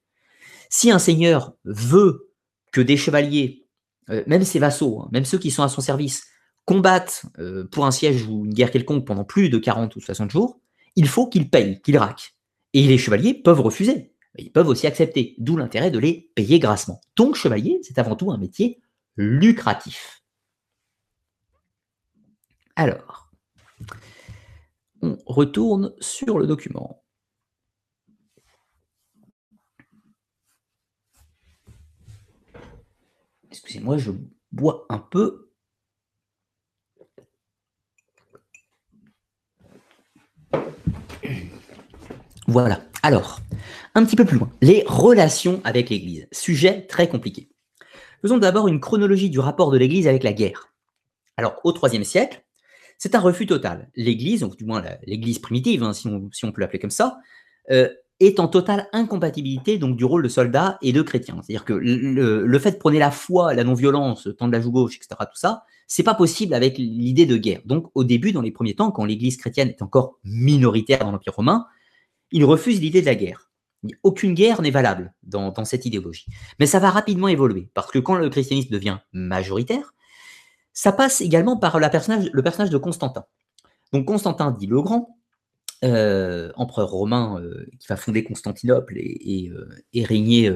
Si 0.69 0.91
un 0.91 0.99
seigneur 0.99 1.53
veut 1.63 2.31
que 2.71 2.81
des 2.81 2.97
chevaliers, 2.97 3.65
euh, 4.09 4.23
même 4.27 4.43
ses 4.43 4.59
vassaux, 4.59 5.01
hein, 5.01 5.09
même 5.11 5.25
ceux 5.25 5.37
qui 5.37 5.51
sont 5.51 5.63
à 5.63 5.69
son 5.69 5.81
service, 5.81 6.25
combattent 6.65 7.25
euh, 7.39 7.65
pour 7.71 7.85
un 7.85 7.91
siège 7.91 8.25
ou 8.25 8.45
une 8.45 8.53
guerre 8.53 8.71
quelconque 8.71 9.05
pendant 9.05 9.23
plus 9.23 9.49
de 9.49 9.57
40 9.57 9.95
ou 9.95 10.01
60 10.01 10.31
jours, 10.31 10.59
il 10.95 11.07
faut 11.07 11.27
qu'ils 11.27 11.49
payent, 11.49 11.81
qu'ils 11.81 11.97
raquent. 11.97 12.35
Et 12.73 12.83
les 12.83 12.97
chevaliers 12.97 13.33
peuvent 13.33 13.61
refuser. 13.61 14.13
Ils 14.37 14.51
peuvent 14.51 14.67
aussi 14.67 14.87
accepter, 14.87 15.35
d'où 15.37 15.55
l'intérêt 15.55 15.91
de 15.91 15.99
les 15.99 16.29
payer 16.35 16.59
grassement. 16.59 16.99
Donc, 17.15 17.35
chevalier, 17.35 17.79
c'est 17.83 17.99
avant 17.99 18.15
tout 18.15 18.31
un 18.31 18.37
métier 18.37 18.81
lucratif. 19.15 20.23
Alors, 22.75 23.31
on 25.01 25.17
retourne 25.25 25.93
sur 26.01 26.37
le 26.37 26.47
document. 26.47 27.04
Excusez-moi, 33.55 33.97
je 33.97 34.11
bois 34.51 34.85
un 34.89 34.99
peu. 34.99 35.49
Voilà. 42.47 42.83
Alors, 43.01 43.39
un 43.93 44.03
petit 44.03 44.17
peu 44.17 44.25
plus 44.25 44.37
loin, 44.37 44.51
les 44.61 44.83
relations 44.87 45.61
avec 45.63 45.89
l'Église. 45.89 46.27
Sujet 46.33 46.85
très 46.87 47.07
compliqué. 47.07 47.49
Faisons 48.21 48.37
d'abord 48.37 48.67
une 48.67 48.81
chronologie 48.81 49.29
du 49.29 49.39
rapport 49.39 49.71
de 49.71 49.77
l'Église 49.77 50.07
avec 50.09 50.23
la 50.23 50.33
guerre. 50.33 50.73
Alors, 51.37 51.61
au 51.63 51.73
IIIe 51.73 52.03
siècle, 52.03 52.43
c'est 52.97 53.15
un 53.15 53.21
refus 53.21 53.45
total. 53.45 53.89
L'Église, 53.95 54.41
donc 54.41 54.57
du 54.57 54.65
moins 54.65 54.83
l'Église 55.05 55.39
primitive, 55.39 55.81
hein, 55.81 55.93
si, 55.93 56.07
on, 56.07 56.51
peut 56.51 56.59
l'appeler 56.59 56.79
comme 56.79 56.91
ça, 56.91 57.19
euh, 57.71 57.89
est 58.19 58.39
en 58.39 58.47
totale 58.47 58.87
incompatibilité 58.93 59.77
donc 59.77 59.97
du 59.97 60.05
rôle 60.05 60.23
de 60.23 60.29
soldat 60.29 60.77
et 60.81 60.93
de 60.93 61.01
chrétien. 61.01 61.35
C'est-à-dire 61.41 61.65
que 61.65 61.73
le, 61.73 62.59
fait 62.59 62.71
de 62.71 62.77
prôner 62.77 62.99
la 62.99 63.11
foi, 63.11 63.53
la 63.53 63.63
non-violence, 63.63 64.29
tendre 64.37 64.53
la 64.53 64.61
joue 64.61 64.71
gauche, 64.71 64.95
etc., 64.95 65.15
tout 65.19 65.37
ça, 65.37 65.63
c'est 65.87 66.03
pas 66.03 66.15
possible 66.15 66.53
avec 66.53 66.77
l'idée 66.77 67.25
de 67.25 67.37
guerre. 67.37 67.61
Donc, 67.65 67.91
au 67.93 68.03
début, 68.03 68.31
dans 68.31 68.41
les 68.41 68.51
premiers 68.51 68.73
temps, 68.73 68.91
quand 68.91 69.05
l'Église 69.05 69.37
chrétienne 69.37 69.69
est 69.69 69.81
encore 69.81 70.17
minoritaire 70.23 70.99
dans 70.99 71.11
l'Empire 71.11 71.35
romain, 71.35 71.67
il 72.31 72.43
refuse 72.45 72.79
l'idée 72.79 73.01
de 73.01 73.05
la 73.05 73.15
guerre. 73.15 73.51
Aucune 74.01 74.33
guerre 74.33 74.61
n'est 74.61 74.71
valable 74.71 75.13
dans, 75.21 75.53
cette 75.63 75.85
idéologie. 75.85 76.25
Mais 76.59 76.65
ça 76.65 76.79
va 76.79 76.89
rapidement 76.89 77.27
évoluer, 77.27 77.69
parce 77.73 77.91
que 77.91 77.99
quand 77.99 78.15
le 78.15 78.29
christianisme 78.29 78.71
devient 78.71 78.97
majoritaire, 79.13 79.93
ça 80.73 80.91
passe 80.91 81.21
également 81.21 81.57
par 81.57 81.79
le 81.79 82.41
personnage 82.41 82.71
de 82.71 82.77
Constantin. 82.77 83.25
Donc 83.93 84.05
Constantin 84.05 84.51
dit 84.51 84.65
le 84.65 84.81
Grand, 84.81 85.19
euh, 85.83 86.51
empereur 86.55 86.89
romain 86.89 87.39
euh, 87.41 87.67
qui 87.79 87.87
va 87.87 87.97
fonder 87.97 88.23
Constantinople 88.23 88.97
et, 88.97 89.51
euh, 89.53 89.67
régner 90.05 90.51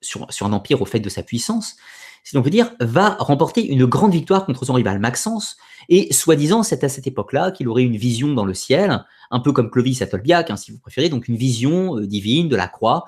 sur, 0.00 0.26
sur, 0.32 0.46
un 0.46 0.52
empire 0.54 0.80
au 0.80 0.86
fait 0.86 1.00
de 1.00 1.08
sa 1.10 1.22
puissance, 1.22 1.76
si 2.24 2.34
l'on 2.34 2.40
veut 2.40 2.50
dire, 2.50 2.72
va 2.80 3.10
remporter 3.20 3.64
une 3.66 3.84
grande 3.84 4.12
victoire 4.12 4.46
contre 4.46 4.64
son 4.64 4.72
rival 4.72 5.00
Maxence. 5.00 5.58
Et 5.90 6.12
soi-disant, 6.12 6.62
c'est 6.62 6.82
à 6.82 6.88
cette 6.88 7.06
époque-là 7.06 7.50
qu'il 7.50 7.68
aurait 7.68 7.82
une 7.82 7.96
vision 7.96 8.32
dans 8.32 8.46
le 8.46 8.54
ciel, 8.54 9.04
un 9.30 9.40
peu 9.40 9.52
comme 9.52 9.70
Clovis 9.70 10.00
à 10.00 10.06
Tolbiac, 10.06 10.50
hein, 10.50 10.56
si 10.56 10.72
vous 10.72 10.78
préférez, 10.78 11.10
donc 11.10 11.28
une 11.28 11.36
vision 11.36 12.00
divine 12.00 12.48
de 12.48 12.56
la 12.56 12.68
croix, 12.68 13.04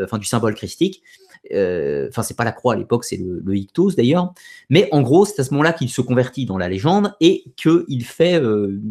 enfin 0.00 0.18
du 0.18 0.26
symbole 0.26 0.54
christique. 0.54 1.02
Enfin, 1.50 2.22
c'est 2.22 2.36
pas 2.36 2.44
la 2.44 2.52
croix 2.52 2.74
à 2.74 2.76
l'époque, 2.76 3.04
c'est 3.04 3.18
le, 3.18 3.42
le, 3.44 3.56
ictos 3.56 3.94
d'ailleurs. 3.96 4.32
Mais 4.70 4.88
en 4.92 5.02
gros, 5.02 5.24
c'est 5.24 5.40
à 5.40 5.44
ce 5.44 5.50
moment-là 5.50 5.72
qu'il 5.72 5.90
se 5.90 6.00
convertit 6.00 6.46
dans 6.46 6.56
la 6.56 6.68
légende 6.68 7.14
et 7.20 7.44
qu'il 7.56 8.04
fait, 8.04 8.40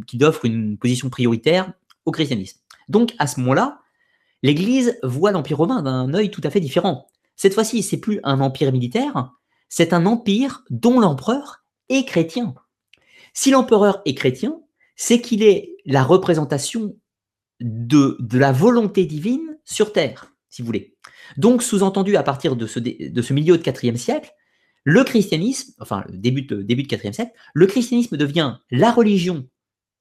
qu'il 0.06 0.24
offre 0.24 0.45
une 0.45 0.78
position 0.78 1.10
prioritaire 1.10 1.74
au 2.06 2.12
christianisme. 2.12 2.60
Donc 2.89 3.14
à 3.20 3.28
ce 3.28 3.39
moment-là, 3.39 3.80
l'Église 4.41 4.99
voit 5.04 5.32
l'Empire 5.32 5.58
romain 5.58 5.82
d'un 5.82 6.14
œil 6.14 6.32
tout 6.32 6.41
à 6.43 6.49
fait 6.49 6.60
différent. 6.60 7.08
Cette 7.36 7.54
fois-ci, 7.54 7.84
c'est 7.84 7.97
plus 7.97 8.20
un 8.24 8.39
empire 8.41 8.72
militaire, 8.72 9.32
c'est 9.70 9.93
un 9.93 10.06
empire 10.06 10.64
dont 10.70 10.99
l'empereur 10.99 11.66
est 11.89 12.06
chrétien. 12.06 12.54
Si 13.34 13.49
l'empereur 13.51 14.01
est 14.06 14.14
chrétien, 14.14 14.60
c'est 14.95 15.22
qu'il 15.22 15.41
est 15.41 15.76
la 15.86 16.04
représentation 16.04 16.95
de, 17.60 18.18
la 18.38 18.51
volonté 18.51 19.06
divine 19.06 19.58
sur 19.66 19.91
Terre, 19.93 20.34
si 20.49 20.62
vous 20.62 20.68
voulez. 20.68 20.95
Donc, 21.38 21.64
sous-entendu, 21.64 22.16
à 22.16 22.24
partir 22.24 22.56
de 22.56 22.68
ce, 22.68 23.34
milieu 23.34 23.58
de 23.58 23.64
4 23.64 23.97
siècle, 23.97 24.32
le 24.84 25.04
christianisme, 25.04 25.74
enfin, 25.80 26.04
début 26.10 26.43
de, 26.43 26.62
début 26.62 26.84
de 26.84 26.88
4 26.88 27.14
siècle, 27.14 27.32
le 27.54 27.66
christianisme 27.66 28.18
devient 28.18 28.58
la 28.70 28.91
religion 28.91 29.47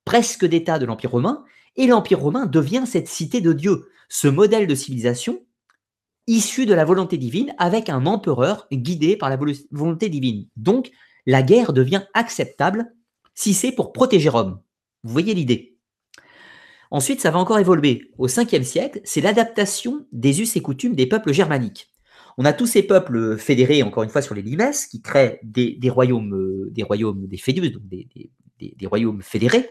presque 0.04 0.44
d'État 0.44 0.78
de 0.78 0.84
l'Empire 0.84 1.12
romain, 1.12 1.44
et 1.76 1.86
l'Empire 1.86 2.20
romain 2.20 2.46
devient 2.46 2.84
cette 2.86 3.08
cité 3.08 3.40
de 3.40 3.52
Dieu, 3.52 3.88
ce 4.08 4.28
modèle 4.28 4.66
de 4.66 4.74
civilisation 4.74 5.40
issu 6.26 6.66
de 6.66 6.74
la 6.74 6.84
volonté 6.84 7.16
divine 7.16 7.54
avec 7.58 7.88
un 7.88 8.06
empereur 8.06 8.66
guidé 8.72 9.16
par 9.16 9.30
la 9.30 9.38
volonté 9.70 10.08
divine. 10.08 10.46
Donc, 10.56 10.90
la 11.26 11.42
guerre 11.42 11.72
devient 11.72 12.02
acceptable 12.14 12.94
si 13.34 13.54
c'est 13.54 13.72
pour 13.72 13.92
protéger 13.92 14.28
Rome. 14.28 14.60
Vous 15.02 15.12
voyez 15.12 15.34
l'idée. 15.34 15.76
Ensuite, 16.90 17.20
ça 17.20 17.30
va 17.30 17.38
encore 17.38 17.58
évoluer. 17.58 18.10
Au 18.18 18.28
5e 18.28 18.62
siècle, 18.62 19.00
c'est 19.04 19.20
l'adaptation 19.20 20.06
des 20.12 20.42
us 20.42 20.56
et 20.56 20.62
coutumes 20.62 20.94
des 20.94 21.06
peuples 21.06 21.32
germaniques. 21.32 21.88
On 22.38 22.44
a 22.44 22.52
tous 22.52 22.66
ces 22.66 22.82
peuples 22.82 23.36
fédérés, 23.38 23.82
encore 23.82 24.02
une 24.02 24.10
fois, 24.10 24.22
sur 24.22 24.34
les 24.34 24.42
limes, 24.42 24.70
qui 24.90 25.02
créent 25.02 25.40
des, 25.42 25.78
royaumes, 25.90 26.34
euh, 26.34 26.68
des 26.70 26.82
royaumes 26.82 27.26
des 27.26 27.36
fédus, 27.36 27.70
donc 27.70 27.82
des 27.86 28.86
royaumes 28.86 29.22
fédérés, 29.22 29.70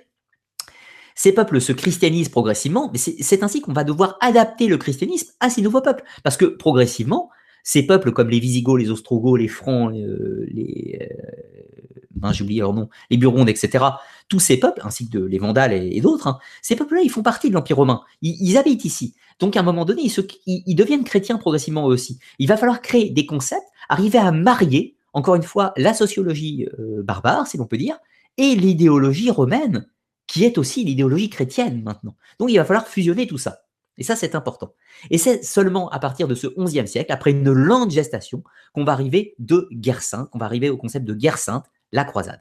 ces 1.16 1.32
peuples 1.32 1.62
se 1.62 1.72
christianisent 1.72 2.30
progressivement, 2.30 2.90
mais 2.92 3.00
c'est 3.00 3.44
ainsi 3.44 3.62
qu'on 3.62 3.74
va 3.74 3.84
devoir 3.84 4.18
adapter 4.22 4.68
le 4.68 4.78
christianisme 4.78 5.32
à 5.40 5.50
ces 5.50 5.62
nouveaux 5.62 5.82
peuples. 5.82 6.04
Parce 6.24 6.38
que 6.38 6.46
progressivement, 6.46 7.30
ces 7.64 7.86
peuples 7.86 8.12
comme 8.12 8.30
les 8.30 8.40
Visigoths, 8.40 8.80
les 8.80 8.90
Ostrogoths, 8.90 9.40
les 9.40 9.48
Francs, 9.48 9.94
euh, 9.94 10.46
les... 10.50 11.00
Euh, 11.02 12.32
j'ai 12.32 12.46
leur 12.46 12.74
nom, 12.74 12.90
les 13.10 13.18
Burgondes, 13.18 13.50
etc., 13.50 13.84
tous 14.30 14.40
ces 14.40 14.58
peuples, 14.58 14.82
ainsi 14.84 15.10
que 15.10 15.18
les 15.18 15.40
Vandales 15.40 15.74
et, 15.74 16.02
d'autres, 16.02 16.28
hein, 16.28 16.38
ces 16.62 16.76
peuples-là, 16.76 17.02
ils 17.04 17.10
font 17.10 17.24
partie 17.24 17.50
de 17.50 17.54
l'Empire 17.54 17.78
romain. 17.78 18.02
Ils, 18.22 18.58
habitent 18.58 18.86
ici. 18.86 19.16
Donc, 19.40 19.58
à 19.58 19.62
un 19.62 19.64
moment 19.64 19.86
donné, 19.86 20.04
ils, 20.46 20.76
deviennent 20.76 21.04
chrétiens 21.04 21.38
progressivement 21.38 21.90
eux 21.90 21.94
aussi. 21.94 22.20
Il 22.38 22.48
va 22.48 22.58
falloir 22.58 22.82
créer 22.82 23.10
des 23.10 23.26
concepts, 23.26 23.66
arriver 23.90 24.20
à 24.20 24.32
marier, 24.32 24.96
encore 25.14 25.36
une 25.36 25.44
fois, 25.44 25.74
la 25.78 25.94
sociologie 25.94 26.68
euh, 26.80 27.02
barbare, 27.04 27.48
si 27.48 27.58
l'on 27.58 27.66
peut 27.66 27.78
dire, 27.78 27.98
et 28.38 28.56
l'idéologie 28.56 29.32
romaine 29.32 29.88
qui 30.32 30.46
est 30.46 30.58
aussi 30.58 30.86
l'idéologie 30.86 31.30
chrétienne 31.30 31.84
maintenant. 31.84 32.16
Donc 32.40 32.50
il 32.50 32.56
va 32.56 32.64
falloir 32.64 32.88
fusionner 32.88 33.28
tout 33.28 33.38
ça. 33.38 33.64
Et 33.98 34.04
ça, 34.04 34.16
c'est 34.16 34.34
important. 34.34 34.74
Et 35.10 35.18
c'est 35.18 35.44
seulement 35.44 35.90
à 35.90 36.00
partir 36.00 36.30
de 36.30 36.36
ce 36.36 36.48
XIe 36.48 36.88
siècle, 36.88 37.12
après 37.12 37.32
une 37.32 37.52
lente 37.52 37.92
gestation, 37.92 38.42
qu'on 38.72 38.86
va 38.86 38.94
arriver 38.94 39.36
de 39.40 39.68
guerre 39.74 40.02
sainte, 40.02 40.30
qu'on 40.30 40.40
va 40.40 40.46
arriver 40.46 40.70
au 40.70 40.78
concept 40.78 41.06
de 41.06 41.14
guerre 41.14 41.38
sainte, 41.38 41.66
la 41.92 42.06
croisade. 42.06 42.40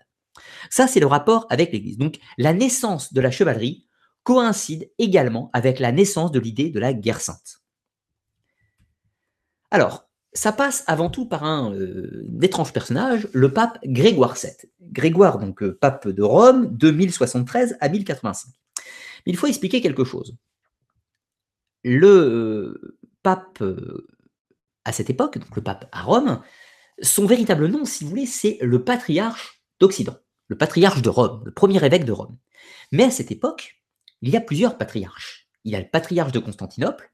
Ça, 0.71 0.87
c'est 0.87 1.01
le 1.01 1.09
rapport 1.09 1.47
avec 1.51 1.73
l'Église. 1.73 1.99
Donc 1.99 2.21
la 2.39 2.53
naissance 2.53 3.13
de 3.13 3.21
la 3.21 3.33
chevalerie 3.33 3.89
coïncide 4.23 4.89
également 4.99 5.51
avec 5.53 5.81
la 5.81 5.91
naissance 5.91 6.31
de 6.31 6.39
l'idée 6.39 6.71
de 6.71 6.79
la 6.79 6.93
guerre 6.93 7.21
sainte. 7.21 7.61
Alors, 9.73 10.09
ça 10.33 10.53
passe 10.53 10.85
avant 10.87 11.11
tout 11.11 11.27
par 11.27 11.45
un 11.45 11.75
euh, 11.75 12.27
étrange 12.43 12.73
personnage, 12.73 13.29
le 13.33 13.53
pape 13.53 13.79
Grégoire 13.85 14.35
VII. 14.35 14.53
Grégoire, 14.81 15.39
donc 15.39 15.63
euh, 15.63 15.77
pape 15.81 16.09
de 16.09 16.23
Rome, 16.23 16.77
de 16.77 16.91
1073 16.91 17.77
à 17.81 17.89
1085. 17.89 18.53
Mais 19.27 19.33
il 19.33 19.37
faut 19.37 19.49
expliquer 19.49 19.81
quelque 19.81 20.05
chose. 20.05 20.37
Le 21.83 22.07
euh, 22.07 22.99
pape, 23.23 23.63
à 24.85 24.93
cette 24.93 25.11
époque, 25.11 25.39
le 25.55 25.63
pape 25.63 25.89
à 25.93 26.03
Rome, 26.03 26.41
son 27.03 27.27
véritable 27.27 27.67
nom, 27.67 27.85
si 27.85 28.05
vous 28.05 28.11
voulez, 28.11 28.27
c'est 28.27 28.59
le 28.61 28.85
patriarche 28.85 29.63
d'Occident, 29.81 30.17
le 30.49 30.57
patriarche 30.57 31.03
de 31.03 31.09
Rome, 31.09 31.43
le 31.45 31.53
premier 31.53 31.85
évêque 31.85 32.05
de 32.05 32.13
Rome. 32.13 32.37
Mais 32.93 33.05
à 33.05 33.11
cette 33.11 33.31
époque, 33.31 33.83
il 34.23 34.31
y 34.31 34.37
a 34.37 34.41
plusieurs 34.41 34.79
patriarches. 34.79 35.49
Il 35.65 35.73
y 35.73 35.77
a 35.77 35.81
le 35.81 35.89
patriarche 35.89 36.33
de 36.33 36.39
Constantinople, 36.39 37.13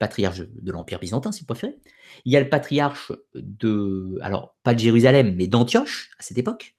patriarche 0.00 0.40
de 0.40 0.72
l'Empire 0.72 0.98
byzantin, 0.98 1.30
si 1.30 1.40
vous 1.40 1.46
préférez. 1.46 1.78
Il 2.24 2.32
y 2.32 2.36
a 2.36 2.40
le 2.40 2.48
patriarche 2.48 3.12
de, 3.34 4.18
alors 4.22 4.56
pas 4.64 4.74
de 4.74 4.80
Jérusalem, 4.80 5.36
mais 5.36 5.46
d'Antioche, 5.46 6.10
à 6.18 6.22
cette 6.22 6.38
époque. 6.38 6.74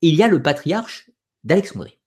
Et 0.00 0.08
il 0.08 0.14
y 0.14 0.22
a 0.22 0.28
le 0.28 0.40
patriarche 0.40 1.10
d'Alexandrie. 1.44 1.98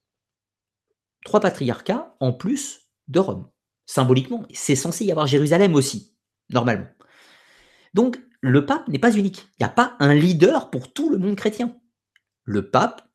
Trois 1.25 1.41
patriarcats 1.41 2.15
en 2.19 2.33
plus 2.33 2.87
de 3.09 3.19
Rome. 3.19 3.49
Symboliquement, 3.85 4.45
c'est 4.53 4.75
censé 4.75 5.05
y 5.05 5.11
avoir 5.11 5.27
Jérusalem 5.27 5.75
aussi, 5.75 6.15
normalement. 6.49 6.87
Donc, 7.93 8.19
le 8.39 8.65
pape 8.65 8.87
n'est 8.87 8.99
pas 8.99 9.13
unique. 9.13 9.47
Il 9.59 9.63
n'y 9.63 9.65
a 9.65 9.69
pas 9.69 9.95
un 9.99 10.13
leader 10.13 10.69
pour 10.69 10.93
tout 10.93 11.09
le 11.09 11.17
monde 11.17 11.35
chrétien. 11.35 11.77
Le 12.45 12.69
pape 12.69 13.07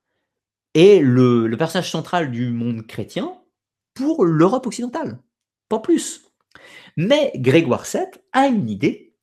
est 0.74 1.00
le, 1.00 1.46
le 1.46 1.56
personnage 1.56 1.90
central 1.90 2.30
du 2.30 2.50
monde 2.50 2.86
chrétien 2.86 3.40
pour 3.94 4.24
l'Europe 4.24 4.66
occidentale. 4.66 5.18
Pas 5.68 5.80
plus. 5.80 6.27
Mais 6.96 7.32
Grégoire 7.36 7.84
VII 7.90 8.02
a 8.32 8.46
une 8.46 8.68
idée, 8.68 9.14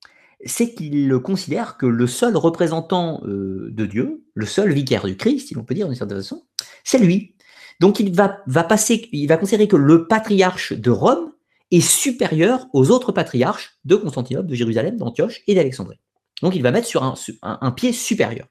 c'est 0.45 0.73
qu'il 0.73 1.11
considère 1.19 1.77
que 1.77 1.85
le 1.85 2.07
seul 2.07 2.37
représentant 2.37 3.21
euh, 3.25 3.69
de 3.71 3.85
Dieu, 3.85 4.25
le 4.33 4.45
seul 4.45 4.71
vicaire 4.71 5.05
du 5.05 5.17
Christ, 5.17 5.47
si 5.47 5.53
l'on 5.53 5.63
peut 5.63 5.73
dire 5.73 5.87
d'une 5.87 5.95
certaine 5.95 6.17
façon, 6.17 6.45
c'est 6.83 6.99
lui. 6.99 7.35
Donc 7.79 7.99
il 7.99 8.13
va, 8.13 8.29
passer, 8.63 9.09
il 9.11 9.27
va 9.27 9.37
considérer 9.37 9.67
que 9.67 9.75
le 9.75 10.07
patriarche 10.07 10.73
de 10.73 10.91
Rome 10.91 11.33
est 11.71 11.81
supérieur 11.81 12.67
aux 12.73 12.91
autres 12.91 13.11
patriarches 13.11 13.79
de 13.85 13.95
Constantinople, 13.95 14.47
de 14.47 14.55
Jérusalem, 14.55 14.97
d'Antioche 14.97 15.41
et 15.47 15.55
d'Alexandrie. 15.55 15.99
Donc 16.41 16.55
il 16.55 16.61
va 16.61 16.71
mettre 16.71 16.87
sur 16.87 17.03
un 17.41 17.71
pied 17.71 17.91
supérieur. 17.91 18.47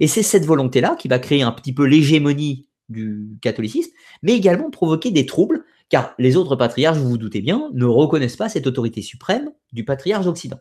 Et 0.00 0.06
c'est 0.06 0.22
cette 0.22 0.44
volonté-là 0.44 0.96
qui 0.96 1.08
va 1.08 1.18
créer 1.18 1.42
un 1.42 1.52
petit 1.52 1.72
peu 1.72 1.84
l'hégémonie 1.84 2.68
du 2.88 3.38
catholicisme, 3.42 3.90
mais 4.22 4.34
également 4.34 4.70
provoquer 4.70 5.10
des 5.10 5.26
troubles 5.26 5.64
car 5.88 6.14
les 6.18 6.36
autres 6.36 6.56
patriarches, 6.56 6.98
vous 6.98 7.08
vous 7.08 7.18
doutez 7.18 7.40
bien, 7.40 7.70
ne 7.72 7.84
reconnaissent 7.84 8.36
pas 8.36 8.48
cette 8.48 8.66
autorité 8.66 9.02
suprême 9.02 9.50
du 9.72 9.84
patriarche 9.84 10.26
d'Occident. 10.26 10.60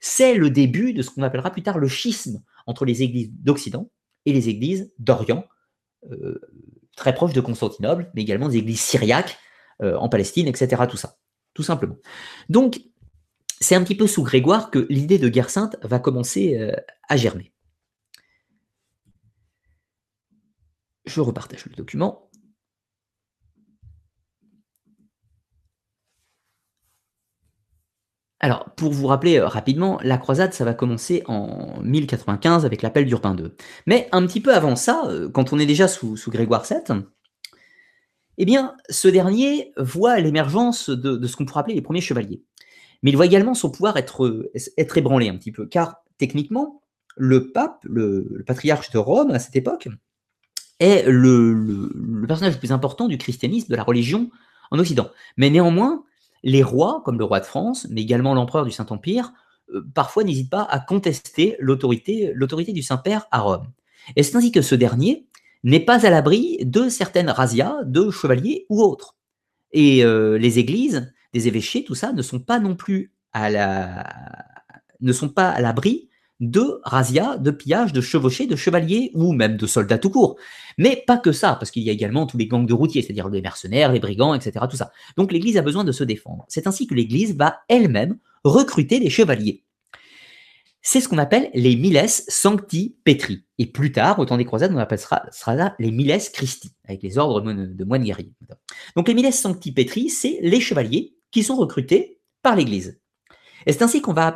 C'est 0.00 0.34
le 0.34 0.50
début 0.50 0.92
de 0.92 1.02
ce 1.02 1.10
qu'on 1.10 1.22
appellera 1.22 1.50
plus 1.50 1.62
tard 1.62 1.78
le 1.78 1.88
schisme 1.88 2.42
entre 2.66 2.84
les 2.84 3.02
églises 3.02 3.30
d'Occident 3.32 3.90
et 4.24 4.32
les 4.32 4.48
églises 4.48 4.92
d'Orient, 4.98 5.44
euh, 6.10 6.40
très 6.96 7.14
proches 7.14 7.32
de 7.32 7.40
Constantinople, 7.40 8.10
mais 8.14 8.22
également 8.22 8.48
des 8.48 8.58
églises 8.58 8.80
syriaques 8.80 9.38
euh, 9.82 9.96
en 9.96 10.08
Palestine, 10.08 10.48
etc. 10.48 10.82
Tout 10.88 10.96
ça, 10.96 11.16
tout 11.54 11.62
simplement. 11.62 11.96
Donc, 12.48 12.80
c'est 13.60 13.74
un 13.74 13.82
petit 13.82 13.94
peu 13.94 14.06
sous 14.06 14.22
Grégoire 14.22 14.70
que 14.70 14.86
l'idée 14.90 15.18
de 15.18 15.28
guerre 15.28 15.50
sainte 15.50 15.76
va 15.82 15.98
commencer 15.98 16.58
euh, 16.58 16.72
à 17.08 17.16
germer. 17.16 17.52
Je 21.06 21.20
repartage 21.20 21.66
le 21.66 21.74
document. 21.76 22.25
Alors, 28.40 28.66
pour 28.76 28.92
vous 28.92 29.06
rappeler 29.06 29.38
euh, 29.38 29.46
rapidement, 29.46 29.98
la 30.02 30.18
croisade, 30.18 30.52
ça 30.52 30.64
va 30.64 30.74
commencer 30.74 31.22
en 31.26 31.80
1095 31.82 32.66
avec 32.66 32.82
l'appel 32.82 33.06
d'Urbain 33.06 33.34
II. 33.36 33.52
Mais 33.86 34.08
un 34.12 34.26
petit 34.26 34.40
peu 34.40 34.52
avant 34.54 34.76
ça, 34.76 35.04
euh, 35.06 35.28
quand 35.30 35.52
on 35.52 35.58
est 35.58 35.66
déjà 35.66 35.88
sous, 35.88 36.16
Grégoire 36.28 36.64
VII, 36.64 37.02
eh 38.38 38.44
bien, 38.44 38.74
ce 38.90 39.08
dernier 39.08 39.72
voit 39.78 40.20
l'émergence 40.20 40.90
de, 40.90 41.26
ce 41.26 41.36
qu'on 41.36 41.46
pourrait 41.46 41.60
appeler 41.60 41.74
les 41.74 41.82
premiers 41.82 42.02
chevaliers. 42.02 42.42
Mais 43.02 43.10
il 43.10 43.16
voit 43.16 43.24
également 43.24 43.54
son 43.54 43.70
pouvoir 43.70 43.96
être, 43.96 44.50
être 44.76 44.98
ébranlé 44.98 45.28
un 45.28 45.36
petit 45.36 45.52
peu, 45.52 45.66
car 45.66 45.96
techniquement, 46.18 46.82
le 47.16 47.50
pape, 47.52 47.78
le, 47.84 48.44
patriarche 48.46 48.90
de 48.90 48.98
Rome 48.98 49.30
à 49.30 49.38
cette 49.38 49.56
époque, 49.56 49.88
est 50.80 51.04
le 51.06 51.90
personnage 52.28 52.54
le 52.54 52.58
plus 52.58 52.72
important 52.72 53.08
du 53.08 53.16
christianisme, 53.16 53.68
de 53.70 53.76
la 53.76 53.82
religion 53.82 54.30
en 54.70 54.78
Occident. 54.78 55.08
Mais 55.38 55.48
néanmoins, 55.48 56.04
les 56.42 56.62
rois, 56.62 57.02
comme 57.04 57.18
le 57.18 57.24
roi 57.24 57.40
de 57.40 57.44
France, 57.44 57.86
mais 57.90 58.02
également 58.02 58.34
l'empereur 58.34 58.64
du 58.64 58.70
Saint-Empire, 58.70 59.32
euh, 59.74 59.84
parfois 59.94 60.24
n'hésitent 60.24 60.50
pas 60.50 60.62
à 60.62 60.78
contester 60.78 61.56
l'autorité, 61.58 62.32
du 62.72 62.82
Saint-Père 62.82 63.26
à 63.30 63.40
Rome. 63.40 63.66
Et 64.14 64.22
c'est 64.22 64.36
ainsi 64.36 64.52
que 64.52 64.62
ce 64.62 64.74
dernier 64.74 65.26
n'est 65.64 65.80
pas 65.80 66.06
à 66.06 66.10
l'abri 66.10 66.58
de 66.64 66.88
certaines 66.88 67.30
razzias 67.30 67.82
de 67.84 68.10
chevaliers 68.10 68.66
ou 68.68 68.82
autres? 68.82 69.16
Et 69.72 70.04
euh, 70.04 70.38
les 70.38 70.58
églises, 70.58 71.12
des 71.32 71.48
évêchés, 71.48 71.84
tout 71.84 71.94
ça, 71.94 72.12
ne 72.12 72.22
sont 72.22 72.38
pas 72.38 72.60
non 72.60 72.76
plus 72.76 73.12
à 73.32 73.50
la, 73.50 74.06
ne 75.00 75.12
sont 75.12 75.28
pas 75.28 75.50
à 75.50 75.60
l'abri 75.60 76.08
de 76.40 76.80
razzias, 76.84 77.38
de 77.38 77.50
pillages, 77.50 77.92
de 77.92 78.00
chevauchés, 78.00 78.46
de 78.46 78.56
chevaliers 78.56 79.10
ou 79.14 79.32
même 79.32 79.56
de 79.56 79.66
soldats 79.66 79.98
tout 79.98 80.10
court. 80.10 80.36
Mais 80.78 81.02
pas 81.06 81.16
que 81.16 81.32
ça, 81.32 81.54
parce 81.54 81.70
qu'il 81.70 81.82
y 81.82 81.90
a 81.90 81.92
également 81.92 82.26
tous 82.26 82.36
les 82.36 82.46
gangs 82.46 82.66
de 82.66 82.74
routiers, 82.74 83.02
c'est-à-dire 83.02 83.28
les 83.28 83.42
mercenaires, 83.42 83.92
les 83.92 84.00
brigands, 84.00 84.34
etc. 84.34 84.64
Tout 84.70 84.76
ça. 84.76 84.90
Donc 85.16 85.32
l'Église 85.32 85.56
a 85.56 85.62
besoin 85.62 85.84
de 85.84 85.92
se 85.92 86.04
défendre. 86.04 86.44
C'est 86.48 86.66
ainsi 86.66 86.86
que 86.86 86.94
l'Église 86.94 87.36
va 87.36 87.60
elle-même 87.68 88.18
recruter 88.44 89.00
des 89.00 89.10
chevaliers. 89.10 89.64
C'est 90.88 91.00
ce 91.00 91.08
qu'on 91.08 91.18
appelle 91.18 91.50
les 91.52 91.74
miles 91.74 92.00
sancti 92.08 92.96
petri. 93.02 93.44
Et 93.58 93.66
plus 93.66 93.90
tard, 93.90 94.20
au 94.20 94.24
temps 94.24 94.36
des 94.36 94.44
croisades, 94.44 94.72
on 94.72 94.78
appellera 94.78 95.24
ça 95.32 95.74
les 95.80 95.90
miles 95.90 96.16
Christi, 96.32 96.70
avec 96.84 97.02
les 97.02 97.18
ordres 97.18 97.40
de 97.40 97.84
moines 97.84 98.04
guerriers. 98.04 98.34
Donc 98.94 99.08
les 99.08 99.14
miles 99.14 99.32
sancti 99.32 99.72
petri, 99.72 100.10
c'est 100.10 100.38
les 100.42 100.60
chevaliers 100.60 101.16
qui 101.32 101.42
sont 101.42 101.56
recrutés 101.56 102.20
par 102.40 102.54
l'Église. 102.54 103.00
Et 103.66 103.72
c'est 103.72 103.82
ainsi 103.82 104.00
qu'on 104.00 104.12
va, 104.12 104.30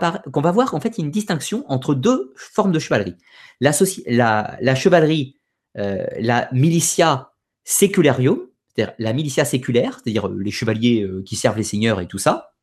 voir 0.52 0.74
en 0.74 0.80
fait 0.80 0.98
une 0.98 1.10
distinction 1.10 1.64
entre 1.68 1.94
deux 1.94 2.32
formes 2.36 2.72
de 2.72 2.80
chevalerie. 2.80 3.14
La, 3.60 3.72
chevalerie, 3.72 5.36
euh, 5.78 6.04
la 6.18 6.48
militia 6.52 7.32
secularium, 7.64 8.40
c'est-à-dire 8.74 8.94
la 8.98 9.12
militia 9.12 9.44
séculaire, 9.44 10.00
c'est-à-dire 10.02 10.26
euh, 10.26 10.38
les 10.40 10.50
chevaliers 10.50 11.02
euh, 11.02 11.22
qui 11.24 11.36
servent 11.36 11.58
les 11.58 11.64
seigneurs 11.64 12.00
et 12.00 12.08
tout 12.08 12.18
ça, 12.18 12.54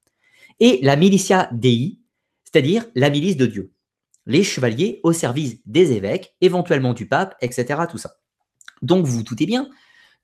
et 0.60 0.80
la 0.84 0.98
militia 0.98 1.50
dei, 1.54 2.00
c'est-à-dire 2.44 2.86
la 2.96 3.10
milice 3.10 3.38
de 3.38 3.46
Dieu. 3.46 3.74
Les 4.26 4.44
chevaliers 4.44 5.00
au 5.04 5.14
service 5.14 5.60
des 5.66 5.94
évêques, 5.94 6.36
éventuellement 6.42 6.94
du 6.94 7.08
pape, 7.08 7.36
etc. 7.42 7.84
Tout 7.90 7.98
ça. 7.98 8.18
Donc 8.82 9.06
vous 9.06 9.18
vous 9.18 9.24
doutez 9.24 9.46
bien 9.46 9.70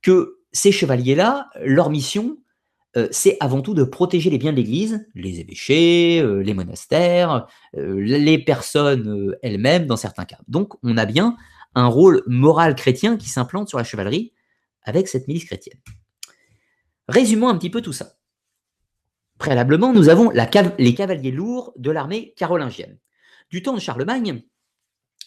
que 0.02 0.40
ces 0.52 0.74
chevaliers-là, 0.74 1.49
leur 1.64 1.90
mission, 1.90 2.38
euh, 2.95 3.07
c'est 3.11 3.38
avant 3.40 3.61
tout 3.61 3.74
de 3.74 3.84
protéger 3.84 4.30
les 4.30 4.38
biens 4.38 4.52
de 4.52 4.57
l'Église, 4.57 5.07
les 5.15 5.40
évêchés, 5.40 6.20
euh, 6.22 6.44
les 6.44 6.53
monastères, 6.53 7.48
euh, 7.76 7.99
les 7.99 8.38
personnes 8.38 9.36
elles-mêmes 9.41 9.88
dans 9.88 9.98
certains 9.98 10.26
cas. 10.26 10.38
Donc 10.48 10.74
on 10.84 10.98
a 10.98 11.06
bien 11.06 11.36
un 11.74 11.88
rôle 11.88 12.22
moral 12.28 12.76
chrétien 12.76 13.18
qui 13.18 13.30
s'implante 13.30 13.68
sur 13.68 13.80
la 13.80 13.84
chevalerie 13.84 14.34
avec 14.84 15.07
cette 15.07 15.28
milice 15.28 15.45
chrétienne. 15.45 15.80
Résumons 17.07 17.49
un 17.49 17.57
petit 17.57 17.72
peu 17.72 17.82
tout 17.82 17.94
ça. 17.94 18.14
Préalablement, 19.40 19.91
nous 19.91 20.10
avons 20.10 20.32
les 20.78 20.94
cavaliers 20.94 21.32
lourds 21.32 21.74
de 21.78 21.90
l'armée 21.90 22.34
carolingienne. 22.38 22.99
Du 23.49 23.64
temps 23.64 23.74
de 23.74 23.80
Charlemagne, 23.80 24.44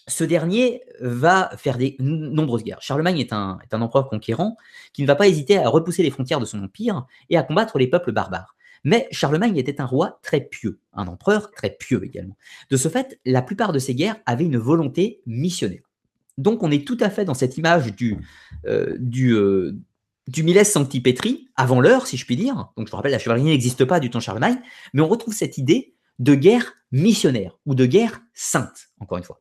ce 0.09 0.25
dernier 0.25 0.83
va 1.01 1.51
faire 1.57 1.79
des 1.79 1.97
nombreuses 1.99 2.63
guerres. 2.63 2.81
Charlemagne 2.81 3.19
est 3.19 3.33
un, 3.33 3.59
empereur 3.73 4.09
conquérant 4.09 4.57
qui 4.93 5.03
ne 5.03 5.07
va 5.07 5.17
pas 5.17 5.27
hésiter 5.27 5.59
à 5.59 5.69
repousser 5.69 6.03
les 6.03 6.11
frontières 6.11 6.41
de 6.41 6.45
son 6.45 6.63
empire 6.63 7.07
et 7.29 7.37
à 7.37 7.43
combattre 7.43 7.79
les 7.79 7.89
peuples 7.89 8.13
barbares. 8.13 8.55
Mais 8.85 9.09
Charlemagne 9.11 9.57
était 9.57 9.81
un 9.81 9.85
roi 9.85 10.21
très 10.23 10.41
pieux, 10.41 10.79
un 10.93 11.09
empereur 11.09 11.51
très 11.51 11.71
pieux 11.71 12.05
également. 12.05 12.37
De 12.71 12.77
ce 12.77 12.89
fait, 12.89 13.19
la 13.25 13.43
plupart 13.43 13.73
de 13.73 13.81
ses 13.81 13.97
guerres 13.97 14.17
avaient 14.27 14.45
une 14.45 14.59
volonté 14.59 15.23
missionnaire. 15.27 15.83
Donc 16.39 16.63
on 16.63 16.71
est 16.71 16.87
tout 16.87 16.99
à 17.01 17.11
fait 17.11 17.25
dans 17.25 17.35
cette 17.35 17.57
image 17.57 17.97
du, 17.97 18.17
euh, 18.67 18.95
du, 19.01 19.33
euh, 19.33 19.73
avant 21.57 21.81
l'heure, 21.81 22.07
si 22.07 22.17
je 22.17 22.27
puis 22.27 22.37
dire. 22.37 22.71
Donc 22.77 22.87
je 22.87 22.93
te 22.93 22.97
rappelle, 22.97 23.13
la 23.13 23.19
chevalerie 23.19 23.45
n'existe 23.45 23.85
pas 23.85 23.99
du 23.99 24.11
temps 24.11 24.21
Charlemagne, 24.21 24.59
mais 24.93 25.01
on 25.01 25.09
retrouve 25.09 25.35
cette 25.35 25.59
idée 25.59 25.95
de 26.21 26.35
guerre 26.35 26.75
missionnaire 26.93 27.59
ou 27.67 27.75
de 27.75 27.87
guerre 27.87 28.21
sainte, 28.35 28.89
encore 29.01 29.19
une 29.19 29.25
fois. 29.25 29.41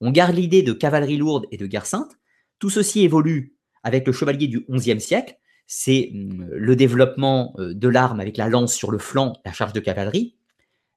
On 0.00 0.10
garde 0.10 0.36
l'idée 0.36 0.62
de 0.62 0.72
cavalerie 0.72 1.16
lourde 1.16 1.46
et 1.50 1.56
de 1.56 1.66
guerre 1.66 1.86
sainte. 1.86 2.18
Tout 2.58 2.70
ceci 2.70 3.02
évolue 3.02 3.54
avec 3.82 4.06
le 4.06 4.12
chevalier 4.12 4.48
du 4.48 4.64
XIe 4.70 5.00
siècle. 5.00 5.36
C'est 5.66 6.10
hum, 6.14 6.48
le 6.50 6.76
développement 6.76 7.54
euh, 7.58 7.74
de 7.74 7.88
l'arme 7.88 8.20
avec 8.20 8.36
la 8.36 8.48
lance 8.48 8.74
sur 8.74 8.90
le 8.90 8.98
flanc, 8.98 9.34
la 9.44 9.52
charge 9.52 9.72
de 9.72 9.80
cavalerie, 9.80 10.36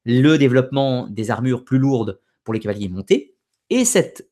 le 0.05 0.37
développement 0.37 1.07
des 1.07 1.29
armures 1.29 1.63
plus 1.63 1.77
lourdes 1.77 2.19
pour 2.43 2.53
les 2.53 2.59
cavaliers 2.59 2.89
montés. 2.89 3.35
Et 3.69 3.83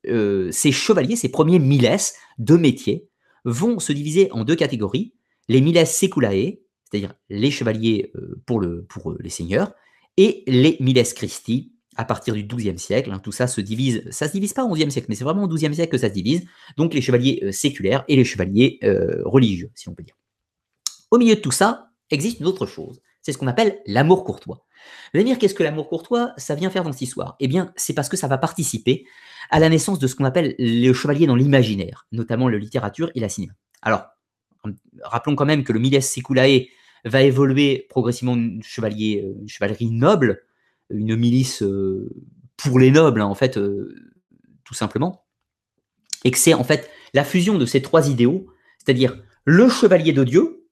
euh, 0.07 0.51
ces 0.51 0.71
chevaliers, 0.71 1.15
ces 1.15 1.29
premiers 1.29 1.59
miles 1.59 1.95
de 2.37 2.55
métier, 2.55 3.07
vont 3.45 3.79
se 3.79 3.93
diviser 3.93 4.31
en 4.31 4.43
deux 4.43 4.55
catégories. 4.55 5.13
Les 5.47 5.61
miles 5.61 5.87
seculae, 5.87 6.59
c'est-à-dire 6.83 7.13
les 7.29 7.51
chevaliers 7.51 8.11
euh, 8.15 8.41
pour, 8.45 8.59
le, 8.59 8.83
pour 8.83 9.15
les 9.19 9.29
seigneurs, 9.29 9.73
et 10.17 10.43
les 10.47 10.75
miles 10.81 11.01
Christi, 11.15 11.71
à 11.99 12.05
partir 12.05 12.33
du 12.33 12.43
XIIe 12.43 12.79
siècle. 12.79 13.11
Hein, 13.11 13.19
tout 13.19 13.33
ça 13.33 13.45
se 13.45 13.59
divise, 13.59 14.03
ça 14.09 14.29
se 14.29 14.31
divise 14.31 14.53
pas 14.53 14.63
au 14.63 14.73
XIe 14.73 14.89
siècle, 14.89 15.07
mais 15.09 15.15
c'est 15.15 15.25
vraiment 15.25 15.43
au 15.43 15.49
XIIe 15.49 15.75
siècle 15.75 15.91
que 15.91 15.97
ça 15.97 16.07
se 16.07 16.13
divise. 16.13 16.45
Donc 16.77 16.93
les 16.93 17.01
chevaliers 17.01 17.41
euh, 17.43 17.51
séculaires 17.51 18.05
et 18.07 18.15
les 18.15 18.23
chevaliers 18.23 18.79
euh, 18.85 19.21
religieux, 19.25 19.69
si 19.75 19.89
on 19.89 19.93
peut 19.93 20.03
dire. 20.03 20.15
Au 21.11 21.17
milieu 21.17 21.35
de 21.35 21.41
tout 21.41 21.51
ça, 21.51 21.89
existe 22.09 22.39
une 22.39 22.45
autre 22.45 22.65
chose. 22.65 23.01
C'est 23.21 23.33
ce 23.33 23.37
qu'on 23.37 23.47
appelle 23.47 23.81
l'amour 23.85 24.23
courtois. 24.23 24.65
Vous 25.13 25.19
allez 25.19 25.25
dire, 25.25 25.37
qu'est-ce 25.37 25.53
que 25.53 25.61
l'amour 25.61 25.89
courtois? 25.89 26.31
Ça 26.37 26.55
vient 26.55 26.69
faire 26.69 26.85
dans 26.85 26.93
cette 26.93 27.01
histoire? 27.01 27.35
Eh 27.41 27.49
bien, 27.49 27.73
c'est 27.75 27.93
parce 27.93 28.07
que 28.07 28.15
ça 28.15 28.27
va 28.27 28.37
participer 28.37 29.05
à 29.49 29.59
la 29.59 29.67
naissance 29.67 29.99
de 29.99 30.07
ce 30.07 30.15
qu'on 30.15 30.23
appelle 30.23 30.55
les 30.57 30.93
chevaliers 30.93 31.27
dans 31.27 31.35
l'imaginaire, 31.35 32.07
notamment 32.13 32.47
la 32.47 32.57
littérature 32.57 33.11
et 33.13 33.19
la 33.19 33.27
cinéma. 33.27 33.51
Alors, 33.81 34.05
rappelons 35.03 35.35
quand 35.35 35.45
même 35.45 35.65
que 35.65 35.73
le 35.73 35.79
Miles 35.79 36.01
Seculae 36.01 36.67
va 37.03 37.23
évoluer 37.23 37.87
progressivement 37.89 38.35
une, 38.35 38.63
chevalier, 38.63 39.21
euh, 39.25 39.41
une 39.41 39.49
chevalerie 39.49 39.91
noble, 39.91 40.43
une 40.89 41.15
milice 41.15 41.61
euh, 41.63 42.09
pour 42.57 42.79
les 42.79 42.91
nobles, 42.91 43.21
hein, 43.21 43.25
en 43.25 43.35
fait, 43.35 43.57
euh, 43.57 43.95
tout 44.63 44.73
simplement. 44.73 45.25
Et 46.23 46.31
que 46.31 46.37
c'est 46.37 46.53
en 46.53 46.63
fait 46.63 46.89
la 47.13 47.23
fusion 47.23 47.57
de 47.57 47.65
ces 47.65 47.81
trois 47.81 48.09
idéaux, 48.09 48.47
c'est-à-dire 48.77 49.21
le 49.45 49.69
chevalier 49.69 50.13
de 50.13 50.23
Dieu, 50.23 50.67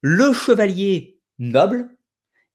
le 0.00 0.32
chevalier 0.32 1.20
noble 1.38 1.88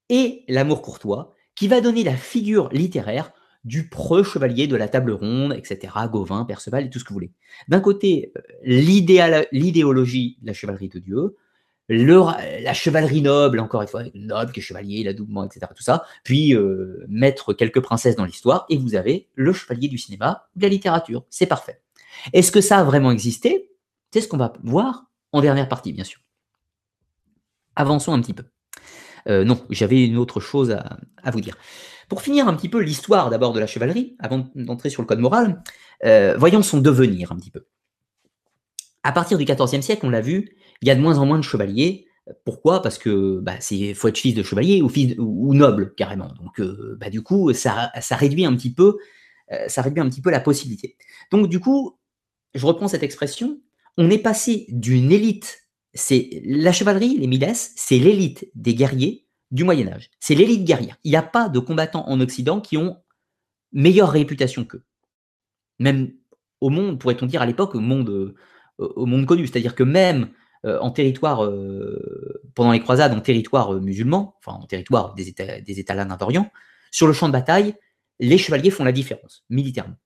et 0.08 0.44
l'amour 0.48 0.82
courtois, 0.82 1.34
qui 1.54 1.68
va 1.68 1.80
donner 1.80 2.02
la 2.02 2.16
figure 2.16 2.68
littéraire 2.72 3.32
du 3.64 3.88
preux 3.88 4.24
chevalier 4.24 4.66
de 4.66 4.74
la 4.74 4.88
table 4.88 5.12
ronde, 5.12 5.54
etc., 5.56 5.92
Gauvin, 6.10 6.44
Perceval 6.44 6.86
et 6.86 6.90
tout 6.90 6.98
ce 6.98 7.04
que 7.04 7.10
vous 7.10 7.16
voulez. 7.16 7.32
D'un 7.68 7.80
côté, 7.80 8.32
euh, 8.36 8.42
l'idéologie 8.64 10.38
de 10.42 10.46
la 10.46 10.52
chevalerie 10.52 10.88
de 10.88 10.98
Dieu, 10.98 11.36
la 11.94 12.74
chevalerie 12.74 13.22
noble, 13.22 13.60
encore 13.60 13.82
une 13.82 13.88
fois, 13.88 14.02
noble, 14.14 14.52
qui 14.52 14.60
est 14.60 14.62
chevalier, 14.62 15.04
l'adoubement, 15.04 15.44
etc., 15.44 15.66
tout 15.74 15.82
ça, 15.82 16.04
puis 16.24 16.54
euh, 16.54 17.04
mettre 17.08 17.52
quelques 17.52 17.80
princesses 17.80 18.16
dans 18.16 18.24
l'histoire, 18.24 18.66
et 18.68 18.76
vous 18.76 18.94
avez 18.94 19.28
le 19.34 19.52
chevalier 19.52 19.88
du 19.88 19.98
cinéma, 19.98 20.46
de 20.56 20.62
la 20.62 20.68
littérature. 20.68 21.24
C'est 21.30 21.46
parfait. 21.46 21.80
Est-ce 22.32 22.52
que 22.52 22.60
ça 22.60 22.78
a 22.78 22.84
vraiment 22.84 23.10
existé? 23.10 23.70
C'est 24.12 24.20
ce 24.20 24.28
qu'on 24.28 24.36
va 24.36 24.52
voir 24.62 25.04
en 25.32 25.40
dernière 25.40 25.68
partie, 25.68 25.92
bien 25.92 26.04
sûr. 26.04 26.20
Avançons 27.76 28.12
un 28.12 28.20
petit 28.20 28.34
peu. 28.34 28.44
Euh, 29.28 29.44
non, 29.44 29.64
j'avais 29.70 30.04
une 30.04 30.18
autre 30.18 30.40
chose 30.40 30.70
à, 30.70 31.30
vous 31.30 31.40
dire. 31.40 31.56
Pour 32.08 32.22
finir 32.22 32.48
un 32.48 32.54
petit 32.54 32.68
peu 32.68 32.80
l'histoire 32.80 33.30
d'abord 33.30 33.52
de 33.52 33.60
la 33.60 33.66
chevalerie, 33.66 34.16
avant 34.18 34.46
d'entrer 34.54 34.90
sur 34.90 35.02
le 35.02 35.06
code 35.06 35.20
moral, 35.20 35.62
euh, 36.04 36.36
voyons 36.36 36.62
son 36.62 36.78
devenir 36.78 37.32
un 37.32 37.36
petit 37.36 37.50
peu. 37.50 37.66
À 39.02 39.12
partir 39.12 39.38
du 39.38 39.44
XIVe 39.44 39.80
siècle, 39.80 40.04
on 40.04 40.10
l'a 40.10 40.20
vu, 40.20 40.56
il 40.82 40.88
y 40.88 40.90
a 40.90 40.94
de 40.94 41.00
moins 41.00 41.18
en 41.18 41.26
moins 41.26 41.38
de 41.38 41.44
chevaliers. 41.44 42.06
Pourquoi? 42.44 42.82
Parce 42.82 42.98
que 42.98 43.40
bah, 43.40 43.54
c'est 43.60 43.94
faut 43.94 44.08
être 44.08 44.18
fils 44.18 44.34
de 44.34 44.42
chevalier 44.42 44.82
ou 44.82 44.88
fils 44.88 45.14
ou 45.18 45.54
noble 45.54 45.94
carrément. 45.94 46.32
Donc 46.40 46.60
euh, 46.60 46.96
bah, 47.00 47.10
du 47.10 47.22
coup, 47.22 47.52
ça, 47.52 47.90
réduit 48.10 48.44
un 48.44 48.54
petit 48.54 48.72
peu, 48.72 48.98
euh, 49.52 49.68
ça 49.68 49.82
réduit 49.82 50.00
un 50.00 50.08
petit 50.08 50.20
peu 50.20 50.30
la 50.30 50.40
possibilité. 50.40 50.96
Donc 51.30 51.48
du 51.48 51.60
coup, 51.60 51.98
je 52.54 52.66
reprends 52.66 52.88
cette 52.88 53.02
expression. 53.02 53.60
On 53.96 54.10
est 54.10 54.18
passé 54.18 54.66
d'une 54.68 55.10
élite. 55.10 55.58
C'est 55.94 56.42
la 56.44 56.72
chevalerie, 56.72 57.18
les 57.18 57.26
miles, 57.26 57.50
c'est 57.54 57.98
l'élite 57.98 58.48
des 58.54 58.74
guerriers 58.74 59.26
du 59.50 59.64
Moyen 59.64 59.88
Âge. 59.88 60.10
C'est 60.20 60.34
l'élite 60.34 60.64
guerrière. 60.64 60.96
Il 61.04 61.10
n'y 61.10 61.16
a 61.16 61.22
pas 61.22 61.48
de 61.48 61.58
combattants 61.58 62.08
en 62.08 62.20
Occident 62.20 62.60
qui 62.60 62.78
ont 62.78 62.96
meilleure 63.72 64.10
réputation 64.10 64.64
qu'eux. 64.64 64.84
Même 65.78 66.12
au 66.60 66.70
monde, 66.70 66.98
pourrait-on 66.98 67.26
dire 67.26 67.42
à 67.42 67.46
l'époque, 67.46 67.74
au 67.74 67.80
monde, 67.80 68.08
euh, 68.08 68.34
au 68.78 69.04
monde 69.04 69.26
connu. 69.26 69.46
C'est-à-dire 69.46 69.74
que 69.74 69.82
même 69.82 70.30
en 70.64 70.90
territoire, 70.90 71.44
euh, 71.44 72.40
pendant 72.54 72.72
les 72.72 72.80
croisades, 72.80 73.12
en 73.12 73.20
territoire 73.20 73.74
euh, 73.74 73.80
musulman, 73.80 74.36
enfin 74.38 74.58
en 74.58 74.66
territoire 74.66 75.14
des 75.14 75.28
États, 75.28 75.60
des 75.60 75.84
d'Orient, 76.18 76.50
sur 76.90 77.06
le 77.06 77.12
champ 77.12 77.26
de 77.26 77.32
bataille, 77.32 77.74
les 78.20 78.38
chevaliers 78.38 78.70
font 78.70 78.84
la 78.84 78.92
différence, 78.92 79.44
militairement. 79.50 79.96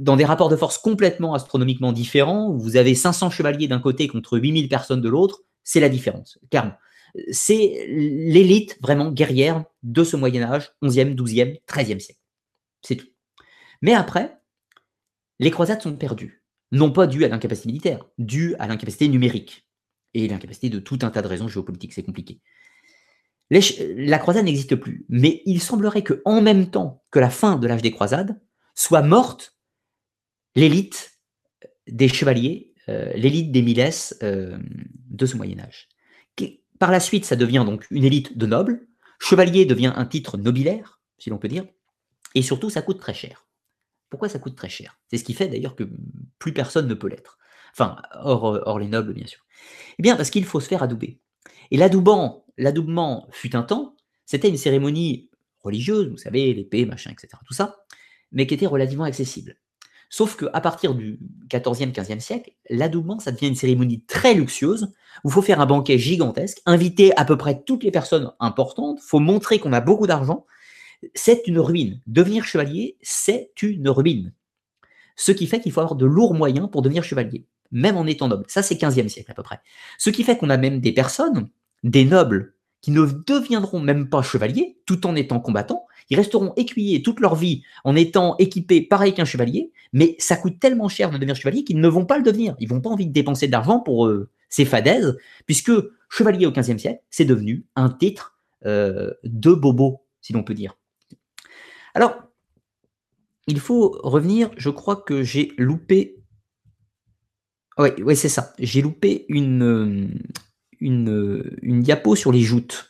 dans 0.00 0.16
des 0.16 0.24
rapports 0.24 0.48
de 0.48 0.56
force 0.56 0.78
complètement 0.78 1.32
astronomiquement 1.32 1.92
différents, 1.92 2.52
vous 2.52 2.76
avez 2.76 2.94
500 2.94 3.30
chevaliers 3.30 3.68
d'un 3.68 3.78
côté 3.78 4.08
contre 4.08 4.36
8000 4.36 4.68
personnes 4.68 5.00
de 5.00 5.08
l'autre, 5.08 5.42
c'est 5.64 5.80
la 5.80 5.88
différence, 5.88 6.38
clairement. 6.50 6.74
C'est 7.30 7.86
l'élite 7.88 8.78
vraiment 8.82 9.10
guerrière 9.10 9.64
de 9.82 10.04
ce 10.04 10.16
Moyen 10.16 10.42
Âge, 10.42 10.72
11e, 10.82 11.14
12e, 11.14 11.60
13e 11.66 12.00
siècle. 12.00 12.20
C'est 12.82 12.96
tout. 12.96 13.06
Mais 13.80 13.94
après, 13.94 14.36
les 15.38 15.50
croisades 15.50 15.80
sont 15.80 15.96
perdues 15.96 16.42
non 16.72 16.90
pas 16.90 17.06
dû 17.06 17.24
à 17.24 17.28
l'incapacité 17.28 17.68
militaire, 17.68 18.04
dû 18.18 18.54
à 18.58 18.66
l'incapacité 18.66 19.08
numérique 19.08 19.66
et 20.14 20.28
l'incapacité 20.28 20.68
de 20.70 20.78
tout 20.78 20.98
un 21.02 21.10
tas 21.10 21.22
de 21.22 21.28
raisons 21.28 21.48
géopolitiques, 21.48 21.92
c'est 21.92 22.02
compliqué. 22.02 22.40
la 23.50 24.18
croisade 24.18 24.44
n'existe 24.44 24.76
plus, 24.76 25.06
mais 25.08 25.42
il 25.46 25.60
semblerait 25.60 26.02
que 26.02 26.22
en 26.24 26.40
même 26.42 26.70
temps 26.70 27.04
que 27.10 27.18
la 27.18 27.30
fin 27.30 27.56
de 27.56 27.66
l'âge 27.66 27.82
des 27.82 27.92
croisades, 27.92 28.40
soit 28.74 29.02
morte 29.02 29.56
l'élite 30.54 31.18
des 31.86 32.08
chevaliers, 32.08 32.74
euh, 32.88 33.12
l'élite 33.14 33.52
des 33.52 33.62
miles 33.62 33.90
euh, 34.22 34.58
de 35.10 35.26
ce 35.26 35.36
Moyen 35.36 35.60
Âge. 35.60 35.88
Par 36.78 36.92
la 36.92 37.00
suite, 37.00 37.24
ça 37.24 37.34
devient 37.34 37.64
donc 37.66 37.86
une 37.90 38.04
élite 38.04 38.38
de 38.38 38.46
nobles, 38.46 38.86
chevalier 39.18 39.66
devient 39.66 39.92
un 39.96 40.06
titre 40.06 40.36
nobilaire, 40.36 41.00
si 41.18 41.28
l'on 41.28 41.38
peut 41.38 41.48
dire, 41.48 41.66
et 42.34 42.42
surtout, 42.42 42.70
ça 42.70 42.82
coûte 42.82 43.00
très 43.00 43.14
cher. 43.14 43.47
Pourquoi 44.10 44.28
ça 44.28 44.38
coûte 44.38 44.56
très 44.56 44.68
cher? 44.68 44.98
C'est 45.10 45.18
ce 45.18 45.24
qui 45.24 45.34
fait 45.34 45.48
d'ailleurs 45.48 45.76
que 45.76 45.84
plus 46.38 46.52
personne 46.52 46.88
ne 46.88 46.94
peut 46.94 47.08
l'être. 47.08 47.38
Enfin, 47.72 47.96
hors, 48.14 48.78
les 48.78 48.88
nobles, 48.88 49.12
bien 49.12 49.26
sûr. 49.26 49.44
Eh 49.98 50.02
bien, 50.02 50.16
parce 50.16 50.30
qu'il 50.30 50.44
faut 50.44 50.60
se 50.60 50.68
faire 50.68 50.82
adouber. 50.82 51.20
Et 51.70 51.76
l'adoubement, 51.76 52.44
l'adoubement 52.56 53.28
fut 53.30 53.54
un 53.54 53.62
temps, 53.62 53.96
c'était 54.24 54.48
une 54.48 54.56
cérémonie 54.56 55.30
religieuse, 55.60 56.08
vous 56.08 56.16
savez, 56.16 56.54
l'épée, 56.54 56.86
machin, 56.86 57.10
etc., 57.10 57.28
tout 57.46 57.54
ça, 57.54 57.84
mais 58.32 58.46
qui 58.46 58.54
était 58.54 58.66
relativement 58.66 59.04
accessible. 59.04 59.56
Sauf 60.10 60.36
qu'à 60.36 60.60
partir 60.60 60.94
du 60.94 61.18
14e, 61.50 61.92
15e 61.92 62.20
siècle, 62.20 62.52
l'adoubement, 62.70 63.18
ça 63.18 63.30
devient 63.30 63.48
une 63.48 63.54
cérémonie 63.54 64.02
très 64.04 64.32
luxueuse, 64.32 64.94
où 65.24 65.28
il 65.28 65.32
faut 65.32 65.42
faire 65.42 65.60
un 65.60 65.66
banquet 65.66 65.98
gigantesque, 65.98 66.62
inviter 66.64 67.14
à 67.18 67.24
peu 67.24 67.36
près 67.36 67.62
toutes 67.62 67.84
les 67.84 67.90
personnes 67.90 68.32
importantes, 68.40 69.00
il 69.02 69.06
faut 69.06 69.18
montrer 69.18 69.58
qu'on 69.58 69.72
a 69.72 69.80
beaucoup 69.80 70.06
d'argent. 70.06 70.46
C'est 71.14 71.46
une 71.46 71.58
ruine. 71.58 72.00
Devenir 72.06 72.44
chevalier, 72.44 72.96
c'est 73.02 73.50
une 73.62 73.88
ruine. 73.88 74.32
Ce 75.16 75.32
qui 75.32 75.46
fait 75.46 75.60
qu'il 75.60 75.72
faut 75.72 75.80
avoir 75.80 75.96
de 75.96 76.06
lourds 76.06 76.34
moyens 76.34 76.68
pour 76.70 76.82
devenir 76.82 77.02
chevalier, 77.02 77.44
même 77.72 77.96
en 77.96 78.06
étant 78.06 78.28
noble. 78.28 78.44
Ça, 78.48 78.62
c'est 78.62 78.76
15e 78.76 79.08
siècle 79.08 79.30
à 79.30 79.34
peu 79.34 79.42
près. 79.42 79.60
Ce 79.98 80.10
qui 80.10 80.24
fait 80.24 80.36
qu'on 80.36 80.50
a 80.50 80.56
même 80.56 80.80
des 80.80 80.92
personnes, 80.92 81.48
des 81.82 82.04
nobles, 82.04 82.54
qui 82.80 82.90
ne 82.92 83.04
deviendront 83.04 83.80
même 83.80 84.08
pas 84.08 84.22
chevaliers, 84.22 84.78
tout 84.86 85.06
en 85.06 85.16
étant 85.16 85.40
combattants, 85.40 85.86
ils 86.10 86.16
resteront 86.16 86.52
écuyés 86.56 87.02
toute 87.02 87.20
leur 87.20 87.34
vie 87.34 87.62
en 87.84 87.96
étant 87.96 88.36
équipés 88.38 88.80
pareil 88.80 89.14
qu'un 89.14 89.24
chevalier, 89.24 89.72
mais 89.92 90.14
ça 90.18 90.36
coûte 90.36 90.58
tellement 90.60 90.88
cher 90.88 91.10
de 91.10 91.16
devenir 91.16 91.36
chevalier 91.36 91.64
qu'ils 91.64 91.80
ne 91.80 91.88
vont 91.88 92.06
pas 92.06 92.16
le 92.16 92.22
devenir. 92.22 92.54
Ils 92.60 92.68
vont 92.68 92.80
pas 92.80 92.90
envie 92.90 93.06
de 93.06 93.12
dépenser 93.12 93.46
de 93.46 93.52
l'argent 93.52 93.80
pour 93.80 94.06
euh, 94.06 94.30
ces 94.48 94.64
fadaises, 94.64 95.16
puisque 95.46 95.72
chevalier 96.08 96.46
au 96.46 96.52
XVe 96.52 96.78
siècle, 96.78 97.02
c'est 97.10 97.24
devenu 97.24 97.66
un 97.76 97.90
titre 97.90 98.38
euh, 98.64 99.12
de 99.24 99.52
bobo, 99.52 100.02
si 100.20 100.32
l'on 100.32 100.42
peut 100.42 100.54
dire. 100.54 100.77
Alors, 101.98 102.14
il 103.48 103.58
faut 103.58 103.98
revenir, 104.04 104.52
je 104.56 104.70
crois 104.70 104.94
que 104.94 105.24
j'ai 105.24 105.52
loupé. 105.58 106.22
Oui, 107.76 108.14
c'est 108.14 108.28
ça. 108.28 108.52
J'ai 108.60 108.82
loupé 108.82 109.26
une, 109.28 110.16
une, 110.78 111.58
une 111.60 111.82
diapo 111.82 112.14
sur 112.14 112.30
les 112.30 112.42
joutes. 112.42 112.88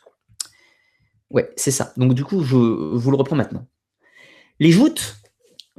Ouais, 1.31 1.51
c'est 1.55 1.71
ça. 1.71 1.91
Donc 1.97 2.13
du 2.13 2.23
coup, 2.23 2.43
je 2.43 2.55
vous 2.55 3.09
le 3.09 3.17
reprends 3.17 3.35
maintenant. 3.35 3.65
Les 4.59 4.69
joutes, 4.69 5.17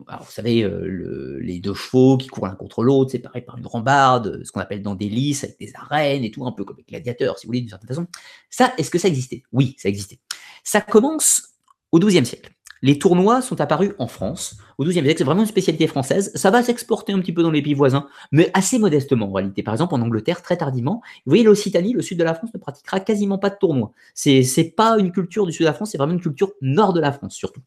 alors, 0.09 0.25
vous 0.25 0.33
savez, 0.33 0.65
euh, 0.65 1.39
les 1.41 1.61
deux 1.61 1.75
chevaux 1.75 2.17
qui 2.17 2.27
courent 2.27 2.49
l'un 2.49 2.57
contre 2.57 2.83
l'autre, 2.83 3.13
séparés 3.13 3.43
par 3.43 3.59
une 3.59 3.67
rambarde, 3.69 4.43
ce 4.45 4.51
qu'on 4.51 4.59
appelle 4.59 4.83
dans 4.83 4.97
des 4.97 5.09
lices, 5.09 5.45
avec 5.45 5.57
des 5.61 5.71
arènes 5.77 6.25
et 6.25 6.33
tout, 6.33 6.45
un 6.49 6.53
peu 6.53 6.65
comme 6.65 6.79
les 6.79 6.83
gladiateurs, 6.83 7.39
si 7.39 7.47
vous 7.47 7.51
voulez, 7.51 7.61
d'une 7.61 7.71
certaine 7.71 7.87
façon. 7.91 8.09
Ça, 8.49 8.75
est-ce 8.77 8.91
que 8.91 8.99
ça 8.99 9.07
existait? 9.07 9.45
Oui, 9.53 9.77
ça 9.79 9.89
existait. 9.89 10.19
Ça 10.65 10.81
commence 10.81 11.55
au 11.93 12.01
XIIe 12.01 12.27
siècle. 12.27 12.51
Les 12.83 12.99
tournois 12.99 13.43
sont 13.43 13.61
apparus 13.61 13.93
en 13.99 14.07
France 14.07 14.57
au 14.79 14.85
XIIe 14.85 15.03
siècle. 15.03 15.19
C'est 15.19 15.25
vraiment 15.25 15.43
une 15.43 15.47
spécialité 15.47 15.87
française. 15.87 16.33
Ça 16.35 16.51
va 16.51 16.63
s'exporter 16.63 17.13
un 17.13 17.21
petit 17.21 17.33
peu 17.33 17.43
dans 17.43 17.51
les 17.51 17.63
pays 17.63 17.75
voisins, 17.75 18.07
mais 18.33 18.51
assez 18.55 18.79
modestement 18.79 19.27
en 19.29 19.33
réalité. 19.33 19.63
Par 19.63 19.75
exemple, 19.75 19.95
en 19.95 20.01
Angleterre, 20.01 20.43
très 20.43 20.57
tardivement. 20.57 21.03
Vous 21.27 21.31
voyez, 21.31 21.45
l'Occitanie, 21.45 21.93
le 21.93 22.03
sud 22.03 22.19
de 22.19 22.25
la 22.25 22.35
France, 22.35 22.51
ne 22.55 22.59
pratiquera 22.59 23.01
quasiment 23.01 23.39
pas 23.39 23.51
de 23.51 23.57
tournois. 23.57 23.93
C'est 24.15 24.43
n'est 24.57 24.71
pas 24.71 24.99
une 24.99 25.13
culture 25.13 25.47
du 25.47 25.53
sud 25.53 25.63
de 25.63 25.67
la 25.67 25.75
France, 25.75 25.91
c'est 25.91 25.99
vraiment 25.99 26.15
une 26.15 26.21
culture 26.21 26.53
nord 26.63 26.93
de 26.93 27.01
la 27.01 27.13
France 27.13 27.35
surtout. 27.35 27.61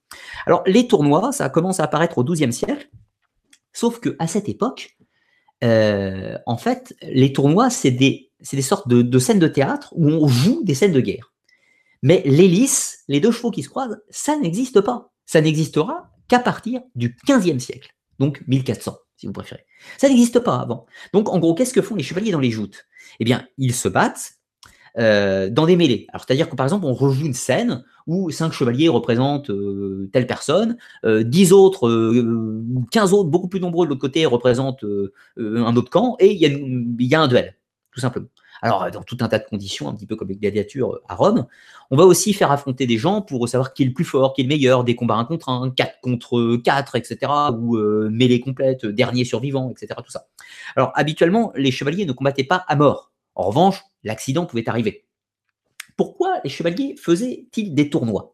Alors, 0.45 0.63
les 0.65 0.87
tournois, 0.87 1.31
ça 1.31 1.49
commence 1.49 1.79
à 1.79 1.83
apparaître 1.83 2.17
au 2.17 2.23
XIIe 2.23 2.53
siècle. 2.53 2.89
Sauf 3.71 3.99
que 3.99 4.15
à 4.19 4.27
cette 4.27 4.49
époque, 4.49 4.97
euh, 5.63 6.37
en 6.45 6.57
fait, 6.57 6.95
les 7.01 7.33
tournois, 7.33 7.69
c'est 7.69 7.91
des, 7.91 8.31
des 8.51 8.61
sortes 8.61 8.87
de, 8.87 9.01
de 9.01 9.19
scènes 9.19 9.39
de 9.39 9.47
théâtre 9.47 9.93
où 9.95 10.07
on 10.07 10.27
joue 10.27 10.63
des 10.63 10.75
scènes 10.75 10.91
de 10.91 11.01
guerre. 11.01 11.32
Mais 12.03 12.21
l'hélice, 12.25 12.99
les 13.07 13.21
deux 13.21 13.31
chevaux 13.31 13.49
qui 13.49 13.63
se 13.63 13.69
croisent, 13.69 13.97
ça 14.09 14.37
n'existe 14.37 14.81
pas. 14.81 15.13
Ça 15.25 15.41
n'existera 15.41 16.11
qu'à 16.27 16.39
partir 16.39 16.81
du 16.95 17.15
15e 17.27 17.59
siècle, 17.59 17.95
donc 18.19 18.43
1400, 18.47 18.97
si 19.15 19.25
vous 19.25 19.31
préférez. 19.33 19.65
Ça 19.97 20.09
n'existe 20.09 20.39
pas 20.39 20.57
avant. 20.57 20.85
Donc, 21.13 21.29
en 21.29 21.39
gros, 21.39 21.55
qu'est-ce 21.55 21.73
que 21.73 21.81
font 21.81 21.95
les 21.95 22.03
chevaliers 22.03 22.31
dans 22.31 22.41
les 22.41 22.51
joutes? 22.51 22.85
Eh 23.21 23.23
bien, 23.23 23.47
ils 23.57 23.73
se 23.73 23.87
battent 23.87 24.33
euh, 24.99 25.49
dans 25.49 25.65
des 25.65 25.77
mêlées. 25.77 26.05
Alors, 26.09 26.25
c'est-à-dire 26.27 26.49
que, 26.49 26.57
par 26.57 26.65
exemple, 26.65 26.85
on 26.85 26.93
rejoue 26.93 27.25
une 27.25 27.33
scène 27.33 27.85
où 28.05 28.29
cinq 28.31 28.51
chevaliers 28.51 28.89
représentent 28.89 29.49
euh, 29.49 30.09
telle 30.11 30.27
personne, 30.27 30.77
euh, 31.05 31.23
dix 31.23 31.53
autres, 31.53 31.89
ou 31.89 32.85
15 32.91 33.13
autres, 33.13 33.29
beaucoup 33.29 33.47
plus 33.47 33.61
nombreux 33.61 33.85
de 33.85 33.89
l'autre 33.89 34.01
côté, 34.01 34.25
représentent 34.25 34.85
un 35.37 35.75
autre 35.77 35.89
camp, 35.89 36.17
et 36.19 36.33
il 36.33 36.39
y, 36.99 37.15
a 37.15 37.21
un 37.21 37.27
duel, 37.29 37.55
tout 37.93 38.01
simplement 38.01 38.27
alors 38.63 38.89
dans 38.91 39.03
tout 39.03 39.17
un 39.19 39.27
tas 39.27 39.39
de 39.39 39.43
conditions, 39.43 39.89
un 39.89 39.93
petit 39.93 40.05
peu 40.05 40.15
comme 40.15 40.29
les 40.29 40.37
gladiatures 40.37 41.01
à 41.09 41.15
Rome. 41.15 41.45
On 41.91 41.97
va 41.97 42.05
aussi 42.05 42.33
faire 42.33 42.49
affronter 42.49 42.87
des 42.87 42.97
gens 42.97 43.21
pour 43.21 43.47
savoir 43.49 43.73
qui 43.73 43.83
est 43.83 43.85
le 43.85 43.93
plus 43.93 44.05
fort, 44.05 44.33
qui 44.33 44.41
est 44.41 44.45
le 44.45 44.47
meilleur, 44.47 44.85
des 44.85 44.95
combats 44.95 45.15
un 45.15 45.25
contre 45.25 45.49
un, 45.49 45.69
4 45.69 45.99
contre 46.01 46.55
4, 46.63 46.95
etc., 46.95 47.31
ou 47.59 47.75
euh, 47.75 48.07
mêlée 48.09 48.39
complète, 48.39 48.85
dernier 48.85 49.25
survivant, 49.25 49.69
etc., 49.69 49.99
tout 50.03 50.11
ça. 50.11 50.27
Alors 50.77 50.93
habituellement, 50.95 51.51
les 51.55 51.71
chevaliers 51.71 52.05
ne 52.05 52.13
combattaient 52.13 52.45
pas 52.45 52.63
à 52.69 52.77
mort. 52.77 53.11
En 53.35 53.43
revanche, 53.43 53.83
l'accident 54.05 54.45
pouvait 54.45 54.67
arriver. 54.69 55.05
Pourquoi 55.97 56.39
les 56.45 56.49
chevaliers 56.49 56.95
faisaient-ils 56.97 57.75
des 57.75 57.89
tournois? 57.89 58.33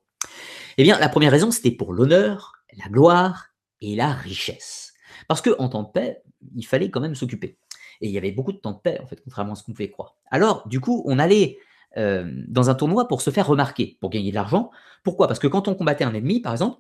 Eh 0.78 0.84
bien, 0.84 1.00
la 1.00 1.10
première 1.10 1.32
raison, 1.32 1.50
c'était 1.50 1.72
pour 1.72 1.92
l'honneur, 1.92 2.54
la 2.78 2.88
gloire 2.88 3.48
et 3.82 3.96
la 3.96 4.14
richesse. 4.14 4.94
Parce 5.28 5.42
que 5.42 5.56
en 5.58 5.70
temps 5.70 5.84
de 5.84 5.92
paix, 5.92 6.22
il 6.56 6.66
fallait 6.66 6.92
quand 6.92 7.02
même 7.02 7.16
s'occuper. 7.16 7.58
Et 8.02 8.08
il 8.08 8.12
y 8.12 8.18
avait 8.18 8.32
beaucoup 8.32 8.52
de 8.52 8.58
temps 8.58 8.72
de 8.72 8.80
paix, 8.80 9.00
en 9.02 9.08
fait, 9.08 9.22
contrairement 9.24 9.54
à 9.54 9.56
ce 9.56 9.64
qu'on 9.64 9.74
pouvait 9.74 9.90
croire. 9.90 10.16
Alors, 10.32 10.68
du 10.68 10.80
coup, 10.80 11.04
on 11.06 11.20
allait 11.20 11.58
euh, 11.98 12.32
dans 12.48 12.70
un 12.70 12.76
tournoi 12.76 13.08
pour 13.08 13.22
se 13.22 13.30
faire 13.30 13.48
remarquer, 13.48 13.98
pour 14.00 14.10
gagner 14.10 14.30
de 14.30 14.36
l'argent. 14.36 14.72
Pourquoi? 15.04 15.28
Parce 15.28 15.40
que 15.40 15.48
quand 15.48 15.68
on 15.68 15.76
combattait 15.76 16.04
un 16.04 16.14
ennemi, 16.14 16.40
par 16.40 16.54
exemple, 16.54 16.80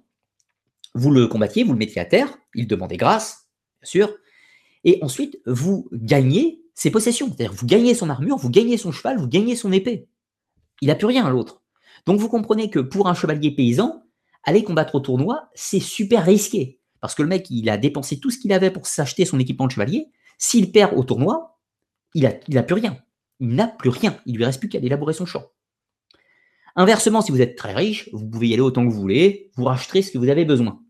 vous 0.95 1.11
le 1.11 1.27
combattiez, 1.27 1.63
vous 1.63 1.73
le 1.73 1.79
mettiez 1.79 2.01
à 2.01 2.05
terre, 2.05 2.29
il 2.55 2.67
demandait 2.67 2.97
grâce, 2.97 3.47
bien 3.81 3.89
sûr, 3.89 4.09
et 4.83 4.99
ensuite, 5.01 5.39
vous 5.45 5.89
gagnez 5.91 6.61
ses 6.73 6.91
possessions. 6.91 7.27
C'est-à-dire, 7.27 7.53
vous 7.53 7.65
gagnez 7.65 7.93
son 7.93 8.09
armure, 8.09 8.37
vous 8.37 8.49
gagnez 8.49 8.77
son 8.77 8.91
cheval, 8.91 9.17
vous 9.17 9.27
gagnez 9.27 9.55
son 9.55 9.71
épée. 9.71 10.07
Il 10.81 10.87
n'a 10.87 10.95
plus 10.95 11.07
rien, 11.07 11.29
l'autre. 11.29 11.61
Donc, 12.05 12.19
vous 12.19 12.29
comprenez 12.29 12.69
que 12.69 12.79
pour 12.79 13.07
un 13.07 13.13
chevalier 13.13 13.51
paysan, 13.51 14.03
aller 14.43 14.63
combattre 14.63 14.95
au 14.95 14.99
tournoi, 15.01 15.49
c'est 15.53 15.81
super 15.81 16.25
risqué. 16.25 16.79
Parce 17.01 17.15
que 17.15 17.21
le 17.21 17.27
mec, 17.27 17.49
il 17.49 17.69
a 17.69 17.77
dépensé 17.77 18.19
tout 18.19 18.29
ce 18.29 18.37
qu'il 18.37 18.53
avait 18.53 18.71
pour 18.71 18.87
s'acheter 18.87 19.25
son 19.25 19.39
équipement 19.39 19.67
de 19.67 19.71
chevalier, 19.71 20.07
s'il 20.39 20.71
perd 20.71 20.97
au 20.97 21.03
tournoi, 21.03 21.59
il 22.15 22.23
n'a 22.23 22.63
plus 22.63 22.73
rien. 22.73 22.97
Il 23.39 23.49
n'a 23.49 23.67
plus 23.67 23.89
rien. 23.89 24.17
Il 24.25 24.37
lui 24.37 24.45
reste 24.45 24.59
plus 24.59 24.69
qu'à 24.69 24.79
élaborer 24.79 25.13
son 25.13 25.27
champ. 25.27 25.45
Inversement, 26.75 27.21
si 27.21 27.31
vous 27.31 27.41
êtes 27.41 27.55
très 27.55 27.73
riche, 27.73 28.09
vous 28.13 28.27
pouvez 28.27 28.47
y 28.47 28.53
aller 28.53 28.61
autant 28.61 28.87
que 28.87 28.91
vous 28.91 28.99
voulez, 28.99 29.51
vous 29.55 29.65
racheterez 29.65 30.01
ce 30.01 30.11
que 30.11 30.17
vous 30.17 30.29
avez 30.29 30.45
besoin. 30.45 30.81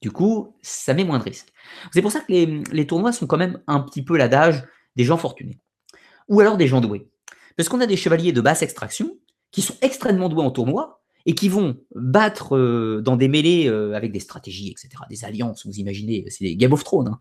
Du 0.00 0.10
coup, 0.10 0.56
ça 0.62 0.94
met 0.94 1.04
moins 1.04 1.18
de 1.18 1.24
risques. 1.24 1.52
C'est 1.92 2.02
pour 2.02 2.12
ça 2.12 2.20
que 2.20 2.32
les, 2.32 2.62
les, 2.70 2.86
tournois 2.86 3.12
sont 3.12 3.26
quand 3.26 3.38
même 3.38 3.60
un 3.66 3.80
petit 3.80 4.04
peu 4.04 4.16
l'adage 4.16 4.64
des 4.94 5.04
gens 5.04 5.16
fortunés. 5.16 5.60
Ou 6.28 6.40
alors 6.40 6.56
des 6.56 6.68
gens 6.68 6.80
doués. 6.80 7.10
Parce 7.56 7.68
qu'on 7.68 7.80
a 7.80 7.86
des 7.86 7.96
chevaliers 7.96 8.32
de 8.32 8.40
basse 8.40 8.62
extraction 8.62 9.18
qui 9.50 9.62
sont 9.62 9.74
extrêmement 9.80 10.28
doués 10.28 10.44
en 10.44 10.50
tournoi, 10.50 11.02
et 11.26 11.34
qui 11.34 11.48
vont 11.48 11.76
battre 11.94 12.56
euh, 12.56 13.02
dans 13.02 13.16
des 13.16 13.26
mêlées 13.26 13.68
euh, 13.68 13.94
avec 13.94 14.12
des 14.12 14.20
stratégies, 14.20 14.70
etc., 14.70 14.88
des 15.10 15.24
alliances, 15.24 15.66
vous 15.66 15.74
imaginez, 15.74 16.24
c'est 16.28 16.44
des 16.44 16.56
Game 16.56 16.72
of 16.72 16.84
Thrones, 16.84 17.08
hein, 17.08 17.18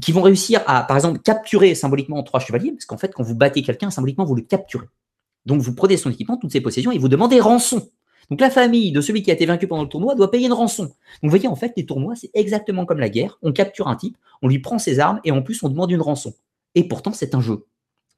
qui 0.00 0.12
vont 0.12 0.20
réussir 0.20 0.62
à, 0.66 0.84
par 0.84 0.96
exemple, 0.96 1.20
capturer 1.20 1.74
symboliquement 1.74 2.22
trois 2.22 2.40
chevaliers, 2.40 2.72
parce 2.72 2.84
qu'en 2.84 2.98
fait, 2.98 3.12
quand 3.14 3.22
vous 3.22 3.34
battez 3.34 3.62
quelqu'un, 3.62 3.90
symboliquement, 3.90 4.26
vous 4.26 4.34
le 4.34 4.42
capturez. 4.42 4.86
Donc, 5.46 5.62
vous 5.62 5.74
prenez 5.74 5.96
son 5.96 6.10
équipement, 6.10 6.36
toutes 6.36 6.52
ses 6.52 6.60
possessions, 6.60 6.92
et 6.92 6.98
vous 6.98 7.08
demandez 7.08 7.40
rançon. 7.40 7.88
Donc, 8.28 8.42
la 8.42 8.50
famille 8.50 8.92
de 8.92 9.00
celui 9.00 9.22
qui 9.22 9.30
a 9.30 9.34
été 9.34 9.46
vaincu 9.46 9.66
pendant 9.66 9.84
le 9.84 9.88
tournoi 9.88 10.14
doit 10.14 10.30
payer 10.30 10.46
une 10.46 10.52
rançon. 10.52 10.84
Donc, 10.84 10.94
vous 11.22 11.30
voyez, 11.30 11.48
en 11.48 11.56
fait, 11.56 11.72
les 11.74 11.86
tournois, 11.86 12.14
c'est 12.16 12.30
exactement 12.34 12.84
comme 12.84 12.98
la 12.98 13.08
guerre. 13.08 13.38
On 13.40 13.52
capture 13.52 13.88
un 13.88 13.96
type, 13.96 14.18
on 14.42 14.48
lui 14.48 14.58
prend 14.58 14.78
ses 14.78 15.00
armes, 15.00 15.20
et 15.24 15.30
en 15.30 15.40
plus, 15.40 15.62
on 15.62 15.70
demande 15.70 15.90
une 15.90 16.02
rançon. 16.02 16.34
Et 16.74 16.86
pourtant, 16.86 17.14
c'est 17.14 17.34
un 17.34 17.40
jeu. 17.40 17.64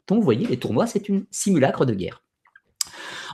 Donc, 0.08 0.18
vous 0.18 0.24
voyez, 0.24 0.48
les 0.48 0.56
tournois, 0.56 0.88
c'est 0.88 1.08
une 1.08 1.24
simulacre 1.30 1.86
de 1.86 1.94
guerre. 1.94 2.24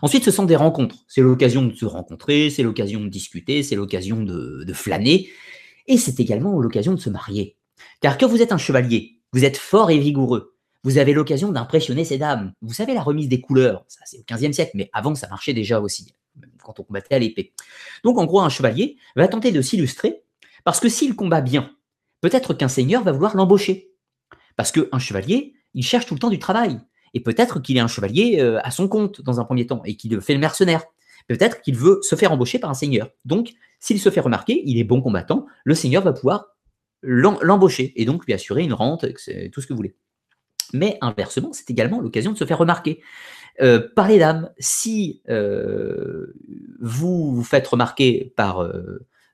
Ensuite, 0.02 0.24
ce 0.24 0.31
sont 0.31 0.44
des 0.44 0.56
rencontres. 0.56 0.97
C'est 1.09 1.20
l'occasion 1.20 1.62
de 1.62 1.74
se 1.74 1.85
rencontrer, 1.85 2.51
c'est 2.51 2.62
l'occasion 2.62 3.01
de 3.01 3.09
discuter, 3.09 3.62
c'est 3.62 3.77
l'occasion 3.77 4.23
de, 4.23 4.73
flâner, 4.73 5.31
et 5.86 5.97
c'est 5.97 6.20
également 6.20 6.60
l'occasion 6.60 6.94
de 6.94 7.01
se 7.01 7.10
marier. 7.10 7.56
Car 8.01 8.18
quand 8.18 8.28
vous 8.28 8.43
êtes 8.43 8.52
un 8.52 8.59
chevalier, 8.59 9.20
vous 9.32 9.44
êtes 9.44 9.56
fort 9.56 9.90
et 9.90 9.98
vigoureux. 9.98 10.56
Vous 10.82 10.98
avez 10.98 11.12
l'occasion 11.12 11.51
d'impressionner 11.51 12.05
ces 12.05 12.18
dames. 12.18 12.52
Vous 12.62 12.74
savez, 12.74 12.94
la 12.94 13.02
remise 13.02 13.28
des 13.28 13.40
couleurs, 13.40 13.85
ça 13.89 14.01
c'est 14.05 14.18
au 14.18 14.24
XVe 14.35 14.52
siècle, 14.52 14.73
mais 14.74 14.89
avant 14.93 15.14
ça 15.14 15.28
marchait 15.28 15.55
déjà 15.55 15.81
aussi, 15.81 16.14
quand 16.62 16.78
on 16.78 16.85
combattait 16.85 17.14
à 17.14 17.18
l'épée. 17.18 17.52
Donc 18.05 18.18
en 18.18 18.24
gros, 18.24 18.40
un 18.40 18.48
chevalier 18.48 18.97
va 19.16 19.27
tenter 19.28 19.51
de 19.51 19.62
s'illustrer, 19.62 20.23
parce 20.64 20.78
que 20.78 20.89
s'il 20.89 21.16
combat 21.16 21.40
bien, 21.40 21.70
peut-être 22.20 22.55
qu'un 22.55 22.68
seigneur 22.68 23.02
va 23.02 23.12
vouloir 23.12 23.36
l'embaucher. 23.36 23.93
Parce 24.56 24.73
qu'un 24.73 24.98
chevalier, 24.98 25.55
il 25.74 25.85
cherche 25.85 26.06
tout 26.06 26.14
le 26.14 26.20
temps 26.20 26.31
du 26.31 26.39
travail. 26.39 26.81
Et 27.16 27.20
peut-être 27.20 27.60
qu'il 27.60 27.78
est 27.78 27.80
un 27.80 27.88
chevalier 27.88 28.40
euh, 28.40 28.60
à 28.62 28.70
son 28.70 28.88
compte 28.88 29.22
dans 29.22 29.40
un 29.40 29.44
premier 29.47 29.66
temps 29.66 29.80
et 29.86 29.97
qu'il 29.97 30.20
fait 30.20 30.34
le 30.34 30.38
mercenaire. 30.38 30.84
Peut-être 31.28 31.62
qu'il 31.62 31.74
veut 31.74 31.98
se 32.02 32.14
faire 32.14 32.30
embaucher 32.30 32.59
par 32.59 32.68
un 32.68 32.74
seigneur. 32.74 33.09
Donc, 33.24 33.55
s'il 33.80 33.98
se 33.98 34.10
fait 34.10 34.20
remarquer, 34.20 34.62
il 34.66 34.78
est 34.78 34.84
bon 34.84 35.01
combattant, 35.01 35.47
le 35.64 35.74
seigneur 35.74 36.02
va 36.02 36.12
pouvoir 36.12 36.48
l'embaucher 37.01 37.94
et 37.97 38.05
donc 38.05 38.26
lui 38.26 38.34
assurer 38.34 38.64
une 38.64 38.74
rente, 38.74 39.06
tout 39.51 39.60
ce 39.62 39.66
que 39.66 39.72
vous 39.72 39.78
voulez. 39.78 39.94
Mais 40.74 40.98
inversement, 41.01 41.55
c'est 41.55 41.70
également 41.70 42.02
l'occasion 42.02 42.32
de 42.32 42.36
se 42.36 42.44
faire 42.44 42.59
remarquer. 42.59 43.01
Euh, 43.62 43.88
par 43.97 44.09
les 44.09 44.18
dames, 44.18 44.51
si 44.59 45.22
euh, 45.30 46.34
vous 46.80 47.34
vous 47.34 47.44
faites 47.44 47.66
remarquer 47.66 48.34
par, 48.36 48.59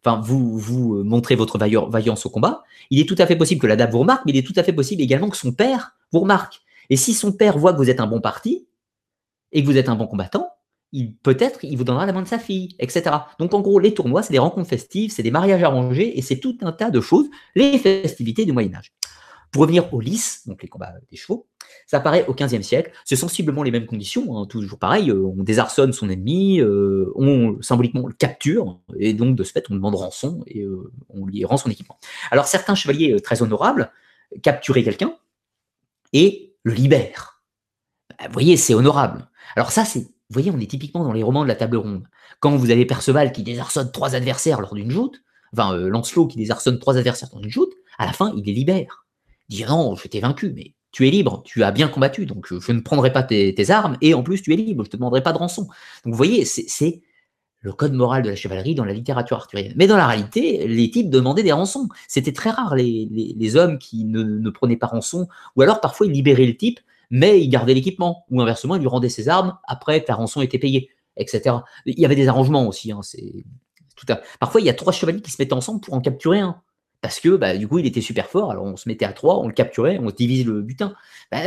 enfin 0.04 0.20
vous 0.20 0.56
vous 0.56 1.02
montrez 1.02 1.34
votre 1.34 1.58
vaillance 1.58 2.26
au 2.26 2.30
combat, 2.30 2.62
il 2.90 3.00
est 3.00 3.08
tout 3.08 3.16
à 3.18 3.26
fait 3.26 3.34
possible 3.34 3.60
que 3.60 3.66
la 3.66 3.74
dame 3.74 3.90
vous 3.90 3.98
remarque, 3.98 4.22
mais 4.24 4.30
il 4.30 4.38
est 4.38 4.46
tout 4.46 4.54
à 4.54 4.62
fait 4.62 4.72
possible 4.72 5.02
également 5.02 5.30
que 5.30 5.36
son 5.36 5.50
père 5.50 5.96
vous 6.12 6.20
remarque. 6.20 6.62
Et 6.92 6.96
si 6.96 7.14
son 7.14 7.32
père 7.32 7.56
voit 7.56 7.72
que 7.72 7.78
vous 7.78 7.88
êtes 7.88 8.00
un 8.00 8.06
bon 8.06 8.20
parti 8.20 8.68
et 9.50 9.62
que 9.62 9.66
vous 9.66 9.78
êtes 9.78 9.88
un 9.88 9.94
bon 9.94 10.06
combattant, 10.06 10.50
peut-être 11.22 11.64
il 11.64 11.78
vous 11.78 11.84
donnera 11.84 12.04
la 12.04 12.12
main 12.12 12.20
de 12.20 12.28
sa 12.28 12.38
fille, 12.38 12.76
etc. 12.78 13.16
Donc 13.38 13.54
en 13.54 13.62
gros, 13.62 13.78
les 13.78 13.94
tournois, 13.94 14.22
c'est 14.22 14.34
des 14.34 14.38
rencontres 14.38 14.68
festives, 14.68 15.10
c'est 15.10 15.22
des 15.22 15.30
mariages 15.30 15.62
arrangés, 15.62 16.18
et 16.18 16.20
c'est 16.20 16.38
tout 16.38 16.58
un 16.60 16.70
tas 16.70 16.90
de 16.90 17.00
choses, 17.00 17.30
les 17.54 17.78
festivités 17.78 18.44
du 18.44 18.52
Moyen 18.52 18.74
Âge. 18.74 18.92
Pour 19.52 19.62
revenir 19.62 19.90
aux 19.94 20.02
lices, 20.02 20.46
donc 20.46 20.62
les 20.62 20.68
combats 20.68 20.92
des 21.10 21.16
chevaux, 21.16 21.46
ça 21.86 21.96
apparaît 21.96 22.26
au 22.28 22.34
XVe 22.34 22.60
siècle. 22.60 22.92
C'est 23.06 23.16
sensiblement 23.16 23.62
les 23.62 23.70
mêmes 23.70 23.86
conditions, 23.86 24.36
hein, 24.36 24.44
toujours 24.44 24.78
pareil. 24.78 25.08
Euh, 25.08 25.32
on 25.34 25.42
désarçonne 25.42 25.94
son 25.94 26.10
ennemi, 26.10 26.60
euh, 26.60 27.10
on 27.14 27.56
symboliquement 27.62 28.06
le 28.06 28.12
capture, 28.12 28.80
et 28.98 29.14
donc 29.14 29.34
de 29.34 29.44
ce 29.44 29.52
fait, 29.52 29.64
on 29.70 29.74
demande 29.76 29.94
rançon 29.94 30.44
et 30.46 30.60
euh, 30.60 30.92
on 31.08 31.24
lui 31.24 31.42
rend 31.46 31.56
son 31.56 31.70
équipement. 31.70 31.98
Alors 32.30 32.44
certains 32.44 32.74
chevaliers 32.74 33.18
très 33.22 33.40
honorables 33.40 33.90
capturaient 34.42 34.82
quelqu'un 34.82 35.14
et 36.12 36.51
le 36.62 36.72
libèrent. 36.72 37.42
Bah, 38.10 38.26
vous 38.26 38.32
voyez, 38.32 38.56
c'est 38.56 38.74
honorable. 38.74 39.28
Alors 39.56 39.72
ça, 39.72 39.84
c'est, 39.84 40.00
vous 40.00 40.34
voyez, 40.34 40.50
on 40.50 40.58
est 40.58 40.70
typiquement 40.70 41.04
dans 41.04 41.12
les 41.12 41.22
romans 41.22 41.42
de 41.42 41.48
la 41.48 41.56
table 41.56 41.76
ronde. 41.76 42.06
Quand 42.40 42.56
vous 42.56 42.70
avez 42.70 42.86
Perceval 42.86 43.32
qui 43.32 43.42
désarçonne 43.42 43.92
trois 43.92 44.14
adversaires 44.14 44.60
lors 44.60 44.74
d'une 44.74 44.90
joute, 44.90 45.22
enfin 45.52 45.76
Lancelot 45.76 46.26
qui 46.26 46.38
désarçonne 46.38 46.78
trois 46.78 46.96
adversaires 46.96 47.28
dans 47.32 47.40
une 47.40 47.50
joute, 47.50 47.72
à 47.98 48.06
la 48.06 48.12
fin, 48.12 48.32
il 48.36 48.44
les 48.44 48.52
libère 48.52 49.02
dire 49.48 49.70
non, 49.70 49.94
je 49.96 50.08
t'ai 50.08 50.20
vaincu, 50.20 50.52
mais 50.54 50.74
tu 50.92 51.06
es 51.06 51.10
libre, 51.10 51.42
tu 51.44 51.62
as 51.62 51.70
bien 51.70 51.88
combattu, 51.88 52.26
donc 52.26 52.46
je, 52.46 52.72
ne 52.72 52.80
prendrai 52.80 53.12
pas 53.12 53.22
tes, 53.22 53.70
armes, 53.70 53.96
et 54.00 54.14
en 54.14 54.22
plus 54.22 54.42
tu 54.42 54.52
es 54.52 54.56
libre, 54.56 54.84
je 54.84 54.88
ne 54.88 54.92
te 54.92 54.96
demanderai 54.96 55.22
pas 55.22 55.32
de 55.32 55.38
rançon. 55.38 55.62
Donc 56.04 56.12
vous 56.12 56.16
voyez, 56.16 56.44
c'est 56.44 57.02
le 57.62 57.72
code 57.72 57.92
moral 57.92 58.22
de 58.22 58.28
la 58.28 58.36
chevalerie 58.36 58.74
dans 58.74 58.84
la 58.84 58.92
littérature 58.92 59.36
arthurienne. 59.36 59.72
Mais 59.76 59.86
dans 59.86 59.96
la 59.96 60.06
réalité, 60.06 60.66
les 60.66 60.90
types 60.90 61.08
demandaient 61.08 61.44
des 61.44 61.52
rançons. 61.52 61.88
C'était 62.08 62.32
très 62.32 62.50
rare 62.50 62.74
les, 62.74 63.56
hommes 63.56 63.78
qui 63.78 64.04
ne, 64.04 64.50
prenaient 64.50 64.76
pas 64.76 64.88
rançon, 64.88 65.28
ou 65.56 65.62
alors 65.62 65.80
parfois 65.80 66.06
ils 66.06 66.12
libéraient 66.12 66.46
le 66.46 66.56
type, 66.56 66.80
mais 67.10 67.40
ils 67.40 67.48
gardaient 67.48 67.74
l'équipement, 67.74 68.24
ou 68.30 68.40
inversement, 68.40 68.76
ils 68.76 68.80
lui 68.80 68.88
rendaient 68.88 69.08
ses 69.08 69.28
armes, 69.28 69.56
après 69.64 70.02
ta 70.02 70.14
rançon 70.14 70.42
était 70.42 70.58
payée, 70.58 70.90
etc. 71.16 71.56
Il 71.86 71.98
y 71.98 72.04
avait 72.04 72.16
des 72.16 72.28
arrangements 72.28 72.66
aussi. 72.66 72.90
Hein. 72.90 73.00
Parfois, 74.40 74.60
il 74.60 74.66
y 74.66 74.70
a 74.70 74.74
trois 74.74 74.92
chevaliers 74.92 75.20
qui 75.20 75.30
se 75.30 75.40
mettent 75.40 75.52
ensemble 75.52 75.80
pour 75.80 75.94
en 75.94 76.00
capturer 76.00 76.40
un 76.40 76.60
parce 77.02 77.18
que 77.18 77.36
bah, 77.36 77.56
du 77.56 77.66
coup 77.66 77.80
il 77.80 77.86
était 77.86 78.00
super 78.00 78.28
fort, 78.28 78.52
alors 78.52 78.64
on 78.64 78.76
se 78.76 78.88
mettait 78.88 79.04
à 79.04 79.12
trois, 79.12 79.40
on 79.40 79.48
le 79.48 79.52
capturait, 79.52 79.98
on 80.00 80.10
divise 80.10 80.46
le 80.46 80.62
butin. 80.62 80.94
Bah, 81.32 81.40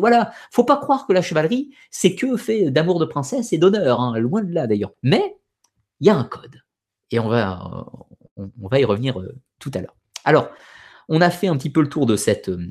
voilà, 0.00 0.32
faut 0.50 0.64
pas 0.64 0.76
croire 0.76 1.06
que 1.06 1.12
la 1.12 1.22
chevalerie 1.22 1.70
c'est 1.90 2.16
que 2.16 2.36
fait 2.36 2.72
d'amour 2.72 2.98
de 2.98 3.04
princesse 3.04 3.52
et 3.52 3.58
d'honneur, 3.58 4.00
hein, 4.00 4.18
loin 4.18 4.42
de 4.42 4.52
là 4.52 4.66
d'ailleurs. 4.66 4.92
Mais 5.04 5.36
il 6.00 6.06
y 6.06 6.10
a 6.10 6.16
un 6.16 6.24
code 6.24 6.62
et 7.10 7.18
on 7.18 7.28
va 7.28 7.86
on, 8.36 8.68
va 8.68 8.78
y 8.78 8.84
revenir 8.84 9.20
euh, 9.20 9.34
tout 9.58 9.70
à 9.74 9.80
l'heure. 9.80 9.96
Alors 10.24 10.50
on 11.08 11.20
a 11.20 11.30
fait 11.30 11.48
un 11.48 11.56
petit 11.56 11.70
peu 11.70 11.80
le 11.80 11.88
tour 11.88 12.06
de 12.06 12.16
cette 12.16 12.48
euh, 12.48 12.70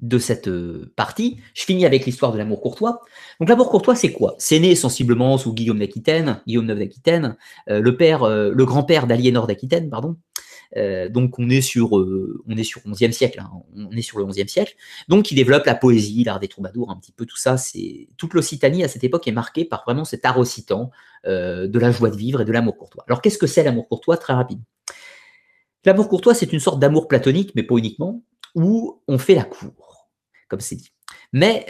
de 0.00 0.18
cette 0.18 0.48
euh, 0.48 0.92
partie. 0.96 1.40
Je 1.54 1.62
finis 1.62 1.86
avec 1.86 2.04
l'histoire 2.04 2.32
de 2.32 2.38
l'amour 2.38 2.60
courtois. 2.60 3.00
Donc 3.40 3.48
l'amour 3.48 3.70
courtois, 3.70 3.94
c'est 3.94 4.12
quoi? 4.12 4.34
C'est 4.38 4.58
né 4.58 4.74
sensiblement 4.74 5.38
sous 5.38 5.54
Guillaume 5.54 5.78
d'Aquitaine, 5.78 6.42
Guillaume 6.46 6.68
IX 6.68 6.78
d'Aquitaine, 6.78 7.36
le 7.68 7.96
père, 7.96 8.28
le 8.28 8.64
grand-père 8.64 9.06
d'Aliénor 9.06 9.46
d'Aquitaine, 9.46 9.88
pardon, 9.88 10.16
euh, 10.16 10.43
donc 10.74 11.38
on 11.38 11.48
est 11.48 11.60
sur 11.60 11.98
euh, 11.98 12.42
on 12.48 12.56
est 12.56 12.64
sur 12.64 12.80
11e 12.82 13.12
siècle, 13.12 13.40
hein. 13.40 13.50
on 13.76 13.90
est 13.90 14.02
sur 14.02 14.18
le 14.18 14.24
11e 14.24 14.48
siècle. 14.48 14.74
Donc 15.08 15.30
il 15.30 15.36
développe 15.36 15.64
la 15.66 15.74
poésie, 15.74 16.24
l'art 16.24 16.40
des 16.40 16.48
troubadours, 16.48 16.90
un 16.90 16.96
petit 16.96 17.12
peu 17.12 17.26
tout 17.26 17.36
ça. 17.36 17.56
C'est 17.56 18.08
toute 18.16 18.34
l'Occitanie 18.34 18.84
à 18.84 18.88
cette 18.88 19.04
époque 19.04 19.26
est 19.28 19.32
marquée 19.32 19.64
par 19.64 19.84
vraiment 19.84 20.04
cet 20.04 20.24
art 20.24 20.38
euh, 21.26 21.66
de 21.68 21.78
la 21.78 21.90
joie 21.90 22.10
de 22.10 22.16
vivre 22.16 22.40
et 22.40 22.44
de 22.44 22.52
l'amour 22.52 22.76
courtois. 22.76 23.04
Alors 23.08 23.22
qu'est-ce 23.22 23.38
que 23.38 23.46
c'est 23.46 23.62
l'amour 23.62 23.88
courtois 23.88 24.16
Très 24.16 24.34
rapide. 24.34 24.60
L'amour 25.84 26.08
courtois, 26.08 26.34
c'est 26.34 26.52
une 26.52 26.60
sorte 26.60 26.80
d'amour 26.80 27.08
platonique, 27.08 27.52
mais 27.54 27.62
pas 27.62 27.76
uniquement, 27.76 28.22
où 28.54 29.02
on 29.06 29.18
fait 29.18 29.34
la 29.34 29.44
cour, 29.44 30.08
comme 30.48 30.60
c'est 30.60 30.76
dit. 30.76 30.92
Mais 31.32 31.66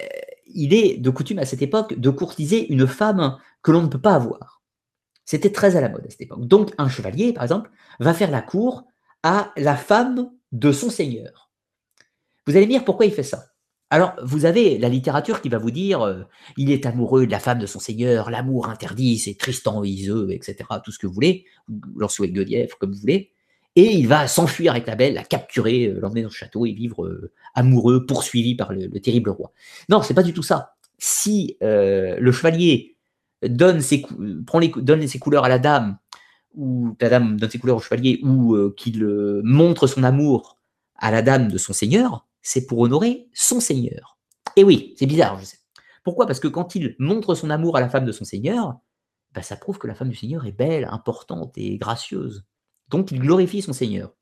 il 0.46 0.72
est 0.72 0.98
de 0.98 1.10
coutume 1.10 1.38
à 1.38 1.46
cette 1.46 1.62
époque 1.62 1.98
de 1.98 2.10
courtiser 2.10 2.72
une 2.72 2.86
femme 2.86 3.38
que 3.62 3.72
l'on 3.72 3.82
ne 3.82 3.88
peut 3.88 4.00
pas 4.00 4.14
avoir. 4.14 4.53
C'était 5.24 5.52
très 5.52 5.76
à 5.76 5.80
la 5.80 5.88
mode 5.88 6.05
à 6.06 6.10
cette 6.10 6.20
époque. 6.20 6.46
Donc 6.46 6.72
un 6.78 6.88
chevalier, 6.88 7.32
par 7.32 7.44
exemple, 7.44 7.70
va 8.01 8.14
faire 8.14 8.30
la 8.30 8.42
cour 8.42 8.84
à 9.22 9.52
la 9.56 9.76
femme 9.76 10.30
de 10.52 10.70
son 10.70 10.90
seigneur. 10.90 11.51
Vous 12.46 12.56
allez 12.56 12.66
me 12.66 12.70
dire 12.70 12.84
pourquoi 12.84 13.06
il 13.06 13.12
fait 13.12 13.22
ça? 13.22 13.46
Alors, 13.90 14.14
vous 14.22 14.44
avez 14.44 14.76
la 14.78 14.88
littérature 14.88 15.40
qui 15.40 15.48
va 15.48 15.59
vous 15.59 15.70
dire 15.70 16.02
euh, 16.02 16.24
il 16.56 16.70
est 16.70 16.84
amoureux 16.84 17.26
de 17.26 17.30
la 17.30 17.38
femme 17.38 17.59
de 17.59 17.66
son 17.66 17.78
seigneur, 17.78 18.30
l'amour 18.30 18.68
interdit, 18.68 19.18
c'est 19.18 19.34
Tristan 19.34 19.84
Iseux, 19.84 20.32
etc., 20.32 20.56
tout 20.84 20.90
ce 20.90 20.98
que 20.98 21.06
vous 21.06 21.12
voulez, 21.12 21.44
Lancelot 21.96 22.26
et 22.26 22.32
Guenièvre, 22.32 22.76
comme 22.78 22.92
vous 22.92 22.98
voulez, 22.98 23.30
et 23.76 23.92
il 23.92 24.09
va 24.09 24.26
s'enfuir 24.26 24.72
avec 24.72 24.86
la 24.86 24.96
belle, 24.96 25.14
la 25.14 25.22
capturer, 25.22 25.86
euh, 25.86 26.01
l'emmener 26.01 26.22
dans 26.22 26.28
le 26.28 26.34
château 26.34 26.66
et 26.66 26.72
vivre 26.72 27.05
euh, 27.05 27.32
amoureux, 27.55 28.05
poursuivi 28.05 28.55
par 28.56 28.72
le, 28.72 28.88
terrible 29.01 29.30
roi. 29.30 29.52
Non, 29.88 30.02
c'est 30.02 30.14
pas 30.14 30.22
du 30.22 30.32
tout 30.32 30.42
ça. 30.42 30.74
Si 30.98 31.56
le 31.60 32.32
chevalier 32.32 32.93
donne 33.48 33.80
ses, 33.80 34.02
couleurs 34.02 35.44
à 35.44 35.48
la 35.48 35.58
dame 35.58 35.98
ou 36.54 36.96
la 37.00 37.08
dame 37.08 37.36
donne 37.38 37.50
ses 37.50 37.58
couleurs 37.58 37.76
au 37.76 37.80
chevalier, 37.80 38.20
ou 38.22 38.54
euh, 38.54 38.74
qu'il 38.76 39.02
euh, 39.02 39.40
montre 39.44 39.86
son 39.86 40.04
amour 40.04 40.58
à 40.96 41.10
la 41.10 41.22
dame 41.22 41.48
de 41.48 41.58
son 41.58 41.72
seigneur, 41.72 42.26
c'est 42.42 42.66
pour 42.66 42.78
honorer 42.78 43.28
son 43.32 43.60
seigneur. 43.60 44.18
Et 44.56 44.64
oui, 44.64 44.94
c'est 44.96 45.06
bizarre, 45.06 45.38
je 45.40 45.44
sais. 45.44 45.58
Pourquoi? 46.04 46.26
Parce 46.26 46.40
que 46.40 46.48
quand 46.48 46.74
il 46.74 46.94
montre 46.98 47.34
son 47.34 47.50
amour 47.50 47.76
à 47.76 47.80
la 47.80 47.88
femme 47.88 48.04
de 48.04 48.12
son 48.12 48.24
seigneur, 48.24 48.78
bah, 49.32 49.42
ça 49.42 49.56
prouve 49.56 49.78
que 49.78 49.86
la 49.86 49.94
femme 49.94 50.10
du 50.10 50.16
seigneur 50.16 50.46
est 50.46 50.52
belle, 50.52 50.88
importante 50.90 51.54
et 51.56 51.76
gracieuse. 51.78 52.44
Donc 52.88 53.10
il 53.10 53.18
glorifie 53.18 53.62
son 53.62 53.72
seigneur. 53.72 54.12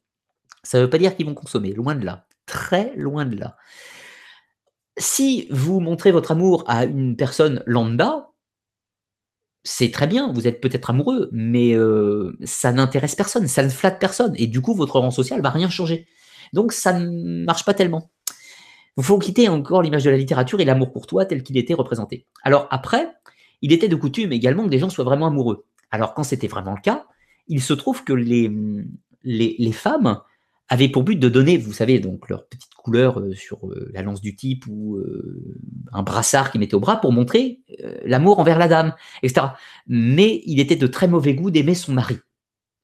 Ça 0.62 0.78
ne 0.78 0.84
veut 0.84 0.90
pas 0.90 0.98
dire 0.98 1.16
qu'ils 1.16 1.26
vont 1.26 1.34
consommer, 1.34 1.72
loin 1.72 1.94
de 1.94 2.04
là. 2.04 2.26
Très 2.46 2.94
loin 2.96 3.26
de 3.26 3.36
là. 3.36 3.56
Si 4.96 5.48
vous 5.50 5.80
montrez 5.80 6.12
votre 6.12 6.30
amour 6.30 6.64
à 6.66 6.84
une 6.84 7.16
personne 7.16 7.62
lambda, 7.66 8.31
c'est 9.64 9.90
très 9.90 10.06
bien, 10.06 10.32
vous 10.32 10.48
êtes 10.48 10.60
peut-être 10.60 10.90
amoureux, 10.90 11.28
mais 11.32 11.74
euh, 11.74 12.36
ça 12.44 12.72
n'intéresse 12.72 13.14
personne, 13.14 13.46
ça 13.46 13.62
ne 13.62 13.68
flatte 13.68 14.00
personne, 14.00 14.34
et 14.36 14.46
du 14.46 14.60
coup, 14.60 14.74
votre 14.74 14.98
rang 14.98 15.10
social 15.10 15.40
va 15.40 15.50
rien 15.50 15.70
changer. 15.70 16.06
Donc, 16.52 16.72
ça 16.72 16.98
ne 16.98 17.44
marche 17.44 17.64
pas 17.64 17.74
tellement. 17.74 18.10
Il 18.98 19.04
faut 19.04 19.18
quitter 19.18 19.48
encore 19.48 19.82
l'image 19.82 20.04
de 20.04 20.10
la 20.10 20.16
littérature 20.16 20.60
et 20.60 20.64
l'amour 20.64 20.92
pour 20.92 21.06
toi 21.06 21.24
tel 21.24 21.42
qu'il 21.42 21.56
était 21.56 21.74
représenté. 21.74 22.26
Alors 22.42 22.68
après, 22.70 23.08
il 23.62 23.72
était 23.72 23.88
de 23.88 23.96
coutume 23.96 24.32
également 24.32 24.64
que 24.64 24.68
des 24.68 24.78
gens 24.78 24.90
soient 24.90 25.04
vraiment 25.04 25.28
amoureux. 25.28 25.64
Alors 25.90 26.12
quand 26.14 26.24
c'était 26.24 26.48
vraiment 26.48 26.74
le 26.74 26.80
cas, 26.80 27.06
il 27.48 27.62
se 27.62 27.72
trouve 27.72 28.04
que 28.04 28.12
les, 28.12 29.72
femmes 29.72 30.20
avaient 30.72 30.88
pour 30.88 31.02
but 31.02 31.16
de 31.16 31.28
donner, 31.28 31.58
vous 31.58 31.74
savez, 31.74 31.98
donc 31.98 32.30
leur 32.30 32.46
petite 32.46 32.72
couleur 32.74 33.20
euh, 33.20 33.34
sur 33.34 33.68
euh, 33.68 33.90
la 33.92 34.00
lance 34.00 34.22
du 34.22 34.34
type 34.34 34.64
ou 34.70 34.96
euh, 34.96 35.54
un 35.92 36.02
brassard 36.02 36.50
qu'ils 36.50 36.60
mettaient 36.60 36.74
au 36.74 36.80
bras 36.80 36.98
pour 36.98 37.12
montrer 37.12 37.60
l'amour 38.06 38.38
envers 38.38 38.58
la 38.58 38.68
dame, 38.68 38.94
etc. 39.22 39.48
Mais 39.86 40.40
il 40.46 40.60
était 40.60 40.76
de 40.76 40.86
très 40.86 41.08
mauvais 41.08 41.34
goût 41.34 41.50
d'aimer 41.50 41.74
son 41.74 41.92
mari 41.92 42.16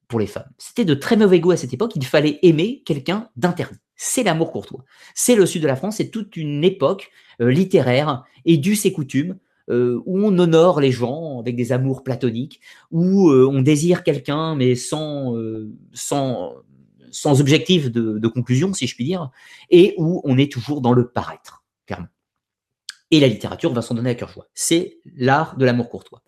pour 0.07 0.21
les 0.21 0.27
femmes. 0.27 0.51
C'était 0.59 0.85
de 0.85 0.93
très 0.93 1.17
mauvais 1.17 1.41
goût 1.41 1.53
à 1.53 1.57
cette 1.57 1.73
époque, 1.73 1.93
il 1.97 2.05
fallait 2.05 2.39
aimer 2.43 2.83
quelqu'un 2.85 3.31
d'interdit. 3.37 3.79
C'est 3.97 4.23
l'amour 4.23 4.53
courtois. 4.53 4.85
C'est 5.15 5.35
le 5.35 5.47
sud 5.47 5.63
de 5.63 5.67
la 5.67 5.77
France, 5.77 5.97
c'est 5.97 6.11
toute 6.11 6.37
une 6.37 6.65
époque 6.65 7.11
littéraire 7.41 8.25
et 8.45 8.59
dû 8.59 8.77
ses 8.77 8.93
coutumes 8.93 9.39
où 9.71 10.19
on 10.19 10.39
honore 10.39 10.81
les 10.81 10.93
gens 10.93 11.41
avec 11.41 11.57
des 11.57 11.73
amours 11.73 12.03
platoniques, 12.03 12.61
où 12.91 13.31
on 13.31 13.61
désire 13.61 14.03
quelqu'un 14.03 14.55
mais 14.55 14.75
sans, 14.77 15.35
sans 15.93 16.55
sans 17.11 17.41
objectif 17.41 17.91
de, 17.91 18.29
conclusion, 18.29 18.73
si 18.73 18.87
je 18.87 18.95
puis 18.95 19.05
dire, 19.05 19.31
et 19.71 19.95
où 19.99 20.21
on 20.25 20.39
est 20.39 20.51
toujours 20.51 20.81
dans 20.81 20.93
le 20.93 21.09
paraître, 21.09 21.65
clairement. 21.87 22.09
Et 23.11 23.21
la 23.21 23.29
littérature 23.29 23.73
va 23.73 23.81
s'en 23.81 23.95
donner 23.95 24.11
à 24.11 24.15
cœur 24.15 24.29
joie. 24.29 24.49
C'est 24.53 24.99
l'art 25.17 25.57
de 25.57 25.65
l'amour 25.65 25.89
courtois. 25.89 26.23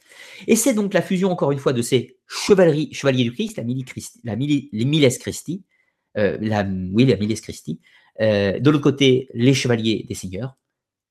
Et 0.47 0.57
c'est 0.57 0.73
donc 0.73 0.95
la 0.95 1.03
fusion, 1.03 1.31
encore 1.31 1.53
une 1.53 1.59
fois, 1.59 1.75
de 1.75 1.83
ces 1.83 2.19
chevaleries, 2.27 2.89
chevaliers 2.93 3.25
du 3.25 3.33
Christ, 3.33 3.59
les 3.59 5.19
Christi, 5.19 5.65
de 8.19 8.71
l'autre 8.71 8.83
côté, 8.83 9.29
les 9.35 9.53
chevaliers 9.53 10.07
des 10.09 10.15
seigneurs, 10.15 10.57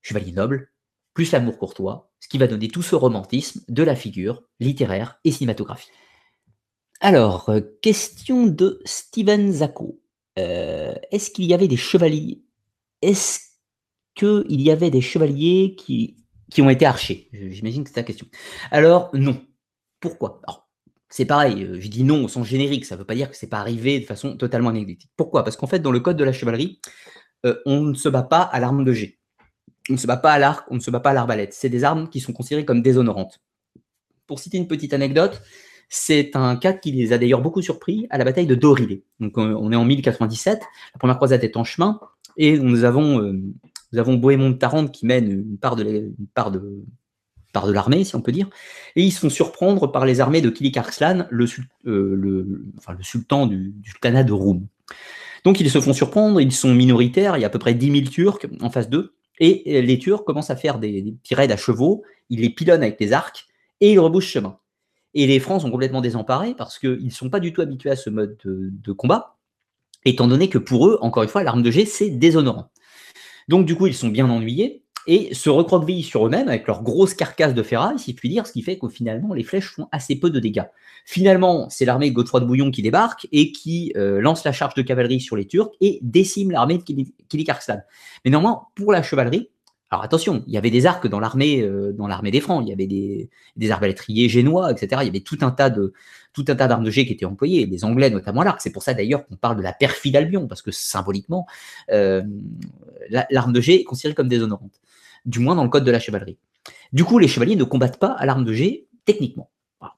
chevaliers 0.02 0.32
nobles, 0.32 0.70
plus 1.14 1.32
l'amour 1.32 1.58
courtois, 1.58 2.10
ce 2.20 2.28
qui 2.28 2.38
va 2.38 2.46
donner 2.46 2.68
tout 2.68 2.82
ce 2.82 2.94
romantisme 2.94 3.62
de 3.68 3.82
la 3.82 3.96
figure 3.96 4.42
littéraire 4.58 5.18
et 5.24 5.32
cinématographique. 5.32 5.92
Alors, 7.00 7.48
euh, 7.48 7.60
question 7.80 8.46
de 8.46 8.80
Steven 8.84 9.50
Zacco. 9.50 9.98
Euh, 10.38 10.94
est-ce 11.10 11.30
qu'il 11.30 11.46
y 11.46 11.54
avait 11.54 11.66
des 11.66 11.78
chevaliers? 11.78 12.42
Est-ce 13.00 13.40
qu'il 14.14 14.60
y 14.60 14.70
avait 14.70 14.90
des 14.90 15.00
chevaliers 15.00 15.76
qui, 15.78 16.16
ont 16.58 16.68
été 16.68 16.84
archers? 16.84 17.28
J'imagine 17.32 17.84
que 17.84 17.88
c'est 17.88 17.94
ta 17.94 18.02
question. 18.02 18.26
Alors, 18.70 19.08
non. 19.14 19.42
Pourquoi? 19.98 20.42
C'est 21.08 21.24
pareil, 21.24 21.64
euh, 21.64 21.80
je 21.80 21.88
dis 21.88 22.04
non 22.04 22.24
au 22.24 22.28
sens 22.28 22.46
générique, 22.46 22.84
ça 22.84 22.94
ne 22.94 23.00
veut 23.00 23.06
pas 23.06 23.14
dire 23.14 23.30
que 23.30 23.36
c'est 23.36 23.48
pas 23.48 23.58
arrivé 23.58 23.98
de 23.98 24.04
façon 24.04 24.36
totalement 24.36 24.68
anecdotique. 24.68 25.10
Pourquoi? 25.16 25.42
Parce 25.42 25.56
qu'en 25.56 25.66
fait, 25.66 25.80
dans 25.80 25.92
le 25.92 26.00
code 26.00 26.18
de 26.18 26.24
la 26.24 26.32
chevalerie, 26.32 26.80
on 27.64 27.80
ne 27.80 27.94
se 27.94 28.10
bat 28.10 28.22
pas 28.22 28.42
à 28.42 28.60
l'arme 28.60 28.84
de 28.84 28.92
jet. 28.92 29.18
On 29.88 29.94
ne 29.94 29.98
se 29.98 30.06
bat 30.06 30.18
pas 30.18 30.32
à 30.32 30.38
l'arc, 30.38 30.66
on 30.70 30.74
ne 30.74 30.80
se 30.80 30.90
bat 30.90 31.00
pas 31.00 31.10
à 31.10 31.14
l'arbalète. 31.14 31.54
C'est 31.54 31.70
des 31.70 31.82
armes 31.82 32.10
qui 32.10 32.20
sont 32.20 32.34
considérées 32.34 32.66
comme 32.66 32.82
déshonorantes. 32.82 33.40
Pour 34.26 34.38
citer 34.38 34.58
une 34.58 34.68
petite 34.68 34.92
anecdote, 34.92 35.42
c'est 35.90 36.30
un 36.34 36.56
cas 36.56 36.72
qui 36.72 36.92
les 36.92 37.12
a 37.12 37.18
d'ailleurs 37.18 37.42
beaucoup 37.42 37.60
surpris 37.60 38.06
à 38.10 38.16
la 38.16 38.24
bataille 38.24 38.46
de 38.46 38.54
Dorilé. 38.54 39.02
Donc 39.18 39.36
on 39.36 39.72
est 39.72 39.76
en 39.76 39.84
1097, 39.84 40.60
la 40.94 40.98
première 40.98 41.16
croisade 41.16 41.42
est 41.42 41.56
en 41.56 41.64
chemin, 41.64 42.00
et 42.36 42.56
nous 42.56 42.84
avons, 42.84 43.20
euh, 43.20 43.32
nous 43.32 43.98
avons 43.98 44.14
Bohémond 44.14 44.50
de 44.50 44.54
Tarente 44.54 44.92
qui 44.92 45.04
mène 45.04 45.30
une 45.30 45.58
part 45.58 45.74
de, 45.74 46.12
l'armée, 47.54 48.04
si 48.04 48.14
on 48.14 48.22
peut 48.22 48.30
dire, 48.30 48.48
et 48.94 49.02
ils 49.02 49.10
se 49.10 49.18
font 49.18 49.30
surprendre 49.30 49.88
par 49.88 50.06
les 50.06 50.20
armées 50.20 50.40
de 50.40 50.48
Kilik 50.48 50.76
Arslan, 50.76 51.26
le, 51.28 51.46
euh, 51.86 52.14
le, 52.14 52.64
sultan 53.02 53.48
du, 53.48 53.74
sultanat 53.84 54.22
de 54.22 54.32
Roum. 54.32 54.68
Donc 55.42 55.58
ils 55.58 55.70
se 55.70 55.80
font 55.80 55.92
surprendre, 55.92 56.40
ils 56.40 56.52
sont 56.52 56.72
minoritaires, 56.72 57.36
il 57.36 57.40
y 57.40 57.44
a 57.44 57.48
à 57.48 57.50
peu 57.50 57.58
près 57.58 57.74
10 57.74 57.90
000 57.90 58.04
Turcs 58.10 58.46
en 58.60 58.70
face 58.70 58.88
d'eux, 58.88 59.14
et 59.40 59.82
les 59.82 59.98
Turcs 59.98 60.24
commencent 60.24 60.50
à 60.50 60.56
faire 60.56 60.78
des, 60.78 61.02
des 61.02 61.12
petits 61.12 61.34
raids 61.34 61.50
à 61.50 61.56
chevaux, 61.56 62.04
ils 62.28 62.42
les 62.42 62.50
pilonnent 62.50 62.82
avec 62.82 62.96
des 63.00 63.12
arcs, 63.12 63.48
et 63.80 63.90
ils 63.92 63.98
rebouchent 63.98 64.30
chemin. 64.30 64.59
Et 65.14 65.26
les 65.26 65.40
Francs 65.40 65.62
sont 65.62 65.70
complètement 65.70 66.00
désemparés 66.00 66.54
parce 66.54 66.78
qu'ils 66.78 67.04
ne 67.04 67.10
sont 67.10 67.30
pas 67.30 67.40
du 67.40 67.52
tout 67.52 67.60
habitués 67.60 67.90
à 67.90 67.96
ce 67.96 68.10
mode 68.10 68.36
de, 68.44 68.92
combat, 68.92 69.36
étant 70.04 70.28
donné 70.28 70.48
que 70.48 70.58
pour 70.58 70.88
eux, 70.88 70.98
encore 71.00 71.22
une 71.22 71.28
fois, 71.28 71.42
l'arme 71.42 71.62
de 71.62 71.70
jet, 71.70 71.84
c'est 71.84 72.10
déshonorant. 72.10 72.70
Donc 73.48 73.66
du 73.66 73.74
coup, 73.74 73.86
ils 73.86 73.94
sont 73.94 74.08
bien 74.08 74.28
ennuyés 74.30 74.84
et 75.06 75.34
se 75.34 75.50
recroquevillent 75.50 76.02
sur 76.02 76.26
eux-mêmes 76.26 76.48
avec 76.48 76.66
leur 76.66 76.82
grosse 76.82 77.14
carcasse 77.14 77.54
de 77.54 77.62
ferraille, 77.62 77.98
si 77.98 78.12
je 78.12 78.16
puis 78.16 78.28
dire, 78.28 78.46
ce 78.46 78.52
qui 78.52 78.62
fait 78.62 78.78
que 78.78 78.88
finalement, 78.88 79.34
les 79.34 79.42
flèches 79.42 79.72
font 79.74 79.88
assez 79.92 80.14
peu 80.14 80.30
de 80.30 80.38
dégâts. 80.38 80.66
Finalement, 81.04 81.68
c'est 81.70 81.84
l'armée 81.84 82.12
Godefroy 82.12 82.40
de 82.40 82.44
Bouillon 82.44 82.70
qui 82.70 82.82
débarque 82.82 83.26
et 83.32 83.50
qui 83.50 83.92
euh, 83.96 84.20
lance 84.20 84.44
la 84.44 84.52
charge 84.52 84.74
de 84.74 84.82
cavalerie 84.82 85.20
sur 85.20 85.36
les 85.36 85.46
Turcs 85.46 85.70
et 85.80 85.98
décime 86.02 86.50
l'armée 86.50 86.78
de 86.78 87.50
Arslan. 87.50 87.80
Mais 88.24 88.30
néanmoins, 88.30 88.66
pour 88.76 88.92
la 88.92 89.02
chevalerie, 89.02 89.50
alors 89.90 90.04
attention, 90.04 90.44
il 90.46 90.52
y 90.52 90.56
avait 90.56 90.70
des 90.70 90.86
arcs 90.86 91.08
dans 91.08 91.18
l'armée, 91.18 91.62
euh, 91.62 91.92
dans 91.92 92.06
l'armée 92.06 92.30
des 92.30 92.40
Francs. 92.40 92.62
Il 92.64 92.68
y 92.68 92.72
avait 92.72 92.86
des, 92.86 93.28
des 93.56 93.70
arbalétriers 93.72 94.28
génois, 94.28 94.70
etc. 94.70 95.02
Il 95.02 95.06
y 95.06 95.08
avait 95.08 95.20
tout 95.20 95.38
un 95.40 95.50
tas 95.50 95.68
de 95.68 95.92
tout 96.32 96.44
un 96.46 96.54
tas 96.54 96.68
d'armes 96.68 96.84
de 96.84 96.90
jet 96.90 97.06
qui 97.06 97.12
étaient 97.12 97.24
employées, 97.24 97.66
les 97.66 97.84
Anglais 97.84 98.08
notamment 98.08 98.44
l'arc. 98.44 98.60
C'est 98.60 98.70
pour 98.70 98.84
ça 98.84 98.94
d'ailleurs 98.94 99.26
qu'on 99.26 99.34
parle 99.34 99.56
de 99.56 99.62
la 99.62 99.72
perfide 99.72 100.14
Albion, 100.14 100.46
parce 100.46 100.62
que 100.62 100.70
symboliquement, 100.70 101.46
euh, 101.90 102.22
l'arme 103.30 103.52
de 103.52 103.60
jet 103.60 103.80
est 103.80 103.84
considérée 103.84 104.14
comme 104.14 104.28
déshonorante, 104.28 104.80
du 105.24 105.40
moins 105.40 105.56
dans 105.56 105.64
le 105.64 105.70
code 105.70 105.84
de 105.84 105.90
la 105.90 105.98
chevalerie. 105.98 106.38
Du 106.92 107.04
coup, 107.04 107.18
les 107.18 107.26
chevaliers 107.26 107.56
ne 107.56 107.64
combattent 107.64 107.98
pas 107.98 108.12
à 108.12 108.26
l'arme 108.26 108.44
de 108.44 108.52
jet 108.52 108.86
techniquement 109.04 109.50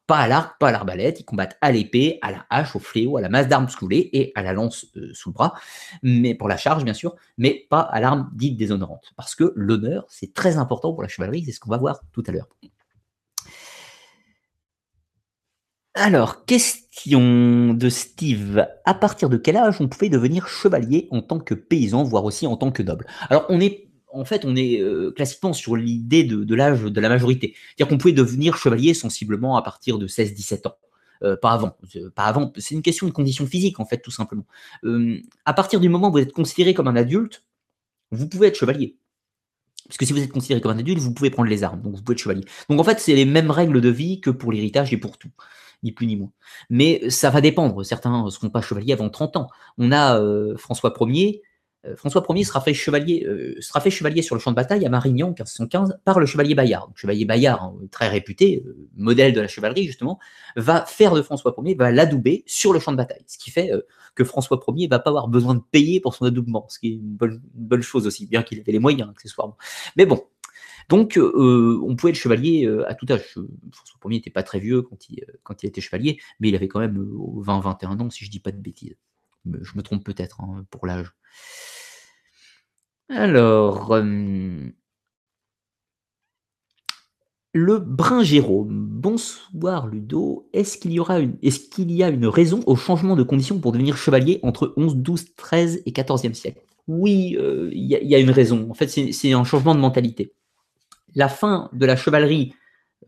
pas 0.07 0.19
à 0.19 0.29
l'arc, 0.29 0.59
pas 0.59 0.69
à 0.69 0.73
l'arbalète, 0.73 1.21
ils 1.21 1.25
combattent 1.25 1.57
à 1.61 1.73
l'épée, 1.73 2.19
à 2.23 2.31
la 2.31 2.47
hache, 2.51 2.77
au 2.77 2.79
fléau, 2.79 3.17
à 3.17 3.21
la 3.21 3.29
masse 3.29 3.49
d'armes 3.49 3.69
scoulée 3.69 4.11
et 4.13 4.33
à 4.35 4.43
la 4.43 4.53
lance 4.53 4.87
euh, 4.97 5.11
sous 5.13 5.31
le 5.31 5.35
bras, 5.35 5.55
mais 6.03 6.35
pour 6.35 6.49
la 6.49 6.57
charge 6.57 6.85
bien 6.85 6.95
sûr, 6.95 7.17
mais 7.39 7.67
pas 7.69 7.81
à 7.81 8.01
l'arme 8.01 8.31
dite 8.35 8.57
déshonorante. 8.57 9.13
Parce 9.17 9.35
que 9.35 9.53
l'honneur, 9.57 10.05
c'est 10.09 10.35
très 10.35 10.57
important 10.57 10.93
pour 10.93 11.03
la 11.03 11.09
chevalerie, 11.09 11.45
c'est 11.45 11.53
ce 11.53 11.61
qu'on 11.61 11.71
va 11.71 11.79
voir 11.79 12.01
tout 12.13 12.23
à 12.27 12.33
l'heure. 12.33 12.49
Alors, 15.95 16.47
question 16.47 17.75
de 17.75 17.89
Steve. 17.91 18.67
À 18.87 18.95
partir 18.95 19.29
de 19.29 19.37
quel 19.37 19.59
âge 19.59 19.77
on 19.81 19.89
pouvait 19.89 20.09
devenir 20.09 20.49
chevalier 20.49 21.07
en 21.11 21.21
tant 21.21 21.39
que 21.39 21.53
paysan, 21.55 22.03
voire 22.03 22.25
aussi 22.25 22.47
en 22.47 22.57
tant 22.57 22.73
que 22.73 22.83
noble? 22.83 23.07
Alors, 23.29 23.45
on 23.51 23.61
est 23.61 23.92
en 24.13 24.25
fait, 24.25 24.45
on 24.45 24.55
est 24.57 24.81
euh, 24.81 25.11
classiquement 25.11 25.53
sur 25.53 25.77
l'idée 25.77 26.25
de, 26.25 26.55
l'âge 26.55 26.83
de 26.83 27.01
la 27.01 27.09
majorité. 27.09 27.55
C'est-à-dire 27.55 27.89
qu'on 27.89 27.99
pouvait 27.99 28.13
devenir 28.13 28.57
chevalier 28.57 28.95
sensiblement 28.95 29.57
à 29.57 29.63
partir 29.63 29.99
de 29.99 30.07
16-17 30.07 30.69
ans. 30.69 30.77
Euh, 31.23 31.37
pas 31.37 31.53
avant. 31.53 31.77
Pas 32.15 32.25
avant. 32.25 32.53
C'est 32.57 32.75
une 32.75 32.83
question 32.83 33.07
de 33.07 33.13
condition 33.13 33.47
physique, 33.47 33.81
en 33.81 33.87
fait, 33.87 33.99
tout 33.99 34.11
simplement. 34.11 34.47
Euh, 34.85 35.21
à 35.45 35.55
partir 35.55 35.81
du 35.81 35.89
moment 35.89 36.09
où 36.09 36.13
vous 36.13 36.19
êtes 36.19 36.33
considéré 36.33 36.75
comme 36.75 36.89
un 36.89 36.97
adulte, 36.97 37.45
vous 38.11 38.29
pouvez 38.29 38.49
être 38.49 38.57
chevalier. 38.57 38.97
Parce 39.87 39.97
que 39.97 40.05
si 40.05 40.13
vous 40.13 40.21
êtes 40.21 40.33
considéré 40.33 40.61
comme 40.61 40.73
un 40.73 40.79
adulte, 40.79 40.99
vous 40.99 41.13
pouvez 41.13 41.31
prendre 41.31 41.49
les 41.49 41.65
armes, 41.65 41.81
donc 41.83 41.97
vous 41.97 42.03
pouvez 42.03 42.15
être 42.15 42.23
chevalier. 42.23 42.45
Donc 42.69 42.81
en 42.81 42.85
fait, 42.85 43.01
c'est 43.01 43.15
les 43.15 43.25
mêmes 43.25 43.51
règles 43.51 43.81
de 43.81 43.89
vie 43.89 44.21
que 44.21 44.31
pour 44.31 44.53
l'héritage 44.53 44.93
et 44.93 44.97
pour 44.97 45.19
tout, 45.19 45.31
ni 45.83 45.93
plus 45.93 46.07
ni 46.07 46.17
moins. 46.17 46.31
Mais 46.71 47.11
ça 47.11 47.31
va 47.31 47.41
dépendre. 47.41 47.85
Certains 47.85 48.25
ne 48.25 48.31
seront 48.31 48.51
pas 48.51 48.63
chevaliers 48.63 48.93
avant 48.93 49.09
30 49.11 49.37
ans. 49.37 49.49
On 49.79 49.93
a 49.93 50.21
François 50.57 50.95
Ier, 51.01 51.43
euh, 51.43 51.52
François 51.97 52.25
Ier 52.31 52.45
sera 52.45 52.61
fait 52.61 52.75
chevalier, 52.75 53.25
euh, 53.27 53.57
sera 53.61 53.81
fait 53.81 53.91
chevalier 53.91 54.23
sur 54.23 54.37
le 54.37 54.41
champ 54.41 54.53
de 54.53 54.57
bataille 54.57 54.87
à 54.87 54.89
Marignan 54.89 55.29
en 55.29 55.31
1515 55.31 55.99
par 56.05 56.21
le 56.21 56.27
chevalier 56.27 56.55
Bayard. 56.55 56.91
Chevalier 56.95 57.25
Bayard, 57.25 57.63
hein, 57.63 57.75
très 57.91 58.09
réputé, 58.09 58.63
euh, 58.65 58.77
modèle 58.97 59.33
de 59.33 59.41
la 59.41 59.49
chevalerie 59.49 59.85
justement, 59.85 60.21
va 60.55 60.85
faire 60.87 61.13
de 61.15 61.23
François 61.23 61.55
Ier, 61.59 61.75
va 61.75 61.91
l'adouber 61.91 62.45
sur 62.47 62.73
le 62.73 62.79
champ 62.79 62.93
de 62.93 62.97
bataille. 62.97 63.25
Ce 63.27 63.37
qui 63.37 63.51
fait 63.51 63.73
que 64.15 64.23
François 64.23 64.61
Ier 64.77 64.87
va 64.87 65.01
pas 65.01 65.11
avoir 65.11 65.27
besoin 65.27 65.55
de 65.55 65.63
payer 65.73 66.01
pour 66.01 66.15
son 66.15 66.25
adoubement, 66.25 66.67
ce 66.69 66.79
qui 66.79 66.89
est 66.89 66.95
une 66.95 67.41
bonne, 67.55 67.83
chose 67.83 68.07
aussi, 68.07 68.27
bien 68.27 68.43
qu'il 68.43 68.61
avait 68.61 68.73
les 68.73 68.79
moyens 68.79 69.11
accessoirement. 69.11 69.57
Mais 69.97 70.07
bon, 70.07 70.23
donc, 70.89 71.19
on 71.19 71.97
pouvait 71.97 72.11
être 72.11 72.17
chevalier 72.17 72.69
à 72.87 72.95
tout 72.95 73.07
âge. 73.11 73.35
François 73.73 73.99
Ier 74.05 74.19
n'était 74.19 74.31
pas 74.31 74.43
très 74.43 74.61
vieux 74.61 74.83
quand 74.83 75.09
il, 75.09 75.25
était 75.67 75.81
chevalier, 75.81 76.19
mais 76.39 76.49
il 76.49 76.55
avait 76.55 76.69
quand 76.69 76.81
même 76.81 76.97
20-21 76.97 78.01
ans, 78.01 78.11
si 78.11 78.25
je 78.25 78.31
dis 78.31 78.41
pas 78.41 78.53
de 78.53 78.59
bêtises. 78.59 78.97
Je 79.45 79.77
me 79.77 79.83
trompe 79.83 80.05
peut-être 80.05 80.41
hein, 80.41 80.65
pour 80.71 80.87
l'âge. 80.87 81.13
Alors, 83.09 84.01
le 87.55 87.79
Brun 87.79 88.23
Jérôme. 88.23 88.87
Bonsoir 88.91 89.87
Ludo. 89.87 90.49
Est-ce 90.55 90.79
qu'il 90.79 90.93
y 90.93 91.01
aura 91.01 91.21
une, 91.21 91.37
a 92.03 92.09
une 92.09 92.27
raison 92.27 92.63
au 92.67 92.77
changement 92.77 93.15
de 93.15 93.23
conditions 93.23 93.59
pour 93.59 93.73
devenir 93.73 93.97
chevalier 93.97 94.41
entre 94.43 94.73
11, 94.79 94.97
12, 94.97 95.35
13 95.35 95.83
et 95.85 95.91
14e 95.91 96.33
siècle? 96.33 96.63
Oui, 96.89 97.37
euh, 97.39 97.69
il 97.73 97.85
y, 97.85 98.15
a 98.15 98.19
une 98.19 98.31
raison. 98.31 98.69
En 98.71 98.75
fait, 98.75 98.89
c'est, 98.89 99.33
un 99.33 99.45
changement 99.45 99.75
de 99.75 99.81
mentalité. 99.81 100.33
La 101.15 101.29
fin 101.29 101.69
de 101.75 101.85
la 101.85 101.95
chevalerie 101.95 102.55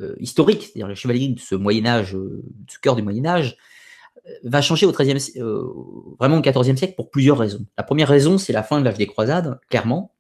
euh, 0.01 0.15
historique, 0.21 0.63
c'est-à-dire 0.63 0.89
la 0.89 0.95
chevalerie 0.95 1.35
de 1.35 1.41
ce 1.41 1.55
Moyen 1.55 1.87
Âge, 1.87 2.15
euh, 2.15 2.43
ce 2.69 2.79
cœur 2.79 2.97
du 2.97 3.03
Moyen 3.03 3.25
Âge, 3.25 3.57
va 4.43 4.63
changer 4.63 4.87
au 4.87 4.93
13e, 4.93 5.39
euh, 5.39 5.65
vraiment 6.19 6.39
au 6.39 6.41
14e 6.41 6.77
siècle 6.77 6.95
pour 6.97 7.11
plusieurs 7.11 7.39
raisons. 7.39 7.65
La 7.77 7.85
première 7.85 8.09
raison, 8.09 8.39
c'est 8.39 8.53
la 8.53 8.63
fin 8.63 8.79
de 8.81 8.85
l'âge 8.85 8.99
des 8.99 9.07
croisades, 9.07 9.61
clairement. 9.69 10.15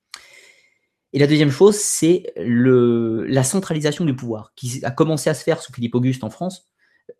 Et 1.12 1.18
la 1.18 1.26
deuxième 1.26 1.51
chose, 1.51 1.76
c'est 1.76 2.24
la 2.36 3.44
centralisation 3.44 4.05
du 4.05 4.16
pouvoir, 4.16 4.52
qui 4.56 4.81
a 4.85 4.90
commencé 4.90 5.31
à 5.31 5.35
se 5.35 5.44
faire 5.44 5.62
sous 5.62 5.72
Philippe 5.72 5.94
Auguste 5.94 6.24
en 6.24 6.31
France. 6.31 6.66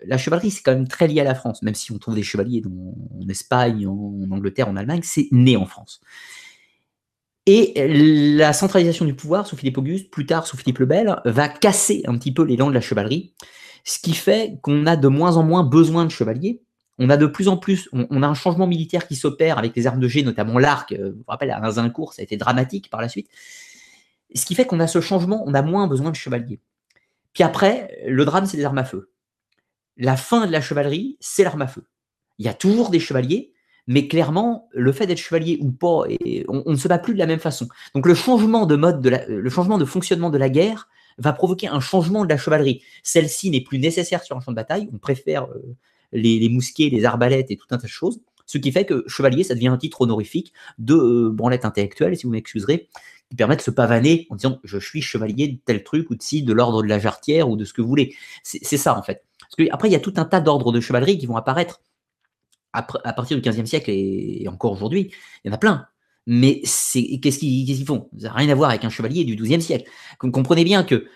La 0.05 0.19
chevalerie, 0.19 0.51
c'est 0.51 0.63
quand 0.63 0.75
même 0.75 0.89
très 0.89 1.07
lié 1.07 1.21
à 1.21 1.25
la 1.25 1.35
France, 1.35 1.63
même 1.63 1.75
si 1.75 1.93
on 1.93 1.99
trouve 1.99 2.17
des 2.17 2.23
chevaliers 2.23 2.63
en 2.67 3.29
Espagne, 3.29 3.87
en 3.87 4.31
Angleterre, 4.31 4.69
en 4.69 4.77
Allemagne, 4.77 5.03
c'est 5.05 5.29
né 5.31 5.57
en 5.57 5.67
France. 5.67 6.01
Et 7.47 7.75
la 8.37 8.53
centralisation 8.53 9.05
du 9.05 9.15
pouvoir 9.15 9.47
sous 9.47 9.57
Philippe 9.57 9.79
Auguste, 9.79 10.11
plus 10.11 10.27
tard 10.27 10.47
sous 10.47 10.57
Philippe 10.57 10.79
le 10.79 10.87
Bel, 10.87 11.21
va 11.25 11.49
casser 11.49 12.03
un 12.07 12.19
petit 12.19 12.33
peu 12.33 12.43
l'élan 12.43 12.69
de 12.71 12.75
la 12.75 12.81
chevalerie, 12.81 13.35
ce 13.85 13.99
qui 13.99 14.15
fait 14.15 14.59
qu'on 14.63 14.87
a 14.87 14.97
de 14.97 15.09
moins 15.09 15.37
en 15.37 15.43
moins 15.43 15.63
besoin 15.63 16.07
de 16.07 16.11
chevaliers, 16.11 16.64
on 16.99 17.11
a 17.11 17.17
de 17.17 17.27
plus 17.27 17.49
en 17.49 17.57
plus, 17.57 17.89
on, 17.93 18.23
a 18.23 18.27
un 18.27 18.35
changement 18.35 18.67
militaire 18.67 19.09
qui 19.09 19.17
s'opère 19.17 19.59
avec 19.59 19.75
les 19.75 19.87
armes 19.87 19.99
de 19.99 20.09
jet, 20.09 20.23
notamment 20.23 20.59
l'arc. 20.59 20.93
Euh, 20.93 21.11
vous 21.11 21.19
vous 21.19 21.25
rappelez, 21.27 21.51
à 21.51 21.59
Azincourt, 21.59 22.13
ça 22.13 22.23
a 22.23 22.25
été 22.25 22.37
dramatique 22.37 22.89
par 22.89 23.01
la 23.01 23.09
suite. 23.09 23.29
Ce 24.35 24.47
qui 24.47 24.55
fait 24.55 24.65
qu'on 24.65 24.81
a 24.81 24.87
ce 24.87 25.01
changement, 25.01 25.43
on 25.47 25.55
a 25.55 25.63
moins 25.63 25.89
besoin 25.89 26.11
de 26.11 26.17
chevaliers. 26.17 26.61
Puis 27.33 27.43
après, 27.43 27.99
le 28.07 28.25
drame, 28.25 28.47
c'est 28.47 28.57
les 28.57 28.65
armes 28.65 28.79
à 28.79 28.85
feu. 28.85 29.11
La 29.97 30.17
fin 30.17 30.47
de 30.47 30.53
la 30.53 30.61
chevalerie, 30.61 31.17
c'est 31.21 31.45
l'arme 31.45 31.63
à 31.63 31.67
feu. 31.67 31.85
Il 32.39 32.47
y 32.47 32.49
a 32.49 32.55
toujours 32.55 32.91
des 32.91 33.01
chevaliers, 33.01 33.53
mais 33.87 34.09
clairement, 34.09 34.69
le 34.73 34.93
fait 34.93 35.07
d'être 35.07 35.19
chevalier 35.19 35.59
ou 35.61 35.71
pas, 35.71 36.05
on, 36.49 36.71
ne 36.71 36.77
se 36.77 36.89
bat 36.89 36.99
plus 36.99 37.15
de 37.15 37.19
la 37.19 37.27
même 37.27 37.41
façon. 37.41 37.69
Donc 37.95 38.07
le 38.07 38.15
changement 38.15 38.67
de 38.67 38.77
mode, 38.77 39.01
de 39.01 39.11
le 39.29 39.51
changement 39.51 39.79
de 39.79 39.85
fonctionnement 39.85 40.31
de 40.31 40.39
la 40.39 40.49
guerre 40.49 40.89
va 41.19 41.33
provoquer 41.33 41.69
un 41.69 41.81
changement 41.81 42.25
de 42.25 42.29
la 42.29 42.37
chevalerie. 42.37 42.83
Celle-ci 43.03 43.51
n'est 43.51 43.61
plus 43.61 43.79
nécessaire 43.79 44.23
sur 44.23 44.37
un 44.37 44.41
champ 44.41 44.53
de 44.53 44.57
bataille. 44.57 44.89
On 44.93 44.99
préfère 44.99 45.45
euh, 45.45 45.77
les, 46.15 46.49
mousquets, 46.49 46.89
les 46.89 47.05
arbalètes 47.05 47.51
et 47.51 47.57
tout 47.57 47.67
un 47.71 47.77
tas 47.77 47.87
de 47.87 47.89
choses. 47.89 48.21
Ce 48.47 48.59
qui 48.59 48.73
fait 48.73 48.85
que 48.85 49.05
chevalier, 49.07 49.45
ça 49.45 49.55
devient 49.55 49.69
un 49.69 49.79
titre 49.79 50.03
honorifique 50.03 50.53
de 50.79 50.95
euh, 50.95 51.31
branlette 51.31 51.65
intellectuelle, 51.65 52.17
si 52.17 52.25
vous 52.25 52.33
m'excuserez, 52.33 52.89
qui 53.31 53.37
permet 53.37 53.57
de 53.57 53.63
se 53.63 53.71
pavaner 53.71 54.27
en 54.31 54.37
disant 54.37 54.61
je 54.65 54.79
suis 54.79 55.03
chevalier 55.03 55.49
de 55.49 55.59
tel 55.65 55.83
truc 55.83 56.11
ou 56.11 56.15
de 56.15 56.23
ci, 56.23 56.43
de 56.43 56.53
l'ordre 56.53 56.83
de 56.83 56.89
la 56.89 56.99
jarretière 56.99 57.49
ou 57.49 57.57
de 57.57 57.65
ce 57.65 57.73
que 57.73 57.83
vous 57.83 57.89
voulez. 57.89 58.15
C'est 58.43 58.77
ça 58.77 58.97
en 58.97 59.03
fait. 59.03 59.25
Parce 59.41 59.57
que, 59.57 59.73
après, 59.73 59.89
il 59.89 59.93
y 59.93 59.97
a 59.97 60.01
tout 60.01 60.15
un 60.17 60.25
tas 60.25 60.41
d'ordres 60.41 60.73
de 60.73 60.81
chevalerie 60.81 61.19
qui 61.19 61.27
vont 61.27 61.37
apparaître 61.37 61.81
à 62.75 63.13
partir 63.13 63.41
du 63.41 63.49
XVe 63.49 63.67
siècle 63.67 63.91
et, 63.91 64.47
encore 64.49 64.73
aujourd'hui. 64.73 65.13
Il 65.45 65.49
y 65.49 65.51
en 65.51 65.55
a 65.55 65.59
plein. 65.59 65.87
Mais 66.27 66.63
qu'est-ce 66.63 67.39
qu'ils 67.39 67.87
font? 67.87 68.09
Ça 68.19 68.29
n'a 68.29 68.35
rien 68.35 68.49
à 68.49 68.55
voir 68.55 68.71
avec 68.71 68.85
un 68.85 68.91
chevalier 68.91 69.25
du 69.25 69.37
XIIe 69.37 69.63
siècle. 69.63 69.89
Vous 70.21 70.31
comprenez 70.31 70.65
bien 70.65 70.83
que 70.83 71.07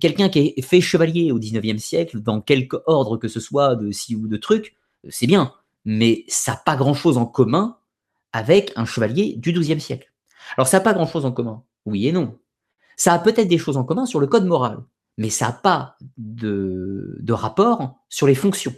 quelqu'un 0.00 0.28
qui 0.28 0.54
est 0.56 0.62
fait 0.62 0.80
chevalier 0.80 1.32
au 1.32 1.38
XIXe 1.38 1.82
siècle, 1.82 2.20
dans 2.20 2.40
quelque 2.40 2.82
ordre 2.86 3.16
que 3.16 3.28
ce 3.28 3.40
soit 3.40 3.76
de 3.76 3.90
ci 3.90 4.14
ou 4.14 4.26
de 4.26 4.36
truc, 4.36 4.76
euh, 5.04 5.08
c'est 5.10 5.26
bien, 5.26 5.52
mais 5.84 6.24
ça 6.28 6.52
n'a 6.52 6.58
pas 6.58 6.76
grand-chose 6.76 7.16
en 7.16 7.26
commun 7.26 7.78
avec 8.32 8.72
un 8.76 8.84
chevalier 8.84 9.34
du 9.36 9.52
XIIe 9.52 9.80
siècle. 9.80 10.12
Alors 10.56 10.68
ça 10.68 10.78
n'a 10.78 10.84
pas 10.84 10.92
grand-chose 10.92 11.24
en 11.24 11.32
commun, 11.32 11.62
oui 11.86 12.06
et 12.06 12.12
non. 12.12 12.38
Ça 12.96 13.14
a 13.14 13.18
peut-être 13.18 13.48
des 13.48 13.58
choses 13.58 13.76
en 13.76 13.84
commun 13.84 14.06
sur 14.06 14.20
le 14.20 14.26
code 14.26 14.46
moral, 14.46 14.78
mais 15.16 15.30
ça 15.30 15.46
n'a 15.46 15.52
pas 15.52 15.96
de, 16.18 17.16
rapport 17.30 17.96
sur 18.08 18.26
les 18.26 18.34
fonctions. 18.34 18.74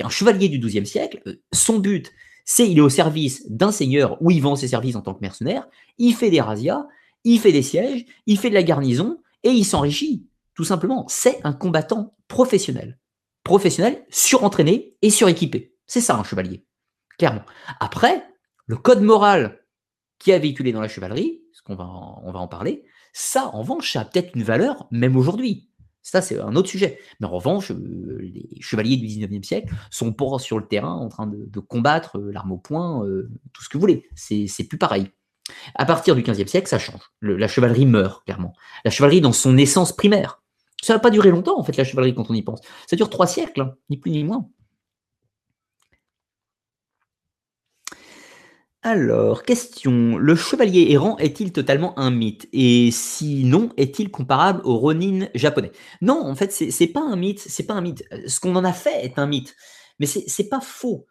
Un 0.00 0.08
chevalier 0.08 0.48
du 0.48 0.58
XIIe 0.58 0.86
siècle, 0.86 1.22
euh, 1.26 1.40
son 1.52 1.78
but, 1.78 2.10
c'est 2.44 2.68
il 2.68 2.78
est 2.78 2.82
au 2.82 2.88
service 2.88 3.48
d'un 3.48 3.70
seigneur 3.70 4.20
ou 4.20 4.32
il 4.32 4.42
vend 4.42 4.56
ses 4.56 4.68
services 4.68 4.96
en 4.96 5.00
tant 5.00 5.14
que 5.14 5.20
mercenaire, 5.20 5.68
il 5.98 6.12
fait 6.12 6.30
des 6.30 6.40
razzias, 6.40 6.86
il 7.24 7.38
fait 7.38 7.52
des 7.52 7.62
sièges, 7.62 8.04
il 8.26 8.36
fait 8.36 8.48
de 8.48 8.54
la 8.54 8.64
garnison, 8.64 9.20
et 9.44 9.50
il 9.50 9.64
s'enrichit, 9.64 10.26
tout 10.54 10.64
simplement. 10.64 11.06
C'est 11.08 11.40
un 11.44 11.52
combattant 11.52 12.16
professionnel. 12.28 12.98
Professionnel, 13.44 14.04
surentraîné 14.10 14.96
et 15.02 15.10
suréquipé. 15.10 15.76
C'est 15.86 16.00
ça 16.00 16.16
un 16.16 16.24
chevalier, 16.24 16.64
clairement. 17.18 17.42
Après, 17.80 18.24
le 18.66 18.76
code 18.76 19.02
moral 19.02 19.60
qui 20.18 20.32
a 20.32 20.38
véhiculé 20.38 20.72
dans 20.72 20.80
la 20.80 20.88
chevalerie, 20.88 21.42
ce 21.52 21.62
qu'on 21.62 21.74
va, 21.74 21.86
on 21.86 22.30
va 22.30 22.38
en 22.38 22.48
parler, 22.48 22.84
ça, 23.12 23.50
en 23.52 23.60
revanche, 23.60 23.92
ça 23.92 24.00
a 24.00 24.04
peut-être 24.04 24.34
une 24.34 24.42
valeur, 24.42 24.86
même 24.90 25.16
aujourd'hui. 25.16 25.68
Ça, 26.02 26.20
c'est 26.20 26.40
un 26.40 26.56
autre 26.56 26.68
sujet. 26.68 26.98
Mais 27.20 27.26
en 27.26 27.30
revanche, 27.30 27.70
euh, 27.70 28.18
les 28.20 28.60
chevaliers 28.60 28.96
du 28.96 29.06
19e 29.06 29.44
siècle 29.44 29.72
sont 29.90 30.12
pas 30.12 30.38
sur 30.38 30.58
le 30.58 30.66
terrain 30.66 30.94
en 30.94 31.08
train 31.08 31.28
de, 31.28 31.60
combattre 31.60 32.18
euh, 32.18 32.32
l'arme 32.32 32.52
au 32.52 32.58
poing, 32.58 33.06
euh, 33.06 33.30
tout 33.52 33.62
ce 33.62 33.68
que 33.68 33.76
vous 33.76 33.82
voulez. 33.82 34.08
C'est 34.14 34.64
plus 34.68 34.78
pareil. 34.78 35.10
À 35.74 35.84
partir 35.84 36.16
du 36.16 36.22
15e 36.22 36.46
siècle, 36.46 36.68
ça 36.68 36.78
change. 36.78 37.00
la 37.20 37.48
chevalerie 37.48 37.86
meurt, 37.86 38.24
clairement. 38.24 38.54
La 38.84 38.90
chevalerie 38.90 39.20
dans 39.20 39.32
son 39.32 39.56
essence 39.58 39.92
primaire. 39.92 40.41
Ça 40.82 40.94
va 40.94 40.98
pas 40.98 41.10
durer 41.10 41.30
longtemps, 41.30 41.58
en 41.58 41.62
fait, 41.64 41.76
la 41.76 41.84
chevalerie, 41.84 42.14
quand 42.14 42.28
on 42.28 42.34
y 42.34 42.42
pense. 42.42 42.60
Ça 42.88 42.96
dure 42.96 43.08
trois 43.08 43.26
siècles, 43.26 43.60
hein, 43.62 43.76
ni 43.88 43.96
plus 43.96 44.10
ni 44.10 44.24
moins. 44.24 44.48
Alors, 48.82 49.44
question. 49.44 50.16
Le 50.18 50.34
chevalier 50.34 50.88
errant 50.90 51.16
est-il 51.18 51.52
totalement 51.52 51.96
un 52.00 52.10
mythe? 52.10 52.48
Et 52.52 52.90
sinon, 52.90 53.70
est-il 53.76 54.10
comparable 54.10 54.60
au 54.64 54.76
Ronin 54.76 55.28
japonais? 55.36 55.70
Non, 56.00 56.20
en 56.20 56.34
fait, 56.34 56.50
c'est 56.50 56.86
pas 56.88 57.00
un 57.00 57.14
mythe. 57.14 57.38
C'est 57.38 57.62
pas 57.62 57.74
un 57.74 57.80
mythe. 57.80 58.02
Ce 58.26 58.40
qu'on 58.40 58.56
en 58.56 58.64
a 58.64 58.72
fait 58.72 59.04
est 59.04 59.20
un 59.20 59.26
mythe. 59.28 59.54
Mais 60.00 60.06
c'est 60.06 60.48
pas 60.48 60.60
faux. 60.60 61.06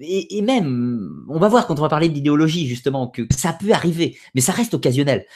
Et, 0.00 0.42
même, 0.42 1.24
on 1.28 1.38
va 1.38 1.46
voir 1.48 1.68
quand 1.68 1.78
on 1.78 1.82
va 1.82 1.88
parler 1.88 2.08
d'idéologie, 2.08 2.66
justement, 2.66 3.06
que 3.06 3.22
ça 3.30 3.52
peut 3.52 3.70
arriver, 3.72 4.18
mais 4.34 4.40
ça 4.40 4.50
reste 4.50 4.74
occasionnel. 4.74 5.26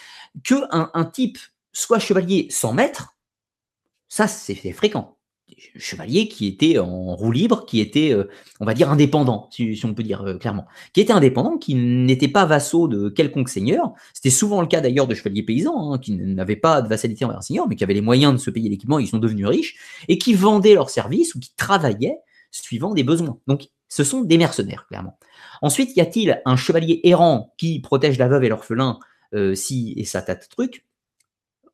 Que 0.43 0.57
un 0.73 1.05
type 1.05 1.39
soit 1.73 2.01
chevalier 2.01 2.49
sans 2.51 2.73
maître, 2.73 3.16
ça, 4.09 4.29
c'est 4.29 4.73
fréquent 4.73 5.17
chevalier 5.77 6.29
qui 6.29 6.47
était 6.47 6.79
en 6.79 7.15
roue 7.15 7.31
libre, 7.31 7.65
qui 7.67 7.81
était, 7.81 8.13
euh, 8.13 8.29
on 8.61 8.65
va 8.65 8.75
dire, 8.75 8.91
indépendant, 8.91 9.49
si, 9.51 9.81
on 9.85 9.95
peut 9.95 10.03
dire 10.03 10.23
euh, 10.23 10.39
clairement, 10.39 10.67
qui 10.93 11.01
était 11.01 11.13
indépendant, 11.13 11.57
qui 11.57 11.75
n'était 11.75 12.29
pas 12.29 12.45
vassaux 12.45 12.89
de 12.89 13.09
quelconque 13.09 13.49
seigneur. 13.49 13.93
C'était 14.13 14.31
souvent 14.31 14.61
le 14.61 14.67
cas 14.67 14.81
d'ailleurs 14.81 15.07
de 15.07 15.15
chevaliers 15.15 15.43
paysans, 15.43 15.93
hein, 15.93 15.99
qui 15.99 16.13
n'avaient 16.13 16.57
pas 16.57 16.83
de 16.83 16.89
vassalité 16.89 17.25
envers 17.25 17.39
un 17.39 17.43
seigneur, 17.43 17.69
mais 17.69 17.77
qui 17.77 17.85
avaient 17.85 17.95
les 17.95 18.01
moyens 18.01 18.33
de 18.33 18.39
se 18.39 18.51
payer 18.51 18.69
l'équipement, 18.69 18.99
ils 18.99 19.09
sont 19.09 19.19
devenus 19.19 19.47
riches, 19.47 19.77
et 20.09 20.19
qui 20.19 20.35
vendaient 20.35 20.75
leurs 20.75 20.91
services 20.91 21.35
ou 21.35 21.41
qui 21.41 21.55
travaillaient 21.57 22.19
suivant 22.51 22.95
des 22.95 23.05
besoins. 23.05 23.39
Donc, 23.47 23.69
ce 23.89 24.03
sont 24.03 24.23
des 24.23 24.39
mercenaires, 24.39 24.87
clairement. 24.89 25.19
Ensuite, 25.63 25.97
y 25.97 26.01
a-t-il 26.01 26.43
un 26.45 26.57
chevalier 26.57 27.01
errant 27.05 27.55
qui 27.57 27.81
protège 27.81 28.19
la 28.19 28.29
veuve 28.29 28.45
et 28.45 28.49
l'orphelin, 28.49 28.99
euh, 29.35 29.55
si 29.55 29.95
et 29.97 30.05
ça 30.05 30.23
tas 30.23 30.35
de 30.35 30.45
trucs 30.49 30.85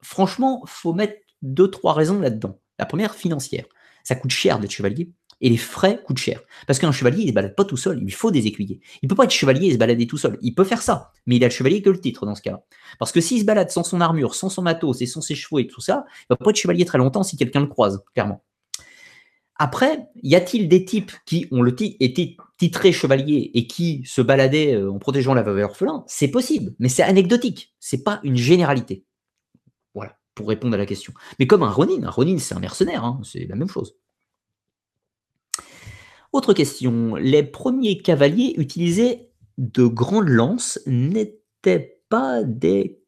Franchement, 0.02 0.62
faut 0.66 0.92
mettre 0.92 1.14
deux, 1.43 1.70
trois 1.70 1.93
raisons 1.93 2.20
là-dedans. 2.20 2.60
La 2.78 2.86
première, 2.86 3.14
financière. 3.14 3.64
Ça 4.05 4.14
coûte 4.14 4.31
cher 4.31 4.59
d'être 4.59 4.70
chevalier. 4.70 5.10
Et 5.40 5.48
les 5.48 5.56
frais 5.56 6.01
coûtent 6.05 6.19
cher. 6.19 6.40
Parce 6.69 6.78
qu'un 6.78 6.93
chevalier, 6.93 7.23
il 7.23 7.27
ne 7.27 7.31
se 7.31 7.35
balade 7.35 7.56
pas 7.56 7.64
tout 7.64 7.77
seul. 7.77 7.98
Il 7.98 8.05
lui 8.05 8.12
faut 8.12 8.31
des 8.31 8.47
écuyers. 8.47 8.81
Il 9.02 9.06
ne 9.06 9.09
peut 9.09 9.16
pas 9.16 9.24
être 9.24 9.32
chevalier 9.32 9.69
et 9.69 9.73
se 9.73 9.77
balader 9.77 10.06
tout 10.06 10.16
seul. 10.16 10.39
Il 10.40 10.55
peut 10.55 10.62
faire 10.62 10.81
ça. 10.81 11.10
Mais 11.27 11.36
il 11.36 11.44
a 11.44 11.48
le 11.48 11.52
chevalier 11.52 11.82
que 11.82 11.90
le 11.90 12.01
titre 12.01 12.27
dans 12.27 12.36
ce 12.36 12.43
cas. 12.43 12.62
Parce 13.01 13.10
que 13.10 13.20
s'il 13.20 13.40
se 13.40 13.44
balade 13.44 13.70
sans 13.70 13.82
son 13.82 14.01
armure, 14.01 14.36
sans 14.36 14.48
son 14.48 14.62
matos 14.62 15.02
et 15.02 15.06
sans 15.06 15.20
ses 15.20 15.35
chevaux 15.35 15.59
et 15.59 15.66
tout 15.66 15.81
ça, 15.81 16.05
il 16.09 16.27
ne 16.31 16.36
va 16.36 16.44
pas 16.44 16.51
être 16.51 16.56
chevalier 16.56 16.85
très 16.85 16.98
longtemps 16.98 17.24
si 17.24 17.36
quelqu'un 17.36 17.60
le 17.60 17.66
croise, 17.66 18.05
clairement. 18.14 18.44
Après, 19.59 20.06
y 20.23 20.35
a-t-il 20.35 20.69
des 20.69 20.85
types 20.85 21.12
qui 21.27 21.47
ont 21.51 21.62
le 21.62 21.74
été 21.78 22.36
titrés 22.56 22.93
chevalier 22.93 23.51
et 23.55 23.66
qui 23.66 24.02
se 24.05 24.20
baladaient 24.20 24.74
euh, 24.74 24.90
en 24.90 24.98
protégeant 24.98 25.35
la 25.35 25.43
veuve 25.43 25.59
et 25.59 25.60
l'orphelin? 25.62 26.05
C'est 26.06 26.28
possible, 26.28 26.74
mais 26.78 26.89
c'est 26.89 27.02
anecdotique. 27.02 27.74
C'est 27.78 28.02
pas 28.02 28.20
une 28.23 28.36
généralité 28.36 29.05
pour 30.34 30.48
répondre 30.48 30.74
à 30.74 30.78
la 30.78 30.86
question. 30.86 31.12
Mais 31.38 31.46
comme 31.46 31.62
un 31.62 31.70
Ronin, 31.70 32.04
un 32.04 32.10
Ronin 32.10 32.38
c'est 32.38 32.54
un 32.54 32.60
mercenaire, 32.60 33.04
hein, 33.04 33.20
c'est 33.24 33.46
la 33.46 33.56
même 33.56 33.68
chose. 33.68 33.96
Autre 36.32 36.54
question, 36.54 37.14
les 37.16 37.42
premiers 37.42 37.98
cavaliers 37.98 38.54
utilisaient 38.56 39.30
de 39.59 39.84
grandes 39.84 40.28
lances 40.28 40.80
n'étaient 40.86 42.00
pas 42.09 42.42
des 42.42 43.02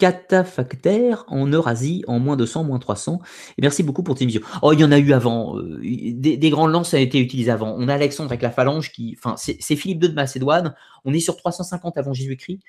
cataphractaires 0.00 1.24
en 1.28 1.46
Eurasie 1.46 2.02
en 2.06 2.18
moins 2.18 2.36
de 2.36 2.46
100, 2.46 2.64
moins 2.64 2.78
300. 2.78 3.20
Et 3.58 3.62
merci 3.62 3.82
beaucoup 3.82 4.02
pour 4.02 4.14
tes 4.14 4.26
visions. 4.26 4.40
Oh, 4.62 4.72
il 4.72 4.80
y 4.80 4.84
en 4.84 4.92
a 4.92 4.98
eu 4.98 5.12
avant. 5.12 5.58
Euh, 5.58 5.78
des, 5.82 6.36
des, 6.36 6.50
grandes 6.50 6.72
lances 6.72 6.94
ont 6.94 6.96
été 6.96 7.20
utilisées 7.20 7.50
avant. 7.50 7.76
On 7.78 7.86
a 7.86 7.94
Alexandre 7.94 8.30
avec 8.30 8.42
la 8.42 8.50
phalange 8.50 8.92
qui, 8.92 9.16
enfin, 9.18 9.36
c'est 9.36 9.76
Philippe 9.76 10.02
II 10.02 10.08
de 10.08 10.14
Macédoine. 10.14 10.74
On 11.04 11.12
est 11.12 11.20
sur 11.20 11.36
350 11.36 11.98
avant 11.98 12.14
Jésus-Christ. 12.14 12.60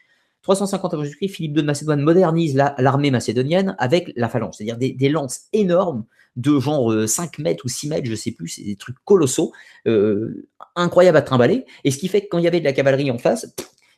350 0.44 0.94
avant 0.94 1.04
Jésus-Christ, 1.04 1.30
Philippe 1.30 1.58
II 1.58 1.62
de 1.62 1.68
Macédoine 1.68 2.02
modernise 2.02 2.56
l'armée 2.56 3.12
macédonienne 3.12 3.76
avec 3.78 4.12
la 4.16 4.30
phalange, 4.30 4.56
c'est-à-dire 4.58 4.78
des, 4.78 5.10
lances 5.10 5.42
énormes 5.54 6.06
de 6.36 6.60
genre 6.60 7.08
5 7.08 7.40
euh, 7.40 7.44
mètres 7.44 7.66
ou 7.66 7.70
6 7.70 7.90
mètres, 7.90 8.06
je 8.06 8.12
ne 8.12 8.16
sais 8.16 8.32
plus, 8.32 8.48
c'est 8.48 8.64
des 8.64 8.76
trucs 8.76 8.96
colossaux, 9.06 9.52
euh, 9.88 10.48
incroyables 10.76 11.18
à 11.18 11.22
trimballer. 11.22 11.66
Et 11.84 11.92
ce 11.92 11.98
qui 11.98 12.08
fait 12.08 12.22
que 12.22 12.28
quand 12.32 12.38
il 12.38 12.46
y 12.46 12.48
avait 12.48 12.60
de 12.60 12.66
la 12.66 12.74
cavalerie 12.74 13.12
en 13.12 13.18
face, 13.18 13.54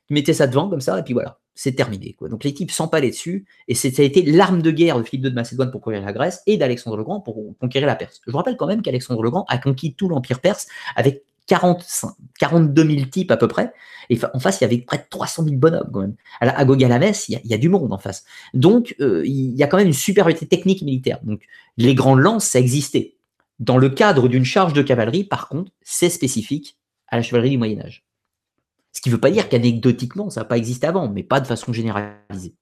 il 0.10 0.14
mettait 0.16 0.34
ça 0.34 0.48
devant 0.48 0.70
comme 0.70 0.82
ça, 0.82 1.00
et 1.00 1.04
puis 1.04 1.14
voilà, 1.14 1.40
c'est 1.56 1.74
terminé. 1.74 2.14
Quoi. 2.14 2.30
Donc 2.30 2.44
les 2.44 2.54
types 2.54 2.72
s'empalaient 2.72 3.12
dessus, 3.12 3.46
et 3.68 3.76
ça 3.76 3.88
a 3.98 4.02
été 4.02 4.24
l'arme 4.24 4.62
de 4.62 4.72
guerre 4.72 4.98
de 4.98 5.04
Philippe 5.04 5.26
II 5.26 5.32
de 5.32 5.36
Macédoine 5.36 5.72
pour 5.72 5.82
conquérir 5.82 6.06
la 6.06 6.14
Grèce 6.14 6.42
et 6.48 6.58
d'Alexandre 6.58 6.98
le 6.98 7.04
Grand 7.04 7.22
pour 7.22 7.38
conquérir 7.60 7.88
la 7.88 7.96
Perse. 7.96 8.20
Je 8.26 8.32
vous 8.32 8.38
rappelle 8.38 8.58
quand 8.58 8.68
même 8.68 8.82
qu'Alexandre 8.82 9.22
le 9.24 9.30
Grand 9.30 9.46
a 9.48 9.58
conquis 9.58 9.94
tout 9.94 10.10
l'Empire 10.10 10.42
perse 10.42 10.68
avec 10.96 11.24
40, 11.48 12.06
42 12.40 12.96
000 12.96 13.06
types 13.10 13.32
à 13.32 13.38
peu 13.38 13.48
près. 13.48 13.74
Et 14.10 14.20
en 14.34 14.40
face, 14.40 14.60
il 14.60 14.64
y 14.64 14.66
avait 14.66 14.78
près 14.80 14.98
de 14.98 15.06
300 15.10 15.44
000 15.44 15.56
bonhommes 15.58 15.90
quand 15.92 16.02
même. 16.02 16.16
À, 16.40 16.50
à 16.50 16.64
il, 16.64 17.40
y 17.44 17.54
a, 17.54 17.58
du 17.58 17.70
monde 17.70 17.92
en 17.92 17.98
face. 17.98 18.24
Donc, 18.54 18.96
euh, 19.00 19.24
il 19.26 19.56
y 19.56 19.64
a 19.64 19.68
quand 19.68 19.78
même 19.78 19.88
une 19.88 19.94
supériorité 19.94 20.46
technique 20.46 20.82
militaire. 20.82 21.20
Donc, 21.24 21.42
les 21.78 21.96
grandes 21.96 22.20
lances, 22.20 22.46
ça 22.46 22.60
existait. 22.60 23.18
Dans 23.60 23.78
le 23.78 23.90
cadre 23.90 24.28
d'une 24.28 24.46
charge 24.46 24.74
de 24.74 24.82
cavalerie, 24.82 25.24
par 25.24 25.48
contre, 25.48 25.72
c'est 25.82 26.10
spécifique 26.10 26.78
à 27.08 27.18
la 27.18 27.22
chevalerie 27.22 27.52
du 27.52 27.58
Moyen 27.58 27.82
Âge. 27.82 28.06
Ce 28.92 29.02
qui 29.02 29.10
ne 29.10 29.16
veut 29.16 29.22
pas 29.22 29.32
dire 29.32 29.50
qu'anecdotiquement, 29.50 30.30
ça 30.30 30.42
n'a 30.42 30.46
pas 30.46 30.58
existé 30.58 30.88
avant, 30.88 31.10
mais 31.10 31.24
pas 31.24 31.40
de 31.40 31.48
façon 31.48 31.74
généralisée. 31.74 32.56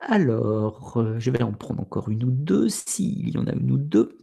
Alors, 0.00 0.98
euh, 0.98 1.18
je 1.18 1.30
vais 1.30 1.42
en 1.42 1.52
prendre 1.52 1.80
encore 1.80 2.08
une 2.10 2.24
ou 2.24 2.30
deux, 2.30 2.68
s'il 2.68 3.30
y 3.30 3.38
en 3.38 3.46
a 3.46 3.52
une 3.52 3.70
ou 3.72 3.78
deux 3.78 4.18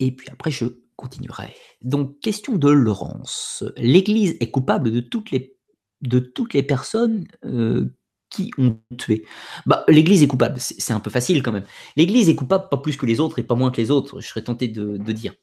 et 0.00 0.10
puis 0.10 0.28
après 0.30 0.50
je 0.50 0.66
continuerai. 1.00 1.54
Donc, 1.82 2.20
question 2.20 2.56
de 2.56 2.68
Laurence. 2.68 3.64
L'Église 3.76 4.36
est 4.40 4.50
coupable 4.50 4.90
de 4.92 5.00
toutes 5.00 5.30
les, 5.30 5.56
de 6.02 6.18
toutes 6.18 6.52
les 6.52 6.62
personnes 6.62 7.26
euh, 7.46 7.86
qui 8.28 8.50
ont 8.58 8.78
tué. 8.98 9.24
Bah, 9.64 9.84
L'Église 9.88 10.22
est 10.22 10.26
coupable, 10.26 10.56
c'est 10.58 10.92
un 10.92 11.00
peu 11.00 11.10
facile 11.10 11.42
quand 11.42 11.52
même. 11.52 11.64
L'Église 11.96 12.28
est 12.28 12.34
coupable 12.34 12.68
pas 12.70 12.76
plus 12.76 12.96
que 12.98 13.06
les 13.06 13.18
autres 13.18 13.38
et 13.38 13.42
pas 13.42 13.54
moins 13.54 13.70
que 13.70 13.80
les 13.80 13.90
autres, 13.90 14.20
je 14.20 14.28
serais 14.28 14.44
tenté 14.44 14.68
de, 14.68 14.98
dire. 15.12 15.34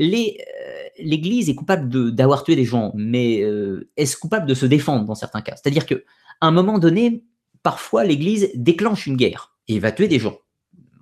Euh, 0.00 0.32
L'Église 0.98 1.48
est 1.48 1.54
coupable 1.54 2.12
d'avoir 2.12 2.42
tué 2.42 2.56
des 2.56 2.64
gens, 2.64 2.92
mais 2.96 3.42
euh, 3.42 3.88
est-ce 3.96 4.16
coupable 4.16 4.46
de 4.46 4.54
se 4.54 4.66
défendre 4.66 5.04
dans 5.04 5.14
certains 5.14 5.40
cas? 5.40 5.54
C'est-à-dire 5.54 5.86
qu'à 5.86 5.96
un 6.40 6.50
moment 6.50 6.80
donné, 6.80 7.24
parfois 7.62 8.04
l'Église 8.04 8.50
déclenche 8.54 9.06
une 9.06 9.16
guerre 9.16 9.56
et 9.68 9.78
va 9.78 9.92
tuer 9.92 10.08
des 10.08 10.18
gens 10.18 10.38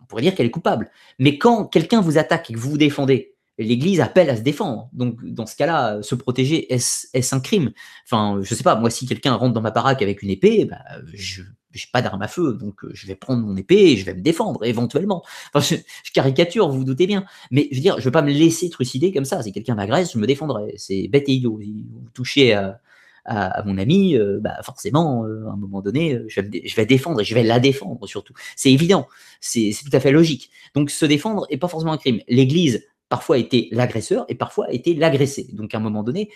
on 0.05 0.07
pourrait 0.07 0.23
dire 0.23 0.35
qu'elle 0.35 0.47
est 0.47 0.51
coupable. 0.51 0.91
Mais 1.19 1.39
quand 1.39 1.65
quelqu'un 1.65 2.01
vous 2.01 2.19
attaque 2.19 2.51
et 2.51 2.55
que 2.55 2.59
vous 2.59 2.71
vous 2.71 2.79
défendez, 2.79 3.35
l'Église 3.59 4.01
appelle 4.01 4.31
à 4.31 4.37
se 4.37 4.43
défendre. 4.43 4.91
Donc, 4.93 5.25
dans 5.25 5.47
ce 5.47 5.57
cas-là, 5.57 6.03
se 6.03 6.15
protéger, 6.15 6.73
est-ce 6.73 7.35
un 7.35 7.41
crime? 7.41 7.73
Enfin, 8.05 8.41
je 8.43 8.55
sais 8.55 8.65
pas, 8.65 8.77
moi, 8.77 8.91
si 8.91 9.07
quelqu'un 9.07 9.35
rentre 9.35 9.55
dans 9.55 9.61
ma 9.61 9.71
baraque 9.71 10.03
avec 10.03 10.23
une 10.23 10.31
épée, 10.31 10.65
bah, 10.65 10.79
je 11.13 11.43
n'ai 11.43 11.81
pas 11.93 12.03
d'arme 12.03 12.23
à 12.23 12.29
feu, 12.29 12.55
donc 12.55 12.85
euh, 12.85 12.91
je 12.95 13.07
vais 13.07 13.15
prendre 13.15 13.45
mon 13.45 13.57
épée 13.57 13.93
et 13.93 13.97
je 13.97 14.05
vais 14.05 14.15
me 14.15 14.21
défendre, 14.21 14.65
éventuellement. 14.65 15.25
Enfin, 15.53 15.77
je, 16.05 16.13
caricature, 16.13 16.69
vous 16.69 16.79
vous 16.79 16.85
doutez 16.85 17.07
bien. 17.07 17.25
Mais 17.51 17.69
je 17.71 17.77
veux 17.77 17.83
dire, 17.83 17.95
je 17.95 18.01
ne 18.01 18.05
vais 18.05 18.11
pas 18.11 18.23
me 18.23 18.33
laisser 18.33 18.71
trucider 18.71 19.13
comme 19.13 19.25
ça. 19.25 19.43
Si 19.43 19.53
quelqu'un 19.53 19.75
m'agresse, 19.75 20.13
je 20.13 20.19
me 20.19 20.27
défendrai. 20.27 20.75
C'est 20.77 21.09
bête 21.09 21.29
et 21.29 21.33
idiot. 21.35 21.61
vous 21.61 22.11
touchez 22.13 22.55
à, 22.55 22.81
à, 23.25 23.63
mon 23.65 23.79
ami, 23.79 24.17
euh, 24.17 24.39
bah 24.41 24.57
forcément, 24.63 25.25
euh, 25.25 25.47
à 25.49 25.53
un 25.53 25.57
moment 25.57 25.81
donné, 25.81 26.15
euh, 26.15 26.27
je 26.29 26.41
vais, 26.41 26.87
défendre 26.87 27.21
et 27.21 27.25
je 27.25 27.35
vais 27.35 27.43
la 27.43 27.59
défendre 27.59 28.07
surtout. 28.07 28.35
C'est 28.57 28.73
évident, 28.73 29.07
c'est 29.41 29.73
tout 29.83 29.95
à 29.97 30.01
fait 30.01 30.13
logique. 30.13 30.51
Donc 30.75 30.91
se 30.91 31.07
défendre 31.07 31.47
n'est 31.51 31.57
pas 31.57 31.69
forcément 31.69 31.93
un 31.93 31.99
crime. 31.99 32.21
L'Église 32.29 32.87
parfois 33.09 33.39
été 33.39 33.69
l'agresseur 33.71 34.25
et 34.29 34.35
parfois 34.35 34.73
été 34.73 34.95
l'agressé. 34.95 35.49
Donc 35.53 35.75
à 35.75 35.79
un 35.79 35.81
moment 35.81 36.03
donné, 36.03 36.31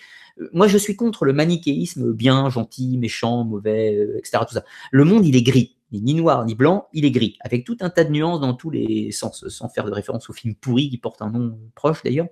moi 0.53 0.67
je 0.67 0.77
suis 0.77 0.95
contre 0.95 1.25
le 1.25 1.33
manichéisme 1.33 2.13
bien, 2.13 2.49
gentil, 2.49 2.97
méchant, 2.97 3.43
mauvais, 3.43 3.97
etc. 4.17 4.43
Tout 4.47 4.53
ça. 4.53 4.63
Le 4.91 5.03
monde 5.03 5.25
il 5.25 5.35
est 5.35 5.43
gris 5.43 5.75
ni 5.91 6.13
noir 6.13 6.45
ni 6.45 6.55
blanc, 6.55 6.87
il 6.93 7.05
est 7.05 7.11
gris, 7.11 7.37
avec 7.41 7.65
tout 7.65 7.77
un 7.81 7.89
tas 7.89 8.03
de 8.03 8.11
nuances 8.11 8.39
dans 8.39 8.53
tous 8.53 8.69
les 8.69 9.11
sens, 9.11 9.47
sans 9.47 9.69
faire 9.69 9.85
de 9.85 9.91
référence 9.91 10.29
au 10.29 10.33
film 10.33 10.55
pourri 10.55 10.89
qui 10.89 10.97
porte 10.97 11.21
un 11.21 11.31
nom 11.31 11.57
proche 11.75 12.03
d'ailleurs. 12.03 12.27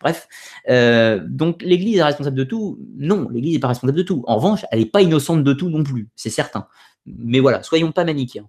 Bref, 0.00 0.28
euh, 0.68 1.20
donc 1.26 1.62
l'Église 1.62 1.98
est 1.98 2.02
responsable 2.02 2.36
de 2.36 2.44
tout 2.44 2.78
Non, 2.96 3.28
l'Église 3.28 3.54
n'est 3.54 3.60
pas 3.60 3.68
responsable 3.68 3.98
de 3.98 4.02
tout. 4.02 4.24
En 4.26 4.36
revanche, 4.36 4.64
elle 4.70 4.80
n'est 4.80 4.86
pas 4.86 5.02
innocente 5.02 5.44
de 5.44 5.52
tout 5.52 5.68
non 5.68 5.82
plus, 5.84 6.08
c'est 6.16 6.30
certain. 6.30 6.68
Mais 7.06 7.40
voilà, 7.40 7.62
soyons 7.62 7.92
pas 7.92 8.04
manichéens. 8.04 8.48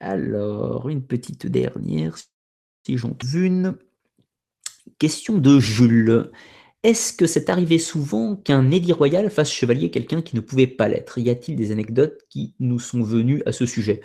Alors, 0.00 0.88
une 0.88 1.04
petite 1.04 1.46
dernière, 1.46 2.16
si 2.86 2.96
j'en 2.96 3.16
veux 3.24 3.44
une. 3.44 3.76
Question 4.98 5.38
de 5.38 5.60
Jules. 5.60 6.30
Est-ce 6.84 7.12
que 7.12 7.26
c'est 7.26 7.50
arrivé 7.50 7.78
souvent 7.80 8.36
qu'un 8.36 8.70
édit 8.70 8.92
royal 8.92 9.30
fasse 9.30 9.50
chevalier 9.50 9.90
quelqu'un 9.90 10.22
qui 10.22 10.36
ne 10.36 10.40
pouvait 10.40 10.68
pas 10.68 10.86
l'être? 10.86 11.18
Y 11.18 11.28
a-t-il 11.28 11.56
des 11.56 11.72
anecdotes 11.72 12.20
qui 12.28 12.54
nous 12.60 12.78
sont 12.78 13.02
venues 13.02 13.42
à 13.46 13.52
ce 13.52 13.66
sujet? 13.66 14.00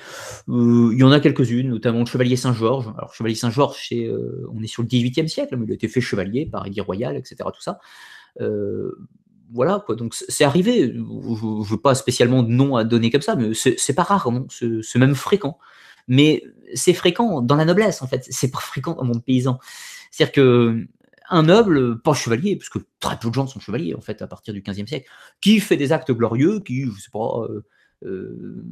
Euh, 0.50 0.90
Il 0.92 0.98
y 1.00 1.04
en 1.04 1.12
a 1.12 1.20
quelques-unes, 1.20 1.70
notamment 1.70 2.00
le 2.00 2.08
chevalier 2.08 2.36
Saint-Georges. 2.36 2.88
Alors, 2.98 3.14
chevalier 3.14 3.36
Saint-Georges, 3.36 3.90
euh, 3.94 4.48
on 4.52 4.64
est 4.64 4.68
sur 4.68 4.82
le 4.82 4.88
XVIIIe 4.88 5.30
siècle, 5.30 5.56
mais 5.56 5.66
il 5.68 5.72
a 5.72 5.76
été 5.76 5.88
fait 5.88 6.02
chevalier 6.02 6.48
par 6.48 6.66
édit 6.66 6.82
royal, 6.82 7.16
etc. 7.16 7.36
Tout 7.54 7.62
ça. 7.62 7.80
Euh, 8.42 8.92
voilà, 9.52 9.84
quoi. 9.86 9.96
Donc, 9.96 10.16
c'est 10.16 10.44
arrivé. 10.44 10.92
Je 10.94 10.98
ne 10.98 11.64
veux 11.64 11.78
pas 11.78 11.94
spécialement 11.94 12.42
de 12.42 12.50
nom 12.50 12.76
à 12.76 12.84
donner 12.84 13.12
comme 13.12 13.22
ça, 13.22 13.36
mais 13.36 13.52
c'est 13.54 13.94
pas 13.94 14.04
rare, 14.04 14.28
C'est 14.50 14.98
même 14.98 15.14
fréquent. 15.14 15.60
Mais 16.08 16.44
c'est 16.74 16.94
fréquent 16.94 17.42
dans 17.42 17.56
la 17.56 17.66
noblesse, 17.66 18.02
en 18.02 18.08
fait. 18.08 18.26
C'est 18.32 18.50
pas 18.50 18.60
fréquent 18.60 18.94
dans 18.96 19.04
le 19.04 19.10
monde 19.10 19.24
paysan. 19.24 19.60
C'est-à-dire 20.10 20.32
que 20.34 20.88
un 21.30 21.44
noble, 21.44 22.02
pas 22.02 22.14
chevalier, 22.14 22.56
parce 22.56 22.70
que 22.70 22.80
très 23.00 23.18
peu 23.18 23.30
de 23.30 23.34
gens 23.34 23.48
sont 23.48 23.60
chevaliers, 23.60 23.96
en 23.96 24.02
fait, 24.02 24.22
à 24.22 24.28
partir 24.28 24.54
du 24.54 24.62
XVe 24.62 24.88
siècle, 24.88 25.10
qui 25.42 25.60
fait 25.60 25.78
des 25.78 25.92
actes 25.92 26.12
glorieux, 26.12 26.60
qui, 26.60 26.86
je 26.86 27.02
sais 27.02 27.12
pas, 27.12 27.46
euh, 27.50 27.66
euh, 28.06 28.64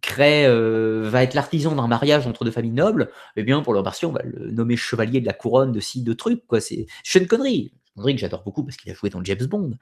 crée, 0.00 0.46
euh, 0.46 1.08
va 1.10 1.22
être 1.22 1.34
l'artisan 1.34 1.74
d'un 1.74 1.88
mariage 1.88 2.26
entre 2.26 2.44
deux 2.44 2.50
familles 2.50 2.72
nobles, 2.72 3.10
eh 3.36 3.42
bien, 3.42 3.60
pour 3.62 3.72
leur 3.72 3.82
remercier, 3.82 4.06
on 4.06 4.12
va 4.12 4.22
le 4.22 4.50
nommer 4.50 4.76
chevalier 4.76 5.20
de 5.20 5.26
la 5.26 5.32
couronne 5.32 5.72
de 5.72 5.80
ci, 5.80 6.02
de 6.02 6.12
trucs, 6.12 6.46
quoi. 6.46 6.60
C'est 6.60 6.86
une 7.14 7.26
connerie. 7.26 7.72
Connerie 7.94 8.14
que 8.14 8.20
j'adore 8.20 8.44
beaucoup 8.44 8.64
parce 8.64 8.76
qu'il 8.76 8.90
a 8.92 8.94
joué 8.94 9.10
dans 9.10 9.22
James 9.24 9.46
Bond, 9.46 9.72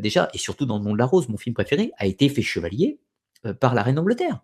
déjà, 0.00 0.28
et 0.34 0.38
surtout 0.38 0.66
dans 0.66 0.78
Le 0.78 0.84
Nom 0.84 0.92
de 0.92 0.98
la 0.98 1.06
Rose, 1.06 1.28
mon 1.28 1.36
film 1.36 1.54
préféré, 1.54 1.92
a 1.98 2.06
été 2.06 2.28
fait 2.28 2.42
chevalier 2.42 2.98
par 3.60 3.74
la 3.74 3.82
reine 3.82 3.94
d'Angleterre. 3.94 4.40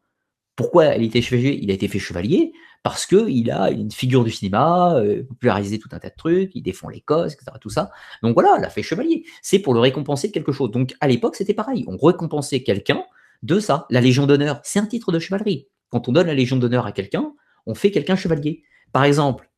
Pourquoi 0.57 0.87
elle 0.87 1.03
a 1.03 1.05
été 1.05 1.23
chevalier? 1.23 1.59
Il 1.63 1.71
a 1.71 1.75
été 1.75 1.87
fait 1.87 1.99
chevalier 1.99 2.53
parce 2.83 3.05
qu'il 3.05 3.51
a 3.51 3.71
une 3.71 3.91
figure 3.91 4.25
du 4.25 4.31
cinéma, 4.31 4.95
euh, 4.97 5.25
popularisé 5.25 5.79
tout 5.79 5.89
un 5.93 5.99
tas 5.99 6.09
de 6.09 6.15
trucs, 6.17 6.55
il 6.55 6.63
défend 6.63 6.89
l'Écosse, 6.89 7.35
etc. 7.35 7.51
Tout 7.61 7.69
ça. 7.69 7.91
Donc 8.23 8.35
voilà, 8.35 8.57
il 8.59 8.65
a 8.65 8.71
fait 8.71 8.83
chevalier. 8.83 9.25
C'est 9.43 9.59
pour 9.59 9.75
le 9.75 9.81
récompenser 9.81 10.29
de 10.29 10.33
quelque 10.33 10.53
chose. 10.53 10.71
Donc 10.71 10.95
à 11.01 11.09
l'époque, 11.09 11.37
c'était 11.37 11.53
pareil. 11.53 11.85
On 11.89 11.97
récompensait 11.97 12.63
quelqu'un 12.63 13.05
de 13.43 13.61
ça. 13.61 13.87
La 13.91 14.01
Légion 14.01 14.27
d'honneur, 14.27 14.61
c'est 14.63 14.79
un 14.79 14.87
titre 14.87 15.13
de 15.13 15.19
chevalerie. 15.19 15.69
Quand 15.91 16.09
on 16.09 16.13
donne 16.13 16.27
la 16.27 16.35
Légion 16.35 16.57
d'honneur 16.57 16.87
à 16.87 16.93
quelqu'un, 16.93 17.33
on 17.67 17.75
fait 17.75 17.91
quelqu'un 17.91 18.17
chevalier. 18.17 18.63
Par 18.93 19.05
exemple, 19.05 19.51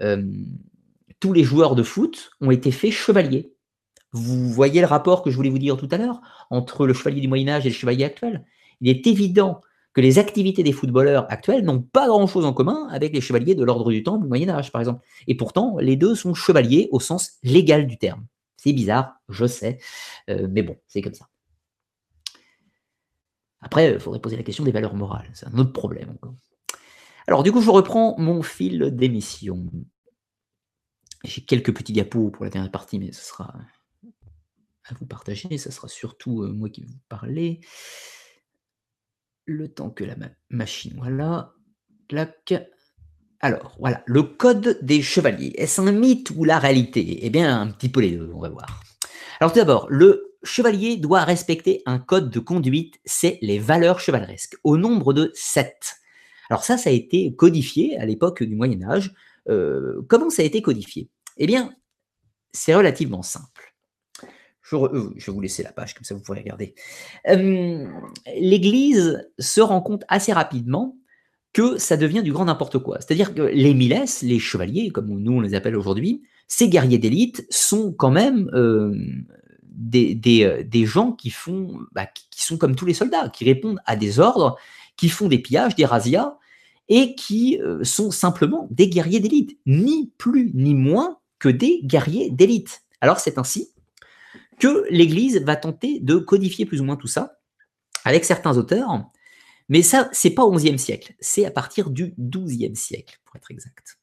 euh, 0.00 0.24
tous 1.20 1.32
les 1.32 1.44
joueurs 1.44 1.74
de 1.74 1.82
foot 1.82 2.30
ont 2.40 2.50
été 2.50 2.70
faits 2.70 2.92
chevaliers. 2.92 3.52
Vous 4.12 4.48
voyez 4.48 4.80
le 4.80 4.86
rapport 4.86 5.22
que 5.22 5.30
je 5.30 5.36
voulais 5.36 5.50
vous 5.50 5.58
dire 5.58 5.76
tout 5.76 5.88
à 5.90 5.98
l'heure 5.98 6.20
entre 6.50 6.86
le 6.86 6.94
chevalier 6.94 7.20
du 7.20 7.28
Moyen 7.28 7.48
Âge 7.48 7.66
et 7.66 7.68
le 7.68 7.74
chevalier 7.74 8.04
actuel? 8.04 8.44
Il 8.80 8.88
est 8.88 9.06
évident 9.06 9.60
que 9.92 10.00
les 10.00 10.18
activités 10.18 10.62
des 10.62 10.72
footballeurs 10.72 11.26
actuels 11.30 11.64
n'ont 11.64 11.82
pas 11.82 12.06
grand-chose 12.06 12.44
en 12.44 12.52
commun 12.52 12.88
avec 12.90 13.12
les 13.12 13.20
chevaliers 13.20 13.54
de 13.54 13.64
l'ordre 13.64 13.90
du 13.90 14.02
temps 14.02 14.18
du 14.18 14.26
Moyen 14.26 14.48
Âge, 14.48 14.70
par 14.70 14.80
exemple. 14.80 15.04
Et 15.26 15.36
pourtant, 15.36 15.78
les 15.78 15.96
deux 15.96 16.14
sont 16.14 16.34
chevaliers 16.34 16.88
au 16.92 17.00
sens 17.00 17.38
légal 17.42 17.86
du 17.86 17.98
terme. 17.98 18.26
C'est 18.56 18.72
bizarre, 18.72 19.16
je 19.28 19.46
sais, 19.46 19.78
euh, 20.28 20.46
mais 20.50 20.62
bon, 20.62 20.76
c'est 20.86 21.02
comme 21.02 21.14
ça. 21.14 21.26
Après, 23.62 23.92
il 23.92 24.00
faudrait 24.00 24.20
poser 24.20 24.36
la 24.36 24.42
question 24.42 24.64
des 24.64 24.72
valeurs 24.72 24.94
morales, 24.94 25.28
c'est 25.34 25.46
un 25.46 25.58
autre 25.58 25.72
problème 25.72 26.10
encore. 26.10 26.34
Alors 27.26 27.42
du 27.42 27.52
coup, 27.52 27.60
je 27.60 27.70
reprends 27.70 28.16
mon 28.18 28.42
fil 28.42 28.90
d'émission. 28.92 29.70
J'ai 31.24 31.42
quelques 31.42 31.74
petits 31.74 31.92
diapos 31.92 32.30
pour 32.30 32.44
la 32.44 32.50
dernière 32.50 32.70
partie, 32.70 32.98
mais 32.98 33.12
ce 33.12 33.24
sera 33.24 33.54
à 34.84 34.94
vous 34.94 35.06
partager, 35.06 35.58
ce 35.58 35.70
sera 35.70 35.88
surtout 35.88 36.42
euh, 36.42 36.52
moi 36.52 36.68
qui 36.68 36.80
vais 36.80 36.88
vous 36.88 37.00
parler 37.08 37.60
le 39.50 39.68
temps 39.68 39.90
que 39.90 40.04
la 40.04 40.14
machine, 40.48 40.94
voilà, 40.96 41.52
clac. 42.08 42.54
Alors, 43.40 43.76
voilà, 43.78 44.02
le 44.06 44.22
code 44.22 44.78
des 44.82 45.02
chevaliers. 45.02 45.52
Est-ce 45.56 45.80
un 45.80 45.92
mythe 45.92 46.30
ou 46.36 46.44
la 46.44 46.58
réalité? 46.58 47.20
Eh 47.22 47.30
bien, 47.30 47.60
un 47.60 47.70
petit 47.70 47.88
peu 47.88 48.00
les 48.00 48.12
deux, 48.12 48.30
on 48.34 48.40
va 48.40 48.48
voir. 48.48 48.82
Alors, 49.40 49.52
tout 49.52 49.58
d'abord, 49.58 49.86
le 49.88 50.36
chevalier 50.42 50.96
doit 50.96 51.24
respecter 51.24 51.82
un 51.86 51.98
code 51.98 52.30
de 52.30 52.38
conduite, 52.38 53.00
c'est 53.04 53.38
les 53.42 53.58
valeurs 53.58 54.00
chevaleresques, 54.00 54.56
au 54.64 54.76
nombre 54.76 55.12
de 55.12 55.30
sept. 55.34 55.96
Alors 56.48 56.64
ça, 56.64 56.76
ça 56.76 56.90
a 56.90 56.92
été 56.92 57.34
codifié 57.36 57.96
à 57.98 58.06
l'époque 58.06 58.42
du 58.42 58.54
Moyen 58.56 58.82
Âge. 58.82 59.14
Euh, 59.48 60.02
comment 60.08 60.30
ça 60.30 60.42
a 60.42 60.44
été 60.44 60.62
codifié? 60.62 61.08
Eh 61.36 61.46
bien, 61.46 61.72
c'est 62.52 62.74
relativement 62.74 63.22
simple. 63.22 63.69
Euh, 64.72 65.10
je, 65.16 65.26
vais 65.26 65.32
vous 65.32 65.40
laisser 65.40 65.62
la 65.62 65.72
page, 65.72 65.94
comme 65.94 66.04
ça 66.04 66.14
vous 66.14 66.20
pourrez 66.20 66.40
regarder. 66.40 66.74
L'Église 68.36 69.28
se 69.38 69.60
rend 69.60 69.80
compte 69.80 70.04
assez 70.08 70.32
rapidement 70.32 70.96
que 71.52 71.78
ça 71.78 71.96
devient 71.96 72.22
du 72.22 72.32
grand 72.32 72.44
n'importe 72.44 72.78
quoi. 72.78 72.98
C'est-à-dire 73.00 73.34
que 73.34 73.42
les 73.42 73.74
miles, 73.74 74.04
les 74.22 74.38
chevaliers, 74.38 74.90
comme 74.90 75.08
nous 75.08 75.32
on 75.32 75.40
les 75.40 75.54
appelle 75.54 75.76
aujourd'hui, 75.76 76.22
ces 76.46 76.68
guerriers 76.68 76.98
d'élite 76.98 77.46
sont 77.50 77.92
quand 77.92 78.10
même 78.10 78.48
des, 79.64 80.14
des, 80.14 80.86
gens 80.86 81.12
qui, 81.12 81.30
font, 81.30 81.80
bah, 81.92 82.06
qui 82.06 82.44
sont 82.44 82.56
comme 82.56 82.76
tous 82.76 82.86
les 82.86 82.94
soldats, 82.94 83.28
qui 83.30 83.44
répondent 83.44 83.80
à 83.86 83.96
des 83.96 84.20
ordres, 84.20 84.56
qui 84.96 85.08
font 85.08 85.26
des 85.26 85.38
pillages, 85.38 85.74
des 85.74 85.86
razzias, 85.86 86.36
et 86.88 87.14
qui 87.16 87.58
sont 87.82 88.12
simplement 88.12 88.68
des 88.70 88.88
guerriers 88.88 89.20
d'élite, 89.20 89.58
ni 89.66 90.12
plus 90.18 90.52
ni 90.54 90.74
moins 90.74 91.18
que 91.40 91.48
des 91.48 91.80
guerriers 91.82 92.30
d'élite. 92.30 92.82
Alors 93.00 93.18
c'est 93.18 93.38
ainsi 93.38 93.72
que 94.60 94.84
l'Église 94.90 95.42
va 95.42 95.56
tenter 95.56 95.98
de 96.00 96.16
codifier 96.16 96.66
plus 96.66 96.80
ou 96.80 96.84
moins 96.84 96.96
tout 96.96 97.08
ça 97.08 97.40
avec 98.04 98.24
certains 98.24 98.56
auteurs. 98.56 99.10
Mais 99.68 99.82
ça, 99.82 100.08
c'est 100.12 100.30
pas 100.30 100.44
au 100.44 100.52
XIe 100.52 100.78
siècle, 100.78 101.14
c'est 101.20 101.44
à 101.44 101.50
partir 101.50 101.90
du 101.90 102.14
XIIe 102.18 102.76
siècle, 102.76 103.18
pour 103.24 103.36
être 103.36 103.50
exact. 103.50 103.98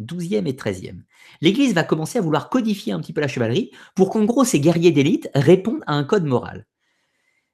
XIIe 0.00 0.48
et 0.48 0.54
XIIIe. 0.54 1.04
L'Église 1.40 1.72
va 1.72 1.84
commencer 1.84 2.18
à 2.18 2.22
vouloir 2.22 2.48
codifier 2.48 2.92
un 2.92 3.00
petit 3.00 3.12
peu 3.12 3.20
la 3.20 3.28
chevalerie 3.28 3.70
pour 3.94 4.10
qu'en 4.10 4.24
gros 4.24 4.44
ces 4.44 4.60
guerriers 4.60 4.90
d'élite 4.90 5.28
répondent 5.34 5.84
à 5.86 5.94
un 5.94 6.04
code 6.04 6.24
moral. 6.24 6.66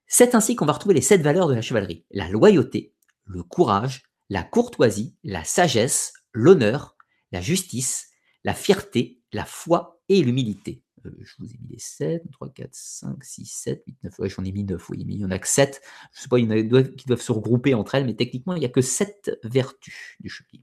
C'est 0.06 0.34
ainsi 0.34 0.56
qu'on 0.56 0.66
va 0.66 0.72
retrouver 0.72 0.94
les 0.94 1.02
sept 1.02 1.22
valeurs 1.22 1.48
de 1.48 1.54
la 1.54 1.62
chevalerie. 1.62 2.04
La 2.10 2.28
loyauté, 2.28 2.94
le 3.26 3.42
courage, 3.42 4.02
la 4.30 4.42
courtoisie, 4.42 5.14
la 5.22 5.44
sagesse, 5.44 6.14
l'honneur, 6.32 6.96
la 7.30 7.40
justice, 7.40 8.08
la 8.42 8.54
fierté, 8.54 9.20
la 9.32 9.44
foi 9.44 10.00
et 10.08 10.22
l'humilité. 10.22 10.82
Euh, 11.06 11.10
je 11.20 11.34
vous 11.38 11.46
ai 11.46 11.58
mis 11.62 11.68
les 11.70 11.78
7, 11.78 12.30
3, 12.32 12.48
4, 12.50 12.68
5, 12.72 13.24
6, 13.24 13.44
7, 13.46 13.82
8, 13.86 13.96
9. 14.04 14.18
Ouais, 14.18 14.28
j'en 14.28 14.44
ai 14.44 14.52
mis 14.52 14.64
9, 14.64 14.90
oui, 14.90 14.98
il 15.00 15.16
n'y 15.16 15.24
en 15.24 15.30
a 15.30 15.38
que 15.38 15.48
7. 15.48 15.80
Je 16.12 16.18
ne 16.18 16.22
sais 16.22 16.28
pas, 16.28 16.38
il 16.38 16.44
y 16.44 16.48
en 16.48 16.76
a 16.76 16.82
qui 16.82 17.06
doivent 17.06 17.20
se 17.20 17.32
regrouper 17.32 17.74
entre 17.74 17.94
elles, 17.94 18.06
mais 18.06 18.14
techniquement, 18.14 18.54
il 18.54 18.60
n'y 18.60 18.66
a 18.66 18.70
que 18.70 18.80
7 18.80 19.38
vertus 19.44 20.16
du 20.20 20.28
chevalier. 20.28 20.62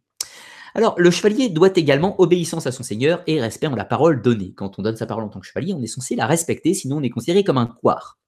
Alors, 0.75 0.95
le 0.99 1.09
chevalier 1.09 1.49
doit 1.49 1.71
également 1.75 2.19
obéissance 2.21 2.67
à 2.67 2.71
son 2.71 2.83
seigneur 2.83 3.23
et 3.25 3.41
respect 3.41 3.67
en 3.67 3.75
la 3.75 3.85
parole 3.85 4.21
donnée. 4.21 4.53
Quand 4.55 4.77
on 4.77 4.83
donne 4.83 4.95
sa 4.95 5.07
parole 5.07 5.23
en 5.23 5.29
tant 5.29 5.39
que 5.39 5.47
chevalier, 5.47 5.73
on 5.73 5.81
est 5.81 5.87
censé 5.87 6.15
la 6.15 6.27
respecter, 6.27 6.73
sinon 6.73 6.97
on 6.97 7.03
est 7.03 7.09
considéré 7.09 7.43
comme 7.43 7.57
un 7.57 7.65
couard. 7.65 8.19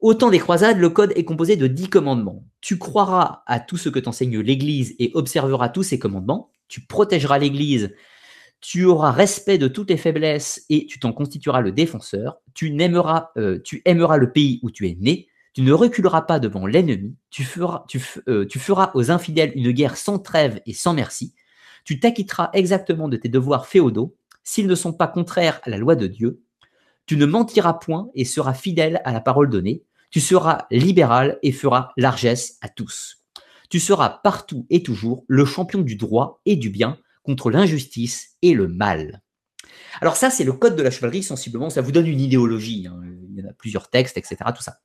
Au 0.00 0.14
temps 0.14 0.30
des 0.30 0.40
croisades, 0.40 0.78
le 0.78 0.90
code 0.90 1.12
est 1.14 1.24
composé 1.24 1.56
de 1.56 1.68
10 1.68 1.88
commandements. 1.88 2.44
Tu 2.60 2.76
croiras 2.76 3.44
à 3.46 3.60
tout 3.60 3.76
ce 3.76 3.88
que 3.88 4.00
t'enseigne 4.00 4.40
l'Église 4.40 4.96
et 4.98 5.12
observeras 5.14 5.68
tous 5.68 5.84
ces 5.84 5.98
commandements. 5.98 6.50
Tu 6.66 6.80
protégeras 6.80 7.38
l'Église 7.38 7.94
tu 8.62 8.84
auras 8.84 9.10
respect 9.10 9.58
de 9.58 9.68
toutes 9.68 9.88
tes 9.88 9.96
faiblesses 9.96 10.64
et 10.70 10.86
tu 10.86 11.00
t'en 11.00 11.12
constitueras 11.12 11.60
le 11.60 11.72
défenseur, 11.72 12.38
tu, 12.54 12.74
aimeras, 12.80 13.30
euh, 13.36 13.58
aimeras 13.84 14.16
le 14.16 14.32
pays 14.32 14.60
où 14.62 14.70
tu 14.70 14.88
es 14.88 14.96
né, 14.98 15.26
tu 15.52 15.62
ne 15.62 15.72
reculeras 15.72 16.22
pas 16.22 16.38
devant 16.38 16.66
l'ennemi, 16.66 17.16
euh, 18.28 18.46
tu 18.46 18.58
feras 18.58 18.90
aux 18.94 19.10
infidèles 19.10 19.52
une 19.56 19.72
guerre 19.72 19.96
sans 19.96 20.20
trêve 20.20 20.62
et 20.64 20.72
sans 20.72 20.94
merci, 20.94 21.34
tu 21.84 21.98
t'acquitteras 21.98 22.50
exactement 22.52 23.08
de 23.08 23.16
tes 23.16 23.28
devoirs 23.28 23.66
féodaux, 23.66 24.16
s'ils 24.44 24.68
ne 24.68 24.74
sont 24.76 24.92
pas 24.92 25.08
contraires 25.08 25.60
à 25.64 25.70
la 25.70 25.76
loi 25.76 25.96
de 25.96 26.06
Dieu, 26.06 26.40
tu 27.06 27.16
ne 27.16 27.26
mentiras 27.26 27.74
point 27.74 28.10
et 28.14 28.24
seras 28.24 28.54
fidèle 28.54 29.02
à 29.04 29.12
la 29.12 29.20
parole 29.20 29.50
donnée, 29.50 29.82
tu 30.10 30.20
seras 30.20 30.66
libéral 30.70 31.38
et 31.42 31.50
feras 31.50 31.90
largesse 31.96 32.58
à 32.60 32.68
tous. 32.68 33.24
Tu 33.70 33.80
seras 33.80 34.20
partout 34.22 34.66
et 34.70 34.82
toujours 34.84 35.24
le 35.26 35.44
champion 35.44 35.80
du 35.80 35.96
droit 35.96 36.40
et 36.46 36.54
du 36.54 36.70
bien, 36.70 36.98
contre 37.22 37.50
l'injustice 37.50 38.36
et 38.42 38.54
le 38.54 38.68
mal. 38.68 39.22
Alors 40.00 40.16
ça, 40.16 40.30
c'est 40.30 40.44
le 40.44 40.52
code 40.52 40.76
de 40.76 40.82
la 40.82 40.90
chevalerie, 40.90 41.22
sensiblement, 41.22 41.70
ça 41.70 41.82
vous 41.82 41.92
donne 41.92 42.06
une 42.06 42.20
idéologie, 42.20 42.86
hein. 42.86 43.00
il 43.30 43.38
y 43.38 43.44
en 43.44 43.48
a 43.48 43.52
plusieurs 43.52 43.90
textes, 43.90 44.16
etc., 44.16 44.36
tout 44.54 44.62
ça. 44.62 44.78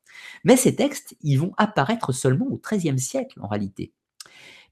Mais 0.43 0.57
ces 0.57 0.76
textes, 0.76 1.15
ils 1.22 1.38
vont 1.38 1.53
apparaître 1.57 2.11
seulement 2.11 2.47
au 2.47 2.59
XIIIe 2.59 2.99
siècle, 2.99 3.39
en 3.41 3.47
réalité, 3.47 3.93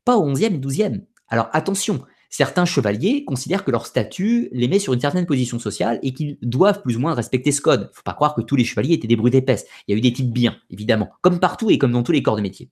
pas 0.04 0.18
au 0.18 0.32
XIe 0.32 0.46
et 0.46 0.60
XIIe. 0.60 1.06
Alors 1.28 1.50
attention, 1.54 2.04
certains 2.30 2.66
chevaliers 2.66 3.26
considèrent 3.26 3.64
que 3.64 3.72
leur 3.72 3.86
statut 3.86 4.50
les 4.52 4.68
met 4.68 4.80
sur 4.80 4.94
une 4.94 5.00
certaine 5.00 5.26
position 5.26 5.58
sociale 5.58 6.00
et 6.04 6.14
qu'ils 6.14 6.38
doivent 6.42 6.82
plus 6.82 6.98
ou 6.98 7.00
moins 7.00 7.14
respecter 7.14 7.52
ce 7.52 7.62
code. 7.62 7.82
Il 7.82 7.90
ne 7.92 7.96
faut 7.96 8.04
pas 8.04 8.14
croire 8.14 8.36
que 8.36 8.42
tous 8.42 8.56
les 8.56 8.66
chevaliers 8.66 8.94
étaient 8.94 9.08
des 9.08 9.16
brutes 9.16 9.36
épaisses. 9.36 9.66
Il 9.88 9.94
y 9.94 9.96
a 9.96 9.98
eu 9.98 10.02
des 10.02 10.14
types 10.14 10.32
bien, 10.32 10.58
évidemment, 10.70 11.10
comme 11.22 11.40
partout 11.40 11.72
et 11.72 11.78
comme 11.78 11.92
dans 11.92 12.04
tous 12.04 12.12
les 12.12 12.22
corps 12.22 12.36
de 12.36 12.42
métier. 12.42 12.70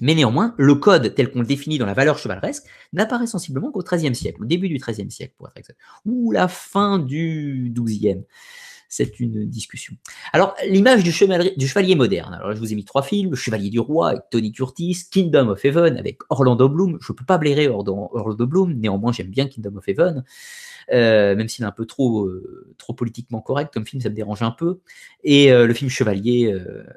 Mais 0.00 0.14
néanmoins, 0.14 0.54
le 0.58 0.74
code 0.74 1.14
tel 1.14 1.30
qu'on 1.30 1.40
le 1.40 1.46
définit 1.46 1.78
dans 1.78 1.86
la 1.86 1.94
valeur 1.94 2.18
chevaleresque 2.18 2.64
n'apparaît 2.92 3.26
sensiblement 3.26 3.70
qu'au 3.70 3.82
XIIIe 3.82 4.14
siècle, 4.14 4.42
au 4.42 4.46
début 4.46 4.68
du 4.68 4.78
XIIIe 4.78 5.10
siècle 5.10 5.34
pour 5.36 5.48
être 5.48 5.56
exact, 5.56 5.78
ou 6.04 6.32
la 6.32 6.48
fin 6.48 6.98
du 6.98 7.72
XIIe. 7.74 8.24
C'est 8.90 9.20
une 9.20 9.44
discussion. 9.44 9.94
Alors, 10.32 10.54
l'image 10.66 11.04
du, 11.04 11.12
chevalier 11.12 11.94
moderne. 11.94 12.32
Alors, 12.32 12.54
je 12.54 12.58
vous 12.58 12.72
ai 12.72 12.74
mis 12.74 12.86
trois 12.86 13.02
films 13.02 13.34
Chevalier 13.34 13.68
du 13.68 13.80
Roi 13.80 14.08
avec 14.08 14.22
Tony 14.30 14.50
Curtis, 14.50 15.04
Kingdom 15.10 15.48
of 15.48 15.62
Heaven 15.62 15.98
avec 15.98 16.20
Orlando 16.30 16.70
Bloom. 16.70 16.96
Je 17.02 17.12
ne 17.12 17.16
peux 17.16 17.26
pas 17.26 17.36
blairer 17.36 17.68
Orlando 17.68 18.46
Bloom, 18.46 18.72
néanmoins, 18.72 19.12
j'aime 19.12 19.28
bien 19.28 19.46
Kingdom 19.46 19.76
of 19.76 19.86
Heaven. 19.86 20.24
Euh, 20.90 21.36
même 21.36 21.48
s'il 21.48 21.64
est 21.64 21.68
un 21.68 21.72
peu 21.72 21.84
trop, 21.84 22.24
euh, 22.24 22.74
trop 22.78 22.94
politiquement 22.94 23.42
correct 23.42 23.72
comme 23.74 23.86
film, 23.86 24.00
ça 24.00 24.08
me 24.08 24.14
dérange 24.14 24.40
un 24.40 24.52
peu. 24.52 24.80
Et 25.22 25.52
euh, 25.52 25.66
le 25.66 25.74
film 25.74 25.90
Chevalier 25.90 26.56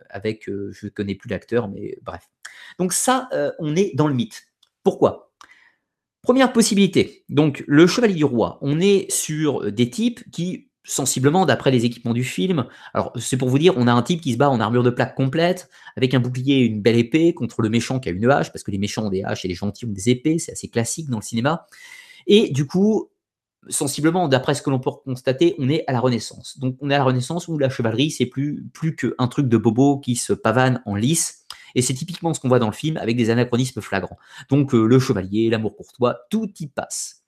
avec, 0.09 0.45
je 0.47 0.85
ne 0.85 0.89
connais 0.89 1.15
plus 1.15 1.29
l'acteur, 1.29 1.67
mais 1.67 1.97
bref. 2.03 2.29
Donc 2.79 2.93
ça, 2.93 3.29
on 3.59 3.75
est 3.75 3.91
dans 3.95 4.07
le 4.07 4.13
mythe. 4.13 4.43
Pourquoi? 4.83 5.31
Première 6.21 6.53
possibilité, 6.53 7.25
donc 7.29 7.63
le 7.65 7.87
chevalier 7.87 8.13
du 8.13 8.25
roi, 8.25 8.59
on 8.61 8.79
est 8.79 9.11
sur 9.11 9.71
des 9.71 9.89
types 9.89 10.23
qui 10.31 10.67
sensiblement 10.83 11.45
d'après 11.45 11.71
les 11.71 11.85
équipements 11.85 12.13
du 12.13 12.23
film. 12.23 12.65
Alors, 12.93 13.11
c'est 13.19 13.37
pour 13.37 13.49
vous 13.49 13.59
dire, 13.59 13.73
on 13.77 13.87
a 13.87 13.91
un 13.91 14.01
type 14.01 14.21
qui 14.21 14.33
se 14.33 14.37
bat 14.37 14.49
en 14.49 14.59
armure 14.59 14.83
de 14.83 14.89
plaque 14.89 15.15
complète, 15.15 15.69
avec 15.95 16.13
un 16.13 16.19
bouclier 16.19 16.55
et 16.55 16.65
une 16.65 16.81
belle 16.81 16.97
épée, 16.97 17.33
contre 17.33 17.61
le 17.61 17.69
méchant 17.69 17.99
qui 17.99 18.09
a 18.09 18.11
une 18.11 18.29
hache, 18.29 18.51
parce 18.51 18.63
que 18.63 18.71
les 18.71 18.77
méchants 18.77 19.05
ont 19.05 19.09
des 19.09 19.23
haches 19.23 19.45
et 19.45 19.47
les 19.47 19.53
gentils 19.53 19.85
ont 19.85 19.91
des 19.91 20.09
épées, 20.09 20.39
c'est 20.39 20.51
assez 20.51 20.69
classique 20.69 21.09
dans 21.09 21.17
le 21.17 21.23
cinéma. 21.23 21.67
Et 22.27 22.49
du 22.49 22.65
coup, 22.65 23.09
sensiblement, 23.69 24.27
d'après 24.27 24.55
ce 24.55 24.61
que 24.61 24.69
l'on 24.69 24.79
peut 24.79 24.91
constater, 25.05 25.55
on 25.59 25.69
est 25.69 25.83
à 25.87 25.91
la 25.91 25.99
Renaissance. 25.99 26.57
Donc, 26.59 26.77
on 26.81 26.89
est 26.89 26.95
à 26.95 26.99
la 26.99 27.03
Renaissance 27.03 27.47
où 27.47 27.57
la 27.57 27.69
chevalerie, 27.69 28.09
c'est 28.09 28.25
plus, 28.25 28.63
plus 28.73 28.95
qu'un 28.95 29.27
truc 29.27 29.47
de 29.47 29.57
bobo 29.57 29.99
qui 29.99 30.15
se 30.15 30.33
pavane 30.33 30.81
en 30.85 30.95
lice. 30.95 31.45
Et 31.75 31.81
c'est 31.81 31.93
typiquement 31.93 32.33
ce 32.33 32.39
qu'on 32.39 32.47
voit 32.47 32.59
dans 32.59 32.67
le 32.67 32.73
film 32.73 32.97
avec 32.97 33.15
des 33.15 33.29
anachronismes 33.29 33.81
flagrants. 33.81 34.17
Donc, 34.49 34.73
euh, 34.73 34.85
le 34.85 34.99
chevalier, 34.99 35.49
l'amour 35.49 35.75
courtois, 35.75 36.19
tout 36.29 36.49
y 36.59 36.67
passe. 36.67 37.23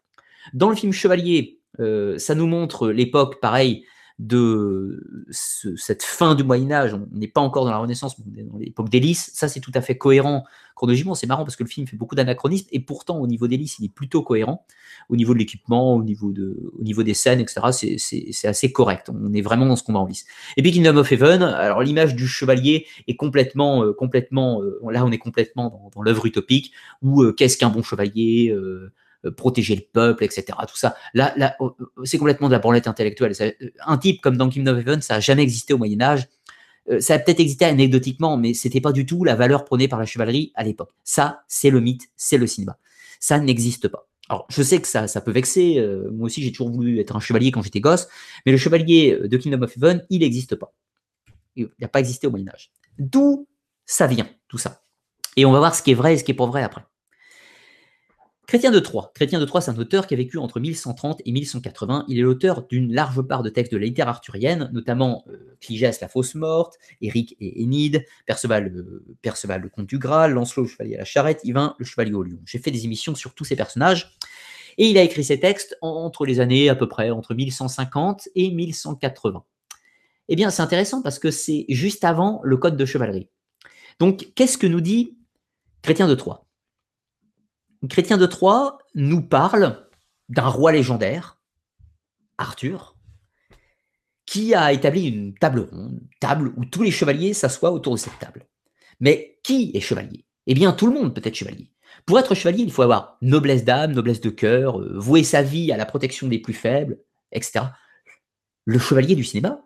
Dans 0.54 0.70
le 0.70 0.76
film 0.76 0.92
Chevalier, 0.92 1.60
euh, 1.80 2.18
ça 2.18 2.36
nous 2.36 2.48
montre 2.48 2.90
l'époque, 2.90 3.40
pareil, 3.40 3.86
de 4.20 5.04
cette 5.32 6.04
fin 6.04 6.36
du 6.36 6.44
Moyen 6.44 6.72
Âge. 6.72 6.94
On 6.94 7.08
n'est 7.12 7.28
pas 7.28 7.42
encore 7.42 7.66
dans 7.66 7.72
la 7.72 7.78
Renaissance, 7.78 8.16
on 8.20 8.40
est 8.40 8.44
dans 8.44 8.58
l'époque 8.58 8.90
d'Hélice. 8.90 9.32
Ça, 9.34 9.48
c'est 9.48 9.60
tout 9.60 9.72
à 9.74 9.82
fait 9.82 9.98
cohérent 9.98 10.44
chronologiquement. 10.76 11.16
C'est 11.16 11.28
marrant 11.28 11.44
parce 11.44 11.56
que 11.56 11.64
le 11.64 11.70
film 11.70 11.88
fait 11.88 11.98
beaucoup 11.98 12.16
d'anachronismes 12.16 12.68
et 12.72 12.80
pourtant, 12.80 13.20
au 13.20 13.28
niveau 13.28 13.48
d'Hélice, 13.48 13.78
il 13.80 13.86
est 13.86 13.94
plutôt 13.94 14.22
cohérent. 14.22 14.66
Au 15.10 15.16
niveau 15.16 15.34
de 15.34 15.40
l'équipement, 15.40 15.96
au, 15.96 16.04
niveau 16.04 16.32
de, 16.32 16.72
au 16.78 16.84
niveau 16.84 17.04
des 17.04 17.14
scènes, 17.16 17.40
etc., 17.40 17.98
c'est 17.98 18.48
assez 18.48 18.72
correct. 18.72 19.10
On 19.10 19.34
est 19.34 19.42
vraiment 19.42 19.66
dans 19.66 19.76
ce 19.76 19.84
combat 19.84 20.00
en 20.00 20.06
lice. 20.06 20.26
Et 20.58 20.62
puis 20.62 20.72
Kingdom 20.72 20.98
of 20.98 21.12
Heaven, 21.12 21.42
alors 21.42 21.82
l'image 21.82 22.16
du 22.16 22.28
chevalier 22.28 22.86
est 23.08 23.16
complètement, 23.16 23.84
euh, 23.84 23.94
complètement, 23.94 24.62
euh, 24.62 24.80
là, 24.92 25.04
on 25.04 25.12
est 25.12 25.18
complètement 25.18 25.92
dans, 25.94 26.02
l'œuvre 26.02 26.26
utopique 26.26 26.72
où 27.02 27.24
qu'est-ce 27.32 27.58
qu'un 27.58 27.70
bon 27.70 27.82
chevalier 27.82 28.52
euh, 28.52 28.92
protéger 29.32 29.76
le 29.76 29.82
peuple, 29.82 30.24
etc. 30.24 30.46
Tout 30.68 30.78
ça. 30.78 30.96
Là, 31.14 31.34
là 31.38 31.56
oh, 31.60 31.76
oh, 31.80 32.06
c'est 32.06 32.18
complètement 32.18 32.48
de 32.48 32.54
la 32.54 32.60
branlette 32.60 32.88
intellectuelle. 32.88 33.34
Euh, 33.40 33.52
un 33.86 33.98
type 33.98 34.22
comme 34.22 34.38
dans 34.38 34.50
Kingdom 34.50 34.74
of 34.74 34.80
Heaven, 34.80 35.02
ça 35.02 35.16
n'a 35.16 35.20
jamais 35.20 35.44
existé 35.44 35.74
au 35.74 35.78
Moyen 35.78 36.02
Âge. 36.02 36.28
Euh, 36.90 37.00
ça 37.00 37.16
a 37.16 37.20
peut-être 37.20 37.40
existé 37.40 37.66
anecdotiquement, 37.66 38.38
mais 38.38 38.54
c'était 38.54 38.82
pas 38.82 38.92
du 38.92 39.06
tout 39.06 39.24
la 39.24 39.36
valeur 39.36 39.66
prônée 39.66 39.88
par 39.88 40.00
la 40.00 40.06
chevalerie 40.06 40.52
à 40.56 40.64
l'époque. 40.64 40.92
Ça, 41.04 41.44
c'est 41.48 41.70
le 41.70 41.80
mythe, 41.80 42.10
c'est 42.16 42.38
le 42.38 42.48
cinéma. 42.48 42.78
Ça 43.20 43.40
n'existe 43.40 43.88
pas. 43.88 44.08
Alors, 44.30 44.46
je 44.50 44.64
sais 44.64 44.82
que 44.82 44.88
ça, 44.88 45.08
ça 45.08 45.22
peut 45.22 45.32
vexer. 45.32 45.86
moi 46.12 46.26
aussi, 46.26 46.42
j'ai 46.42 46.52
toujours 46.52 46.72
voulu 46.72 47.00
être 47.00 47.16
un 47.16 47.20
chevalier 47.20 47.52
quand 47.52 47.62
j'étais 47.62 47.82
gosse, 47.82 48.08
mais 48.46 48.52
le 48.52 48.58
chevalier 48.58 49.20
de 49.24 49.38
Kingdom 49.38 49.62
of 49.62 49.76
Heaven, 49.78 50.06
il 50.10 50.20
n'existe 50.20 50.56
pas. 50.56 50.74
Il 51.56 51.70
n'a 51.80 51.90
pas 51.90 52.00
existé 52.00 52.28
au 52.28 52.32
Moyen 52.32 52.50
Âge. 52.50 52.72
D'où 52.98 53.48
ça 53.86 54.08
vient, 54.08 54.28
tout 54.48 54.58
ça? 54.58 54.82
Et 55.36 55.46
on 55.46 55.52
va 55.52 55.60
voir 55.60 55.76
ce 55.76 55.84
qui 55.84 55.92
est 55.92 55.96
vrai 55.96 56.14
et 56.14 56.18
ce 56.18 56.24
qui 56.24 56.32
est 56.32 56.36
pas 56.36 56.46
vrai 56.46 56.64
après. 56.64 56.84
Chrétien 58.46 58.72
de 58.72 58.80
Troyes. 58.80 59.12
Chrétien 59.16 59.40
de 59.40 59.46
Troyes, 59.46 59.62
c'est 59.62 59.72
un 59.72 59.78
auteur 59.78 60.06
qui 60.06 60.14
a 60.14 60.18
vécu 60.18 60.38
entre 60.38 60.60
1130 60.60 61.22
et 61.26 61.32
1180. 61.32 62.06
Il 62.10 62.20
est 62.20 62.22
l'auteur 62.22 62.68
d'une 62.68 62.94
large 62.94 63.22
part 63.22 63.42
de 63.42 63.50
textes 63.50 63.72
de 63.72 63.78
la 63.78 63.86
littérature 63.86 64.16
arthurienne, 64.16 64.70
notamment 64.74 65.24
euh, 65.30 65.56
Cligès, 65.62 66.02
la 66.02 66.10
fausse 66.10 66.36
morte, 66.36 66.78
Éric 67.02 67.38
et 67.40 67.64
Énide, 67.64 68.06
Perceval, 68.26 68.68
euh, 68.68 69.06
Perceval, 69.22 69.62
le 69.62 69.70
comte 69.70 69.88
du 69.88 69.98
Graal, 69.98 70.34
Lancelot, 70.34 70.64
le 70.64 70.70
chevalier 70.70 70.96
à 70.96 71.00
la 71.00 71.06
charrette, 71.06 71.40
Yvain, 71.46 71.76
le 71.80 71.86
chevalier 71.86 72.14
au 72.14 72.24
lion. 72.24 72.40
J'ai 72.46 72.60
fait 72.60 72.70
des 72.70 72.84
émissions 72.84 73.16
sur 73.16 73.34
tous 73.34 73.46
ces 73.46 73.56
personnages. 73.56 74.18
Et 74.78 74.88
il 74.88 74.98
a 74.98 75.04
écrit 75.04 75.24
ces 75.24 75.40
textes 75.40 75.78
entre 75.82 76.26
les 76.26 76.40
années 76.40 76.68
à 76.68 76.76
peu 76.76 76.90
près 76.90 77.12
entre 77.12 77.34
1150 77.34 78.28
et 78.36 78.52
1180. 78.52 79.44
Eh 80.30 80.36
bien, 80.36 80.50
c'est 80.50 80.62
intéressant 80.62 81.02
parce 81.02 81.20
que 81.20 81.32
c'est 81.32 81.66
juste 81.70 82.04
avant 82.04 82.42
le 82.44 82.58
code 82.58 82.76
de 82.76 82.86
chevalerie. 82.86 83.30
Donc, 84.00 84.32
qu'est-ce 84.36 84.58
que 84.58 84.68
nous 84.68 84.82
dit 84.82 85.18
Chrétien 85.82 86.08
de 86.08 86.16
Troyes? 86.16 86.43
Chrétien 87.90 88.18
de 88.18 88.26
Troyes 88.26 88.78
nous 88.96 89.22
parle 89.22 89.88
d'un 90.30 90.48
roi 90.48 90.72
légendaire, 90.72 91.40
Arthur, 92.38 92.96
qui 94.26 94.56
a 94.56 94.72
établi 94.72 95.08
une 95.08 95.34
table 95.36 95.68
ronde, 95.72 96.02
table 96.20 96.54
où 96.56 96.66
tous 96.66 96.84
les 96.84 96.92
chevaliers 96.92 97.34
s'assoient 97.34 97.72
autour 97.72 97.94
de 97.94 98.00
cette 98.00 98.18
table. 98.20 98.48
Mais 99.00 99.40
qui 99.44 99.72
est 99.74 99.82
chevalier? 99.82 100.26
Eh 100.48 100.54
bien, 100.54 100.72
tout 100.72 100.88
le 100.88 100.94
monde 100.94 101.14
peut 101.14 101.22
être 101.24 101.36
chevalier. 101.36 101.72
Pour 102.06 102.20
être 102.20 102.36
chevalier, 102.36 102.64
il 102.64 102.72
faut 102.72 102.82
avoir 102.82 103.18
noblesse 103.22 103.64
d'âme, 103.66 103.94
noblesse 103.94 104.22
de 104.22 104.30
cœur, 104.30 104.80
euh, 104.80 104.98
vouer 104.98 105.24
sa 105.24 105.42
vie 105.42 105.72
à 105.72 105.78
la 105.78 105.86
protection 105.86 106.28
des 106.28 106.40
plus 106.40 106.54
faibles, 106.54 107.00
etc. 107.32 107.66
Le 108.66 108.80
chevalier 108.80 109.16
du 109.16 109.24
cinéma, 109.24 109.62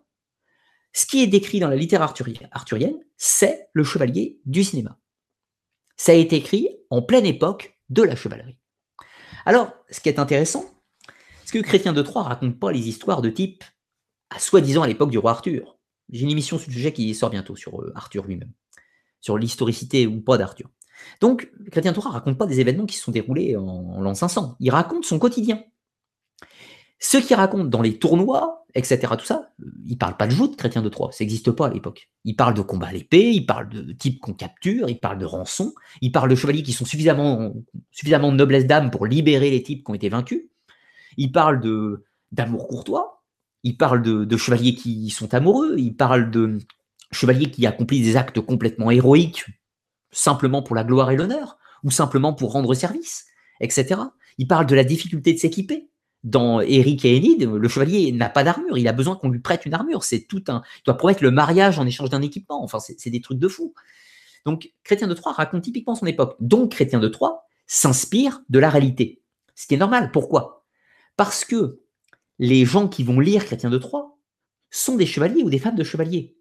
ce 0.92 1.06
qui 1.06 1.22
est 1.22 1.26
décrit 1.26 1.60
dans 1.60 1.68
la 1.68 1.76
littérature 1.76 2.26
arthurienne, 2.50 2.98
c'est 3.16 3.68
le 3.72 3.84
chevalier 3.84 4.40
du 4.44 4.64
cinéma. 4.64 4.98
Ça 5.96 6.12
a 6.12 6.16
été 6.16 6.36
écrit 6.36 6.68
en 6.90 7.02
pleine 7.02 7.26
époque 7.26 7.77
de 7.90 8.02
la 8.02 8.16
chevalerie. 8.16 8.56
Alors, 9.44 9.72
ce 9.90 10.00
qui 10.00 10.08
est 10.08 10.18
intéressant, 10.18 10.64
c'est 11.44 11.58
que 11.58 11.64
Chrétien 11.64 11.92
de 11.92 12.02
Troyes 12.02 12.24
raconte 12.24 12.58
pas 12.58 12.72
les 12.72 12.88
histoires 12.88 13.22
de 13.22 13.30
type, 13.30 13.64
à 14.30 14.38
soi-disant 14.38 14.82
à 14.82 14.86
l'époque 14.86 15.10
du 15.10 15.18
roi 15.18 15.30
Arthur. 15.30 15.78
J'ai 16.10 16.24
une 16.24 16.30
émission 16.30 16.58
sur 16.58 16.68
le 16.68 16.74
sujet 16.74 16.92
qui 16.92 17.14
sort 17.14 17.30
bientôt 17.30 17.56
sur 17.56 17.80
euh, 17.80 17.92
Arthur 17.94 18.24
lui-même, 18.24 18.52
sur 19.20 19.38
l'historicité 19.38 20.06
ou 20.06 20.20
pas 20.20 20.38
d'Arthur. 20.38 20.68
Donc, 21.20 21.50
Chrétien 21.70 21.92
de 21.92 21.96
Troyes 21.96 22.12
raconte 22.12 22.36
pas 22.36 22.46
des 22.46 22.60
événements 22.60 22.86
qui 22.86 22.96
se 22.96 23.04
sont 23.04 23.12
déroulés 23.12 23.56
en, 23.56 23.66
en 23.66 24.00
l'an 24.00 24.14
500. 24.14 24.56
Il 24.60 24.70
raconte 24.70 25.04
son 25.04 25.18
quotidien. 25.18 25.62
Ce 27.00 27.16
qu'il 27.16 27.36
raconte 27.36 27.70
dans 27.70 27.82
les 27.82 27.98
tournois, 27.98 28.66
etc., 28.74 29.12
tout 29.16 29.24
ça, 29.24 29.50
il 29.86 29.96
parle 29.96 30.16
pas 30.16 30.26
de 30.26 30.32
joute, 30.32 30.56
chrétien 30.56 30.82
de 30.82 30.88
Troyes, 30.88 31.12
ça 31.12 31.22
n'existe 31.22 31.50
pas 31.52 31.66
à 31.66 31.70
l'époque. 31.70 32.10
Il 32.24 32.34
parle 32.34 32.54
de 32.54 32.62
combat 32.62 32.88
à 32.88 32.92
l'épée, 32.92 33.30
il 33.30 33.46
parle 33.46 33.68
de 33.68 33.92
type 33.92 34.20
qu'on 34.20 34.34
capture, 34.34 34.88
il 34.88 34.98
parle 34.98 35.18
de 35.18 35.24
rançon, 35.24 35.72
il 36.00 36.10
parle 36.10 36.28
de 36.28 36.34
chevaliers 36.34 36.62
qui 36.62 36.72
sont 36.72 36.84
suffisamment, 36.84 37.54
suffisamment 37.92 38.32
de 38.32 38.36
noblesse 38.36 38.66
d'âme 38.66 38.90
pour 38.90 39.06
libérer 39.06 39.50
les 39.50 39.62
types 39.62 39.84
qui 39.84 39.90
ont 39.90 39.94
été 39.94 40.08
vaincus, 40.08 40.42
il 41.16 41.32
parle 41.32 41.60
de 41.60 42.04
d'amour 42.30 42.68
courtois, 42.68 43.22
il 43.62 43.78
parle 43.78 44.02
de, 44.02 44.26
de, 44.26 44.36
chevaliers 44.36 44.74
qui 44.74 45.08
sont 45.08 45.32
amoureux, 45.32 45.76
il 45.78 45.96
parle 45.96 46.30
de 46.30 46.58
chevaliers 47.10 47.50
qui 47.50 47.66
accomplissent 47.66 48.04
des 48.04 48.16
actes 48.18 48.40
complètement 48.40 48.90
héroïques, 48.90 49.46
simplement 50.10 50.62
pour 50.62 50.76
la 50.76 50.84
gloire 50.84 51.10
et 51.10 51.16
l'honneur, 51.16 51.56
ou 51.84 51.90
simplement 51.90 52.34
pour 52.34 52.52
rendre 52.52 52.74
service, 52.74 53.26
etc. 53.60 54.00
Il 54.36 54.46
parle 54.46 54.66
de 54.66 54.74
la 54.74 54.84
difficulté 54.84 55.32
de 55.32 55.38
s'équiper, 55.38 55.88
dans 56.24 56.60
Eric 56.60 57.04
et 57.04 57.16
Enid, 57.16 57.44
le 57.44 57.68
chevalier 57.68 58.12
n'a 58.12 58.28
pas 58.28 58.42
d'armure, 58.42 58.76
il 58.76 58.88
a 58.88 58.92
besoin 58.92 59.16
qu'on 59.16 59.28
lui 59.28 59.38
prête 59.38 59.66
une 59.66 59.74
armure. 59.74 60.04
C'est 60.04 60.26
tout 60.26 60.42
un. 60.48 60.62
Il 60.78 60.82
doit 60.86 60.96
promettre 60.96 61.22
le 61.22 61.30
mariage 61.30 61.78
en 61.78 61.86
échange 61.86 62.10
d'un 62.10 62.22
équipement. 62.22 62.62
Enfin, 62.62 62.78
c'est 62.80 63.10
des 63.10 63.20
trucs 63.20 63.38
de 63.38 63.48
fou. 63.48 63.74
Donc, 64.44 64.72
Chrétien 64.82 65.06
de 65.06 65.14
Troyes 65.14 65.32
raconte 65.32 65.62
typiquement 65.62 65.94
son 65.94 66.06
époque. 66.06 66.36
Donc, 66.40 66.72
Chrétien 66.72 66.98
de 66.98 67.08
Troyes 67.08 67.42
s'inspire 67.66 68.40
de 68.48 68.58
la 68.58 68.70
réalité. 68.70 69.22
Ce 69.54 69.66
qui 69.66 69.74
est 69.74 69.78
normal. 69.78 70.10
Pourquoi? 70.12 70.66
Parce 71.16 71.44
que 71.44 71.82
les 72.38 72.64
gens 72.64 72.88
qui 72.88 73.04
vont 73.04 73.20
lire 73.20 73.44
Chrétien 73.44 73.70
de 73.70 73.78
Troyes 73.78 74.16
sont 74.70 74.96
des 74.96 75.06
chevaliers 75.06 75.42
ou 75.42 75.50
des 75.50 75.58
femmes 75.58 75.76
de 75.76 75.84
chevaliers. 75.84 76.36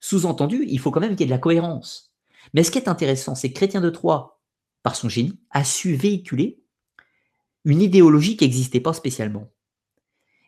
Sous-entendu, 0.00 0.64
il 0.68 0.78
faut 0.78 0.90
quand 0.90 1.00
même 1.00 1.16
qu'il 1.16 1.20
y 1.20 1.24
ait 1.24 1.26
de 1.26 1.30
la 1.30 1.38
cohérence. 1.38 2.12
Mais 2.52 2.62
ce 2.62 2.70
qui 2.70 2.78
est 2.78 2.88
intéressant, 2.88 3.34
c'est 3.34 3.50
que 3.50 3.56
Chrétien 3.56 3.80
de 3.80 3.90
Troyes, 3.90 4.38
par 4.82 4.96
son 4.96 5.08
génie, 5.08 5.38
a 5.50 5.64
su 5.64 5.94
véhiculer 5.94 6.62
une 7.64 7.82
idéologie 7.82 8.36
qui 8.36 8.44
n'existait 8.44 8.80
pas 8.80 8.92
spécialement. 8.92 9.50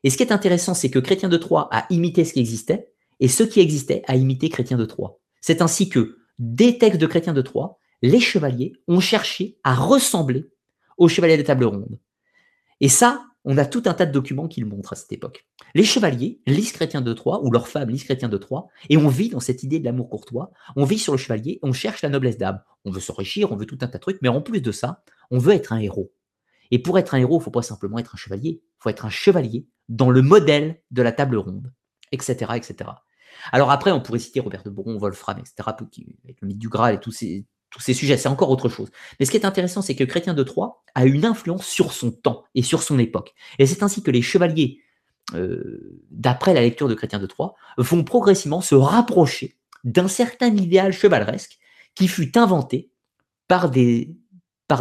Et 0.04 0.10
ce 0.10 0.16
qui 0.16 0.22
est 0.22 0.32
intéressant, 0.32 0.74
c'est 0.74 0.90
que 0.90 0.98
Chrétien 0.98 1.28
de 1.28 1.36
Troyes 1.36 1.68
a 1.72 1.86
imité 1.90 2.24
ce 2.24 2.32
qui 2.32 2.40
existait, 2.40 2.92
et 3.20 3.28
ce 3.28 3.42
qui 3.42 3.60
existait 3.60 4.02
a 4.06 4.16
imité 4.16 4.48
Chrétien 4.48 4.76
de 4.76 4.84
Troyes. 4.84 5.18
C'est 5.40 5.62
ainsi 5.62 5.88
que, 5.88 6.18
des 6.38 6.78
textes 6.78 7.00
de 7.00 7.06
Chrétien 7.06 7.32
de 7.32 7.42
Troyes, 7.42 7.78
les 8.02 8.20
chevaliers 8.20 8.74
ont 8.88 9.00
cherché 9.00 9.58
à 9.64 9.74
ressembler 9.74 10.50
aux 10.98 11.08
chevaliers 11.08 11.36
des 11.36 11.44
tables 11.44 11.64
rondes. 11.64 11.98
Et 12.80 12.88
ça, 12.88 13.24
on 13.44 13.58
a 13.58 13.64
tout 13.64 13.82
un 13.86 13.94
tas 13.94 14.06
de 14.06 14.12
documents 14.12 14.48
qui 14.48 14.60
le 14.60 14.66
montrent 14.66 14.92
à 14.92 14.96
cette 14.96 15.12
époque. 15.12 15.46
Les 15.74 15.84
chevaliers 15.84 16.40
lisent 16.46 16.72
Chrétien 16.72 17.00
de 17.00 17.12
Troyes, 17.12 17.40
ou 17.42 17.50
leurs 17.50 17.68
femmes 17.68 17.90
lisent 17.90 18.04
Chrétien 18.04 18.28
de 18.28 18.36
Troyes, 18.36 18.66
et 18.90 18.96
on 18.96 19.08
vit 19.08 19.30
dans 19.30 19.40
cette 19.40 19.62
idée 19.62 19.78
de 19.78 19.84
l'amour 19.84 20.10
courtois, 20.10 20.50
on 20.74 20.84
vit 20.84 20.98
sur 20.98 21.12
le 21.12 21.18
chevalier, 21.18 21.58
on 21.62 21.72
cherche 21.72 22.02
la 22.02 22.08
noblesse 22.08 22.38
d'âme. 22.38 22.60
On 22.84 22.90
veut 22.90 23.00
s'enrichir, 23.00 23.52
on 23.52 23.56
veut 23.56 23.66
tout 23.66 23.78
un 23.80 23.86
tas 23.86 23.98
de 23.98 24.02
trucs, 24.02 24.20
mais 24.20 24.28
en 24.28 24.42
plus 24.42 24.60
de 24.60 24.72
ça, 24.72 25.02
on 25.30 25.38
veut 25.38 25.54
être 25.54 25.72
un 25.72 25.78
héros. 25.78 26.12
Et 26.70 26.78
pour 26.78 26.98
être 26.98 27.14
un 27.14 27.18
héros, 27.18 27.36
il 27.36 27.40
ne 27.40 27.44
faut 27.44 27.50
pas 27.50 27.62
simplement 27.62 27.98
être 27.98 28.14
un 28.14 28.18
chevalier, 28.18 28.60
il 28.62 28.76
faut 28.78 28.88
être 28.88 29.04
un 29.04 29.10
chevalier 29.10 29.66
dans 29.88 30.10
le 30.10 30.22
modèle 30.22 30.80
de 30.90 31.02
la 31.02 31.12
table 31.12 31.36
ronde, 31.36 31.72
etc. 32.12 32.52
etc. 32.56 32.90
Alors 33.52 33.70
après, 33.70 33.92
on 33.92 34.00
pourrait 34.00 34.18
citer 34.18 34.40
Robert 34.40 34.62
de 34.64 34.70
Boron, 34.70 34.98
Wolfram, 34.98 35.38
etc., 35.38 35.54
avec 36.24 36.40
le 36.40 36.48
mythe 36.48 36.58
du 36.58 36.68
Graal 36.68 36.94
et 36.94 37.00
tous 37.00 37.12
ces, 37.12 37.44
sujets, 37.94 38.16
c'est 38.16 38.28
encore 38.28 38.50
autre 38.50 38.68
chose. 38.68 38.90
Mais 39.18 39.26
ce 39.26 39.30
qui 39.30 39.36
est 39.36 39.44
intéressant, 39.46 39.82
c'est 39.82 39.94
que 39.94 40.04
Chrétien 40.04 40.34
de 40.34 40.42
Troyes 40.42 40.82
a 40.94 41.04
une 41.04 41.24
influence 41.24 41.66
sur 41.66 41.92
son 41.92 42.10
temps 42.10 42.44
et 42.54 42.62
sur 42.62 42.82
son 42.82 42.98
époque. 42.98 43.34
Et 43.58 43.66
c'est 43.66 43.82
ainsi 43.82 44.02
que 44.02 44.10
les 44.10 44.22
chevaliers, 44.22 44.80
euh, 45.34 46.00
d'après 46.10 46.54
la 46.54 46.62
lecture 46.62 46.88
de 46.88 46.94
Chrétien 46.94 47.18
de 47.18 47.26
Troyes, 47.26 47.54
vont 47.76 48.04
progressivement 48.04 48.60
se 48.60 48.74
rapprocher 48.74 49.58
d'un 49.84 50.08
certain 50.08 50.54
idéal 50.54 50.92
chevaleresque 50.92 51.58
qui 51.94 52.08
fut 52.08 52.36
inventé 52.38 52.90
par 53.46 53.70
des 53.70 54.16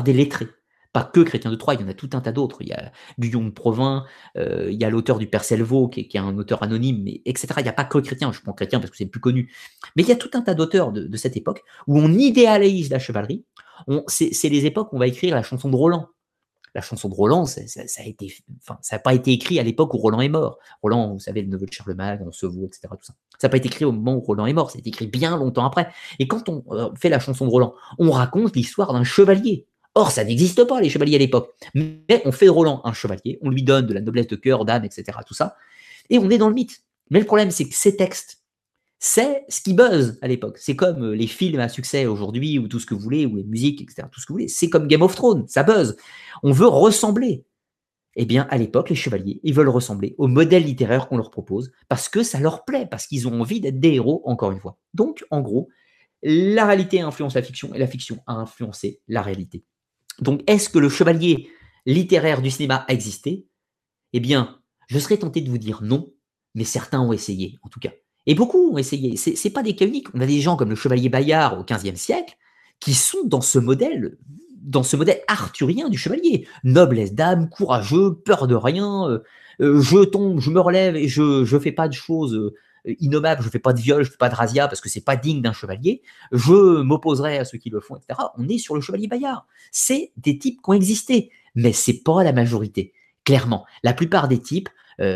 lettrés, 0.07 0.49
pas 0.96 1.04
que 1.04 1.20
Chrétien 1.20 1.52
de 1.52 1.58
Troyes, 1.58 1.76
il 1.78 1.82
y 1.82 1.84
en 1.84 1.90
a 1.90 1.94
tout 1.94 2.10
un 2.14 2.22
tas 2.22 2.32
d'autres. 2.32 2.62
Il 2.62 2.70
y 2.70 2.72
a 2.72 2.90
Guillaume 3.20 3.52
Provins, 3.52 4.06
euh, 4.38 4.70
il 4.72 4.82
y 4.82 4.86
a 4.86 4.90
l'auteur 4.90 5.18
du 5.18 5.28
Père 5.28 5.44
Selvaud, 5.44 5.90
qui 5.90 6.00
est, 6.00 6.18
un 6.18 6.38
auteur 6.38 6.64
anonyme, 6.64 7.06
etc. 7.26 7.48
Il 7.58 7.64
n'y 7.64 7.70
a 7.70 7.74
pas 7.74 7.84
que 7.84 7.98
Chrétien, 7.98 8.32
je 8.32 8.40
prends 8.40 8.54
Chrétien 8.54 8.80
parce 8.80 8.92
que 8.92 8.96
c'est 8.96 9.04
le 9.04 9.10
plus 9.10 9.20
connu. 9.20 9.54
Mais 9.98 10.04
il 10.04 10.08
y 10.08 10.14
a 10.14 10.16
tout 10.16 10.30
un 10.36 10.42
tas 10.42 10.54
d'auteurs 10.54 10.94
de, 10.94 11.18
cette 11.18 11.36
époque 11.36 11.64
où 11.88 12.00
on 12.00 12.14
idéalise 12.14 12.90
la 12.90 13.00
chevalerie. 13.00 13.44
C'est 14.08 14.48
les 14.48 14.66
époques 14.66 14.94
où 14.94 14.96
on 14.96 15.00
va 15.00 15.08
écrire 15.08 15.36
la 15.36 15.44
chanson 15.44 15.70
de 15.70 15.76
Roland. 15.76 16.08
la 16.74 16.80
chanson 16.80 17.10
de 17.10 17.14
Roland, 17.14 17.46
ça, 17.46 17.60
a 17.60 18.94
n'a 18.94 19.00
pas 19.00 19.14
été 19.14 19.34
écrit 19.34 19.60
à 19.60 19.64
l'époque 19.64 19.94
où 19.94 19.98
Roland 19.98 20.22
est 20.22 20.30
mort. 20.30 20.60
Roland, 20.82 21.12
vous 21.12 21.20
savez, 21.20 21.42
le 21.42 21.50
neveu 21.50 21.66
de 21.66 21.74
Charlemagne, 21.74 22.22
on 22.26 22.32
se 22.32 22.46
voit, 22.46 22.68
etc. 22.68 22.88
Tout 22.92 22.98
ça. 23.02 23.16
Ça 23.38 23.48
n'a 23.48 23.50
pas 23.50 23.58
été 23.58 23.68
écrit 23.68 23.84
au 23.84 23.92
moment 23.92 24.16
où 24.16 24.22
Roland 24.22 24.46
est 24.46 24.54
mort, 24.54 24.72
été 24.74 24.88
écrit 24.88 25.08
bien 25.08 25.36
longtemps 25.36 25.66
après. 25.66 25.90
Et 26.20 26.28
quand 26.30 26.48
on 26.48 26.64
euh, 26.72 26.90
fait 26.96 27.10
la 27.10 27.20
chanson 27.20 27.46
de 27.48 27.52
Roland, 27.52 27.74
on 28.00 28.12
raconte 28.12 28.56
l'histoire 28.56 28.94
d'un 28.94 29.04
chevalier. 29.04 29.68
Or, 29.98 30.12
ça 30.12 30.26
n'existe 30.26 30.66
pas, 30.66 30.82
les 30.82 30.90
chevaliers 30.90 31.16
à 31.16 31.20
l'époque. 31.20 31.56
Mais 31.74 32.22
on 32.26 32.34
fait 32.34 32.46
de 32.46 32.52
Roland 32.52 32.82
un 32.84 32.94
chevalier, 32.94 33.40
on 33.42 33.50
lui 33.50 33.64
donne 33.64 33.88
de 33.88 33.94
la 33.94 34.02
noblesse 34.02 34.28
de 34.28 34.36
cœur, 34.36 34.66
d'âme, 34.66 34.84
etc. 34.84 35.18
Tout 35.26 35.34
ça. 35.34 35.56
Et 36.10 36.20
on 36.20 36.30
est 36.30 36.38
dans 36.38 36.50
le 36.50 36.54
mythe. 36.54 36.82
Mais 37.10 37.20
le 37.20 37.26
problème, 37.26 37.50
c'est 37.50 37.68
que 37.68 37.76
ces 37.76 37.96
textes, 37.96 38.44
c'est 39.00 39.46
ce 39.48 39.62
qui 39.62 39.74
buzz 39.74 40.18
à 40.22 40.28
l'époque. 40.28 40.58
C'est 40.58 40.76
comme 40.76 41.04
euh, 41.04 41.16
les 41.16 41.28
films 41.28 41.60
à 41.60 41.70
succès 41.70 42.06
aujourd'hui, 42.08 42.60
ou 42.60 42.68
tout 42.68 42.80
ce 42.80 42.86
que 42.86 42.94
vous 42.94 43.00
voulez, 43.00 43.26
ou 43.26 43.38
les 43.38 43.44
musiques, 43.44 43.82
etc. 43.82 44.08
Tout 44.12 44.20
ce 44.20 44.26
que 44.26 44.34
vous 44.34 44.38
voulez. 44.38 44.48
C'est 44.48 44.70
comme 44.70 44.88
Game 44.88 45.02
of 45.02 45.16
Thrones, 45.16 45.48
ça 45.48 45.64
buzz. 45.64 45.96
On 46.44 46.52
veut 46.52 46.68
ressembler. 46.68 47.46
Eh 48.18 48.26
bien, 48.26 48.48
à 48.50 48.58
l'époque, 48.58 48.90
les 48.90 48.96
chevaliers, 48.96 49.40
ils 49.44 49.54
veulent 49.54 49.70
ressembler 49.70 50.16
au 50.18 50.28
modèle 50.28 50.64
littéraire 50.64 51.08
qu'on 51.08 51.18
leur 51.18 51.32
propose, 51.32 51.72
parce 51.90 52.08
que 52.10 52.24
ça 52.24 52.40
leur 52.40 52.64
plaît, 52.64 52.88
parce 52.90 53.08
qu'ils 53.08 53.28
ont 53.28 53.42
envie 53.42 53.60
d'être 53.60 53.80
des 53.80 53.94
héros, 53.94 54.22
encore 54.26 54.52
une 54.52 54.60
fois. 54.60 54.78
Donc, 54.94 55.26
en 55.32 55.42
gros, 55.42 55.68
la 56.24 56.66
réalité 56.66 57.02
influence 57.02 57.36
la 57.36 57.42
fiction, 57.42 57.74
et 57.74 57.78
la 57.78 57.88
fiction 57.88 58.20
a 58.26 58.34
influencé 58.34 59.02
la 59.10 59.22
réalité. 59.22 59.64
Donc, 60.20 60.42
est-ce 60.48 60.70
que 60.70 60.80
le 60.80 60.90
chevalier 60.90 61.50
littéraire 61.86 62.42
du 62.42 62.52
cinéma 62.52 62.86
a 62.88 62.94
existé? 62.94 63.48
Eh 64.14 64.20
bien, 64.20 64.60
je 64.88 65.00
serais 65.00 65.18
tenté 65.18 65.42
de 65.42 65.50
vous 65.50 65.58
dire 65.58 65.82
non, 65.82 66.12
mais 66.54 66.64
certains 66.64 67.02
ont 67.02 67.14
essayé, 67.14 67.58
en 67.64 67.70
tout 67.70 67.80
cas. 67.80 67.92
Et 68.26 68.36
beaucoup 68.36 68.72
ont 68.72 68.78
essayé. 68.78 69.18
Ce 69.18 69.30
n'est 69.32 69.54
pas 69.54 69.64
des 69.64 69.76
cas 69.76 69.86
uniques. 69.86 70.08
On 70.14 70.22
a 70.22 70.26
des 70.26 70.42
gens 70.42 70.56
comme 70.56 70.70
le 70.70 70.76
chevalier 70.76 71.10
Bayard 71.10 71.60
au 71.60 71.64
XVe 71.64 71.96
siècle 71.96 72.36
qui 72.80 72.94
sont 72.94 73.24
dans 73.26 73.42
ce 73.42 73.60
modèle, 73.60 74.18
dans 74.62 74.84
ce 74.84 74.96
modèle 74.96 75.22
arthurien 75.28 75.90
du 75.90 75.98
chevalier. 75.98 76.48
Noblesse 76.64 77.14
d'âme, 77.14 77.50
courageux, 77.50 78.16
peur 78.26 78.48
de 78.48 78.56
rien, 78.56 79.10
euh, 79.10 79.20
euh, 79.62 79.82
je 79.82 80.04
tombe, 80.04 80.40
je 80.40 80.50
me 80.50 80.60
relève 80.60 80.96
et 80.96 81.08
je 81.08 81.42
ne 81.42 81.60
fais 81.60 81.72
pas 81.72 81.88
de 81.88 81.94
choses 81.94 82.54
euh, 82.88 82.95
innommables, 82.99 83.41
je 83.41 83.48
ne 83.48 83.52
fais 83.52 83.60
pas 83.60 83.74
de 83.74 83.80
viol, 83.80 84.03
je 84.03 84.10
ne 84.10 84.12
fais 84.12 84.18
pas 84.18 84.30
de 84.30 84.36
razzia 84.36 84.68
parce 84.68 84.82
que 84.82 84.90
c'est 84.90 85.03
pas 85.03 85.16
digne 85.16 85.41
d'un 85.41 85.53
chevalier, 85.53 86.02
je 86.32 86.82
m'opposerai 86.82 87.38
à 87.38 87.45
ceux 87.45 87.57
qui 87.57 87.70
le 87.70 87.80
font, 87.80 87.95
etc. 87.95 88.20
On 88.38 88.48
est 88.48 88.57
sur 88.57 88.76
le 88.76 88.82
chevalier 88.82 89.07
Bayard. 89.07 89.45
C'est 89.72 90.12
des 90.18 90.38
types 90.38 90.62
qui 90.62 90.70
ont 90.70 90.74
existé, 90.74 91.32
mais 91.56 91.74
c'est 91.74 92.03
pas 92.03 92.24
la 92.24 92.34
majorité. 92.34 92.94
Clairement, 93.24 93.66
la 93.84 93.94
plupart 93.94 94.28
des 94.28 94.40
types, 94.40 94.70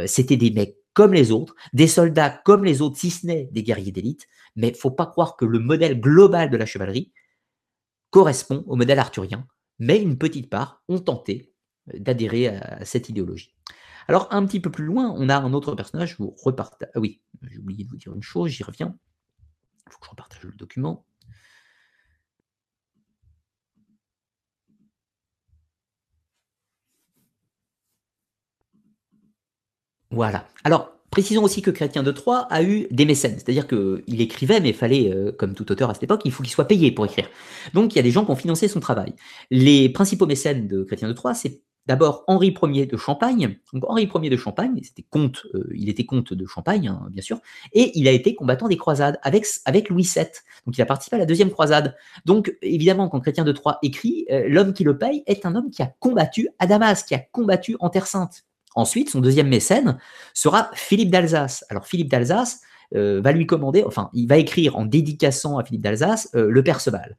c'était 0.08 0.36
des 0.36 0.50
mecs 0.52 0.76
comme 0.94 1.14
les 1.14 1.32
autres, 1.32 1.56
des 1.74 1.88
soldats 1.88 2.30
comme 2.30 2.66
les 2.66 2.82
autres, 2.82 2.98
si 2.98 3.10
ce 3.10 3.26
n'est 3.26 3.46
des 3.52 3.64
guerriers 3.64 3.92
d'élite, 3.92 4.28
mais 4.56 4.74
faut 4.74 4.92
pas 4.92 5.06
croire 5.06 5.38
que 5.38 5.46
le 5.46 5.60
modèle 5.60 6.00
global 6.00 6.50
de 6.50 6.58
la 6.58 6.66
chevalerie 6.66 7.14
correspond 8.10 8.64
au 8.68 8.76
modèle 8.76 9.00
arthurien, 9.00 9.48
mais 9.78 10.02
une 10.02 10.18
petite 10.18 10.50
part 10.50 10.84
ont 10.90 11.00
tenté 11.00 11.54
euh, 11.94 12.00
d'adhérer 12.00 12.48
à 12.48 12.84
cette 12.86 13.10
idéologie. 13.10 13.56
Alors 14.10 14.28
un 14.32 14.44
petit 14.48 14.60
peu 14.60 14.72
plus 14.72 14.86
loin, 14.86 15.14
on 15.18 15.30
a 15.30 15.38
un 15.38 15.54
autre 15.54 15.76
personnage, 15.76 16.14
je 16.14 16.16
vous. 16.18 16.36
Ah 16.48 17.00
oui, 17.00 17.22
j'ai 17.44 17.60
oublié 17.60 17.84
de 17.84 17.90
vous 17.90 17.96
dire 17.98 18.12
une 18.12 18.24
chose, 18.24 18.50
j'y 18.50 18.64
reviens. 18.64 18.96
Il 19.88 19.94
faut 19.94 20.00
que 20.00 20.06
je 20.08 20.10
repartage 20.10 20.42
le 20.44 20.52
document. 20.54 21.06
Voilà. 30.12 30.48
Alors, 30.64 30.92
précisons 31.12 31.44
aussi 31.44 31.62
que 31.62 31.70
Chrétien 31.70 32.02
de 32.02 32.12
Troyes 32.12 32.48
a 32.50 32.64
eu 32.64 32.88
des 32.90 33.06
mécènes, 33.06 33.36
c'est-à-dire 33.36 33.68
qu'il 33.68 34.22
écrivait, 34.22 34.60
mais 34.60 34.70
il 34.70 34.76
fallait, 34.76 35.14
euh, 35.14 35.32
comme 35.32 35.54
tout 35.54 35.72
auteur 35.72 35.92
à 35.92 35.94
cette 35.94 36.04
époque, 36.04 36.22
il 36.26 36.32
faut 36.32 36.42
qu'il 36.42 36.52
soit 36.52 36.66
payé 36.68 36.92
pour 36.92 37.06
écrire. 37.06 37.30
Donc, 37.76 37.94
il 37.94 37.98
y 37.98 38.00
a 38.00 38.04
des 38.04 38.12
gens 38.12 38.26
qui 38.26 38.32
ont 38.32 38.36
financé 38.36 38.68
son 38.68 38.80
travail. 38.80 39.14
Les 39.52 39.88
principaux 39.90 40.26
mécènes 40.26 40.68
de 40.68 40.84
Chrétien 40.84 41.08
de 41.08 41.14
Troyes, 41.14 41.36
c'est 41.36 41.62
d'abord 41.90 42.24
Henri 42.28 42.56
Ier 42.62 42.86
de 42.86 42.98
Champagne. 42.98 43.58
Donc, 43.74 43.84
Henri 43.90 44.08
Ier 44.22 44.30
de 44.30 44.38
Champagne, 44.38 44.80
c'était 44.84 45.04
comte, 45.10 45.48
euh, 45.56 45.68
il 45.74 45.90
était 45.90 46.06
comte 46.06 46.36
de 46.36 46.46
Champagne, 46.46 46.88
hein, 46.88 47.08
bien 47.10 47.24
sûr, 47.24 47.40
et 47.74 47.92
il 47.96 48.08
a 48.08 48.12
été 48.12 48.36
combattant 48.36 48.68
des 48.68 48.78
croisades 48.78 49.20
avec, 49.24 49.90
Louis 49.90 50.04
VII. 50.04 50.26
Donc, 50.68 50.78
il 50.78 50.82
a 50.84 50.86
participé 50.86 51.16
à 51.16 51.20
la 51.20 51.26
deuxième 51.26 51.50
croisade. 51.50 51.98
Donc, 52.26 52.56
évidemment, 52.62 53.10
quand 53.10 53.20
Chrétien 53.20 53.44
de 53.44 53.52
Troyes 53.52 53.80
écrit, 53.82 54.28
euh, 54.30 54.48
l'homme 54.48 54.74
qui 54.74 54.84
le 54.84 55.00
paye 55.00 55.24
est 55.26 55.48
un 55.48 55.56
homme 55.56 55.72
qui 55.72 55.82
a 55.82 55.92
combattu 56.00 56.48
à 56.60 56.68
Damas, 56.68 57.02
qui 57.02 57.16
a 57.16 57.20
combattu 57.20 57.76
en 57.80 57.90
Terre 57.90 58.06
Sainte. 58.06 58.46
Ensuite, 58.76 59.10
son 59.10 59.20
deuxième 59.20 59.48
mécène 59.48 59.98
sera 60.36 60.70
Philippe 60.76 61.10
d'Alsace. 61.10 61.66
Alors 61.72 61.88
Philippe 61.88 62.10
d'Alsace 62.12 62.62
euh, 62.94 63.20
va 63.20 63.32
lui 63.32 63.48
commander, 63.48 63.84
enfin, 63.84 64.12
il 64.14 64.28
va 64.28 64.38
écrire 64.38 64.78
en 64.78 64.86
dédicaçant 64.86 65.58
à 65.58 65.64
Philippe 65.64 65.82
d'Alsace 65.82 66.30
le 66.34 66.64
Perceval. 66.64 67.18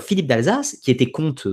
Philippe 0.00 0.26
d'Alsace, 0.26 0.76
qui 0.82 0.90
était 0.90 1.12
comte, 1.12 1.46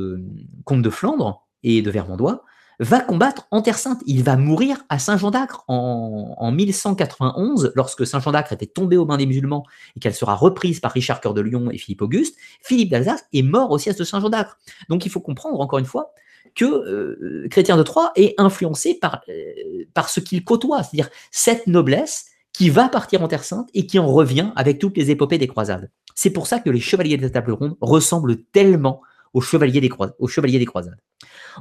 comte 0.66 0.82
de 0.82 0.90
Flandre 0.90 1.48
et 1.64 1.82
de 1.82 1.92
Vermandois, 1.92 2.44
va 2.80 3.02
combattre 3.02 3.48
en 3.52 3.62
Terre 3.62 3.78
Sainte. 3.78 4.02
Il 4.06 4.24
va 4.24 4.38
mourir 4.38 4.78
à 4.88 5.00
Saint-Jean 5.00 5.32
d'Acre 5.32 5.64
en, 5.68 6.36
en, 6.38 6.52
1191, 6.52 7.74
lorsque 7.76 8.08
Saint-Jean 8.08 8.32
d'Acre 8.32 8.54
était 8.54 8.66
tombé 8.66 8.96
aux 8.96 9.06
mains 9.06 9.18
des 9.18 9.26
musulmans 9.26 9.66
et 9.96 10.00
qu'elle 10.00 10.14
sera 10.14 10.36
reprise 10.36 10.80
par 10.80 10.92
Richard 10.92 11.20
Cœur 11.20 11.34
de 11.34 11.42
Lion 11.42 11.70
et 11.72 11.78
Philippe 11.78 12.02
Auguste. 12.02 12.38
Philippe 12.62 12.90
d'Alsace 12.90 13.26
est 13.34 13.42
mort 13.42 13.72
au 13.72 13.78
siège 13.78 13.98
de 13.98 14.04
Saint-Jean 14.04 14.30
d'Acre. 14.30 14.58
Donc 14.88 15.06
il 15.06 15.12
faut 15.12 15.20
comprendre, 15.20 15.60
encore 15.60 15.80
une 15.80 15.86
fois, 15.86 16.14
que 16.56 16.66
euh, 16.66 17.48
Chrétien 17.50 17.78
de 17.78 17.84
Troyes 17.84 18.12
est 18.16 18.34
influencé 18.38 18.96
par, 18.96 19.22
euh, 19.30 19.86
par 19.94 20.10
ce 20.10 20.20
qu'il 20.20 20.44
côtoie, 20.44 20.84
c'est-à-dire 20.84 21.10
cette 21.32 21.68
noblesse 21.68 22.28
qui 22.54 22.70
va 22.70 22.90
partir 22.90 23.22
en 23.22 23.28
Terre 23.28 23.44
Sainte 23.44 23.70
et 23.74 23.86
qui 23.86 24.00
en 24.00 24.08
revient 24.08 24.52
avec 24.56 24.80
toutes 24.80 24.98
les 24.98 25.12
épopées 25.12 25.38
des 25.38 25.48
croisades. 25.48 25.92
C'est 26.16 26.32
pour 26.32 26.48
ça 26.48 26.60
que 26.60 26.70
les 26.70 26.80
chevaliers 26.80 27.18
de 27.18 27.22
la 27.22 27.30
table 27.30 27.52
ronde 27.52 27.78
ressemblent 27.82 28.44
tellement 28.52 29.02
aux 29.34 29.42
chevaliers 29.42 29.82
des, 29.82 29.90
croisades. 29.90 30.98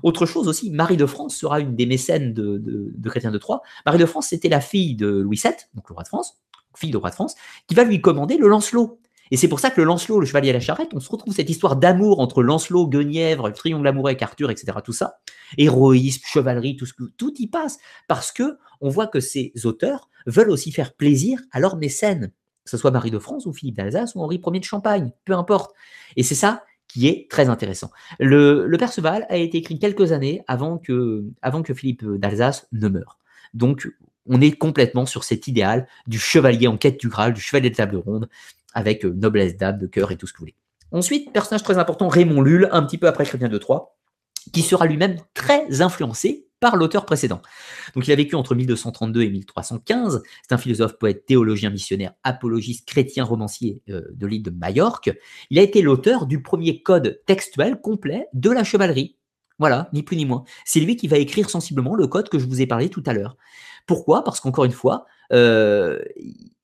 Autre 0.02 0.26
chose 0.26 0.48
aussi, 0.48 0.70
Marie 0.70 0.96
de 0.96 1.06
France 1.06 1.36
sera 1.36 1.60
une 1.60 1.74
des 1.74 1.86
mécènes 1.86 2.32
de, 2.32 2.92
Chrétien 3.04 3.30
de 3.30 3.38
Troyes. 3.38 3.60
Marie 3.86 3.98
de 3.98 4.06
France, 4.06 4.28
c'était 4.28 4.48
la 4.48 4.60
fille 4.60 4.94
de 4.94 5.08
Louis 5.08 5.40
VII, 5.42 5.52
donc 5.74 5.88
le 5.88 5.94
roi 5.94 6.02
de 6.02 6.08
France, 6.08 6.38
fille 6.76 6.90
du 6.90 6.96
roi 6.96 7.10
de 7.10 7.14
France, 7.14 7.34
qui 7.66 7.74
va 7.74 7.84
lui 7.84 8.00
commander 8.00 8.36
le 8.36 8.48
Lancelot. 8.48 9.00
Et 9.30 9.36
c'est 9.36 9.48
pour 9.48 9.60
ça 9.60 9.70
que 9.70 9.80
le 9.80 9.84
Lancelot, 9.84 10.20
le 10.20 10.26
chevalier 10.26 10.50
à 10.50 10.54
la 10.54 10.60
charrette, 10.60 10.90
on 10.94 11.00
se 11.00 11.10
retrouve 11.10 11.34
cette 11.34 11.50
histoire 11.50 11.76
d'amour 11.76 12.20
entre 12.20 12.42
Lancelot, 12.42 12.86
Guenièvre, 12.86 13.52
triangle 13.52 13.86
amoureux 13.86 14.16
Arthur, 14.20 14.50
etc. 14.50 14.78
Tout 14.82 14.92
ça, 14.92 15.18
héroïsme, 15.58 16.22
chevalerie, 16.24 16.76
tout 17.16 17.34
y 17.38 17.46
passe, 17.46 17.78
parce 18.06 18.32
que 18.32 18.56
on 18.80 18.88
voit 18.88 19.06
que 19.06 19.20
ces 19.20 19.52
auteurs 19.64 20.08
veulent 20.26 20.50
aussi 20.50 20.72
faire 20.72 20.94
plaisir 20.94 21.40
à 21.52 21.60
leurs 21.60 21.76
mécènes, 21.76 22.32
que 22.64 22.70
ce 22.70 22.76
soit 22.76 22.90
Marie 22.90 23.10
de 23.10 23.18
France 23.18 23.46
ou 23.46 23.52
Philippe 23.52 23.76
d'Alsace 23.76 24.14
ou 24.14 24.20
Henri 24.20 24.40
Ier 24.44 24.60
de 24.60 24.64
Champagne, 24.64 25.12
peu 25.24 25.34
importe. 25.34 25.72
Et 26.16 26.22
c'est 26.22 26.34
ça 26.34 26.62
qui 26.88 27.06
est 27.06 27.30
très 27.30 27.48
intéressant. 27.48 27.90
Le, 28.18 28.66
le, 28.66 28.78
Perceval 28.78 29.26
a 29.28 29.36
été 29.36 29.58
écrit 29.58 29.78
quelques 29.78 30.12
années 30.12 30.42
avant 30.48 30.78
que, 30.78 31.24
avant 31.42 31.62
que 31.62 31.74
Philippe 31.74 32.04
d'Alsace 32.04 32.66
ne 32.72 32.88
meure. 32.88 33.18
Donc, 33.54 33.88
on 34.26 34.40
est 34.40 34.52
complètement 34.52 35.06
sur 35.06 35.24
cet 35.24 35.46
idéal 35.48 35.86
du 36.06 36.18
chevalier 36.18 36.66
en 36.66 36.76
quête 36.76 36.98
du 37.00 37.08
Graal, 37.08 37.32
du 37.32 37.40
chevalier 37.40 37.70
de 37.70 37.74
table 37.74 37.96
ronde, 37.96 38.28
avec 38.74 39.04
euh, 39.04 39.10
noblesse 39.10 39.56
d'âme, 39.56 39.78
de 39.78 39.86
cœur 39.86 40.10
et 40.12 40.16
tout 40.16 40.26
ce 40.26 40.32
que 40.32 40.38
vous 40.38 40.44
voulez. 40.44 40.56
Ensuite, 40.92 41.32
personnage 41.32 41.62
très 41.62 41.78
important, 41.78 42.08
Raymond 42.08 42.40
Lulle, 42.40 42.68
un 42.72 42.82
petit 42.82 42.98
peu 42.98 43.08
après 43.08 43.24
Chrétien 43.24 43.48
de 43.48 43.58
Troyes, 43.58 43.94
qui 44.52 44.62
sera 44.62 44.86
lui-même 44.86 45.16
très 45.34 45.82
influencé 45.82 46.47
par 46.60 46.76
l'auteur 46.76 47.04
précédent. 47.06 47.40
Donc 47.94 48.06
il 48.06 48.12
a 48.12 48.16
vécu 48.16 48.34
entre 48.34 48.54
1232 48.54 49.22
et 49.22 49.30
1315, 49.30 50.22
c'est 50.42 50.54
un 50.54 50.58
philosophe, 50.58 50.98
poète, 50.98 51.26
théologien, 51.26 51.70
missionnaire, 51.70 52.12
apologiste, 52.24 52.86
chrétien, 52.88 53.24
romancier 53.24 53.82
euh, 53.90 54.02
de 54.12 54.26
l'île 54.26 54.42
de 54.42 54.50
Majorque. 54.50 55.10
Il 55.50 55.58
a 55.58 55.62
été 55.62 55.82
l'auteur 55.82 56.26
du 56.26 56.42
premier 56.42 56.82
code 56.82 57.20
textuel 57.26 57.80
complet 57.80 58.26
de 58.32 58.50
la 58.50 58.64
chevalerie. 58.64 59.16
Voilà, 59.58 59.88
ni 59.92 60.02
plus 60.02 60.16
ni 60.16 60.24
moins. 60.24 60.44
C'est 60.64 60.80
lui 60.80 60.96
qui 60.96 61.08
va 61.08 61.18
écrire 61.18 61.50
sensiblement 61.50 61.94
le 61.94 62.06
code 62.06 62.28
que 62.28 62.38
je 62.38 62.46
vous 62.46 62.60
ai 62.60 62.66
parlé 62.66 62.88
tout 62.90 63.02
à 63.06 63.12
l'heure. 63.12 63.36
Pourquoi? 63.86 64.22
Parce 64.22 64.38
qu'encore 64.38 64.64
une 64.64 64.72
fois, 64.72 65.06
euh, 65.32 65.98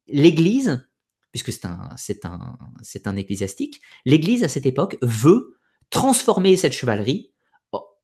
l'Église 0.07 0.87
puisque 1.35 1.53
c'est 1.53 1.67
un, 1.67 1.89
c'est 1.97 2.25
un, 2.27 2.57
c'est 2.81 3.09
un 3.09 3.17
ecclésiastique, 3.17 3.83
l'Église 4.05 4.45
à 4.45 4.49
cette 4.49 4.67
époque 4.67 4.99
veut 5.03 5.59
transformer 5.91 6.57
cette 6.57 6.73
chevalerie 6.73 7.33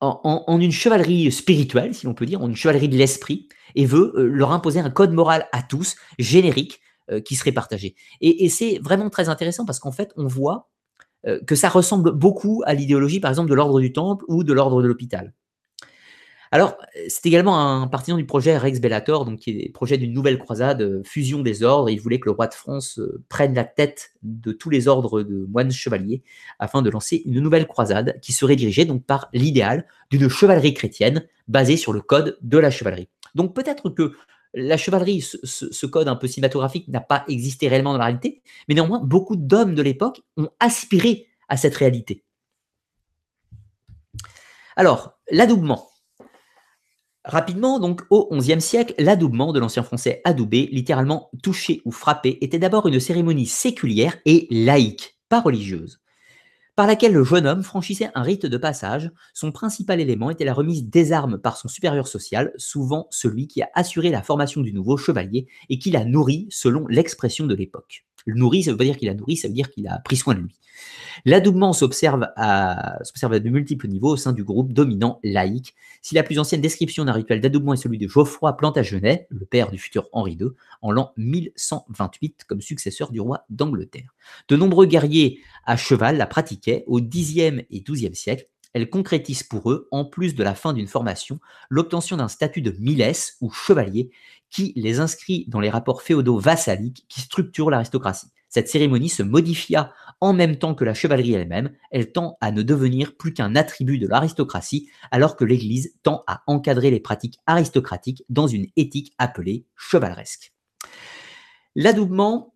en, 0.01 0.59
une 0.59 0.71
chevalerie 0.71 1.31
spirituelle, 1.31 1.93
si 1.93 2.05
l'on 2.05 2.13
peut 2.13 2.25
dire, 2.25 2.41
en 2.41 2.49
une 2.49 2.55
chevalerie 2.55 2.89
de 2.89 2.97
l'esprit, 2.97 3.47
et 3.75 3.85
veut 3.85 4.13
euh, 4.15 4.27
leur 4.27 4.51
imposer 4.51 4.79
un 4.79 4.89
code 4.89 5.13
moral 5.13 5.47
à 5.51 5.61
tous, 5.61 5.95
générique, 6.19 6.81
euh, 7.11 7.21
qui 7.21 7.35
serait 7.35 7.51
partagé. 7.51 7.95
Et, 8.19 8.49
c'est 8.49 8.79
vraiment 8.79 9.09
très 9.09 9.29
intéressant 9.29 9.65
parce 9.65 9.79
qu'en 9.79 9.91
fait, 9.91 10.11
on 10.17 10.27
voit 10.27 10.69
euh, 11.27 11.39
que 11.45 11.55
ça 11.55 11.69
ressemble 11.69 12.11
beaucoup 12.11 12.63
à 12.65 12.73
l'idéologie, 12.73 13.19
par 13.19 13.29
exemple, 13.29 13.49
de 13.49 13.55
l'ordre 13.55 13.79
du 13.79 13.93
Temple 13.93 14.25
ou 14.27 14.43
de 14.43 14.53
l'ordre 14.53 14.81
de 14.81 14.87
l'hôpital. 14.87 15.33
Alors, 16.53 16.77
c'est 17.07 17.25
également 17.27 17.57
un 17.57 17.87
partisan 17.87 18.17
du 18.17 18.25
projet 18.25 18.57
Rex 18.57 18.81
Bellator, 18.81 19.23
donc 19.23 19.39
qui 19.39 19.51
est 19.51 19.67
le 19.67 19.71
projet 19.71 19.97
d'une 19.97 20.11
nouvelle 20.11 20.37
croisade, 20.37 20.81
euh, 20.81 21.01
fusion 21.05 21.39
des 21.39 21.63
ordres. 21.63 21.89
Il 21.89 22.01
voulait 22.01 22.19
que 22.19 22.25
le 22.25 22.31
roi 22.31 22.47
de 22.47 22.53
France 22.53 22.99
euh, 22.99 23.23
prenne 23.29 23.53
la 23.53 23.63
tête 23.63 24.11
de 24.21 24.51
tous 24.51 24.69
les 24.69 24.89
ordres 24.89 25.23
de 25.23 25.45
moines 25.45 25.71
chevaliers 25.71 26.23
afin 26.59 26.81
de 26.81 26.89
lancer 26.89 27.23
une 27.25 27.39
nouvelle 27.39 27.67
croisade 27.67 28.19
qui 28.21 28.33
serait 28.33 28.57
dirigée 28.57 28.83
donc 28.83 29.05
par 29.05 29.29
l'idéal 29.31 29.85
d'une 30.09 30.27
chevalerie 30.27 30.73
chrétienne 30.73 31.23
basée 31.47 31.77
sur 31.77 31.93
le 31.93 32.01
code 32.01 32.37
de 32.41 32.57
la 32.57 32.69
chevalerie. 32.69 33.07
Donc 33.33 33.55
peut-être 33.55 33.89
que 33.89 34.11
la 34.53 34.75
chevalerie, 34.75 35.21
ce, 35.21 35.85
code 35.85 36.09
un 36.09 36.17
peu 36.17 36.27
cinématographique, 36.27 36.89
n'a 36.89 36.99
pas 36.99 37.23
existé 37.29 37.69
réellement 37.69 37.93
dans 37.93 37.99
la 37.99 38.05
réalité, 38.05 38.41
mais 38.67 38.75
néanmoins, 38.75 38.99
beaucoup 38.99 39.37
d'hommes 39.37 39.75
de 39.75 39.81
l'époque 39.81 40.21
ont 40.35 40.49
aspiré 40.59 41.27
à 41.47 41.55
cette 41.55 41.75
réalité. 41.75 42.25
Alors, 44.75 45.17
l'adoubement. 45.29 45.90
Rapidement, 47.23 47.79
donc 47.79 48.01
au 48.09 48.35
XIe 48.35 48.61
siècle, 48.61 48.95
l'adoubement 48.97 49.53
de 49.53 49.59
l'ancien 49.59 49.83
français 49.83 50.21
adouber, 50.23 50.67
littéralement 50.71 51.29
toucher 51.43 51.81
ou 51.85 51.91
frapper, 51.91 52.39
était 52.41 52.57
d'abord 52.57 52.87
une 52.87 52.99
cérémonie 52.99 53.45
séculière 53.45 54.17
et 54.25 54.47
laïque, 54.49 55.19
pas 55.29 55.39
religieuse, 55.39 56.01
par 56.75 56.87
laquelle 56.87 57.13
le 57.13 57.23
jeune 57.23 57.45
homme 57.45 57.61
franchissait 57.61 58.09
un 58.15 58.23
rite 58.23 58.47
de 58.47 58.57
passage. 58.57 59.11
Son 59.35 59.51
principal 59.51 59.99
élément 59.99 60.31
était 60.31 60.45
la 60.45 60.53
remise 60.55 60.89
des 60.89 61.11
armes 61.11 61.37
par 61.37 61.57
son 61.57 61.67
supérieur 61.67 62.07
social, 62.07 62.53
souvent 62.57 63.05
celui 63.11 63.47
qui 63.47 63.61
a 63.61 63.69
assuré 63.75 64.09
la 64.09 64.23
formation 64.23 64.61
du 64.61 64.73
nouveau 64.73 64.97
chevalier 64.97 65.45
et 65.69 65.77
qui 65.77 65.91
l'a 65.91 66.05
nourri 66.05 66.47
selon 66.49 66.87
l'expression 66.87 67.45
de 67.45 67.53
l'époque. 67.53 68.03
Le 68.25 68.33
nourri, 68.33 68.63
ça 68.63 68.71
veut 68.71 68.77
pas 68.77 68.83
dire 68.83 68.97
qu'il 68.97 69.09
a 69.09 69.13
nourri, 69.13 69.37
ça 69.37 69.47
veut 69.47 69.53
dire 69.53 69.69
qu'il 69.69 69.87
a 69.87 69.99
pris 69.99 70.15
soin 70.15 70.33
de 70.33 70.39
lui. 70.39 70.55
L'adoubement 71.25 71.73
s'observe 71.73 72.27
à, 72.35 72.97
à, 72.97 73.39
de 73.39 73.49
multiples 73.49 73.87
niveaux 73.87 74.13
au 74.13 74.17
sein 74.17 74.33
du 74.33 74.43
groupe 74.43 74.73
dominant 74.73 75.19
laïque. 75.23 75.75
Si 76.01 76.15
la 76.15 76.23
plus 76.23 76.39
ancienne 76.39 76.61
description 76.61 77.05
d'un 77.05 77.11
rituel 77.11 77.41
d'adoubement 77.41 77.73
est 77.73 77.77
celui 77.77 77.97
de 77.97 78.07
Geoffroy 78.07 78.57
Plantagenet, 78.57 79.27
le 79.29 79.45
père 79.45 79.71
du 79.71 79.77
futur 79.77 80.07
Henri 80.13 80.37
II, 80.39 80.49
en 80.81 80.91
l'an 80.91 81.13
1128 81.17 82.45
comme 82.47 82.61
successeur 82.61 83.11
du 83.11 83.19
roi 83.19 83.45
d'Angleterre. 83.49 84.15
De 84.47 84.55
nombreux 84.55 84.85
guerriers 84.85 85.39
à 85.65 85.77
cheval 85.77 86.17
la 86.17 86.25
pratiquaient 86.25 86.83
au 86.87 86.99
Xe 86.99 87.37
et 87.69 87.81
XIIe 87.81 88.15
siècle. 88.15 88.47
Elle 88.73 88.89
concrétise 88.89 89.43
pour 89.43 89.69
eux, 89.69 89.87
en 89.91 90.05
plus 90.05 90.33
de 90.33 90.43
la 90.43 90.55
fin 90.55 90.71
d'une 90.73 90.87
formation, 90.87 91.39
l'obtention 91.69 92.17
d'un 92.17 92.29
statut 92.29 92.61
de 92.61 92.73
milès 92.79 93.35
ou 93.41 93.51
chevalier 93.51 94.11
qui 94.49 94.73
les 94.75 94.99
inscrit 94.99 95.45
dans 95.47 95.59
les 95.59 95.69
rapports 95.69 96.01
féodaux 96.01 96.39
vassaliques 96.39 97.05
qui 97.09 97.21
structurent 97.21 97.69
l'aristocratie. 97.69 98.27
Cette 98.49 98.67
cérémonie 98.67 99.09
se 99.09 99.23
modifia 99.23 99.93
en 100.21 100.33
même 100.33 100.57
temps 100.57 100.75
que 100.75 100.85
la 100.85 100.93
chevalerie 100.93 101.33
elle-même, 101.33 101.71
elle 101.89 102.11
tend 102.11 102.37
à 102.41 102.51
ne 102.51 102.61
devenir 102.61 103.17
plus 103.17 103.33
qu'un 103.33 103.55
attribut 103.55 103.97
de 103.97 104.07
l'aristocratie, 104.07 104.87
alors 105.09 105.35
que 105.35 105.43
l'Église 105.43 105.95
tend 106.03 106.23
à 106.27 106.43
encadrer 106.45 106.91
les 106.91 106.99
pratiques 106.99 107.39
aristocratiques 107.47 108.23
dans 108.29 108.47
une 108.47 108.67
éthique 108.77 109.13
appelée 109.17 109.65
chevaleresque. 109.75 110.53
L'adoubement, 111.75 112.53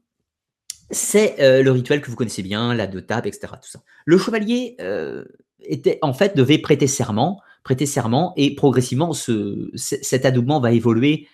c'est 0.91 1.39
euh, 1.39 1.63
le 1.63 1.71
rituel 1.71 2.01
que 2.01 2.11
vous 2.11 2.15
connaissez 2.15 2.43
bien, 2.43 2.75
la 2.75 2.85
de 2.85 2.99
table, 2.99 3.27
etc. 3.27 3.53
Tout. 3.53 3.79
Le 4.05 4.17
chevalier 4.19 4.75
euh, 4.79 5.25
était, 5.61 5.97
en 6.03 6.13
fait, 6.13 6.37
devait 6.37 6.59
prêter 6.59 6.85
serment, 6.85 7.41
prêter 7.63 7.87
serment, 7.87 8.33
et 8.37 8.53
progressivement, 8.53 9.13
ce, 9.13 9.71
cet 9.73 10.25
adoubement 10.25 10.59
va 10.59 10.71
évoluer 10.71 11.27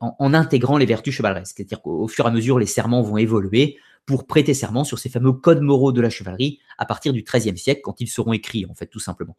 en 0.00 0.34
intégrant 0.34 0.78
les 0.78 0.86
vertus 0.86 1.12
chevaleresques. 1.12 1.56
C'est-à-dire 1.56 1.82
qu'au 1.82 2.06
fur 2.06 2.26
et 2.26 2.28
à 2.28 2.30
mesure, 2.30 2.60
les 2.60 2.66
serments 2.66 3.02
vont 3.02 3.16
évoluer 3.16 3.76
pour 4.06 4.26
prêter 4.26 4.54
serment 4.54 4.84
sur 4.84 4.98
ces 4.98 5.08
fameux 5.08 5.32
codes 5.32 5.62
moraux 5.62 5.92
de 5.92 6.00
la 6.00 6.10
chevalerie 6.10 6.60
à 6.78 6.86
partir 6.86 7.12
du 7.12 7.22
XIIIe 7.22 7.56
siècle, 7.56 7.80
quand 7.82 8.00
ils 8.00 8.08
seront 8.08 8.32
écrits, 8.32 8.66
en 8.66 8.74
fait, 8.74 8.86
tout 8.86 9.00
simplement. 9.00 9.36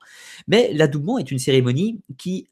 Mais 0.48 0.72
l'adoubement 0.74 1.18
est 1.18 1.32
une 1.32 1.40
cérémonie 1.40 2.02
qui, 2.18 2.50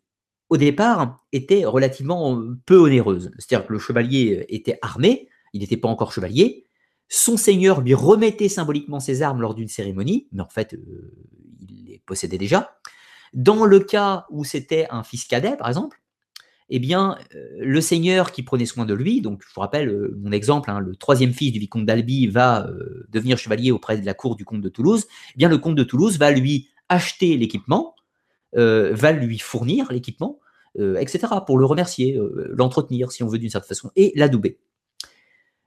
au 0.49 0.57
départ, 0.57 1.23
était 1.31 1.65
relativement 1.65 2.41
peu 2.65 2.77
onéreuse. 2.77 3.31
C'est-à-dire 3.40 3.68
que 3.68 3.73
le 3.73 3.80
chevalier 3.80 4.45
était 4.49 4.77
armé, 4.81 5.27
il 5.53 5.61
n'était 5.61 5.77
pas 5.77 5.88
encore 5.88 6.11
chevalier, 6.11 6.68
son 7.10 7.38
seigneur 7.38 7.81
lui 7.81 7.94
remettait 7.94 8.49
symboliquement 8.49 8.99
ses 8.99 9.22
armes 9.22 9.41
lors 9.41 9.53
d'une 9.53 9.68
cérémonie, 9.68 10.27
mais 10.31 10.41
en 10.41 10.49
fait, 10.49 10.73
euh, 10.73 11.14
il 11.68 11.85
les 11.85 12.02
possédait 12.06 12.38
déjà. 12.38 12.77
Dans 13.34 13.65
le 13.65 13.80
cas 13.80 14.26
où 14.30 14.44
c'était 14.44 14.88
un 14.90 15.03
fils 15.03 15.26
cadet, 15.26 15.57
par 15.57 15.68
exemple, 15.68 16.03
eh 16.69 16.80
bien, 16.80 17.18
euh, 17.35 17.48
le 17.60 17.81
seigneur 17.81 18.31
qui 18.31 18.44
prenait 18.44 18.65
soin 18.65 18.85
de 18.85 18.94
lui, 18.94 19.22
donc 19.22 19.41
je 19.48 19.53
vous 19.53 19.61
rappelle 19.61 19.90
euh, 19.90 20.18
mon 20.22 20.31
exemple, 20.31 20.72
hein, 20.72 20.80
le 20.80 20.95
troisième 20.95 21.34
fils 21.34 21.52
du 21.52 21.60
vicomte 21.60 21.85
d'Albi 21.85 22.27
va 22.27 22.68
euh, 22.68 23.06
devenir 23.10 23.38
chevalier 23.38 23.72
auprès 23.72 23.98
de 23.98 24.06
la 24.06 24.14
cour 24.14 24.35
du 24.35 24.45
comte 24.45 24.61
de 24.61 24.69
Toulouse, 24.69 25.06
eh 25.34 25.38
bien 25.38 25.49
le 25.49 25.57
comte 25.57 25.76
de 25.76 25.84
Toulouse 25.84 26.18
va 26.18 26.31
lui 26.31 26.69
acheter 26.90 27.38
l'équipement, 27.38 27.95
va 28.56 29.11
lui 29.11 29.40
fournir 29.40 29.91
l'équipement, 29.91 30.40
etc., 30.77 31.27
pour 31.48 31.57
le 31.57 31.65
remercier, 31.65 32.19
l'entretenir, 32.49 33.11
si 33.11 33.23
on 33.23 33.27
veut 33.27 33.40
d'une 33.40 33.49
certaine 33.49 33.69
façon, 33.69 33.90
et 33.95 34.14
l'adouber. 34.15 34.60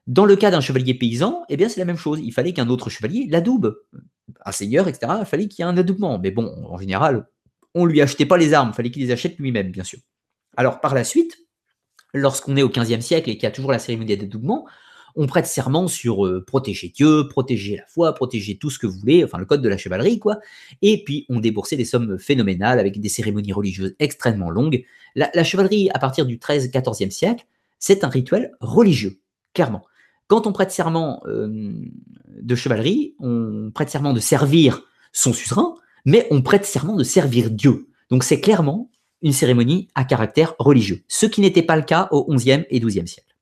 Dans 0.06 0.24
le 0.24 0.36
cas 0.36 0.52
d'un 0.52 0.60
chevalier 0.60 0.94
paysan, 0.94 1.43
eh 1.48 1.56
bien 1.56 1.68
c'est 1.68 1.81
la 1.81 1.85
même 1.85 1.97
chose. 1.97 2.20
Il 2.23 2.32
fallait 2.32 2.52
qu'un 2.52 2.68
autre 2.68 2.90
chevalier 2.90 3.27
l'adoube. 3.28 3.77
Un 4.44 4.52
seigneur, 4.52 4.86
etc., 4.86 5.14
il 5.18 5.27
fallait 5.27 5.48
qu'il 5.48 5.64
y 5.64 5.66
ait 5.66 5.70
un 5.70 5.77
adoubement. 5.77 6.20
Mais 6.20 6.31
bon, 6.31 6.64
en 6.68 6.78
général, 6.78 7.27
on 7.74 7.86
ne 7.86 7.90
lui 7.90 8.01
achetait 8.01 8.27
pas 8.27 8.36
les 8.36 8.55
armes, 8.55 8.70
il 8.73 8.77
fallait 8.77 8.90
qu'il 8.90 9.02
les 9.02 9.10
achète 9.10 9.36
lui-même, 9.39 9.73
bien 9.73 9.85
sûr. 9.85 9.98
Alors 10.57 10.81
par 10.81 10.95
la 10.95 11.05
suite, 11.05 11.39
lorsqu'on 12.15 12.57
est 12.57 12.62
au 12.62 12.69
XVe 12.69 13.01
siècle 13.01 13.31
et 13.31 13.35
qu'il 13.35 13.45
y 13.45 13.47
a 13.47 13.51
toujours 13.51 13.73
la 13.73 13.78
cérémonie 13.78 14.16
d'adoubement, 14.16 14.66
on 15.16 15.27
prête 15.27 15.47
serment 15.47 15.89
sur 15.89 16.27
euh, 16.27 16.45
protéger 16.45 16.93
Dieu, 16.95 17.27
protéger 17.28 17.77
la 17.77 17.87
foi, 17.89 18.15
protéger 18.15 18.59
tout 18.59 18.70
ce 18.70 18.78
que 18.78 18.87
vous 18.87 18.99
voulez, 18.99 19.24
enfin 19.24 19.39
le 19.39 19.47
code 19.47 19.62
de 19.62 19.69
la 19.69 19.78
chevalerie, 19.78 20.19
quoi. 20.19 20.39
Et 20.83 21.03
puis 21.05 21.24
on 21.28 21.41
déboursait 21.41 21.77
des 21.77 21.87
sommes 21.87 22.19
phénoménales 22.19 22.78
avec 22.78 23.01
des 23.01 23.09
cérémonies 23.09 23.53
religieuses 23.53 23.95
extrêmement 23.99 24.51
longues. 24.51 24.85
La, 25.15 25.45
chevalerie, 25.45 25.89
à 25.95 25.99
partir 25.99 26.27
du 26.27 26.39
XIIIe-XIVe 26.39 27.11
siècle, 27.11 27.47
c'est 27.78 28.05
un 28.05 28.09
rituel 28.09 28.53
religieux, 28.61 29.20
clairement. 29.55 29.87
Quand 30.28 30.47
on 30.47 30.53
prête 30.53 30.70
serment 30.70 31.23
euh, 31.27 31.73
de 32.43 32.55
chevalerie, 32.55 33.15
on 33.19 33.70
prête 33.74 33.89
serment 33.89 34.12
de 34.12 34.20
servir 34.20 34.83
son 35.12 35.33
suzerain, 35.33 35.77
mais 36.05 36.27
on 36.31 36.43
prête 36.43 36.66
serment 36.66 36.97
de 36.97 37.05
servir 37.05 37.51
Dieu. 37.51 37.89
Donc 38.11 38.24
c'est 38.24 38.41
clairement 38.43 38.91
une 39.23 39.33
cérémonie 39.33 39.89
à 39.95 40.05
caractère 40.05 40.55
religieux, 40.59 41.03
ce 41.09 41.27
qui 41.27 41.41
n'était 41.41 41.63
pas 41.63 41.77
le 41.77 41.83
cas 41.83 42.09
au 42.11 42.33
XIe 42.35 42.65
et 42.71 42.81
XIIe 42.81 43.09
siècle. 43.09 43.35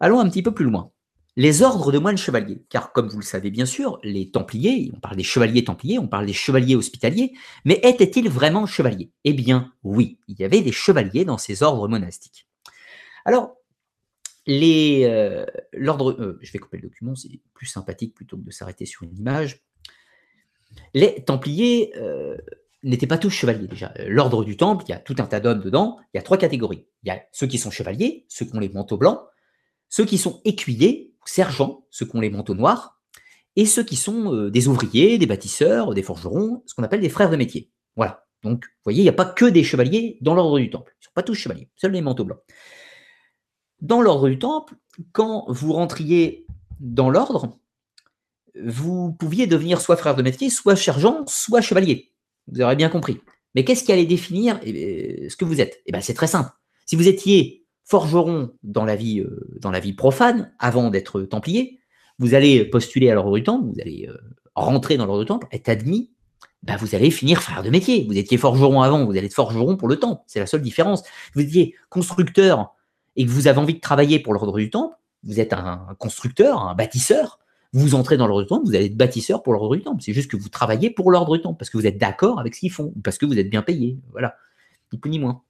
Allons 0.00 0.20
un 0.20 0.28
petit 0.28 0.42
peu 0.42 0.52
plus 0.52 0.64
loin. 0.64 0.90
Les 1.36 1.62
ordres 1.62 1.90
de 1.90 1.98
moines 1.98 2.16
chevaliers, 2.16 2.62
car 2.68 2.92
comme 2.92 3.08
vous 3.08 3.18
le 3.18 3.24
savez 3.24 3.50
bien 3.50 3.66
sûr, 3.66 3.98
les 4.04 4.30
templiers, 4.30 4.92
on 4.94 5.00
parle 5.00 5.16
des 5.16 5.24
chevaliers 5.24 5.64
templiers, 5.64 5.98
on 5.98 6.06
parle 6.06 6.26
des 6.26 6.32
chevaliers 6.32 6.76
hospitaliers, 6.76 7.32
mais 7.64 7.80
étaient-ils 7.82 8.28
vraiment 8.28 8.66
chevaliers? 8.66 9.10
Eh 9.24 9.32
bien 9.32 9.72
oui, 9.82 10.18
il 10.28 10.38
y 10.38 10.44
avait 10.44 10.60
des 10.60 10.70
chevaliers 10.70 11.24
dans 11.24 11.38
ces 11.38 11.64
ordres 11.64 11.88
monastiques. 11.88 12.46
Alors, 13.24 13.56
les 14.46 15.04
euh, 15.04 15.44
euh, 15.74 16.38
je 16.40 16.52
vais 16.52 16.58
couper 16.58 16.76
le 16.76 16.84
document, 16.84 17.16
c'est 17.16 17.40
plus 17.52 17.66
sympathique 17.66 18.14
plutôt 18.14 18.36
que 18.36 18.44
de 18.44 18.50
s'arrêter 18.50 18.86
sur 18.86 19.02
une 19.02 19.16
image. 19.16 19.60
Les 20.92 21.24
templiers 21.24 21.92
euh, 21.96 22.36
n'étaient 22.84 23.06
pas 23.06 23.18
tous 23.18 23.30
chevaliers 23.30 23.66
déjà. 23.66 23.92
Euh, 23.98 24.06
l'ordre 24.08 24.44
du 24.44 24.56
temple, 24.56 24.84
il 24.86 24.90
y 24.90 24.94
a 24.94 24.98
tout 24.98 25.16
un 25.18 25.26
tas 25.26 25.40
d'hommes 25.40 25.60
dedans, 25.60 25.98
il 26.12 26.18
y 26.18 26.20
a 26.20 26.22
trois 26.22 26.38
catégories. 26.38 26.86
Il 27.02 27.08
y 27.08 27.10
a 27.10 27.22
ceux 27.32 27.46
qui 27.46 27.58
sont 27.58 27.70
chevaliers, 27.70 28.26
ceux 28.28 28.44
qui 28.44 28.54
ont 28.54 28.60
les 28.60 28.68
manteaux 28.68 28.96
blancs, 28.96 29.20
ceux 29.88 30.04
qui 30.04 30.18
sont 30.18 30.40
écuyers, 30.44 31.14
sergents, 31.24 31.86
ceux 31.90 32.06
qui 32.06 32.16
ont 32.16 32.20
les 32.20 32.30
manteaux 32.30 32.54
noirs, 32.54 33.00
et 33.56 33.66
ceux 33.66 33.84
qui 33.84 33.96
sont 33.96 34.34
euh, 34.34 34.50
des 34.50 34.68
ouvriers, 34.68 35.18
des 35.18 35.26
bâtisseurs, 35.26 35.94
des 35.94 36.02
forgerons, 36.02 36.62
ce 36.66 36.74
qu'on 36.74 36.82
appelle 36.82 37.00
des 37.00 37.08
frères 37.08 37.30
de 37.30 37.36
métier. 37.36 37.70
Voilà. 37.96 38.26
Donc, 38.42 38.64
vous 38.64 38.82
voyez, 38.84 39.00
il 39.00 39.04
n'y 39.04 39.08
a 39.08 39.14
pas 39.14 39.24
que 39.24 39.46
des 39.46 39.64
chevaliers 39.64 40.18
dans 40.20 40.34
l'ordre 40.34 40.58
du 40.58 40.68
temple. 40.68 40.92
Ils 40.96 41.02
ne 41.02 41.04
sont 41.06 41.14
pas 41.14 41.22
tous 41.22 41.34
chevaliers, 41.34 41.70
seuls 41.76 41.92
les 41.92 42.02
manteaux 42.02 42.24
blancs. 42.24 42.40
Dans 43.80 44.02
l'ordre 44.02 44.28
du 44.28 44.38
temple, 44.38 44.74
quand 45.12 45.46
vous 45.48 45.72
rentriez 45.72 46.46
dans 46.80 47.08
l'ordre, 47.10 47.58
vous 48.62 49.12
pouviez 49.12 49.46
devenir 49.46 49.80
soit 49.80 49.96
frère 49.96 50.14
de 50.14 50.22
métier, 50.22 50.50
soit 50.50 50.76
sergent, 50.76 51.24
soit 51.26 51.60
chevalier. 51.60 52.13
Vous 52.48 52.60
aurez 52.60 52.76
bien 52.76 52.88
compris. 52.88 53.20
Mais 53.54 53.64
qu'est-ce 53.64 53.84
qui 53.84 53.92
allait 53.92 54.06
définir 54.06 54.58
eh 54.64 55.28
ce 55.28 55.36
que 55.36 55.44
vous 55.44 55.60
êtes? 55.60 55.80
Eh 55.86 55.92
bien, 55.92 56.00
c'est 56.00 56.14
très 56.14 56.26
simple. 56.26 56.50
Si 56.86 56.96
vous 56.96 57.08
étiez 57.08 57.64
forgeron 57.84 58.52
dans 58.62 58.84
la 58.84 58.96
vie, 58.96 59.20
euh, 59.20 59.46
dans 59.60 59.70
la 59.70 59.80
vie 59.80 59.92
profane, 59.92 60.52
avant 60.58 60.90
d'être 60.90 61.22
templier, 61.22 61.78
vous 62.18 62.34
allez 62.34 62.64
postuler 62.64 63.10
à 63.10 63.14
l'ordre 63.14 63.36
du 63.36 63.42
temple, 63.42 63.68
vous 63.72 63.80
allez 63.80 64.06
euh, 64.08 64.16
rentrer 64.54 64.96
dans 64.96 65.06
l'ordre 65.06 65.22
du 65.22 65.28
temple, 65.28 65.46
être 65.52 65.68
admis, 65.68 66.10
ben 66.62 66.76
vous 66.76 66.94
allez 66.94 67.10
finir 67.10 67.42
frère 67.42 67.62
de 67.62 67.70
métier. 67.70 68.04
Vous 68.06 68.16
étiez 68.16 68.38
forgeron 68.38 68.80
avant, 68.80 69.04
vous 69.04 69.12
allez 69.12 69.26
être 69.26 69.34
forgeron 69.34 69.76
pour 69.76 69.88
le 69.88 69.96
temple. 69.96 70.22
C'est 70.26 70.40
la 70.40 70.46
seule 70.46 70.62
différence. 70.62 71.02
Vous 71.34 71.42
étiez 71.42 71.74
constructeur 71.90 72.74
et 73.16 73.26
que 73.26 73.30
vous 73.30 73.46
avez 73.46 73.58
envie 73.58 73.74
de 73.74 73.80
travailler 73.80 74.18
pour 74.18 74.32
l'ordre 74.32 74.56
du 74.56 74.70
temple, 74.70 74.96
vous 75.24 75.40
êtes 75.40 75.52
un 75.52 75.94
constructeur, 75.98 76.62
un 76.62 76.74
bâtisseur, 76.74 77.38
vous 77.74 77.96
entrez 77.96 78.16
dans 78.16 78.28
l'ordre 78.28 78.42
du 78.42 78.48
temple, 78.48 78.66
vous 78.66 78.74
allez 78.76 78.86
être 78.86 78.96
bâtisseur 78.96 79.42
pour 79.42 79.52
l'ordre 79.52 79.74
du 79.74 79.82
temple. 79.82 80.00
C'est 80.00 80.12
juste 80.12 80.30
que 80.30 80.36
vous 80.36 80.48
travaillez 80.48 80.90
pour 80.90 81.10
l'ordre 81.10 81.36
du 81.36 81.42
temple, 81.42 81.58
parce 81.58 81.70
que 81.70 81.76
vous 81.76 81.86
êtes 81.86 81.98
d'accord 81.98 82.38
avec 82.38 82.54
ce 82.54 82.60
qu'ils 82.60 82.70
font, 82.70 82.94
parce 83.02 83.18
que 83.18 83.26
vous 83.26 83.36
êtes 83.36 83.50
bien 83.50 83.62
payé. 83.62 83.98
Voilà, 84.12 84.36
ni 84.92 84.98
plus 84.98 85.10
ni 85.10 85.18
moins. 85.18 85.42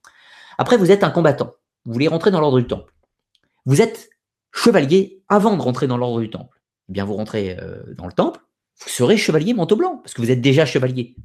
Après, 0.56 0.78
vous 0.78 0.90
êtes 0.90 1.04
un 1.04 1.10
combattant. 1.10 1.52
Vous 1.84 1.92
voulez 1.92 2.08
rentrer 2.08 2.30
dans 2.30 2.40
l'ordre 2.40 2.58
du 2.58 2.66
temple. 2.66 2.94
Vous 3.66 3.82
êtes 3.82 4.08
chevalier 4.52 5.22
avant 5.28 5.54
de 5.54 5.60
rentrer 5.60 5.86
dans 5.86 5.98
l'ordre 5.98 6.20
du 6.20 6.30
temple. 6.30 6.62
Eh 6.88 6.92
bien, 6.92 7.04
vous 7.04 7.14
rentrez 7.14 7.58
euh, 7.60 7.82
dans 7.94 8.06
le 8.06 8.12
temple, 8.12 8.40
vous 8.80 8.88
serez 8.88 9.18
chevalier 9.18 9.52
manteau 9.52 9.76
blanc, 9.76 9.98
parce 9.98 10.14
que 10.14 10.22
vous 10.22 10.30
êtes 10.30 10.40
déjà 10.40 10.64
chevalier. 10.64 11.16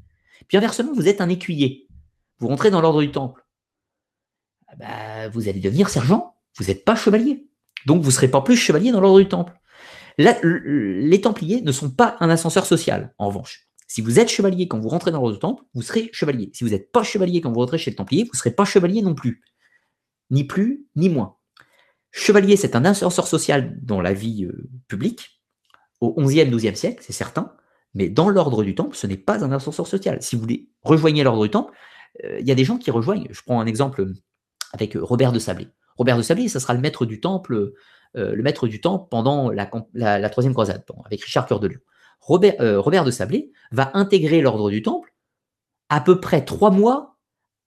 Puis 0.50 0.58
inversement, 0.58 0.92
vous 0.94 1.08
êtes 1.08 1.22
un 1.22 1.30
écuyer. 1.30 1.88
Vous 2.40 2.50
rentrez 2.50 2.72
dans 2.72 2.82
l'ordre 2.82 3.02
du 3.02 3.12
temple. 3.12 3.46
Ah 4.68 4.76
bah, 4.78 5.30
vous 5.30 5.48
allez 5.48 5.62
devenir 5.62 5.88
sergent. 5.88 6.36
Vous 6.58 6.66
n'êtes 6.66 6.84
pas 6.84 6.96
chevalier. 6.96 7.48
Donc, 7.86 8.02
vous 8.02 8.10
ne 8.10 8.14
serez 8.14 8.28
pas 8.28 8.42
plus 8.42 8.58
chevalier 8.58 8.92
dans 8.92 9.00
l'ordre 9.00 9.20
du 9.20 9.30
temple 9.30 9.59
les 10.20 11.22
Templiers 11.22 11.62
ne 11.62 11.72
sont 11.72 11.90
pas 11.90 12.18
un 12.20 12.30
ascenseur 12.30 12.66
social, 12.66 13.14
en 13.18 13.28
revanche. 13.28 13.70
Si 13.88 14.02
vous 14.02 14.20
êtes 14.20 14.30
chevalier 14.30 14.68
quand 14.68 14.80
vous 14.80 14.90
rentrez 14.90 15.12
dans 15.12 15.28
le 15.28 15.38
temple, 15.38 15.64
vous 15.74 15.82
serez 15.82 16.10
chevalier. 16.12 16.52
Si 16.54 16.64
vous 16.64 16.72
n'êtes 16.72 16.91
pas 16.91 17.04
chevalier 17.04 17.41
quand 17.41 17.52
vous 17.52 17.60
rentrez 17.60 17.78
chez 17.78 17.90
le 17.90 17.96
Templier, 17.96 18.24
vous 18.24 18.32
ne 18.34 18.38
serez 18.38 18.52
pas 18.52 18.66
chevalier 18.66 19.02
non 19.02 19.16
plus. 19.16 19.41
Ni 20.30 20.44
plus, 20.44 20.86
ni 20.96 21.10
moins. 21.10 21.38
Chevalier, 22.12 22.58
c'est 22.58 22.76
un 22.76 22.86
ascenseur 22.86 23.28
social 23.28 23.78
dans 23.82 24.02
la 24.02 24.14
vie 24.14 24.46
euh, 24.46 24.70
publique, 24.88 25.41
au 26.02 26.22
XIe, 26.22 26.46
XIIe 26.46 26.76
siècle, 26.76 27.04
c'est 27.06 27.14
certain, 27.14 27.54
Mais 27.94 28.10
dans 28.10 28.30
l'ordre 28.30 28.64
du 28.64 28.76
temple, 28.76 28.96
ce 28.96 29.08
n'est 29.08 29.18
pas 29.18 29.44
un 29.44 29.52
ascenseur 29.52 29.88
social. 29.88 30.22
Si 30.22 30.36
vous 30.36 30.41
voulez 30.41 30.70
rejoigner 30.82 31.24
l'ordre 31.24 31.44
du 31.44 31.50
temple, 31.50 31.74
il 32.24 32.48
y 32.48 32.52
a 32.52 32.56
des 32.56 32.66
gens 32.66 32.78
qui 32.78 32.91
rejoignent. 32.91 33.28
Je 33.32 33.41
prends 33.41 33.60
un 33.60 33.66
exemple 33.66 34.06
avec 34.74 34.96
Robert 34.96 35.32
de 35.32 35.40
Sablé. 35.40 35.68
Robert 35.98 36.18
de 36.18 36.22
Sablé, 36.22 36.48
ça 36.48 36.60
sera 36.60 36.74
le 36.74 36.80
maître 36.80 37.06
du 37.06 37.20
temple, 37.20 37.74
le 38.15 38.41
maître 38.41 38.68
du 38.68 38.81
temple 38.81 39.07
pendant 39.10 39.52
la, 39.52 40.30
troisième 40.30 40.53
croisade, 40.53 40.84
avec 41.06 41.23
Richard 41.23 41.45
Cœur 41.45 41.60
de 41.60 41.68
Lion. 41.68 41.80
Robert, 42.22 42.56
Robert 42.81 43.06
de 43.06 43.11
Sablé 43.11 43.52
va 43.72 43.91
intégrer 43.94 44.41
l'ordre 44.41 44.69
du 44.69 44.81
temple 44.81 45.14
à 45.90 46.02
peu 46.02 46.19
près 46.19 46.44
trois 46.44 46.72
mois 46.72 47.18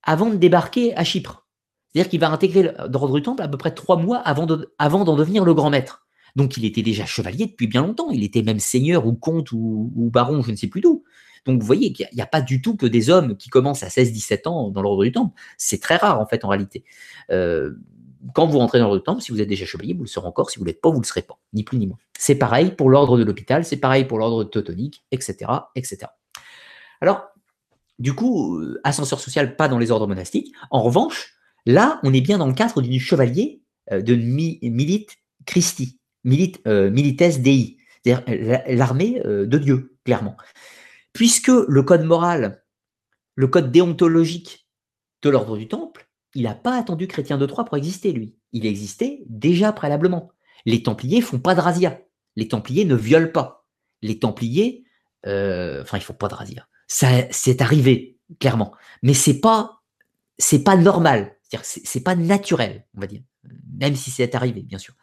avant 0.02 0.30
de 0.30 0.36
débarquer 0.36 0.96
à 0.96 1.04
Chypre. 1.04 1.46
C'est-à-dire 1.92 2.10
qu'il 2.10 2.20
va 2.20 2.30
intégrer 2.30 2.72
l'ordre 2.90 3.16
du 3.16 3.22
temple 3.22 3.42
à 3.42 3.48
peu 3.48 3.58
près 3.58 3.72
trois 3.72 3.96
mois 3.96 4.18
avant 4.18 4.46
d'en 4.46 5.16
devenir 5.16 5.44
le 5.44 5.54
grand 5.54 5.70
maître. 5.70 6.06
Donc 6.36 6.56
il 6.56 6.64
était 6.64 6.82
déjà 6.82 7.04
chevalier 7.04 7.46
depuis 7.46 7.66
bien 7.66 7.82
longtemps, 7.82 8.10
il 8.10 8.24
était 8.24 8.42
même 8.42 8.60
seigneur 8.60 9.06
ou 9.06 9.14
comte 9.14 9.52
ou, 9.52 10.10
baron, 10.12 10.42
je 10.42 10.50
ne 10.50 10.56
sais 10.56 10.68
plus 10.68 10.80
d'où. 10.80 11.04
Donc 11.44 11.60
vous 11.60 11.66
voyez 11.66 11.92
qu'il 11.92 12.08
n'y 12.14 12.22
a, 12.22 12.26
pas 12.26 12.40
du 12.40 12.62
tout 12.62 12.76
que 12.76 12.86
des 12.86 13.10
hommes 13.10 13.36
qui 13.36 13.50
commencent 13.50 13.82
à 13.82 13.88
16-17 13.88 14.48
ans 14.48 14.70
dans 14.70 14.80
l'ordre 14.80 15.04
du 15.04 15.12
temple. 15.12 15.38
C'est 15.58 15.80
très 15.80 15.96
rare 15.96 16.20
en 16.20 16.26
fait 16.26 16.44
en 16.44 16.48
réalité. 16.48 16.84
Euh, 17.30 17.72
quand 18.34 18.46
vous 18.46 18.58
rentrez 18.58 18.78
dans 18.78 18.94
du 18.94 19.02
temple, 19.02 19.20
si 19.20 19.32
vous 19.32 19.40
êtes 19.40 19.48
déjà 19.48 19.64
chevalier, 19.64 19.94
vous 19.94 20.02
le 20.02 20.08
serez 20.08 20.26
encore. 20.26 20.50
Si 20.50 20.58
vous 20.58 20.64
ne 20.64 20.68
l'êtes 20.68 20.80
pas, 20.80 20.88
vous 20.88 20.96
ne 20.96 21.02
le 21.02 21.06
serez 21.06 21.22
pas, 21.22 21.38
ni 21.52 21.64
plus 21.64 21.78
ni 21.78 21.86
moins. 21.86 21.98
C'est 22.18 22.36
pareil 22.36 22.72
pour 22.72 22.88
l'ordre 22.88 23.18
de 23.18 23.24
l'hôpital, 23.24 23.64
c'est 23.64 23.78
pareil 23.78 24.04
pour 24.04 24.18
l'ordre 24.18 24.44
teutonique, 24.44 25.04
etc., 25.10 25.50
etc. 25.74 26.06
Alors, 27.00 27.28
du 27.98 28.14
coup, 28.14 28.58
euh, 28.58 28.80
ascenseur 28.84 29.20
social, 29.20 29.56
pas 29.56 29.68
dans 29.68 29.78
les 29.78 29.90
ordres 29.90 30.06
monastiques. 30.06 30.52
En 30.70 30.82
revanche, 30.82 31.34
là, 31.66 32.00
on 32.02 32.12
est 32.12 32.20
bien 32.20 32.38
dans 32.38 32.46
le 32.46 32.54
cadre 32.54 32.80
du 32.80 33.00
chevalier 33.00 33.62
euh, 33.90 34.02
de 34.02 34.14
Milite 34.14 35.16
Christi, 35.46 35.98
Milite, 36.24 36.60
euh, 36.66 36.90
Milites 36.90 37.42
Dei, 37.42 37.78
c'est-à-dire 38.04 38.24
l'armée 38.68 39.20
de 39.24 39.58
Dieu, 39.58 39.96
clairement. 40.04 40.36
Puisque 41.12 41.48
le 41.48 41.82
code 41.82 42.02
moral, 42.02 42.64
le 43.36 43.46
code 43.46 43.70
déontologique 43.70 44.66
de 45.22 45.30
l'ordre 45.30 45.56
du 45.56 45.68
Temple, 45.68 46.08
il 46.34 46.44
n'a 46.44 46.54
pas 46.54 46.78
attendu 46.78 47.06
Chrétien 47.06 47.38
de 47.38 47.46
Troyes 47.46 47.64
pour 47.64 47.76
exister, 47.76 48.12
lui. 48.12 48.36
Il 48.52 48.66
existait 48.66 49.22
déjà 49.26 49.72
préalablement. 49.72 50.30
Les 50.66 50.82
Templiers 50.82 51.20
font 51.20 51.38
pas 51.38 51.54
de 51.54 51.60
razzia. 51.60 52.00
Les 52.36 52.48
Templiers 52.48 52.84
ne 52.84 52.94
violent 52.94 53.30
pas. 53.32 53.66
Les 54.00 54.18
Templiers, 54.18 54.84
enfin, 55.24 55.98
ils 55.98 56.02
font 56.02 56.14
pas 56.14 56.28
de 56.28 56.34
razzia 56.34 56.66
c'est 56.92 57.62
arrivé, 57.62 58.18
clairement. 58.38 58.72
Mais 59.02 59.14
c'est 59.14 59.40
pas, 59.40 59.82
c'est 60.38 60.62
pas 60.62 60.76
normal. 60.76 61.36
C'est 61.62 62.02
pas 62.02 62.14
naturel, 62.14 62.86
on 62.96 63.00
va 63.00 63.06
dire. 63.06 63.22
Même 63.78 63.96
si 63.96 64.10
c'est 64.10 64.34
arrivé, 64.34 64.62
bien 64.62 64.78
sûr. 64.78 64.94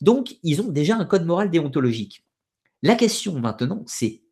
Donc, 0.00 0.36
ils 0.44 0.60
ont 0.60 0.68
déjà 0.68 0.96
un 0.96 1.04
code 1.04 1.26
moral 1.26 1.50
déontologique. 1.50 2.24
La 2.82 2.94
question 2.94 3.38
maintenant, 3.40 3.82
c'est 3.86 4.22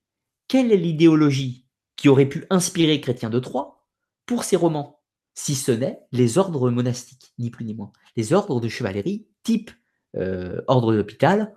quelle 0.46 0.70
est 0.70 0.76
l'idéologie 0.76 1.66
qui 1.96 2.08
aurait 2.08 2.28
pu 2.28 2.44
inspirer 2.50 3.00
Chrétien 3.00 3.30
de 3.30 3.40
Troyes 3.40 3.82
pour 4.26 4.44
ses 4.44 4.54
romans, 4.56 4.95
si 5.36 5.54
ce 5.54 5.70
n'est 5.70 6.00
les 6.10 6.38
ordres 6.38 6.70
monastiques, 6.70 7.32
ni 7.38 7.50
plus 7.50 7.64
ni 7.64 7.74
moins. 7.74 7.92
Les 8.16 8.32
ordres 8.32 8.60
de 8.60 8.68
chevalerie, 8.68 9.26
type 9.44 9.70
euh, 10.16 10.62
ordre 10.66 10.92
de 10.92 10.96
l'hôpital, 10.96 11.54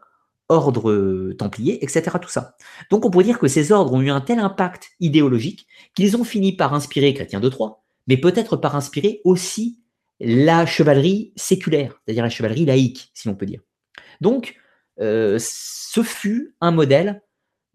ordre 0.50 1.32
templier, 1.34 1.84
etc. 1.84 2.18
Tout 2.22 2.30
ça. 2.30 2.58
Donc 2.92 3.06
on 3.06 3.10
pourrait 3.10 3.24
dire 3.24 3.40
que 3.40 3.48
ces 3.48 3.72
ordres 3.72 3.94
ont 3.94 4.02
eu 4.02 4.10
un 4.10 4.22
tel 4.22 4.40
impact 4.40 4.92
idéologique 5.00 5.66
qu'ils 5.96 6.18
ont 6.18 6.24
fini 6.24 6.56
par 6.56 6.74
inspirer 6.74 7.14
Chrétien 7.14 7.40
de 7.40 7.48
Troyes, 7.50 7.82
mais 8.08 8.18
peut-être 8.18 8.58
par 8.58 8.76
inspirer 8.76 9.22
aussi 9.24 9.80
la 10.20 10.66
chevalerie 10.66 11.32
séculaire, 11.38 12.02
c'est-à-dire 12.04 12.24
la 12.24 12.30
chevalerie 12.30 12.66
laïque, 12.66 13.12
si 13.14 13.30
l'on 13.30 13.36
peut 13.36 13.46
dire. 13.46 13.62
Donc, 14.20 14.58
euh, 15.00 15.38
ce 15.40 16.04
fut 16.04 16.56
un 16.60 16.72
modèle 16.72 17.22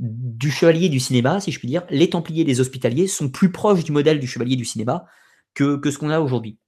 du 0.01 0.51
chevalier 0.51 0.91
du 0.91 1.01
cinéma, 1.01 1.41
si 1.41 1.51
je 1.51 1.59
puis 1.59 1.69
dire. 1.69 1.85
Les 1.89 2.11
Templiers 2.11 2.43
et 2.43 2.45
les 2.45 2.61
Hospitaliers 2.61 3.07
sont 3.07 3.31
plus 3.31 3.51
proches 3.51 3.85
du 3.85 3.93
modèle 3.93 4.21
du 4.21 4.27
chevalier 4.27 4.57
du 4.57 4.67
cinéma 4.67 5.07
que, 5.55 5.91
ce 5.91 5.99
qu'on 5.99 6.11
a 6.11 6.21
aujourd'hui. 6.21 6.59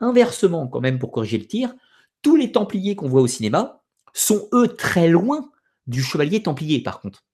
Inversement, 0.00 0.66
quand 0.68 0.80
même, 0.80 0.98
pour 0.98 1.12
corriger 1.12 1.38
le 1.38 1.46
tir, 1.46 1.74
tous 2.22 2.36
les 2.36 2.52
Templiers 2.52 2.96
qu'on 2.96 3.08
voit 3.08 3.22
au 3.22 3.26
cinéma, 3.26 3.82
sont 4.12 4.48
eux 4.52 4.68
très 4.68 5.08
loin 5.08 5.50
du 5.86 6.02
chevalier 6.02 6.42
templier, 6.42 6.82
par 6.82 7.00
contre. 7.00 7.24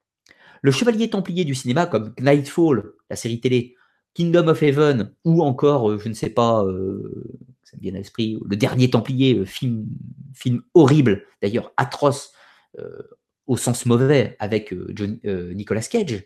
Le 0.63 0.71
chevalier 0.71 1.11
templier 1.11 1.45
du 1.45 1.55
cinéma, 1.55 1.87
comme 1.87 2.15
Nightfall, 2.21 2.93
la 3.11 3.17
série 3.17 3.41
télé, 3.41 3.75
Kingdom 4.15 4.49
of 4.49 4.63
Heaven, 4.63 5.13
ou 5.25 5.43
encore, 5.43 5.91
euh, 5.91 5.99
je 5.99 6.09
ne 6.09 6.15
sais 6.15 6.31
pas, 6.31 6.65
euh, 6.65 7.25
ça 7.65 7.77
me 7.77 7.83
vient 7.83 7.95
à 7.95 7.99
l'esprit, 7.99 8.39
le 8.45 8.57
dernier 8.57 8.91
templier, 8.91 9.39
euh, 9.39 9.45
film, 9.45 9.87
film 10.35 10.63
horrible, 10.75 11.25
d'ailleurs 11.41 11.73
atroce, 11.77 12.33
au 13.47 13.59
sens 13.59 13.85
mauvais, 13.85 14.35
avec 14.39 14.73
Nicolas 14.73 15.83
Cage, 15.83 16.25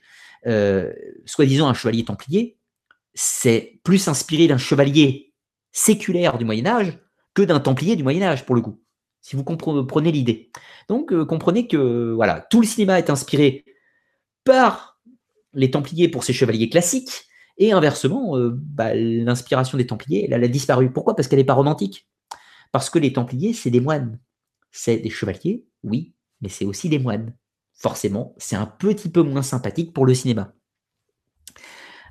soi-disant 1.25 1.67
un 1.67 1.75
chevalier 1.75 2.05
templier, 2.05 2.57
c'est 3.17 3.81
plus 3.83 4.07
inspiré 4.07 4.47
d'un 4.47 4.59
chevalier 4.59 5.35
séculaire 5.73 6.39
du 6.39 6.45
Moyen 6.45 6.67
Âge 6.67 6.99
que 7.35 7.43
d'un 7.43 7.59
templier 7.59 7.97
du 7.97 8.05
Moyen 8.05 8.23
Âge, 8.23 8.47
pour 8.47 8.55
le 8.55 8.61
coup 8.61 8.81
si 9.27 9.35
vous 9.35 9.43
comprenez 9.43 10.13
l'idée. 10.13 10.53
Donc, 10.89 11.13
euh, 11.13 11.25
comprenez 11.25 11.67
que 11.67 12.13
voilà, 12.15 12.47
tout 12.49 12.61
le 12.61 12.67
cinéma 12.67 12.97
est 12.97 13.11
inspiré 13.11 13.65
par 14.45 15.01
les 15.53 15.73
Templiers 15.73 16.09
pour 16.09 16.23
ces 16.23 16.33
chevaliers 16.33 16.71
classiques, 16.71 17.27
et 17.59 17.73
inversement, 17.73 18.37
euh, 18.37 18.53
bah, 18.55 18.95
l'inspiration 18.95 19.79
des 19.79 19.87
Templiers, 19.89 20.29
elle, 20.31 20.45
a 20.45 20.47
disparu. 20.47 20.93
Pourquoi? 20.93 21.17
Parce 21.17 21.27
qu'elle 21.27 21.41
n'est 21.41 21.45
pas 21.45 21.55
romantique. 21.55 22.09
Parce 22.71 22.89
que 22.89 23.01
les 23.01 23.13
Templiers, 23.13 23.53
c'est 23.53 23.71
des 23.71 23.81
moines. 23.81 24.21
C'est 24.71 24.99
des 24.99 25.11
chevaliers, 25.11 25.65
oui, 25.83 26.15
mais 26.41 26.49
c'est 26.49 26.65
aussi 26.65 26.89
des 26.89 27.01
moines. 27.01 27.35
Forcément, 27.75 28.33
c'est 28.39 28.55
un 28.55 28.67
petit 28.67 29.09
peu 29.09 29.23
moins 29.23 29.43
sympathique 29.43 29.93
pour 29.93 30.07
le 30.07 30.15
cinéma. 30.15 30.53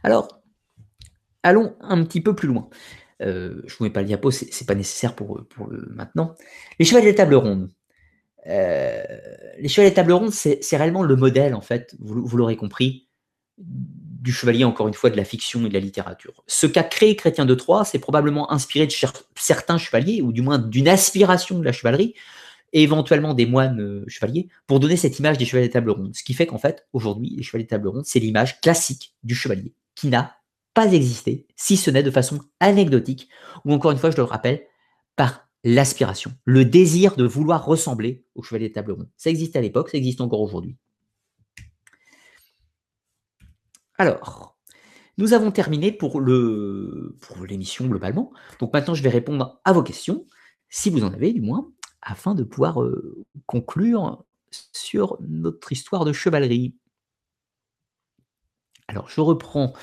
Alors, 0.04 0.42
allons 1.46 1.76
un 1.80 2.04
petit 2.04 2.22
peu 2.22 2.36
plus 2.36 2.48
loin. 2.48 2.68
Euh, 3.22 3.62
je 3.66 3.74
ne 3.74 3.78
vous 3.78 3.84
mets 3.86 3.90
pas 3.92 4.02
le 4.02 4.08
diapo, 4.08 4.32
ce 4.32 4.46
n'est 4.46 4.66
pas 4.68 4.76
nécessaire 4.76 5.16
pour, 5.16 5.46
pour 5.50 5.70
maintenant. 5.90 6.36
Les 6.80 6.86
chevaliers 6.86 7.12
de 7.12 7.18
table 7.18 7.36
ronde. 7.36 7.70
Euh, 8.48 9.04
les 9.60 9.70
chevaliers 9.70 9.92
de 9.92 9.96
table 9.96 10.12
ronde, 10.12 10.32
c'est 10.32 10.78
réellement 10.78 11.04
le 11.04 11.16
modèle, 11.16 11.56
en 11.56 11.62
fait, 11.62 11.96
vous, 12.00 12.36
l'aurez 12.36 12.58
compris, 12.58 13.08
du 13.58 14.34
chevalier, 14.34 14.66
encore 14.66 14.88
une 14.88 14.94
fois, 14.94 15.10
de 15.10 15.18
la 15.18 15.24
fiction 15.24 15.66
et 15.66 15.70
de 15.70 15.74
la 15.74 15.80
littérature. 15.80 16.44
Ce 16.48 16.66
qu'a 16.66 16.84
créé 16.84 17.16
Chrétien 17.16 17.46
de 17.46 17.56
Troyes, 17.56 17.86
c'est 17.86 18.00
probablement 18.00 18.52
inspiré 18.52 18.88
de 18.88 18.94
certains 19.36 19.78
chevaliers, 19.78 20.22
ou 20.22 20.34
du 20.34 20.42
moins 20.42 20.58
d'une 20.58 20.88
aspiration 20.88 21.60
de 21.60 21.64
la 21.64 21.72
chevalerie, 21.72 22.16
et 22.74 22.84
éventuellement 22.84 23.34
des 23.34 23.46
moines 23.46 23.80
euh, 23.80 24.04
chevaliers, 24.08 24.50
pour 24.68 24.80
donner 24.80 24.98
cette 24.98 25.20
image 25.20 25.38
des 25.38 25.46
chevaliers 25.46 25.68
de 25.68 25.74
table 25.74 25.92
ronde. 25.92 26.16
Ce 26.16 26.24
qui 26.24 26.34
fait 26.34 26.48
qu'en 26.48 26.58
fait, 26.58 26.86
aujourd'hui, 26.92 27.34
les 27.38 27.44
chevaliers 27.44 27.64
de 27.64 27.70
table 27.70 27.88
ronde, 27.88 28.06
c'est 28.06 28.20
l'image 28.20 28.60
classique 28.60 29.14
du 29.24 29.36
chevalier, 29.36 29.74
qui 29.94 30.08
n'a 30.08 30.36
pas 30.76 30.94
exister, 30.94 31.48
si 31.56 31.78
ce 31.78 31.90
n'est 31.90 32.04
de 32.04 32.12
façon 32.12 32.40
anecdotique, 32.60 33.30
ou 33.64 33.74
encore 33.74 33.92
une 33.92 33.98
fois, 33.98 34.12
je 34.12 34.18
le 34.18 34.24
rappelle, 34.24 34.68
par 35.16 35.48
l'aspiration, 35.64 36.32
le 36.44 36.64
désir 36.64 37.16
de 37.16 37.26
vouloir 37.26 37.66
ressembler 37.66 38.24
au 38.36 38.44
chevalier 38.44 38.70
de 38.70 38.74
table 38.74 38.92
ronde. 38.92 39.10
Ça 39.18 39.32
existait 39.32 39.58
à 39.58 39.62
l'époque, 39.64 39.90
ça 39.90 39.98
existe 39.98 40.22
encore 40.22 40.42
aujourd'hui. 40.42 40.78
Alors, 43.98 44.58
nous 45.18 45.34
avons 45.34 45.52
terminé 45.52 45.92
pour 45.92 46.20
le 46.20 47.16
pour 47.22 47.46
l'émission 47.46 47.88
globalement. 47.88 48.32
Donc 48.60 48.74
maintenant, 48.74 48.94
je 48.94 49.02
vais 49.02 49.10
répondre 49.10 49.62
à 49.64 49.74
vos 49.74 49.82
questions, 49.82 50.26
si 50.70 50.90
vous 50.90 51.04
en 51.04 51.14
avez 51.14 51.32
du 51.32 51.42
moins, 51.42 51.72
afin 52.02 52.36
de 52.36 52.44
pouvoir 52.44 52.82
euh, 52.84 53.26
conclure 53.46 54.24
sur 54.74 55.18
notre 55.22 55.72
histoire 55.72 56.06
de 56.06 56.14
chevalerie. 56.14 56.76
Alors, 58.88 59.10
je 59.10 59.22
reprends 59.22 59.74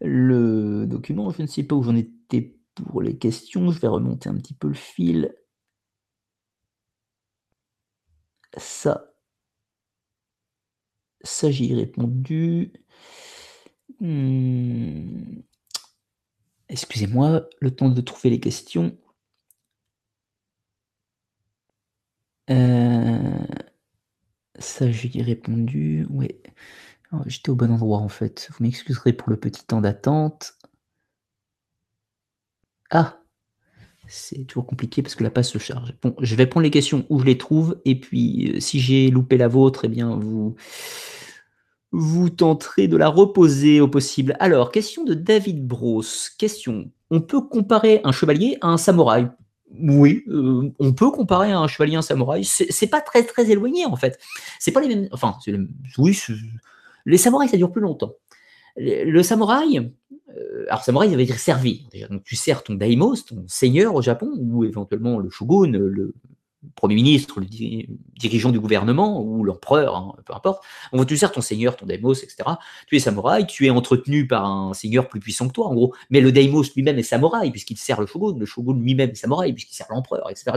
le 0.00 0.86
document. 0.86 1.30
Je 1.30 1.42
ne 1.42 1.46
sais 1.46 1.62
pas 1.62 1.76
où 1.76 1.82
j'en 1.82 1.96
étais 1.96 2.56
pour 2.74 3.02
les 3.02 3.16
questions. 3.18 3.70
Je 3.70 3.80
vais 3.80 3.88
remonter 3.88 4.28
un 4.28 4.36
petit 4.36 4.54
peu 4.54 4.68
le 4.68 4.74
fil. 4.74 5.34
Ça, 8.58 9.08
ça 11.22 11.50
j'y 11.52 11.70
ai 11.70 11.74
répondu. 11.74 12.72
Hmm. 14.00 15.42
Excusez-moi, 16.70 17.46
le 17.60 17.70
temps 17.76 17.90
de 17.90 18.00
trouver 18.00 18.30
les 18.30 18.40
questions. 18.40 18.96
Euh, 22.50 23.46
ça, 24.58 24.90
j'y 24.90 25.18
ai 25.18 25.22
répondu. 25.22 26.06
Oui. 26.10 26.28
J'étais 27.26 27.50
au 27.50 27.54
bon 27.54 27.70
endroit 27.70 27.98
en 27.98 28.08
fait. 28.08 28.48
Vous 28.50 28.64
m'excuserez 28.64 29.12
pour 29.12 29.30
le 29.30 29.36
petit 29.36 29.64
temps 29.64 29.80
d'attente. 29.80 30.54
Ah 32.90 33.18
C'est 34.06 34.44
toujours 34.44 34.66
compliqué 34.66 35.02
parce 35.02 35.14
que 35.14 35.24
la 35.24 35.30
page 35.30 35.46
se 35.46 35.58
charge. 35.58 35.94
Bon, 36.02 36.14
je 36.20 36.34
vais 36.34 36.46
prendre 36.46 36.64
les 36.64 36.70
questions 36.70 37.06
où 37.08 37.20
je 37.20 37.24
les 37.24 37.38
trouve 37.38 37.80
et 37.84 37.98
puis 37.98 38.52
euh, 38.56 38.60
si 38.60 38.80
j'ai 38.80 39.10
loupé 39.10 39.36
la 39.36 39.48
vôtre, 39.48 39.84
eh 39.84 39.88
bien 39.88 40.16
vous 40.16 40.56
vous 41.90 42.28
tenterez 42.28 42.88
de 42.88 42.96
la 42.96 43.08
reposer 43.08 43.80
au 43.80 43.88
possible. 43.88 44.36
Alors, 44.40 44.70
question 44.70 45.04
de 45.04 45.14
David 45.14 45.66
Bros. 45.66 46.02
Question. 46.38 46.90
On 47.10 47.20
peut 47.22 47.40
comparer 47.40 48.02
un 48.04 48.12
chevalier 48.12 48.58
à 48.60 48.68
un 48.68 48.76
samouraï? 48.76 49.30
Oui, 49.80 50.24
euh, 50.28 50.70
on 50.78 50.92
peut 50.92 51.10
comparer 51.10 51.52
un 51.52 51.66
chevalier 51.66 51.96
à 51.96 51.98
un 51.98 52.02
samouraï. 52.02 52.44
C'est 52.44 52.86
pas 52.86 53.00
très 53.00 53.22
très 53.22 53.50
éloigné 53.50 53.86
en 53.86 53.96
fait. 53.96 54.18
C'est 54.58 54.72
pas 54.72 54.80
les 54.80 54.88
mêmes. 54.88 55.08
Enfin, 55.12 55.36
oui, 55.98 56.18
Les 57.08 57.18
samouraïs, 57.18 57.50
ça 57.50 57.56
dure 57.56 57.72
plus 57.72 57.82
longtemps. 57.82 58.14
Le, 58.76 59.22
samouraï, 59.22 59.78
euh, 59.78 60.66
alors 60.68 60.84
samouraï, 60.84 61.10
ça 61.10 61.16
veut 61.16 61.24
dire 61.24 61.38
servir. 61.38 61.80
Donc 62.10 62.22
tu 62.22 62.36
sers 62.36 62.62
ton 62.62 62.74
daimos, 62.74 63.16
ton 63.26 63.44
seigneur 63.48 63.94
au 63.94 64.02
Japon, 64.02 64.30
ou 64.38 64.64
éventuellement 64.64 65.18
le 65.18 65.30
shogun, 65.30 65.72
le 65.72 66.14
Premier 66.74 66.96
ministre, 66.96 67.40
le 67.40 67.46
dirigeant 68.18 68.50
du 68.50 68.58
gouvernement 68.58 69.22
ou 69.22 69.44
l'empereur, 69.44 69.96
hein, 69.96 70.14
peu 70.24 70.34
importe. 70.34 70.64
Tu 71.06 71.16
sers 71.16 71.30
ton 71.30 71.40
seigneur, 71.40 71.76
ton 71.76 71.86
daimos, 71.86 72.14
etc. 72.14 72.36
Tu 72.88 72.96
es 72.96 72.98
samouraï, 72.98 73.46
tu 73.46 73.66
es 73.66 73.70
entretenu 73.70 74.26
par 74.26 74.44
un 74.44 74.74
seigneur 74.74 75.08
plus 75.08 75.20
puissant 75.20 75.46
que 75.46 75.52
toi, 75.52 75.68
en 75.68 75.74
gros. 75.74 75.94
Mais 76.10 76.20
le 76.20 76.32
daimos 76.32 76.64
lui-même 76.74 76.98
est 76.98 77.04
samouraï, 77.04 77.52
puisqu'il 77.52 77.76
sert 77.76 78.00
le 78.00 78.06
shogun. 78.06 78.36
Le 78.36 78.44
shogun 78.44 78.76
lui-même 78.76 79.10
est 79.10 79.14
samouraï, 79.14 79.52
puisqu'il 79.52 79.74
sert 79.74 79.86
l'empereur, 79.90 80.28
etc. 80.30 80.56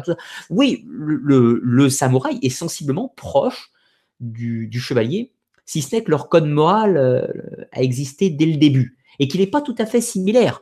Oui, 0.50 0.84
le, 0.88 1.90
samouraï 1.90 2.40
est 2.42 2.50
sensiblement 2.50 3.14
proche 3.16 3.72
du, 4.20 4.80
chevalier, 4.80 5.34
si 5.72 5.82
ce 5.82 5.96
n'est 5.96 6.04
que 6.04 6.12
leur 6.12 6.28
code 6.28 6.48
moral 6.48 6.98
euh, 6.98 7.26
a 7.72 7.82
existé 7.82 8.30
dès 8.30 8.46
le 8.46 8.58
début 8.58 8.98
et 9.20 9.28
qu'il 9.28 9.40
n'est 9.40 9.48
pas 9.48 9.62
tout 9.62 9.76
à 9.78 9.86
fait 9.86 10.02
similaire. 10.02 10.62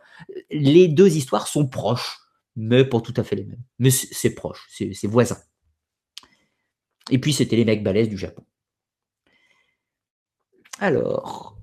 Les 0.51 0.87
deux 0.87 1.15
histoires 1.15 1.47
sont 1.47 1.67
proches 1.67 2.19
mais 2.59 2.83
pas 2.83 2.99
tout 2.99 3.13
à 3.15 3.23
fait 3.23 3.37
les 3.37 3.45
mêmes. 3.45 3.63
Mais 3.79 3.89
c'est 3.89 4.35
proche, 4.35 4.67
c'est 4.69 5.07
voisin. 5.07 5.37
Et 7.09 7.17
puis 7.17 7.33
c'était 7.33 7.55
les 7.55 7.65
mecs 7.65 7.83
balèzes 7.83 8.09
du 8.09 8.17
Japon. 8.17 8.43
Alors, 10.79 11.57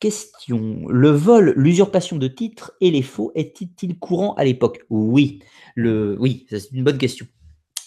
question. 0.00 0.88
Le 0.88 1.10
vol, 1.10 1.52
l'usurpation 1.56 2.16
de 2.16 2.28
titres 2.28 2.72
et 2.80 2.90
les 2.90 3.02
faux 3.02 3.30
était-il 3.34 3.98
courant 3.98 4.34
à 4.34 4.44
l'époque? 4.44 4.84
Oui, 4.88 5.40
oui, 5.76 6.46
c'est 6.48 6.72
une 6.72 6.84
bonne 6.84 6.98
question. 6.98 7.26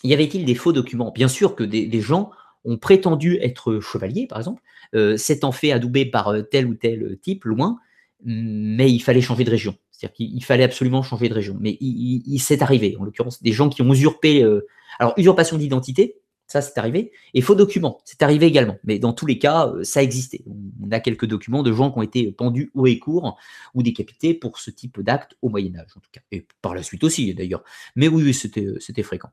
Y 0.04 0.14
avait-il 0.14 0.46
des 0.46 0.56
faux 0.56 0.72
documents? 0.72 1.12
Bien 1.12 1.28
sûr 1.28 1.56
que 1.56 1.64
des, 1.64 2.02
gens 2.02 2.30
ont 2.66 2.78
prétendu 2.78 3.38
être 3.42 3.80
chevaliers, 3.80 4.28
par 4.28 4.38
exemple, 4.38 4.62
euh, 4.96 5.18
s'étant 5.18 5.52
fait 5.52 5.72
adouber 5.72 6.06
par 6.06 6.30
euh, 6.30 6.42
tel 6.44 6.68
ou 6.68 6.76
tel 6.76 7.18
type, 7.22 7.46
loin, 7.46 7.80
mais 8.24 8.92
il 8.92 9.00
fallait 9.00 9.22
changer 9.22 9.44
de 9.44 9.50
région. 9.50 9.76
C'est-à-dire 9.92 10.16
qu'il 10.16 10.44
fallait 10.44 10.64
absolument 10.64 11.02
changer 11.02 11.30
de 11.30 11.34
région. 11.34 11.58
Mais 11.60 11.78
il, 11.80 12.40
s'est 12.40 12.62
arrivé, 12.62 12.96
en 13.00 13.04
l'occurrence, 13.04 13.42
des 13.42 13.52
gens 13.54 13.70
qui 13.70 13.82
ont 13.82 13.92
usurpé. 13.92 14.44
Euh, 14.44 14.66
alors, 15.00 15.14
usurpation 15.18 15.58
d'identité, 15.58 16.18
ça 16.46 16.62
c'est 16.62 16.78
arrivé. 16.78 17.12
Et 17.34 17.42
faux 17.42 17.56
documents, 17.56 18.00
c'est 18.06 18.22
arrivé 18.22 18.46
également. 18.46 18.78
Mais 18.84 19.00
dans 19.00 19.14
tous 19.14 19.26
les 19.26 19.40
cas, 19.40 19.72
ça 19.84 20.04
existait. 20.04 20.44
On 20.82 20.92
a 20.92 21.00
quelques 21.00 21.26
documents 21.26 21.64
de 21.64 21.72
gens 21.72 21.92
qui 21.92 22.00
ont 22.00 22.04
été 22.04 22.32
pendus 22.32 22.70
haut 22.74 22.86
et 22.86 23.00
court 23.00 23.38
ou 23.74 23.82
décapités 23.82 24.34
pour 24.34 24.60
ce 24.60 24.72
type 24.72 25.00
d'acte 25.02 25.36
au 25.42 25.50
Moyen-Âge, 25.50 25.92
en 25.96 26.00
tout 26.00 26.12
cas. 26.12 26.22
Et 26.32 26.46
par 26.62 26.76
la 26.76 26.84
suite 26.84 27.04
aussi, 27.04 27.34
d'ailleurs. 27.34 27.64
Mais 27.96 28.08
oui, 28.08 28.24
oui 28.24 28.34
c'était 28.34 29.04
fréquent. 29.04 29.30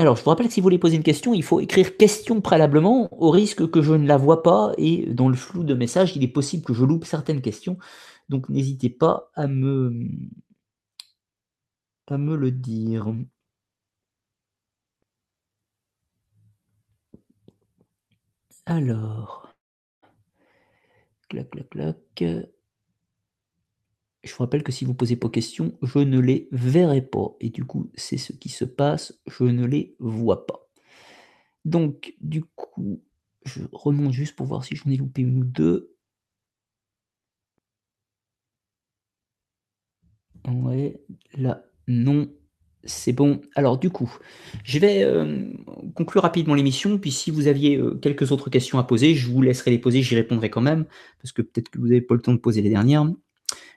Alors, 0.00 0.16
je 0.16 0.24
vous 0.24 0.30
rappelle 0.30 0.46
que 0.46 0.52
si 0.54 0.60
vous 0.60 0.64
voulez 0.64 0.78
poser 0.78 0.96
une 0.96 1.02
question, 1.02 1.34
il 1.34 1.42
faut 1.42 1.60
écrire 1.60 1.98
question 1.98 2.40
préalablement, 2.40 3.08
au 3.12 3.30
risque 3.30 3.70
que 3.70 3.82
je 3.82 3.92
ne 3.92 4.06
la 4.06 4.16
vois 4.16 4.42
pas, 4.42 4.72
et 4.78 5.04
dans 5.12 5.28
le 5.28 5.36
flou 5.36 5.62
de 5.62 5.74
message, 5.74 6.16
il 6.16 6.24
est 6.24 6.28
possible 6.28 6.64
que 6.64 6.72
je 6.72 6.84
loupe 6.86 7.04
certaines 7.04 7.42
questions. 7.42 7.76
Donc, 8.30 8.48
n'hésitez 8.48 8.88
pas 8.88 9.30
à 9.34 9.46
me, 9.46 10.08
à 12.08 12.18
me 12.18 12.34
le 12.36 12.50
dire. 12.50 13.12
Alors, 18.64 19.52
clac, 21.28 21.50
clac, 21.50 21.68
clac. 21.70 22.59
Je 24.24 24.32
vous 24.34 24.42
rappelle 24.44 24.62
que 24.62 24.72
si 24.72 24.84
vous 24.84 24.92
ne 24.92 24.96
posez 24.96 25.16
pas 25.16 25.30
question, 25.30 25.78
je 25.82 25.98
ne 25.98 26.20
les 26.20 26.48
verrai 26.52 27.02
pas. 27.02 27.36
Et 27.40 27.50
du 27.50 27.64
coup, 27.64 27.90
c'est 27.94 28.18
ce 28.18 28.32
qui 28.32 28.48
se 28.50 28.64
passe, 28.64 29.18
je 29.26 29.44
ne 29.44 29.64
les 29.66 29.96
vois 29.98 30.46
pas. 30.46 30.68
Donc, 31.64 32.14
du 32.20 32.44
coup, 32.44 33.02
je 33.44 33.62
remonte 33.72 34.12
juste 34.12 34.36
pour 34.36 34.46
voir 34.46 34.64
si 34.64 34.76
j'en 34.76 34.90
ai 34.90 34.96
loupé 34.96 35.22
une 35.22 35.38
ou 35.38 35.44
deux. 35.44 35.94
Ouais, 40.48 41.00
là, 41.34 41.64
non, 41.86 42.28
c'est 42.84 43.12
bon. 43.12 43.40
Alors, 43.54 43.78
du 43.78 43.90
coup, 43.90 44.10
je 44.64 44.78
vais 44.78 45.02
euh, 45.04 45.52
conclure 45.94 46.22
rapidement 46.22 46.54
l'émission. 46.54 46.98
Puis, 46.98 47.12
si 47.12 47.30
vous 47.30 47.46
aviez 47.46 47.76
euh, 47.76 47.94
quelques 47.96 48.32
autres 48.32 48.50
questions 48.50 48.78
à 48.78 48.84
poser, 48.84 49.14
je 49.14 49.28
vous 49.30 49.42
laisserai 49.42 49.70
les 49.70 49.78
poser, 49.78 50.02
j'y 50.02 50.14
répondrai 50.16 50.50
quand 50.50 50.62
même, 50.62 50.86
parce 51.20 51.32
que 51.32 51.42
peut-être 51.42 51.68
que 51.70 51.78
vous 51.78 51.88
n'avez 51.88 52.00
pas 52.00 52.14
le 52.14 52.22
temps 52.22 52.32
de 52.32 52.38
poser 52.38 52.62
les 52.62 52.70
dernières 52.70 53.04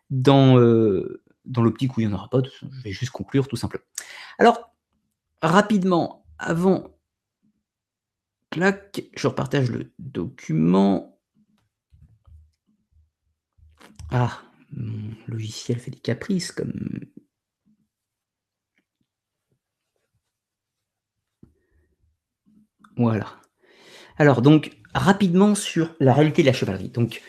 dans, 0.09 0.59
euh, 0.59 1.23
dans 1.45 1.61
l'optique 1.61 1.97
où 1.97 2.01
il 2.01 2.07
n'y 2.07 2.13
en 2.13 2.15
aura 2.15 2.29
pas, 2.29 2.41
je 2.43 2.65
vais 2.83 2.91
juste 2.91 3.11
conclure 3.11 3.47
tout 3.47 3.55
simplement. 3.55 3.83
Alors, 4.37 4.73
rapidement, 5.41 6.25
avant, 6.37 6.97
clac, 8.49 9.03
je 9.15 9.27
repartage 9.27 9.71
le 9.71 9.93
document. 9.99 11.19
Ah, 14.11 14.41
mon 14.71 15.15
logiciel 15.27 15.79
fait 15.79 15.91
des 15.91 15.99
caprices 15.99 16.51
comme... 16.51 16.99
Voilà. 22.95 23.41
Alors, 24.17 24.43
donc, 24.43 24.77
rapidement 24.93 25.55
sur 25.55 25.95
la 25.99 26.13
réalité 26.13 26.43
de 26.43 26.47
la 26.47 26.53
chevalerie. 26.53 26.89
Donc, 26.89 27.23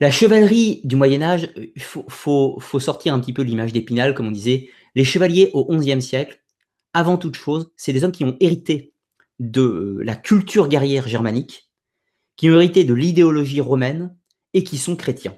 la 0.00 0.10
chevalerie 0.10 0.80
du 0.84 0.96
Moyen 0.96 1.20
Âge, 1.20 1.52
il 1.56 1.70
euh, 1.96 2.02
faut, 2.08 2.80
sortir 2.80 3.12
un 3.12 3.20
petit 3.20 3.34
peu 3.34 3.42
l'image 3.42 3.72
d'Épinal, 3.72 4.14
comme 4.14 4.28
on 4.28 4.32
disait. 4.32 4.70
Les 4.94 5.04
chevaliers 5.04 5.50
au 5.52 5.76
XIe 5.76 6.02
siècle, 6.02 6.42
avant 6.94 7.18
toute 7.18 7.36
chose, 7.36 7.70
c'est 7.76 7.92
des 7.92 8.02
hommes 8.02 8.12
qui 8.12 8.24
ont 8.24 8.36
hérité 8.40 8.94
de 9.38 9.60
euh, 9.60 10.00
la 10.02 10.16
culture 10.16 10.68
guerrière 10.68 11.06
germanique, 11.06 11.70
qui 12.36 12.50
ont 12.50 12.54
hérité 12.54 12.84
de 12.84 12.94
l'idéologie 12.94 13.60
romaine 13.60 14.16
et 14.54 14.64
qui 14.64 14.78
sont 14.78 14.96
chrétiens, 14.96 15.36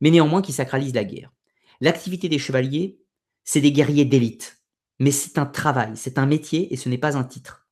mais 0.00 0.10
néanmoins 0.10 0.42
qui 0.42 0.52
sacralisent 0.52 0.94
la 0.94 1.04
guerre. 1.04 1.32
L'activité 1.80 2.28
des 2.28 2.38
chevaliers, 2.38 3.00
c'est 3.42 3.60
des 3.60 3.72
guerriers 3.72 4.04
d'élite, 4.04 4.62
mais 5.00 5.10
c'est 5.10 5.38
un 5.38 5.46
travail, 5.46 5.92
c'est 5.96 6.18
un 6.18 6.26
métier 6.26 6.72
et 6.72 6.76
ce 6.76 6.88
n'est 6.88 6.98
pas 6.98 7.16
un 7.16 7.24
titre. 7.24 7.66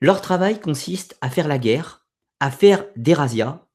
Leur 0.00 0.22
travail 0.22 0.60
consiste 0.60 1.18
à 1.20 1.28
faire 1.28 1.48
la 1.48 1.58
guerre, 1.58 2.06
à 2.38 2.52
faire 2.52 2.86
des 2.96 3.14
razzias, 3.14 3.67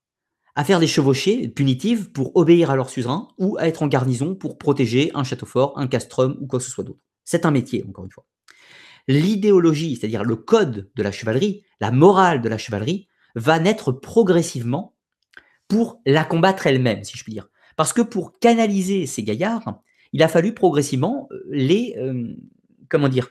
à 0.55 0.63
faire 0.63 0.80
des 0.80 0.88
chevauchées 0.88 1.47
punitives 1.47 2.11
pour 2.11 2.35
obéir 2.35 2.69
à 2.69 2.75
leur 2.75 2.89
suzerain 2.89 3.27
ou 3.38 3.57
à 3.57 3.67
être 3.67 3.81
en 3.81 3.88
garnison 3.88 4.35
pour 4.35 4.57
protéger 4.57 5.11
un 5.15 5.23
château 5.23 5.45
fort, 5.45 5.73
un 5.77 5.88
castrum 5.88 6.38
ou 6.39 6.47
quoi 6.47 6.59
que 6.59 6.65
ce 6.65 6.71
soit 6.71 6.84
d'autre. 6.84 6.99
C'est 7.23 7.45
un 7.45 7.51
métier, 7.51 7.84
encore 7.88 8.05
une 8.05 8.11
fois. 8.11 8.25
L'idéologie, 9.07 9.95
c'est-à-dire 9.95 10.23
le 10.23 10.35
code 10.35 10.91
de 10.95 11.03
la 11.03 11.11
chevalerie, 11.11 11.63
la 11.81 11.91
morale 11.91 12.41
de 12.41 12.49
la 12.49 12.57
chevalerie, 12.57 13.07
va 13.35 13.59
naître 13.59 13.91
progressivement 13.91 14.95
pour 15.67 16.01
la 16.05 16.23
combattre 16.23 16.67
elle-même, 16.67 17.03
si 17.03 17.17
je 17.17 17.23
puis 17.23 17.34
dire. 17.34 17.49
Parce 17.75 17.93
que 17.93 18.01
pour 18.01 18.38
canaliser 18.39 19.07
ces 19.07 19.23
gaillards, 19.23 19.80
il 20.13 20.21
a 20.21 20.27
fallu 20.27 20.53
progressivement 20.53 21.27
euh, 21.31 21.43
les, 21.49 21.95
euh, 21.97 22.35
comment 22.89 23.09
dire, 23.09 23.30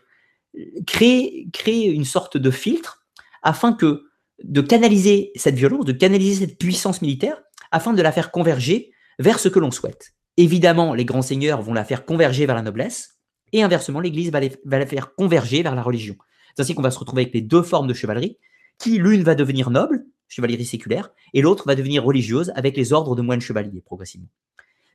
créer, 0.87 1.49
créer 1.53 1.89
une 1.89 2.05
sorte 2.05 2.37
de 2.37 2.51
filtre 2.51 3.07
afin 3.43 3.73
que 3.73 4.05
de 4.45 4.61
canaliser 4.61 5.33
cette 5.35 5.55
violence, 5.55 5.85
de 5.85 5.93
canaliser 5.93 6.47
cette 6.47 6.59
puissance 6.59 7.03
militaire, 7.03 7.43
afin 7.71 7.93
de 7.93 8.03
la 8.03 8.13
faire 8.13 8.31
converger 8.31 8.93
vers 9.19 9.39
ce 9.39 9.49
que 9.49 9.59
l'on 9.59 9.71
souhaite. 9.71 10.15
Évidemment, 10.37 10.95
les 10.95 11.05
grands 11.05 11.23
seigneurs 11.23 11.63
vont 11.63 11.75
la 11.75 11.85
faire 11.85 12.05
converger 12.05 12.47
vers 12.47 12.55
la 12.55 12.63
noblesse, 12.63 13.19
et 13.53 13.63
inversement, 13.63 14.01
l'Église 14.01 14.31
va, 14.31 14.41
la 14.65 14.87
faire 14.87 15.15
converger 15.15 15.63
vers 15.63 15.75
la 15.75 15.83
religion. 15.83 16.17
C'est 16.55 16.63
ainsi 16.63 16.75
qu'on 16.75 16.83
va 16.83 16.91
se 16.91 16.99
retrouver 16.99 17.23
avec 17.23 17.35
les 17.35 17.43
deux 17.43 17.63
formes 17.63 17.87
de 17.87 17.95
chevalerie, 17.95 18.39
qui 18.79 18.99
l'une 18.99 19.23
va 19.23 19.35
devenir 19.35 19.71
noble, 19.71 20.05
chevalerie 20.29 20.65
séculaire, 20.65 21.11
et 21.35 21.43
l'autre 21.43 21.65
va 21.67 21.75
devenir 21.75 22.03
religieuse 22.05 22.53
avec 22.57 22.77
les 22.77 22.93
ordres 22.93 23.15
de 23.15 23.23
moines 23.23 23.41
chevaliers 23.41 23.83
progressivement. 23.83 24.29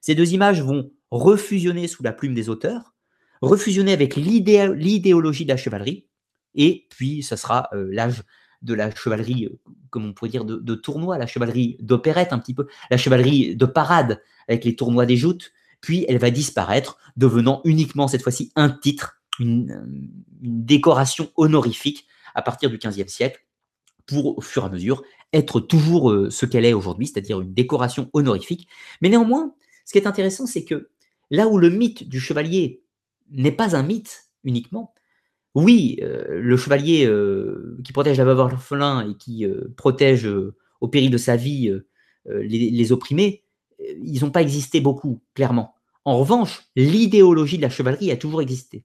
Ces 0.01 0.15
deux 0.15 0.33
images 0.33 0.61
vont 0.61 0.91
refusionner 1.11 1.87
sous 1.87 2.03
la 2.03 2.13
plume 2.13 2.33
des 2.33 2.49
auteurs, 2.49 2.93
refusionner 3.41 3.93
avec 3.93 4.15
l'idéologie 4.15 5.45
de 5.45 5.49
la 5.49 5.57
chevalerie, 5.57 6.07
et 6.55 6.87
puis 6.89 7.21
ce 7.21 7.35
sera 7.35 7.69
euh, 7.73 7.87
l'âge 7.91 8.23
de 8.61 8.73
la 8.73 8.93
chevalerie, 8.93 9.45
euh, 9.45 9.59
comme 9.89 10.05
on 10.05 10.13
pourrait 10.13 10.29
dire, 10.29 10.45
de, 10.45 10.75
tournoi, 10.75 11.17
la 11.17 11.27
chevalerie 11.27 11.77
d'opérette 11.79 12.33
un 12.33 12.39
petit 12.39 12.53
peu, 12.53 12.67
la 12.89 12.97
chevalerie 12.97 13.55
de 13.55 13.65
parade 13.65 14.21
avec 14.47 14.65
les 14.65 14.75
tournois 14.75 15.05
des 15.05 15.17
joutes, 15.17 15.51
puis 15.81 16.05
elle 16.07 16.17
va 16.17 16.29
disparaître, 16.29 16.97
devenant 17.17 17.61
uniquement 17.63 18.07
cette 18.07 18.23
fois-ci 18.23 18.51
un 18.55 18.69
titre, 18.69 19.21
une, 19.39 20.09
décoration 20.41 21.31
honorifique 21.35 22.05
à 22.35 22.41
partir 22.41 22.69
du 22.69 22.77
XVe 22.77 23.07
siècle, 23.07 23.43
pour 24.05 24.37
au 24.37 24.41
fur 24.41 24.63
et 24.63 24.67
à 24.67 24.69
mesure 24.69 25.03
être 25.33 25.59
toujours 25.59 26.11
euh, 26.11 26.29
ce 26.29 26.45
qu'elle 26.45 26.65
est 26.65 26.73
aujourd'hui, 26.73 27.07
c'est-à-dire 27.07 27.41
une 27.41 27.53
décoration 27.53 28.09
honorifique. 28.13 28.67
Mais 29.01 29.09
néanmoins, 29.09 29.53
ce 29.85 29.91
qui 29.91 29.97
est 29.97 30.07
intéressant, 30.07 30.45
c'est 30.45 30.63
que 30.63 30.89
là 31.29 31.47
où 31.47 31.57
le 31.57 31.69
mythe 31.69 32.07
du 32.07 32.19
chevalier 32.19 32.81
n'est 33.31 33.51
pas 33.51 33.75
un 33.75 33.83
mythe 33.83 34.29
uniquement, 34.43 34.93
oui, 35.57 35.97
euh, 36.03 36.39
le 36.39 36.55
chevalier 36.55 37.07
euh, 37.07 37.79
qui 37.83 37.91
protège 37.91 38.19
la 38.19 38.25
veuve 38.25 38.37
orphelin 38.37 39.09
et 39.09 39.15
qui 39.15 39.43
euh, 39.43 39.73
protège 39.75 40.29
au 40.81 40.87
péril 40.87 41.09
de 41.09 41.17
sa 41.17 41.35
vie 41.35 41.73
les, 42.25 42.91
opprimés, 42.91 43.43
ils 43.79 44.21
n'ont 44.21 44.29
pas 44.29 44.43
existé 44.43 44.81
beaucoup, 44.81 45.23
clairement. 45.33 45.73
En 46.05 46.19
revanche, 46.19 46.67
l'idéologie 46.75 47.57
de 47.57 47.63
la 47.63 47.69
chevalerie 47.69 48.11
a 48.11 48.17
toujours 48.17 48.41
existé. 48.41 48.83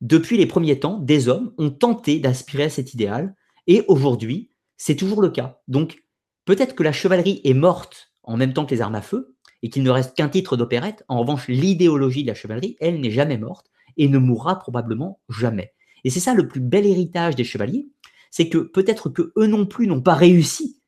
depuis 0.00 0.38
les 0.38 0.46
premiers 0.46 0.80
temps, 0.80 0.98
des 0.98 1.28
hommes 1.28 1.52
ont 1.58 1.70
tenté 1.70 2.18
d'aspirer 2.20 2.64
à 2.64 2.70
cet 2.70 2.94
idéal, 2.94 3.36
et 3.66 3.84
aujourd'hui, 3.86 4.48
c'est 4.78 4.96
toujours 4.96 5.20
le 5.20 5.28
cas. 5.28 5.60
Donc, 5.68 6.02
peut-être 6.46 6.74
que 6.74 6.82
la 6.82 6.92
chevalerie 6.92 7.42
est 7.44 7.54
morte 7.54 8.12
en 8.22 8.38
même 8.38 8.54
temps 8.54 8.64
que 8.64 8.74
les 8.74 8.80
armes 8.80 8.94
à 8.94 9.02
feu, 9.02 9.36
et 9.62 9.68
qu'il 9.68 9.82
ne 9.82 9.90
reste 9.90 10.16
qu'un 10.16 10.30
titre 10.30 10.56
d'opérette. 10.56 11.04
En 11.08 11.20
revanche, 11.20 11.48
l'idéologie 11.48 12.22
de 12.22 12.28
la 12.28 12.34
chevalerie, 12.34 12.76
elle, 12.80 13.00
n'est 13.00 13.10
jamais 13.10 13.38
morte, 13.38 13.70
et 13.98 14.08
ne 14.08 14.18
mourra 14.18 14.58
probablement 14.58 15.20
jamais. 15.28 15.72
Et 16.04 16.10
c'est 16.10 16.20
ça 16.20 16.34
le 16.34 16.48
plus 16.48 16.60
bel 16.60 16.86
héritage 16.86 17.36
des 17.36 17.44
chevaliers, 17.44 17.88
c'est 18.30 18.48
que 18.48 18.58
peut-être 18.58 19.08
que 19.08 19.32
eux 19.36 19.46
non 19.46 19.66
plus 19.66 19.86
n'ont 19.86 20.00
pas 20.00 20.14
réussi 20.14 20.80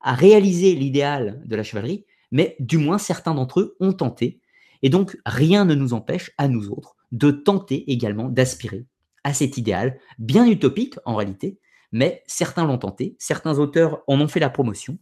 à 0.00 0.14
réaliser 0.14 0.74
l'idéal 0.74 1.42
de 1.44 1.56
la 1.56 1.62
chevalerie, 1.62 2.04
mais 2.32 2.56
du 2.60 2.78
moins 2.78 2.98
certains 2.98 3.34
d'entre 3.34 3.60
eux 3.60 3.76
ont 3.80 3.92
tenté, 3.92 4.40
et 4.82 4.88
donc 4.88 5.18
rien 5.26 5.64
ne 5.64 5.74
nous 5.74 5.94
empêche, 5.94 6.32
à 6.38 6.48
nous 6.48 6.70
autres, 6.70 6.96
de 7.12 7.30
tenter 7.30 7.90
également 7.90 8.28
d'aspirer 8.28 8.86
à 9.24 9.32
cet 9.32 9.56
idéal, 9.56 9.98
bien 10.18 10.46
utopique 10.46 10.96
en 11.04 11.16
réalité, 11.16 11.58
mais 11.92 12.22
certains 12.26 12.64
l'ont 12.66 12.78
tenté, 12.78 13.16
certains 13.18 13.58
auteurs 13.58 14.02
en 14.06 14.20
ont 14.20 14.28
fait 14.28 14.40
la 14.40 14.50
promotion, 14.50 14.98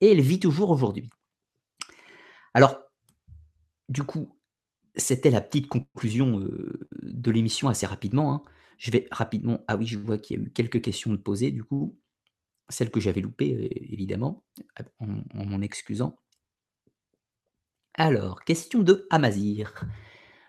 et 0.00 0.10
elle 0.12 0.20
vit 0.20 0.40
toujours 0.40 0.70
aujourd'hui. 0.70 1.10
Alors, 2.54 2.78
du 3.88 4.02
coup, 4.02 4.36
c'était 4.96 5.30
la 5.30 5.40
petite 5.40 5.68
conclusion 5.68 6.40
euh, 6.40 6.88
de 7.02 7.30
l'émission 7.30 7.68
assez 7.68 7.86
rapidement. 7.86 8.32
Hein. 8.32 8.42
Je 8.78 8.90
vais 8.90 9.08
rapidement. 9.10 9.64
Ah 9.68 9.76
oui, 9.76 9.86
je 9.86 9.98
vois 9.98 10.18
qu'il 10.18 10.38
y 10.38 10.40
a 10.40 10.42
eu 10.44 10.50
quelques 10.50 10.82
questions 10.82 11.10
de 11.10 11.16
poser, 11.16 11.50
du 11.50 11.64
coup. 11.64 11.98
Celles 12.68 12.90
que 12.90 13.00
j'avais 13.00 13.20
loupées, 13.20 13.54
euh, 13.54 13.92
évidemment, 13.92 14.44
en 15.00 15.44
m'en 15.44 15.60
excusant. 15.60 16.18
Alors, 17.94 18.44
question 18.44 18.82
de 18.82 19.06
Amazir. 19.10 19.72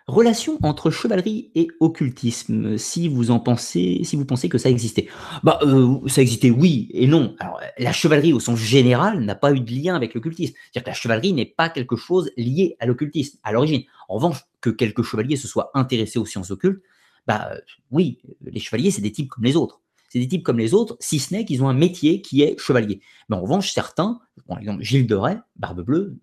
Relation 0.07 0.57
entre 0.63 0.89
chevalerie 0.89 1.51
et 1.53 1.67
occultisme, 1.81 2.77
si 2.77 3.09
vous 3.09 3.29
en 3.29 3.41
pensez, 3.41 4.01
si 4.03 4.15
vous 4.15 4.23
pensez 4.23 4.47
que 4.47 4.57
ça 4.57 4.69
existait. 4.69 5.09
Bah, 5.43 5.59
euh, 5.63 5.99
ça 6.07 6.21
existait, 6.21 6.49
oui 6.49 6.89
et 6.93 7.07
non. 7.07 7.35
Alors, 7.39 7.59
la 7.77 7.91
chevalerie 7.91 8.31
au 8.31 8.39
sens 8.39 8.57
général 8.57 9.19
n'a 9.19 9.35
pas 9.35 9.53
eu 9.53 9.59
de 9.59 9.69
lien 9.69 9.95
avec 9.95 10.13
l'occultisme. 10.13 10.53
C'est-à-dire 10.55 10.83
que 10.85 10.89
la 10.89 10.95
chevalerie 10.95 11.33
n'est 11.33 11.45
pas 11.45 11.69
quelque 11.69 11.97
chose 11.97 12.31
lié 12.37 12.77
à 12.79 12.85
l'occultisme 12.85 13.37
à 13.43 13.51
l'origine. 13.51 13.83
En 14.07 14.15
revanche, 14.15 14.45
que 14.61 14.69
quelques 14.69 15.03
chevaliers 15.03 15.35
se 15.35 15.47
soient 15.47 15.71
intéressés 15.73 16.19
aux 16.19 16.25
sciences 16.25 16.51
occultes, 16.51 16.81
bah 17.27 17.51
oui, 17.91 18.19
les 18.41 18.59
chevaliers 18.59 18.91
c'est 18.91 19.01
des 19.01 19.11
types 19.11 19.29
comme 19.29 19.43
les 19.43 19.55
autres. 19.55 19.81
C'est 20.09 20.19
des 20.19 20.27
types 20.27 20.43
comme 20.43 20.57
les 20.57 20.73
autres, 20.73 20.95
si 21.01 21.19
ce 21.19 21.33
n'est 21.33 21.43
qu'ils 21.43 21.61
ont 21.63 21.69
un 21.69 21.73
métier 21.73 22.21
qui 22.21 22.41
est 22.41 22.57
chevalier. 22.59 23.01
Mais 23.27 23.35
en 23.35 23.41
revanche, 23.41 23.71
certains, 23.71 24.19
par 24.47 24.59
exemple 24.59 24.81
Gilles 24.81 25.07
de 25.07 25.15
Rais, 25.15 25.39
Barbe 25.57 25.81
Bleue, 25.81 26.15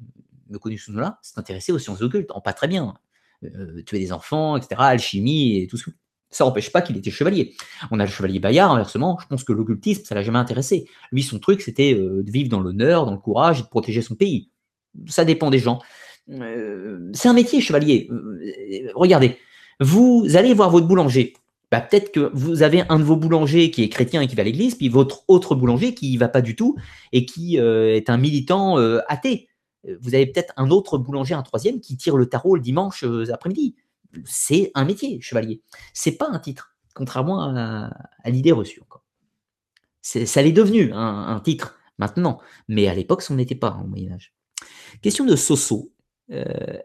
me 0.49 0.59
connu 0.59 0.79
sous 0.79 0.93
nom-là, 0.93 1.19
s'est 1.23 1.39
intéressé 1.39 1.73
aux 1.73 1.79
sciences 1.79 2.01
occultes, 2.01 2.31
en 2.31 2.41
pas 2.41 2.53
très 2.53 2.69
bien. 2.69 2.95
Euh, 3.45 3.83
tuer 3.83 3.99
des 3.99 4.13
enfants, 4.13 4.57
etc., 4.57 4.77
alchimie 4.79 5.59
et 5.59 5.67
tout 5.67 5.77
ça. 5.77 5.91
Ça 6.31 6.45
n'empêche 6.45 6.73
pas 6.73 6.83
qu'il 6.83 6.97
était 6.97 7.11
chevalier. 7.11 7.55
On 7.91 8.01
a 8.01 8.05
le 8.05 8.11
chevalier 8.11 8.41
Bayard, 8.41 8.73
inversement, 8.73 9.19
je 9.21 9.27
pense 9.27 9.45
que 9.45 9.53
l'occultisme, 9.53 10.05
ça 10.05 10.15
l'a 10.15 10.23
jamais 10.23 10.39
intéressé. 10.39 10.89
Lui, 11.13 11.23
son 11.23 11.39
truc, 11.39 11.61
c'était 11.61 11.95
euh, 11.95 12.23
de 12.23 12.31
vivre 12.31 12.49
dans 12.49 12.61
l'honneur, 12.61 13.07
dans 13.07 13.13
le 13.13 13.19
courage 13.19 13.61
et 13.61 13.63
de 13.63 13.69
protéger 13.69 14.03
son 14.03 14.15
pays. 14.15 14.51
Ça 15.07 15.25
dépend 15.25 15.51
des 15.51 15.59
gens. 15.59 15.81
Euh, 16.31 17.11
c'est 17.13 17.29
un 17.29 17.35
métier, 17.35 17.61
chevalier. 17.61 18.09
regardez, 18.95 19.37
vous 19.81 20.27
allez 20.35 20.55
voir 20.55 20.71
votre 20.71 20.87
boulanger. 20.87 21.35
Bah, 21.71 21.81
peut-être 21.81 22.13
que 22.13 22.31
vous 22.35 22.63
avez 22.63 22.85
un 22.89 22.99
de 22.99 23.05
vos 23.05 23.17
boulangers 23.17 23.71
qui 23.71 23.83
est 23.83 23.89
chrétien 23.89 24.21
et 24.21 24.27
qui 24.27 24.37
va 24.37 24.43
à 24.43 24.45
l'église, 24.45 24.75
puis 24.77 24.89
votre 24.89 25.25
autre 25.29 25.55
boulanger 25.55 25.95
qui 25.95 26.13
y 26.13 26.17
va 26.17 26.29
pas 26.29 26.43
du 26.43 26.55
tout 26.55 26.77
et 27.13 27.27
qui 27.27 27.57
est 27.57 28.11
un 28.11 28.17
militant 28.17 28.77
athée 29.09 29.49
vous 30.01 30.15
avez 30.15 30.27
peut-être 30.27 30.53
un 30.57 30.71
autre 30.71 30.99
boulanger, 30.99 31.35
un 31.35 31.43
troisième, 31.43 31.81
qui 31.81 31.97
tire 31.97 32.17
le 32.17 32.27
tarot 32.27 32.57
le 32.57 32.63
dimanche 32.63 33.05
euh, 33.05 33.33
après-midi. 33.33 33.75
C'est 34.25 34.71
un 34.75 34.85
métier, 34.85 35.21
chevalier. 35.21 35.61
C'est 35.93 36.13
pas 36.13 36.29
un 36.31 36.39
titre, 36.39 36.77
contrairement 36.95 37.43
à, 37.43 37.91
l'idée 38.27 38.53
reçue. 38.53 38.81
Ça 40.03 40.43
l'est 40.43 40.53
devenu 40.53 40.93
un, 40.93 41.41
titre 41.41 41.77
maintenant, 41.99 42.41
mais 42.69 42.87
à 42.87 42.95
l'époque, 42.95 43.23
ça 43.23 43.35
n'en 43.35 43.41
était 43.41 43.55
pas 43.57 43.81
au 43.83 43.87
Moyen 43.87 44.13
Âge. 44.13 44.35
Question 45.03 45.25
de 45.25 45.35
Soso. 45.35 45.91
Euh, 46.31 46.79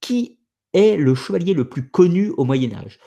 qui 0.00 0.38
est 0.74 0.96
le 0.96 1.14
chevalier 1.14 1.54
le 1.54 1.68
plus 1.68 1.88
connu 1.88 2.30
au 2.36 2.44
Moyen 2.44 2.74
Âge 2.74 2.98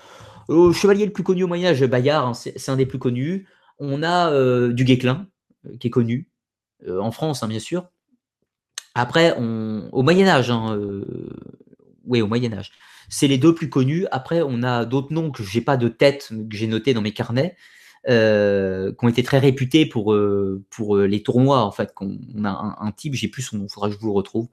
Le 0.50 0.72
chevalier 0.72 1.06
le 1.06 1.12
plus 1.12 1.24
connu 1.24 1.44
au 1.44 1.48
Moyen 1.48 1.70
Âge, 1.70 1.84
Bayard, 1.86 2.28
hein, 2.28 2.34
c'est 2.34 2.70
un 2.70 2.76
des 2.76 2.86
plus 2.88 3.00
connus. 3.00 3.48
On 3.78 4.02
a 4.02 4.32
euh, 4.32 4.74
du 4.74 4.84
Guesclin, 4.84 5.28
qui 5.80 5.88
est 5.88 5.92
connu, 5.92 6.28
en 6.88 7.12
France, 7.12 7.44
hein, 7.44 7.48
bien 7.48 7.60
sûr. 7.60 7.90
Après, 9.00 9.38
au 9.38 10.02
Moyen 10.02 10.28
Âge, 10.28 10.50
hein, 10.50 10.76
euh, 10.76 11.30
oui, 12.08 12.20
au 12.24 12.26
Moyen 12.26 12.52
Âge, 12.54 12.72
c'est 13.10 13.28
les 13.28 13.38
deux 13.38 13.54
plus 13.54 13.70
connus. 13.70 14.08
Après, 14.10 14.42
on 14.42 14.64
a 14.64 14.86
d'autres 14.86 15.14
noms 15.14 15.30
que 15.30 15.44
j'ai 15.44 15.62
pas 15.62 15.78
de 15.78 15.88
tête, 15.88 16.30
que 16.50 16.58
j'ai 16.58 16.66
notés 16.66 16.96
dans 16.96 17.04
mes 17.04 17.12
carnets, 17.12 17.56
euh, 18.10 18.92
qui 18.92 19.06
ont 19.06 19.08
été 19.08 19.22
très 19.22 19.38
réputés 19.38 19.86
pour, 19.86 20.16
euh, 20.16 20.66
pour 20.72 20.98
les 20.98 21.22
tournois. 21.22 21.62
En 21.62 21.72
fait, 21.72 21.94
on, 22.02 22.18
a 22.44 22.76
un, 22.80 22.92
type, 22.92 23.14
j'ai 23.14 23.28
plus 23.28 23.44
son 23.44 23.58
nom, 23.58 23.68
faudra 23.68 23.90
que 23.90 23.94
je 23.94 24.00
vous 24.00 24.08
le 24.08 24.14
retrouve, 24.14 24.48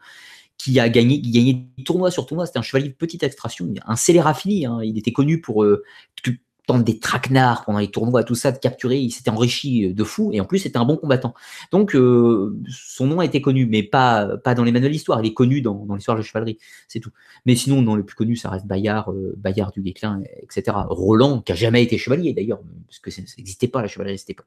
qui 0.59 0.81
a 0.81 0.89
gagné, 0.89 1.20
qui 1.20 1.31
gagnait 1.31 1.66
tournoi 1.85 2.10
sur 2.10 2.26
tournoi. 2.26 2.47
C'était 2.47 2.59
un 2.59 2.62
chevalier 2.62 2.89
de 2.89 2.94
petite 2.94 3.22
extraction, 3.22 3.68
un 3.86 3.97
scélérat 3.97 4.35
fini. 4.35 4.66
Hein. 4.66 4.81
il 4.82 4.98
était 4.98 5.12
connu 5.12 5.40
pour 5.40 5.64
tente 6.66 6.85
des 6.85 6.98
traquenards 6.98 7.64
pendant 7.64 7.78
les 7.78 7.90
tournois, 7.90 8.24
tout 8.24 8.35
ça, 8.35 8.52
de 8.52 8.59
capturer, 8.59 8.98
il 8.98 9.10
s'était 9.10 9.31
enrichi 9.31 9.86
euh, 9.86 9.93
de 9.93 10.05
fou, 10.05 10.31
et 10.32 10.40
en 10.40 10.44
plus 10.44 10.59
c'était 10.59 10.78
un 10.78 10.85
bon 10.85 10.97
combattant. 10.97 11.35
Donc 11.72 11.94
euh, 11.94 12.56
son 12.68 13.06
nom 13.06 13.20
a 13.20 13.24
été 13.24 13.40
connu, 13.40 13.66
mais 13.66 13.82
pas, 13.82 14.36
dans 14.56 14.64
les 14.64 14.72
manuels 14.72 14.93
d'histoire, 14.93 15.20
il 15.22 15.28
est 15.28 15.35
connu 15.35 15.60
dans, 15.60 15.86
l'histoire 15.94 16.16
de 16.16 16.22
la 16.22 16.26
chevalerie, 16.26 16.59
c'est 16.89 17.01
tout. 17.01 17.10
Mais 17.47 17.55
sinon, 17.55 17.82
dans 17.82 17.97
le 17.97 18.05
plus 18.05 18.16
connu, 18.16 18.36
ça 18.36 18.51
reste 18.51 18.66
Bayard, 18.66 19.10
euh, 19.10 19.35
Bayard 19.36 19.72
du 19.72 19.82
Guesclin, 19.82 20.22
etc. 20.43 20.76
Roland, 20.89 21.40
qui 21.40 21.52
a 21.52 21.55
jamais 21.55 21.82
été 21.82 21.98
chevalier 21.98 22.32
d'ailleurs, 22.32 22.60
parce 22.86 22.98
que 22.98 23.10
ça 23.10 23.22
n'existait 23.39 23.68
pas 23.68 23.82
la 23.82 23.89
chevalerie 23.89 24.14
à 24.14 24.18
cette 24.18 24.31
époque. 24.31 24.47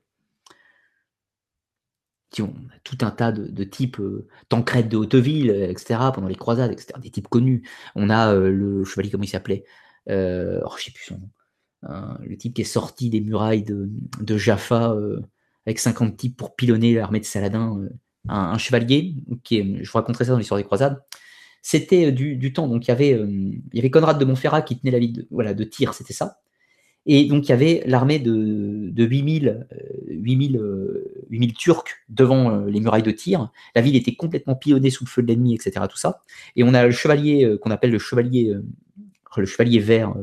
On 2.39 2.43
a 2.45 2.79
tout 2.83 2.97
un 3.01 3.11
tas 3.11 3.31
de, 3.31 3.63
types, 3.63 4.01
Tancred 4.49 4.89
de 4.89 4.97
Hauteville, 4.97 5.49
etc., 5.49 5.99
pendant 6.13 6.27
les 6.27 6.35
croisades, 6.35 6.71
etc., 6.71 6.99
des 7.01 7.09
types 7.09 7.27
connus. 7.27 7.67
On 7.95 8.09
a 8.09 8.33
le 8.35 8.83
chevalier, 8.83 9.09
comment 9.09 9.23
il 9.23 9.29
s'appelait 9.29 9.63
euh, 10.09 10.61
oh, 10.65 10.73
Je 10.77 10.85
sais 10.85 10.91
plus 10.91 11.05
son 11.05 11.19
nom 11.19 11.29
le 11.83 12.37
type 12.37 12.53
qui 12.53 12.61
est 12.61 12.65
sorti 12.65 13.09
des 13.09 13.21
murailles 13.21 13.63
de, 13.63 14.37
Jaffa 14.37 14.91
euh, 14.91 15.21
avec 15.65 15.79
50 15.79 16.17
types 16.17 16.37
pour 16.37 16.55
pilonner 16.55 16.95
l'armée 16.95 17.19
de 17.19 17.25
Saladin, 17.25 17.77
euh, 17.79 17.89
un, 18.29 18.57
chevalier, 18.57 19.15
qui 19.43 19.77
je 19.83 19.89
vous 19.89 19.97
raconterai 19.97 20.25
ça 20.25 20.31
dans 20.31 20.37
l'histoire 20.37 20.59
des 20.59 20.65
croisades. 20.65 21.01
C'était 21.61 22.07
euh, 22.07 22.11
du, 22.11 22.53
temps, 22.53 22.67
donc 22.67 22.87
il 22.87 22.89
y, 22.89 22.91
avait, 22.91 23.89
Conrad 23.89 24.19
de 24.19 24.25
Montferrat 24.25 24.61
qui 24.61 24.79
tenait 24.79 24.91
la 24.91 24.99
ville 24.99 25.13
de, 25.13 25.27
voilà, 25.31 25.53
Tyr, 25.53 25.93
c'était 25.93 26.13
ça. 26.13 26.39
Et 27.05 27.25
donc 27.25 27.45
il 27.45 27.49
y 27.49 27.53
avait 27.53 27.83
l'armée 27.85 28.19
de, 28.19 28.89
de 28.91 29.03
8000, 29.05 29.67
8000, 30.07 30.61
8000 31.29 31.53
Turcs 31.53 31.83
devant 32.09 32.65
les 32.65 32.79
murailles 32.79 33.03
de 33.03 33.11
Tyr. 33.11 33.51
La 33.75 33.81
ville 33.81 33.95
était 33.95 34.15
complètement 34.15 34.55
pilonnée 34.55 34.89
sous 34.89 35.05
le 35.05 35.09
feu 35.09 35.21
de 35.21 35.27
l'ennemi, 35.27 35.55
etc. 35.55 35.85
Tout 35.89 35.97
ça. 35.97 36.21
Et 36.55 36.63
on 36.63 36.73
a 36.73 36.85
le 36.85 36.91
chevalier 36.91 37.57
qu'on 37.61 37.71
appelle 37.71 37.91
le 37.91 37.99
chevalier, 37.99 38.53
le 39.35 39.45
chevalier 39.45 39.79
vert 39.79 40.13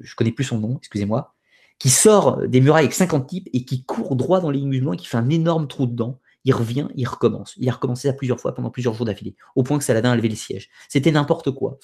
je 0.00 0.14
connais 0.14 0.32
plus 0.32 0.44
son 0.44 0.58
nom, 0.58 0.76
excusez-moi, 0.78 1.34
qui 1.78 1.90
sort 1.90 2.46
des 2.46 2.60
murailles 2.60 2.84
avec 2.84 2.94
50 2.94 3.26
types 3.26 3.48
et 3.52 3.64
qui 3.64 3.84
court 3.84 4.16
droit 4.16 4.40
dans 4.40 4.50
les 4.50 4.60
musulmans 4.60 4.94
et 4.94 4.96
qui 4.96 5.06
fait 5.06 5.16
un 5.16 5.30
énorme 5.30 5.68
trou 5.68 5.86
dedans. 5.86 6.20
Il 6.44 6.54
revient, 6.54 6.88
il 6.94 7.06
recommence. 7.06 7.54
Il 7.58 7.68
a 7.68 7.72
recommencé 7.72 8.08
ça 8.08 8.14
plusieurs 8.14 8.40
fois 8.40 8.54
pendant 8.54 8.70
plusieurs 8.70 8.94
jours 8.94 9.06
d'affilée, 9.06 9.34
au 9.54 9.62
point 9.62 9.78
que 9.78 9.84
Saladin 9.84 10.12
a 10.12 10.16
levé 10.16 10.28
le 10.28 10.34
siège. 10.34 10.70
C'était 10.88 11.10
n'importe 11.10 11.50
quoi. 11.50 11.78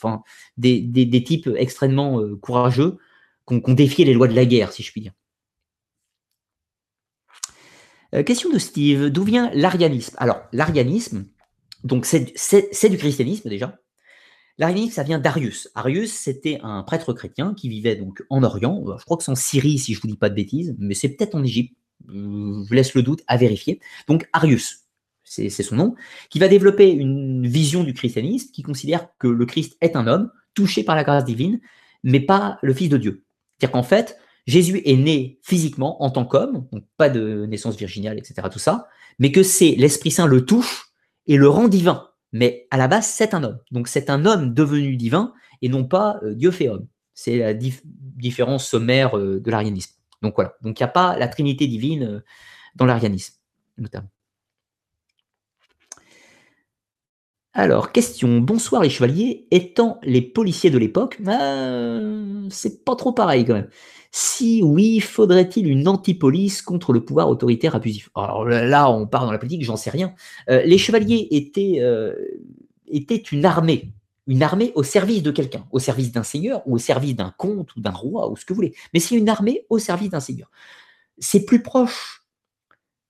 Des, 0.57 1.25
types 1.25 1.51
extrêmement 1.57 2.21
euh, 2.21 2.37
courageux 2.37 2.99
qui 3.47 3.61
ont 3.65 3.75
défié 3.75 4.05
les 4.05 4.15
lois 4.15 4.29
de 4.29 4.35
la 4.35 4.47
guerre, 4.47 4.73
si 4.73 4.83
je 4.83 4.91
puis 4.91 5.03
dire. 5.03 5.13
Euh, 8.15 8.23
question 8.23 8.51
de 8.51 8.59
Steve, 8.59 9.11
d'où 9.11 9.25
vient 9.25 9.51
l'arianisme? 9.55 10.15
Alors, 10.19 10.43
l'arianisme, 10.53 11.27
donc 11.83 12.07
c'est 12.07 12.89
du 12.89 12.97
christianisme 12.97 13.49
déjà, 13.49 13.79
L'arianisme, 14.57 14.93
ça 14.93 15.03
vient 15.03 15.19
d'Arius. 15.19 15.69
Arius, 15.75 16.13
c'était 16.13 16.61
un 16.63 16.85
prêtre 16.85 17.13
chrétien 17.13 17.55
qui 17.55 17.69
vivait 17.69 17.97
donc 17.97 18.23
en 18.31 18.45
Orient. 18.45 18.85
Je 18.99 19.05
crois 19.05 19.17
que 19.17 19.25
c'est 19.25 19.33
en 19.33 19.37
Syrie, 19.37 19.79
si 19.79 19.95
je 19.95 20.01
vous 20.01 20.07
dis 20.07 20.17
pas 20.17 20.31
de 20.31 20.35
bêtises, 20.37 20.77
mais 20.79 20.95
c'est 20.95 21.09
peut-être 21.09 21.35
en 21.35 21.43
Égypte. 21.43 21.77
Je 22.07 22.13
vous 22.13 22.73
laisse 22.73 22.95
le 22.95 23.03
doute 23.03 23.23
à 23.27 23.37
vérifier. 23.37 23.81
Donc 24.07 24.29
Arius, 24.33 24.85
c'est 25.25 25.51
son 25.51 25.75
nom, 25.75 25.95
qui 26.31 26.39
va 26.39 26.47
développer 26.47 26.93
une 26.93 27.47
vision 27.49 27.83
du 27.83 27.95
christianisme 27.95 28.53
qui 28.53 28.63
considère 28.63 29.09
que 29.19 29.27
le 29.27 29.45
Christ 29.45 29.77
est 29.81 29.97
un 29.97 30.07
homme 30.07 30.31
touché 30.55 30.85
par 30.85 30.95
la 30.95 31.03
grâce 31.03 31.25
divine, 31.25 31.61
mais 32.05 32.21
pas 32.21 32.59
le 32.63 32.75
Fils 32.75 32.91
de 32.91 32.97
Dieu. 32.97 33.25
C'est-à-dire 33.59 33.73
qu'en 33.73 33.83
fait, 33.83 34.19
Jésus 34.47 34.83
est 34.85 34.97
né 34.97 35.39
physiquement 35.43 36.03
en 36.03 36.11
tant 36.11 36.25
qu'homme, 36.25 36.67
donc 36.73 36.85
pas 36.97 37.09
de 37.09 37.47
naissance 37.47 37.77
virginale, 37.77 38.19
etc., 38.19 38.49
tout 38.51 38.59
ça, 38.59 38.89
mais 39.19 39.33
que 39.33 39.43
c'est 39.43 39.75
l'Esprit 39.77 40.11
Saint 40.11 40.27
le 40.27 40.45
touche 40.45 40.93
et 41.27 41.37
le 41.37 41.49
rend 41.49 41.69
divin 41.69 42.09
mais 42.35 42.67
à 42.73 42.77
la 42.77 42.89
base, 42.89 43.07
c'est 43.07 43.33
un 43.33 43.45
homme. 43.45 43.61
Donc 43.71 43.87
c'est 43.87 44.11
un 44.11 44.27
homme 44.27 44.53
devenu 44.53 44.97
divin 44.97 45.33
et 45.63 45.69
non 45.69 45.85
pas 45.85 46.19
euh, 46.25 46.35
Dieu 46.35 46.51
fait 46.51 46.69
homme. 46.69 46.89
C'est 47.15 47.39
la 47.39 47.55
différence 47.55 48.69
sommaire 48.69 49.17
euh, 49.17 49.41
de 49.41 49.51
l'arianisme. 49.53 49.95
Donc 50.21 50.35
voilà. 50.35 50.57
Donc 50.61 50.79
il 50.79 50.83
n'y 50.83 50.85
a 50.85 50.89
pas 50.89 51.17
la 51.17 51.29
Trinité 51.29 51.69
divine 51.69 52.03
euh, 52.03 52.25
dans 52.75 52.87
l'arianisme, 52.87 53.35
notamment. 53.79 54.09
Alors, 57.57 57.93
question. 57.93 58.41
Bonsoir 58.41 58.83
les 58.83 58.91
chevaliers. 58.91 59.47
Étant 59.53 60.01
les 60.03 60.21
policiers 60.21 60.71
de 60.71 60.79
l'époque, 60.79 61.19
euh, 61.29 62.49
c'est 62.51 62.85
pas 62.85 62.97
trop 62.97 63.13
pareil 63.13 63.45
quand 63.45 63.55
même. 63.55 63.69
Si 64.11 64.61
oui, 64.65 64.99
faudrait-il 64.99 65.69
une 65.69 65.87
anti-police 65.87 66.63
contre 66.63 66.93
le 66.93 67.05
pouvoir 67.05 67.29
autoritaire 67.29 67.77
abusif? 67.77 68.11
Alors 68.17 68.45
là, 68.45 68.91
on 68.91 69.07
part 69.07 69.25
dans 69.25 69.31
la 69.31 69.39
politique, 69.39 69.63
j'en 69.63 69.77
sais 69.77 69.91
rien. 69.91 70.15
Euh, 70.51 70.63
les 70.65 70.79
chevaliers 70.79 71.29
euh, 71.79 72.15
étaient 72.89 73.23
une 73.31 73.45
armée, 73.45 73.93
une 74.27 74.43
armée 74.43 74.73
au 74.75 74.83
service 74.83 75.23
de 75.23 75.31
quelqu'un, 75.31 75.65
au 75.71 75.79
service 75.79 76.11
d'un 76.11 76.25
seigneur 76.25 76.61
ou 76.67 76.75
au 76.75 76.79
service 76.79 77.15
d'un 77.15 77.33
comte 77.39 77.77
ou 77.77 77.81
d'un 77.81 77.93
roi 77.93 78.31
ou 78.33 78.37
ce 78.37 78.45
que 78.45 78.53
vous 78.53 78.57
voulez. 78.57 78.75
Mais 78.93 78.99
c'est 78.99 79.15
une 79.15 79.29
armée 79.29 79.65
au 79.71 79.79
service 79.79 80.11
d'un 80.11 80.19
seigneur. 80.19 80.51
C'est 81.19 81.45
plus 81.45 81.63
proche 81.63 82.23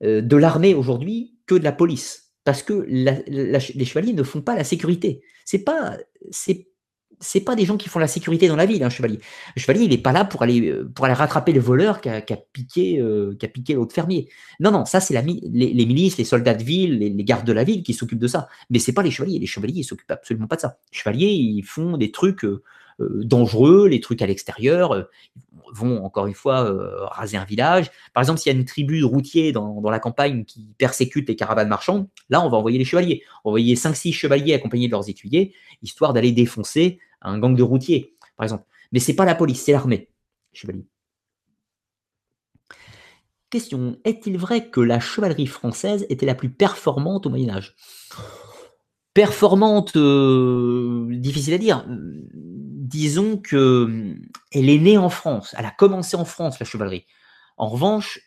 de 0.03 0.37
l'armée 0.37 0.75
aujourd'hui 0.75 1.39
que 1.47 1.55
de 1.55 1.65
la 1.65 1.73
police 1.73 2.24
parce 2.45 2.63
que 2.63 2.85
les 2.87 3.85
chevaliers 3.85 4.13
ne 4.13 4.23
font 4.23 4.43
pas 4.43 4.55
la 4.55 4.65
sécurité. 4.65 5.23
C'est 5.45 5.65
pas, 5.65 5.97
c'est, 6.31 7.41
pas 7.41 7.57
des 7.57 7.65
gens 7.65 7.79
qui 7.79 7.89
font 7.89 7.99
la 7.99 8.07
sécurité 8.07 8.49
dans 8.49 8.57
la 8.57 8.67
ville, 8.67 8.83
un 8.85 8.91
chevalier. 8.91 9.19
Le 9.57 9.61
chevalier, 9.61 9.85
il 9.85 9.91
n'est 9.91 9.99
pas 9.99 10.13
là 10.13 10.27
pour 10.27 10.43
aller, 10.43 10.69
euh, 10.69 10.91
pour 10.95 11.07
aller 11.07 11.15
rattraper 11.15 11.53
le 11.53 11.61
voleur 11.61 12.03
qui 12.03 12.11
a, 12.11 12.21
piqué, 12.53 13.01
euh, 13.01 13.35
qui 13.39 13.47
a 13.47 13.49
piqué 13.49 13.75
l'autre 13.75 13.95
fermier. 13.95 14.29
Non, 14.61 14.71
non, 14.71 14.85
ça 14.85 15.01
c'est 15.01 15.15
les, 15.15 15.87
milices, 15.87 16.19
les 16.19 16.25
soldats 16.25 16.55
de 16.55 16.63
ville, 16.63 16.99
les, 16.99 17.25
gardes 17.25 17.47
de 17.47 17.53
la 17.53 17.65
ville 17.65 17.83
qui 17.83 17.95
s'occupent 17.95 18.19
de 18.19 18.29
ça. 18.29 18.49
Mais 18.69 18.79
c'est 18.79 18.93
pas 18.93 19.03
les 19.03 19.11
chevaliers. 19.11 19.39
Les 19.39 19.47
chevaliers, 19.47 19.81
ils 19.81 19.85
s'occupent 19.85 20.11
absolument 20.11 20.47
pas 20.47 20.57
de 20.57 20.63
ça. 20.63 20.79
Les 20.93 20.99
chevaliers, 20.99 21.33
ils 21.33 21.63
font 21.63 21.97
des 21.97 22.11
trucs 22.11 22.45
euh, 22.45 22.63
dangereux, 22.99 23.89
les 23.89 24.01
trucs 24.01 24.23
à 24.23 24.27
l'extérieur 24.27 25.07
vont 25.75 26.05
encore 26.05 26.27
une 26.27 26.35
fois 26.35 26.65
euh, 26.65 27.05
raser 27.07 27.37
un 27.37 27.45
village. 27.45 27.91
Par 28.13 28.23
exemple, 28.23 28.41
s'il 28.41 28.53
y 28.53 28.55
a 28.55 28.59
une 28.59 28.65
tribu 28.65 29.01
de 29.01 29.05
routiers 29.05 29.53
dans, 29.53 29.81
la 29.91 29.99
campagne 29.99 30.45
qui 30.45 30.75
persécute 30.79 31.29
les 31.29 31.37
caravanes 31.37 31.69
marchandes, 31.69 32.09
là, 32.31 32.45
on 32.45 32.49
va 32.49 32.57
envoyer 32.57 32.79
les 32.79 32.85
chevaliers. 32.85 33.23
Envoyer 33.45 33.75
5-6 33.75 34.13
chevaliers 34.13 34.55
accompagnés 34.55 34.87
de 34.87 34.93
leurs 34.93 35.09
écuyers, 35.09 35.55
histoire 35.83 36.13
d'aller 36.13 36.33
défoncer 36.33 36.99
un 37.23 37.39
gang 37.39 37.57
de 37.57 37.63
routiers, 37.63 38.15
par 38.37 38.45
exemple. 38.45 38.65
Mais 38.93 39.01
c'est 39.01 39.15
pas 39.15 39.25
la 39.25 39.35
police, 39.35 39.63
c'est 39.63 39.73
l'armée, 39.73 40.09
chevaliers. 40.53 40.87
Question 43.51 43.99
est-il 44.05 44.37
vrai 44.37 44.69
que 44.69 44.81
la 44.81 44.99
chevalerie 44.99 45.47
française 45.47 46.07
était 46.09 46.27
la 46.27 46.35
plus 46.35 46.51
performante 46.51 47.27
au 47.27 47.31
Moyen 47.31 47.51
Âge? 47.51 47.77
Performante, 49.13 49.97
euh, 49.97 51.07
difficile 51.11 51.55
à 51.55 51.59
dire 51.59 51.87
disons 52.95 53.39
que 53.39 53.85
hum, 53.85 54.17
elle 54.53 54.71
est 54.71 54.79
née 54.79 54.99
en 54.99 55.09
France, 55.09 55.55
elle 55.59 55.67
a 55.67 55.73
commencé 55.73 56.17
en 56.17 56.25
France, 56.25 56.61
la 56.61 56.67
chevalerie. 56.67 57.07
En 57.57 57.69
revanche, 57.69 58.21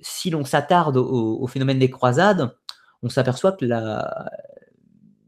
si 0.00 0.30
l'on 0.30 0.44
s'attarde 0.44 0.96
au, 0.96 1.46
phénomène 1.46 1.78
des 1.78 1.90
croisades, 1.90 2.54
on 3.02 3.08
s'aperçoit 3.08 3.52
que 3.52 3.66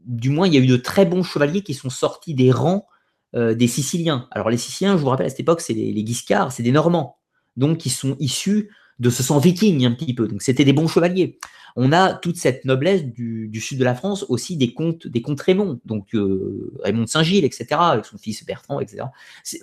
du 0.05 0.29
moins, 0.29 0.47
il 0.47 0.53
y 0.53 0.57
a 0.57 0.59
eu 0.59 0.67
de 0.67 0.77
très 0.77 1.05
bons 1.05 1.23
chevaliers 1.23 1.61
qui 1.61 1.73
sont 1.73 1.89
sortis 1.89 2.33
des 2.33 2.51
rangs 2.51 2.87
euh, 3.35 3.53
des 3.53 3.67
Siciliens. 3.67 4.27
Alors 4.31 4.49
les 4.49 4.57
Siciliens, 4.57 4.97
je 4.97 5.01
vous 5.01 5.09
rappelle, 5.09 5.27
à 5.27 5.29
cette 5.29 5.39
époque, 5.39 5.61
c'est 5.61 5.73
les, 5.73 5.91
les 5.91 6.03
Guiscards, 6.03 6.51
c'est 6.51 6.63
des 6.63 6.71
Normands, 6.71 7.17
donc 7.57 7.85
ils 7.85 7.91
sont 7.91 8.15
issus 8.19 8.71
de 8.99 9.09
ce 9.09 9.23
sang 9.23 9.39
viking 9.39 9.85
un 9.85 9.91
petit 9.91 10.13
peu. 10.13 10.27
Donc 10.27 10.41
c'était 10.41 10.65
des 10.65 10.73
bons 10.73 10.87
chevaliers. 10.87 11.39
On 11.75 11.91
a 11.91 12.13
toute 12.13 12.37
cette 12.37 12.65
noblesse 12.65 13.05
du, 13.05 13.59
sud 13.61 13.79
de 13.79 13.83
la 13.83 13.95
France, 13.95 14.25
aussi 14.27 14.57
des 14.57 14.73
comtes, 14.73 15.07
des 15.07 15.21
comtes 15.21 15.41
Raymond, 15.41 15.79
donc 15.85 16.13
euh, 16.15 16.73
Raymond 16.83 17.03
de 17.03 17.09
Saint-Gilles, 17.09 17.45
etc., 17.45 17.67
avec 17.79 18.05
son 18.05 18.17
fils 18.17 18.45
Bertrand, 18.45 18.79
etc. 18.79 19.05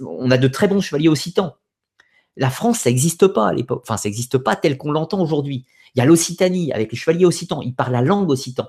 On 0.00 0.30
a 0.30 0.38
de 0.38 0.48
très 0.48 0.68
bons 0.68 0.80
chevaliers 0.80 1.08
occitans. 1.08 1.56
La 2.36 2.50
France, 2.50 2.80
ça 2.80 2.90
n'existe 2.90 3.26
pas 3.26 3.48
à 3.48 3.52
l'époque. 3.52 3.82
Enfin, 3.82 3.96
ça 3.96 4.08
n'existe 4.08 4.38
pas 4.38 4.56
tel 4.56 4.78
qu'on 4.78 4.92
l'entend 4.92 5.20
aujourd'hui. 5.20 5.64
Il 5.94 5.98
y 5.98 6.02
a 6.02 6.04
l'Occitanie 6.04 6.72
avec 6.72 6.92
les 6.92 6.98
chevaliers 6.98 7.24
occitans. 7.24 7.62
Ils 7.62 7.74
parlent 7.74 7.92
la 7.92 8.02
langue 8.02 8.30
occitan. 8.30 8.66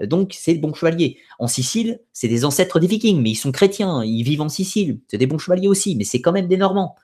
Donc, 0.00 0.34
c'est 0.36 0.54
des 0.54 0.60
bons 0.60 0.72
chevaliers. 0.72 1.18
En 1.38 1.48
Sicile, 1.48 2.00
c'est 2.12 2.28
des 2.28 2.44
ancêtres 2.44 2.80
des 2.80 2.86
Vikings, 2.86 3.20
mais 3.20 3.30
ils 3.30 3.36
sont 3.36 3.52
chrétiens, 3.52 4.02
ils 4.04 4.22
vivent 4.22 4.40
en 4.40 4.48
Sicile. 4.48 5.00
C'est 5.08 5.18
des 5.18 5.26
bons 5.26 5.38
chevaliers 5.38 5.68
aussi, 5.68 5.96
mais 5.96 6.04
c'est 6.04 6.20
quand 6.20 6.32
même 6.32 6.48
des 6.48 6.56
Normands. 6.56 6.96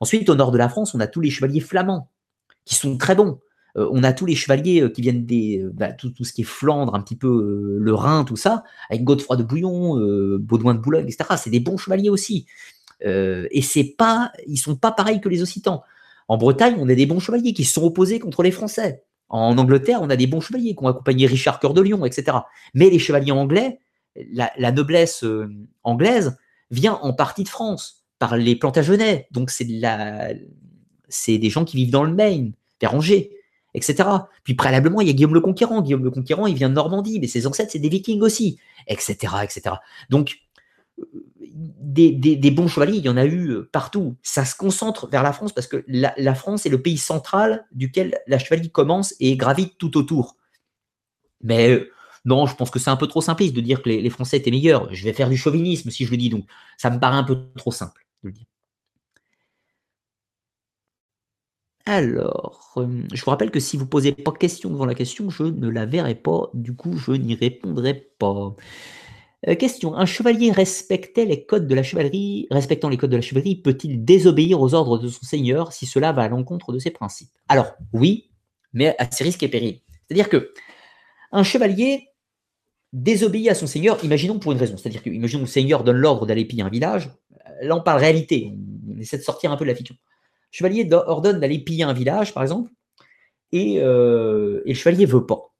Ensuite, 0.00 0.28
au 0.28 0.34
nord 0.34 0.52
de 0.52 0.58
la 0.58 0.68
France, 0.68 0.94
on 0.94 1.00
a 1.00 1.06
tous 1.06 1.20
les 1.20 1.30
chevaliers 1.30 1.60
flamands 1.60 2.10
qui 2.66 2.74
sont 2.74 2.98
très 2.98 3.14
bons. 3.14 3.40
Euh, 3.76 3.88
on 3.92 4.02
a 4.02 4.12
tous 4.12 4.26
les 4.26 4.34
chevaliers 4.34 4.82
euh, 4.82 4.88
qui 4.88 5.02
viennent 5.02 5.24
des 5.24 5.62
euh, 5.62 5.70
bah, 5.72 5.92
tout, 5.92 6.12
ce 6.22 6.32
qui 6.32 6.42
est 6.42 6.44
Flandre, 6.44 6.94
un 6.94 7.00
petit 7.00 7.16
peu 7.16 7.78
le 7.80 7.94
Rhin, 7.94 8.24
tout 8.24 8.36
ça, 8.36 8.64
avec 8.90 9.04
Godefroy 9.04 9.36
de 9.36 9.42
Bouillon, 9.42 9.96
Baudouin 10.38 10.74
de 10.74 10.80
Boulogne, 10.80 11.06
etc. 11.06 11.30
C'est 11.38 11.50
des 11.50 11.60
bons 11.60 11.78
chevaliers 11.78 12.10
aussi. 12.10 12.46
et 13.02 13.62
c'est 13.62 13.94
pas, 13.96 14.32
ils 14.46 14.58
sont 14.58 14.76
pas 14.76 14.92
pareils 14.92 15.20
que 15.20 15.28
les 15.28 15.42
Occitans. 15.42 15.82
En 16.28 16.38
Bretagne, 16.38 16.76
on 16.78 16.88
a 16.88 16.94
des 16.94 17.06
bons 17.06 17.20
chevaliers 17.20 17.52
qui 17.52 17.64
se 17.64 17.74
sont 17.74 17.84
opposés 17.84 18.18
contre 18.18 18.42
les 18.42 18.50
Français. 18.50 19.04
En 19.28 19.58
Angleterre, 19.58 20.00
on 20.02 20.10
a 20.10 20.16
des 20.16 20.26
bons 20.26 20.40
chevaliers 20.40 20.74
qui 20.74 20.84
ont 20.84 20.88
accompagné 20.88 21.26
Richard 21.26 21.60
Cœur 21.60 21.74
de 21.74 21.80
Lion, 21.82 22.04
etc. 22.04 22.38
Mais 22.74 22.90
les 22.90 22.98
chevaliers 22.98 23.32
anglais, 23.32 23.78
la, 24.32 24.72
noblesse 24.72 25.24
anglaise 25.84 26.36
vient 26.70 26.94
en 26.94 27.12
partie 27.12 27.44
de 27.44 27.48
France 27.48 28.04
par 28.18 28.36
les 28.36 28.56
Plantagenets. 28.56 29.28
Donc 29.30 29.50
c'est 29.50 29.68
la, 29.68 30.30
c'est 31.08 31.38
des 31.38 31.50
gens 31.50 31.64
qui 31.64 31.76
vivent 31.76 31.90
dans 31.90 32.04
le 32.04 32.12
Maine, 32.12 32.52
vers 32.80 32.94
Angers, 32.94 33.30
etc. 33.74 34.08
Puis 34.44 34.54
préalablement, 34.54 35.00
il 35.00 35.06
y 35.06 35.10
a 35.10 35.12
Guillaume 35.12 35.34
le 35.34 35.40
Conquérant. 35.40 35.82
Guillaume 35.82 36.04
le 36.04 36.10
Conquérant, 36.10 36.46
il 36.46 36.54
vient 36.54 36.68
de 36.68 36.74
Normandie, 36.74 37.20
mais 37.20 37.28
ses 37.28 37.46
ancêtres, 37.46 37.70
c'est 37.72 37.78
des 37.78 37.88
Vikings 37.88 38.22
aussi, 38.22 38.58
etc., 38.88 39.34
etc. 39.42 39.76
Donc, 40.10 40.38
des, 41.56 42.50
bons 42.50 42.68
chevaliers, 42.68 42.98
il 42.98 43.04
y 43.04 43.08
en 43.08 43.16
a 43.16 43.24
eu 43.24 43.50
euh, 43.50 43.68
partout. 43.70 44.16
Ça 44.22 44.44
se 44.44 44.54
concentre 44.54 45.08
vers 45.08 45.22
la 45.22 45.32
France 45.32 45.52
parce 45.52 45.66
que 45.66 45.84
la, 45.86 46.34
France 46.34 46.66
est 46.66 46.70
le 46.70 46.80
pays 46.80 46.98
central 46.98 47.66
duquel 47.72 48.18
la 48.26 48.38
chevalerie 48.38 48.70
commence 48.70 49.14
et 49.20 49.36
gravite 49.36 49.78
tout 49.78 49.96
autour. 49.96 50.36
Mais 51.42 51.70
euh, 51.70 51.90
non, 52.24 52.46
je 52.46 52.54
pense 52.56 52.70
que 52.70 52.78
c'est 52.78 52.90
un 52.90 52.96
peu 52.96 53.06
trop 53.06 53.20
simpliste 53.20 53.54
de 53.54 53.60
dire 53.60 53.82
que 53.82 53.88
les, 53.88 54.00
les, 54.00 54.10
Français 54.10 54.38
étaient 54.38 54.50
meilleurs. 54.50 54.92
Je 54.92 55.04
vais 55.04 55.12
faire 55.12 55.28
du 55.28 55.36
chauvinisme 55.36 55.90
si 55.90 56.04
je 56.04 56.10
le 56.10 56.16
dis, 56.16 56.28
donc 56.28 56.44
ça 56.76 56.90
me 56.90 56.98
paraît 56.98 57.16
un 57.16 57.24
peu 57.24 57.38
trop 57.56 57.72
simple 57.72 58.06
de 58.22 58.28
le 58.28 58.32
dire. 58.32 58.46
Alors, 61.88 62.72
euh, 62.78 63.02
je 63.14 63.24
vous 63.24 63.30
rappelle 63.30 63.52
que 63.52 63.60
si 63.60 63.76
vous 63.76 63.86
posez 63.86 64.10
pas 64.10 64.32
question 64.32 64.70
devant 64.70 64.86
la 64.86 64.94
question, 64.96 65.30
je 65.30 65.44
ne 65.44 65.68
la 65.68 65.86
verrai 65.86 66.16
pas, 66.16 66.50
du 66.52 66.74
coup 66.74 66.96
je 66.96 67.12
n'y 67.12 67.36
répondrai 67.36 67.94
pas. 68.18 68.56
Euh, 69.46 69.54
question, 69.54 69.94
un 69.94 70.04
chevalier 70.04 70.50
respectait 70.50 71.26
les 71.26 71.46
codes 71.46 71.68
de 71.68 71.74
la 71.76 71.84
chevalerie, 71.84 72.48
respectant 72.50 72.88
les 72.88 72.96
codes 72.96 73.10
de 73.10 73.16
la 73.16 73.22
chevalerie, 73.22 73.54
peut-il 73.54 74.04
désobéir 74.04 74.60
aux 74.60 74.74
ordres 74.74 74.98
de 74.98 75.06
son 75.06 75.24
seigneur 75.24 75.72
si 75.72 75.86
cela 75.86 76.10
va 76.10 76.22
à 76.22 76.28
l'encontre 76.28 76.72
de 76.72 76.80
ses 76.80 76.90
principes? 76.90 77.30
Alors, 77.48 77.76
oui, 77.92 78.30
mais 78.72 78.96
à 78.98 79.08
ses 79.08 79.22
risques 79.22 79.44
et 79.44 79.48
périls. 79.48 79.80
C'est-à-dire 80.08 80.28
que 80.28 80.52
un 81.30 81.44
chevalier 81.44 82.08
désobéit 82.92 83.48
à 83.48 83.54
son 83.54 83.68
seigneur, 83.68 84.04
imaginons 84.04 84.40
pour 84.40 84.50
une 84.50 84.58
raison, 84.58 84.76
c'est-à-dire 84.76 85.04
que 85.04 85.10
imaginons 85.10 85.42
que 85.42 85.46
le 85.46 85.52
seigneur 85.52 85.84
donne 85.84 85.98
l'ordre 85.98 86.26
d'aller 86.26 86.46
piller 86.46 86.62
un 86.62 86.68
village, 86.68 87.10
là 87.62 87.76
on 87.76 87.80
parle 87.80 88.00
réalité, 88.00 88.52
on 88.92 88.98
essaie 88.98 89.18
de 89.18 89.22
sortir 89.22 89.52
un 89.52 89.56
peu 89.56 89.64
de 89.64 89.70
la 89.70 89.76
fiction 89.76 89.94
chevalier 90.50 90.88
ordonne 90.92 91.40
d'aller 91.40 91.58
piller 91.58 91.84
un 91.84 91.92
village, 91.92 92.34
par 92.34 92.42
exemple, 92.42 92.70
et, 93.52 93.80
euh, 93.80 94.62
le 94.64 94.74
chevalier 94.74 95.06
veut 95.06 95.26
pas. 95.26 95.52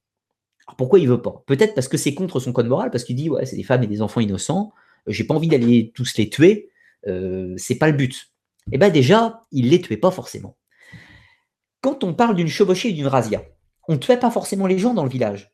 Alors 0.67 0.77
pourquoi 0.77 0.99
il 0.99 1.09
veut 1.09 1.23
pas? 1.23 1.43
Peut-être 1.47 1.75
parce 1.75 1.89
que 1.89 1.97
c'est 1.97 2.15
contre 2.15 2.41
son 2.41 2.53
code 2.53 2.67
moral, 2.67 2.91
parce 2.91 3.05
qu'il 3.05 3.17
dit 3.17 3.31
ouais, 3.31 3.47
c'est 3.47 3.57
des 3.57 3.63
femmes 3.63 3.83
et 3.85 3.87
des 3.87 4.03
enfants 4.03 4.21
innocents, 4.21 4.73
j'ai 5.07 5.25
pas 5.25 5.35
envie 5.35 5.49
d'aller 5.49 5.93
tous 5.95 6.17
les 6.17 6.29
tuer, 6.29 6.71
euh, 7.07 7.55
c'est 7.57 7.77
pas 7.77 7.89
le 7.89 7.97
but. 7.97 8.33
Eh 8.73 8.79
bien 8.79 8.91
déjà, 8.91 9.43
il 9.53 9.71
les 9.71 9.81
tuait 9.81 9.97
pas 9.97 10.11
forcément. 10.11 10.57
Quand 11.81 12.03
on 12.03 12.15
parle 12.15 12.35
d'une 12.35 12.49
chevauchée 12.49 12.89
et 12.89 12.93
d'une 12.93 13.07
razzia, 13.07 13.45
on 13.87 13.93
ne 13.93 13.99
tuait 13.99 14.19
pas 14.19 14.31
forcément 14.31 14.67
les 14.67 14.79
gens 14.79 14.95
dans 14.95 15.05
le 15.05 15.11
village. 15.11 15.53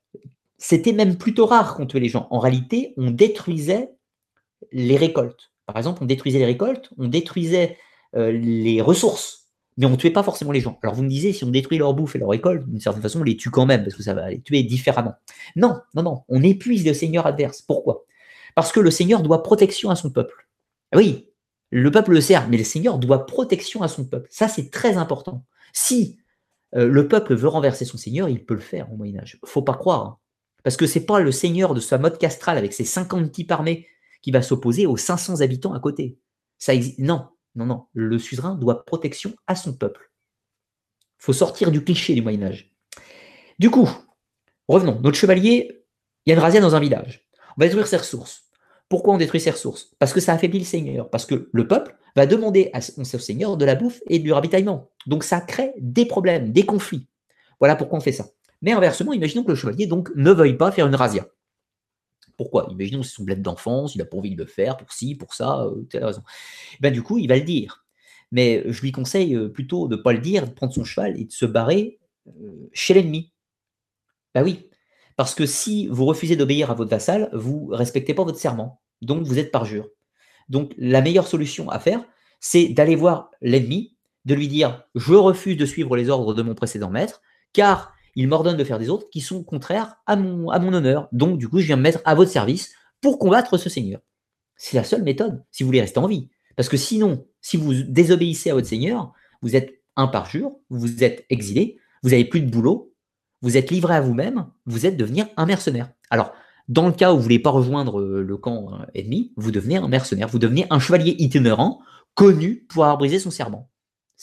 C'était 0.56 0.92
même 0.92 1.18
plutôt 1.18 1.44
rare 1.44 1.74
qu'on 1.74 1.86
tuait 1.86 2.00
les 2.00 2.08
gens. 2.08 2.28
En 2.30 2.38
réalité, 2.38 2.94
on 2.96 3.10
détruisait 3.10 3.90
les 4.70 4.96
récoltes. 4.96 5.50
Par 5.66 5.76
exemple, 5.76 6.02
on 6.02 6.06
détruisait 6.06 6.38
les 6.38 6.46
récoltes, 6.46 6.90
on 6.96 7.08
détruisait 7.08 7.76
les 8.14 8.80
ressources, 8.80 9.42
mais 9.76 9.86
on 9.86 9.90
ne 9.90 9.96
tuait 9.96 10.10
pas 10.10 10.22
forcément 10.22 10.52
les 10.52 10.60
gens. 10.60 10.78
Alors 10.82 10.94
vous 10.94 11.02
me 11.02 11.08
disiez, 11.08 11.32
si 11.32 11.44
on 11.44 11.50
détruit 11.50 11.78
leur 11.78 11.94
bouffe 11.94 12.14
et 12.14 12.18
leur 12.18 12.28
récolte, 12.28 12.68
d'une 12.68 12.80
certaine 12.80 13.02
façon, 13.02 13.20
on 13.20 13.24
les 13.24 13.36
tue 13.36 13.50
quand 13.50 13.66
même, 13.66 13.82
parce 13.82 13.94
que 13.94 14.02
ça 14.02 14.14
va 14.14 14.30
les 14.30 14.40
tuer 14.40 14.62
différemment. 14.62 15.14
Non, 15.56 15.80
non, 15.94 16.02
non, 16.02 16.22
on 16.28 16.42
épuise 16.42 16.84
le 16.86 16.92
seigneur 16.92 17.26
adverse. 17.26 17.62
Pourquoi? 17.62 18.04
Parce 18.54 18.72
que 18.72 18.80
le 18.80 18.90
seigneur 18.90 19.22
doit 19.22 19.42
protection 19.42 19.90
à 19.90 19.96
son 19.96 20.10
peuple. 20.10 20.48
Ah 20.92 20.98
oui, 20.98 21.28
le 21.70 21.90
peuple 21.90 22.12
le 22.12 22.20
sert, 22.20 22.48
mais 22.48 22.58
le 22.58 22.64
seigneur 22.64 22.98
doit 22.98 23.24
protection 23.24 23.82
à 23.82 23.88
son 23.88 24.04
peuple. 24.04 24.28
Ça, 24.30 24.46
c'est 24.46 24.70
très 24.70 24.98
important. 24.98 25.44
Si 25.72 26.18
euh, 26.74 26.86
le 26.86 27.08
peuple 27.08 27.34
veut 27.34 27.48
renverser 27.48 27.86
son 27.86 27.96
seigneur, 27.96 28.28
il 28.28 28.44
peut 28.44 28.54
le 28.54 28.60
faire 28.60 28.92
au 28.92 28.96
Moyen 28.96 29.20
Âge. 29.20 29.38
Faut 29.46 29.62
pas 29.62 29.74
croire. 29.74 30.04
Hein. 30.04 30.18
Parce 30.64 30.76
que 30.76 30.86
c'est 30.86 31.06
pas 31.06 31.20
le 31.20 31.32
seigneur 31.32 31.72
de 31.72 31.80
sa 31.80 31.96
mode 31.96 32.18
castrale 32.18 32.58
avec 32.58 32.74
ses 32.74 32.84
50 32.84 33.32
types 33.32 33.50
armés 33.50 33.86
qui 34.20 34.30
va 34.30 34.42
s'opposer 34.42 34.86
aux 34.86 34.98
500 34.98 35.40
habitants 35.40 35.72
à 35.72 35.80
côté. 35.80 36.18
Ça 36.58 36.74
Non, 36.98 37.26
non, 37.54 37.66
non, 37.66 37.86
le 37.92 38.18
suzerain 38.18 38.54
doit 38.54 38.84
protection 38.84 39.34
à 39.46 39.54
son 39.54 39.74
peuple. 39.74 40.10
Il 41.20 41.24
faut 41.24 41.32
sortir 41.32 41.70
du 41.70 41.84
cliché 41.84 42.14
du 42.14 42.22
Moyen 42.22 42.42
Âge. 42.42 42.74
Du 43.58 43.70
coup, 43.70 43.88
revenons. 44.68 44.98
Notre 45.00 45.16
chevalier, 45.16 45.84
il 46.24 46.30
y 46.30 46.32
a 46.32 46.36
une 46.36 46.42
razzia 46.42 46.60
dans 46.60 46.74
un 46.74 46.80
village. 46.80 47.28
On 47.56 47.60
va 47.60 47.66
détruire 47.66 47.86
ses 47.86 47.98
ressources. 47.98 48.44
Pourquoi 48.88 49.14
on 49.14 49.18
détruit 49.18 49.40
ses 49.40 49.50
ressources? 49.50 49.94
Parce 49.98 50.12
que 50.12 50.20
ça 50.20 50.32
affaiblit 50.32 50.58
le 50.58 50.64
seigneur. 50.64 51.10
Parce 51.10 51.26
que 51.26 51.48
le 51.52 51.68
peuple 51.68 51.96
va 52.16 52.26
demander 52.26 52.70
à 52.72 52.80
son 52.80 53.04
seigneur 53.04 53.56
de 53.56 53.64
la 53.64 53.74
bouffe 53.74 54.00
et 54.08 54.18
du 54.18 54.32
ravitaillement. 54.32 54.90
Donc 55.06 55.24
ça 55.24 55.40
crée 55.40 55.72
des 55.78 56.06
problèmes, 56.06 56.52
des 56.52 56.66
conflits. 56.66 57.06
Voilà 57.60 57.76
pourquoi 57.76 57.98
on 57.98 58.02
fait 58.02 58.12
ça. 58.12 58.26
Mais 58.60 58.72
inversement, 58.72 59.12
imaginons 59.12 59.44
que 59.44 59.50
le 59.50 59.56
chevalier 59.56 59.86
donc 59.86 60.10
ne 60.14 60.30
veuille 60.30 60.56
pas 60.56 60.72
faire 60.72 60.86
une 60.86 60.94
razzia. 60.94 61.26
Pourquoi? 62.42 62.66
Imaginons 62.72 63.04
c'est 63.04 63.14
son 63.14 63.22
bled 63.22 63.40
d'enfance, 63.40 63.94
il 63.94 63.98
n'a 63.98 64.04
pas 64.04 64.16
envie 64.16 64.34
de 64.34 64.42
le 64.42 64.48
faire 64.48 64.76
pour 64.76 64.92
ci, 64.92 65.14
pour 65.14 65.32
ça, 65.32 65.62
euh, 65.62 65.86
telle 65.88 66.04
raison. 66.04 66.22
Ben, 66.80 66.92
du 66.92 67.00
coup, 67.00 67.18
il 67.18 67.28
va 67.28 67.36
le 67.36 67.44
dire. 67.44 67.86
Mais 68.32 68.64
je 68.66 68.80
lui 68.80 68.90
conseille 68.90 69.36
euh, 69.36 69.48
plutôt 69.48 69.86
de 69.86 69.94
ne 69.96 70.02
pas 70.02 70.12
le 70.12 70.18
dire, 70.18 70.48
de 70.48 70.52
prendre 70.52 70.72
son 70.72 70.82
cheval 70.82 71.16
et 71.20 71.24
de 71.24 71.30
se 71.30 71.46
barrer 71.46 72.00
euh, 72.26 72.68
chez 72.72 72.94
l'ennemi. 72.94 73.32
Ben 74.34 74.42
oui, 74.42 74.68
parce 75.16 75.36
que 75.36 75.46
si 75.46 75.86
vous 75.86 76.04
refusez 76.04 76.34
d'obéir 76.34 76.72
à 76.72 76.74
votre 76.74 76.90
vassal, 76.90 77.30
vous 77.32 77.66
respectez 77.66 78.12
pas 78.12 78.24
votre 78.24 78.38
serment. 78.40 78.82
Donc 79.02 79.22
vous 79.22 79.38
êtes 79.38 79.52
parjure. 79.52 79.88
Donc 80.48 80.72
la 80.76 81.00
meilleure 81.00 81.28
solution 81.28 81.70
à 81.70 81.78
faire, 81.78 82.04
c'est 82.40 82.70
d'aller 82.70 82.96
voir 82.96 83.30
l'ennemi, 83.40 83.96
de 84.24 84.34
lui 84.34 84.48
dire 84.48 84.82
je 84.96 85.14
refuse 85.14 85.56
de 85.56 85.66
suivre 85.66 85.96
les 85.96 86.10
ordres 86.10 86.34
de 86.34 86.42
mon 86.42 86.56
précédent 86.56 86.90
maître, 86.90 87.22
car 87.52 87.94
il 88.14 88.28
m'ordonne 88.28 88.56
de 88.56 88.64
faire 88.64 88.78
des 88.78 88.88
autres 88.88 89.08
qui 89.10 89.20
sont 89.20 89.42
contraires 89.42 89.96
à 90.06 90.16
mon, 90.16 90.48
honneur. 90.50 91.08
Donc 91.12 91.38
du 91.38 91.48
coup, 91.48 91.60
je 91.60 91.66
viens 91.66 91.76
me 91.76 91.82
mettre 91.82 92.00
à 92.04 92.14
votre 92.14 92.30
service 92.30 92.72
pour 93.00 93.18
combattre 93.18 93.56
ce 93.56 93.68
seigneur. 93.68 94.00
C'est 94.56 94.76
la 94.76 94.84
seule 94.84 95.02
méthode 95.02 95.42
si 95.50 95.62
vous 95.62 95.68
voulez 95.68 95.80
rester 95.80 95.98
en 95.98 96.06
vie. 96.06 96.28
Parce 96.56 96.68
que 96.68 96.76
sinon, 96.76 97.26
si 97.40 97.56
vous 97.56 97.72
désobéissez 97.74 98.50
à 98.50 98.54
votre 98.54 98.68
seigneur, 98.68 99.12
vous 99.40 99.56
êtes 99.56 99.80
un 99.96 100.06
parjure, 100.06 100.52
vous 100.70 101.02
êtes 101.02 101.24
exilé, 101.30 101.78
vous 102.02 102.10
n'avez 102.10 102.24
plus 102.24 102.40
de 102.40 102.50
boulot, 102.50 102.94
vous 103.40 103.56
êtes 103.56 103.70
livré 103.70 103.94
à 103.94 104.00
vous-même, 104.00 104.46
vous 104.66 104.86
êtes 104.86 104.96
devenir 104.96 105.26
un 105.36 105.46
mercenaire. 105.46 105.90
Alors, 106.10 106.32
dans 106.68 106.86
le 106.86 106.92
cas 106.92 107.12
où 107.12 107.14
vous 107.14 107.18
ne 107.18 107.22
voulez 107.24 107.38
pas 107.38 107.50
rejoindre 107.50 108.00
euh, 108.00 108.22
le 108.22 108.36
camp 108.36 108.72
euh, 108.72 108.84
ennemi, 108.94 109.32
vous 109.36 109.50
devenez 109.50 109.76
un 109.76 109.88
mercenaire, 109.88 110.28
vous 110.28 110.38
devenez 110.38 110.66
un 110.70 110.78
chevalier 110.78 111.16
itinérant 111.18 111.80
connu 112.14 112.66
pour 112.68 112.84
avoir 112.84 112.98
brisé 112.98 113.18
son 113.18 113.30
serment. 113.30 113.71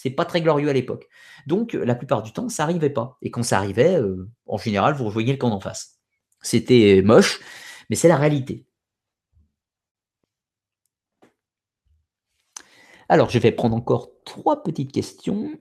C'est 0.02 0.12
pas 0.12 0.24
très 0.24 0.40
glorieux 0.42 0.70
à 0.70 0.74
l'époque. 0.74 1.10
Donc, 1.46 1.74
la 1.74 1.94
plupart 1.94 2.24
du 2.24 2.32
temps, 2.32 2.48
ça 2.48 2.64
n'arrivait 2.64 2.90
pas. 2.90 3.18
Et 3.22 3.32
quand 3.32 3.44
ça 3.44 3.58
arrivait, 3.58 4.00
euh, 4.00 4.30
en 4.46 4.58
général, 4.58 4.94
vous 4.94 5.04
rejoignez 5.04 5.34
le 5.34 5.38
camp 5.38 5.50
d'en 5.50 5.60
face. 5.60 6.00
C'était 6.42 7.02
moche, 7.04 7.42
mais 7.90 7.98
c'est 7.98 8.08
la 8.08 8.16
réalité. 8.16 8.66
Alors, 13.10 13.30
je 13.30 13.40
vais 13.40 13.52
prendre 13.52 13.76
encore 13.76 14.12
trois 14.24 14.64
petites 14.64 14.94
questions. 14.94 15.52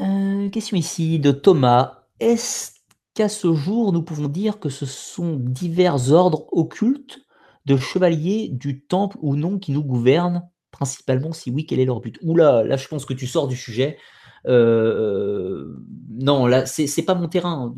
Euh, 0.00 0.48
question 0.48 0.78
ici 0.78 1.18
de 1.18 1.32
Thomas. 1.32 2.06
Est-ce 2.18 2.72
qu'à 3.12 3.28
ce 3.28 3.52
jour, 3.52 3.92
nous 3.92 4.02
pouvons 4.02 4.28
dire 4.28 4.58
que 4.58 4.70
ce 4.70 4.86
sont 4.86 5.36
divers 5.36 6.12
ordres 6.12 6.46
occultes 6.52 7.25
de 7.66 7.76
chevaliers 7.76 8.48
du 8.48 8.80
temple 8.80 9.18
ou 9.20 9.36
non 9.36 9.58
qui 9.58 9.72
nous 9.72 9.84
gouvernent 9.84 10.48
Principalement, 10.76 11.32
si 11.32 11.50
oui, 11.50 11.64
quel 11.64 11.80
est 11.80 11.86
leur 11.86 12.00
but? 12.00 12.18
Oula, 12.22 12.62
là, 12.62 12.76
je 12.76 12.86
pense 12.86 13.06
que 13.06 13.14
tu 13.14 13.26
sors 13.26 13.48
du 13.48 13.56
sujet. 13.56 13.96
Euh, 14.46 15.74
non, 16.10 16.46
là, 16.46 16.66
c'est 16.66 17.02
pas 17.02 17.14
mon 17.14 17.28
terrain. 17.28 17.72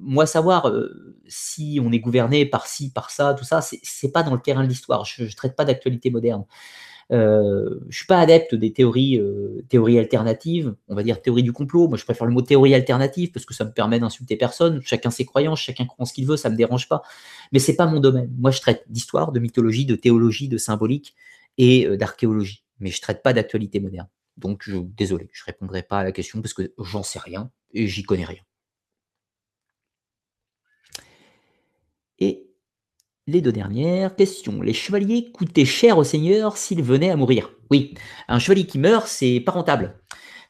moi, 0.00 0.26
savoir 0.26 0.68
euh, 0.68 1.16
si 1.28 1.78
on 1.80 1.92
est 1.92 2.00
gouverné 2.00 2.44
par 2.44 2.66
ci, 2.66 2.90
par 2.90 3.10
ça, 3.10 3.34
tout 3.34 3.44
ça, 3.44 3.60
c'est 3.60 4.10
pas 4.10 4.24
dans 4.24 4.34
le 4.34 4.40
terrain 4.40 4.64
de 4.64 4.68
l'histoire. 4.68 5.04
Je, 5.04 5.22
ne 5.22 5.30
traite 5.30 5.54
pas 5.54 5.64
d'actualité 5.64 6.10
moderne. 6.10 6.44
Euh, 7.12 7.80
je 7.88 7.96
suis 7.98 8.06
pas 8.06 8.18
adepte 8.18 8.54
des 8.54 8.72
théories, 8.72 9.18
euh, 9.18 9.62
théories 9.68 9.98
alternatives, 9.98 10.74
on 10.88 10.94
va 10.94 11.02
dire 11.02 11.20
théorie 11.20 11.42
du 11.42 11.52
complot. 11.52 11.88
Moi, 11.88 11.98
je 11.98 12.04
préfère 12.04 12.26
le 12.26 12.32
mot 12.32 12.42
théorie 12.42 12.74
alternative 12.74 13.30
parce 13.32 13.44
que 13.44 13.54
ça 13.54 13.64
me 13.64 13.72
permet 13.72 14.00
d'insulter 14.00 14.36
personne. 14.36 14.80
Chacun 14.82 15.10
ses 15.10 15.24
croyances, 15.24 15.60
chacun 15.60 15.86
croit 15.86 16.06
ce 16.06 16.12
qu'il 16.12 16.26
veut, 16.26 16.36
ça 16.36 16.50
me 16.50 16.56
dérange 16.56 16.88
pas. 16.88 17.02
Mais 17.52 17.58
c'est 17.58 17.76
pas 17.76 17.86
mon 17.86 18.00
domaine. 18.00 18.30
Moi, 18.38 18.50
je 18.50 18.60
traite 18.60 18.84
d'histoire, 18.88 19.32
de 19.32 19.40
mythologie, 19.40 19.86
de 19.86 19.96
théologie, 19.96 20.48
de 20.48 20.58
symbolique 20.58 21.14
et 21.58 21.86
euh, 21.86 21.96
d'archéologie. 21.96 22.64
Mais 22.80 22.90
je 22.90 23.00
traite 23.00 23.22
pas 23.22 23.32
d'actualité 23.32 23.80
moderne. 23.80 24.08
Donc, 24.36 24.68
désolé, 24.96 25.30
je 25.32 25.44
répondrai 25.44 25.82
pas 25.82 26.00
à 26.00 26.04
la 26.04 26.12
question 26.12 26.40
parce 26.42 26.54
que 26.54 26.72
j'en 26.78 27.02
sais 27.04 27.20
rien 27.20 27.50
et 27.72 27.86
j'y 27.86 28.02
connais 28.02 28.24
rien. 28.24 28.42
Et 32.18 32.48
les 33.26 33.40
deux 33.40 33.52
dernières 33.52 34.16
questions. 34.16 34.60
Les 34.60 34.72
chevaliers 34.72 35.30
coûtaient 35.32 35.64
cher 35.64 35.98
au 35.98 36.04
seigneur 36.04 36.56
s'ils 36.56 36.82
venaient 36.82 37.10
à 37.10 37.16
mourir. 37.16 37.50
Oui, 37.70 37.94
un 38.28 38.38
chevalier 38.38 38.66
qui 38.66 38.78
meurt, 38.78 39.06
c'est 39.06 39.40
pas 39.40 39.52
rentable. 39.52 39.98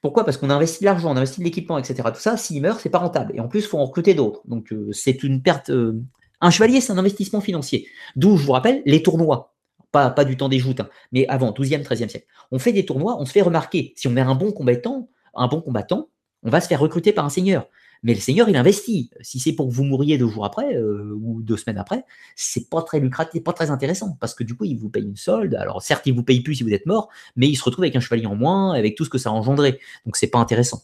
Pourquoi? 0.03 0.25
Parce 0.25 0.37
qu'on 0.37 0.51
a 0.51 0.55
investi 0.55 0.81
de 0.81 0.87
l'argent, 0.87 1.11
on 1.11 1.17
a 1.17 1.19
investi 1.19 1.41
de 1.41 1.45
l'équipement, 1.45 1.79
etc. 1.79 2.03
Tout 2.13 2.21
ça, 2.21 2.37
s'il 2.37 2.61
meurt, 2.61 2.81
c'est 2.81 2.91
pas 2.91 2.99
rentable. 2.99 3.33
Et 3.35 3.41
en 3.41 3.49
plus, 3.49 3.61
il 3.61 3.67
faut 3.67 3.79
en 3.79 3.87
recruter 3.87 4.15
d'autres. 4.15 4.43
Donc, 4.47 4.73
euh, 4.73 4.91
c'est 4.93 5.23
une 5.23 5.43
perte. 5.43 5.71
Euh, 5.71 6.03
un 6.41 6.51
chevalier, 6.51 6.81
c'est 6.81 6.93
un 6.93 6.99
investissement 6.99 7.41
financier. 7.41 7.89
D'où, 8.17 8.37
je 8.37 8.45
vous 8.45 8.53
rappelle, 8.53 8.83
les 8.85 9.03
tournois. 9.03 9.55
Pas, 9.93 10.11
pas 10.11 10.25
du 10.25 10.37
temps 10.37 10.49
des 10.49 10.59
joutes, 10.59 10.81
hein, 10.81 10.91
mais 11.13 11.27
avant, 11.29 11.53
12e, 11.53 11.85
13e 11.85 12.09
siècle. 12.09 12.27
On 12.51 12.59
fait 12.59 12.73
des 12.73 12.85
tournois, 12.85 13.17
on 13.21 13.25
se 13.25 13.33
fait 13.33 13.43
remarquer. 13.43 13.93
Si 13.97 14.09
on 14.09 14.11
met 14.11 14.21
un 14.21 14.35
bon 14.35 14.51
combattant, 14.51 15.09
un 15.35 15.47
bon 15.47 15.61
combattant, 15.61 16.09
on 16.43 16.51
va 16.51 16.61
se 16.61 16.67
faire 16.67 16.81
recruter 16.81 17.13
par 17.13 17.25
un 17.25 17.31
seigneur. 17.31 17.69
Mais 18.05 18.15
le 18.15 18.21
Seigneur, 18.21 18.49
il 18.51 18.57
investit. 18.57 19.11
Si 19.23 19.41
c'est 19.41 19.55
pour 19.55 19.67
que 19.67 19.73
vous 19.73 19.83
mouriez 19.83 20.19
deux 20.19 20.29
jours 20.29 20.45
après 20.45 20.77
euh, 20.77 21.17
ou 21.21 21.43
deux 21.43 21.57
semaines 21.57 21.79
après, 21.79 22.05
c'est 22.37 22.69
pas 22.69 22.83
très 22.83 23.01
lucratif, 23.01 23.43
pas 23.43 23.55
très 23.55 23.71
intéressant 23.71 24.17
parce 24.21 24.35
que 24.35 24.45
du 24.45 24.55
coup, 24.55 24.67
il 24.67 24.79
vous 24.79 24.91
paye 24.91 25.05
une 25.05 25.17
solde. 25.17 25.55
Alors 25.55 25.83
certes, 25.83 26.07
il 26.07 26.15
vous 26.15 26.23
paye 26.23 26.43
plus 26.43 26.57
si 26.57 26.63
vous 26.63 26.73
êtes 26.73 26.87
mort, 26.87 27.09
mais 27.35 27.49
il 27.49 27.57
se 27.57 27.65
retrouve 27.65 27.85
avec 27.85 27.97
un 27.97 28.01
chevalier 28.01 28.27
en 28.27 28.37
moins, 28.37 28.75
avec 28.75 28.95
tout 28.95 29.07
ce 29.07 29.11
que 29.11 29.19
ça 29.19 29.31
a 29.31 29.33
engendré. 29.33 29.81
Donc 30.05 30.17
c'est 30.17 30.29
pas 30.29 30.39
intéressant. 30.39 30.83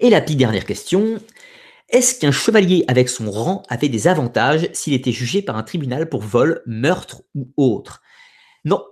Et 0.00 0.10
la 0.10 0.20
petite 0.20 0.38
dernière 0.38 0.64
question. 0.64 1.20
Est-ce 1.90 2.18
qu'un 2.18 2.32
chevalier 2.32 2.84
avec 2.88 3.10
son 3.10 3.30
rang 3.30 3.62
avait 3.68 3.90
des 3.90 4.08
avantages 4.08 4.70
s'il 4.72 4.94
était 4.94 5.12
jugé 5.12 5.42
par 5.42 5.56
un 5.56 5.62
tribunal 5.62 6.08
pour 6.08 6.22
vol, 6.22 6.62
meurtre 6.66 7.22
ou 7.34 7.52
autre? 7.58 8.00
Non, 8.64 8.82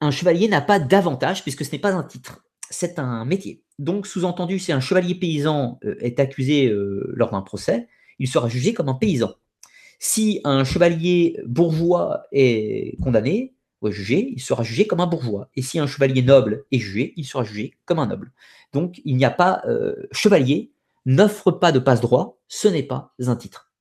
un 0.00 0.12
chevalier 0.12 0.46
n'a 0.46 0.60
pas 0.60 0.78
d'avantage 0.78 1.42
puisque 1.42 1.64
ce 1.64 1.72
n'est 1.72 1.80
pas 1.80 1.92
un 1.92 2.04
titre, 2.04 2.44
c'est 2.70 2.98
un 2.98 3.24
métier. 3.24 3.62
Donc, 3.78 4.06
sous-entendu, 4.06 4.58
si 4.58 4.72
un 4.72 4.80
chevalier 4.80 5.14
paysan 5.14 5.78
euh, 5.84 5.96
est 6.00 6.20
accusé 6.20 6.68
euh, 6.68 7.12
lors 7.14 7.30
d'un 7.30 7.42
procès, 7.42 7.88
il 8.18 8.28
sera 8.28 8.48
jugé 8.48 8.74
comme 8.74 8.88
un 8.88 8.94
paysan. 8.94 9.34
Si 9.98 10.40
un 10.44 10.64
chevalier 10.64 11.40
bourgeois 11.46 12.24
est 12.32 12.96
condamné 13.02 13.54
jugé, 13.86 14.32
il 14.34 14.40
sera 14.40 14.64
jugé 14.64 14.86
comme 14.86 15.00
un 15.00 15.06
bourgeois. 15.06 15.50
Et 15.54 15.62
si 15.62 15.78
un 15.78 15.86
chevalier 15.86 16.22
noble 16.22 16.64
est 16.72 16.78
jugé, 16.78 17.14
il 17.16 17.24
sera 17.24 17.44
jugé 17.44 17.74
comme 17.84 18.00
un 18.00 18.06
noble. 18.06 18.32
Donc, 18.72 19.00
il 19.04 19.16
n'y 19.16 19.24
a 19.24 19.30
pas 19.30 19.62
euh, 19.66 19.94
chevalier 20.12 20.72
n'offre 21.06 21.50
pas 21.50 21.72
de 21.72 21.78
passe-droit, 21.78 22.38
ce 22.48 22.68
n'est 22.68 22.82
pas 22.82 23.14
un 23.20 23.36
titre. 23.36 23.72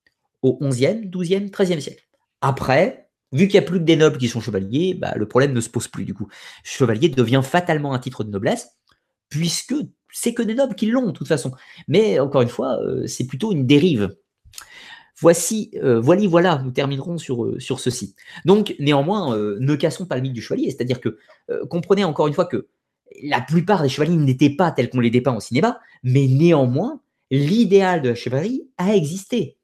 Au 0.43 0.57
11e, 0.61 1.09
12e, 1.09 1.49
13e 1.49 1.81
siècle. 1.81 2.07
Après, 2.39 3.09
vu 3.33 3.47
qu'il 3.47 3.59
n'y 3.59 3.65
a 3.65 3.67
plus 3.67 3.79
que 3.79 3.83
des 3.83 3.97
nobles 3.97 4.17
qui 4.17 4.29
sont 4.29 4.39
chevaliers, 4.39 4.93
bah, 4.93 5.13
le 5.15 5.27
problème 5.27 5.51
ne 5.51 5.59
se 5.59 5.69
pose 5.69 5.89
plus 5.89 6.05
du 6.05 6.13
coup. 6.13 6.29
Chevalier 6.63 7.09
devient 7.09 7.41
fatalement 7.43 7.93
un 7.93 7.99
titre 7.99 8.23
de 8.23 8.29
noblesse 8.29 8.76
puisque 9.29 9.75
c'est 10.11 10.33
que 10.33 10.41
des 10.41 10.55
nobles 10.55 10.75
qui 10.75 10.87
l'ont 10.87 11.07
de 11.07 11.11
toute 11.11 11.27
façon. 11.27 11.51
Mais 11.87 12.19
encore 12.19 12.41
une 12.41 12.49
fois, 12.49 12.79
euh, 12.81 13.05
c'est 13.07 13.27
plutôt 13.27 13.51
une 13.51 13.65
dérive. 13.65 14.15
Voici, 15.19 15.71
euh, 15.83 15.99
voilà, 15.99 16.61
nous 16.63 16.71
terminerons 16.71 17.17
sur, 17.17 17.43
euh, 17.43 17.59
sur 17.59 17.79
ceci. 17.79 18.15
Donc, 18.45 18.75
néanmoins, 18.79 19.35
ne 19.37 19.75
cassons 19.75 20.05
pas 20.05 20.15
le 20.15 20.21
mythe 20.21 20.33
du 20.33 20.41
chevalier, 20.41 20.69
c'est-à-dire 20.69 21.01
que 21.01 21.17
comprenez 21.69 22.03
encore 22.03 22.27
une 22.27 22.33
fois 22.33 22.45
que 22.45 22.67
la 23.23 23.41
plupart 23.41 23.81
des 23.81 23.89
chevaliers 23.89 24.15
n'étaient 24.15 24.51
pas 24.51 24.71
tels 24.71 24.89
qu'on 24.89 24.99
les 24.99 25.09
dépeint 25.09 25.35
au 25.35 25.39
cinéma, 25.39 25.79
mais 26.03 26.27
néanmoins, 26.27 27.01
l'idéal 27.31 28.01
de 28.01 28.09
la 28.09 28.15
chevalerie 28.15 28.67
a 28.77 28.95
existé 28.95 29.56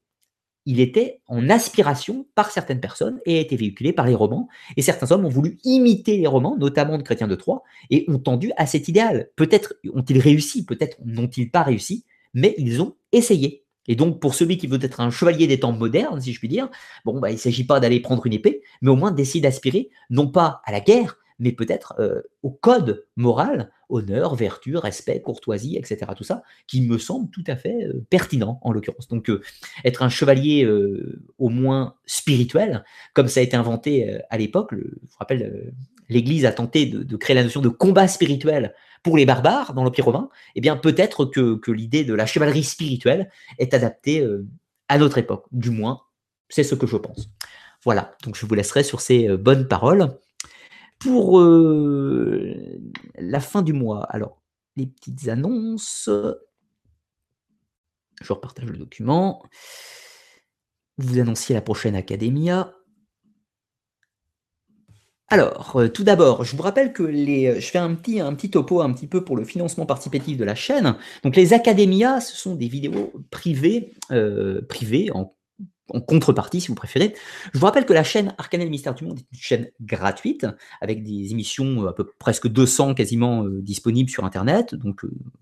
il 0.66 0.80
était 0.80 1.22
en 1.27 1.50
aspiration 1.50 2.25
par 2.35 2.51
certaines 2.51 2.80
personnes 2.80 3.19
et 3.25 3.38
a 3.38 3.42
été 3.42 3.56
véhiculé 3.56 3.93
par 3.93 4.08
les 4.08 4.16
romans. 4.16 4.48
Et 4.77 4.82
certains 4.82 5.11
hommes 5.11 5.25
ont 5.25 5.30
voulu 5.30 5.58
imiter 5.64 6.17
les 6.17 6.27
romans, 6.27 6.56
notamment 6.58 6.98
de 6.98 7.03
Chrétien 7.03 7.27
de 7.27 7.35
Troyes, 7.35 7.64
et 7.90 8.06
ont 8.08 8.19
tendu 8.19 8.51
à 8.58 8.66
cet 8.66 8.88
idéal. 8.88 9.30
Peut-être 9.35 9.75
ont-ils 9.93 10.19
réussi, 10.19 10.66
peut-être 10.66 10.98
n'ont-ils 11.03 11.51
pas 11.51 11.64
réussi, 11.64 12.06
mais 12.33 12.56
ils 12.58 12.82
ont 12.82 12.95
essayé. 13.11 13.64
Et 13.88 13.95
donc, 13.95 14.22
pour 14.22 14.33
celui 14.33 14.58
qui 14.58 14.67
veut 14.67 14.80
être 14.82 15.01
un 15.01 15.11
chevalier 15.11 15.45
des 15.48 15.59
temps 15.59 15.74
modernes, 15.74 16.22
si 16.22 16.32
je 16.32 16.40
puis 16.40 16.48
dire, 16.48 16.69
bah, 17.03 17.30
il 17.30 17.33
ne 17.33 17.38
s'agit 17.38 17.66
pas 17.66 17.80
d'aller 17.80 18.00
prendre 18.00 18.25
une 18.25 18.33
épée, 18.33 18.61
mais 18.82 18.90
au 18.90 18.95
moins 18.95 19.11
d'essayer 19.11 19.42
d'aspirer, 19.42 19.90
non 20.09 20.27
pas 20.27 20.61
à 20.66 20.72
la 20.72 20.80
guerre, 20.80 21.17
mais 21.44 21.52
peut-être 21.52 21.94
euh, 22.00 22.22
au 22.42 22.52
code 22.52 23.06
moral, 23.18 23.70
honneur, 23.90 24.34
vertu, 24.34 24.78
respect, 24.78 25.22
courtoisie, 25.22 25.76
etc. 25.76 25.98
Tout 26.16 26.24
ça, 26.24 26.42
qui 26.68 26.82
me 26.82 26.98
semble 26.98 27.30
tout 27.30 27.44
à 27.48 27.58
fait 27.58 27.84
euh, 27.84 28.02
pertinent 28.10 28.60
en 28.64 28.72
l'occurrence. 28.72 29.10
Donc, 29.10 29.30
euh, 29.30 29.42
être 29.84 30.04
un 30.04 30.10
chevalier 30.10 30.66
au 31.38 31.50
moins 31.50 31.96
spirituel, 32.06 32.86
comme 33.14 33.28
ça 33.28 33.42
a 33.42 33.44
été 33.44 33.58
inventé 33.58 34.20
à 34.30 34.38
l'époque, 34.38 34.72
je 34.72 34.78
vous 34.78 35.18
rappelle, 35.20 35.74
l'Église 36.08 36.46
a 36.46 36.54
tenté 36.54 36.86
de, 36.86 37.18
créer 37.18 37.36
la 37.36 37.44
notion 37.44 37.62
de 37.62 37.70
combat 37.70 38.08
spirituel 38.08 38.74
pour 39.04 39.18
les 39.18 39.26
barbares 39.26 39.74
dans 39.74 39.84
l'Empire 39.84 40.06
romain, 40.06 40.30
eh 40.56 40.62
bien 40.62 40.78
peut-être 40.78 41.26
que, 41.26 41.56
que 41.56 41.72
l'idée 41.72 42.06
de 42.06 42.14
la 42.14 42.26
chevalerie 42.26 42.64
spirituelle 42.64 43.30
est 43.60 43.74
adaptée 43.74 44.26
à 44.88 44.98
notre 44.98 45.18
époque. 45.18 45.46
Du 45.52 45.70
moins, 45.70 46.02
c'est 46.48 46.64
ce 46.64 46.76
que 46.76 46.88
je 46.88 46.98
pense. 46.98 47.30
Voilà, 47.84 48.16
donc 48.24 48.38
je 48.38 48.46
vous 48.46 48.56
laisserai 48.56 48.84
sur 48.84 49.02
ces 49.02 49.28
bonnes 49.38 49.68
paroles 49.68 50.18
pour 51.04 51.42
euh, 51.42 52.80
la 53.16 53.42
fin 53.42 53.62
du 53.62 53.74
mois, 53.74 54.04
alors, 54.06 54.42
les 54.78 54.88
petites 54.88 55.28
annonces. 55.28 56.10
Je 58.22 58.34
repartage 58.34 58.66
le 58.66 58.78
document. 58.78 59.44
Vous 60.98 61.20
annonciez 61.20 61.56
la 61.56 61.62
prochaine 61.62 61.96
Academia. 61.96 62.74
Alors, 65.28 65.76
euh, 65.76 65.90
tout 65.90 66.04
d'abord, 66.04 66.46
je 66.46 66.56
vous 66.56 66.62
rappelle 66.62 66.94
que 66.94 67.04
les, 67.04 67.48
euh, 67.48 67.60
je 67.60 67.68
fais 67.68 67.80
un 67.80 67.96
petit, 67.96 68.50
topo 68.50 68.82
un 68.82 68.94
petit 68.94 69.08
peu 69.08 69.26
pour 69.26 69.36
le 69.36 69.44
financement 69.44 69.86
participatif 69.86 70.38
de 70.38 70.46
la 70.46 70.56
chaîne. 70.56 70.96
Donc, 71.24 71.36
les 71.36 71.54
académias, 71.54 72.22
ce 72.22 72.38
sont 72.38 72.56
des 72.56 72.68
vidéos 72.68 73.12
privées, 73.30 73.94
privées 74.70 75.10
en 75.12 75.36
en 75.94 76.02
contrepartie, 76.02 76.62
si 76.62 76.68
vous 76.68 76.76
préférez. 76.76 77.16
Je 77.54 77.60
vous 77.60 77.66
rappelle 77.66 77.86
que 77.86 77.94
la 77.94 78.04
chaîne 78.04 78.34
Arcanel 78.38 78.70
Mystère 78.70 78.96
du 78.96 79.06
Monde 79.06 79.20
est 79.20 79.26
une 79.32 79.40
chaîne 79.40 79.68
gratuite, 79.82 80.46
avec 80.82 81.04
des 81.04 81.32
émissions 81.32 81.88
à 81.88 81.94
peu 81.94 82.10
presque 82.20 82.48
200 82.48 82.96
quasiment 82.96 83.46
disponibles 83.46 84.10
sur 84.10 84.26
Internet, 84.26 84.76
donc 84.76 85.02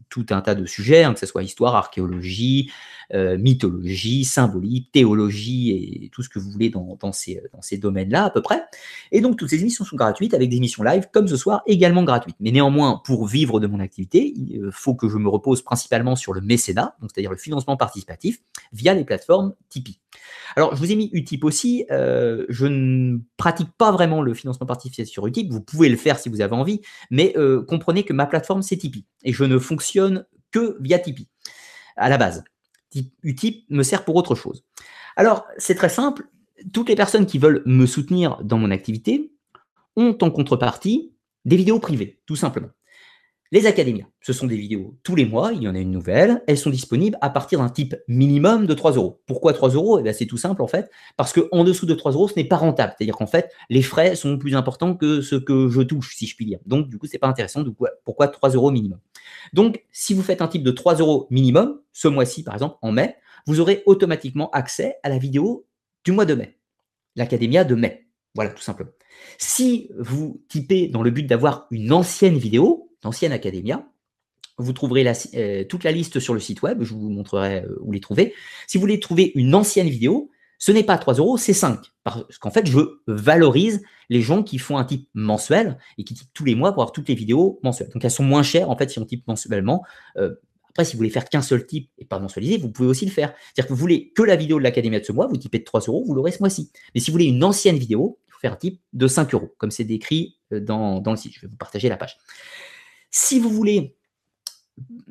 tout 0.10 0.26
un 0.30 0.42
tas 0.42 0.56
de 0.56 0.66
sujets, 0.66 1.04
hein, 1.04 1.14
que 1.14 1.20
ce 1.20 1.26
soit 1.26 1.44
histoire, 1.44 1.76
archéologie, 1.76 2.72
mythologie, 3.14 4.24
symbolique, 4.24 4.92
théologie 4.92 5.72
et 6.04 6.10
tout 6.10 6.24
ce 6.24 6.30
que 6.30 6.40
vous 6.40 6.50
voulez 6.50 6.70
dans, 6.70 7.12
ces, 7.12 7.42
dans 7.54 7.62
ces 7.62 7.78
domaines-là 7.78 8.26
à 8.26 8.30
peu 8.30 8.42
près. 8.42 8.64
Et 9.12 9.22
donc 9.22 9.38
toutes 9.38 9.50
ces 9.50 9.62
émissions 9.62 9.86
sont 9.86 9.96
gratuites, 9.96 10.34
avec 10.34 10.50
des 10.50 10.58
émissions 10.58 10.84
live, 10.84 11.08
comme 11.12 11.28
ce 11.28 11.36
soir, 11.38 11.62
également 11.66 12.04
gratuites. 12.04 12.38
Mais 12.40 12.52
néanmoins, 12.52 13.02
pour 13.06 13.26
vivre 13.26 13.60
de 13.60 13.68
mon 13.68 13.80
activité, 13.80 14.34
il 14.36 14.70
faut 14.72 14.96
que 14.96 15.10
je 15.10 15.18
me 15.18 15.30
repose 15.30 15.62
principalement 15.62 16.16
sur 16.16 16.34
le 16.34 16.42
mécénat, 16.42 16.96
c'est-à-dire 17.02 17.32
le 17.32 17.38
financement 17.38 17.78
participatif, 17.78 18.42
via 18.74 18.94
les 18.94 19.06
plateformes 19.06 19.54
Tipeee. 19.70 20.01
Alors, 20.56 20.76
je 20.76 20.80
vous 20.80 20.92
ai 20.92 20.96
mis 20.96 21.10
Utip 21.14 21.44
aussi. 21.44 21.86
Euh, 21.92 22.46
je 22.50 22.66
ne 22.66 23.20
pratique 23.38 23.70
pas 23.78 23.92
vraiment 23.92 24.22
le 24.22 24.34
financement 24.34 24.66
participatif 24.66 25.12
sur 25.12 25.26
Utip. 25.28 25.52
Vous 25.52 25.62
pouvez 25.62 25.90
le 25.90 25.98
faire 25.98 26.20
si 26.20 26.30
vous 26.30 26.42
avez 26.42 26.54
envie, 26.54 26.82
mais 27.10 27.34
euh, 27.38 27.64
comprenez 27.64 28.04
que 28.04 28.14
ma 28.14 28.26
plateforme, 28.26 28.62
c'est 28.62 28.78
Tipeee. 28.78 29.06
Et 29.24 29.34
je 29.34 29.44
ne 29.44 29.58
fonctionne 29.58 30.26
que 30.52 30.78
via 30.82 31.00
Tipeee, 31.00 31.28
à 31.96 32.10
la 32.10 32.18
base. 32.18 32.44
Utip 33.24 33.66
me 33.70 33.84
sert 33.84 34.04
pour 34.04 34.16
autre 34.16 34.36
chose. 34.36 34.66
Alors, 35.16 35.46
c'est 35.58 35.76
très 35.76 35.90
simple. 35.90 36.28
Toutes 36.74 36.90
les 36.90 36.96
personnes 36.96 37.26
qui 37.26 37.40
veulent 37.40 37.64
me 37.66 37.86
soutenir 37.86 38.38
dans 38.44 38.58
mon 38.58 38.72
activité 38.72 39.32
ont 39.96 40.18
en 40.22 40.30
contrepartie 40.30 41.14
des 41.46 41.56
vidéos 41.56 41.80
privées, 41.80 42.22
tout 42.26 42.36
simplement. 42.36 42.70
Les 43.54 43.66
académias, 43.66 44.06
ce 44.22 44.32
sont 44.32 44.48
des 44.48 44.56
vidéos 44.56 44.98
tous 45.04 45.14
les 45.14 45.26
mois, 45.26 45.52
il 45.52 45.62
y 45.62 45.68
en 45.68 45.76
a 45.76 45.80
une 45.80 45.92
nouvelle, 45.92 46.42
elles 46.48 46.58
sont 46.58 46.70
disponibles 46.70 47.18
à 47.20 47.30
partir 47.30 47.60
d'un 47.60 47.68
type 47.68 47.98
minimum 48.08 48.66
de 48.66 48.74
3 48.74 48.94
euros. 48.94 49.22
Pourquoi 49.26 49.52
3 49.52 49.72
euros? 49.72 50.00
Eh 50.00 50.14
C'est 50.14 50.26
tout 50.26 50.38
simple 50.38 50.62
en 50.62 50.68
fait, 50.68 50.90
parce 51.18 51.34
qu'en 51.34 51.66
dessous 51.66 51.86
de 51.86 51.94
3 51.94 52.14
euros, 52.14 52.30
ce 52.30 52.36
n'est 52.38 52.48
pas 52.48 52.56
rentable. 52.56 52.94
C'est-à-dire 52.98 53.18
qu'en 53.18 53.28
fait, 53.28 53.52
les 53.70 53.82
frais 53.82 54.16
sont 54.16 54.38
plus 54.38 54.56
importants 54.56 54.96
que 54.96 55.20
ce 55.20 55.36
que 55.36 55.68
je 55.68 55.82
touche, 55.82 56.16
si 56.16 56.28
je 56.28 56.36
puis 56.38 56.46
dire. 56.46 56.60
Donc 56.66 56.88
du 56.88 56.98
coup, 56.98 57.08
c'est 57.08 57.18
pas 57.18 57.28
intéressant. 57.28 57.66
Pourquoi 58.06 58.30
3 58.30 58.52
euros 58.52 58.72
minimum? 58.72 59.00
Donc, 59.52 59.84
si 59.92 60.14
vous 60.14 60.24
faites 60.24 60.42
un 60.42 60.48
type 60.48 60.64
de 60.64 60.72
3 60.72 60.96
euros 60.96 61.28
minimum, 61.30 61.82
ce 61.92 62.08
mois-ci 62.08 62.44
par 62.44 62.54
exemple, 62.54 62.78
en 62.82 62.94
mai, 62.94 63.18
vous 63.48 63.60
aurez 63.60 63.84
automatiquement 63.86 64.50
accès 64.52 64.96
à 65.04 65.10
la 65.10 65.18
vidéo 65.18 65.68
du 66.06 66.14
mois 66.14 66.26
de 66.26 66.36
mai, 66.36 66.58
l'académia 67.18 67.66
de 67.66 67.76
mai. 67.76 68.08
Voilà, 68.34 68.52
tout 68.52 68.64
simplement. 68.64 68.92
Si 69.38 69.90
vous 70.00 70.42
typez 70.48 70.88
dans 70.88 71.04
le 71.04 71.12
but 71.12 71.24
d'avoir 71.24 71.68
une 71.70 71.92
ancienne 71.92 72.38
vidéo, 72.38 72.88
l'ancienne 73.04 73.32
Academia. 73.32 73.88
Vous 74.58 74.74
trouverez 74.74 75.12
euh, 75.36 75.64
toute 75.64 75.84
la 75.84 75.92
liste 75.92 76.20
sur 76.20 76.34
le 76.34 76.40
site 76.40 76.62
web, 76.62 76.84
je 76.84 76.94
vous 76.94 77.10
montrerai 77.10 77.64
euh, 77.64 77.78
où 77.82 77.92
les 77.92 78.00
trouver. 78.00 78.34
Si 78.68 78.78
vous 78.78 78.82
voulez 78.82 79.00
trouver 79.00 79.32
une 79.36 79.56
ancienne 79.56 79.90
vidéo, 79.90 80.30
ce 80.62 80.72
n'est 80.72 80.84
pas 80.84 81.00
3 81.00 81.16
euros, 81.16 81.38
c'est 81.38 81.54
5. 81.54 81.80
Parce 82.04 82.38
qu'en 82.38 82.52
fait, 82.52 82.68
je 82.68 82.80
valorise 83.08 83.82
les 84.10 84.22
gens 84.22 84.44
qui 84.44 84.60
font 84.60 84.78
un 84.78 84.86
type 84.86 85.10
mensuel 85.16 85.80
et 85.98 86.04
qui 86.04 86.14
typent 86.14 86.34
tous 86.34 86.46
les 86.46 86.54
mois 86.54 86.72
pour 86.72 86.84
avoir 86.84 86.92
toutes 86.92 87.10
les 87.10 87.16
vidéos 87.16 87.60
mensuelles. 87.64 87.90
Donc 87.90 88.06
elles 88.06 88.12
sont 88.12 88.24
moins 88.24 88.44
chères 88.44 88.70
en 88.70 88.78
fait 88.78 88.90
si 88.90 89.00
on 89.00 89.06
type 89.06 89.28
mensuellement. 89.28 89.84
Euh, 90.18 90.36
après, 90.70 90.86
si 90.86 90.94
vous 90.94 90.98
voulez 90.98 91.10
faire 91.10 91.26
qu'un 91.26 91.42
seul 91.42 91.66
type 91.66 91.90
et 91.98 92.06
pas 92.06 92.20
mensualiser, 92.20 92.58
vous 92.58 92.70
pouvez 92.70 92.88
aussi 92.88 93.06
le 93.06 93.12
faire. 93.12 93.34
C'est-à-dire 93.40 93.70
que 93.70 93.74
vous 93.74 93.80
voulez 93.80 94.12
que 94.12 94.22
la 94.22 94.36
vidéo 94.36 94.60
de 94.60 94.64
l'Académie 94.64 95.00
de 95.00 95.04
ce 95.04 95.12
mois, 95.12 95.26
vous 95.26 95.38
typez 95.38 95.60
de 95.60 95.64
3 95.64 95.82
euros, 95.88 96.04
vous 96.06 96.14
l'aurez 96.14 96.32
ce 96.32 96.40
mois-ci. 96.40 96.72
Mais 96.94 97.02
si 97.02 97.10
vous 97.10 97.16
voulez 97.16 97.26
une 97.26 97.44
ancienne 97.44 97.78
vidéo, 97.78 98.20
il 98.28 98.32
faut 98.34 98.40
faire 98.40 98.54
un 98.54 98.58
type 98.58 98.80
de 98.94 99.08
5 99.08 99.34
euros, 99.34 99.54
comme 99.58 99.72
c'est 99.72 99.84
décrit 99.84 100.38
dans 100.52 101.02
le 101.04 101.16
site. 101.16 101.34
Je 101.34 101.42
vais 101.42 101.48
vous 101.48 101.58
partager 101.58 101.90
la 101.90 101.98
page. 101.98 102.18
Si 103.12 103.40
vous 103.40 103.50
voulez, 103.50 103.98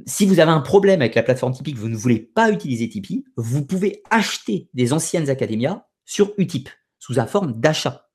si 0.07 0.27
vous 0.27 0.41
avez 0.41 0.51
un 0.51 0.61
problème 0.61 1.01
avec 1.01 1.15
la 1.15 1.23
plateforme 1.23 1.53
Tipeee, 1.53 1.75
que 1.75 1.79
vous 1.79 1.89
ne 1.89 1.97
voulez 1.97 2.19
pas 2.19 2.51
utiliser 2.51 2.89
Tipeee, 2.89 3.25
vous 3.37 3.65
pouvez 3.65 4.03
acheter 4.11 4.69
des 4.75 4.93
anciennes 4.93 5.29
académias 5.29 5.87
sur 6.05 6.33
Utip, 6.39 6.71
sous 6.99 7.13
la 7.13 7.27
forme 7.27 7.61
d'achat. 7.61 8.09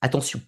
Attention. 0.00 0.40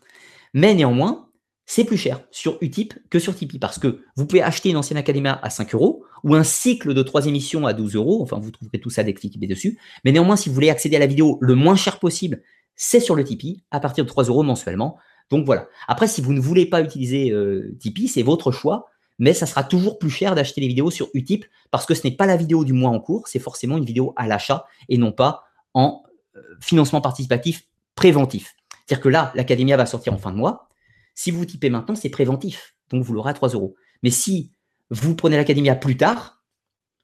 Mais 0.52 0.74
néanmoins, 0.74 1.30
c'est 1.64 1.84
plus 1.84 1.96
cher 1.96 2.22
sur 2.30 2.58
Utip 2.60 2.94
que 3.10 3.18
sur 3.18 3.34
Tipeee 3.34 3.58
parce 3.58 3.78
que 3.78 4.04
vous 4.16 4.26
pouvez 4.26 4.42
acheter 4.42 4.70
une 4.70 4.76
ancienne 4.76 4.98
académia 4.98 5.40
à 5.42 5.50
5 5.50 5.74
euros 5.74 6.04
ou 6.22 6.34
un 6.34 6.44
cycle 6.44 6.94
de 6.94 7.02
trois 7.02 7.26
émissions 7.26 7.66
à 7.66 7.72
12 7.72 7.96
euros. 7.96 8.22
Enfin, 8.22 8.38
vous 8.38 8.50
trouverez 8.50 8.78
tout 8.78 8.90
ça 8.90 9.02
d'expliqué 9.02 9.44
dessus. 9.46 9.78
Mais 10.04 10.12
néanmoins, 10.12 10.36
si 10.36 10.48
vous 10.48 10.54
voulez 10.54 10.70
accéder 10.70 10.96
à 10.96 11.00
la 11.00 11.06
vidéo 11.06 11.38
le 11.40 11.54
moins 11.54 11.76
cher 11.76 11.98
possible, 11.98 12.42
c'est 12.76 13.00
sur 13.00 13.16
le 13.16 13.24
Tipeee 13.24 13.64
à 13.70 13.80
partir 13.80 14.04
de 14.04 14.08
3 14.08 14.24
euros 14.24 14.42
mensuellement. 14.42 14.98
Donc 15.30 15.44
voilà. 15.44 15.68
Après, 15.88 16.06
si 16.06 16.20
vous 16.20 16.32
ne 16.32 16.40
voulez 16.40 16.66
pas 16.66 16.82
utiliser 16.82 17.30
euh, 17.30 17.76
Tipeee, 17.80 18.08
c'est 18.08 18.22
votre 18.22 18.52
choix, 18.52 18.88
mais 19.18 19.32
ça 19.32 19.46
sera 19.46 19.64
toujours 19.64 19.98
plus 19.98 20.10
cher 20.10 20.34
d'acheter 20.34 20.60
les 20.60 20.68
vidéos 20.68 20.90
sur 20.90 21.08
Utip 21.14 21.44
parce 21.70 21.86
que 21.86 21.94
ce 21.94 22.06
n'est 22.06 22.14
pas 22.14 22.26
la 22.26 22.36
vidéo 22.36 22.64
du 22.64 22.72
mois 22.72 22.90
en 22.90 23.00
cours, 23.00 23.28
c'est 23.28 23.38
forcément 23.38 23.76
une 23.76 23.84
vidéo 23.84 24.12
à 24.16 24.26
l'achat 24.26 24.66
et 24.88 24.98
non 24.98 25.12
pas 25.12 25.44
en 25.74 26.02
euh, 26.36 26.40
financement 26.60 27.00
participatif 27.00 27.66
préventif. 27.94 28.54
C'est-à-dire 28.86 29.02
que 29.02 29.08
là, 29.08 29.32
l'académia 29.34 29.76
va 29.76 29.86
sortir 29.86 30.12
en 30.12 30.18
fin 30.18 30.30
de 30.30 30.36
mois. 30.36 30.68
Si 31.14 31.30
vous 31.30 31.44
typez 31.44 31.70
maintenant, 31.70 31.94
c'est 31.94 32.10
préventif, 32.10 32.76
donc 32.90 33.02
vous 33.02 33.14
l'aurez 33.14 33.30
à 33.30 33.34
3 33.34 33.50
euros. 33.50 33.74
Mais 34.02 34.10
si 34.10 34.52
vous 34.90 35.16
prenez 35.16 35.36
l'académia 35.36 35.74
plus 35.74 35.96
tard, 35.96 36.42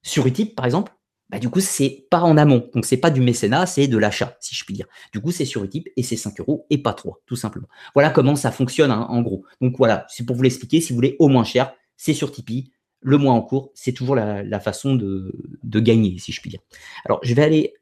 sur 0.02 0.26
Utip 0.26 0.54
par 0.54 0.66
exemple, 0.66 0.92
bah, 1.32 1.38
du 1.38 1.48
coup, 1.48 1.60
c'est 1.60 2.06
pas 2.10 2.20
en 2.20 2.36
amont. 2.36 2.68
Donc, 2.74 2.84
c'est 2.84 2.98
pas 2.98 3.10
du 3.10 3.22
mécénat, 3.22 3.64
c'est 3.64 3.88
de 3.88 3.96
l'achat, 3.96 4.36
si 4.38 4.54
je 4.54 4.64
puis 4.66 4.74
dire. 4.74 4.86
Du 5.12 5.20
coup, 5.20 5.32
c'est 5.32 5.46
sur 5.46 5.64
Utip 5.64 5.88
et 5.96 6.02
c'est 6.02 6.16
5 6.16 6.38
euros 6.40 6.66
et 6.68 6.76
pas 6.76 6.92
3, 6.92 7.22
tout 7.24 7.36
simplement. 7.36 7.68
Voilà 7.94 8.10
comment 8.10 8.36
ça 8.36 8.52
fonctionne 8.52 8.90
hein, 8.90 9.06
en 9.08 9.22
gros. 9.22 9.46
Donc, 9.62 9.78
voilà, 9.78 10.06
c'est 10.10 10.26
pour 10.26 10.36
vous 10.36 10.42
l'expliquer. 10.42 10.82
Si 10.82 10.90
vous 10.90 10.96
voulez 10.96 11.16
au 11.18 11.28
moins 11.28 11.44
cher, 11.44 11.72
c'est 11.96 12.12
sur 12.12 12.30
Tipeee. 12.30 12.70
Le 13.00 13.16
mois 13.16 13.32
en 13.32 13.40
cours, 13.40 13.72
c'est 13.74 13.94
toujours 13.94 14.14
la, 14.14 14.60
façon 14.60 14.94
de, 14.94 15.32
gagner, 15.64 16.18
si 16.18 16.32
je 16.32 16.40
puis 16.42 16.50
dire. 16.50 16.60
Alors, 17.06 17.18
je 17.24 17.34
vais 17.34 17.42
aller 17.42 17.74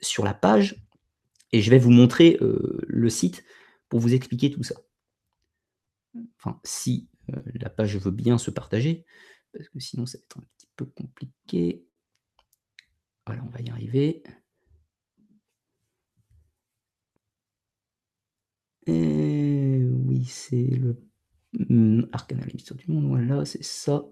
sur 0.00 0.24
la 0.24 0.34
page 0.34 0.76
et 1.52 1.60
je 1.60 1.70
vais 1.70 1.78
vous 1.78 1.90
montrer 1.90 2.38
euh, 2.40 2.80
le 2.88 3.10
site 3.10 3.44
pour 3.90 4.00
vous 4.00 4.14
expliquer 4.14 4.50
tout 4.50 4.62
ça. 4.62 4.74
Enfin, 6.38 6.58
si 6.64 7.08
euh, 7.32 7.40
la 7.54 7.68
page 7.68 7.96
veut 7.98 8.10
bien 8.10 8.38
se 8.38 8.50
partager, 8.50 9.04
parce 9.52 9.68
que 9.68 9.80
sinon, 9.80 10.06
ça 10.06 10.18
va 10.18 10.22
être 10.22 10.38
un 10.38 10.44
petit 10.56 10.68
peu 10.76 10.86
compliqué. 10.86 11.85
Voilà, 13.26 13.42
on 13.44 13.50
va 13.50 13.60
y 13.60 13.70
arriver. 13.70 14.22
Et 18.86 19.82
oui, 20.06 20.24
c'est 20.26 20.56
le 20.56 20.96
hmm, 21.68 22.02
Arcana, 22.12 22.44
l'histoire 22.46 22.78
du 22.78 22.90
monde. 22.90 23.06
Voilà, 23.08 23.44
c'est 23.44 23.64
ça. 23.64 24.04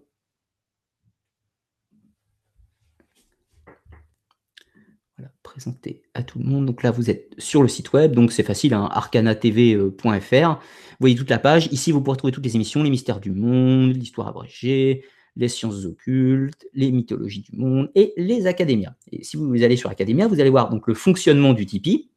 Voilà, 5.16 5.32
présenté 5.44 6.02
à 6.14 6.24
tout 6.24 6.40
le 6.40 6.44
monde. 6.44 6.66
Donc 6.66 6.82
là, 6.82 6.90
vous 6.90 7.08
êtes 7.08 7.34
sur 7.38 7.62
le 7.62 7.68
site 7.68 7.92
web, 7.92 8.12
donc 8.14 8.32
c'est 8.32 8.42
facile, 8.42 8.74
hein, 8.74 8.88
arcanatv.fr. 8.90 10.50
Vous 10.54 10.96
voyez 10.98 11.14
toute 11.14 11.30
la 11.30 11.38
page. 11.38 11.68
Ici, 11.70 11.92
vous 11.92 12.02
pourrez 12.02 12.16
trouver 12.16 12.32
toutes 12.32 12.44
les 12.44 12.56
émissions, 12.56 12.82
les 12.82 12.90
mystères 12.90 13.20
du 13.20 13.30
monde, 13.30 13.94
l'histoire 13.94 14.26
abrégée, 14.26 15.04
les 15.36 15.48
sciences 15.48 15.84
occultes, 15.84 16.66
les 16.74 16.92
mythologies 16.92 17.42
du 17.42 17.56
monde 17.56 17.90
et 17.94 18.12
les 18.16 18.46
académias. 18.46 18.94
Et 19.10 19.24
si 19.24 19.36
vous 19.36 19.62
allez 19.62 19.76
sur 19.76 19.90
Academia, 19.90 20.28
vous 20.28 20.40
allez 20.40 20.50
voir 20.50 20.70
donc 20.70 20.86
le 20.86 20.94
fonctionnement 20.94 21.52
du 21.52 21.66
Tipeee, 21.66 22.10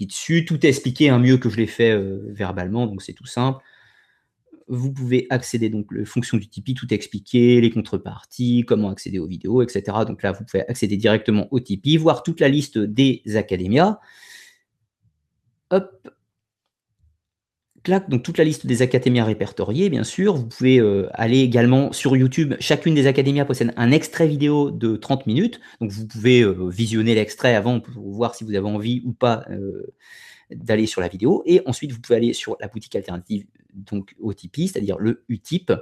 est 0.00 0.06
dessus, 0.06 0.44
tout 0.44 0.64
est 0.64 0.68
expliqué 0.68 1.08
un 1.08 1.18
mieux 1.18 1.38
que 1.38 1.48
je 1.48 1.56
l'ai 1.56 1.66
fait 1.66 1.90
euh, 1.90 2.18
verbalement, 2.32 2.86
donc 2.86 3.02
c'est 3.02 3.12
tout 3.12 3.26
simple. 3.26 3.62
Vous 4.68 4.92
pouvez 4.92 5.26
accéder 5.30 5.68
donc 5.68 5.92
aux 5.92 6.04
fonctions 6.04 6.38
du 6.38 6.48
Tipeee, 6.48 6.74
tout 6.74 6.92
est 6.92 6.96
expliqué, 6.96 7.60
les 7.60 7.70
contreparties, 7.70 8.64
comment 8.66 8.90
accéder 8.90 9.18
aux 9.18 9.26
vidéos, 9.26 9.62
etc. 9.62 9.98
Donc 10.06 10.22
là, 10.22 10.32
vous 10.32 10.44
pouvez 10.44 10.66
accéder 10.68 10.96
directement 10.96 11.48
au 11.50 11.60
Tipeee, 11.60 11.96
voir 11.96 12.22
toute 12.22 12.40
la 12.40 12.48
liste 12.48 12.78
des 12.78 13.22
académias. 13.34 13.98
Hop, 15.70 16.08
donc 17.84 18.22
toute 18.22 18.38
la 18.38 18.44
liste 18.44 18.66
des 18.66 18.82
académias 18.82 19.24
répertoriées, 19.24 19.88
bien 19.88 20.04
sûr. 20.04 20.36
Vous 20.36 20.46
pouvez 20.46 20.78
euh, 20.78 21.08
aller 21.12 21.40
également 21.40 21.92
sur 21.92 22.16
YouTube. 22.16 22.54
Chacune 22.60 22.94
des 22.94 23.06
académias 23.06 23.44
possède 23.44 23.72
un 23.76 23.90
extrait 23.90 24.26
vidéo 24.26 24.70
de 24.70 24.96
30 24.96 25.26
minutes. 25.26 25.60
Donc 25.80 25.90
vous 25.90 26.06
pouvez 26.06 26.42
euh, 26.42 26.68
visionner 26.68 27.14
l'extrait 27.14 27.54
avant 27.54 27.80
pour 27.80 28.10
voir 28.10 28.34
si 28.34 28.44
vous 28.44 28.54
avez 28.54 28.66
envie 28.66 29.02
ou 29.06 29.12
pas 29.12 29.44
euh, 29.50 29.94
d'aller 30.50 30.86
sur 30.86 31.00
la 31.00 31.08
vidéo. 31.08 31.42
Et 31.46 31.62
ensuite, 31.64 31.92
vous 31.92 32.00
pouvez 32.00 32.16
aller 32.16 32.32
sur 32.34 32.56
la 32.60 32.68
boutique 32.68 32.94
alternative 32.96 33.46
donc 33.72 34.14
au 34.20 34.34
Tipeee, 34.34 34.68
c'est-à-dire 34.68 34.98
le 34.98 35.24
Utip, 35.28 35.72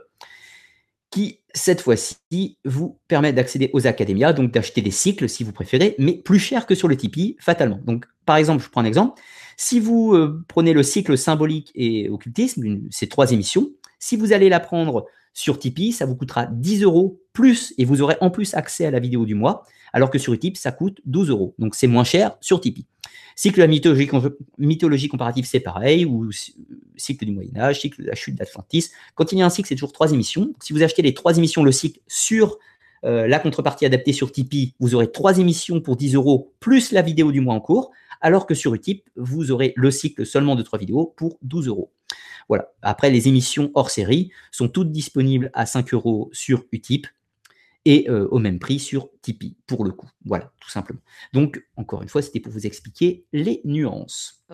qui 1.10 1.40
cette 1.54 1.80
fois-ci 1.80 2.58
vous 2.64 2.98
permet 3.08 3.32
d'accéder 3.32 3.70
aux 3.72 3.86
académias, 3.86 4.32
donc 4.32 4.52
d'acheter 4.52 4.82
des 4.82 4.90
cycles 4.90 5.28
si 5.28 5.44
vous 5.44 5.52
préférez, 5.52 5.94
mais 5.98 6.12
plus 6.12 6.38
cher 6.38 6.66
que 6.66 6.74
sur 6.74 6.88
le 6.88 6.96
Tipeee, 6.96 7.36
fatalement. 7.40 7.80
Donc 7.84 8.06
par 8.26 8.36
exemple, 8.36 8.62
je 8.62 8.68
prends 8.68 8.82
un 8.82 8.86
exemple. 8.86 9.20
Si 9.56 9.80
vous 9.80 10.14
euh, 10.14 10.44
prenez 10.48 10.72
le 10.72 10.82
cycle 10.82 11.16
symbolique 11.18 11.72
et 11.74 12.08
occultisme, 12.08 12.80
ces 12.90 13.08
trois 13.08 13.32
émissions, 13.32 13.70
si 13.98 14.16
vous 14.16 14.32
allez 14.32 14.48
la 14.48 14.60
prendre 14.60 15.06
sur 15.32 15.58
Tipeee, 15.58 15.92
ça 15.92 16.06
vous 16.06 16.16
coûtera 16.16 16.46
10 16.46 16.82
euros 16.82 17.20
plus 17.32 17.74
et 17.78 17.84
vous 17.84 18.02
aurez 18.02 18.16
en 18.20 18.30
plus 18.30 18.54
accès 18.54 18.86
à 18.86 18.90
la 18.90 19.00
vidéo 19.00 19.24
du 19.24 19.34
mois, 19.34 19.64
alors 19.92 20.10
que 20.10 20.18
sur 20.18 20.32
Utip, 20.32 20.56
ça 20.56 20.72
coûte 20.72 21.00
12 21.06 21.30
euros. 21.30 21.54
Donc 21.58 21.74
c'est 21.74 21.86
moins 21.86 22.04
cher 22.04 22.36
sur 22.40 22.60
Tipeee. 22.60 22.86
Cycle 23.38 23.58
de 23.58 23.62
la 23.62 23.68
mythologie, 24.58 25.08
comparative, 25.08 25.44
c'est 25.44 25.60
pareil, 25.60 26.04
ou 26.04 26.28
cycle 26.96 27.24
du 27.24 27.30
Moyen-Âge, 27.30 27.82
cycle 27.82 28.02
de 28.02 28.08
la 28.08 28.16
chute 28.16 28.34
d'Atlantis. 28.34 28.90
Quand 29.14 29.30
il 29.30 29.38
y 29.38 29.42
a 29.42 29.46
un 29.46 29.48
cycle, 29.48 29.68
c'est 29.68 29.76
toujours 29.76 29.92
trois 29.92 30.12
émissions. 30.12 30.54
Si 30.60 30.72
vous 30.72 30.82
achetez 30.82 31.02
les 31.02 31.14
trois 31.14 31.38
émissions, 31.38 31.62
le 31.62 31.70
cycle 31.70 32.00
sur 32.08 32.58
euh, 33.04 33.28
la 33.28 33.38
contrepartie 33.38 33.86
adaptée 33.86 34.12
sur 34.12 34.32
Tipeee, 34.32 34.74
vous 34.80 34.96
aurez 34.96 35.12
trois 35.12 35.38
émissions 35.38 35.80
pour 35.80 35.94
10 35.94 36.16
euros, 36.16 36.52
plus 36.58 36.90
la 36.90 37.00
vidéo 37.00 37.30
du 37.30 37.40
mois 37.40 37.54
en 37.54 37.60
cours, 37.60 37.92
alors 38.20 38.44
que 38.44 38.54
sur 38.54 38.74
Utip, 38.74 39.08
vous 39.14 39.52
aurez 39.52 39.72
le 39.76 39.92
cycle 39.92 40.26
seulement 40.26 40.56
de 40.56 40.62
trois 40.62 40.80
vidéos 40.80 41.14
pour 41.16 41.38
12 41.42 41.68
euros. 41.68 41.92
Voilà. 42.48 42.72
Après, 42.82 43.08
les 43.08 43.28
émissions 43.28 43.70
hors 43.74 43.90
série 43.90 44.32
sont 44.50 44.66
toutes 44.66 44.90
disponibles 44.90 45.52
à 45.54 45.64
5 45.64 45.94
euros 45.94 46.28
sur 46.32 46.64
Utip 46.72 47.06
et 47.84 48.08
euh, 48.08 48.28
au 48.28 48.38
même 48.38 48.58
prix 48.58 48.78
sur 48.78 49.08
Tipeee, 49.22 49.56
pour 49.66 49.84
le 49.84 49.92
coup. 49.92 50.10
Voilà, 50.24 50.52
tout 50.60 50.70
simplement. 50.70 51.00
Donc, 51.32 51.64
encore 51.76 52.02
une 52.02 52.08
fois, 52.08 52.22
c'était 52.22 52.40
pour 52.40 52.52
vous 52.52 52.66
expliquer 52.66 53.26
les 53.32 53.60
nuances. 53.64 54.44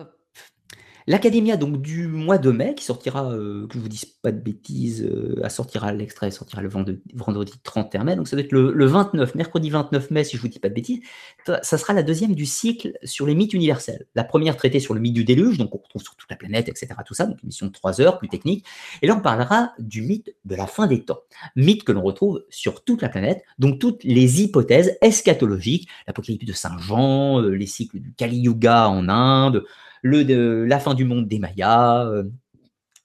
L'Académia 1.07 1.55
donc 1.55 1.81
du 1.81 2.07
mois 2.07 2.39
de 2.39 2.49
mai, 2.49 2.73
qui 2.73 2.83
sortira, 2.83 3.31
euh, 3.31 3.67
que 3.67 3.75
je 3.75 3.79
vous 3.79 3.89
dise 3.89 4.05
pas 4.05 4.31
de 4.31 4.39
bêtises, 4.39 5.03
euh, 5.03 5.47
sortira 5.49 5.91
l'extrait 5.91 6.31
sortira 6.31 6.63
le 6.63 6.69
vendredi, 6.69 6.99
vendredi 7.13 7.53
31 7.63 8.03
mai, 8.03 8.15
donc 8.15 8.27
ça 8.27 8.35
doit 8.35 8.43
être 8.43 8.51
le, 8.51 8.85
29, 8.85 9.35
mercredi 9.35 9.69
29 9.69 10.09
mai, 10.09 10.23
si 10.23 10.35
je 10.35 10.41
vous 10.41 10.47
dis 10.47 10.57
pas 10.57 10.69
de 10.69 10.73
bêtises. 10.73 11.01
Ça, 11.45 11.77
sera 11.77 11.93
la 11.93 12.01
deuxième 12.01 12.33
du 12.33 12.47
cycle 12.47 12.93
sur 13.03 13.27
les 13.27 13.35
mythes 13.35 13.53
universels. 13.53 14.07
La 14.15 14.23
première 14.23 14.57
traitée 14.57 14.79
sur 14.79 14.95
le 14.95 14.99
mythe 14.99 15.13
du 15.13 15.23
déluge, 15.23 15.59
donc 15.59 15.75
on 15.75 15.77
retrouve 15.77 16.01
sur 16.01 16.15
toute 16.15 16.29
la 16.31 16.37
planète, 16.37 16.69
etc. 16.69 16.87
Tout 17.05 17.13
ça, 17.13 17.27
donc 17.27 17.37
une 17.43 17.47
mission 17.47 17.67
de 17.67 17.71
3 17.71 18.01
heures, 18.01 18.17
plus 18.17 18.27
technique. 18.27 18.65
Et 19.03 19.07
là, 19.07 19.15
on 19.15 19.21
parlera 19.21 19.73
du 19.77 20.01
mythe 20.01 20.33
de 20.45 20.55
la 20.55 20.65
fin 20.65 20.87
des 20.87 21.03
temps. 21.03 21.19
Mythe 21.55 21.83
que 21.83 21.91
l'on 21.91 22.01
retrouve 22.01 22.43
sur 22.49 22.83
toute 22.83 23.03
la 23.03 23.09
planète, 23.09 23.43
donc 23.59 23.77
toutes 23.79 24.03
les 24.03 24.41
hypothèses 24.41 24.97
eschatologiques, 25.01 25.87
l'apocalypse 26.07 26.45
de 26.45 26.53
Saint 26.53 26.77
Jean, 26.79 27.41
euh, 27.41 27.49
les 27.49 27.67
cycles 27.67 27.99
du 27.99 28.11
Kali 28.13 28.37
Yuga 28.37 28.89
en 28.89 29.07
Inde, 29.07 29.63
la 30.05 30.79
fin 30.79 30.93
du 30.93 31.05
monde 31.05 31.27
des 31.27 31.39
Mayas, 31.39 32.05
euh, 32.05 32.23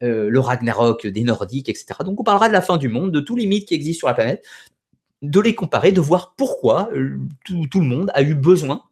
euh, 0.03 0.31
le 0.31 0.41
Ragnarok 0.41 1.07
des 1.07 1.25
Nordiques, 1.25 1.69
etc. 1.69 1.87
Donc 2.05 2.21
on 2.21 2.25
parlera 2.25 2.49
de 2.49 2.53
la 2.53 2.63
fin 2.63 2.77
du 2.77 2.89
monde, 2.89 3.13
de 3.13 3.21
tous 3.21 3.37
les 3.37 3.47
mythes 3.47 3.69
qui 3.69 3.75
existent 3.75 4.01
sur 4.01 4.09
la 4.09 4.15
planète, 4.15 4.45
de 5.23 5.41
les 5.41 5.55
comparer, 5.55 5.93
de 5.93 6.01
voir 6.01 6.35
pourquoi 6.37 6.91
euh, 6.93 7.19
tout, 7.45 7.81
le 7.81 7.87
monde 7.87 8.11
a 8.15 8.23
eu 8.23 8.35
besoin 8.35 8.83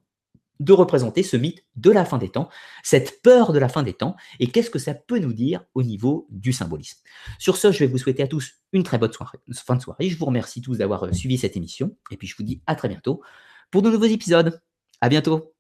de 0.61 0.73
représenter 0.73 1.23
ce 1.23 1.37
mythe 1.37 1.65
de 1.77 1.91
la 1.91 2.05
fin 2.05 2.19
des 2.19 2.29
temps, 2.29 2.49
cette 2.83 3.23
peur 3.23 3.53
de 3.53 3.59
la 3.59 3.69
fin 3.69 3.83
des 3.83 3.93
temps, 3.93 4.17
et 4.41 4.49
qu'est-ce 4.49 4.71
que 4.71 4.81
ça 4.81 4.93
peut 4.93 5.19
nous 5.19 5.33
dire 5.33 5.65
au 5.75 5.83
niveau 5.83 6.27
du 6.31 6.53
symbolisme. 6.53 6.99
Sur 7.39 7.57
ce, 7.57 7.71
je 7.71 7.79
vais 7.79 7.87
vous 7.87 7.97
souhaiter 7.97 8.25
à 8.25 8.27
tous 8.27 8.55
une 8.73 8.83
très 8.83 8.99
bonne 8.99 9.13
soirée, 9.13 9.39
fin 9.53 9.77
de 9.77 9.81
soirée. 9.81 10.11
Je 10.11 10.19
vous 10.19 10.27
remercie 10.27 10.61
tous 10.61 10.79
d'avoir 10.79 11.15
suivi 11.15 11.39
cette 11.39 11.57
émission, 11.57 11.97
et 12.11 12.17
puis 12.17 12.27
je 12.27 12.37
vous 12.37 12.43
dis 12.43 12.61
à 12.67 12.75
très 12.75 12.89
bientôt 12.89 13.23
pour 13.71 13.83
de 13.83 13.91
nouveaux 13.91 14.05
épisodes. 14.05 14.61
À 15.01 15.09
bientôt 15.09 15.55